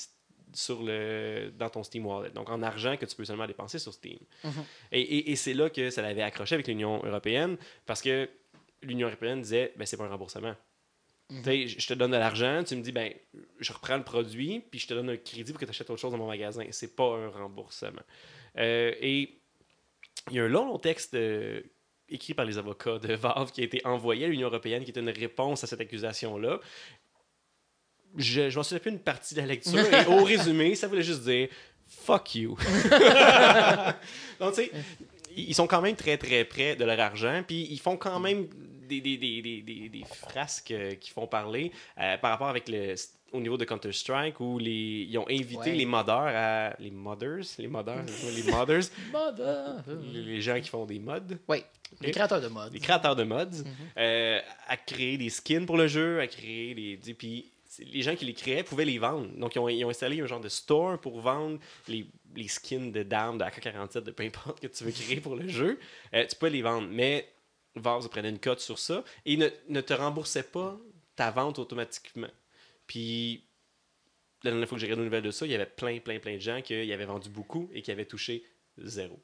sur 0.52 0.82
le, 0.82 1.52
dans 1.56 1.70
ton 1.70 1.84
Steam 1.84 2.04
Wallet, 2.06 2.30
donc 2.30 2.50
en 2.50 2.60
argent 2.62 2.96
que 2.96 3.06
tu 3.06 3.14
peux 3.14 3.24
seulement 3.24 3.46
dépenser 3.46 3.78
sur 3.78 3.92
Steam. 3.94 4.18
Et, 4.90 5.00
et- 5.00 5.30
et 5.30 5.36
c'est 5.36 5.54
là 5.54 5.70
que 5.70 5.90
ça 5.90 6.02
l'avait 6.02 6.22
accroché 6.22 6.56
avec 6.56 6.66
l'Union 6.66 7.00
européenne 7.04 7.56
parce 7.86 8.02
que 8.02 8.28
l'Union 8.82 9.06
européenne 9.06 9.42
disait 9.42 9.72
ben, 9.76 9.86
c'est 9.86 9.96
pas 9.96 10.04
un 10.04 10.08
remboursement. 10.08 10.56
Je 11.30 11.86
te 11.86 11.94
donne 11.94 12.10
de 12.10 12.16
l'argent, 12.16 12.64
tu 12.64 12.76
me 12.76 12.82
dis 12.82 12.92
ben 12.92 13.12
je 13.60 13.72
reprends 13.72 13.96
le 13.96 14.02
produit, 14.04 14.62
puis 14.70 14.80
je 14.80 14.86
te 14.88 14.94
donne 14.94 15.10
un 15.10 15.16
crédit 15.16 15.52
pour 15.52 15.60
que 15.60 15.64
tu 15.64 15.70
achètes 15.70 15.88
autre 15.90 16.00
chose 16.00 16.12
dans 16.12 16.18
mon 16.18 16.26
magasin. 16.26 16.64
C'est 16.70 16.96
pas 16.96 17.16
un 17.16 17.28
remboursement. 17.28 18.02
Euh, 18.58 18.92
et 19.00 19.40
il 20.30 20.36
y 20.36 20.40
a 20.40 20.44
un 20.44 20.48
long, 20.48 20.66
long 20.66 20.78
texte 20.78 21.14
euh, 21.14 21.60
écrit 22.08 22.34
par 22.34 22.44
les 22.44 22.58
avocats 22.58 22.98
de 22.98 23.14
Valve 23.14 23.52
qui 23.52 23.60
a 23.60 23.64
été 23.64 23.80
envoyé 23.86 24.26
à 24.26 24.28
l'Union 24.28 24.48
européenne, 24.48 24.84
qui 24.84 24.90
était 24.90 25.00
une 25.00 25.10
réponse 25.10 25.62
à 25.62 25.66
cette 25.66 25.80
accusation-là. 25.80 26.60
Je, 28.16 28.50
je 28.50 28.56
m'en 28.56 28.64
souviens 28.64 28.80
plus 28.80 28.90
une 28.90 28.98
partie 28.98 29.34
de 29.36 29.40
la 29.40 29.46
lecture. 29.46 29.78
et 29.78 30.06
au 30.06 30.24
résumé, 30.24 30.74
ça 30.74 30.88
voulait 30.88 31.02
juste 31.02 31.22
dire 31.22 31.48
fuck 31.86 32.34
you. 32.34 32.56
Donc, 34.40 34.54
tu 34.54 34.62
sais, 34.62 34.72
ils 35.36 35.54
sont 35.54 35.66
quand 35.66 35.80
même 35.80 35.96
très 35.96 36.16
très 36.16 36.44
près 36.44 36.76
de 36.76 36.84
leur 36.84 36.98
argent, 36.98 37.42
puis 37.46 37.68
ils 37.70 37.78
font 37.78 37.96
quand 37.96 38.18
même 38.18 38.48
des, 39.00 39.16
des, 39.16 39.62
des, 39.62 39.88
des, 39.88 40.04
frasques 40.04 40.72
euh, 40.72 40.94
qui 40.96 41.10
font 41.10 41.26
parler 41.26 41.70
euh, 41.98 42.16
par 42.18 42.30
rapport 42.32 42.48
avec 42.48 42.68
le 42.68 42.94
au 43.32 43.40
niveau 43.40 43.56
de 43.56 43.64
Counter-Strike 43.64 44.40
où 44.40 44.58
les, 44.58 45.06
ils 45.08 45.16
ont 45.16 45.28
invité 45.28 45.70
Ouais. 45.70 45.76
les 45.76 45.86
modeurs 45.86 46.32
à 46.34 46.74
les 46.80 46.90
modders 46.90 47.44
les 47.58 47.68
quoi, 47.68 47.94
les 48.34 48.42
modders 48.50 48.82
les, 50.12 50.40
gens 50.40 50.60
qui 50.60 50.68
font 50.68 50.84
des 50.84 50.98
mods 50.98 51.20
Oui, 51.46 51.58
les 52.00 52.10
créateurs 52.10 52.40
de 52.40 52.48
mode. 52.48 52.72
les 52.72 52.80
créateurs 52.80 53.14
de 53.14 53.22
mods 53.22 53.62
euh, 53.98 54.40
à 54.66 54.76
créer 54.76 55.16
des 55.16 55.30
skins 55.30 55.64
pour 55.64 55.76
le 55.76 55.86
jeu, 55.86 56.18
à 56.20 56.26
créer 56.26 56.74
des. 56.74 57.14
Puis 57.14 57.52
les 57.78 58.02
gens 58.02 58.16
qui 58.16 58.24
les 58.24 58.34
créaient 58.34 58.64
pouvaient 58.64 58.84
les 58.84 58.98
vendre. 58.98 59.28
Donc 59.36 59.54
ils 59.54 59.58
ont, 59.60 59.68
ils 59.68 59.84
ont 59.84 59.90
installé 59.90 60.20
un 60.20 60.26
genre 60.26 60.40
de 60.40 60.48
store 60.48 60.98
pour 61.00 61.20
vendre 61.20 61.60
les, 61.86 62.06
les 62.34 62.48
skins 62.48 62.90
de 62.90 63.04
d'armes, 63.04 63.38
de 63.38 63.44
AK-47, 63.44 64.00
de 64.00 64.10
peu 64.10 64.24
importe 64.24 64.58
que 64.60 64.66
tu 64.66 64.82
veux 64.82 64.90
créer 64.90 65.20
pour 65.20 65.36
le 65.36 65.46
jeu. 65.48 65.78
Euh, 66.14 66.26
tu 66.26 66.34
peux 66.36 66.48
les 66.48 66.62
vendre. 66.62 66.88
Mais 66.90 67.28
Valve 67.76 68.08
prenait 68.08 68.30
une 68.30 68.38
cote 68.38 68.60
sur 68.60 68.78
ça 68.78 69.04
et 69.24 69.36
ne, 69.36 69.48
ne 69.68 69.80
te 69.80 69.92
remboursait 69.94 70.42
pas 70.42 70.78
ta 71.16 71.30
vente 71.30 71.58
automatiquement. 71.58 72.30
Puis 72.86 73.44
la 74.42 74.50
dernière 74.50 74.68
fois 74.68 74.76
que 74.76 74.80
j'ai 74.80 74.86
regardé 74.86 75.02
une 75.02 75.06
nouvelle 75.08 75.22
de 75.22 75.30
ça, 75.30 75.46
il 75.46 75.52
y 75.52 75.54
avait 75.54 75.66
plein, 75.66 75.98
plein, 76.00 76.18
plein 76.18 76.34
de 76.36 76.40
gens 76.40 76.62
qui 76.62 76.74
avaient 76.74 77.04
vendu 77.04 77.28
beaucoup 77.28 77.70
et 77.72 77.82
qui 77.82 77.90
avaient 77.90 78.06
touché 78.06 78.44
zéro 78.78 79.20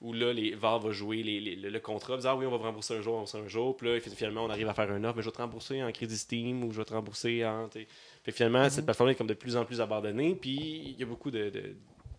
où 0.00 0.14
là, 0.14 0.32
les 0.32 0.54
Valve 0.54 0.84
va 0.86 0.90
jouer 0.92 1.22
les- 1.22 1.40
les- 1.40 1.56
le, 1.56 1.68
le 1.68 1.80
contrat, 1.80 2.16
dire 2.16 2.30
ah 2.30 2.36
oui, 2.36 2.46
on 2.46 2.50
va 2.50 2.56
vous 2.56 2.62
rembourser 2.62 2.94
un 2.96 3.02
jour, 3.02 3.12
on 3.12 3.16
va 3.16 3.24
rembourser 3.24 3.38
un 3.38 3.48
jour, 3.48 3.76
puis 3.76 3.86
là, 3.86 4.00
finalement, 4.00 4.44
on 4.44 4.48
arrive 4.50 4.68
à 4.68 4.72
faire 4.74 4.90
un 4.90 5.04
offre, 5.04 5.16
mais 5.16 5.22
je 5.22 5.28
vais 5.28 5.32
te 5.34 5.42
rembourser 5.42 5.82
en 5.82 5.92
crédit 5.92 6.16
Steam 6.16 6.64
ou 6.64 6.72
je 6.72 6.78
vais 6.78 6.84
te 6.86 6.94
rembourser 6.94 7.44
en. 7.44 7.68
t'sais. 7.68 7.86
Que 8.24 8.32
finalement, 8.32 8.68
cette 8.70 8.86
plateforme 8.86 9.10
est 9.10 9.14
comme 9.14 9.26
de 9.26 9.34
plus 9.34 9.56
en 9.56 9.64
plus 9.66 9.80
abandonnée, 9.82 10.34
puis 10.34 10.56
il 10.86 10.98
y 10.98 11.02
a 11.02 11.06
beaucoup 11.06 11.30
de, 11.30 11.50
de, 11.50 11.76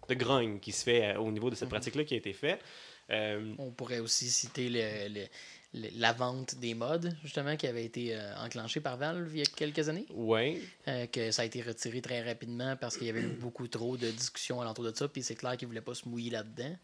de 0.10 0.14
grogne 0.14 0.60
qui 0.60 0.72
se 0.72 0.84
fait 0.84 1.16
euh, 1.16 1.20
au 1.20 1.32
niveau 1.32 1.50
de 1.50 1.56
cette 1.56 1.70
pratique-là 1.70 2.04
qui 2.04 2.14
a 2.14 2.18
été 2.18 2.34
faite. 2.34 2.64
Euh, 3.12 3.54
On 3.58 3.72
pourrait 3.72 4.00
aussi 4.00 4.30
citer 4.30 4.70
le- 4.70 5.14
le- 5.14 5.28
le- 5.74 5.90
la 6.00 6.14
vente 6.14 6.56
des 6.56 6.74
mods, 6.74 7.10
justement, 7.24 7.56
qui 7.58 7.68
avait 7.68 7.86
été 7.86 8.16
euh, 8.16 8.36
enclenchée 8.38 8.80
par 8.80 8.98
Valve 8.98 9.30
il 9.34 9.40
y 9.40 9.42
a 9.42 9.46
quelques 9.46 9.90
années. 9.90 10.06
ouais. 10.12 10.62
Euh, 10.88 11.06
que 11.08 11.32
ça 11.32 11.42
a 11.42 11.46
été 11.46 11.62
retiré 11.62 12.02
très 12.02 12.22
rapidement 12.24 12.76
parce 12.78 12.98
qu'il 12.98 13.08
y 13.08 13.10
avait 13.10 13.22
eu 13.22 13.28
beaucoup 13.40 13.68
trop 13.68 13.98
de 13.98 14.10
discussions 14.12 14.62
alentour 14.62 14.86
de 14.86 14.96
ça, 14.96 15.08
puis 15.08 15.24
c'est 15.24 15.36
clair 15.36 15.58
qu'ils 15.58 15.68
ne 15.68 15.72
voulaient 15.72 15.82
pas 15.82 15.94
se 15.96 16.08
mouiller 16.08 16.30
là-dedans. 16.32 16.76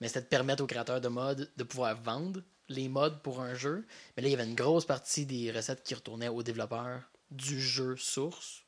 Mais 0.00 0.08
c'était 0.08 0.22
de 0.22 0.26
permettre 0.26 0.62
aux 0.62 0.66
créateurs 0.66 1.00
de 1.00 1.08
mods 1.08 1.34
de 1.56 1.62
pouvoir 1.64 2.00
vendre 2.02 2.42
les 2.68 2.88
mods 2.88 3.18
pour 3.22 3.40
un 3.40 3.54
jeu. 3.54 3.86
Mais 4.16 4.22
là, 4.22 4.28
il 4.28 4.32
y 4.32 4.34
avait 4.34 4.44
une 4.48 4.54
grosse 4.56 4.84
partie 4.86 5.24
des 5.26 5.52
recettes 5.52 5.82
qui 5.82 5.94
retournaient 5.94 6.28
aux 6.28 6.42
développeurs 6.42 7.02
du 7.30 7.60
jeu 7.60 7.96
source. 7.96 8.63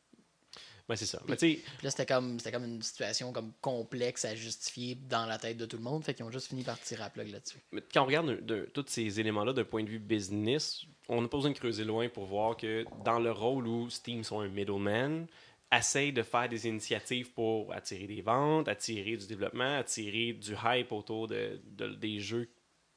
C'est 0.95 1.07
ça. 1.07 1.21
Mais 1.27 1.35
Puis 1.37 1.61
là, 1.83 1.91
c'était 1.91 2.07
comme, 2.07 2.39
c'était 2.39 2.53
comme 2.53 2.65
une 2.65 2.81
situation 2.83 3.33
comme 3.33 3.53
complexe 3.61 4.25
à 4.25 4.35
justifier 4.37 4.95
dans 4.95 5.27
la 5.27 5.37
tête 5.39 5.57
de 5.57 5.67
tout 5.67 5.77
le 5.77 5.83
monde. 5.83 6.05
Fait 6.05 6.15
qu'ils 6.15 6.25
ont 6.25 6.31
juste 6.31 6.47
fini 6.49 6.63
par 6.63 6.79
tirer 6.81 7.03
à 7.03 7.11
plug 7.11 7.29
là-dessus. 7.29 7.59
Mais 7.73 7.83
quand 7.93 8.03
on 8.03 8.07
regarde 8.07 8.29
de- 8.29 8.41
de- 8.41 8.69
tous 8.73 8.85
ces 8.87 9.19
éléments-là 9.19 9.53
d'un 9.53 9.65
point 9.65 9.83
de 9.83 9.89
vue 9.91 9.99
business, 9.99 10.83
on 11.09 11.21
n'a 11.23 11.29
pas 11.29 11.39
besoin 11.39 11.51
de 11.51 11.59
creuser 11.59 11.85
loin 11.85 12.09
pour 12.09 12.27
voir 12.27 12.57
que 12.57 12.85
dans 13.05 13.19
le 13.19 13.33
rôle 13.33 13.67
où 13.67 13.91
Steam 13.91 14.23
sont 14.23 14.41
un 14.41 14.49
middleman, 14.49 15.27
essaye 15.73 16.13
de 16.13 16.23
faire 16.23 16.49
des 16.49 16.69
initiatives 16.69 17.33
pour 17.33 17.73
attirer 17.73 18.07
des 18.07 18.23
ventes, 18.23 18.69
attirer 18.69 19.17
du 19.17 19.27
développement, 19.27 19.79
attirer 19.79 20.33
du 20.35 20.55
hype 20.65 20.93
autour 20.93 21.27
de, 21.27 21.61
de- 21.65 21.95
des 21.97 22.21
jeux 22.21 22.49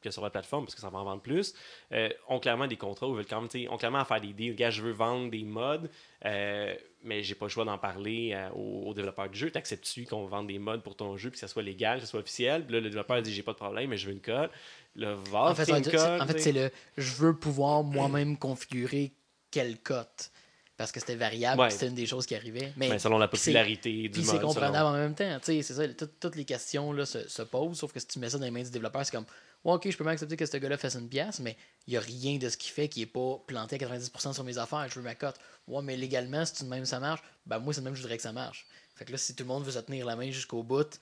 a 0.07 0.11
sur 0.11 0.23
la 0.23 0.29
plateforme, 0.29 0.63
parce 0.65 0.75
que 0.75 0.81
ça 0.81 0.89
va 0.89 0.99
en 0.99 1.03
vendre 1.03 1.21
plus, 1.21 1.53
euh, 1.91 2.09
ont 2.29 2.39
clairement 2.39 2.67
des 2.67 2.77
contrats, 2.77 3.07
ou 3.07 3.13
veulent 3.15 3.25
quand 3.27 3.41
même, 3.41 3.71
ont 3.71 3.77
clairement 3.77 3.99
à 3.99 4.05
faire 4.05 4.21
des 4.21 4.31
deals. 4.33 4.55
Gars, 4.55 4.69
je 4.69 4.81
veux 4.81 4.91
vendre 4.91 5.29
des 5.29 5.43
mods, 5.43 5.87
euh, 6.25 6.73
mais 7.03 7.21
j'ai 7.23 7.35
pas 7.35 7.45
le 7.45 7.49
choix 7.49 7.65
d'en 7.65 7.77
parler 7.77 8.31
euh, 8.33 8.49
aux, 8.51 8.87
aux 8.87 8.93
développeurs 8.93 9.29
du 9.29 9.37
jeu. 9.37 9.51
T'acceptes-tu 9.51 10.05
qu'on 10.05 10.25
vende 10.25 10.47
des 10.47 10.59
mods 10.59 10.79
pour 10.79 10.95
ton 10.95 11.17
jeu, 11.17 11.29
puis 11.29 11.35
que 11.35 11.39
ça 11.45 11.47
soit 11.47 11.63
légal, 11.63 11.99
que 11.99 12.05
ça 12.05 12.11
soit 12.11 12.19
officiel? 12.21 12.63
Puis 12.65 12.73
là, 12.75 12.79
le 12.79 12.89
développeur 12.89 13.21
dit, 13.21 13.33
j'ai 13.33 13.43
pas 13.43 13.51
de 13.53 13.57
problème, 13.57 13.89
mais 13.89 13.97
je 13.97 14.07
veux 14.07 14.13
une 14.13 14.21
code. 14.21 14.49
Le 14.95 15.15
En 15.33 15.53
fait, 15.55 15.65
c'est 15.65 15.71
une 15.71 16.21
en 16.21 16.25
fait, 16.27 16.39
c'est 16.39 16.51
le 16.51 16.71
je 16.97 17.11
veux 17.15 17.35
pouvoir 17.35 17.83
moi-même 17.83 18.37
configurer 18.37 19.11
quelle 19.51 19.77
cote. 19.79 20.31
Parce 20.77 20.93
que 20.93 21.01
c'était 21.01 21.15
variable, 21.15 21.59
Ouais. 21.59 21.69
c'était 21.71 21.87
une 21.87 21.93
des 21.95 22.05
choses 22.05 22.25
qui 22.25 22.35
arrivait. 22.35 22.71
Mais, 22.77 22.87
Ben, 22.87 22.99
selon 22.99 23.17
la 23.17 23.27
popularité 23.27 23.91
du 24.03 24.09
Puis 24.11 24.21
mode. 24.23 24.35
c'est 24.35 24.41
comprenable 24.41 24.77
selon- 24.77 24.87
en 24.87 24.93
même 24.93 25.13
temps. 25.13 25.37
Tu 25.39 25.45
sais, 25.45 25.61
c'est 25.61 25.73
ça, 25.73 25.85
tout- 25.89 26.09
toutes 26.21 26.37
les 26.37 26.45
questions 26.45 26.93
là, 26.93 27.05
se, 27.05 27.27
se 27.27 27.41
posent, 27.41 27.77
sauf 27.79 27.91
que 27.91 27.99
si 27.99 28.07
tu 28.07 28.17
mets 28.19 28.29
ça 28.29 28.37
dans 28.37 28.45
les 28.45 28.51
mains 28.51 28.63
du 28.63 28.69
développeur, 28.71 29.05
c'est 29.05 29.11
comme 29.11 29.25
ouais, 29.63 29.73
ok, 29.73 29.89
je 29.89 29.97
peux 29.97 30.03
bien 30.03 30.13
accepter 30.13 30.37
que 30.37 30.45
ce 30.45 30.57
gars-là 30.57 30.77
fasse 30.77 30.95
une 30.95 31.09
pièce, 31.09 31.39
mais 31.39 31.57
il 31.87 31.91
n'y 31.91 31.97
a 31.97 32.01
rien 32.01 32.37
de 32.37 32.49
ce 32.49 32.57
qu'il 32.57 32.71
fait 32.71 32.89
qui 32.89 33.01
est 33.01 33.05
pas 33.05 33.37
planté 33.47 33.75
à 33.75 33.79
90% 33.79 34.33
sur 34.33 34.43
mes 34.43 34.57
affaires, 34.57 34.87
je 34.89 34.95
veux 34.95 35.01
ma 35.01 35.15
cote. 35.15 35.37
Ouais, 35.67 35.81
mais 35.81 35.97
légalement, 35.97 36.45
si 36.45 36.53
tu 36.53 36.63
de 36.63 36.69
même 36.69 36.85
ça 36.85 36.99
marche, 36.99 37.21
ben 37.45 37.59
moi, 37.59 37.73
c'est 37.73 37.81
de 37.81 37.85
même, 37.85 37.95
je 37.95 38.01
voudrais 38.01 38.17
que 38.17 38.23
ça 38.23 38.33
marche. 38.33 38.67
Fait 38.95 39.05
que 39.05 39.11
là, 39.11 39.17
si 39.17 39.35
tout 39.35 39.43
le 39.43 39.47
monde 39.47 39.63
veut 39.63 39.71
se 39.71 39.79
tenir 39.79 40.05
la 40.05 40.15
main 40.15 40.31
jusqu'au 40.31 40.63
bout, 40.63 40.99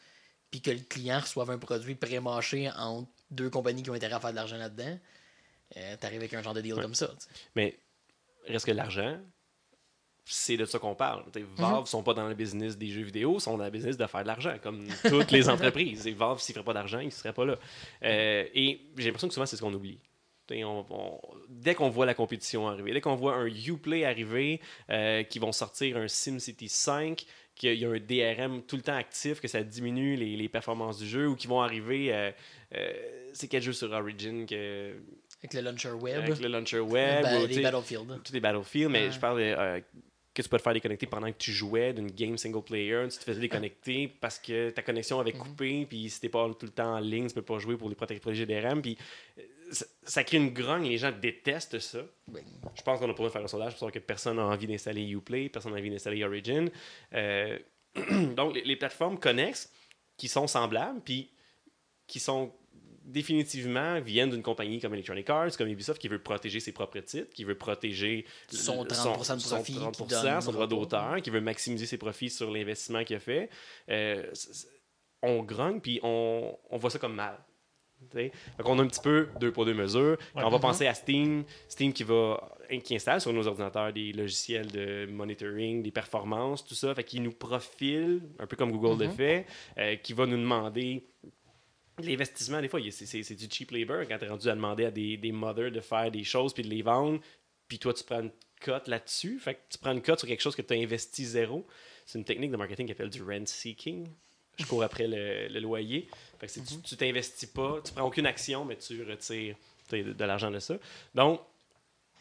puis 0.52 0.62
que 0.62 0.72
le 0.72 0.80
client 0.80 1.20
reçoive 1.20 1.50
un 1.52 1.58
produit 1.58 1.96
pré-mâché 1.96 2.70
entre 2.78 3.10
deux 3.32 3.50
compagnies 3.50 3.84
qui 3.84 3.90
ont 3.90 3.94
intérêt 3.94 4.16
à 4.16 4.20
faire 4.20 4.32
de 4.32 4.36
l'argent 4.36 4.58
là-dedans, 4.58 4.98
euh, 5.76 5.98
t'arrives 5.98 6.20
avec 6.20 6.34
un 6.34 6.42
genre 6.42 6.54
de 6.54 6.62
deal 6.62 6.76
comme 6.76 6.96
ça. 6.96 7.14
Mais 7.56 7.78
reste 8.48 8.66
que 8.66 8.72
l'argent, 8.72 9.20
c'est 10.30 10.58
de 10.58 10.66
ça 10.66 10.78
qu'on 10.80 10.96
parle. 10.96 11.24
T'sais, 11.32 11.46
Valve 11.56 11.86
sont 11.88 12.04
pas 12.04 12.14
dans 12.14 12.28
le 12.28 12.36
business 12.36 12.78
des 12.78 12.88
jeux 12.90 13.04
vidéo, 13.04 13.40
sont 13.40 13.58
dans 13.58 13.64
le 13.66 13.72
business 13.72 13.98
de 13.98 14.06
faire 14.08 14.22
de 14.24 14.28
l'argent, 14.28 14.56
comme 14.62 14.86
toutes 15.08 15.32
les 15.32 15.48
entreprises. 15.50 16.06
Et 16.08 16.12
Valve, 16.12 16.40
s'ils 16.40 16.54
ne 16.54 16.56
feraient 16.56 16.66
pas 16.66 16.74
d'argent, 16.74 17.00
ils 17.00 17.06
ne 17.06 17.12
seraient 17.12 17.34
pas 17.34 17.46
là. 17.46 17.58
Euh, 18.04 18.46
et 18.54 18.82
j'ai 18.98 19.06
l'impression 19.06 19.28
que 19.28 19.34
souvent, 19.34 19.46
c'est 19.46 19.56
ce 19.56 19.62
qu'on 19.62 19.74
oublie. 19.74 20.00
T'sais, 20.48 20.64
on- 20.64 20.86
on- 20.90 21.20
dès 21.50 21.76
qu'on 21.76 21.90
voit 21.90 22.06
la 22.06 22.14
compétition 22.14 22.68
arriver, 22.68 22.94
dès 22.94 23.02
qu'on 23.02 23.16
voit 23.16 23.36
un 23.36 23.48
Uplay 23.48 24.06
arriver, 24.06 24.62
euh, 24.90 25.24
qui 25.24 25.40
vont 25.40 25.52
sortir 25.52 25.98
un 25.98 26.08
SimCity 26.08 26.70
5, 26.70 27.26
qu'il 27.56 27.74
y 27.74 27.86
a 27.86 27.90
un 27.90 28.00
DRM 28.00 28.62
tout 28.62 28.76
le 28.76 28.82
temps 28.84 28.96
actif, 28.96 29.42
que 29.42 29.48
ça 29.48 29.64
diminue 29.64 30.16
les, 30.16 30.38
les 30.38 30.48
performances 30.50 31.00
du 31.00 31.08
jeu, 31.08 31.28
ou 31.28 31.36
qui 31.36 31.48
vont 31.48 31.62
arriver. 31.62 32.14
euh, 32.14 32.32
euh, 32.76 32.94
c'est 33.34 33.48
quel 33.48 33.62
jeu 33.62 33.74
sur 33.74 33.92
Origin 33.92 34.46
que, 34.46 34.94
Avec 35.44 35.54
le 35.54 35.62
launcher 35.62 35.92
web, 35.92 36.24
avec 36.24 36.40
le 36.40 36.48
launcher 36.48 36.80
web 36.80 37.24
ba- 37.24 37.40
ou, 37.42 37.46
les 37.48 37.62
Battlefield. 37.62 38.22
tous 38.24 38.34
les 38.34 38.40
Battlefield, 38.40 38.90
mais 38.92 39.06
Ouais. 39.08 39.12
je 39.12 39.20
parle 39.20 39.40
de, 39.40 39.84
que 40.38 40.44
tu 40.44 40.50
peux 40.50 40.58
te 40.58 40.62
faire 40.62 40.74
déconnecter 40.74 41.08
pendant 41.08 41.32
que 41.32 41.38
tu 41.38 41.52
jouais 41.52 41.94
d'une 41.94 42.12
game 42.12 42.38
single 42.38 42.62
player, 42.62 43.08
tu 43.10 43.18
te 43.18 43.24
faisais 43.24 43.42
déconnecter 43.42 44.08
parce 44.08 44.38
que 44.38 44.70
ta 44.70 44.84
connexion 44.84 45.20
avait 45.20 45.32
coupé, 45.32 45.88
puis 45.88 46.10
si 46.12 46.22
t'es 46.22 46.30
pas 46.30 46.48
tout 46.54 46.68
le 46.68 46.72
temps 46.72 46.96
en 46.96 47.00
ligne, 47.00 47.28
tu 47.28 47.34
peux 47.34 47.42
pas 47.42 47.58
jouer 47.58 47.76
pour 47.76 47.90
les 47.90 47.96
proté- 47.96 48.20
protéger 48.20 48.46
des 48.46 48.60
RAM, 48.60 48.82
puis 48.82 48.98
euh, 49.40 49.42
ça, 49.72 49.86
ça 50.04 50.24
crée 50.24 50.38
une 50.38 50.54
grogne, 50.54 50.88
les 50.88 51.00
gens 51.00 51.12
détestent 51.12 51.80
ça. 51.80 52.02
Je 52.76 52.82
pense 52.84 53.00
qu'on 53.00 53.10
a 53.10 53.14
pas 53.16 53.30
faire 53.32 53.44
un 53.44 53.48
sondage 53.48 53.72
pour 53.72 53.80
savoir 53.80 53.92
que 53.92 54.00
personne 54.00 54.38
n'a 54.38 54.46
envie 54.46 54.68
d'installer 54.68 55.10
Uplay, 55.10 55.50
personne 55.50 55.74
n'a 55.74 55.80
envie 55.80 55.90
d'installer 55.90 56.24
Origin. 56.24 56.70
Euh, 57.14 57.58
donc, 58.36 58.54
les, 58.54 58.64
les 58.64 58.76
plateformes 58.76 59.18
connexes 59.18 59.72
qui 60.18 60.28
sont 60.28 60.46
semblables, 60.46 61.02
puis 61.02 61.32
qui 62.06 62.20
sont 62.20 62.54
définitivement 63.08 64.00
viennent 64.02 64.30
d'une 64.30 64.44
compagnie 64.44 64.80
comme 64.80 64.94
Electronic 64.94 65.30
Arts, 65.30 65.58
comme 65.58 65.68
Ubisoft, 65.70 66.00
qui 66.00 66.08
veut 66.08 66.20
protéger 66.20 66.60
ses 66.60 66.72
propres 66.72 67.00
titres, 67.00 67.30
qui 67.34 67.44
veut 67.44 67.56
protéger 67.56 68.26
Son 68.50 68.84
le- 68.84 68.90
30% 68.90 69.36
de 69.36 69.40
son 69.42 69.56
profit 69.56 69.74
30%, 69.74 69.92
qu'il 69.92 70.08
donne 70.08 70.42
son 70.42 70.52
droit 70.52 70.68
d'auteur, 70.68 71.22
qui 71.22 71.30
veut 71.30 71.42
maximiser 71.42 71.86
ses 71.86 71.98
profits 71.98 72.30
sur 72.30 72.52
l'investissement 72.52 73.04
qu'il 73.04 73.16
a 73.16 73.20
fait. 73.20 73.50
Euh, 73.90 74.24
on 75.24 75.42
grogne, 75.44 75.80
puis 75.80 76.00
on, 76.04 76.56
on 76.70 76.78
voit 76.78 76.90
ça 76.90 77.00
comme 77.00 77.16
mal. 77.16 77.38
Donc 78.14 78.32
on 78.70 78.78
a 78.78 78.84
un 78.84 78.88
petit 78.88 79.00
peu 79.02 79.28
deux 79.40 79.52
pour 79.52 79.66
deux 79.66 79.74
mesures. 79.74 80.18
Quand 80.36 80.46
on 80.46 80.52
va 80.52 80.60
penser 80.60 80.86
à 80.86 80.94
Steam, 80.94 81.44
Steam 81.68 81.92
qui 81.94 82.04
va 82.04 82.56
qui 82.84 82.96
installe 82.96 83.20
sur 83.22 83.34
nos 83.34 83.48
ordinateurs 83.48 83.92
des 83.92 84.12
logiciels 84.12 84.70
de 84.70 85.08
monitoring, 85.08 85.82
des 85.82 85.90
performances, 85.90 86.64
tout 86.64 86.76
ça, 86.76 86.94
fait 86.94 87.04
qu'il 87.06 87.24
nous 87.24 87.32
profile, 87.32 88.22
un 88.38 88.46
peu 88.46 88.56
comme 88.58 88.72
Google 88.72 89.04
le 89.06 89.10
fait, 89.10 89.46
euh, 89.80 89.96
qui 89.96 90.14
va 90.14 90.26
nous 90.28 90.38
demander 90.38 91.08
l'investissement, 92.04 92.62
des 92.62 92.68
fois, 92.70 92.80
c'est- 92.92 93.36
du 93.36 93.48
cheap 93.50 93.72
labor 93.72 94.04
quand 94.08 94.18
tu 94.18 94.26
es 94.26 94.28
rendu 94.28 94.48
à 94.50 94.56
demander 94.56 94.86
à 94.86 94.92
des, 94.92 95.18
des 95.18 95.32
mothers 95.32 95.72
de 95.72 95.82
faire 95.82 96.12
des 96.12 96.24
choses 96.24 96.54
puis 96.54 96.64
de 96.64 96.70
les 96.70 96.82
vendre, 96.82 97.20
puis 97.68 97.80
toi, 97.80 97.94
tu 97.94 98.04
prends 98.04 98.22
une 98.22 98.32
cote 98.62 98.88
là-dessus. 98.88 99.40
Fait 99.40 99.56
que 99.56 99.60
tu 99.70 99.78
prends 99.78 99.92
une 99.92 100.02
cote 100.02 100.20
sur 100.20 100.28
quelque 100.28 100.42
chose 100.42 100.56
que 100.56 100.62
tu 100.62 100.74
as 100.74 100.78
investi 100.78 101.26
zéro. 101.26 101.66
C'est 102.06 102.18
une 102.20 102.26
technique 102.26 102.52
de 102.52 102.58
marketing 102.58 102.86
qui 102.86 102.92
appelle 102.92 103.10
du 103.10 103.22
rent 103.24 103.46
seeking. 103.46 104.08
Je 104.60 104.66
cours 104.66 104.82
après 104.84 105.08
le, 105.08 105.48
le 105.50 105.60
loyer. 105.60 106.08
Fait 106.40 106.48
que 106.48 106.52
c'est- 106.52 106.64
tu- 106.64 106.82
tu 106.82 106.96
t'investis 106.98 107.50
pas, 107.50 107.80
tu 107.84 107.94
prends 107.94 108.06
aucune 108.06 108.26
action, 108.26 108.66
mais 108.66 108.76
tu 108.78 109.04
retires 109.04 109.56
de, 109.92 110.14
de 110.14 110.26
l'argent 110.26 110.50
de 110.50 110.60
ça. 110.60 110.78
Donc, 111.14 111.42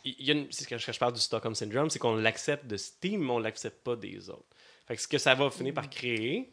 il 0.04 0.22
y 0.22 0.30
a 0.30 0.34
une- 0.34 0.50
c'est 0.52 0.64
ce 0.64 0.68
que 0.68 0.76
je, 0.78 0.92
je 0.92 0.98
parle 0.98 1.14
du 1.14 1.20
Stockholm 1.20 1.54
Syndrome, 1.54 1.88
c'est 1.90 1.98
qu'on 1.98 2.16
l'accepte 2.16 2.66
de 2.66 2.76
Steam, 2.76 3.22
mais 3.24 3.30
on 3.30 3.38
l'accepte 3.38 3.82
pas 3.82 3.96
des 3.96 4.28
autres. 4.28 4.44
Fait 4.86 4.96
que 4.96 5.02
ce 5.02 5.08
que 5.08 5.18
ça 5.18 5.34
va 5.34 5.50
finir 5.50 5.72
par 5.74 5.88
créer, 5.88 6.50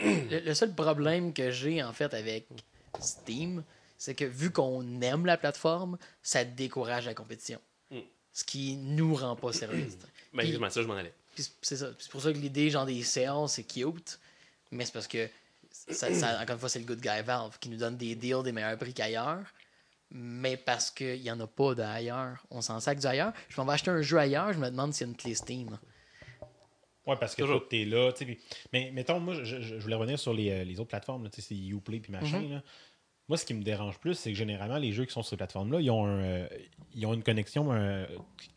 Le, 0.00 0.40
le 0.40 0.54
seul 0.54 0.74
problème 0.74 1.32
que 1.32 1.50
j'ai 1.50 1.82
en 1.82 1.92
fait 1.92 2.12
avec 2.14 2.46
Steam, 3.00 3.62
c'est 3.96 4.14
que 4.14 4.24
vu 4.24 4.50
qu'on 4.50 5.00
aime 5.00 5.26
la 5.26 5.36
plateforme, 5.36 5.98
ça 6.22 6.44
décourage 6.44 7.06
la 7.06 7.14
compétition. 7.14 7.60
Mm. 7.90 7.98
Ce 8.32 8.44
qui 8.44 8.76
nous 8.76 9.14
rend 9.14 9.36
pas 9.36 9.52
service. 9.52 9.96
ben, 10.34 10.40
exactement, 10.42 10.70
ça, 10.70 10.82
je 10.82 10.86
m'en 10.86 10.94
allais. 10.94 11.14
C'est 11.62 11.76
ça. 11.76 11.88
C'est 11.98 12.10
pour 12.10 12.22
ça 12.22 12.32
que 12.32 12.38
l'idée 12.38 12.70
genre 12.70 12.86
des 12.86 13.02
sales, 13.02 13.48
c'est 13.48 13.64
cute. 13.64 14.18
Mais 14.70 14.84
c'est 14.84 14.92
parce 14.92 15.08
que, 15.08 15.28
ça, 15.70 16.12
ça- 16.14 16.38
encore 16.42 16.54
une 16.54 16.60
fois, 16.60 16.68
c'est 16.68 16.78
le 16.80 16.84
good 16.86 17.00
guy 17.00 17.22
Valve 17.24 17.58
qui 17.58 17.68
nous 17.68 17.76
donne 17.78 17.96
des 17.96 18.14
deals 18.14 18.42
des 18.42 18.52
meilleurs 18.52 18.76
prix 18.78 18.94
qu'ailleurs. 18.94 19.42
Mais 20.10 20.56
parce 20.56 20.90
qu'il 20.92 21.20
n'y 21.22 21.30
en 21.30 21.40
a 21.40 21.46
pas 21.46 21.74
d'ailleurs. 21.74 22.44
On 22.50 22.60
s'en 22.60 22.78
sac 22.78 23.00
du 23.00 23.06
ailleurs. 23.06 23.32
Je 23.48 23.60
m'en 23.60 23.66
vais 23.66 23.72
acheter 23.72 23.90
un 23.90 24.02
jeu 24.02 24.16
ailleurs, 24.18 24.52
je 24.52 24.58
me 24.58 24.68
demande 24.70 24.92
s'il 24.94 25.06
y 25.06 25.10
a 25.10 25.12
une 25.12 25.16
clé 25.16 25.34
Steam. 25.34 25.76
Ouais, 27.06 27.16
parce 27.20 27.34
que 27.34 27.42
Toujours. 27.42 27.60
là. 27.70 28.12
tu 28.12 28.18
sais, 28.18 28.24
puis- 28.24 28.38
Mais 28.72 28.90
mettons, 28.92 29.20
moi, 29.20 29.34
je, 29.34 29.60
je- 29.60 29.74
voulais 29.76 29.94
revenir 29.94 30.18
sur 30.18 30.32
les, 30.32 30.50
euh, 30.50 30.64
les 30.64 30.80
autres 30.80 30.88
plateformes, 30.88 31.24
là, 31.24 31.30
tu 31.30 31.42
sais, 31.42 31.48
c'est 31.54 31.66
Uplay 31.68 32.00
puis 32.00 32.12
machin. 32.12 32.40
Mhm. 32.40 32.52
là. 32.54 32.62
Moi, 33.28 33.38
ce 33.38 33.44
qui 33.46 33.54
me 33.54 33.62
dérange 33.62 33.98
plus, 33.98 34.14
c'est 34.14 34.30
que 34.32 34.36
généralement, 34.36 34.76
les 34.78 34.92
jeux 34.92 35.04
qui 35.06 35.12
sont 35.12 35.22
sur 35.22 35.30
ces 35.30 35.36
plateformes-là, 35.36 35.80
ils, 35.80 35.90
ont 35.90 36.04
un, 36.06 36.18
euh, 36.22 36.48
ils 36.94 37.06
ont 37.06 37.14
une 37.14 37.22
connexion 37.22 37.72
euh, 37.72 38.06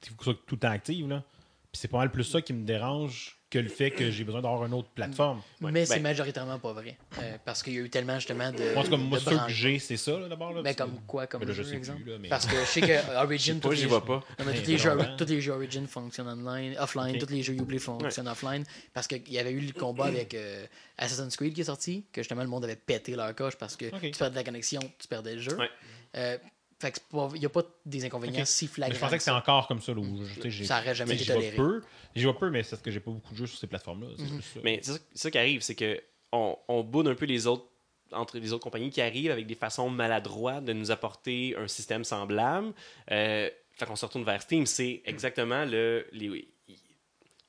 qui 0.01 0.11
soit 0.21 0.33
tout 0.45 0.55
le 0.55 0.59
temps 0.59 0.69
active. 0.71 1.07
Là. 1.07 1.23
Puis 1.71 1.79
c'est 1.79 1.87
pas 1.87 1.97
mal 1.99 2.11
plus 2.11 2.23
ça 2.25 2.41
qui 2.41 2.51
me 2.53 2.65
dérange 2.65 3.36
que 3.49 3.59
le 3.59 3.69
fait 3.69 3.91
que 3.91 4.11
j'ai 4.11 4.25
besoin 4.25 4.41
d'avoir 4.41 4.65
une 4.65 4.73
autre 4.73 4.89
plateforme. 4.89 5.41
Ouais. 5.61 5.71
Mais 5.71 5.85
c'est 5.85 5.95
Ben- 5.95 6.03
majoritairement 6.03 6.59
pas 6.59 6.73
vrai. 6.73 6.97
Euh, 7.19 7.37
parce 7.45 7.63
qu'il 7.63 7.73
y 7.73 7.77
a 7.77 7.81
eu 7.81 7.89
tellement 7.89 8.15
justement 8.15 8.51
de. 8.51 8.73
Moi, 8.73 8.83
cas, 8.83 8.97
moi, 8.97 9.19
ceux 9.19 9.37
que 9.37 9.49
j'ai, 9.53 9.79
c'est 9.79 9.95
ça, 9.95 10.17
d'abord. 10.27 10.53
Mais 10.61 10.73
que- 10.73 10.79
comme 10.83 10.99
quoi, 11.07 11.27
comme 11.27 11.41
là, 11.43 11.47
je 11.47 11.53
jeu, 11.53 11.63
sais 11.63 11.75
exemple? 11.75 12.01
plus, 12.01 12.11
là, 12.11 12.17
mais- 12.19 12.27
Parce 12.27 12.45
que 12.45 12.57
je 12.59 12.65
sais 12.65 12.81
que 12.81 13.15
Origin, 13.23 13.59
Pas, 13.61 13.71
j'y 13.73 13.83
jeux- 13.83 13.89
pas. 14.01 14.23
Non, 14.39 14.45
mais 14.45 14.51
Hey, 14.53 14.63
tous, 14.63 14.67
les 14.71 14.77
jeux, 14.77 14.91
tous 15.17 15.25
les 15.25 15.39
jeux 15.41 15.53
Origin 15.53 15.87
fonctionnent 15.87 16.27
online, 16.27 16.75
offline, 16.77 17.17
tous 17.17 17.29
les 17.31 17.41
jeux 17.41 17.53
Uplay 17.53 17.79
fonctionnent 17.79 18.27
offline. 18.27 18.65
Parce 18.93 19.07
qu'il 19.07 19.29
y 19.31 19.39
avait 19.39 19.51
eu 19.51 19.61
le 19.61 19.71
combat 19.71 20.05
avec 20.07 20.33
euh, 20.33 20.65
Assassin's 20.97 21.35
Creed 21.37 21.53
qui 21.53 21.61
est 21.61 21.65
sorti, 21.65 22.03
que 22.11 22.21
justement 22.21 22.41
le 22.43 22.49
monde 22.49 22.65
avait 22.65 22.75
pété 22.75 23.15
leur 23.15 23.33
coche 23.33 23.55
parce 23.55 23.77
que 23.77 23.85
tu 23.85 24.11
perdais 24.11 24.35
la 24.35 24.43
connexion, 24.43 24.81
tu 24.99 25.07
perdais 25.07 25.35
le 25.35 25.41
jeu. 25.41 25.55
Ouais. 25.57 25.69
Euh, 26.17 26.37
fait 26.79 26.91
que 26.91 26.97
c'est 26.99 27.07
pas- 27.09 27.29
il 27.33 27.39
n'y 27.39 27.45
a 27.45 27.49
pas 27.49 27.63
des 27.85 28.05
inconvénients 28.05 28.45
si 28.45 28.65
Mais 28.65 28.71
flagrants. 28.71 28.95
je 28.95 28.99
pensais 28.99 29.17
que 29.17 29.23
ça. 29.23 29.35
encore 29.35 29.67
comme 29.67 29.81
ça. 29.81 29.93
Là, 29.93 29.99
où, 30.01 30.23
je- 30.25 30.63
Ça 30.63 30.79
aurait 30.79 30.93
jamais 30.95 31.15
été 31.15 31.25
toléré. 31.25 31.55
peu. 31.55 31.81
J'y 32.15 32.23
vois 32.25 32.37
peu, 32.37 32.49
mais 32.49 32.63
c'est 32.63 32.71
parce 32.71 32.81
que 32.83 32.91
j'ai 32.91 32.99
pas 32.99 33.11
beaucoup 33.11 33.33
de 33.33 33.37
jeux 33.37 33.47
sur 33.47 33.57
ces 33.59 33.67
plateformes-là. 33.67 34.09
c'est 34.17 34.25
ça. 34.25 34.59
Mais 34.63 34.79
c'est 34.83 34.91
ça, 34.93 34.99
c'est 35.13 35.17
ça 35.23 35.31
qui 35.31 35.37
arrive, 35.37 35.61
c'est 35.61 35.75
que 35.75 36.01
on, 36.31 36.55
on 36.67 36.83
boude 36.83 37.07
un 37.07 37.15
peu 37.15 37.25
les 37.25 37.47
autres 37.47 37.65
entre 38.13 38.37
les 38.39 38.53
autres 38.53 38.63
compagnies 38.63 38.89
qui 38.89 39.01
arrivent 39.01 39.31
avec 39.31 39.47
des 39.47 39.55
façons 39.55 39.89
maladroites 39.89 40.63
de 40.63 40.71
nous 40.73 40.91
apporter 40.91 41.55
un 41.57 41.67
système 41.67 42.03
semblable. 42.05 42.71
Euh, 43.11 43.49
fait 43.73 43.85
qu'on 43.85 43.95
se 43.97 44.05
retourne 44.05 44.23
vers 44.23 44.41
Steam, 44.41 44.65
c'est 44.65 45.01
exactement 45.05 45.65
le 45.65 46.07
les 46.13 46.47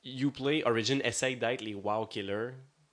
Uplay 0.04 0.62
Origin 0.64 1.00
essaye 1.04 1.36
d'être 1.36 1.60
les 1.60 1.74
wow 1.74 2.06
killers 2.06 2.50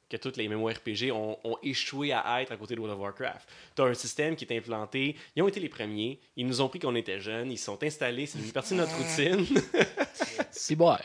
que 0.10 0.18
toutes 0.18 0.38
les 0.38 0.48
MMORPG 0.48 1.12
ont, 1.12 1.38
ont 1.44 1.58
échoué 1.64 2.12
à 2.14 2.42
être 2.42 2.52
à 2.52 2.58
côté 2.58 2.76
de 2.76 2.80
World 2.80 2.96
of 2.98 3.02
Warcraft. 3.04 3.48
Tu 3.76 3.82
as 3.82 3.86
un 3.86 3.94
système 3.94 4.36
qui 4.36 4.46
est 4.46 4.56
implanté, 4.58 5.16
ils 5.36 5.42
ont 5.42 5.48
été 5.48 5.60
les 5.60 5.70
premiers, 5.70 6.20
ils 6.36 6.46
nous 6.46 6.62
ont 6.62 6.70
pris 6.70 6.80
qu'on 6.80 6.96
était 6.96 7.20
jeunes, 7.20 7.52
ils 7.52 7.58
se 7.58 7.66
sont 7.66 7.82
installés, 7.84 8.26
c'est 8.28 8.40
une 8.40 8.52
partie 8.52 8.74
de 8.76 8.80
notre 8.80 8.96
routine. 8.96 9.46
C'est 10.52 10.76
bon. 10.76 10.96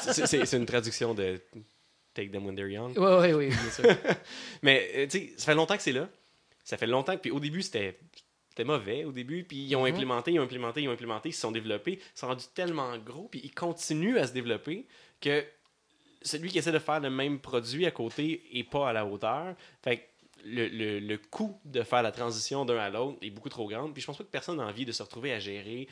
C'est- 0.00 0.26
c'est 0.26 0.44
c'est 0.46 0.56
une 0.56 0.66
traduction 0.66 1.14
de 1.14 1.40
Take 2.14 2.30
Them 2.30 2.44
When 2.46 2.56
They're 2.56 2.68
Young. 2.68 2.92
Oui, 2.96 3.06
oui, 3.20 3.32
oui, 3.32 3.46
bien 3.48 3.70
sûr. 3.70 3.84
Mais 4.62 4.90
euh, 4.96 5.06
tu 5.06 5.18
sais, 5.18 5.32
ça 5.36 5.46
fait 5.46 5.54
longtemps 5.54 5.76
que 5.76 5.82
c'est 5.82 5.92
là. 5.92 6.08
Ça 6.64 6.76
fait 6.76 6.86
longtemps. 6.86 7.16
Puis 7.16 7.30
au 7.30 7.40
début, 7.40 7.62
c'était 7.62 7.98
c'était 8.48 8.64
mauvais 8.64 9.04
au 9.04 9.12
début. 9.12 9.44
Puis 9.44 9.58
ils 9.64 9.76
ont 9.76 9.86
Mhm. 9.86 9.94
implémenté, 9.94 10.32
ils 10.32 10.40
ont 10.40 10.42
implémenté, 10.42 10.82
ils 10.82 10.88
ont 10.88 10.92
implémenté, 10.92 11.28
ils 11.30 11.32
se 11.32 11.40
sont 11.40 11.52
développés. 11.52 12.00
Ils 12.00 12.18
sont 12.18 12.26
rendus 12.26 12.44
tellement 12.54 12.98
gros. 12.98 13.28
Puis 13.30 13.40
ils 13.44 13.54
continuent 13.54 14.18
à 14.18 14.26
se 14.26 14.32
développer 14.32 14.86
que 15.20 15.44
celui 16.24 16.50
qui 16.50 16.58
essaie 16.58 16.72
de 16.72 16.78
faire 16.78 17.00
le 17.00 17.10
même 17.10 17.38
produit 17.40 17.86
à 17.86 17.90
côté 17.90 18.42
est 18.52 18.64
pas 18.64 18.88
à 18.88 18.92
la 18.92 19.04
hauteur. 19.06 19.54
Fait 19.82 19.98
que 19.98 20.02
le, 20.44 20.68
le, 20.68 20.98
le 20.98 21.18
coût 21.18 21.56
de 21.64 21.82
faire 21.82 22.02
la 22.02 22.10
transition 22.12 22.64
d'un 22.64 22.78
à 22.78 22.90
l'autre 22.90 23.18
est 23.22 23.30
beaucoup 23.30 23.48
trop 23.48 23.68
grand. 23.68 23.90
Puis 23.92 24.02
je 24.02 24.06
pense 24.06 24.18
pas 24.18 24.24
que 24.24 24.30
personne 24.30 24.56
n'a 24.56 24.64
envie 24.64 24.84
de 24.84 24.92
se 24.92 25.02
retrouver 25.02 25.32
à 25.32 25.38
gérer 25.38 25.88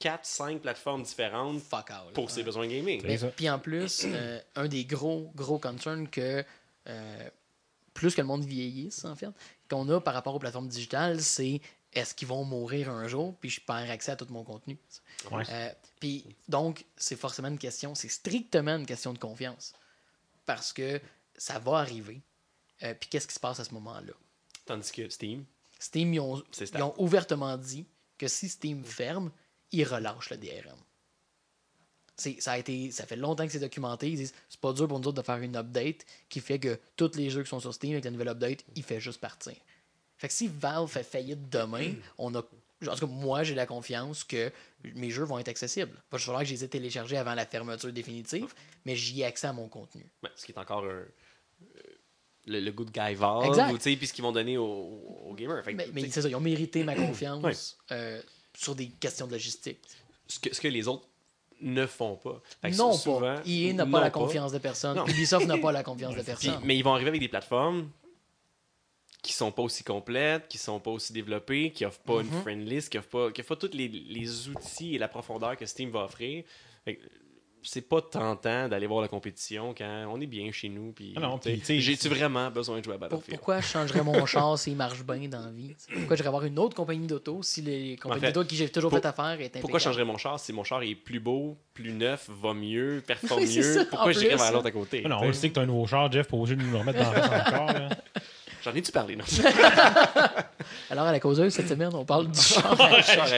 4-5 0.00 0.58
plateformes 0.58 1.02
différentes 1.02 1.60
Fuck 1.60 1.90
out. 1.90 2.12
pour 2.14 2.30
ses 2.30 2.42
besoins 2.42 2.66
gaming. 2.66 3.02
Mais-. 3.04 3.18
Puis 3.36 3.48
en 3.48 3.58
plus, 3.58 4.02
euh, 4.06 4.40
un 4.56 4.66
des 4.66 4.84
gros, 4.84 5.30
gros 5.34 5.58
concerns 5.58 6.08
que 6.08 6.44
euh, 6.88 7.28
plus 7.94 8.14
que 8.14 8.20
le 8.20 8.26
monde 8.26 8.44
vieillisse, 8.44 9.04
en 9.04 9.14
fait, 9.14 9.28
qu'on 9.70 9.88
a 9.90 10.00
par 10.00 10.14
rapport 10.14 10.34
aux 10.34 10.38
plateformes 10.38 10.68
digitales, 10.68 11.20
c'est 11.20 11.60
est-ce 11.92 12.14
qu'ils 12.14 12.28
vont 12.28 12.44
mourir 12.44 12.90
un 12.90 13.06
jour, 13.06 13.36
puis 13.38 13.50
je 13.50 13.60
perds 13.60 13.90
accès 13.90 14.12
à 14.12 14.16
tout 14.16 14.26
mon 14.30 14.44
contenu? 14.44 14.78
Ouais. 15.30 15.44
Euh, 15.50 15.70
puis 16.00 16.24
donc, 16.48 16.84
c'est 16.96 17.16
forcément 17.16 17.48
une 17.48 17.58
question, 17.58 17.94
c'est 17.94 18.08
strictement 18.08 18.76
une 18.76 18.86
question 18.86 19.12
de 19.12 19.18
confiance. 19.18 19.74
Parce 20.46 20.72
que 20.72 21.00
ça 21.36 21.58
va 21.58 21.78
arriver. 21.78 22.22
Euh, 22.82 22.94
puis 22.94 23.08
qu'est-ce 23.08 23.28
qui 23.28 23.34
se 23.34 23.40
passe 23.40 23.60
à 23.60 23.64
ce 23.64 23.74
moment-là? 23.74 24.12
Tandis 24.64 24.90
que 24.90 25.08
Steam, 25.08 25.44
Steam, 25.78 26.14
ils 26.14 26.20
ont, 26.20 26.42
ils 26.60 26.82
ont 26.82 26.94
ouvertement 26.98 27.56
dit 27.56 27.86
que 28.16 28.28
si 28.28 28.48
Steam 28.48 28.84
ferme, 28.84 29.30
ils 29.72 29.84
relâchent 29.84 30.30
le 30.30 30.36
DRM. 30.36 30.78
Ça, 32.16 32.52
a 32.52 32.58
été, 32.58 32.92
ça 32.92 33.04
fait 33.04 33.16
longtemps 33.16 33.44
que 33.44 33.52
c'est 33.52 33.58
documenté. 33.58 34.08
Ils 34.10 34.16
disent 34.16 34.34
c'est 34.48 34.60
pas 34.60 34.72
dur 34.72 34.86
pour 34.86 35.00
nous 35.00 35.08
autres 35.08 35.20
de 35.20 35.26
faire 35.26 35.38
une 35.38 35.56
update 35.56 36.06
qui 36.28 36.38
fait 36.38 36.60
que 36.60 36.78
tous 36.94 37.16
les 37.16 37.30
jeux 37.30 37.42
qui 37.42 37.48
sont 37.48 37.58
sur 37.58 37.74
Steam 37.74 37.92
avec 37.92 38.04
la 38.04 38.12
nouvelle 38.12 38.28
update, 38.28 38.64
il 38.76 38.84
fait 38.84 39.00
juste 39.00 39.20
partir. 39.20 39.56
Fait 40.22 40.28
que 40.28 40.34
si 40.34 40.46
Valve 40.46 40.88
fait 40.88 41.02
faillite 41.02 41.50
demain, 41.50 41.94
on 42.16 42.32
a. 42.36 42.38
En 42.38 42.94
tout 42.94 43.06
cas, 43.08 43.12
moi, 43.12 43.42
j'ai 43.42 43.56
la 43.56 43.66
confiance 43.66 44.22
que 44.22 44.52
mes 44.94 45.10
jeux 45.10 45.24
vont 45.24 45.36
être 45.40 45.48
accessibles. 45.48 45.90
Il 45.92 46.12
va 46.12 46.18
falloir 46.20 46.42
que 46.42 46.46
je 46.48 46.52
les 46.54 46.62
ai 46.62 46.68
téléchargés 46.68 47.16
avant 47.16 47.34
la 47.34 47.44
fermeture 47.44 47.92
définitive, 47.92 48.54
mais 48.84 48.94
j'y 48.94 49.22
ai 49.22 49.24
accès 49.24 49.48
à 49.48 49.52
mon 49.52 49.66
contenu. 49.66 50.06
ben, 50.22 50.30
ce 50.36 50.46
qui 50.46 50.52
est 50.52 50.58
encore 50.58 50.84
un, 50.84 50.88
euh, 50.90 51.04
le, 52.46 52.60
le 52.60 52.70
good 52.70 52.92
guy 52.92 53.14
Valve, 53.14 53.72
ou, 53.72 53.76
puis 53.78 54.06
ce 54.06 54.12
qu'ils 54.12 54.22
vont 54.22 54.30
donner 54.30 54.58
aux, 54.58 54.64
aux 55.26 55.34
gamers. 55.34 55.64
Fait 55.64 55.74
que, 55.74 55.82
Mais, 55.92 56.08
c'est 56.08 56.22
ça, 56.22 56.28
ils 56.28 56.36
ont 56.36 56.40
mérité 56.40 56.84
ma 56.84 56.94
confiance 57.06 57.42
Ouais. 57.90 57.96
euh, 57.96 58.22
sur 58.56 58.76
des 58.76 58.90
questions 58.90 59.26
de 59.26 59.32
logistique. 59.32 59.80
ce, 60.28 60.38
que, 60.38 60.54
ce 60.54 60.60
que 60.60 60.68
les 60.68 60.86
autres 60.86 61.08
ne 61.60 61.84
font 61.86 62.14
pas. 62.16 62.40
Non, 62.76 62.92
souvent- 62.92 63.20
pas. 63.20 63.42
EA 63.44 63.72
n'a 63.72 63.86
pas 63.86 64.00
la 64.00 64.10
confiance 64.10 64.52
de 64.52 64.58
personne. 64.58 65.00
Ubisoft 65.08 65.46
n'a 65.46 65.58
pas 65.58 65.72
la 65.72 65.82
confiance 65.82 66.14
de 66.14 66.22
personne. 66.32 66.60
mais 66.62 66.76
ils 66.76 66.82
vont 66.84 66.94
arriver 66.94 67.08
avec 67.08 67.20
des 67.20 67.28
plateformes 67.28 67.90
qui 69.22 69.32
sont 69.32 69.52
pas 69.52 69.62
aussi 69.62 69.84
complètes, 69.84 70.48
qui 70.48 70.58
sont 70.58 70.80
pas 70.80 70.90
aussi 70.90 71.12
développées, 71.12 71.70
qui 71.70 71.84
offrent 71.84 72.00
pas 72.00 72.20
une 72.22 72.30
friend 72.30 72.68
list, 72.68 72.90
qui 72.90 72.98
offrent 72.98 73.08
pas, 73.08 73.30
qui 73.30 73.40
offrent 73.40 73.54
pas 73.56 73.68
tous 73.68 73.76
les, 73.76 73.88
les 73.88 74.48
outils 74.48 74.96
et 74.96 74.98
la 74.98 75.08
profondeur 75.08 75.56
que 75.56 75.64
Steam 75.64 75.90
va 75.90 76.04
offrir. 76.04 76.42
C'est 77.64 77.88
pas 77.88 78.02
tentant 78.02 78.68
d'aller 78.68 78.88
voir 78.88 79.00
la 79.02 79.06
compétition 79.06 79.72
quand 79.72 80.06
on 80.10 80.20
est 80.20 80.26
bien 80.26 80.50
chez 80.50 80.68
nous. 80.68 80.90
Puis, 80.90 81.14
Ah 81.16 81.32
j'ai-tu 81.44 82.08
vraiment 82.08 82.50
besoin 82.50 82.80
de 82.80 82.84
jouer 82.84 82.94
à 82.94 82.98
Pour- 82.98 83.10
Battlefield? 83.10 83.38
pourquoi 83.38 83.60
je 83.60 83.66
changerais 83.68 84.02
mon 84.02 84.26
char 84.26 84.58
s'il 84.58 84.74
marche 84.74 85.04
bien 85.04 85.28
dans 85.28 85.44
la 85.44 85.52
vie? 85.52 85.76
Pourquoi 85.94 86.16
j'irais 86.16 86.26
avoir 86.26 86.44
une 86.44 86.58
autre 86.58 86.74
compagnie 86.74 87.06
d'auto 87.06 87.40
si 87.44 87.62
les 87.62 87.94
compagnies 87.96 88.24
En 88.24 88.26
fait, 88.26 88.32
d'auto 88.32 88.48
qui 88.48 88.56
j'ai 88.56 88.68
toujours 88.68 88.90
pour- 88.90 88.98
fait 88.98 89.06
affaire 89.06 89.40
est 89.40 89.50
Pourquoi 89.60 89.60
impeccable? 89.78 89.80
changerais 89.84 90.04
mon 90.04 90.16
char 90.16 90.40
si 90.40 90.52
mon 90.52 90.64
char 90.64 90.82
est 90.82 90.96
plus 90.96 91.20
beau, 91.20 91.56
plus 91.72 91.92
neuf, 91.92 92.28
va 92.28 92.52
mieux, 92.52 93.00
performe 93.06 93.42
Oui, 93.44 93.54
mieux? 93.54 93.62
ça, 93.62 93.84
Pourquoi 93.84 94.10
j'irais 94.10 94.34
vers 94.34 94.50
l'autre 94.50 94.66
à 94.66 94.72
côté? 94.72 95.02
Ah 95.04 95.08
non, 95.10 95.18
on 95.22 95.32
sais? 95.32 95.38
sait 95.38 95.48
que 95.50 95.54
t'as 95.54 95.60
un 95.62 95.66
nouveau 95.66 95.86
char, 95.86 96.10
Jeff, 96.10 96.26
pas 96.26 96.36
obligé 96.36 96.56
de 96.56 96.62
nous 96.62 96.72
le 96.72 96.78
remettre 96.78 96.98
dans 96.98 97.12
la 97.12 97.22
face 97.28 97.46
encore. 97.46 97.72
là. 97.72 97.88
J'en 98.62 98.74
ai-tu 98.74 98.92
parlé? 98.92 99.16
Non. 99.16 99.24
Alors, 100.90 101.06
à 101.06 101.12
la 101.12 101.20
causeuse, 101.20 101.52
cette 101.52 101.68
semaine, 101.68 101.90
on 101.94 102.04
parle 102.04 102.30
du 102.30 102.40
char. 102.40 102.76
Char 103.02 103.24
à 103.24 103.28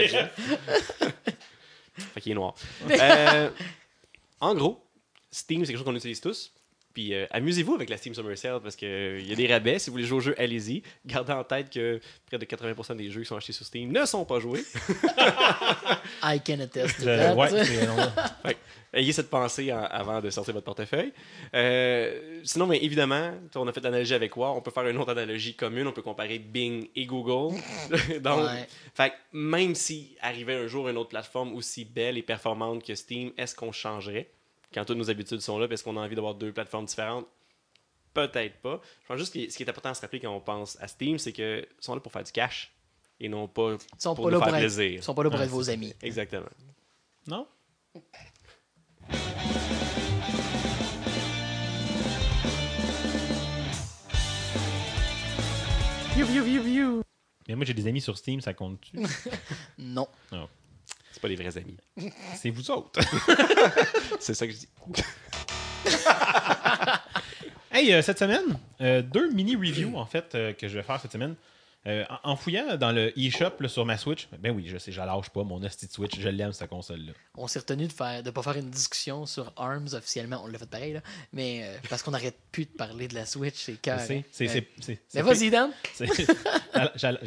fait 1.97 2.21
qu'il 2.21 2.33
est 2.33 2.35
noir. 2.35 2.55
Euh, 2.91 3.51
en 4.41 4.55
gros, 4.55 4.85
Steam, 5.31 5.61
c'est 5.65 5.73
quelque 5.73 5.79
chose 5.79 5.87
qu'on 5.87 5.97
utilise 5.97 6.21
tous. 6.21 6.53
Puis 6.95 7.13
euh, 7.13 7.27
amusez-vous 7.33 7.75
avec 7.75 7.91
la 7.91 7.97
Steam 7.97 8.15
Summer 8.15 8.39
Sale 8.39 8.61
parce 8.63 8.77
qu'il 8.77 9.27
y 9.29 9.33
a 9.33 9.35
des 9.35 9.47
rabais. 9.53 9.79
Si 9.81 9.91
vous 9.91 9.95
voulez 9.95 10.05
jouer 10.07 10.19
au 10.19 10.21
jeu, 10.21 10.35
allez-y. 10.39 10.83
Gardez 11.05 11.33
en 11.33 11.43
tête 11.45 11.69
que 11.71 12.01
près 12.27 12.39
de 12.39 12.45
80% 12.47 12.97
des 12.97 13.11
jeux 13.11 13.21
qui 13.23 13.27
sont 13.27 13.37
achetés 13.37 13.53
sur 13.53 13.67
Steam 13.67 13.91
ne 13.93 14.05
sont 14.07 14.25
pas 14.25 14.39
joués. 14.39 14.63
I 16.23 16.41
can 16.41 16.61
attest 16.61 17.01
to 17.01 17.09
Euh, 17.09 17.35
that. 17.35 18.37
ouais, 18.45 18.57
ayez 18.93 19.13
cette 19.13 19.29
pensée 19.31 19.73
en- 19.73 19.83
avant 19.85 20.21
de 20.21 20.31
sortir 20.31 20.55
votre 20.55 20.65
portefeuille. 20.65 21.13
Euh, 21.55 22.41
sinon, 22.45 22.67
mais 22.67 22.79
évidemment, 22.83 23.33
on 23.57 23.67
a 23.67 23.73
fait 23.73 23.81
l'analogie 23.81 24.15
avec 24.15 24.37
War. 24.37 24.57
On 24.57 24.61
peut 24.61 24.71
faire 24.71 24.87
une 24.89 24.97
autre 24.99 25.11
analogie 25.11 25.55
commune. 25.55 25.87
On 25.87 25.93
peut 25.93 26.03
comparer 26.03 26.39
Bing 26.39 26.89
et 26.95 27.07
Google. 27.07 27.57
Donc, 28.21 28.45
Ouais. 28.45 28.67
fait 28.95 29.11
que 29.11 29.15
même 29.33 29.75
si 29.75 30.17
arrivait 30.21 30.55
un 30.55 30.67
jour 30.67 30.89
une 30.89 30.97
autre 30.97 31.11
plateforme 31.11 31.55
aussi 31.55 31.85
belle 31.85 32.19
et 32.19 32.23
performante 32.23 32.85
que 32.85 32.95
Steam, 32.95 33.33
est-ce 33.37 33.55
qu'on 33.55 33.73
changerait? 33.73 34.29
Quand 34.75 34.85
toutes 34.85 34.99
nos 34.99 35.09
habitudes 35.11 35.41
sont 35.41 35.59
là? 35.59 35.67
Est-ce 35.71 35.85
qu'on 35.85 35.97
a 35.97 36.01
envie 36.01 36.17
d'avoir 36.17 36.35
deux 36.35 36.53
plateformes 36.53 36.85
différentes? 36.87 37.27
Peut-être 38.13 38.57
pas. 38.61 38.81
Je 39.03 39.07
pense 39.09 39.19
juste 39.19 39.33
que 39.33 39.49
ce 39.51 39.57
qui 39.57 39.63
est 39.63 39.69
important 39.69 39.91
à 39.91 39.95
se 39.95 40.01
rappeler 40.01 40.21
quand 40.21 40.35
on 40.35 40.41
pense 40.41 40.77
à 40.81 40.89
Steam, 40.89 41.19
c'est 41.19 41.33
qu'ils 41.33 41.67
sont 41.81 41.95
là 41.95 42.01
pour 42.01 42.13
faire 42.13 42.23
du 42.25 42.33
cash 42.33 42.73
et 43.21 43.29
non 43.29 43.49
pas 43.49 43.73
Ils 43.73 44.01
sont 44.03 44.15
pour 44.15 44.25
pas 44.27 44.31
nous 44.33 44.39
faire 44.39 44.49
pour 44.49 44.57
être, 44.57 44.61
plaisir. 44.63 44.91
ils 44.91 45.03
sont 45.03 45.15
pas 45.15 45.23
là 45.25 45.31
pour 45.31 45.39
Ouais, 45.39 45.45
être 45.47 45.51
vos 45.51 45.71
amis. 45.71 45.93
Exactement. 46.03 46.47
non? 47.29 47.47
You, 56.17 56.27
you, 56.27 56.45
you, 56.47 56.63
you. 56.63 57.03
Mais 57.49 57.57
moi, 57.57 57.65
j'ai 57.65 57.75
des 57.75 57.87
amis 57.89 58.01
sur 58.01 58.17
Steam, 58.17 58.41
ça 58.41 58.55
compte-tu? 58.55 58.97
Non. 59.79 60.07
Pas 61.25 61.29
les 61.29 61.37
vrais 61.37 61.57
amis. 61.57 61.79
C'est 62.35 62.51
vous 62.51 62.71
autres. 62.71 63.01
C'est 64.21 64.35
ça 64.35 64.47
que 64.47 64.53
je 64.53 64.59
dis. 64.59 64.69
Hey, 67.73 67.93
euh, 67.93 68.03
cette 68.03 68.21
semaine, 68.21 68.57
euh, 68.83 69.03
deux 69.03 69.33
mini-reviews, 69.33 69.97
en 69.97 70.07
fait, 70.07 70.37
euh, 70.37 70.53
que 70.53 70.69
je 70.69 70.77
vais 70.77 70.85
faire 70.85 71.01
cette 71.01 71.11
semaine. 71.11 71.35
Euh, 71.87 72.03
en, 72.23 72.35
fouillant 72.35 72.79
dans 72.79 72.93
le 72.93 73.13
eShop 73.19 73.69
sur 73.69 73.85
ma 73.85 73.99
Switch, 73.99 74.27
ben 74.39 74.55
oui, 74.57 74.65
je 74.67 74.79
sais, 74.79 74.91
je 74.91 75.01
lâche 75.03 75.29
pas, 75.29 75.45
mon 75.45 75.63
hostie 75.63 75.87
de 75.87 75.93
Switch, 75.93 76.19
je 76.19 76.29
l'aime, 76.31 76.53
cette 76.55 76.71
console-là. 76.71 77.13
On 77.37 77.47
s'est 77.47 77.59
retenu 77.59 77.87
de 77.87 77.93
faire 77.93 78.23
de 78.23 78.31
pas 78.31 78.43
faire 78.43 78.57
une 78.57 78.71
discussion 78.71 79.27
sur 79.27 79.53
ARMS 79.57 79.89
officiellement. 79.93 80.41
On 80.43 80.47
l'a 80.47 80.59
fait 80.59 80.65
pareil, 80.71 80.95
là. 80.95 81.01
Mais 81.35 81.61
euh, 81.65 81.77
parce 81.91 82.03
qu'on 82.03 82.13
n'arrête 82.13 82.39
plus 82.53 82.65
de 82.65 82.71
parler 82.71 83.07
de 83.07 83.15
la 83.15 83.27
Switch, 83.27 83.57
c'est 83.57 83.75
cœur. 83.75 84.01
c'est- 84.01 84.25
c'est- 84.33 84.49
c'est- 84.49 84.67
Mais 84.89 84.99
c'est 85.09 85.21
vas-y, 85.23 85.39
pire- 85.41 85.51
Dan. 85.51 85.71
c'est- 85.93 86.07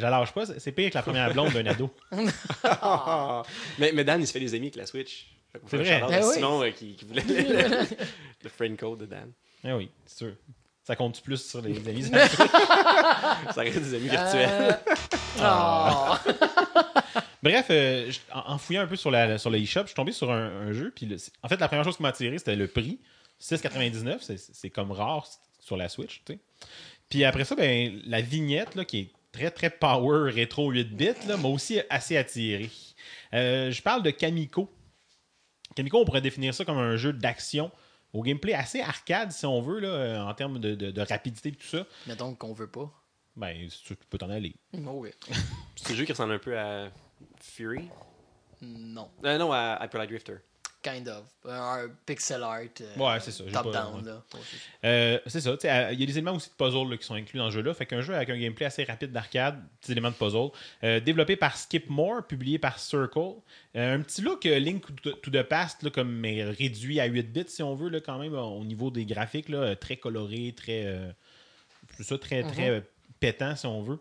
lâche 0.02 0.32
pas, 0.32 0.46
c'est 0.46 0.58
c'est 0.58 0.72
pire 0.72 0.90
que 0.90 0.94
la 0.96 1.02
première 1.02 1.32
blonde 1.32 1.52
d'un 1.52 1.66
ado. 1.66 1.94
mais, 3.78 3.92
mais 3.92 4.04
Dan, 4.04 4.20
il 4.20 4.26
se 4.26 4.32
fait 4.32 4.40
des 4.40 4.54
amis 4.54 4.66
avec 4.66 4.76
la 4.76 4.86
Switch. 4.86 5.28
C'est 5.68 5.76
vrai. 5.76 6.02
Eh 6.10 6.14
à 6.14 6.26
oui. 6.26 6.34
Simon 6.34 6.62
euh, 6.62 6.70
qui, 6.70 6.94
qui 6.94 7.04
voulait 7.04 7.22
le, 7.22 7.34
le- 7.34 7.86
le 8.42 8.48
friend 8.50 8.76
code 8.76 8.98
de 9.00 9.06
Dan. 9.06 9.32
Ah 9.64 9.76
oui, 9.76 9.90
c'est 10.06 10.18
sûr. 10.18 10.32
Ça 10.88 10.96
compte 10.96 11.20
plus 11.20 11.36
sur 11.46 11.60
les 11.60 11.76
amis. 11.86 12.02
Ça 12.04 13.60
reste 13.60 13.78
des 13.78 13.94
amis 13.94 14.08
virtuels. 14.08 14.78
Euh, 15.38 15.42
oh. 15.42 16.14
Bref, 17.42 17.66
euh, 17.68 18.10
en, 18.32 18.54
en 18.54 18.58
fouillant 18.58 18.80
un 18.80 18.86
peu 18.86 18.96
sur, 18.96 19.10
la, 19.10 19.36
sur 19.36 19.50
le 19.50 19.58
eShop, 19.58 19.82
je 19.82 19.86
suis 19.88 19.94
tombé 19.94 20.12
sur 20.12 20.32
un, 20.32 20.46
un 20.68 20.72
jeu. 20.72 20.90
Puis 20.96 21.04
le- 21.04 21.18
en 21.42 21.48
fait, 21.48 21.60
la 21.60 21.68
première 21.68 21.84
chose 21.84 21.98
qui 21.98 22.02
m'a 22.02 22.08
attiré, 22.08 22.38
c'était 22.38 22.56
le 22.56 22.68
prix. 22.68 22.98
6,99, 23.38 24.20
c'est- 24.22 24.38
c'est 24.54 24.70
comme 24.70 24.90
rare 24.90 25.26
sur 25.60 25.76
la 25.76 25.90
Switch. 25.90 26.22
tu 26.24 26.32
sais. 26.32 26.38
Puis 27.10 27.22
après 27.22 27.44
ça, 27.44 27.54
ben, 27.54 28.00
la 28.06 28.22
vignette, 28.22 28.74
là, 28.74 28.86
qui 28.86 28.98
est 29.00 29.10
très, 29.30 29.50
très 29.50 29.68
power 29.68 30.30
rétro 30.32 30.70
8 30.70 30.84
bits, 30.96 31.10
m'a 31.38 31.48
aussi 31.48 31.82
assez 31.90 32.16
attiré. 32.16 32.70
Euh, 33.34 33.70
je 33.70 33.82
parle 33.82 34.02
de 34.02 34.10
Kamiko. 34.10 34.72
Kamiko, 35.76 35.98
on 36.00 36.06
pourrait 36.06 36.22
définir 36.22 36.54
ça 36.54 36.64
comme 36.64 36.78
un 36.78 36.96
jeu 36.96 37.12
d'action 37.12 37.70
au 38.12 38.22
gameplay 38.22 38.54
assez 38.54 38.80
arcade, 38.80 39.32
si 39.32 39.44
on 39.46 39.60
veut, 39.60 39.80
là, 39.80 40.24
en 40.26 40.34
termes 40.34 40.58
de, 40.58 40.74
de- 40.74 40.90
de 40.90 41.00
rapidité 41.02 41.50
et 41.50 41.52
tout 41.52 41.66
ça. 41.66 41.86
Mettons 42.06 42.34
qu'on 42.34 42.52
veut 42.52 42.70
pas. 42.70 42.90
Ben, 43.36 43.68
tu 43.84 43.94
peux 44.10 44.18
t'en 44.18 44.30
aller. 44.30 44.54
Oh, 44.74 44.78
oui. 44.94 45.10
C'est 45.76 45.92
un 45.92 45.96
jeu 45.96 46.04
qui 46.04 46.12
ressemble 46.12 46.32
un 46.32 46.38
peu 46.38 46.58
à 46.58 46.90
Fury? 47.40 47.88
Non. 48.60 49.08
Euh, 49.24 49.38
non, 49.38 49.52
à 49.52 49.78
Hyper 49.84 49.98
Light 50.00 50.10
Drifter. 50.10 50.36
Kind 50.80 51.08
of. 51.08 51.24
Un 51.44 51.88
pixel 52.06 52.40
art. 52.42 52.60
euh, 52.80 52.96
Ouais, 52.96 53.18
c'est 53.20 53.32
ça, 53.32 53.42
Top-down, 53.52 53.96
ouais. 53.96 54.02
là. 54.06 54.22
Ouais, 54.32 54.40
c'est 54.48 54.56
ça. 54.56 54.62
Euh, 54.84 55.18
c'est 55.26 55.40
ça. 55.40 55.52
tu 55.54 55.58
sais, 55.62 55.70
euh, 55.72 55.92
Il 55.92 55.98
y 55.98 56.02
a 56.04 56.06
des 56.06 56.12
éléments 56.12 56.34
aussi 56.36 56.50
de 56.50 56.54
puzzle 56.54 56.88
là, 56.88 56.96
qui 56.96 57.04
sont 57.04 57.14
inclus 57.14 57.36
dans 57.38 57.50
ce 57.50 57.54
jeu-là. 57.56 57.74
Fait 57.74 57.84
qu'un 57.84 58.00
jeu 58.00 58.14
avec 58.14 58.30
un 58.30 58.38
gameplay 58.38 58.64
assez 58.66 58.84
rapide 58.84 59.10
d'arcade, 59.10 59.60
des 59.84 59.92
éléments 59.92 60.10
de 60.10 60.14
puzzle. 60.14 60.50
Euh, 60.84 61.00
développé 61.00 61.34
par 61.34 61.56
Skipmore, 61.56 62.24
publié 62.28 62.60
par 62.60 62.78
Circle. 62.78 63.18
Euh, 63.76 63.96
un 63.96 64.00
petit 64.02 64.22
look 64.22 64.46
euh, 64.46 64.58
Link 64.60 64.84
to 65.02 65.30
the 65.32 65.42
Past, 65.42 65.82
là, 65.82 65.90
comme 65.90 66.12
mais 66.12 66.44
réduit 66.44 67.00
à 67.00 67.06
8 67.06 67.22
bits, 67.32 67.44
si 67.48 67.62
on 67.64 67.74
veut, 67.74 67.88
là, 67.88 68.00
quand 68.00 68.18
même, 68.18 68.34
au 68.34 68.64
niveau 68.64 68.90
des 68.92 69.04
graphiques, 69.04 69.48
là, 69.48 69.58
euh, 69.58 69.74
très 69.74 69.96
coloré, 69.96 70.54
très. 70.56 70.84
euh, 70.86 71.10
ça, 72.00 72.16
très, 72.18 72.44
très 72.44 72.70
euh, 72.70 72.80
pétant, 73.18 73.56
si 73.56 73.66
on 73.66 73.82
veut. 73.82 73.98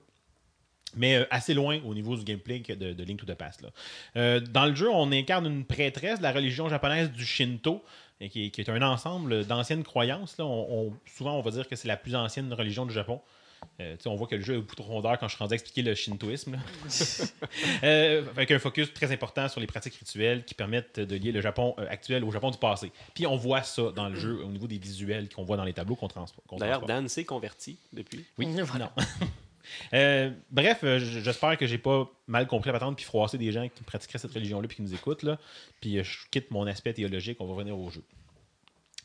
Mais 0.95 1.15
euh, 1.17 1.25
assez 1.29 1.53
loin 1.53 1.79
au 1.85 1.93
niveau 1.93 2.15
du 2.15 2.23
gameplay 2.23 2.61
que 2.61 2.73
de, 2.73 2.93
de 2.93 3.03
Link 3.03 3.19
to 3.19 3.25
the 3.25 3.35
Past. 3.37 3.61
là. 3.61 3.69
Euh, 4.15 4.39
dans 4.39 4.65
le 4.65 4.73
jeu, 4.75 4.89
on 4.89 5.11
incarne 5.11 5.45
une 5.45 5.65
prêtresse 5.65 6.19
de 6.19 6.23
la 6.23 6.31
religion 6.31 6.69
japonaise 6.69 7.11
du 7.11 7.25
Shinto, 7.25 7.83
et 8.21 8.29
qui, 8.29 8.45
est, 8.45 8.49
qui 8.49 8.61
est 8.61 8.69
un 8.69 8.81
ensemble 8.81 9.45
d'anciennes 9.45 9.83
croyances. 9.83 10.37
Là. 10.37 10.45
On- 10.45 10.87
on- 10.87 10.93
souvent, 11.05 11.37
on 11.37 11.41
va 11.41 11.51
dire 11.51 11.67
que 11.67 11.75
c'est 11.75 11.87
la 11.87 11.97
plus 11.97 12.15
ancienne 12.15 12.51
religion 12.53 12.85
du 12.85 12.93
Japon. 12.93 13.21
Euh, 13.81 13.95
on 14.05 14.15
voit 14.15 14.27
que 14.27 14.35
le 14.35 14.41
jeu 14.41 14.53
a 14.55 14.57
beaucoup 14.59 14.75
de 14.75 14.81
profondeur 14.81 15.17
quand 15.19 15.27
je 15.27 15.33
suis 15.35 15.39
rendu 15.43 15.53
à 15.53 15.55
expliquer 15.55 15.81
le 15.81 15.93
shintoïsme. 15.93 16.57
Euh, 17.83 18.23
avec 18.35 18.51
un 18.51 18.59
focus 18.59 18.93
très 18.93 19.11
important 19.11 19.47
sur 19.49 19.59
les 19.59 19.67
pratiques 19.67 19.95
rituelles 19.95 20.43
qui 20.45 20.53
permettent 20.53 20.99
de 20.99 21.15
lier 21.15 21.31
le 21.31 21.41
Japon 21.41 21.75
euh, 21.79 21.85
actuel 21.89 22.23
au 22.23 22.31
Japon 22.31 22.49
du 22.51 22.57
passé. 22.57 22.91
Puis 23.13 23.25
on 23.27 23.35
voit 23.35 23.61
ça 23.63 23.91
dans 23.95 24.09
le 24.09 24.15
jeu 24.19 24.41
au 24.43 24.47
niveau 24.49 24.67
des 24.67 24.77
visuels 24.77 25.27
qu'on 25.29 25.43
voit 25.43 25.57
dans 25.57 25.63
les 25.63 25.73
tableaux 25.73 25.95
qu'on 25.95 26.07
trans- 26.07 26.25
qu'on 26.47 26.57
D'ailleurs, 26.57 26.79
transporte. 26.79 26.87
Dan 27.01 27.07
s'est 27.07 27.25
converti 27.25 27.77
depuis. 27.93 28.25
Oui, 28.37 28.47
Voilà. 28.63 28.91
non. 28.97 29.03
Euh, 29.93 30.31
bref, 30.51 30.79
euh, 30.83 30.99
j'espère 30.99 31.57
que 31.57 31.65
j'ai 31.65 31.77
pas 31.77 32.09
mal 32.27 32.47
compris 32.47 32.69
la 32.69 32.73
patente 32.73 32.95
puis 32.95 33.05
froissé 33.05 33.37
des 33.37 33.51
gens 33.51 33.67
qui 33.67 33.83
pratiqueraient 33.83 34.19
cette 34.19 34.31
religion-là 34.31 34.67
puis 34.67 34.77
qui 34.77 34.81
nous 34.81 34.93
écoutent. 34.93 35.23
Là. 35.23 35.37
Puis 35.81 35.97
euh, 35.97 36.03
je 36.03 36.17
quitte 36.31 36.51
mon 36.51 36.65
aspect 36.67 36.93
théologique, 36.93 37.37
on 37.39 37.45
va 37.45 37.53
revenir 37.53 37.77
au 37.77 37.89
jeu. 37.89 38.03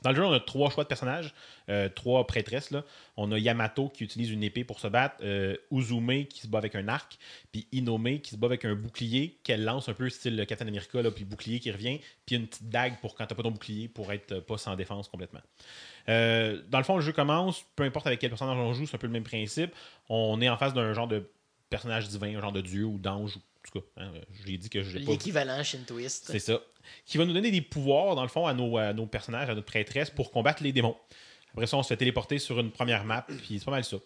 Dans 0.03 0.11
le 0.11 0.17
jeu, 0.17 0.25
on 0.25 0.33
a 0.33 0.41
trois 0.41 0.71
choix 0.71 0.85
de 0.85 0.89
personnages, 0.89 1.35
euh, 1.69 1.89
trois 1.89 2.27
prêtresses. 2.27 2.71
Là. 2.71 2.85
On 3.17 3.31
a 3.33 3.39
Yamato 3.39 3.89
qui 3.89 4.05
utilise 4.05 4.31
une 4.31 4.43
épée 4.43 4.65
pour 4.65 4.81
se 4.81 4.89
battre, 4.89 5.17
euh, 5.23 5.57
Uzume 5.71 6.27
qui 6.27 6.41
se 6.41 6.47
bat 6.47 6.59
avec 6.59 6.75
un 6.75 6.89
arc, 6.89 7.19
puis 7.51 7.67
Inome 7.73 8.21
qui 8.21 8.31
se 8.33 8.37
bat 8.37 8.47
avec 8.47 8.65
un 8.65 8.75
bouclier 8.75 9.39
qu'elle 9.45 9.65
lance 9.65 9.89
un 9.89 9.95
peu 9.95 10.09
style 10.11 10.37
le 10.37 10.45
Captain 10.45 10.67
America, 10.67 11.01
là, 11.03 11.11
puis 11.11 11.25
bouclier 11.25 11.61
qui 11.61 11.71
revient, 11.71 12.01
puis 12.27 12.37
une 12.37 12.47
petite 12.47 12.69
dague 12.69 13.01
pour 13.01 13.15
quand 13.15 13.27
t'as 13.27 13.35
pas 13.35 13.43
ton 13.43 13.51
bouclier 13.51 13.89
pour 13.89 14.13
être 14.13 14.33
euh, 14.33 14.41
pas 14.41 14.59
sans 14.59 14.77
défense 14.77 15.09
complètement. 15.09 15.41
Euh, 16.09 16.61
dans 16.69 16.79
le 16.79 16.85
fond, 16.85 16.97
le 16.97 17.03
jeu 17.03 17.13
commence, 17.13 17.65
peu 17.77 17.85
importe 17.85 18.07
avec 18.07 18.21
quel 18.21 18.31
personnage 18.31 18.57
on 18.57 18.73
joue, 18.73 18.87
c'est 18.87 18.97
un 18.97 18.99
peu 18.99 19.07
le 19.07 19.13
même 19.13 19.25
principe. 19.25 19.73
On 20.09 20.41
est 20.41 20.49
en 20.49 20.57
face 20.57 20.75
d'un 20.75 20.93
genre 20.93 21.09
de 21.09 21.29
personnage 21.71 22.09
divin, 22.09 22.37
un 22.37 22.41
genre 22.41 22.53
de 22.53 22.61
dieu 22.61 22.85
ou 22.85 22.99
d'ange, 22.99 23.37
ou 23.37 23.39
en 23.39 23.71
tout 23.71 23.81
cas, 23.81 24.03
hein, 24.03 24.13
j'ai 24.45 24.59
dit 24.59 24.69
que 24.69 24.83
je 24.83 24.99
pas 24.99 25.13
L'équivalent 25.13 25.63
shintoïste. 25.63 26.27
c'est 26.27 26.41
ça. 26.41 26.61
Qui 27.07 27.19
va 27.19 27.25
nous 27.25 27.33
donner 27.33 27.51
des 27.51 27.61
pouvoirs, 27.61 28.15
dans 28.15 28.23
le 28.23 28.29
fond, 28.29 28.47
à 28.47 28.55
nos, 28.55 29.07
personnages, 29.07 29.51
à 29.51 29.55
notre 29.55 29.67
prêtresse, 29.67 30.11
pour 30.11 30.31
combattre 30.31 30.63
les 30.63 30.73
démons. 30.73 30.97
Après 31.55 31.67
ça, 31.67 31.77
on 31.77 31.83
se 31.83 31.89
fait 31.89 31.99
téléporter 31.99 32.39
sur 32.39 32.59
une 32.61 32.71
première 32.71 33.05
map, 33.05 33.27
puis 33.27 33.59
c'est 33.59 33.65
pas 33.67 33.73
mal 33.73 33.85
ça. 33.85 33.99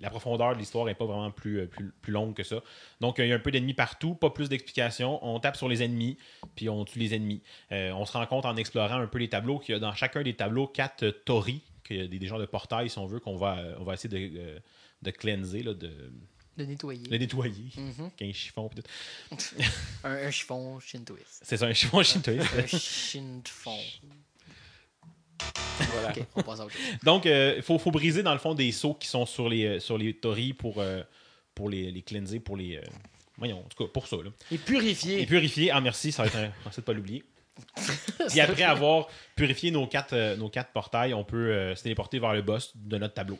La 0.00 0.08
profondeur 0.08 0.54
de 0.54 0.58
l'histoire 0.58 0.86
n'est 0.86 0.94
pas 0.94 1.04
vraiment 1.04 1.30
plus, 1.30 1.60
euh, 1.60 1.66
plus, 1.66 1.92
plus 2.00 2.12
longue 2.12 2.32
que 2.32 2.42
ça. 2.42 2.62
Donc, 3.02 3.16
il 3.18 3.26
y 3.26 3.32
a 3.32 3.34
un 3.34 3.38
peu 3.38 3.50
d'ennemis 3.50 3.74
partout, 3.74 4.14
pas 4.14 4.30
plus 4.30 4.48
d'explications. 4.48 5.18
On 5.22 5.38
tape 5.40 5.56
sur 5.56 5.68
les 5.68 5.82
ennemis, 5.82 6.16
puis 6.54 6.70
on 6.70 6.86
tue 6.86 6.98
les 7.00 7.14
ennemis. 7.14 7.42
Euh, 7.70 7.90
on 7.92 8.06
se 8.06 8.14
rend 8.14 8.24
compte 8.24 8.46
en 8.46 8.56
explorant 8.56 8.96
un 8.96 9.06
peu 9.06 9.18
les 9.18 9.28
tableaux 9.28 9.58
qu'il 9.58 9.74
y 9.74 9.76
a 9.76 9.78
dans 9.78 9.92
chacun 9.92 10.22
des 10.22 10.32
tableaux 10.32 10.66
quatre 10.66 11.02
euh, 11.02 11.12
tori, 11.26 11.60
qu'il 11.86 11.96
y 11.96 12.00
a 12.00 12.06
des, 12.06 12.18
des 12.18 12.28
de 12.28 12.46
portails, 12.46 12.90
si 12.90 12.98
on 12.98 13.06
veut, 13.06 13.20
qu'on 13.20 13.36
va, 13.36 13.58
euh, 13.58 13.74
on 13.78 13.84
va 13.84 13.94
essayer 13.94 14.08
de, 14.08 14.38
euh, 14.38 14.58
de 15.02 15.10
cleanser, 15.10 15.62
là, 15.62 15.74
de, 15.74 16.12
De 16.56 16.64
nettoyer. 16.64 17.06
de 17.08 17.16
nettoyer. 17.16 17.72
Mhm. 17.76 18.10
Qu'un 18.16 18.32
chiffon, 18.32 18.68
puis 18.68 18.82
tout. 18.82 19.36
Un, 20.04 20.10
un 20.26 20.30
chiffon 20.30 20.80
shintoïste. 20.80 21.42
C'est 21.42 21.56
ça, 21.56 21.66
un 21.66 21.72
chiffon 21.74 22.02
shintoïste. 22.02 22.48
un 22.58 22.66
shinfon. 22.66 23.78
Voilà. 25.92 26.10
Ok, 26.10 26.24
on 26.36 26.42
passe 26.42 26.60
à 26.60 26.64
autre 26.64 26.74
chose. 26.74 26.82
Donc, 27.02 27.24
il 27.26 27.62
faut, 27.62 27.78
faut 27.78 27.90
briser 27.90 28.22
dans 28.22 28.32
le 28.32 28.38
fond 28.38 28.54
des 28.54 28.72
seaux 28.72 28.94
qui 28.94 29.06
sont 29.08 29.26
sur 29.26 29.48
les, 29.48 29.64
euh, 29.66 29.80
sur 29.80 29.98
les 29.98 30.14
tories 30.14 30.54
pour, 30.54 30.76
euh, 30.78 31.02
pour 31.54 31.68
les, 31.68 31.90
les 31.90 32.02
cleanser, 32.02 32.40
pour 32.40 32.56
les. 32.56 32.76
euh, 32.76 32.82
voyons, 33.36 33.58
en 33.58 33.68
tout 33.68 33.84
cas, 33.84 33.90
pour 33.92 34.06
ça. 34.08 34.16
Là. 34.16 34.30
Et 34.50 34.56
purifié. 34.58 35.20
Et 35.20 35.26
purifier, 35.26 35.70
ah 35.70 35.80
merci, 35.80 36.10
ça 36.12 36.22
va 36.22 36.28
être 36.28 36.36
un. 36.36 36.50
Merci 36.64 36.80
de 36.80 36.84
pas 36.86 36.92
l'oublier. 36.94 37.22
Puis 38.28 38.40
après 38.40 38.62
avoir 38.64 39.08
purifié 39.34 39.70
nos 39.70 39.86
quatre, 39.86 40.12
euh, 40.14 40.36
nos 40.36 40.48
quatre 40.50 40.72
portails, 40.72 41.14
on 41.14 41.24
peut 41.24 41.52
euh, 41.52 41.74
se 41.74 41.82
téléporter 41.82 42.18
vers 42.18 42.32
le 42.34 42.42
boss 42.42 42.72
de 42.74 42.98
notre 42.98 43.14
tableau. 43.14 43.38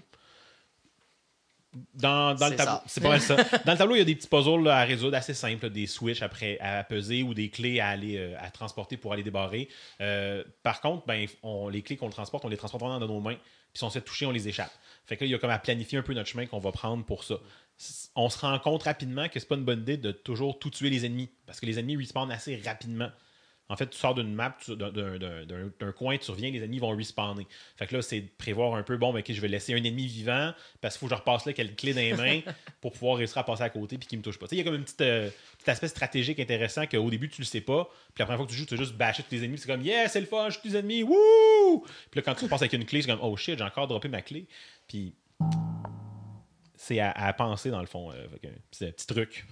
Dans, 1.94 2.34
dans 2.34 2.48
le 2.48 2.56
tableau, 2.56 2.78
c'est 2.86 3.02
pas 3.02 3.10
mal 3.10 3.20
ça. 3.20 3.36
Dans 3.64 3.72
le 3.72 3.78
tableau, 3.78 3.94
il 3.94 3.98
y 3.98 4.02
a 4.02 4.04
des 4.04 4.14
petits 4.14 4.28
puzzles 4.28 4.64
là, 4.64 4.78
à 4.78 4.84
résoudre 4.84 5.16
assez 5.16 5.34
simples, 5.34 5.64
là, 5.64 5.68
des 5.68 5.86
switches 5.86 6.22
après 6.22 6.58
à 6.60 6.82
peser 6.84 7.22
ou 7.22 7.34
des 7.34 7.50
clés 7.50 7.80
à 7.80 7.88
aller 7.88 8.16
euh, 8.16 8.34
à 8.40 8.50
transporter 8.50 8.96
pour 8.96 9.12
aller 9.12 9.22
débarrer. 9.22 9.68
Euh, 10.00 10.42
par 10.62 10.80
contre, 10.80 11.06
ben, 11.06 11.26
on, 11.42 11.68
les 11.68 11.82
clés 11.82 11.96
qu'on 11.96 12.10
transporte, 12.10 12.44
on 12.44 12.48
les 12.48 12.56
transporte 12.56 12.82
vraiment 12.82 12.98
dans 12.98 13.06
nos 13.06 13.20
mains. 13.20 13.36
Puis 13.36 13.80
si 13.80 13.84
on 13.84 13.90
se 13.90 13.98
fait 13.98 14.04
toucher, 14.04 14.26
on 14.26 14.30
les 14.30 14.48
échappe. 14.48 14.72
Fait 15.04 15.16
que 15.16 15.24
là, 15.24 15.28
il 15.28 15.30
y 15.32 15.34
a 15.34 15.38
comme 15.38 15.50
à 15.50 15.58
planifier 15.58 15.98
un 15.98 16.02
peu 16.02 16.14
notre 16.14 16.28
chemin 16.28 16.46
qu'on 16.46 16.58
va 16.58 16.72
prendre 16.72 17.04
pour 17.04 17.24
ça. 17.24 17.36
On 18.14 18.30
se 18.30 18.38
rend 18.38 18.58
compte 18.58 18.84
rapidement 18.84 19.28
que 19.28 19.38
c'est 19.38 19.48
pas 19.48 19.56
une 19.56 19.64
bonne 19.64 19.80
idée 19.80 19.98
de 19.98 20.12
toujours 20.12 20.58
tout 20.58 20.70
tuer 20.70 20.88
les 20.88 21.04
ennemis. 21.04 21.30
Parce 21.44 21.60
que 21.60 21.66
les 21.66 21.78
ennemis 21.78 21.96
respawnent 21.96 22.30
assez 22.30 22.56
rapidement. 22.64 23.10
En 23.68 23.76
fait, 23.76 23.90
tu 23.90 23.98
sors 23.98 24.14
d'une 24.14 24.32
map, 24.32 24.56
d'un- 24.68 25.92
coin, 25.92 26.16
tu 26.18 26.30
reviens, 26.30 26.50
les 26.50 26.58
ennemis 26.62 26.78
vont 26.78 26.96
respawner. 26.96 27.46
Fait 27.76 27.86
que 27.86 27.96
là, 27.96 28.02
c'est 28.02 28.20
de 28.20 28.28
prévoir 28.38 28.74
un 28.76 28.82
peu, 28.82 28.96
bon, 28.96 29.12
ben, 29.12 29.20
ok, 29.20 29.32
je 29.32 29.40
vais 29.40 29.48
laisser 29.48 29.74
un 29.74 29.78
ennemi 29.82 30.06
vivant 30.06 30.52
parce 30.80 30.94
qu'il 30.94 31.00
faut 31.00 31.06
que 31.06 31.14
je 31.16 31.18
repasse 31.18 31.46
là 31.46 31.52
quelle 31.52 31.74
clé 31.74 31.92
dans 31.92 32.00
les 32.00 32.14
mains 32.14 32.40
pour 32.80 32.92
pouvoir 32.92 33.16
réussir 33.16 33.38
à 33.38 33.44
passer 33.44 33.62
à 33.62 33.70
côté 33.70 33.98
puis 33.98 34.06
qu'il 34.06 34.18
me 34.18 34.22
touche 34.22 34.38
pas. 34.38 34.46
Tu 34.46 34.50
sais, 34.50 34.56
Il 34.56 34.58
y 34.58 34.62
a 34.62 34.64
comme 34.64 34.76
une 34.76 34.84
petite, 34.84 35.00
euh, 35.00 35.30
petit 35.58 35.70
aspect 35.70 35.88
stratégique 35.88 36.38
intéressant 36.38 36.86
qu'au 36.86 37.10
début, 37.10 37.28
tu 37.28 37.40
le 37.40 37.46
sais 37.46 37.60
pas. 37.60 37.84
Puis 38.14 38.20
la 38.20 38.26
première 38.26 38.38
fois 38.38 38.46
que 38.46 38.52
tu 38.52 38.56
joues, 38.56 38.66
tu 38.66 38.76
juste 38.76 38.94
bâché 38.94 39.22
tous 39.24 39.30
tes 39.30 39.38
ennemis. 39.44 39.58
C'est 39.58 39.66
comme, 39.66 39.82
yeah, 39.82 40.08
c'est 40.08 40.20
le 40.20 40.26
fun, 40.26 40.48
je 40.50 40.60
tue 40.60 40.68
tes 40.70 40.76
ennemis, 40.78 41.02
wouh! 41.02 41.84
Puis 42.10 42.20
là, 42.20 42.22
quand 42.22 42.34
tu 42.34 42.44
repasses 42.44 42.62
avec 42.62 42.72
une 42.74 42.84
clé, 42.84 43.02
c'est 43.02 43.08
comme, 43.08 43.20
oh 43.22 43.36
shit, 43.36 43.58
j'ai 43.58 43.64
encore 43.64 43.88
droppé 43.88 44.08
ma 44.08 44.22
clé. 44.22 44.46
Puis 44.86 45.12
c'est 46.76 47.00
à, 47.00 47.10
à 47.10 47.32
penser 47.32 47.70
dans 47.70 47.80
le 47.80 47.86
fond. 47.86 48.10
euh, 48.12 48.26
c'est 48.70 48.88
un 48.88 48.90
petit 48.90 49.06
truc. 49.06 49.44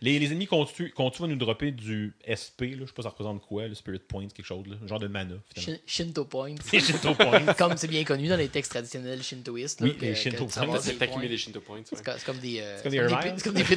Les, 0.00 0.18
les 0.18 0.26
ennemis 0.32 0.46
qu'on 0.46 0.64
tue, 0.64 0.90
qu'on 0.90 1.10
tue 1.10 1.22
va 1.22 1.28
nous 1.28 1.36
dropper 1.36 1.70
du 1.70 2.14
SP, 2.26 2.72
là, 2.72 2.78
je 2.80 2.86
sais 2.86 2.92
pas 2.94 3.02
ça 3.02 3.10
représente 3.10 3.42
quoi, 3.46 3.66
le 3.68 3.74
Spirit 3.74 3.98
Point, 4.00 4.28
quelque 4.28 4.46
chose, 4.46 4.66
là, 4.66 4.76
genre 4.86 4.98
de 4.98 5.08
mana. 5.08 5.34
finalement. 5.54 5.82
Shinto 5.86 6.24
point. 6.24 6.54
C'est 6.64 6.80
Shinto 6.86 7.14
Point. 7.14 7.52
Comme 7.58 7.76
c'est 7.76 7.88
bien 7.88 8.04
connu 8.04 8.28
dans 8.28 8.36
les 8.36 8.48
textes 8.48 8.72
traditionnels 8.72 9.22
shintoïstes. 9.22 9.80
Oui, 9.82 9.96
les 10.00 10.14
Shinto 10.14 10.46
points. 10.46 10.78
C'est 10.80 10.98
des 10.98 11.06
points. 11.06 11.36
Shinto 11.36 11.60
Points. 11.60 11.76
ouais. 11.78 11.84
C'est 11.92 12.24
comme- 12.24 12.38
des. 12.38 12.60
euh, 12.60 12.82
comme 12.82 12.92
des 12.92 12.98
c'est 13.36 13.42
comme 13.44 13.54
des 13.54 13.62
dire. 13.62 13.76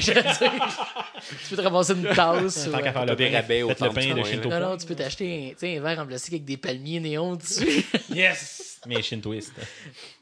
tu 0.00 1.48
peux 1.50 1.56
te 1.56 1.60
ramasser 1.62 1.92
une 1.94 2.04
tasse. 2.14 2.68
Tant 2.70 2.78
qu'à 2.80 2.92
faire 2.92 3.06
le 3.06 3.16
des 3.16 3.30
pain, 3.30 3.36
rabais 3.36 3.62
au 3.62 3.74
pain 3.74 3.88
de 3.90 4.00
Shinto 4.24 4.48
Non, 4.48 4.56
Point. 4.58 4.60
non, 4.60 4.76
tu 4.76 4.86
peux 4.86 4.94
t'acheter 4.94 5.46
un, 5.46 5.50
tu 5.50 5.56
sais, 5.58 5.76
un 5.76 5.80
verre 5.80 5.98
en 6.00 6.06
plastique 6.06 6.34
avec 6.34 6.44
des 6.44 6.56
palmiers 6.56 7.00
néons 7.00 7.36
dessus. 7.36 7.84
Yes! 8.10 8.80
Mais 8.86 9.02
Shintoiste. 9.02 9.52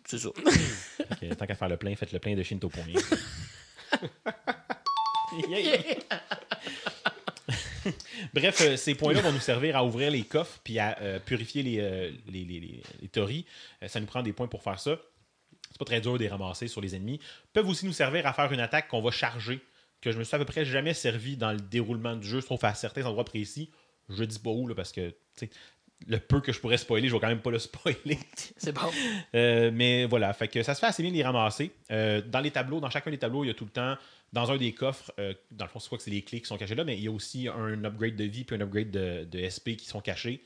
C'est 0.06 0.18
ça. 0.18 0.28
Tant 1.38 1.46
qu'à 1.46 1.54
faire 1.54 1.68
le 1.68 1.76
plein, 1.76 1.94
faites 1.96 2.12
le 2.12 2.18
plein 2.18 2.34
de 2.34 2.42
Shinto. 2.42 2.70
Yeah. 5.48 5.78
Bref, 8.34 8.60
euh, 8.62 8.76
ces 8.76 8.94
points-là 8.94 9.20
vont 9.20 9.32
nous 9.32 9.40
servir 9.40 9.76
à 9.76 9.84
ouvrir 9.84 10.10
les 10.10 10.24
coffres 10.24 10.58
puis 10.64 10.78
à 10.78 10.98
euh, 11.00 11.18
purifier 11.18 11.62
les, 11.62 11.78
euh, 11.80 12.10
les, 12.28 12.44
les, 12.44 12.60
les- 12.60 12.82
les 13.02 13.08
tories. 13.08 13.44
Euh, 13.82 13.88
ça 13.88 14.00
nous 14.00 14.06
prend 14.06 14.22
des 14.22 14.32
points 14.32 14.48
pour 14.48 14.62
faire 14.62 14.80
ça. 14.80 14.98
C'est 15.70 15.78
pas 15.78 15.84
très 15.84 16.00
dur 16.00 16.14
de 16.14 16.18
les 16.18 16.28
ramasser 16.28 16.68
sur 16.68 16.80
les 16.80 16.94
ennemis. 16.96 17.20
Ils 17.22 17.52
peuvent 17.52 17.68
aussi 17.68 17.86
nous 17.86 17.92
servir 17.92 18.26
à 18.26 18.32
faire 18.32 18.52
une 18.52 18.60
attaque 18.60 18.88
qu'on 18.88 19.02
va 19.02 19.10
charger, 19.10 19.60
que 20.00 20.10
je 20.10 20.18
me 20.18 20.24
suis 20.24 20.34
à 20.34 20.38
peu 20.38 20.44
près 20.44 20.64
jamais 20.64 20.94
servi 20.94 21.36
dans 21.36 21.52
le 21.52 21.60
déroulement 21.60 22.16
du 22.16 22.26
jeu, 22.26 22.40
sauf 22.40 22.64
à 22.64 22.74
certains 22.74 23.04
endroits 23.04 23.24
précis. 23.24 23.70
Je 24.08 24.24
dis 24.24 24.38
pas 24.38 24.50
où, 24.50 24.66
là, 24.68 24.74
parce 24.74 24.92
que 24.92 25.14
le 26.06 26.18
peu 26.18 26.40
que 26.40 26.52
je 26.52 26.60
pourrais 26.60 26.76
spoiler, 26.76 27.08
je 27.08 27.14
vais 27.14 27.20
quand 27.20 27.28
même 27.28 27.40
pas 27.40 27.50
le 27.50 27.58
spoiler. 27.58 28.18
C'est 28.56 28.72
bon. 28.72 28.82
Euh, 29.34 29.70
mais 29.72 30.04
voilà, 30.04 30.32
fait 30.32 30.48
que 30.48 30.62
ça 30.62 30.74
se 30.74 30.80
fait 30.80 30.86
assez 30.86 31.02
bien 31.02 31.10
de 31.10 31.16
les 31.16 31.24
ramasser. 31.24 31.72
Euh, 31.90 32.20
dans 32.20 32.40
les 32.40 32.50
tableaux, 32.50 32.80
dans 32.80 32.90
chacun 32.90 33.10
des 33.10 33.18
tableaux, 33.18 33.44
il 33.44 33.48
y 33.48 33.50
a 33.50 33.54
tout 33.54 33.64
le 33.64 33.70
temps, 33.70 33.96
dans 34.32 34.50
un 34.50 34.56
des 34.56 34.72
coffres, 34.72 35.10
euh, 35.18 35.32
dans 35.50 35.64
le 35.64 35.70
fond, 35.70 35.78
c'est 35.78 35.88
quoi 35.88 35.98
que 35.98 36.04
c'est 36.04 36.10
les 36.10 36.22
clés 36.22 36.40
qui 36.40 36.46
sont 36.46 36.58
cachées 36.58 36.74
là, 36.74 36.84
mais 36.84 36.96
il 36.96 37.02
y 37.04 37.08
a 37.08 37.10
aussi 37.10 37.48
un 37.48 37.82
upgrade 37.84 38.16
de 38.16 38.24
vie 38.24 38.44
puis 38.44 38.56
un 38.56 38.60
upgrade 38.60 38.90
de, 38.90 39.24
de 39.24 39.48
SP 39.48 39.76
qui 39.76 39.86
sont 39.86 40.00
cachés. 40.00 40.42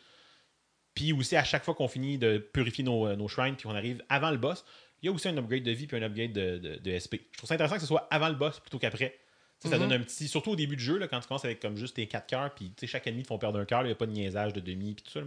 Puis 0.95 1.13
aussi, 1.13 1.37
à 1.37 1.45
chaque 1.45 1.65
fois 1.65 1.75
qu'on 1.75 1.89
finit 1.89 2.19
de 2.19 2.39
purifier 2.39 2.85
nos, 2.85 3.15
nos 3.17 3.29
shrines 3.29 3.55
puis 3.57 3.65
qu'on 3.69 3.75
arrive 3.75 4.03
avant 4.09 4.31
le 4.31 4.37
boss, 4.39 4.65
il 5.03 5.07
y 5.07 5.09
a 5.09 5.13
aussi 5.13 5.29
un 5.29 5.37
upgrade 5.37 5.63
de 5.63 5.71
vie 5.71 5.87
puis 5.87 5.97
un 5.97 6.03
upgrade 6.03 6.33
de, 6.33 6.59
de- 6.59 6.77
de 6.77 6.99
SP. 6.99 7.25
Je 7.33 7.39
trouve 7.39 7.49
ça 7.49 7.55
intéressant 7.55 7.77
que 7.77 7.81
ce 7.81 7.87
soit 7.87 8.07
avant 8.11 8.29
le 8.29 8.35
boss 8.35 8.61
plutôt 8.61 8.79
qu'après. 8.79 9.19
Ça 9.63 9.69
Mhm. 9.71 9.79
donne 9.79 9.93
un 9.93 10.01
petit. 10.01 10.27
Surtout 10.29 10.53
au 10.53 10.57
début 10.57 10.77
du 10.77 10.83
jeu, 10.83 10.97
là, 10.99 11.07
quand 11.07 11.21
tu 11.21 11.29
commences 11.29 11.45
avec 11.45 11.61
comme 11.61 11.77
juste 11.77 11.95
tes 11.97 12.07
4 12.07 12.27
cœurs, 12.27 12.55
puis 12.55 12.73
chaque 12.87 13.07
ennemi 13.07 13.23
te 13.23 13.29
font 13.29 13.39
perdre 13.39 13.59
un 13.59 13.65
cœur, 13.67 13.83
il 13.83 13.87
n'y 13.87 13.93
a 13.93 13.95
pas 13.95 14.07
de 14.07 14.13
niaisage 14.13 14.53
de 14.55 14.61
demi, 14.61 14.95
puis 14.95 15.05
tout 15.05 15.11
ça. 15.13 15.21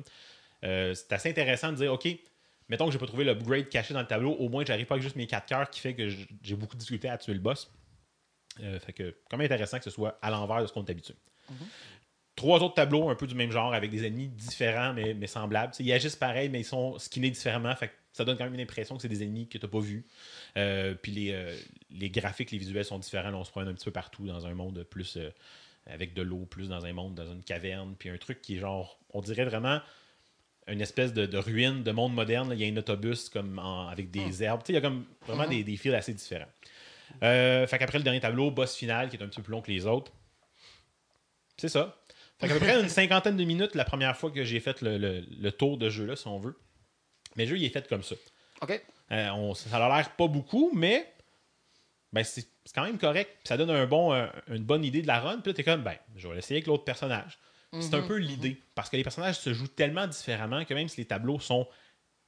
Euh, 0.64 0.94
c'est 0.96 1.12
assez 1.14 1.30
intéressant 1.30 1.72
de 1.72 1.78
dire, 1.78 1.94
OK, 1.94 2.08
mettons 2.70 2.86
que 2.88 2.92
j'ai 2.92 2.98
pas 2.98 3.06
trouvé 3.06 3.26
l'upgrade 3.26 3.70
caché 3.70 3.94
dans 3.94 4.00
le 4.02 4.08
tableau, 4.08 4.32
au 4.32 4.50
moins 4.50 4.64
j'arrive 4.66 4.86
pas 4.88 4.96
avec 4.96 5.04
juste 5.04 5.16
mes 5.18 5.28
4 5.28 5.46
cœurs 5.46 5.70
qui 5.70 5.80
fait 5.80 5.94
que 5.94 6.08
j'ai 6.10 6.56
beaucoup 6.56 6.76
de 6.76 6.80
difficulté 6.80 7.10
à 7.10 7.18
tuer 7.18 7.34
le 7.34 7.40
boss. 7.40 7.72
Euh, 8.62 8.80
fait 8.80 8.94
que, 8.94 9.16
quand 9.30 9.38
même 9.38 9.46
intéressant 9.46 9.78
que 9.78 9.84
ce 9.84 9.90
soit 9.90 10.18
à 10.22 10.30
l'envers 10.32 10.62
de 10.62 10.68
ce 10.68 10.74
qu'on 10.74 10.84
est 10.86 10.90
habitué. 10.92 11.16
Trois 12.36 12.60
autres 12.64 12.74
tableaux 12.76 13.10
un 13.10 13.16
peu 13.16 13.28
du 13.28 13.36
même 13.36 13.52
genre 13.52 13.74
avec 13.74 13.92
des 13.92 14.06
ennemis 14.08 14.28
différents 14.28 14.94
mais, 14.94 15.14
mais 15.14 15.28
semblables. 15.28 15.74
Ils 15.80 15.92
agissent 15.94 16.16
pareil, 16.16 16.50
mais 16.50 16.62
ils 16.62 16.66
sont 16.66 16.98
skinnés 16.98 17.30
différemment. 17.30 17.76
Fait 17.76 17.90
que 17.90 17.94
ça 18.14 18.24
donne 18.24 18.38
quand 18.38 18.44
même 18.46 18.54
une 18.54 18.62
impression 18.62 18.96
que 18.96 19.02
c'est 19.02 19.10
des 19.10 19.24
ennemis 19.24 19.48
que 19.48 19.58
tu 19.58 19.66
n'as 19.66 19.70
pas 19.72 19.80
vus. 19.80 20.06
Euh, 20.58 20.94
puis 20.96 21.12
les, 21.12 21.32
euh, 21.34 21.56
les 21.92 22.10
graphiques, 22.10 22.52
les 22.52 22.58
visuels 22.60 22.86
sont 22.86 23.00
différents. 23.00 23.32
Là, 23.32 23.38
on 23.38 23.44
se 23.44 23.52
promène 23.52 23.70
un 23.70 23.74
petit 23.74 23.86
peu 23.86 23.92
partout 23.92 24.26
dans 24.28 24.46
un 24.46 24.54
monde 24.54 24.84
plus 24.90 25.18
euh, 25.18 25.30
avec 25.88 26.14
de 26.14 26.22
l'eau, 26.22 26.46
plus 26.46 26.70
dans 26.70 26.86
un 26.86 26.94
monde, 26.94 27.16
dans 27.16 27.26
une 27.32 27.44
caverne. 27.44 27.96
Puis 27.98 28.10
un 28.10 28.18
truc 28.18 28.42
qui 28.42 28.56
est 28.56 28.60
genre, 28.60 29.00
on 29.10 29.22
dirait 29.22 29.46
vraiment 29.46 29.82
une 30.68 30.80
espèce 30.80 31.12
de, 31.12 31.26
de 31.26 31.38
ruine 31.38 31.84
de 31.84 31.92
monde 31.92 32.14
moderne. 32.14 32.48
là. 32.50 32.56
Il 32.56 32.62
y 32.62 32.66
a 32.70 32.72
un 32.72 32.78
autobus 32.78 33.28
comme 33.30 33.60
en- 33.60 33.88
avec 33.90 34.12
des 34.12 34.44
herbes. 34.44 34.62
Tu 34.62 34.68
sais, 34.68 34.74
il 34.74 34.76
y 34.76 34.78
a 34.78 34.82
comme 34.82 35.06
vraiment 35.28 35.48
des, 35.48 35.64
des 35.64 35.76
fils 35.76 35.94
assez 35.94 36.14
différents. 36.14 36.48
Fait 37.20 37.78
qu'après 37.80 37.98
le 37.98 38.04
dernier 38.04 38.20
tableau, 38.22 38.50
boss 38.52 38.76
final, 38.76 39.10
qui 39.10 39.18
est 39.18 39.24
un 39.24 39.28
petit 39.28 39.38
peu 39.38 39.44
plus 39.44 39.52
long 39.52 39.62
que 39.62 39.72
les 39.72 39.86
autres. 39.86 40.12
C'est 41.58 41.70
ça. 41.70 42.00
Fait 42.40 42.48
qu'à 42.48 42.54
peu 42.56 42.60
près 42.60 42.82
une 42.82 42.90
cinquantaine 42.90 43.38
de 43.38 43.44
minutes 43.44 43.76
la 43.76 43.86
première 43.86 44.16
fois 44.18 44.32
que 44.32 44.44
j'ai 44.44 44.60
fait 44.60 44.82
le, 44.82 44.98
le- 44.98 45.22
le 45.40 45.52
tour 45.52 45.78
de 45.78 45.90
jeu-là, 45.90 46.16
si 46.16 46.28
on 46.28 46.40
veut. 46.40 46.58
Mais 47.36 47.46
le 47.46 47.52
jeu, 47.52 47.58
il 47.58 47.66
est 47.66 47.70
fait 47.70 47.88
comme 47.88 48.04
ça. 48.04 48.16
OK. 48.62 48.82
Euh, 49.12 49.30
on- 49.32 49.54
ça 49.54 49.76
a 49.86 49.98
l'air 49.98 50.10
pas 50.16 50.28
beaucoup, 50.28 50.72
mais 50.74 51.12
ben, 52.12 52.24
c'est 52.24 52.46
quand 52.76 52.84
même 52.84 52.98
correct. 52.98 53.30
Puis 53.40 53.48
ça 53.48 53.58
donne 53.58 53.72
un 53.72 53.86
bon, 53.86 54.14
euh, 54.14 54.28
une 54.50 54.64
bonne 54.64 54.84
idée 54.86 55.02
de 55.02 55.08
la 55.08 55.20
run. 55.20 55.40
Puis 55.42 55.52
là, 55.52 55.54
t'es 55.56 55.64
comme, 55.64 55.82
ben, 55.84 55.96
je 56.16 56.28
vais 56.28 56.36
l'essayer 56.36 56.58
avec 56.58 56.68
l'autre 56.68 56.84
personnage. 56.84 57.38
C'est 57.82 57.96
un 57.96 58.04
peu 58.04 58.18
l'idée. 58.18 58.62
Parce 58.76 58.90
que 58.92 58.98
les 58.98 59.04
personnages 59.04 59.40
se 59.40 59.52
jouent 59.52 59.68
tellement 59.68 60.06
différemment 60.06 60.64
que 60.64 60.76
même 60.76 60.88
si 60.88 61.02
les 61.02 61.06
tableaux 61.08 61.40
sont 61.40 61.68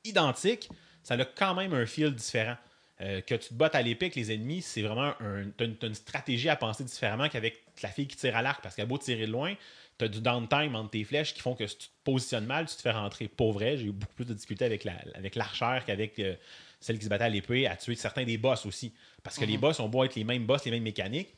identiques, 0.03 0.69
ça 1.03 1.13
a 1.13 1.25
quand 1.25 1.53
même 1.53 1.73
un 1.73 1.85
feel 1.85 2.13
différent. 2.13 2.57
Euh, 3.01 3.19
que 3.21 3.35
tu 3.35 3.49
te 3.49 3.53
battes 3.53 3.75
à 3.75 3.81
l'épée 3.81 4.05
avec 4.05 4.15
les 4.15 4.31
ennemis, 4.33 4.61
c'est 4.61 4.81
vraiment 4.81 5.13
un. 5.19 5.43
Une, 5.59 5.75
une 5.81 5.93
stratégie 5.95 6.47
à 6.47 6.55
penser 6.55 6.83
différemment 6.85 7.27
qu'avec 7.27 7.61
la 7.83 7.89
fille 7.89 8.07
qui 8.07 8.15
tire 8.15 8.37
à 8.37 8.41
l'arc, 8.41 8.63
parce 8.63 8.73
qu'elle 8.73 8.83
a 8.83 8.87
beau 8.87 8.97
tirer 8.97 9.27
de 9.27 9.31
loin, 9.99 10.07
t'as 10.07 10.07
du 10.07 10.21
downtime 10.21 10.75
entre 10.75 10.91
tes 10.91 11.03
flèches 11.03 11.33
qui 11.33 11.41
font 11.41 11.55
que 11.55 11.65
si 11.67 11.77
tu 11.77 11.87
te 11.87 11.93
positionnes 12.03 12.45
mal, 12.45 12.67
tu 12.67 12.75
te 12.75 12.81
fais 12.81 12.91
rentrer. 12.91 13.27
Pour 13.27 13.53
vrai, 13.53 13.77
j'ai 13.77 13.85
eu 13.85 13.91
beaucoup 13.91 14.13
plus 14.15 14.25
de 14.25 14.33
difficultés 14.33 14.65
avec, 14.65 14.83
la, 14.83 14.93
avec 15.13 15.35
l'archère 15.35 15.83
qu'avec 15.85 16.19
euh, 16.19 16.35
celle 16.79 16.97
qui 16.99 17.05
se 17.05 17.09
battait 17.09 17.23
à 17.25 17.29
l'épée, 17.29 17.67
à 17.67 17.75
tuer 17.75 17.95
certains 17.95 18.25
des 18.25 18.37
boss 18.37 18.65
aussi. 18.65 18.93
Parce 19.23 19.37
que 19.37 19.45
les 19.45 19.57
boss 19.57 19.79
ont 19.79 19.89
beau 19.89 20.03
être 20.03 20.15
les 20.15 20.23
mêmes 20.23 20.45
boss, 20.45 20.65
les 20.65 20.71
mêmes 20.71 20.83
mécaniques, 20.83 21.29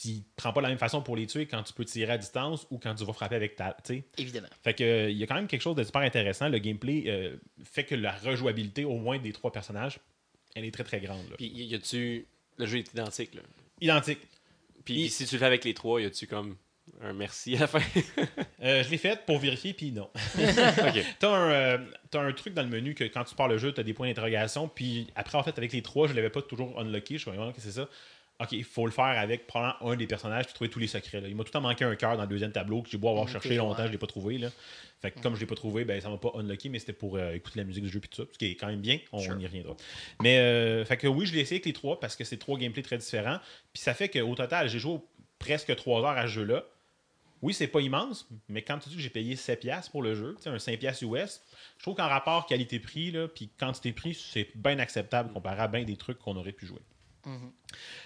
tu 0.00 0.08
ne 0.08 0.14
prends 0.36 0.52
pas 0.52 0.60
de 0.60 0.64
la 0.64 0.68
même 0.70 0.78
façon 0.78 1.02
pour 1.02 1.16
les 1.16 1.26
tuer 1.28 1.46
quand 1.46 1.62
tu 1.62 1.72
peux 1.72 1.84
tirer 1.84 2.12
à 2.14 2.18
distance 2.18 2.66
ou 2.70 2.78
quand 2.78 2.94
tu 2.96 3.04
vas 3.04 3.12
frapper 3.12 3.36
avec 3.36 3.54
ta. 3.54 3.76
tu. 3.84 4.02
Évidemment. 4.16 4.48
Fait 4.64 4.74
que 4.74 4.82
euh, 4.82 5.10
il 5.10 5.16
y 5.16 5.22
a 5.22 5.26
quand 5.28 5.36
même 5.36 5.46
quelque 5.46 5.62
chose 5.62 5.76
de 5.76 5.84
super 5.84 6.00
intéressant. 6.02 6.48
Le 6.48 6.58
gameplay 6.58 7.04
euh, 7.06 7.36
fait 7.62 7.84
que 7.84 7.94
la 7.94 8.10
rejouabilité, 8.12 8.84
au 8.84 8.96
moins 8.98 9.18
des 9.18 9.32
trois 9.32 9.52
personnages, 9.52 10.00
elle 10.56 10.64
est 10.64 10.72
très 10.72 10.82
très 10.84 11.00
grande. 11.00 11.28
là. 11.30 11.36
Puis 11.36 11.46
y 11.46 11.64
y 11.66 11.74
a-tu. 11.76 12.26
Le 12.56 12.66
jeu 12.66 12.78
est 12.78 12.92
identique, 12.92 13.34
là. 13.34 13.42
Identique. 13.80 14.18
Puis 14.84 15.02
Il- 15.04 15.10
si 15.10 15.26
tu 15.26 15.36
le 15.36 15.38
fais 15.38 15.44
avec 15.46 15.64
les 15.64 15.74
trois, 15.74 16.00
y 16.02 16.06
a-tu 16.06 16.26
comme 16.26 16.56
un 17.02 17.12
merci 17.12 17.56
à 17.56 17.60
la 17.60 17.66
fin? 17.66 17.80
Euh, 18.60 18.82
je 18.82 18.90
l'ai 18.90 18.98
fait 18.98 19.24
pour 19.24 19.38
vérifier, 19.38 19.72
puis 19.72 19.92
non. 19.92 20.10
T'as 21.20 21.28
un, 21.30 21.50
euh, 21.50 21.78
t'as 22.10 22.20
un 22.20 22.32
truc 22.32 22.54
dans 22.54 22.62
le 22.64 22.68
menu 22.68 22.92
que 22.94 23.04
quand 23.04 23.22
tu 23.22 23.36
pars 23.36 23.46
le 23.46 23.56
jeu, 23.56 23.70
t'as 23.72 23.84
des 23.84 23.94
points 23.94 24.08
d'interrogation. 24.08 24.66
Puis 24.68 25.06
après, 25.14 25.38
en 25.38 25.44
fait, 25.44 25.56
avec 25.58 25.72
les 25.72 25.80
trois, 25.80 26.08
je 26.08 26.12
l'avais 26.14 26.28
pas 26.28 26.42
toujours 26.42 26.76
unlocké. 26.80 27.14
Je 27.18 27.22
suis 27.22 27.30
vraiment 27.30 27.52
que 27.52 27.60
c'est 27.60 27.70
ça. 27.70 27.88
Ok, 28.40 28.52
il 28.52 28.64
faut 28.64 28.84
le 28.86 28.90
faire 28.92 29.04
avec 29.04 29.46
probablement 29.46 29.92
un 29.92 29.96
des 29.96 30.06
personnages 30.08 30.44
puis 30.46 30.54
trouver 30.54 30.70
tous 30.70 30.78
les 30.80 30.86
secrets. 30.88 31.20
là. 31.20 31.28
Il 31.28 31.34
m'a 31.36 31.42
tout 31.44 31.48
le 31.48 31.52
temps 31.52 31.60
manqué 31.60 31.84
un 31.84 31.94
cœur 31.96 32.16
dans 32.16 32.22
le 32.22 32.28
deuxième 32.28 32.50
tableau 32.52 32.82
que 32.82 32.88
j'ai 32.90 32.98
beau 32.98 33.08
avoir 33.10 33.28
cherché 33.28 33.54
longtemps, 33.56 33.80
ouais. 33.82 33.86
je 33.86 33.92
l'ai 33.92 33.98
pas 33.98 34.06
trouvé. 34.08 34.38
Là. 34.38 34.48
Fait 35.00 35.10
que 35.12 35.20
comme 35.20 35.34
je 35.36 35.40
l'ai 35.40 35.46
pas 35.46 35.54
trouvé, 35.56 35.84
ben 35.84 36.00
ça 36.00 36.08
m'a 36.08 36.18
pas 36.18 36.32
unlocké, 36.34 36.68
mais 36.68 36.78
c'était 36.80 36.92
pour 36.92 37.16
euh, 37.16 37.32
écouter 37.34 37.58
la 37.60 37.64
musique 37.64 37.84
du 37.84 37.90
jeu 37.90 38.00
puis 38.00 38.08
tout 38.08 38.22
ça, 38.22 38.28
ce 38.32 38.38
qui 38.38 38.46
est 38.46 38.54
quand 38.56 38.66
même 38.68 38.80
bien. 38.80 38.98
On 39.12 39.18
Sure. 39.20 39.38
y 39.40 39.46
reviendra. 39.46 39.76
Mais 40.22 40.38
euh, 40.38 40.84
fait 40.84 40.96
que 40.96 41.06
oui, 41.08 41.26
je 41.26 41.34
l'ai 41.34 41.40
essayé 41.40 41.56
avec 41.56 41.66
les 41.66 41.72
trois 41.72 41.98
parce 42.00 42.16
que 42.16 42.24
c'est 42.24 42.38
trois 42.38 42.58
gameplays 42.58 42.82
très 42.82 42.98
différents. 42.98 43.38
Puis 43.72 43.82
ça 43.82 43.94
fait 43.94 44.08
qu'au 44.08 44.34
total, 44.34 44.68
j'ai 44.68 44.78
joué 44.80 44.98
presque 45.38 45.74
trois 45.76 46.00
heures 46.00 46.18
à 46.18 46.22
ce 46.22 46.32
jeu-là. 46.32 46.64
Oui, 47.42 47.54
c'est 47.54 47.68
pas 47.68 47.80
immense, 47.80 48.28
mais 48.48 48.62
quand 48.62 48.78
tu 48.78 48.88
dis 48.88 48.96
que 48.96 49.00
j'ai 49.00 49.10
payé 49.10 49.34
7$ 49.34 49.90
pour 49.90 50.02
le 50.02 50.14
jeu, 50.14 50.36
un 50.46 50.56
5$ 50.56 51.04
US, 51.04 51.40
je 51.76 51.82
trouve 51.82 51.94
qu'en 51.94 52.08
rapport 52.08 52.46
qualité-prix, 52.46 53.12
là, 53.12 53.28
puis 53.28 53.50
quantité-prix, 53.58 54.14
c'est 54.14 54.48
bien 54.56 54.78
acceptable 54.78 55.32
comparé 55.32 55.60
à 55.60 55.68
bien 55.68 55.84
des 55.84 55.96
trucs 55.96 56.18
qu'on 56.18 56.36
aurait 56.36 56.52
pu 56.52 56.66
jouer. 56.66 56.80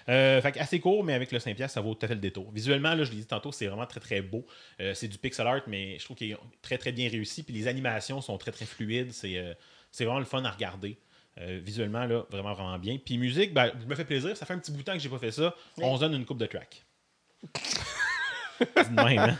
Euh, 0.08 0.40
fait 0.40 0.52
que 0.52 0.58
assez 0.58 0.80
court, 0.80 1.04
mais 1.04 1.14
avec 1.14 1.30
le 1.30 1.38
5$, 1.38 1.68
ça 1.68 1.80
vaut 1.80 1.94
tout 1.94 2.04
à 2.04 2.08
fait 2.08 2.14
le 2.14 2.20
détour. 2.20 2.50
Visuellement, 2.50 2.94
là, 2.94 3.04
je 3.04 3.10
l'ai 3.10 3.18
dit 3.18 3.26
tantôt, 3.26 3.52
c'est 3.52 3.66
vraiment 3.66 3.86
très 3.86 4.00
très 4.00 4.20
beau. 4.20 4.44
Euh, 4.80 4.94
c'est 4.94 5.06
du 5.06 5.16
pixel 5.16 5.46
art, 5.46 5.62
mais 5.68 5.98
je 5.98 6.04
trouve 6.04 6.16
qu'il 6.16 6.32
est 6.32 6.36
très 6.60 6.76
très 6.76 6.90
bien 6.90 7.08
réussi. 7.08 7.44
Puis 7.44 7.54
les 7.54 7.68
animations 7.68 8.20
sont 8.20 8.36
très 8.36 8.50
très 8.50 8.66
fluides. 8.66 9.12
C'est 9.12 9.38
euh, 9.38 9.54
c'est 9.92 10.04
vraiment 10.04 10.18
le 10.18 10.24
fun 10.24 10.44
à 10.44 10.50
regarder. 10.50 10.98
Euh, 11.38 11.60
visuellement, 11.62 12.04
là, 12.04 12.26
vraiment 12.30 12.52
vraiment 12.52 12.78
bien. 12.78 12.98
Puis 12.98 13.16
musique, 13.16 13.54
ben, 13.54 13.72
je 13.80 13.86
me 13.86 13.94
fais 13.94 14.04
plaisir. 14.04 14.36
Ça 14.36 14.44
fait 14.44 14.54
un 14.54 14.58
petit 14.58 14.72
bout 14.72 14.78
de 14.78 14.84
temps 14.84 14.92
que 14.92 14.98
j'ai 14.98 15.08
pas 15.08 15.18
fait 15.18 15.32
ça. 15.32 15.54
On 15.78 15.94
se 15.96 16.00
donne 16.00 16.14
une 16.14 16.26
coupe 16.26 16.38
de 16.38 16.46
track. 16.46 16.84
De 18.76 19.02
même, 19.04 19.18
hein? 19.18 19.38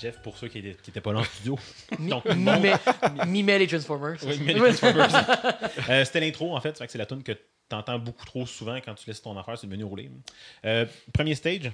Jeff, 0.00 0.18
pour 0.22 0.38
ceux 0.38 0.46
qui 0.48 0.62
n'étaient 0.62 1.00
pas 1.00 1.12
là 1.12 1.20
en 1.20 1.24
studio. 1.24 1.58
Donc, 1.98 2.24
bon. 2.28 2.78
Mimait, 3.26 3.58
les 3.58 3.66
Transformers. 3.66 4.16
Oui, 4.24 4.40
mais 4.44 4.54
les 4.54 4.60
Transformers. 4.60 5.08
Euh, 5.90 6.04
C'était 6.04 6.20
l'intro, 6.20 6.54
en 6.54 6.60
fait. 6.60 6.76
C'est 6.86 6.98
la 6.98 7.06
tune 7.06 7.22
que 7.22 7.32
tu 7.68 7.76
entends 7.76 7.98
beaucoup 7.98 8.24
trop 8.24 8.46
souvent 8.46 8.76
quand 8.76 8.94
tu 8.94 9.06
laisses 9.08 9.22
ton 9.22 9.36
affaire 9.36 9.58
sur 9.58 9.66
le 9.66 9.72
menu 9.72 9.84
rouler. 9.84 10.10
Euh, 10.64 10.86
premier 11.12 11.34
stage. 11.34 11.70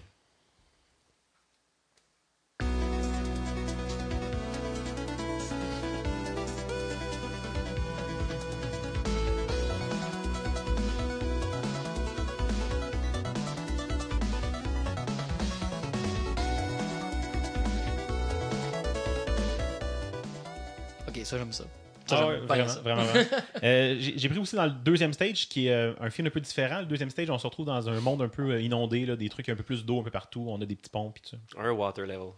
Ok, 21.07 21.21
ça 21.25 21.39
j'aime 21.39 21.53
ça. 21.53 21.65
Ça, 22.07 22.17
Ah 22.17 22.19
j'aime 22.19 22.29
ouais, 22.29 22.37
bien 22.39 22.47
vraiment, 22.47 22.69
ça. 22.69 22.81
vraiment, 22.81 23.03
vraiment. 23.05 23.29
Euh, 23.65 23.97
J'ai 23.99 24.29
pris 24.29 24.39
aussi 24.39 24.57
dans 24.57 24.65
le 24.67 24.71
deuxième 24.73 25.13
stage, 25.13 25.49
qui 25.49 25.69
est 25.69 25.73
euh, 25.73 25.93
un 26.01 26.11
film 26.11 26.27
un 26.27 26.31
peu 26.31 26.41
différent. 26.41 26.81
Le 26.81 26.87
deuxième 26.87 27.11
stage, 27.11 27.31
on 27.31 27.39
se 27.39 27.47
retrouve 27.47 27.67
dans 27.67 27.89
un 27.89 28.01
monde 28.01 28.21
un 28.23 28.29
peu 28.29 28.51
euh, 28.53 28.61
inondé, 28.61 29.07
là, 29.07 29.17
des 29.17 29.29
trucs 29.29 29.49
un 29.49 29.57
peu 29.57 29.63
plus 29.63 29.85
d'eau 29.85 30.01
un 30.01 30.03
peu 30.03 30.11
partout. 30.11 30.45
On 30.49 30.61
a 30.61 30.67
des 30.67 30.77
petits 30.77 30.91
ponts, 30.91 31.11
puis 31.11 31.23
tout 31.23 31.31
ça. 31.31 31.61
Un 31.61 31.71
water 31.73 32.05
level. 32.07 32.33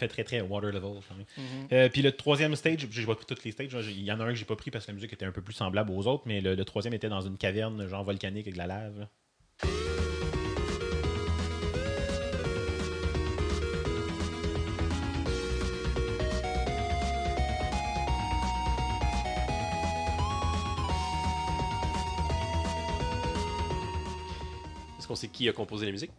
Fait 0.00 0.08
très 0.08 0.24
très 0.24 0.40
water 0.40 0.72
level 0.72 1.00
quand 1.08 1.14
même. 1.16 1.26
Mhm. 1.36 1.68
Euh, 1.72 1.88
puis 1.88 2.02
le 2.02 2.12
troisième 2.12 2.56
stage, 2.56 2.86
j'ai 2.90 3.06
pas 3.06 3.14
pris 3.14 3.26
toutes 3.26 3.44
les 3.44 3.52
stages. 3.52 3.74
là. 3.74 3.80
Il 3.82 4.02
y 4.02 4.10
en 4.10 4.18
a 4.20 4.24
un 4.24 4.30
que 4.30 4.34
j'ai 4.34 4.44
pas 4.44 4.56
pris 4.56 4.70
parce 4.70 4.86
que 4.86 4.90
la 4.90 4.94
musique 4.94 5.12
était 5.12 5.26
un 5.26 5.32
peu 5.32 5.42
plus 5.42 5.54
semblable 5.54 5.90
aux 5.92 6.06
autres, 6.06 6.24
mais 6.26 6.40
le, 6.40 6.54
le 6.54 6.64
troisième 6.64 6.94
était 6.94 7.08
dans 7.08 7.20
une 7.20 7.36
caverne 7.36 7.86
genre 7.86 8.04
volcanique 8.04 8.46
avec 8.46 8.54
de 8.54 8.58
la 8.58 8.66
lave. 8.66 9.06
Est-ce 24.98 25.06
qu'on 25.08 25.14
sait 25.14 25.28
qui 25.28 25.48
a 25.48 25.52
composé 25.52 25.86
la 25.86 25.92
musique? 25.92 26.10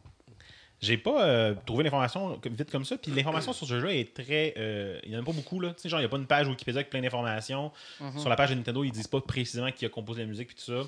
J'ai 0.82 0.98
pas 0.98 1.26
euh, 1.28 1.56
trouvé 1.66 1.84
l'information 1.84 2.40
vite 2.44 2.72
comme 2.72 2.86
ça. 2.86 2.98
Puis 2.98 3.12
l'information 3.12 3.54
sur 3.54 3.68
ce 3.68 3.80
jeu 3.80 3.92
est 3.94 4.14
très. 4.16 4.54
euh, 4.58 5.00
il 5.04 5.12
y 5.12 5.16
en 5.16 5.22
a 5.22 5.24
pas 5.24 5.32
beaucoup, 5.32 5.60
là. 5.60 5.74
Tu 5.76 5.82
sais, 5.82 5.90
genre, 5.90 6.00
il 6.00 6.04
n'y 6.04 6.08
a 6.08 6.10
pas 6.10 6.18
une 6.18 6.26
page 6.26 6.48
Wikipédia 6.48 6.80
avec 6.80 6.90
plein 6.90 7.02
d'informations. 7.02 7.72
Sur 8.18 8.30
la 8.30 8.36
page 8.36 8.50
de 8.50 8.56
Nintendo, 8.56 8.84
ils 8.84 8.92
disent 8.92 9.08
pas 9.08 9.22
précisément 9.22 9.72
qui 9.72 9.86
a 9.86 9.90
composé 9.90 10.22
la 10.22 10.28
musique 10.28 10.48
puis 10.48 10.56
tout 10.58 10.64
ça. 10.84 10.88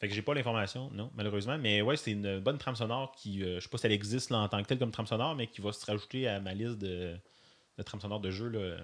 Fait 0.00 0.06
que 0.08 0.14
j'ai 0.14 0.22
pas 0.22 0.32
l'information, 0.34 0.90
non, 0.94 1.10
malheureusement. 1.16 1.58
Mais 1.58 1.82
ouais, 1.82 1.96
c'est 1.96 2.12
une 2.12 2.38
bonne 2.38 2.58
trame 2.58 2.76
sonore 2.76 3.10
qui. 3.16 3.42
euh, 3.42 3.56
je 3.56 3.64
sais 3.64 3.68
pas 3.68 3.78
si 3.78 3.86
elle 3.86 3.92
existe 3.92 4.30
là, 4.30 4.38
en 4.38 4.48
tant 4.48 4.62
que 4.62 4.68
telle 4.68 4.78
comme 4.78 4.92
trame 4.92 5.08
sonore, 5.08 5.34
mais 5.34 5.48
qui 5.48 5.60
va 5.60 5.72
se 5.72 5.84
rajouter 5.84 6.28
à 6.28 6.38
ma 6.38 6.54
liste 6.54 6.78
de, 6.78 7.16
de 7.76 7.82
trames 7.82 8.00
sonores 8.00 8.20
de 8.20 8.30
jeux. 8.30 8.48
Là. 8.50 8.76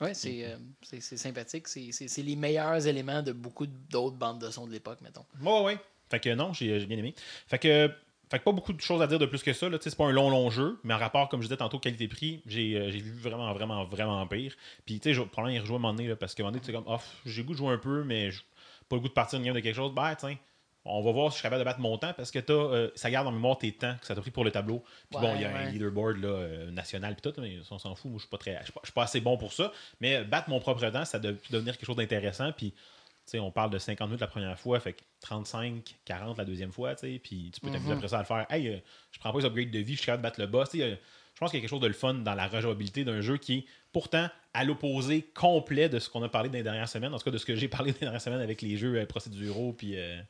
Ouais, 0.00 0.14
c'est 0.14 0.44
euh, 0.44 0.56
c'est- 0.82 1.16
sympathique. 1.16 1.66
C'est- 1.66 2.18
les 2.22 2.36
meilleurs 2.36 2.86
éléments 2.86 3.22
de 3.22 3.32
beaucoup 3.32 3.66
d'autres 3.66 4.16
bandes 4.16 4.40
de 4.40 4.50
son 4.50 4.68
de 4.68 4.72
l'époque, 4.72 5.00
mettons. 5.00 5.24
Ouais, 5.40 5.62
ouais. 5.64 5.78
Fait 6.10 6.20
que 6.20 6.32
non, 6.34 6.52
j'ai 6.52 6.78
j'ai 6.78 6.86
bien 6.86 6.98
aimé. 6.98 7.14
Fait 7.48 7.58
que, 7.58 7.90
fait 8.34 8.40
que 8.40 8.44
pas 8.44 8.52
beaucoup 8.52 8.72
de 8.72 8.80
choses 8.80 9.00
à 9.00 9.06
dire 9.06 9.18
de 9.20 9.26
plus 9.26 9.42
que 9.42 9.52
ça. 9.52 9.68
C'est 9.80 9.96
pas 9.96 10.06
un 10.06 10.12
long, 10.12 10.28
long 10.28 10.50
jeu, 10.50 10.78
mais 10.82 10.92
en 10.92 10.98
rapport, 10.98 11.28
comme 11.28 11.40
je 11.40 11.46
disais 11.46 11.56
tantôt, 11.56 11.78
qualité-prix, 11.78 12.42
j'ai 12.46 12.74
euh, 12.74 12.90
j'ai 12.90 12.98
vu 12.98 13.12
vraiment, 13.12 13.52
vraiment, 13.52 13.84
vraiment 13.84 14.26
pire. 14.26 14.54
Puis, 14.84 14.98
tu 14.98 15.08
sais, 15.08 15.14
je 15.14 15.20
vais 15.20 15.26
probablement 15.26 15.56
y 15.56 15.60
rejouer 15.60 15.74
à 15.74 15.76
un 15.76 15.80
moment 15.80 15.94
donné, 15.94 16.08
là, 16.08 16.16
parce 16.16 16.34
qu'à 16.34 16.42
un 16.42 16.46
moment 16.46 16.52
donné, 16.52 16.60
tu 16.60 16.66
sais, 16.66 16.72
comme, 16.72 16.92
off, 16.92 17.16
j'ai 17.24 17.42
le 17.42 17.46
goût 17.46 17.52
de 17.52 17.58
jouer 17.58 17.72
un 17.72 17.78
peu, 17.78 18.02
mais 18.02 18.32
j'ai 18.32 18.40
pas 18.88 18.96
le 18.96 19.02
goût 19.02 19.08
de 19.08 19.12
partir 19.12 19.38
une 19.38 19.44
game 19.44 19.54
de 19.54 19.60
quelque 19.60 19.76
chose. 19.76 19.92
Ben, 19.94 20.14
tiens, 20.16 20.36
on 20.84 21.02
va 21.02 21.12
voir 21.12 21.30
si 21.30 21.36
je 21.36 21.38
suis 21.38 21.42
capable 21.44 21.60
de 21.60 21.64
battre 21.64 21.78
mon 21.78 21.96
temps, 21.96 22.12
parce 22.12 22.32
que 22.32 22.40
t'as, 22.40 22.52
euh, 22.52 22.90
ça 22.96 23.08
garde 23.08 23.28
en 23.28 23.32
mémoire 23.32 23.56
tes 23.56 23.70
temps 23.70 23.94
que 24.00 24.06
ça 24.06 24.16
t'a 24.16 24.20
pris 24.20 24.32
pour 24.32 24.44
le 24.44 24.50
tableau. 24.50 24.82
Puis 25.10 25.20
bon, 25.20 25.32
il 25.36 25.42
y 25.42 25.44
a 25.44 25.56
un 25.56 25.70
leaderboard 25.70 26.16
là, 26.16 26.28
euh, 26.28 26.70
national, 26.72 27.14
puis 27.14 27.30
tout, 27.30 27.40
mais 27.40 27.58
on 27.70 27.78
s'en 27.78 27.94
fout. 27.94 28.10
Moi, 28.10 28.18
je 28.18 28.22
suis 28.22 28.30
pas 28.30 28.38
très, 28.38 28.58
je 28.58 28.64
suis 28.64 28.72
pas, 28.72 28.80
je 28.82 28.88
suis 28.88 28.94
pas 28.94 29.04
assez 29.04 29.20
bon 29.20 29.36
pour 29.36 29.52
ça. 29.52 29.72
Mais 30.00 30.24
battre 30.24 30.50
mon 30.50 30.58
propre 30.58 30.84
temps, 30.90 31.04
ça 31.04 31.20
doit 31.20 31.32
devenir 31.50 31.76
quelque 31.76 31.86
chose 31.86 31.96
d'intéressant. 31.96 32.50
Puis, 32.50 32.74
tu 33.26 33.30
sais, 33.32 33.38
on 33.40 33.50
parle 33.50 33.70
de 33.70 33.78
50 33.78 34.08
minutes 34.08 34.20
la 34.20 34.26
première 34.26 34.58
fois, 34.58 34.78
fait 34.80 34.92
que 34.92 35.00
35, 35.20 35.96
40 36.04 36.36
la 36.38 36.44
deuxième 36.44 36.72
fois, 36.72 36.94
tu 36.94 37.06
sais, 37.12 37.18
puis 37.22 37.50
tu 37.54 37.60
peux 37.60 37.70
t'amuser 37.70 37.90
Mhm. 37.90 37.96
après 37.96 38.08
ça 38.08 38.16
à 38.18 38.20
le 38.20 38.26
faire. 38.26 38.46
Hey, 38.50 38.68
euh, 38.68 38.76
je 39.12 39.18
prends 39.18 39.32
pas 39.32 39.38
les 39.38 39.44
upgrades 39.46 39.70
de 39.70 39.78
vie, 39.78 39.92
je 39.94 39.98
suis 39.98 40.06
capable 40.06 40.22
de 40.22 40.28
battre 40.28 40.40
le 40.40 40.46
boss. 40.46 40.70
Tu 40.70 40.78
sais, 40.78 40.84
euh, 40.84 40.94
je 41.34 41.38
pense 41.40 41.50
qu'il 41.50 41.58
y 41.58 41.60
a 41.60 41.62
quelque 41.62 41.70
chose 41.70 41.80
de 41.80 41.86
le 41.88 41.92
fun 41.94 42.14
dans 42.14 42.34
la 42.34 42.46
rejouabilité 42.46 43.04
d'un 43.04 43.20
jeu 43.20 43.36
qui 43.38 43.54
est 43.58 43.64
pourtant 43.92 44.28
à 44.52 44.64
l'opposé 44.64 45.22
complet 45.34 45.88
de 45.88 45.98
ce 45.98 46.08
qu'on 46.08 46.22
a 46.22 46.28
parlé 46.28 46.48
dans 46.48 46.54
les 46.58 46.62
dernières 46.62 46.88
semaines, 46.88 47.12
en 47.14 47.18
tout 47.18 47.24
cas 47.24 47.30
de 47.30 47.38
ce 47.38 47.46
que 47.46 47.56
j'ai 47.56 47.68
parlé 47.68 47.90
dans 47.92 47.96
les 47.98 48.04
dernières 48.06 48.20
semaines 48.22 48.40
avec 48.40 48.62
les 48.62 48.76
jeux 48.76 48.96
euh, 49.00 49.06
procéduraux, 49.06 49.72
puis. 49.72 49.96
euh, 49.98 50.20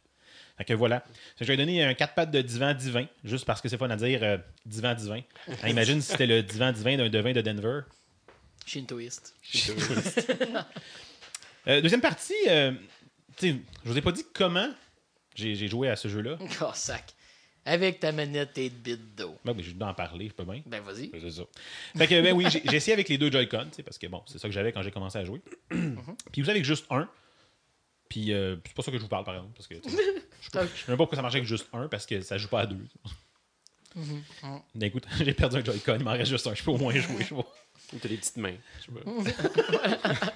Fait 0.56 0.64
que 0.64 0.72
voilà. 0.74 1.04
Je 1.40 1.44
vais 1.44 1.56
donner 1.56 1.82
un 1.84 1.92
4 1.94 2.14
pattes 2.14 2.30
de 2.30 2.40
divan 2.40 2.72
divin, 2.74 3.06
juste 3.24 3.44
parce 3.44 3.60
que 3.60 3.68
c'est 3.68 3.76
fun 3.76 3.90
à 3.90 3.96
dire 3.96 4.20
euh, 4.22 4.38
divan 4.64 4.94
divin. 4.94 5.20
Hein, 5.62 5.68
imagine 5.68 6.00
si 6.00 6.12
c'était 6.12 6.26
le 6.28 6.42
divan 6.54 6.70
divin 6.72 6.96
d'un 6.96 7.08
devin 7.10 7.32
de 7.32 7.40
Denver. 7.40 7.80
Shintoïste. 8.64 9.34
Euh, 11.66 11.81
deuxième 11.81 12.01
partie, 12.01 12.35
euh, 12.49 12.73
tu 13.36 13.51
sais, 13.51 13.57
je 13.85 13.91
vous 13.91 13.97
ai 13.99 14.03
pas 14.03 14.12
dit 14.12 14.24
comment 14.35 14.69
j'ai 15.35 15.55
j'ai 15.55 15.69
joué 15.69 15.89
à 15.89 15.97
ce 15.97 16.09
jeu-là. 16.09 16.39
Oh, 16.61 16.70
sac. 16.74 17.15
Avec 17.66 17.99
ta 18.01 18.12
manette 18.12 18.55
8-bit 18.59 19.15
d'eau. 19.16 19.39
Ben, 19.43 19.55
oui, 19.57 19.62
j'ai 19.62 19.73
dû 19.73 19.82
en 19.82 19.95
parler, 19.95 20.28
je 20.28 20.35
peux 20.35 20.45
bien. 20.45 20.62
Ben, 20.66 20.82
vas-y. 20.82 21.11
C'est 21.19 21.31
ça. 21.31 21.43
Fait 21.97 22.07
que, 22.07 22.20
ben 22.20 22.35
oui, 22.35 22.45
j'ai 22.51 22.61
j'ai 22.62 22.77
essayé 22.77 22.93
avec 22.93 23.09
les 23.09 23.16
deux 23.16 23.32
Joy-Con, 23.32 23.69
tu 23.70 23.77
sais, 23.77 23.82
parce 23.82 23.97
que 23.97 24.07
bon, 24.07 24.23
c'est 24.27 24.39
ça 24.39 24.49
que 24.49 24.53
j'avais 24.53 24.70
quand 24.70 24.82
j'ai 24.82 24.91
commencé 24.91 25.16
à 25.16 25.24
jouer. 25.24 25.41
Puis 26.31 26.43
vous 26.43 26.51
avez 26.51 26.62
juste 26.62 26.85
un. 26.91 27.09
Puis 28.11 28.32
euh, 28.35 28.57
c'est 28.66 28.74
pas 28.74 28.82
ça 28.82 28.91
que 28.91 28.99
je 28.99 29.03
vous 29.03 29.09
parle, 29.09 29.24
par 29.24 29.35
exemple, 29.35 29.55
parce 29.57 29.66
que 29.66 29.77
je 29.85 29.89
sais 29.89 29.97
je 30.53 30.59
même 30.59 30.69
pas 30.69 30.97
pourquoi 30.99 31.16
ça 31.16 31.23
marchait 31.23 31.39
avec 31.39 31.49
juste 31.49 31.66
un, 31.73 31.89
parce 31.89 32.05
que 32.05 32.20
ça 32.20 32.36
joue 32.36 32.49
pas 32.49 32.61
à 32.61 32.66
deux. 32.66 32.86
D'un 34.74 34.91
coup, 34.91 35.01
j'ai 35.24 35.32
perdu 35.32 35.57
un 35.57 35.65
Joy-Con, 35.65 35.97
il 35.99 36.05
m'en 36.05 36.12
reste 36.12 36.31
juste 36.31 36.47
un. 36.47 36.55
Je 36.55 36.62
peux 36.62 36.70
au 36.73 36.77
moins 36.78 36.93
jouer. 36.93 37.24
je 37.27 37.35
vois. 37.35 37.51
Ou 37.95 37.99
t'as 37.99 38.09
des 38.09 38.19
petites 38.19 38.36
mains. 38.36 38.57
Je 38.81 38.85
sais 38.85 38.93
pas. 38.93 40.35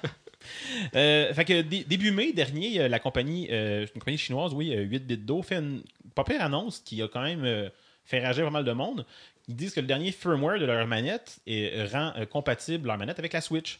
Euh, 0.95 1.33
fait 1.33 1.45
que 1.45 1.61
dé- 1.61 1.83
début 1.83 2.11
mai 2.11 2.33
dernier, 2.33 2.81
euh, 2.81 2.87
la 2.87 2.99
compagnie, 2.99 3.47
euh, 3.51 3.81
une 3.93 3.99
compagnie 4.01 4.17
chinoise, 4.17 4.53
oui, 4.53 4.73
euh, 4.75 4.81
8 4.81 5.05
bits 5.05 5.17
d'eau, 5.17 5.41
fait 5.41 5.57
une 5.57 5.83
pas 6.15 6.23
pire 6.23 6.41
annonce 6.41 6.79
qui 6.79 7.01
a 7.01 7.07
quand 7.07 7.21
même 7.21 7.43
euh, 7.45 7.69
fait 8.05 8.25
rager 8.25 8.41
pas 8.43 8.49
mal 8.49 8.63
de 8.65 8.71
monde. 8.71 9.05
Ils 9.47 9.55
disent 9.55 9.73
que 9.73 9.79
le 9.79 9.87
dernier 9.87 10.11
firmware 10.11 10.59
de 10.59 10.65
leur 10.65 10.85
manette 10.87 11.37
est- 11.47 11.85
rend 11.91 12.13
compatible 12.29 12.87
leur 12.87 12.97
manette 12.97 13.19
avec 13.19 13.33
la 13.33 13.41
Switch. 13.41 13.79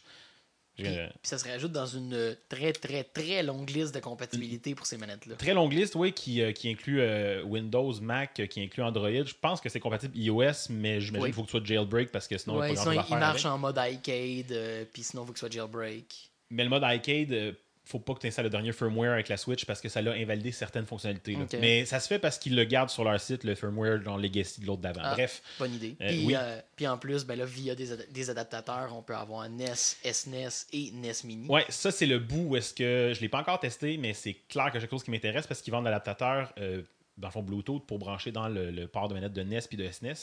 Puis, 0.76 0.84
puis 0.86 0.94
ça 1.24 1.36
se 1.36 1.46
rajoute 1.46 1.72
dans 1.72 1.84
une 1.84 2.34
très, 2.48 2.72
très, 2.72 3.04
très 3.04 3.42
longue 3.42 3.68
liste 3.68 3.94
de 3.94 4.00
compatibilité 4.00 4.74
pour 4.74 4.86
ces 4.86 4.96
manettes-là. 4.96 5.34
très 5.34 5.52
longue 5.52 5.72
liste, 5.74 5.94
oui, 5.94 6.12
qui, 6.12 6.40
euh, 6.40 6.52
qui 6.52 6.70
inclut 6.70 7.00
euh, 7.00 7.42
Windows, 7.42 7.92
Mac, 8.00 8.40
qui 8.48 8.62
inclut 8.62 8.82
Android. 8.82 9.10
Je 9.10 9.34
pense 9.38 9.60
que 9.60 9.68
c'est 9.68 9.80
compatible 9.80 10.16
iOS, 10.16 10.70
mais 10.70 11.00
j'imagine 11.00 11.16
Oui. 11.22 11.24
qu'il 11.28 11.34
faut 11.34 11.42
que 11.42 11.48
tu 11.48 11.50
sois 11.50 11.64
jailbreak 11.64 12.10
parce 12.10 12.26
que 12.26 12.38
sinon, 12.38 12.56
Ouais, 12.58 12.70
a 12.70 12.76
sinon, 12.76 12.92
il, 12.92 13.16
marche 13.16 13.44
avec. 13.44 13.54
en 13.54 13.58
mode 13.58 13.78
euh, 13.78 14.84
puis 14.90 15.02
sinon, 15.02 15.24
il 15.24 15.26
faut 15.26 15.32
que 15.32 15.38
ce 15.38 15.46
soit 15.46 15.52
jailbreak. 15.52 16.29
Mais 16.50 16.64
le 16.64 16.70
mode 16.70 16.82
arcade, 16.84 17.32
euh, 17.32 17.52
faut 17.84 17.98
pas 17.98 18.14
que 18.14 18.20
tu 18.20 18.26
installes 18.28 18.44
le 18.44 18.50
dernier 18.50 18.72
firmware 18.72 19.12
avec 19.12 19.28
la 19.28 19.36
Switch 19.36 19.64
parce 19.64 19.80
que 19.80 19.88
ça 19.88 20.00
l'a 20.02 20.12
invalidé 20.12 20.52
certaines 20.52 20.86
fonctionnalités. 20.86 21.36
Mais 21.60 21.84
ça 21.86 21.98
se 21.98 22.06
fait 22.06 22.18
parce 22.20 22.38
qu'ils 22.38 22.54
le 22.54 22.62
gardent 22.64 22.90
sur 22.90 23.02
leur 23.02 23.18
site, 23.20 23.42
le 23.42 23.54
firmware 23.56 24.00
dans 24.00 24.16
Legacy 24.16 24.60
de 24.60 24.66
l'autre 24.66 24.82
d'avant. 24.82 25.00
Ah, 25.02 25.14
Bref, 25.14 25.42
Bonne 25.58 25.74
idée. 25.74 25.96
Euh, 26.00 26.08
puis, 26.08 26.26
oui. 26.26 26.34
euh, 26.36 26.60
puis 26.76 26.86
en 26.86 26.98
plus, 26.98 27.24
ben 27.24 27.36
là, 27.38 27.44
via 27.46 27.74
des, 27.74 27.90
ad- 27.92 28.06
des 28.12 28.30
adaptateurs, 28.30 28.94
on 28.96 29.02
peut 29.02 29.16
avoir 29.16 29.48
NES, 29.48 29.74
SNES 30.04 30.66
et 30.72 30.92
NES 30.92 31.12
Mini. 31.24 31.48
ouais, 31.48 31.64
ça 31.68 31.90
c'est 31.90 32.06
le 32.06 32.18
bout 32.20 32.44
où 32.50 32.56
est-ce 32.56 32.74
que 32.74 33.12
je 33.14 33.20
l'ai 33.20 33.28
pas 33.28 33.38
encore 33.40 33.58
testé, 33.58 33.96
mais 33.96 34.12
c'est 34.12 34.34
clair 34.48 34.66
que 34.66 34.72
c'est 34.74 34.80
quelque 34.82 34.90
chose 34.90 35.02
qui 35.04 35.10
m'intéresse 35.10 35.46
parce 35.48 35.60
qu'ils 35.62 35.72
vendent 35.72 35.84
l'adaptateur 35.84 36.52
euh, 36.58 36.82
dans 37.18 37.28
le 37.28 37.32
fond 37.32 37.42
Bluetooth 37.42 37.84
pour 37.86 37.98
brancher 37.98 38.30
dans 38.30 38.48
le, 38.48 38.70
le 38.70 38.86
port 38.86 39.08
de 39.08 39.14
manette 39.14 39.32
de 39.32 39.42
NES 39.42 39.60
puis 39.68 39.76
de 39.76 39.90
SNES. 39.90 40.14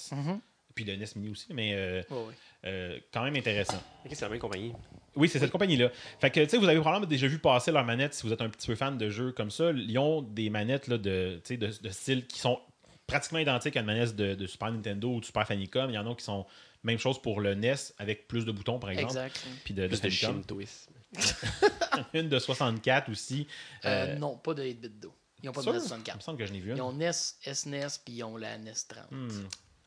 Puis 0.77 0.85
de 0.85 0.93
NES 0.95 1.05
Mini 1.15 1.29
aussi, 1.31 1.47
mais 1.53 1.73
euh, 1.73 2.01
euh, 2.65 2.99
quand 3.11 3.23
même 3.23 3.35
intéressant. 3.35 3.81
C'est 4.09 4.21
la 4.21 4.29
même 4.29 4.39
compagnie. 4.39 4.71
Oui, 5.15 5.27
c'est 5.27 5.39
cette 5.39 5.51
compagnie-là. 5.51 5.89
Fait 6.21 6.29
que, 6.29 6.39
tu 6.41 6.49
sais, 6.49 6.57
vous 6.57 6.67
avez 6.67 6.79
probablement 6.79 7.09
déjà 7.09 7.27
vu 7.27 7.39
passer 7.39 7.71
leurs 7.71 7.83
manettes 7.83 8.13
si 8.13 8.25
vous 8.27 8.31
êtes 8.31 8.41
un 8.41 8.49
petit 8.49 8.67
peu 8.67 8.75
fan 8.75 8.97
de 8.97 9.09
jeux 9.09 9.31
comme 9.31 9.49
ça. 9.49 9.71
Ils 9.71 9.97
ont 9.97 10.21
des 10.21 10.51
manettes 10.51 10.87
là, 10.87 10.99
de, 10.99 11.41
tu 11.43 11.55
sais, 11.55 11.57
de, 11.57 11.67
de 11.81 11.89
style 11.89 12.27
qui 12.27 12.37
sont 12.39 12.59
pratiquement 13.07 13.39
identiques 13.39 13.75
à 13.75 13.79
une 13.79 13.87
manette 13.87 14.15
de, 14.15 14.35
de 14.35 14.45
Super 14.45 14.71
Nintendo 14.71 15.15
ou 15.15 15.19
de 15.19 15.25
Super 15.25 15.47
Famicom. 15.47 15.89
Il 15.89 15.95
y 15.95 15.97
en 15.97 16.09
a 16.11 16.15
qui 16.15 16.23
sont 16.23 16.45
même 16.83 16.99
chose 16.99 17.19
pour 17.21 17.41
le 17.41 17.55
NES 17.55 17.73
avec 17.97 18.27
plus 18.27 18.45
de 18.45 18.51
boutons, 18.51 18.77
par 18.79 18.91
exemple. 18.91 19.07
Exact. 19.09 19.43
Puis 19.65 19.73
de, 19.73 19.87
Plus 19.87 19.99
de 20.01 20.09
Famicom. 20.09 20.35
shintoïsme. 20.43 20.91
Une 22.13 22.29
de 22.29 22.37
64 22.37 23.09
aussi. 23.09 23.47
Euh, 23.85 24.13
Euh, 24.13 24.15
non, 24.17 24.37
pas 24.37 24.53
de 24.53 24.63
8-bit 24.63 24.99
d'eau. 24.99 25.13
Ils 25.41 25.47
n'ont 25.47 25.51
pas 25.51 25.61
de 25.61 25.67
NES 25.67 25.71
Il 25.73 25.79
me 25.79 25.87
64. 25.87 26.21
semble 26.21 26.37
que 26.37 26.45
je 26.45 26.51
n'ai 26.53 26.59
vu 26.59 26.71
une. 26.71 26.77
Ils 26.77 26.81
ont 26.81 26.93
NES, 26.93 27.11
SNES, 27.11 27.99
puis 28.05 28.15
ils 28.15 28.23
ont 28.23 28.37
la 28.37 28.57
NES 28.57 28.73
30. 28.87 29.11
Hmm. 29.11 29.29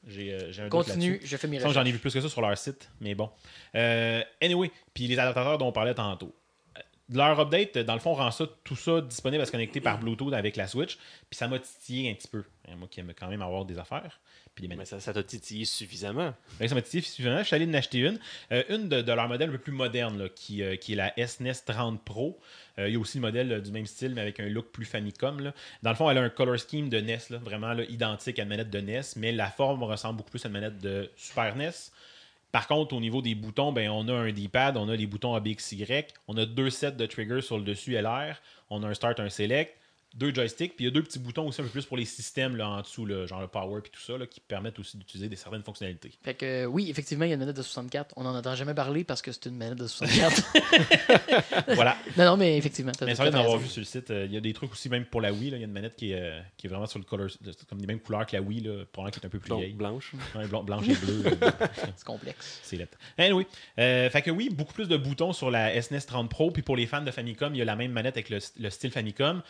J'ai 0.07 0.33
euh, 0.33 0.51
j'ai 0.53 0.63
un 0.63 0.69
Continue, 0.69 1.21
je 1.23 1.37
fais 1.37 1.47
mes 1.47 1.59
que 1.59 1.63
J'en 1.63 1.69
ai 1.69 1.73
recherches. 1.79 1.93
vu 1.93 1.99
plus 1.99 2.13
que 2.15 2.21
ça 2.21 2.29
sur 2.29 2.41
leur 2.41 2.57
site, 2.57 2.89
mais 3.01 3.15
bon. 3.15 3.31
Euh, 3.75 4.23
anyway, 4.41 4.71
puis 4.95 5.07
les 5.07 5.19
adaptateurs 5.19 5.59
dont 5.59 5.67
on 5.69 5.73
parlait 5.73 5.95
tantôt. 5.95 6.35
Euh, 6.79 6.81
Leur 7.13 7.39
update, 7.39 7.77
dans 7.79 7.95
le 7.95 8.01
fond, 8.01 8.15
rend 8.15 8.31
ça, 8.31 8.47
tout 8.65 8.77
ça 8.77 9.01
disponible 9.03 9.43
à 9.43 9.47
se 9.47 9.53
connecter 9.53 9.81
par 9.81 9.99
Bluetooth 9.99 10.33
avec 10.33 10.57
la 10.57 10.67
Switch. 10.67 10.97
Puis 11.29 11.37
ça 11.37 11.49
m'a 11.49 11.59
titillé 11.59 12.11
un 12.11 12.15
petit 12.15 12.29
peu. 12.29 12.45
Moi 12.79 12.89
qui 12.91 13.01
aime 13.01 13.13
quand 13.19 13.29
même 13.29 13.43
avoir 13.43 13.65
des 13.65 13.79
affaires. 13.79 14.21
Mais 14.69 14.85
ça 14.85 15.01
ça 15.01 15.13
t'a 15.13 15.23
titillé 15.23 15.65
suffisamment. 15.65 16.35
Que 16.59 16.69
ça 16.69 16.75
m'a 16.75 16.83
titillé 16.83 17.03
suffisamment. 17.03 17.39
Je 17.39 17.45
suis 17.45 17.57
allé 17.57 17.67
en 17.67 17.75
acheter 17.75 17.99
une. 17.99 18.19
Euh, 18.53 18.63
une 18.69 18.89
de, 18.89 19.03
de 19.03 19.13
leur 19.13 19.29
modèle 19.29 19.49
un 19.49 19.53
peu 19.53 19.59
plus 19.59 19.73
moderne, 19.73 20.19
là, 20.19 20.29
qui, 20.29 20.63
euh, 20.63 20.77
qui 20.77 20.93
est 20.93 20.97
la 20.97 21.13
SNES 21.27 21.65
30 21.67 22.05
Pro. 22.05 22.39
Euh, 22.79 22.89
il 22.89 22.95
y 22.95 22.97
a 22.97 23.01
aussi 23.01 23.19
le 23.19 23.23
modèle 23.23 23.63
du 23.63 23.71
même 23.71 23.87
style, 23.87 24.15
mais 24.15 24.21
avec 24.21 24.41
un 24.41 24.49
look 24.49 24.67
plus 24.73 24.85
Famicom. 24.85 25.41
là. 25.41 25.55
Dans 25.83 25.91
le 25.91 25.97
fond, 25.97 26.11
elle 26.11 26.19
a 26.19 26.23
un 26.23 26.31
color 26.31 26.59
scheme 26.59 26.89
de 26.89 27.01
NES, 27.01 27.19
là, 27.31 27.39
vraiment 27.39 27.73
identique 27.89 28.39
à 28.39 28.43
une 28.43 28.49
manette 28.49 28.71
de 28.71 28.81
NES, 28.81 29.03
mais 29.17 29.33
la 29.33 29.51
forme 29.51 29.83
ressemble 29.83 30.17
beaucoup 30.19 30.31
plus 30.31 30.45
à 30.45 30.49
une 30.49 30.55
manette 30.55 30.79
de 30.79 31.11
Super 31.17 31.57
NES. 31.57 31.71
Par 32.53 32.67
contre, 32.67 32.95
au 32.95 33.01
niveau 33.01 33.23
des 33.23 33.35
boutons, 33.35 33.73
ben, 33.73 33.91
on 33.91 34.09
a 34.09 34.13
un 34.13 34.33
D-pad, 34.33 34.77
on 34.77 34.89
a 34.89 34.97
les 34.97 35.07
boutons 35.07 35.35
ABXY, 35.35 35.87
on 36.27 36.37
a 36.37 36.47
deux 36.47 36.71
sets 36.71 36.93
de 36.93 37.07
triggers 37.07 37.43
sur 37.43 37.59
le 37.59 37.65
dessus 37.65 37.93
LR, 37.93 38.41
on 38.71 38.83
a 38.83 38.89
un 38.89 38.95
Start, 38.95 39.21
un 39.21 39.29
Select, 39.29 39.77
deux 40.15 40.35
joysticks, 40.35 40.75
puis 40.77 40.85
il 40.85 40.89
y 40.89 40.91
a 40.91 40.93
deux 40.93 41.03
petits 41.03 41.19
boutons 41.21 41.47
aussi 41.47 41.61
un 41.61 41.65
peu 41.65 41.71
plus 41.71 41.85
pour 41.87 41.97
les 41.97 42.05
systèmes 42.05 42.57
là, 42.57 42.69
en 42.69 42.81
dessous, 42.83 43.07
là, 43.07 43.27
genre 43.27 43.41
le 43.41 43.47
Power 43.47 43.81
puis 43.81 43.93
tout 43.93 44.01
ça, 44.01 44.19
là, 44.19 44.27
qui 44.27 44.41
permettent 44.41 44.79
aussi 44.79 44.97
d'utiliser 44.97 45.29
des 45.29 45.37
certaines 45.37 45.63
fonctionnalités. 45.63 46.11
Fait 46.23 46.35
que 46.35 46.45
euh, 46.47 46.65
oui, 46.67 46.91
effectivement, 46.91 47.25
il 47.25 47.29
y 47.29 47.31
a 47.31 47.35
une 47.35 47.41
manette 47.41 47.57
de 47.57 47.63
64. 47.63 48.15
On 48.17 48.25
n'en 48.25 48.35
entend 48.37 48.55
jamais 48.57 48.75
parler 48.75 49.05
parce 49.05 49.23
que 49.23 49.31
c'est 49.33 49.47
une 49.47 49.57
manette 49.57 49.79
de 49.79 49.87
64. 49.87 50.43
voilà. 51.75 51.97
non, 52.17 52.25
non, 52.25 52.37
mais 52.37 52.57
effectivement. 52.57 52.93
Mais 53.01 53.13
tout 53.13 53.17
ça 53.17 53.23
va 53.25 53.29
à 53.29 53.33
fait 53.33 53.39
d'avoir 53.39 53.59
vu 53.59 53.69
sur 53.69 53.81
le 53.81 53.85
site. 53.87 54.11
euh, 54.11 54.27
Il 54.27 54.33
y 54.35 54.37
a 54.37 54.41
des 54.41 54.53
trucs 54.53 54.73
aussi, 54.73 54.89
même 54.89 55.05
pour 55.05 55.21
la 55.21 55.33
Wii. 55.33 55.49
Il 55.49 55.59
y 55.59 55.63
a 55.63 55.65
une 55.65 55.73
manette 55.73 55.97
qui 55.97 56.13
est, 56.13 56.21
euh, 56.21 56.41
qui 56.57 56.67
est 56.67 56.71
vraiment 56.71 56.87
sur 56.87 56.99
le 56.99 57.05
color, 57.05 57.29
comme 57.69 57.79
les 57.81 57.87
mêmes 57.87 58.01
couleurs 58.01 58.27
que 58.27 58.35
la 58.37 58.43
Wii, 58.43 58.61
là, 58.63 58.85
probablement 58.93 59.11
qui 59.13 59.21
est 59.21 59.27
un 59.27 59.31
peu 59.31 59.39
plus 59.39 59.49
Donc, 59.51 59.61
vieille. 59.61 59.73
blanche. 59.73 60.13
Ouais, 60.35 60.47
blan- 60.47 60.65
blanche 60.65 60.89
et 60.89 60.95
bleue. 60.95 61.23
C'est 61.97 62.05
complexe. 62.05 62.61
c'est 62.63 62.77
lettre. 62.77 62.99
Anyway, 63.19 63.47
euh, 63.79 64.11
fait 64.11 64.23
que 64.23 64.31
oui, 64.31 64.49
beaucoup 64.51 64.73
plus 64.75 64.89
de 64.89 64.97
boutons 64.97 65.33
sur 65.33 65.51
la 65.51 65.81
SNES 65.81 66.01
30 66.07 66.29
Pro. 66.29 66.51
Puis 66.51 66.63
pour 66.63 66.77
les 66.77 66.87
fans 66.87 67.03
de 67.03 67.11
Famicom, 67.11 67.55
il 67.55 67.59
y 67.59 67.63
a 67.63 67.65
la 67.65 67.77
même 67.77 67.93
manette 67.93 68.17
avec 68.17 68.31
le, 68.31 68.39
le 68.59 68.71
style 68.71 68.91
Famicom. 68.91 69.43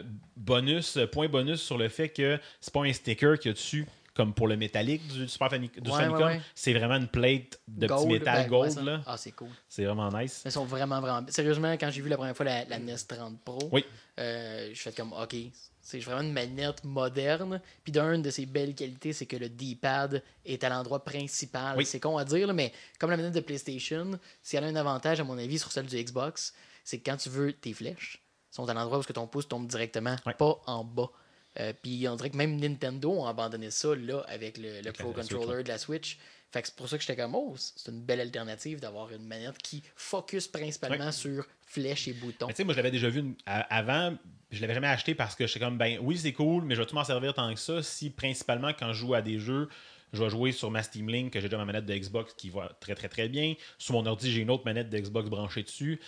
Euh, 0.00 0.02
bonus, 0.36 0.96
euh, 0.96 1.06
point 1.06 1.28
bonus 1.28 1.60
sur 1.62 1.78
le 1.78 1.88
fait 1.88 2.08
que 2.08 2.38
c'est 2.60 2.72
pas 2.72 2.82
un 2.84 2.92
sticker 2.92 3.38
qu'il 3.38 3.50
y 3.50 3.52
a 3.52 3.54
dessus. 3.54 3.86
Comme 4.12 4.34
pour 4.34 4.48
le 4.48 4.56
métallique 4.56 5.06
du 5.06 5.28
Super 5.28 5.46
Ouais, 5.46 5.50
Famicom, 5.70 5.86
ouais, 6.18 6.24
ouais. 6.24 6.40
c'est 6.54 6.74
vraiment 6.74 6.96
une 6.96 7.06
plate 7.06 7.60
de 7.68 7.86
petit 7.86 8.06
métal 8.08 8.42
ben, 8.42 8.48
gold. 8.50 8.70
ça. 8.72 8.82
là. 8.82 9.00
Ah, 9.06 9.16
c'est 9.16 9.30
cool. 9.30 9.48
C'est 9.68 9.84
vraiment 9.84 10.10
nice. 10.10 10.42
Ils 10.44 10.50
sont 10.50 10.64
vraiment, 10.64 11.00
vraiment. 11.00 11.24
Sérieusement, 11.28 11.72
quand 11.74 11.90
j'ai 11.90 12.02
vu 12.02 12.08
la 12.08 12.16
première 12.16 12.36
fois 12.36 12.44
la, 12.44 12.64
la 12.64 12.78
NES 12.80 12.96
30 13.06 13.40
Pro, 13.44 13.68
Oui. 13.70 13.84
euh, 14.18 14.70
je 14.74 14.80
fais 14.80 14.90
comme, 14.92 15.12
OK, 15.12 15.36
c'est 15.80 16.00
vraiment 16.00 16.22
une 16.22 16.32
manette 16.32 16.82
moderne. 16.82 17.62
Puis 17.84 17.92
d'un 17.92 18.18
de 18.18 18.30
ses 18.30 18.46
belles 18.46 18.74
qualités, 18.74 19.12
c'est 19.12 19.26
que 19.26 19.36
le 19.36 19.48
D-pad 19.48 20.22
est 20.44 20.64
à 20.64 20.68
l'endroit 20.68 21.04
principal. 21.04 21.76
Oui. 21.78 21.86
C'est 21.86 22.00
con 22.00 22.18
à 22.18 22.24
dire, 22.24 22.48
là, 22.48 22.52
mais 22.52 22.72
comme 22.98 23.10
la 23.10 23.16
manette 23.16 23.32
de 23.34 23.40
PlayStation, 23.40 24.18
si 24.42 24.56
elle 24.56 24.64
a 24.64 24.66
un 24.66 24.76
avantage, 24.76 25.20
à 25.20 25.24
mon 25.24 25.38
avis, 25.38 25.60
sur 25.60 25.70
celle 25.70 25.86
du 25.86 25.96
Xbox, 25.96 26.52
c'est 26.82 26.98
que 26.98 27.08
quand 27.08 27.16
tu 27.16 27.28
veux 27.28 27.52
tes 27.52 27.72
flèches, 27.72 28.20
sont 28.50 28.68
à 28.68 28.74
l'endroit 28.74 28.98
où 28.98 29.02
ce 29.02 29.08
que 29.08 29.12
ton 29.12 29.26
pouce 29.26 29.48
tombe 29.48 29.66
directement, 29.66 30.16
Ouais. 30.26 30.34
pas 30.34 30.60
en 30.66 30.84
bas. 30.84 31.10
Euh, 31.58 31.72
puis 31.82 32.06
on 32.08 32.14
dirait 32.16 32.30
que 32.30 32.36
même 32.36 32.56
Nintendo 32.60 33.24
a 33.24 33.30
abandonné 33.30 33.70
ça 33.70 33.94
là 33.96 34.24
avec 34.28 34.56
le, 34.56 34.68
le 34.70 34.78
Avec 34.78 34.98
Pro 34.98 35.08
la- 35.16 35.22
Controller 35.22 35.62
de 35.64 35.68
la 35.68 35.78
Switch. 35.78 36.18
Fait 36.52 36.62
que 36.62 36.68
c'est 36.68 36.74
pour 36.76 36.88
ça 36.88 36.96
que 36.96 37.02
j'étais 37.04 37.20
comme, 37.20 37.34
oh, 37.34 37.54
c'est 37.56 37.90
une 37.92 38.00
belle 38.02 38.20
alternative 38.20 38.80
d'avoir 38.80 39.10
une 39.12 39.24
manette 39.24 39.58
qui 39.58 39.82
focus 39.94 40.48
principalement 40.48 41.06
Ouais. 41.06 41.12
sur 41.12 41.44
flèches 41.66 42.08
et 42.08 42.12
boutons. 42.12 42.48
Tu 42.48 42.54
sais, 42.56 42.64
moi, 42.64 42.72
je 42.74 42.78
l'avais 42.78 42.90
déjà 42.90 43.08
vu 43.08 43.20
une- 43.20 43.34
avant. 43.46 44.16
Je 44.50 44.60
l'avais 44.60 44.74
jamais 44.74 44.88
acheté 44.88 45.14
parce 45.14 45.36
que 45.36 45.46
j'étais 45.46 45.60
comme, 45.60 45.78
ben 45.78 45.98
oui, 46.02 46.18
c'est 46.18 46.32
cool, 46.32 46.64
mais 46.64 46.74
je 46.74 46.80
vais 46.80 46.86
tout 46.86 46.96
m'en 46.96 47.04
servir 47.04 47.34
tant 47.34 47.52
que 47.54 47.60
ça 47.60 47.82
si 47.84 48.10
principalement 48.10 48.72
quand 48.76 48.92
je 48.92 48.98
joue 48.98 49.14
à 49.14 49.22
des 49.22 49.38
jeux, 49.38 49.68
je 50.12 50.24
vais 50.24 50.28
jouer 50.30 50.50
sur 50.50 50.72
ma 50.72 50.82
Steam 50.82 51.08
Link, 51.08 51.32
que 51.32 51.40
j'ai 51.40 51.48
déjà 51.48 51.56
ma 51.56 51.64
manette 51.64 51.86
de 51.86 51.94
Xbox 51.96 52.34
qui 52.34 52.50
va 52.50 52.72
très 52.80 52.96
très 52.96 53.08
très 53.08 53.28
bien. 53.28 53.54
Sur 53.78 53.94
mon 53.94 54.04
ordi, 54.06 54.32
j'ai 54.32 54.40
une 54.40 54.50
autre 54.50 54.64
manette 54.64 54.90
de 54.90 54.98
Xbox 54.98 55.28
branchée 55.28 55.62
dessus. 55.62 56.00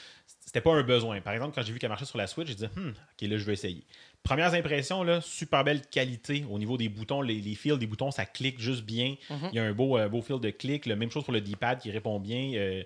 C'était 0.44 0.60
pas 0.60 0.74
un 0.74 0.82
besoin. 0.82 1.20
Par 1.20 1.32
exemple, 1.32 1.55
quand 1.55 1.62
j'ai 1.62 1.73
vu 1.73 1.78
qu'elle 1.78 1.89
marchait 1.89 2.05
sur 2.05 2.19
la 2.19 2.27
Switch, 2.27 2.48
j'ai 2.48 2.55
dit, 2.55 2.66
hmm, 2.66 2.89
ok, 2.90 3.28
là, 3.28 3.36
je 3.39 3.44
vais 3.44 3.52
essayer. 3.55 3.85
Premières 4.23 4.52
impressions, 4.55 5.02
là, 5.02 5.20
super 5.20 5.64
belle 5.64 5.81
qualité 5.86 6.44
au 6.51 6.59
niveau 6.59 6.77
des 6.77 6.89
boutons. 6.89 7.23
Les, 7.23 7.40
les 7.40 7.55
fils 7.55 7.78
des 7.78 7.86
boutons, 7.86 8.10
ça 8.10 8.27
clique 8.27 8.60
juste 8.60 8.82
bien. 8.85 9.16
Mhm. 9.31 9.48
Il 9.52 9.56
y 9.56 9.59
a 9.59 9.64
un 9.64 9.73
beau, 9.73 9.97
euh, 9.97 10.09
beau 10.09 10.20
fil 10.20 10.39
de 10.40 10.51
clic. 10.51 10.86
La 10.86 10.97
même 10.97 11.10
chose 11.10 11.24
pour 11.24 11.32
le 11.32 11.40
D-pad 11.40 11.81
qui 11.81 11.90
répond 11.90 12.19
bien. 12.20 12.52
Euh, 12.55 12.82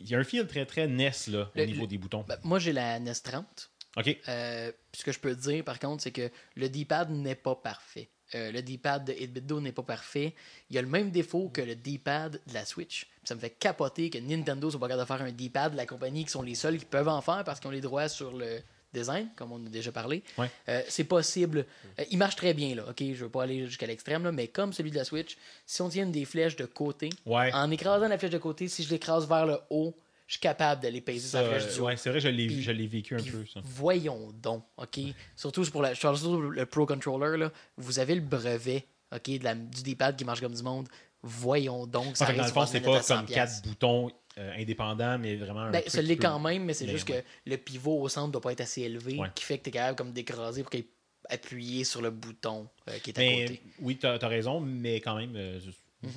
il 0.00 0.08
y 0.08 0.14
a 0.14 0.18
un 0.18 0.24
fil 0.24 0.46
très 0.46 0.64
très 0.64 0.86
NES 0.86 1.10
là, 1.28 1.50
au 1.54 1.64
niveau 1.64 1.82
le- 1.82 1.86
des 1.88 1.98
boutons. 1.98 2.24
Ben, 2.26 2.38
moi, 2.44 2.58
j'ai 2.58 2.72
la 2.72 2.98
NES 2.98 3.12
30. 3.22 3.70
OK. 3.98 4.16
Euh, 4.28 4.72
ce 4.94 5.04
que 5.04 5.12
je 5.12 5.18
peux 5.18 5.34
te 5.36 5.40
dire, 5.42 5.64
par 5.64 5.78
contre, 5.78 6.02
c'est 6.02 6.12
que 6.12 6.30
le 6.56 6.68
D-pad 6.70 7.10
n'est 7.10 7.34
pas 7.34 7.54
parfait. 7.56 8.08
Le 8.34 8.62
D-pad 8.62 9.04
de 9.04 9.12
8-bit-do 9.12 9.60
n'est 9.60 9.72
pas 9.72 9.82
parfait. 9.82 10.34
Il 10.70 10.76
y 10.76 10.78
a 10.78 10.82
le 10.82 10.88
même 10.88 11.10
défaut 11.10 11.50
que 11.50 11.60
le 11.60 11.74
D-pad 11.74 12.40
de 12.46 12.54
la 12.54 12.64
Switch. 12.64 13.06
Ça 13.24 13.34
me 13.34 13.40
fait 13.40 13.50
capoter 13.50 14.10
que 14.10 14.18
Nintendo 14.18 14.70
soit 14.70 14.80
pas 14.80 14.88
capable 14.88 15.08
de 15.08 15.16
faire 15.16 15.26
un 15.26 15.32
D-pad 15.32 15.72
de 15.72 15.76
la 15.76 15.86
compagnie 15.86 16.24
qui 16.24 16.30
sont 16.30 16.42
les 16.42 16.54
seuls 16.56 16.78
qui 16.78 16.84
peuvent 16.84 17.08
en 17.08 17.20
faire 17.20 17.44
parce 17.44 17.60
qu'ils 17.60 17.68
ont 17.68 17.72
les 17.72 17.80
droits 17.80 18.08
sur 18.08 18.32
le 18.36 18.58
design, 18.92 19.28
comme 19.36 19.52
on 19.52 19.64
a 19.64 19.68
déjà 19.70 19.90
parlé. 19.92 20.22
Ouais. 20.36 20.50
Euh, 20.68 20.82
c'est 20.88 21.04
possible. 21.04 21.64
Euh, 21.98 22.04
il 22.10 22.18
marche 22.18 22.36
très 22.36 22.52
bien, 22.52 22.74
là. 22.74 22.84
OK, 22.90 22.98
je 23.00 23.24
veux 23.24 23.30
pas 23.30 23.44
aller 23.44 23.66
jusqu'à 23.66 23.86
l'extrême, 23.86 24.22
là, 24.24 24.32
mais 24.32 24.48
comme 24.48 24.72
celui 24.72 24.90
de 24.90 24.96
la 24.96 25.04
Switch, 25.04 25.36
si 25.64 25.80
on 25.82 25.88
tient 25.88 26.04
des 26.06 26.24
flèches 26.26 26.56
de 26.56 26.66
côté, 26.66 27.08
Ouais. 27.24 27.50
en 27.54 27.70
écrasant 27.70 28.06
la 28.08 28.18
flèche 28.18 28.32
de 28.32 28.38
côté, 28.38 28.68
si 28.68 28.82
je 28.82 28.90
l'écrase 28.90 29.26
vers 29.26 29.46
le 29.46 29.58
haut, 29.70 29.94
je 30.26 30.32
suis 30.34 30.40
capable 30.40 30.82
d'aller 30.82 31.00
peser 31.00 31.28
sa 31.28 31.42
flèche 31.44 31.72
du 31.74 31.80
haut. 31.80 31.84
ouais, 31.86 31.96
c'est 31.96 32.10
vrai, 32.10 32.20
je 32.20 32.28
l'ai, 32.28 32.48
je 32.60 32.70
l'ai 32.70 32.86
vécu 32.86 33.14
un 33.14 33.22
peu, 33.22 33.46
ça. 33.46 33.60
Voyons 33.64 34.30
donc, 34.42 34.64
OK? 34.76 34.98
Surtout 35.36 35.64
pour 35.70 35.80
la, 35.80 35.94
je 35.94 36.00
parle 36.00 36.16
surtout 36.18 36.32
pour 36.40 36.50
le 36.50 36.66
Pro 36.66 36.84
Controller, 36.84 37.38
là, 37.38 37.52
vous 37.78 37.98
avez 37.98 38.14
le 38.14 38.20
brevet, 38.20 38.84
OK, 39.14 39.30
de 39.38 39.44
la, 39.44 39.54
du 39.54 39.82
D-pad 39.82 40.16
qui 40.16 40.24
marche 40.24 40.40
comme 40.40 40.54
du 40.54 40.62
monde. 40.62 40.88
Voyons 41.22 41.86
donc, 41.86 42.16
ça 42.16 42.26
Fait 42.26 42.32
que 42.32 42.38
dans 42.38 42.46
le 42.46 42.52
fond, 42.52 42.66
c'est 42.66 42.80
pas 42.80 42.98
à 42.98 43.02
100 43.02 43.16
comme 43.16 43.26
quatre 43.26 43.62
boutons 43.62 44.10
euh, 44.38 44.52
indépendants, 44.58 45.18
mais 45.18 45.36
vraiment 45.36 45.60
un 45.60 45.70
Ben, 45.70 45.80
truc 45.80 45.92
ça 45.92 46.02
l'est 46.02 46.16
quand 46.16 46.38
même, 46.40 46.64
mais 46.64 46.74
c'est 46.74 46.86
Ben, 46.86 46.92
juste 46.96 47.08
ouais. 47.10 47.22
que 47.44 47.50
le 47.50 47.56
pivot 47.58 48.00
au 48.00 48.08
centre 48.08 48.32
doit 48.32 48.40
pas 48.40 48.52
être 48.52 48.62
assez 48.62 48.82
élevé, 48.82 49.16
Ouais. 49.18 49.28
qui 49.34 49.44
fait 49.44 49.58
que 49.58 49.64
tu 49.64 49.68
es 49.68 49.72
capable 49.72 49.96
comme 49.96 50.12
d'écraser 50.12 50.62
pour 50.62 50.70
qu'il 50.70 50.84
appuyer 51.28 51.84
sur 51.84 52.02
le 52.02 52.10
bouton 52.10 52.68
euh, 52.90 52.98
qui 52.98 53.10
est 53.10 53.18
à 53.18 53.22
Mais 53.22 53.44
côté. 53.46 53.62
oui, 53.80 53.96
t'as 53.96 54.16
as 54.20 54.28
raison, 54.28 54.58
mais 54.60 55.00
quand 55.00 55.14
même, 55.16 55.34
euh, 55.36 55.60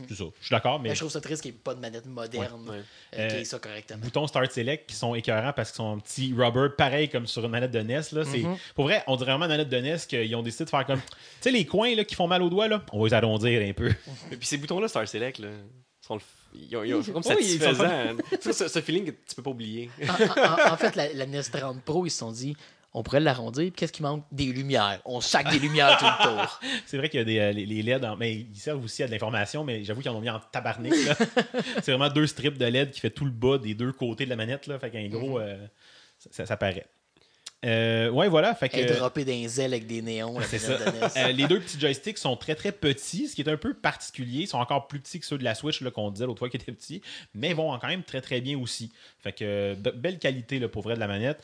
c'est 0.07 0.15
ça. 0.15 0.23
Je 0.39 0.45
suis 0.45 0.51
d'accord, 0.53 0.79
mais 0.79 0.89
Mais 0.89 0.95
je 0.95 0.99
trouve 1.01 1.11
ça 1.11 1.21
triste 1.21 1.41
qu'il 1.41 1.51
n'y 1.51 1.57
ait 1.57 1.61
pas 1.63 1.73
de 1.75 1.79
manette 1.79 2.05
moderne 2.05 2.67
Ouais. 2.69 2.81
euh, 3.17 3.27
qui 3.29 3.35
Euh, 3.35 3.39
ait 3.41 3.45
ça 3.45 3.59
correctement. 3.59 3.99
boutons 3.99 4.27
Start 4.27 4.51
Select 4.51 4.89
qui 4.89 4.95
sont 4.95 5.13
écœurants 5.15 5.53
parce 5.53 5.69
qu'ils 5.71 5.77
sont 5.77 5.83
en 5.83 5.99
petit 5.99 6.33
rubber, 6.35 6.67
pareil 6.75 7.09
comme 7.09 7.27
sur 7.27 7.43
une 7.45 7.51
manette 7.51 7.71
de 7.71 7.79
NES. 7.79 8.01
Là, 8.11 8.23
c'est, 8.25 8.39
Mhm. 8.39 8.57
Pour 8.75 8.85
vrai, 8.85 9.03
on 9.07 9.15
dirait 9.15 9.31
vraiment 9.31 9.45
une 9.45 9.51
manette 9.51 9.69
de 9.69 9.77
NES 9.77 9.97
qu'ils 10.07 10.35
ont 10.35 10.41
décidé 10.43 10.65
de 10.65 10.69
faire 10.69 10.85
comme. 10.85 10.99
Tu 11.01 11.11
sais, 11.41 11.51
les 11.51 11.65
coins 11.65 11.93
là, 11.95 12.03
qui 12.03 12.15
font 12.15 12.27
mal 12.27 12.41
aux 12.41 12.49
doigts, 12.49 12.67
là, 12.67 12.83
on 12.91 12.99
va 12.99 13.07
les 13.07 13.13
arrondir 13.13 13.61
un 13.61 13.73
peu. 13.73 13.87
Et 14.31 14.37
puis 14.37 14.47
ces 14.47 14.57
boutons-là, 14.57 14.87
Star 14.87 15.07
Select, 15.07 15.39
là, 15.39 15.49
sont 16.01 16.15
le 16.15 16.21
ils 16.57 16.77
ont, 16.77 16.83
ils 16.85 16.93
ont- 16.95 17.03
sont 17.03 17.11
comme 17.11 17.21
Oui, 17.35 17.35
ils 17.41 17.59
sais, 18.39 18.53
ce, 18.53 18.67
ce 18.69 18.79
feeling 18.81 19.05
que 19.07 19.11
tu 19.11 19.35
peux 19.35 19.43
pas 19.43 19.49
oublier. 19.49 19.89
en, 20.07 20.13
en- 20.69 20.73
en 20.73 20.77
fait, 20.77 20.95
la, 20.95 21.11
la 21.11 21.25
NES 21.25 21.41
30 21.51 21.81
Pro, 21.83 22.05
ils 22.05 22.09
se 22.09 22.19
sont 22.19 22.31
dit, 22.31 22.55
on 22.97 23.03
pourrait 23.03 23.19
l'arrondir, 23.19 23.63
puis 23.63 23.71
qu'est-ce 23.73 23.91
qui 23.91 24.01
manque? 24.01 24.23
Des 24.31 24.45
lumières. 24.45 25.01
On 25.05 25.19
sac 25.21 25.49
des 25.51 25.59
lumières 25.59 25.97
tout 25.97 26.05
le 26.05 26.23
tour. 26.37 26.59
C'est 26.85 26.97
vrai 26.97 27.09
qu'il 27.09 27.19
y 27.19 27.21
a 27.21 27.25
des, 27.25 27.39
euh, 27.39 27.51
les, 27.51 27.65
les 27.65 27.83
LED, 27.83 28.05
en- 28.05 28.15
mais 28.15 28.33
ils 28.33 28.55
servent 28.55 28.83
aussi 28.83 29.03
à 29.03 29.07
de 29.07 29.11
l'information, 29.11 29.63
mais 29.65 29.83
j'avoue 29.83 30.01
qu'ils 30.01 30.09
en 30.11 30.15
ont 30.15 30.21
mis 30.21 30.29
en 30.29 30.39
tabarnak. 30.39 30.93
c'est 31.83 31.91
vraiment 31.91 32.09
deux 32.09 32.25
strips 32.25 32.57
de 32.57 32.65
LED 32.65 32.91
qui 32.91 33.01
fait 33.01 33.09
tout 33.09 33.25
le 33.25 33.31
bas 33.31 33.57
des 33.57 33.73
deux 33.75 33.91
côtés 33.91 34.23
de 34.25 34.29
la 34.29 34.35
manette. 34.37 34.67
Là, 34.67 34.79
fait 34.79 34.89
qu'un 34.91 35.07
gros, 35.09 35.39
euh, 35.39 35.57
ça, 36.31 36.45
ça 36.45 36.57
paraît. 36.57 36.85
Euh, 37.63 38.09
ouais, 38.09 38.27
voilà. 38.27 38.53
Fait 38.53 38.69
que, 38.69 39.23
des 39.23 39.61
ailes 39.61 39.73
avec 39.73 39.87
des 39.87 40.01
néons, 40.01 40.37
la 40.37 40.45
ça. 40.45 40.77
de. 40.77 41.17
Euh, 41.17 41.31
les 41.31 41.47
deux 41.47 41.59
petits 41.59 41.79
joysticks 41.79 42.17
sont 42.19 42.35
très 42.35 42.53
très 42.53 42.71
petits, 42.71 43.27
ce 43.27 43.35
qui 43.35 43.41
est 43.41 43.49
un 43.49 43.57
peu 43.57 43.73
particulier. 43.73 44.41
Ils 44.41 44.47
sont 44.47 44.59
encore 44.59 44.87
plus 44.87 44.99
petits 44.99 45.19
que 45.19 45.25
ceux 45.25 45.37
de 45.37 45.43
la 45.43 45.55
Switch 45.55 45.83
qu'on 45.89 46.11
disait 46.11 46.25
l'autre 46.25 46.39
fois 46.39 46.49
qui 46.49 46.57
étaient 46.57 46.71
petits, 46.71 47.01
mais 47.33 47.49
ils 47.49 47.55
vont 47.55 47.75
quand 47.79 47.87
même 47.87 48.03
très 48.03 48.21
très 48.21 48.41
bien 48.41 48.59
aussi. 48.59 48.91
Fait 49.19 49.31
que 49.31 49.43
euh, 49.43 49.75
be- 49.75 49.93
belle 49.95 50.19
qualité 50.19 50.59
là, 50.59 50.67
pour 50.67 50.83
vrai 50.83 50.93
de 50.93 50.99
la 50.99 51.07
manette. 51.07 51.43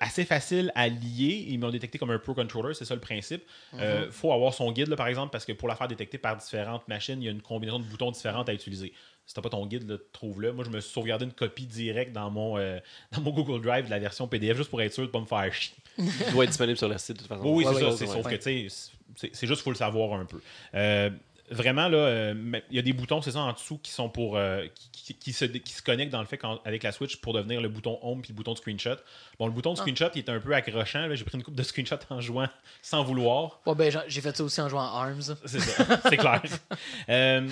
Assez 0.00 0.24
facile 0.24 0.72
à 0.74 0.88
lier. 0.88 1.44
Ils 1.48 1.58
m'ont 1.58 1.70
détecté 1.70 1.98
comme 1.98 2.10
un 2.10 2.18
Pro 2.18 2.32
Controller, 2.34 2.74
c'est 2.74 2.84
ça 2.86 2.94
le 2.94 3.00
principe. 3.00 3.42
Euh, 3.74 4.10
faut 4.10 4.32
avoir 4.32 4.54
son 4.54 4.72
guide 4.72 4.88
là, 4.88 4.96
par 4.96 5.08
exemple, 5.08 5.30
parce 5.30 5.44
que 5.44 5.52
pour 5.52 5.68
la 5.68 5.74
faire 5.76 5.88
détecter 5.88 6.16
par 6.16 6.36
différentes 6.36 6.86
machines, 6.88 7.20
il 7.20 7.24
y 7.26 7.28
a 7.28 7.32
une 7.32 7.42
combinaison 7.42 7.78
de 7.78 7.84
boutons 7.84 8.10
différentes 8.10 8.48
à 8.48 8.54
utiliser. 8.54 8.92
Si 9.30 9.34
t'as 9.34 9.42
pas 9.42 9.48
ton 9.48 9.64
guide, 9.64 9.88
là, 9.88 9.96
trouve-le. 10.12 10.52
Moi, 10.52 10.64
je 10.64 10.70
me 10.70 10.80
suis 10.80 10.90
sauvegardé 10.92 11.24
une 11.24 11.32
copie 11.32 11.64
directe 11.64 12.12
dans 12.12 12.28
mon, 12.32 12.58
euh, 12.58 12.80
dans 13.12 13.20
mon 13.20 13.30
Google 13.30 13.62
Drive 13.64 13.84
de 13.84 13.90
la 13.90 14.00
version 14.00 14.26
PDF 14.26 14.56
juste 14.56 14.70
pour 14.70 14.82
être 14.82 14.92
sûr 14.92 15.04
de 15.04 15.08
pas 15.08 15.20
me 15.20 15.24
faire 15.24 15.54
chier. 15.54 15.76
Il 15.98 16.32
doit 16.32 16.42
être 16.42 16.50
disponible 16.50 16.76
sur 16.76 16.88
le 16.88 16.98
site 16.98 17.14
de 17.14 17.18
toute 17.20 17.28
façon. 17.28 17.42
Oui, 17.46 17.64
c'est 17.64 17.74
ouais, 17.76 17.90
ça. 17.92 17.96
c'est 17.96 18.06
sauf 18.08 18.26
ouais. 18.26 18.32
que, 18.32 18.42
tu 18.42 18.68
sais, 18.68 18.90
c'est- 19.14 19.30
c'est 19.32 19.46
juste, 19.46 19.62
faut 19.62 19.70
le 19.70 19.76
savoir 19.76 20.18
un 20.18 20.24
peu. 20.24 20.40
Euh, 20.74 21.10
vraiment, 21.48 21.86
là, 21.88 21.96
euh, 21.98 22.60
il 22.70 22.74
y 22.76 22.78
a 22.80 22.82
des 22.82 22.92
boutons, 22.92 23.22
c'est 23.22 23.30
ça, 23.30 23.38
en 23.38 23.52
dessous, 23.52 23.78
qui 23.78 23.92
sont 23.92 24.08
pour. 24.08 24.36
euh, 24.36 24.66
qui, 24.74 24.90
qui- 24.90 25.14
qui 25.14 25.32
se, 25.32 25.44
qui 25.44 25.72
se 25.74 25.82
connectent 25.82 26.10
dans 26.12 26.20
le 26.22 26.26
fait 26.26 26.40
avec 26.64 26.82
la 26.82 26.90
Switch 26.90 27.16
pour 27.20 27.32
devenir 27.32 27.60
le 27.60 27.68
bouton 27.68 28.00
Home 28.02 28.22
puis 28.22 28.32
le 28.32 28.36
bouton 28.36 28.54
de 28.54 28.58
screenshot. 28.58 28.96
Bon, 29.38 29.46
le 29.46 29.52
bouton 29.52 29.74
de 29.74 29.78
Ah. 29.78 29.82
screenshot, 29.82 30.10
il 30.16 30.18
est 30.18 30.28
un 30.28 30.40
peu 30.40 30.52
accrochant. 30.54 31.08
J'ai 31.14 31.24
pris 31.24 31.36
une 31.38 31.44
coupe 31.44 31.54
de 31.54 31.62
screenshots 31.62 31.96
en 32.10 32.20
jouant 32.20 32.48
sans 32.82 33.04
vouloir. 33.04 33.60
Ouais, 33.66 33.76
ben, 33.76 33.96
j'ai 34.08 34.20
fait 34.20 34.36
ça 34.36 34.42
aussi 34.42 34.60
en 34.60 34.68
jouant 34.68 34.80
à 34.82 35.04
ARMS. 35.04 35.22
C'est 35.44 35.60
ça, 35.60 36.00
c'est 36.08 36.16
clair. 36.16 36.42
Euh, 37.08 37.48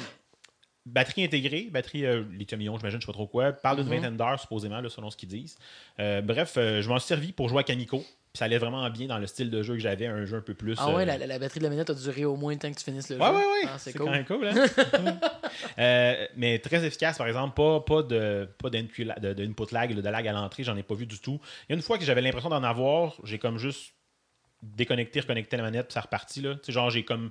batterie 0.92 1.24
intégrée, 1.24 1.68
batterie 1.70 2.04
euh, 2.06 2.22
lithium-ion, 2.32 2.76
j'imagine, 2.78 3.00
je 3.00 3.06
sais 3.06 3.12
pas 3.12 3.12
trop 3.14 3.26
quoi. 3.26 3.52
Parle 3.52 3.76
d'une 3.78 3.86
Mhm. 3.86 3.94
vingtaine 3.94 4.16
d'heures, 4.16 4.40
supposément, 4.40 4.80
là, 4.80 4.88
selon 4.88 5.10
ce 5.10 5.16
qu'ils 5.16 5.28
disent. 5.28 5.56
Euh, 6.00 6.20
bref, 6.20 6.54
euh, 6.56 6.82
je 6.82 6.88
m'en 6.88 6.98
suis 6.98 7.08
servi 7.08 7.32
pour 7.32 7.48
jouer 7.48 7.60
à 7.60 7.62
Kamiko. 7.62 8.04
Ça 8.34 8.44
allait 8.44 8.58
vraiment 8.58 8.88
bien 8.90 9.06
dans 9.08 9.18
le 9.18 9.26
style 9.26 9.50
de 9.50 9.62
jeu 9.62 9.74
que 9.74 9.80
j'avais, 9.80 10.06
un 10.06 10.24
jeu 10.26 10.36
un 10.36 10.40
peu 10.42 10.54
plus. 10.54 10.74
Ah 10.78 10.94
ouais, 10.94 11.02
euh, 11.08 11.26
la, 11.26 11.38
batterie 11.38 11.58
de 11.60 11.64
la 11.64 11.70
manette 11.70 11.90
a 11.90 11.94
duré 11.94 12.24
au 12.24 12.36
moins 12.36 12.52
le 12.52 12.58
temps 12.58 12.70
que 12.70 12.76
tu 12.78 12.84
finisses 12.84 13.08
le 13.08 13.16
Ouais, 13.16 13.26
jeu. 13.26 13.32
ouais, 13.32 13.38
ouais. 13.38 13.62
Ah, 13.68 13.78
c'est 13.78 13.90
c'est 13.92 13.98
cool. 13.98 14.06
quand 14.06 14.12
même 14.12 14.24
cool. 14.26 14.46
Hein? 14.46 15.18
Mais 16.36 16.58
très 16.60 16.84
efficace, 16.84 17.18
par 17.18 17.26
exemple. 17.26 17.54
Pas, 17.54 17.80
pas 17.80 18.02
de 18.02 18.48
pas 18.58 18.70
d'input 18.70 19.04
de, 19.20 19.32
de 19.34 19.44
input 19.46 19.72
lag, 19.72 19.94
de 19.94 20.08
lag 20.08 20.28
à 20.28 20.32
l'entrée, 20.32 20.62
j'en 20.62 20.76
ai 20.76 20.82
pas 20.82 20.94
vu 20.94 21.06
du 21.06 21.18
tout. 21.18 21.40
Il 21.68 21.72
y 21.72 21.72
a 21.72 21.76
une 21.76 21.82
fois 21.82 21.98
que 21.98 22.04
j'avais 22.04 22.20
l'impression 22.20 22.50
d'en 22.50 22.62
avoir, 22.62 23.16
j'ai 23.24 23.38
comme 23.38 23.58
juste 23.58 23.92
déconnecté, 24.62 25.20
reconnecté 25.20 25.56
la 25.56 25.62
manette, 25.62 25.86
puis 25.86 25.94
ça 25.94 26.00
reparti. 26.00 26.40
Là. 26.42 26.54
Tu 26.56 26.60
sais, 26.64 26.72
genre, 26.72 26.90
j'ai 26.90 27.04
comme 27.04 27.30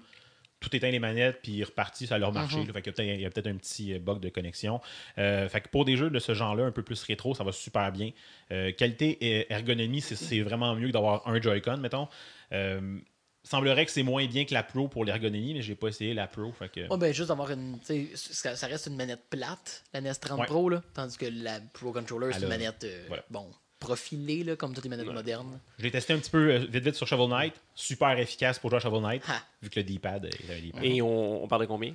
tout 0.59 0.75
éteint 0.75 0.89
les 0.89 0.99
manettes, 0.99 1.39
puis 1.43 1.63
reparti, 1.63 2.07
ça 2.07 2.15
a 2.15 2.17
leur 2.17 2.33
marché. 2.33 2.57
Là. 2.65 2.73
Fait 2.73 2.81
qu'il 2.81 2.87
y 2.87 2.89
a 2.89 2.93
peut-être- 2.93 3.15
il 3.15 3.21
y 3.21 3.25
a 3.25 3.29
peut-être 3.29 3.47
un 3.47 3.55
petit 3.57 3.93
euh, 3.93 3.99
bug 3.99 4.19
de 4.19 4.29
connexion. 4.29 4.81
Euh, 5.19 5.47
fait 5.49 5.61
que 5.61 5.69
pour 5.69 5.85
des 5.85 5.95
jeux 5.97 6.09
de 6.09 6.19
ce 6.19 6.33
genre-là, 6.33 6.65
un 6.65 6.71
peu 6.71 6.81
plus 6.83 7.01
rétro, 7.03 7.35
ça 7.35 7.43
va 7.43 7.51
super 7.51 7.91
bien. 7.91 8.11
Euh, 8.51 8.71
qualité 8.71 9.17
et 9.25 9.51
ergonomie, 9.53 10.01
c'est- 10.01 10.41
vraiment 10.41 10.73
mieux 10.75 10.87
que 10.87 10.93
d'avoir 10.93 11.27
un 11.27 11.39
Joy-Con, 11.41 11.77
mettons. 11.77 12.07
Euh, 12.53 12.99
semblerait 13.43 13.85
que 13.85 13.91
c'est 13.91 14.03
moins 14.03 14.25
bien 14.25 14.43
que 14.45 14.53
la 14.53 14.63
Pro 14.63 14.87
pour 14.87 15.05
l'ergonomie, 15.05 15.53
mais 15.53 15.61
j'ai 15.61 15.75
pas 15.75 15.87
essayé 15.87 16.13
la 16.13 16.27
Pro. 16.27 16.51
Fait 16.51 16.69
que... 16.69 16.81
Ouais, 16.89 16.97
ben, 16.97 17.13
juste 17.13 17.29
d'avoir 17.29 17.51
une. 17.51 17.77
Ça, 18.15 18.55
ça 18.55 18.67
reste 18.67 18.87
une 18.87 18.95
manette 18.95 19.29
plate, 19.29 19.83
la 19.93 20.01
NES 20.01 20.13
30 20.19 20.39
Ouais. 20.39 20.45
Pro, 20.47 20.69
là. 20.69 20.81
Tandis 20.93 21.17
que 21.17 21.27
la 21.27 21.59
Pro 21.73 21.91
Controller, 21.93 22.31
c'est 22.33 22.41
une 22.41 22.47
manette, 22.49 22.85
voilà. 23.07 23.23
bon, 23.29 23.49
profilée, 23.79 24.43
là, 24.43 24.55
comme 24.55 24.73
toutes 24.73 24.83
les 24.83 24.89
manettes 24.89 25.07
modernes. 25.07 25.59
J'ai 25.79 25.91
testé 25.91 26.13
un 26.13 26.19
petit 26.19 26.31
peu 26.31 26.51
euh, 26.51 26.57
vite 26.59 26.83
vite 26.83 26.95
sur 26.95 27.07
Shovel 27.07 27.29
Knight. 27.29 27.53
Super 27.75 28.17
efficace 28.17 28.57
pour 28.59 28.69
jouer 28.69 28.77
à 28.77 28.79
Shovel 28.81 29.01
Knight, 29.01 29.23
Ha. 29.27 29.41
vu 29.61 29.69
que 29.69 29.79
le 29.79 29.83
D-pad 29.83 30.25
euh, 30.25 30.29
un 30.57 30.61
D-pad. 30.61 30.83
Et 30.83 31.01
on, 31.01 31.43
on 31.43 31.47
parle 31.47 31.61
de 31.61 31.67
combien? 31.67 31.93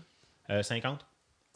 Euh, 0.51 0.63
50 0.63 1.05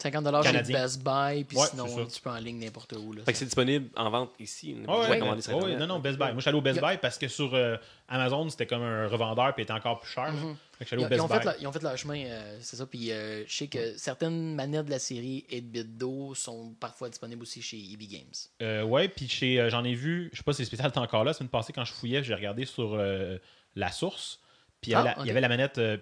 50$ 0.01 0.43
chez 0.43 0.51
Canadien. 0.51 0.81
Best 0.83 1.03
Buy, 1.03 1.43
puis 1.43 1.57
Ouais, 1.57 1.65
sinon, 1.71 1.87
c'est 1.87 1.95
ça. 1.95 2.05
tu 2.15 2.21
peux 2.21 2.29
en 2.29 2.37
ligne 2.37 2.59
n'importe 2.59 2.93
où. 2.93 3.13
Là, 3.13 3.23
Fait 3.25 3.31
que 3.33 3.37
c'est 3.39 3.45
disponible 3.45 3.89
en 3.95 4.09
vente 4.11 4.31
ici. 4.39 4.75
On 4.77 4.81
n'a 4.81 4.85
pas 4.85 4.93
Ouais, 4.93 4.97
besoin 4.99 5.07
de 5.07 5.13
ouais, 5.13 5.19
commander 5.19 5.41
sur 5.41 5.51
ouais, 5.53 5.57
Internet. 5.57 5.79
non, 5.79 5.87
non, 5.87 5.99
Best 5.99 6.17
Buy. 6.19 6.25
Moi, 6.27 6.35
je 6.35 6.41
suis 6.41 6.49
allé 6.49 6.57
au 6.57 6.61
Best 6.61 6.79
Buy 6.81 6.97
parce 7.01 7.17
que 7.17 7.27
sur 7.27 7.53
euh, 7.55 7.77
Amazon, 8.07 8.47
c'était 8.49 8.67
comme 8.67 8.83
un 8.83 9.07
revendeur 9.07 9.53
puis 9.55 9.61
il 9.61 9.63
était 9.63 9.73
encore 9.73 9.99
plus 9.99 10.11
cher. 10.11 10.25
là. 10.25 10.31
Fait 10.77 10.85
que 10.85 10.85
je 10.85 10.85
suis 10.85 10.93
allé 10.95 11.01
Ils, 11.01 11.05
au 11.05 11.07
ils 11.07 11.09
Best 11.09 11.21
ont 11.21 11.27
Buy. 11.27 11.37
fait 11.39 11.43
leur, 11.45 11.55
ils 11.61 11.67
ont 11.67 11.71
fait 11.71 11.83
leur 11.83 11.97
chemin, 11.97 12.23
euh, 12.25 12.57
c'est 12.61 12.75
ça. 12.75 12.85
Puis 12.85 13.11
euh, 13.11 13.43
je 13.47 13.53
sais 13.55 13.67
que 13.67 13.97
certaines 13.97 14.53
manettes 14.53 14.85
de 14.85 14.91
la 14.91 14.99
série 14.99 15.45
8-bit 15.51 15.97
Do 15.97 16.35
sont 16.35 16.75
parfois 16.79 17.09
disponibles 17.09 17.41
aussi 17.41 17.63
chez 17.63 17.77
EB 17.77 18.01
Games. 18.03 18.21
Euh, 18.61 18.83
ouais, 18.83 19.07
puis 19.09 19.27
chez, 19.27 19.59
euh, 19.59 19.69
j'en 19.71 19.83
ai 19.83 19.95
vu, 19.95 20.29
je 20.31 20.37
sais 20.37 20.43
pas 20.43 20.53
si 20.53 20.57
c'est 20.57 20.65
spécial 20.65 20.91
t'es 20.91 20.99
encore 20.99 21.23
là, 21.23 21.31
la 21.31 21.33
semaine 21.33 21.49
passée, 21.49 21.73
quand 21.73 21.85
je 21.85 21.93
fouillais, 21.93 22.23
j'ai 22.23 22.35
regardé 22.35 22.65
sur 22.65 22.93
euh, 22.93 23.37
la 23.75 23.91
source. 23.91 24.39
Puis 24.81 24.91
il 24.91 24.93
y 24.93 24.95
avait 24.95 25.09
Ah, 25.09 25.13
la- 25.13 25.17
il 25.17 25.21
ok. 25.21 25.27
y 25.27 25.31
avait 25.31 25.41
la 25.41 25.49
manette. 25.49 25.77
euh, 25.77 25.97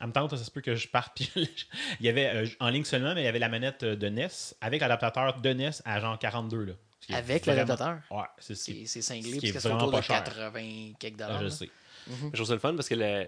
elle 0.00 0.06
me 0.08 0.12
tente, 0.12 0.36
ça 0.36 0.42
se 0.44 0.50
peut 0.50 0.60
que 0.60 0.74
je 0.74 0.88
parte. 0.88 1.12
Puis 1.16 1.30
il 2.00 2.06
y 2.06 2.08
avait 2.08 2.26
euh, 2.34 2.46
en 2.60 2.68
ligne 2.68 2.84
seulement, 2.84 3.14
mais 3.14 3.22
il 3.22 3.24
y 3.24 3.28
avait 3.28 3.38
la 3.38 3.48
manette 3.48 3.82
euh, 3.82 3.96
de 3.96 4.08
NES 4.08 4.28
avec 4.60 4.80
l'adaptateur 4.80 5.40
de 5.40 5.48
NES 5.52 5.70
à 5.84 6.00
genre 6.00 6.18
42. 6.18 6.64
Là, 6.64 6.72
Ce 7.00 7.12
Avec 7.14 7.46
l'adaptateur? 7.46 7.98
Ouais, 8.10 8.22
c'est 8.38 8.54
c'est- 8.54 9.02
cinglé, 9.02 9.34
Ce 9.34 9.38
qui 9.38 9.40
parce 9.40 9.44
est 9.44 9.52
que 9.52 9.60
c'est 9.60 9.68
vraiment 9.68 9.76
autour 9.86 9.92
de 9.92 9.96
pas 9.96 10.02
cher. 10.02 10.24
80 10.24 10.92
quelques 10.98 11.20
ah, 11.20 11.26
dollars. 11.26 11.38
je 11.40 11.44
là. 11.44 11.50
sais. 11.50 11.70
Je 12.10 12.36
trouve 12.36 12.46
ça 12.46 12.54
le 12.54 12.58
fun 12.60 12.74
parce 12.74 12.88
que 12.88 12.94
la, 12.94 13.26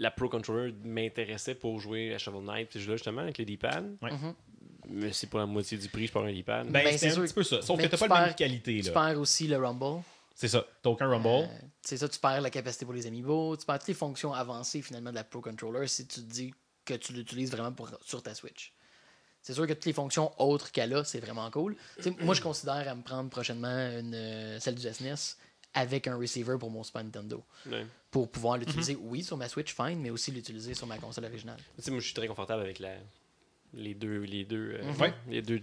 la 0.00 0.10
Pro 0.10 0.28
Controller 0.28 0.72
m'intéressait 0.84 1.54
pour 1.54 1.78
jouer 1.80 2.14
à 2.14 2.18
Shovel 2.18 2.42
Knight. 2.44 2.68
Puis 2.70 2.80
je 2.80 2.90
là 2.90 2.96
justement 2.96 3.22
avec 3.22 3.38
le 3.38 3.44
D-pad. 3.44 3.96
Ouais. 4.02 4.10
Mhm. 4.12 4.34
Mais 4.88 5.12
c'est 5.12 5.28
pas 5.30 5.38
la 5.38 5.46
moitié 5.46 5.78
du 5.78 5.88
prix, 5.88 6.06
je 6.08 6.10
prends 6.12 6.24
un 6.24 6.32
D-pad. 6.32 6.66
Ben, 6.68 6.82
Ben, 6.84 6.98
c'est 6.98 7.08
un 7.08 7.12
sûr. 7.12 7.22
petit 7.22 7.34
peu 7.34 7.44
ça. 7.44 7.62
Sauf 7.62 7.76
Mais 7.78 7.84
que 7.84 7.88
t'as 7.90 7.96
tu 7.98 8.08
pas 8.08 8.20
la 8.20 8.26
même 8.26 8.34
qualité. 8.34 8.80
Tu 8.80 8.86
là. 8.88 8.92
perds 8.92 9.20
aussi 9.20 9.46
le 9.46 9.56
Rumble. 9.56 10.02
C'est 10.34 10.48
ça. 10.48 10.64
T'as 10.82 10.90
aucun 10.90 11.08
Rumble. 11.08 11.28
Euh, 11.28 11.46
c'est 11.82 11.96
ça, 11.96 12.08
tu 12.08 12.18
perds 12.18 12.40
la 12.40 12.50
capacité 12.50 12.84
pour 12.84 12.94
les 12.94 13.06
amiibo, 13.06 13.56
tu 13.56 13.66
perds 13.66 13.78
toutes 13.80 13.88
les 13.88 13.94
fonctions 13.94 14.32
avancées 14.32 14.82
finalement 14.82 15.10
de 15.10 15.14
la 15.16 15.24
Pro 15.24 15.40
Controller 15.40 15.86
si 15.88 16.06
tu 16.06 16.20
te 16.20 16.26
dis 16.32 16.54
que 16.84 16.94
tu 16.94 17.12
l'utilises 17.12 17.50
vraiment 17.50 17.72
pour, 17.72 17.90
sur 18.04 18.22
ta 18.22 18.34
Switch. 18.34 18.72
C'est 19.42 19.54
sûr 19.54 19.66
que 19.66 19.72
toutes 19.72 19.86
les 19.86 19.92
fonctions 19.92 20.32
autres 20.40 20.70
qu'elle 20.72 20.94
a, 20.94 21.04
c'est 21.04 21.18
vraiment 21.20 21.50
cool. 21.50 21.76
Moi, 22.20 22.34
je 22.34 22.40
considère 22.40 22.88
à 22.88 22.94
me 22.94 23.02
prendre 23.02 23.28
prochainement 23.28 23.68
une, 23.98 24.14
euh, 24.14 24.60
celle 24.60 24.76
du 24.76 24.88
SNES 24.92 25.36
avec 25.74 26.06
un 26.06 26.16
receiver 26.16 26.56
pour 26.60 26.70
mon 26.70 26.82
Super 26.84 27.02
Nintendo. 27.02 27.42
Ouais. 27.66 27.86
Pour 28.10 28.30
pouvoir 28.30 28.58
l'utiliser, 28.58 28.94
oui, 29.00 29.24
sur 29.24 29.36
ma 29.36 29.48
Switch, 29.48 29.74
fine, 29.74 29.98
mais 30.00 30.10
aussi 30.10 30.30
l'utiliser 30.30 30.74
sur 30.74 30.86
ma 30.86 30.98
console 30.98 31.24
originale. 31.24 31.56
Tu 31.76 31.82
sais, 31.82 31.90
moi, 31.90 31.98
je 32.00 32.04
suis 32.06 32.14
très 32.14 32.26
confortable 32.28 32.62
avec 32.62 32.78
la, 32.78 32.94
les 33.72 33.94
deux, 33.94 34.20
les 34.20 34.44
deux, 34.44 34.76
euh, 34.80 34.92
Ouais. 35.00 35.12
les 35.28 35.42
deux, 35.42 35.60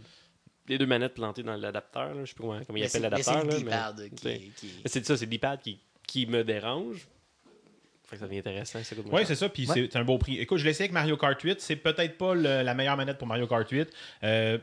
les 0.69 0.77
deux 0.77 0.85
manettes 0.85 1.13
plantées 1.13 1.43
dans 1.43 1.55
l'adapteur. 1.55 2.13
là. 2.13 2.21
Je 2.23 2.29
sais 2.29 2.35
pas 2.35 2.41
comment, 2.43 2.59
comment 2.65 2.77
il 2.77 2.83
appelle 2.83 2.89
c'est- 2.89 2.97
c'est 2.97 2.99
l'adapteur. 3.01 3.43
le 3.43 3.49
là, 3.49 3.55
mais- 3.57 3.63
D-pad 3.63 4.09
qui, 4.09 4.15
tu 4.15 4.21
sais. 4.23 4.33
est- 4.35 4.39
qui 4.55 4.65
est- 4.67 4.69
Mais 4.83 4.89
c'est 4.89 5.05
ça, 5.05 5.17
c'est 5.17 5.25
le 5.25 5.31
D-pad 5.31 5.59
qui, 5.61 5.79
qui 6.07 6.25
me 6.27 6.43
dérange. 6.43 7.07
Fait 8.07 8.15
que 8.15 8.21
ça 8.21 8.25
devient 8.27 8.39
intéressant. 8.39 8.79
Oui, 9.11 9.21
c'est 9.25 9.35
ça, 9.35 9.49
puis 9.49 9.67
Ouais. 9.67 9.73
c'est 9.75 9.91
c'est 9.91 9.99
un 9.99 10.03
beau 10.03 10.17
prix. 10.17 10.39
Écoute, 10.39 10.57
je 10.57 10.63
l'ai 10.63 10.71
essayé 10.71 10.85
avec 10.85 10.93
Mario 10.93 11.15
Kart 11.15 11.39
8. 11.39 11.61
C'est 11.61 11.75
peut-être 11.75 12.17
pas 12.17 12.33
le- 12.33 12.63
la 12.63 12.73
meilleure 12.73 12.97
manette 12.97 13.17
pour 13.19 13.27
Mario 13.27 13.45
Kart 13.45 13.69
8. 13.69 13.87
Euh, 14.23 14.57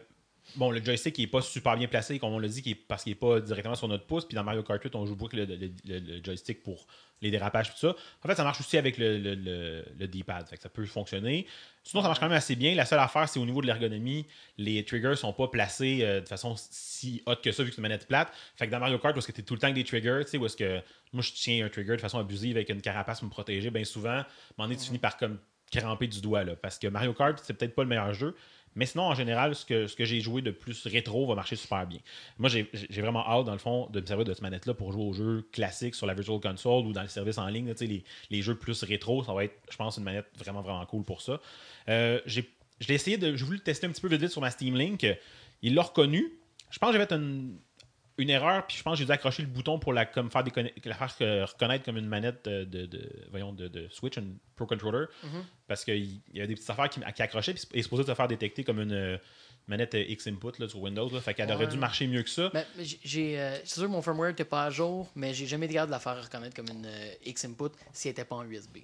bon, 0.55 0.70
le 0.70 0.82
joystick 0.82 1.18
il 1.18 1.24
est 1.24 1.27
pas 1.27 1.43
super 1.43 1.77
bien 1.77 1.89
placé, 1.89 2.18
comme 2.18 2.32
on 2.32 2.39
l'a 2.39 2.48
dit, 2.48 2.62
est- 2.64 2.74
parce 2.74 3.02
qu'il 3.02 3.12
est 3.12 3.16
pas 3.16 3.40
directement 3.40 3.74
sur 3.74 3.89
notre 3.89 4.06
pouce. 4.06 4.24
Puis 4.24 4.35
dans 4.36 4.44
Mario 4.44 4.62
Kart 4.62 4.82
8, 4.82 4.94
on 4.94 5.05
joue 5.05 5.16
beaucoup 5.16 5.36
avec 5.36 5.48
le, 5.48 5.56
le- 5.56 5.73
le- 5.86 5.98
le 6.18 6.24
joystick 6.24 6.62
pour 6.62 6.86
les 7.23 7.31
dérapages 7.31 7.70
tout 7.70 7.78
ça. 7.78 7.97
En 8.23 8.28
fait, 8.28 8.35
ça 8.35 8.44
marche 8.44 8.60
aussi 8.60 8.77
avec 8.77 8.98
le, 8.98 9.18
le- 9.18 9.35
le- 9.35 9.85
le 9.98 10.06
D-pad. 10.06 10.47
Fait 10.48 10.56
que 10.56 10.62
ça 10.62 10.68
peut 10.68 10.85
fonctionner. 10.85 11.47
Sinon, 11.82 12.02
ça 12.02 12.09
marche 12.09 12.20
quand 12.20 12.28
même 12.28 12.36
assez 12.36 12.56
bien. 12.56 12.74
La 12.74 12.85
seule 12.85 12.98
affaire, 12.98 13.28
c'est 13.28 13.39
au 13.40 13.47
niveau 13.47 13.62
de 13.62 13.66
l'ergonomie. 13.66 14.27
Les 14.59 14.85
triggers 14.85 15.16
sont 15.16 15.32
pas 15.32 15.48
placés 15.48 16.01
euh, 16.02 16.20
de 16.20 16.28
façon 16.28 16.55
si 16.56 17.23
haute 17.27 17.43
que 17.43 17.52
ça, 17.52 17.62
vu 17.62 17.70
que 17.70 17.74
c'est 17.74 17.81
une 17.81 17.82
manette 17.89 18.06
plate. 18.06 18.31
Fait 18.56 18.66
que 18.66 18.73
dans 18.73 18.78
Mario 18.81 18.98
Kart, 18.98 19.14
où 19.16 19.18
est-ce 19.18 19.27
que 19.27 19.32
tu 19.32 19.40
es 19.40 19.44
tout 19.44 19.55
le 19.55 19.60
temps 19.60 19.66
avec 19.68 19.77
des 19.77 19.85
triggers, 19.85 20.20
tu 20.24 20.31
sais, 20.32 20.36
où 20.39 20.44
est-ce 20.47 20.56
que 20.56 20.81
moi 21.12 21.23
je 21.23 21.32
tiens 21.32 21.64
un 21.64 21.68
trigger 21.70 21.97
de 21.97 22.01
façon 22.02 22.18
abusive 22.18 22.56
avec 22.56 22.68
une 22.68 22.82
carapace 22.82 23.20
pour 23.20 23.27
me 23.28 23.32
protéger, 23.32 23.70
bien 23.70 23.85
souvent, 23.85 24.23
moment 24.59 24.68
donné, 24.68 24.77
tu 24.77 24.85
finis 24.85 24.98
par 24.98 25.16
comme 25.16 25.39
cramper 25.73 26.06
du 26.09 26.20
doigt. 26.20 26.44
Là, 26.44 26.55
parce 26.55 26.78
que 26.78 26.86
Mario 26.89 27.14
Kart, 27.14 27.40
c'est 27.43 27.55
peut-être 27.55 27.74
pas 27.74 27.82
le 27.82 27.89
meilleur 27.89 28.12
jeu. 28.12 28.36
Mais 28.76 28.86
sinon, 28.86 29.04
en 29.04 29.14
général, 29.14 29.54
ce 29.54 29.64
que, 29.64 29.86
ce 29.86 29.96
que 29.96 30.04
j'ai 30.04 30.20
joué 30.20 30.42
de 30.42 30.50
plus 30.50 30.86
rétro 30.86 31.26
va 31.26 31.34
marcher 31.34 31.56
super 31.56 31.86
bien. 31.86 31.98
Moi, 32.38 32.48
j'ai 32.50 32.70
vraiment 33.00 33.26
hâte, 33.26 33.46
dans 33.46 33.52
le 33.52 33.58
fond, 33.58 33.88
de 33.90 34.00
me 34.00 34.06
servir 34.06 34.24
de 34.24 34.32
cette 34.32 34.42
manette-là 34.42 34.74
pour 34.74 34.92
jouer 34.92 35.02
aux 35.02 35.12
jeux 35.12 35.48
classiques 35.50 35.94
sur 35.94 36.06
la 36.06 36.14
Virtual 36.14 36.38
Console 36.40 36.86
ou 36.86 36.92
dans 36.92 37.02
le 37.02 37.08
service 37.08 37.38
en 37.38 37.46
ligne. 37.48 37.72
Les, 37.80 38.04
les 38.30 38.42
jeux 38.42 38.54
plus 38.54 38.82
rétro, 38.84 39.24
ça 39.24 39.32
va 39.32 39.44
être, 39.44 39.56
je 39.70 39.76
pense, 39.76 39.96
une 39.96 40.04
manette 40.04 40.26
vraiment, 40.38 40.62
vraiment 40.62 40.84
cool 40.86 41.02
pour 41.02 41.22
ça. 41.22 41.40
Euh, 41.88 42.20
j'ai 42.26 42.46
essayé 42.88 43.16
de. 43.16 43.34
J'ai 43.34 43.44
voulu 43.44 43.56
le 43.56 43.62
tester 43.62 43.86
un 43.86 43.90
petit 43.90 44.02
peu 44.02 44.08
vite 44.08 44.20
vite 44.20 44.30
sur 44.30 44.40
ma 44.40 44.50
Steam 44.50 44.76
Link. 44.76 45.06
Il 45.62 45.74
l'a 45.74 45.82
reconnu. 45.82 46.38
Je 46.70 46.78
pense 46.78 46.92
que 46.92 46.98
j'avais 46.98 47.12
une, 47.14 47.56
une 48.18 48.30
erreur, 48.30 48.66
puis 48.66 48.76
je 48.78 48.82
pense 48.82 48.94
que 48.94 48.98
j'ai 49.01 49.05
dû 49.05 49.12
accrocher 49.12 49.43
le 49.43 49.48
bouton 49.48 49.78
pour 49.78 49.93
la, 49.93 50.06
comme 50.06 50.30
faire, 50.30 50.43
déconna- 50.43 50.70
la 50.84 50.94
faire 51.09 51.48
reconnaître 51.48 51.84
comme 51.84 51.98
une 51.98 52.06
manette 52.09 52.44
de, 52.47 52.64
de- 52.64 52.86
de- 52.86 53.26
voyons, 53.30 53.52
de, 53.52 53.68
de 53.68 53.88
Switch, 53.90 54.16
une 54.16 54.38
Pro 54.55 54.66
Controller. 54.66 55.06
Parce 55.66 55.84
qu'il 55.84 56.20
y 56.32 56.40
a 56.40 56.47
des 56.47 56.55
petites 56.55 56.70
affaires 56.70 56.88
qui, 56.88 57.01
qui 57.14 57.22
accrochaient, 57.22 57.52
puis 57.55 57.64
est 57.74 57.82
supposé 57.82 58.05
te 58.05 58.14
faire 58.14 58.28
détecter 58.28 58.64
comme 58.64 58.80
une 58.80 58.93
euh, 58.93 59.18
manette 59.66 59.94
euh, 59.94 60.05
X-Input 60.09 60.52
là, 60.59 60.68
sur 60.68 60.80
Windows. 60.80 61.10
Là, 61.10 61.20
fait 61.20 61.34
qu'elle 61.34 61.48
aurait 61.56 61.66
dû 61.66 61.76
marcher 61.80 62.06
mieux 62.06 62.22
que 62.22 62.30
ça. 62.30 62.51
J'ai- 62.78 63.01
j'ai, 63.05 63.40
euh, 63.40 63.56
c'est 63.64 63.74
sûr 63.74 63.82
que 63.84 63.88
mon 63.88 64.01
firmware 64.02 64.30
n'était 64.30 64.44
pas 64.44 64.64
à 64.64 64.70
jour, 64.70 65.10
mais 65.14 65.34
j'ai 65.34 65.47
jamais 65.47 65.68
capable 65.68 65.88
de 65.88 65.93
la 65.93 66.01
faire 66.01 66.22
reconnaître 66.22 66.55
comme 66.56 66.68
une 66.70 66.86
euh, 66.86 67.10
X-input 67.26 67.70
si 67.93 68.09
elle 68.09 68.12
n'était 68.12 68.24
pas 68.24 68.36
en 68.36 68.48
USB. 68.48 68.78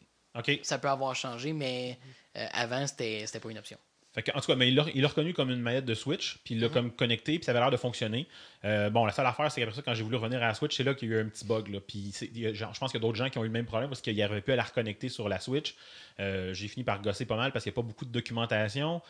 Ça 0.63 0.79
peut 0.79 0.89
avoir 0.89 1.15
changé, 1.15 1.53
mais 1.53 1.99
euh, 2.37 2.47
avant, 2.53 2.87
c'était 2.87 3.25
c'était 3.27 3.41
pas 3.41 3.51
une 3.51 3.59
option. 3.59 3.79
Fait 4.15 4.23
que, 4.23 4.31
en 4.37 4.41
tout 4.41 4.47
cas, 4.49 4.57
mais 4.57 4.69
il 4.69 4.75
l'a 4.75 5.09
reconnu 5.09 5.33
comme 5.33 5.51
une 5.51 5.61
manette 5.63 5.87
de 5.87 5.95
Switch, 5.95 6.37
puis 6.45 6.55
il 6.55 6.61
l'a 6.61 6.69
comme 6.69 6.91
connecté, 6.93 7.39
puis 7.39 7.45
ça 7.47 7.53
avait 7.53 7.61
l'air 7.61 7.71
de 7.71 7.79
fonctionner. 7.79 8.27
Euh, 8.65 8.91
bon, 8.91 9.07
la 9.07 9.13
seule 9.13 9.25
affaire, 9.25 9.51
c'est 9.51 9.63
qu'après 9.63 9.75
ça, 9.77 9.81
quand 9.83 9.95
j'ai 9.95 10.03
voulu 10.03 10.17
revenir 10.17 10.43
à 10.43 10.49
la 10.49 10.55
Switch, 10.55 10.77
c'est 10.77 10.85
là 10.85 10.93
qu'il 10.93 11.09
y 11.11 11.15
a 11.15 11.17
eu 11.17 11.21
un 11.23 11.29
petit 11.29 11.47
bug. 11.47 11.69
Là. 11.69 11.81
Puis 11.81 12.13
je 12.21 12.79
pense 12.79 12.93
qu'il 12.93 13.01
y 13.01 13.03
a 13.03 13.07
d'autres 13.07 13.17
gens 13.17 13.31
qui 13.31 13.39
ont 13.39 13.43
eu 13.45 13.47
le 13.47 13.53
même 13.53 13.65
problème 13.65 13.89
parce 13.89 14.03
qu'ils 14.03 14.17
n'arrivaient 14.17 14.43
plus 14.43 14.53
à 14.53 14.57
la 14.57 14.65
reconnecter 14.65 15.09
sur 15.09 15.31
la 15.31 15.41
Switch. 15.41 15.75
Euh, 16.21 16.53
j'ai 16.53 16.69
fini 16.69 16.85
par 16.85 17.01
gosser 17.01 17.25
pas 17.25 17.37
mal 17.37 17.53
parce 17.53 17.63
qu'il 17.63 17.71
n'y 17.71 17.75
a 17.75 17.81
pas 17.81 17.87
beaucoup 17.87 18.05
de 18.05 18.13
documentation. 18.13 19.01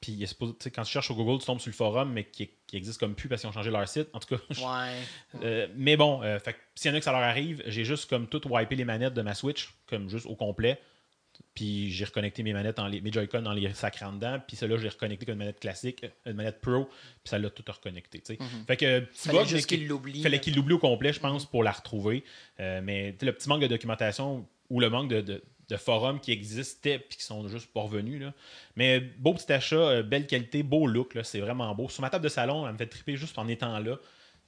Puis 0.00 0.24
quand 0.72 0.82
tu 0.84 0.92
cherches 0.92 1.06
sur 1.06 1.16
Google, 1.16 1.40
tu 1.40 1.46
tombes 1.46 1.58
sur 1.60 1.70
le 1.70 1.74
forum, 1.74 2.12
mais 2.12 2.22
qui, 2.24 2.48
qui 2.68 2.76
existe 2.76 3.00
comme 3.00 3.14
plus 3.16 3.28
parce 3.28 3.40
qu'ils 3.40 3.48
ont 3.48 3.54
changé 3.54 3.70
leur 3.72 3.88
site. 3.88 4.08
En 4.12 4.20
tout 4.20 4.36
cas, 4.36 4.42
Ouais. 4.50 5.42
euh, 5.42 5.66
mais 5.74 5.96
bon, 5.96 6.20
s'il 6.76 6.90
y 6.90 6.94
en 6.94 6.96
a 6.96 7.00
que 7.00 7.04
ça 7.04 7.10
leur 7.12 7.22
arrive, 7.22 7.62
j'ai 7.66 7.84
juste 7.84 8.08
comme 8.08 8.28
tout 8.28 8.40
wipé 8.48 8.76
les 8.76 8.84
manettes 8.84 9.14
de 9.14 9.22
ma 9.22 9.34
Switch, 9.34 9.70
comme 9.88 10.08
juste 10.08 10.26
au 10.26 10.36
complet. 10.36 10.78
Puis 11.54 11.90
j'ai 11.92 12.04
reconnecté 12.04 12.42
mes 12.42 12.52
manettes, 12.52 12.78
en 12.78 12.86
les, 12.86 13.00
mes 13.00 13.12
Joy-Con 13.12 13.42
dans 13.42 13.52
les 13.52 13.72
sacs 13.74 14.02
en 14.02 14.12
dedans. 14.12 14.40
Puis 14.46 14.56
celle-là, 14.56 14.76
j'ai 14.78 14.88
reconnecté 14.88 15.24
comme 15.26 15.34
une 15.34 15.38
manette 15.40 15.60
classique, 15.60 16.04
une 16.26 16.32
manette 16.34 16.60
Pro. 16.60 16.86
Puis 16.86 16.96
ça 17.30 17.38
l'a 17.38 17.50
tout 17.50 17.64
reconnecté. 17.66 18.18
tu 18.20 18.34
sais. 18.34 18.38
Fait 18.66 18.76
que 18.76 19.00
petit 19.00 19.28
Fallait 19.28 19.38
bug, 19.38 19.46
juste 19.48 19.70
mais 19.70 19.76
qu'il 19.78 19.86
l'oublie. 19.88 20.22
fallait 20.22 20.40
qu'il 20.40 20.54
l'oublie 20.56 20.74
au 20.74 20.78
complet, 20.78 21.12
je 21.12 21.20
pense, 21.20 21.46
pour 21.46 21.62
la 21.62 21.72
retrouver. 21.72 22.24
Euh, 22.60 22.80
mais 22.82 23.14
le 23.22 23.32
petit 23.32 23.48
manque 23.48 23.62
de 23.62 23.66
documentation 23.68 24.46
ou 24.70 24.80
le 24.80 24.90
manque 24.90 25.08
de, 25.10 25.20
de- 25.20 25.42
de 25.70 25.76
forums 25.78 26.20
qui 26.20 26.30
existaient 26.30 26.98
puis 26.98 27.16
qui 27.16 27.24
sont 27.24 27.48
juste 27.48 27.72
pas 27.72 27.80
revenus. 27.80 28.20
Là. 28.20 28.34
Mais 28.76 29.00
beau 29.00 29.32
petit 29.32 29.50
achat, 29.50 29.76
euh, 29.76 30.02
belle 30.02 30.26
qualité, 30.26 30.62
beau 30.62 30.86
look, 30.86 31.14
là, 31.14 31.24
c'est 31.24 31.40
vraiment 31.40 31.74
beau. 31.74 31.88
Sur 31.88 32.02
ma 32.02 32.10
table 32.10 32.24
de 32.24 32.28
salon, 32.28 32.66
elle 32.66 32.74
me 32.74 32.78
fait 32.78 32.86
triper 32.86 33.16
juste 33.16 33.38
en 33.38 33.48
étant 33.48 33.78
là. 33.78 33.96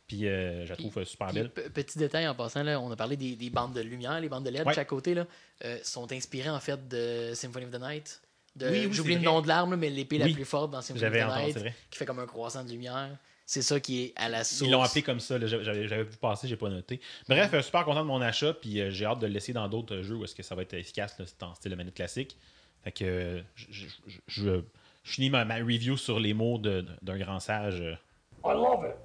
Puis 0.07 0.29
euh, 0.29 0.65
je 0.65 0.71
la 0.71 0.77
trouve 0.77 0.99
euh, 0.99 1.05
super 1.05 1.33
belle. 1.33 1.51
pe- 1.51 1.69
petit 1.71 1.99
détail 1.99 2.29
en 2.29 2.35
passant, 2.35 2.63
là, 2.63 2.81
on 2.81 2.91
a 2.93 2.97
parlé 2.97 3.17
des, 3.17 3.35
des 3.35 3.51
bandes 3.51 3.73
de 3.75 3.81
lumière, 3.81 4.21
les 4.21 4.29
bandes 4.29 4.45
de 4.45 4.51
LED 4.51 4.63
Ouais. 4.65 4.71
de 4.73 4.75
chaque 4.77 4.87
côté, 4.89 5.15
là, 5.15 5.27
euh, 5.65 5.79
sont 5.83 6.11
inspirées 6.13 6.51
en 6.51 6.61
fait 6.61 6.87
de 6.89 7.33
Symphony 7.35 7.65
of 7.67 7.73
the 7.73 7.81
Night. 7.81 8.21
De, 8.55 8.69
Oui, 8.71 8.87
oui, 8.87 8.93
J'oublie 8.93 9.17
le 9.17 9.21
nom 9.23 9.41
de 9.43 9.49
l'arme, 9.49 9.75
mais 9.77 9.91
l'épée 9.91 10.19
la 10.19 10.29
plus 10.29 10.45
forte 10.45 10.71
dans 10.71 10.81
Symphony 10.81 11.07
of 11.07 11.13
the 11.13 11.23
entendu, 11.25 11.59
Night, 11.59 11.75
qui 11.91 11.99
fait 11.99 12.07
comme 12.07 12.21
un 12.21 12.27
croissant 12.27 12.65
de 12.65 12.71
lumière. 12.71 13.11
C'est 13.49 13.63
ça 13.63 13.79
qui 13.79 14.03
est 14.05 14.13
à 14.17 14.29
la 14.29 14.43
source. 14.45 14.63
Ils 14.63 14.71
l'ont 14.73 14.83
appelé 14.83 15.03
comme 15.03 15.21
ça, 15.21 15.39
j'avais 15.45 16.03
vu 16.05 16.17
passer, 16.21 16.49
j'ai 16.49 16.57
pas 16.57 16.69
noté. 16.69 17.01
Bref, 17.29 17.61
super 17.65 17.85
content 17.85 18.01
de 18.03 18.07
mon 18.09 18.21
achat, 18.21 18.55
puis 18.55 18.81
euh, 18.81 18.91
j'ai 18.91 19.05
hâte 19.07 19.19
de 19.21 19.27
le 19.27 19.33
laisser 19.33 19.53
dans 19.53 19.69
d'autres 19.69 20.03
jeux 20.03 20.15
où 20.17 20.25
est-ce 20.25 20.35
que 20.35 20.43
ça 20.43 20.55
va 20.55 20.63
être 20.63 20.75
efficace, 20.75 21.17
là, 21.19 21.25
c'est 21.27 21.43
en 21.43 21.55
style 21.55 21.71
de 21.71 21.77
manette 21.77 21.95
classique. 21.95 22.37
Fait 22.83 22.93
que 22.93 23.43
je, 23.55 23.67
je, 23.71 23.87
je- 24.07 24.19
je- 24.27 24.61
je 25.05 25.13
finis 25.13 25.31
ma, 25.31 25.45
ma 25.45 25.57
review 25.57 25.97
sur 25.97 26.19
les 26.19 26.33
mots 26.35 26.59
de- 26.59 26.85
d'un 27.03 27.19
grand 27.19 27.39
sage. 27.41 27.81
I 28.45 28.49
love 28.49 28.85
it. 28.85 28.97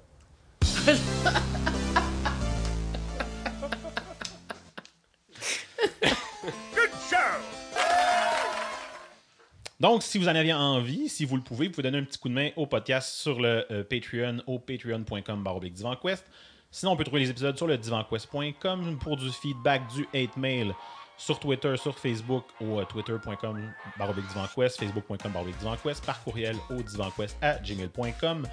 Donc, 9.78 10.02
si 10.04 10.18
vous 10.18 10.28
en 10.28 10.34
avez 10.34 10.52
envie, 10.52 11.08
si 11.08 11.24
vous 11.24 11.36
le 11.36 11.42
pouvez, 11.42 11.66
vous 11.66 11.72
pouvez 11.72 11.82
donner 11.82 11.98
un 11.98 12.04
petit 12.04 12.18
coup 12.18 12.28
de 12.28 12.34
main 12.34 12.50
au 12.56 12.66
podcast 12.66 13.14
sur 13.14 13.40
le 13.40 13.66
euh, 13.72 13.82
Patreon 13.82 14.40
au 14.46 14.60
patreon.com 14.60 15.44
divanquest. 15.72 16.24
Sinon, 16.70 16.92
on 16.92 16.96
peut 16.96 17.04
trouver 17.04 17.22
les 17.22 17.30
épisodes 17.30 17.56
sur 17.56 17.66
le 17.66 17.76
divanquest.com 17.76 18.98
pour 19.00 19.16
du 19.16 19.30
feedback, 19.30 19.82
du 19.94 20.06
hate 20.14 20.36
mail 20.36 20.72
sur 21.16 21.38
Twitter, 21.38 21.76
sur 21.76 21.98
Facebook 21.98 22.44
au 22.60 22.80
euh, 22.80 22.84
twitter.com 22.84 23.60
divanquest, 23.98 24.78
facebook.com 24.78 25.32
divanquest, 25.58 26.04
par 26.04 26.22
courriel 26.22 26.56
au 26.70 26.82
divanquest 26.82 27.36
à 27.40 27.54
gmail.com. 27.58 28.46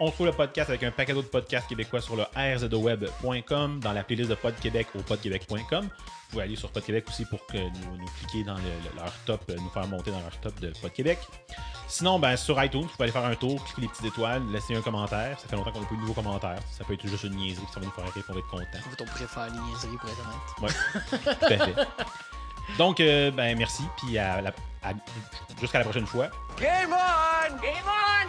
On 0.00 0.10
trouve 0.10 0.26
le 0.26 0.32
podcast 0.32 0.70
avec 0.70 0.82
un 0.82 0.90
paquet 0.90 1.14
d'autres 1.14 1.30
podcasts 1.30 1.68
québécois 1.68 2.00
sur 2.00 2.16
le 2.16 2.24
rzweb.com, 2.36 3.80
dans 3.80 3.92
la 3.92 4.02
playlist 4.02 4.30
de 4.30 4.34
Pod 4.34 4.54
Québec 4.56 4.88
au 4.94 5.02
podquebec.com. 5.02 5.88
Pouvez 6.36 6.48
aller 6.48 6.56
sur 6.56 6.70
Pod 6.70 6.84
Québec 6.84 7.06
aussi 7.08 7.24
pour 7.24 7.46
que 7.46 7.56
nous, 7.56 7.96
nous 7.96 8.06
cliquer 8.18 8.44
dans 8.44 8.56
le- 8.56 8.60
le- 8.62 8.94
leur 8.96 9.10
top, 9.24 9.40
euh, 9.48 9.56
nous 9.56 9.70
faire 9.70 9.86
monter 9.86 10.10
dans 10.10 10.20
leur 10.20 10.38
top 10.40 10.60
de 10.60 10.70
Pod 10.82 10.92
Québec. 10.92 11.18
Sinon, 11.88 12.18
ben, 12.18 12.36
sur 12.36 12.62
iTunes, 12.62 12.82
vous 12.82 12.88
pouvez 12.88 13.04
aller 13.04 13.12
faire 13.12 13.24
un 13.24 13.34
tour, 13.36 13.64
cliquer 13.64 13.80
les 13.80 13.88
petites 13.88 14.04
étoiles, 14.04 14.42
laisser 14.52 14.74
un 14.76 14.82
commentaire. 14.82 15.40
Ça 15.40 15.48
fait 15.48 15.56
longtemps 15.56 15.72
qu'on 15.72 15.80
n'a 15.80 15.86
pas 15.86 15.94
eu 15.94 15.96
de 15.96 16.02
nouveaux 16.02 16.12
commentaires. 16.12 16.58
Ça 16.70 16.84
peut 16.84 16.92
être 16.92 17.06
juste 17.06 17.24
une 17.24 17.36
niaiserie, 17.36 17.64
puis 17.64 17.72
ça 17.72 17.80
va 17.80 17.86
nous 17.86 17.92
faire 17.92 18.12
rire, 18.12 18.22
on 18.28 18.32
va 18.34 18.38
être 18.38 18.48
content. 18.48 18.64
On 19.00 19.04
préfère 19.06 19.46
les 19.46 19.58
niaiseries 19.60 19.96
pour 19.96 20.10
être 20.10 20.20
honnête. 20.60 20.74
Ouais, 20.76 21.36
tout 21.38 21.44
à 21.46 21.66
fait. 21.66 21.88
Donc, 22.76 23.00
euh, 23.00 23.30
ben, 23.30 23.56
merci, 23.56 23.84
puis 23.96 24.18
à 24.18 24.42
la- 24.42 24.52
à- 24.82 24.92
jusqu'à 25.58 25.78
la 25.78 25.84
prochaine 25.84 26.06
fois. 26.06 26.26
Game 26.60 26.92
on! 26.92 27.62
Game 27.62 27.72
on! 27.86 28.28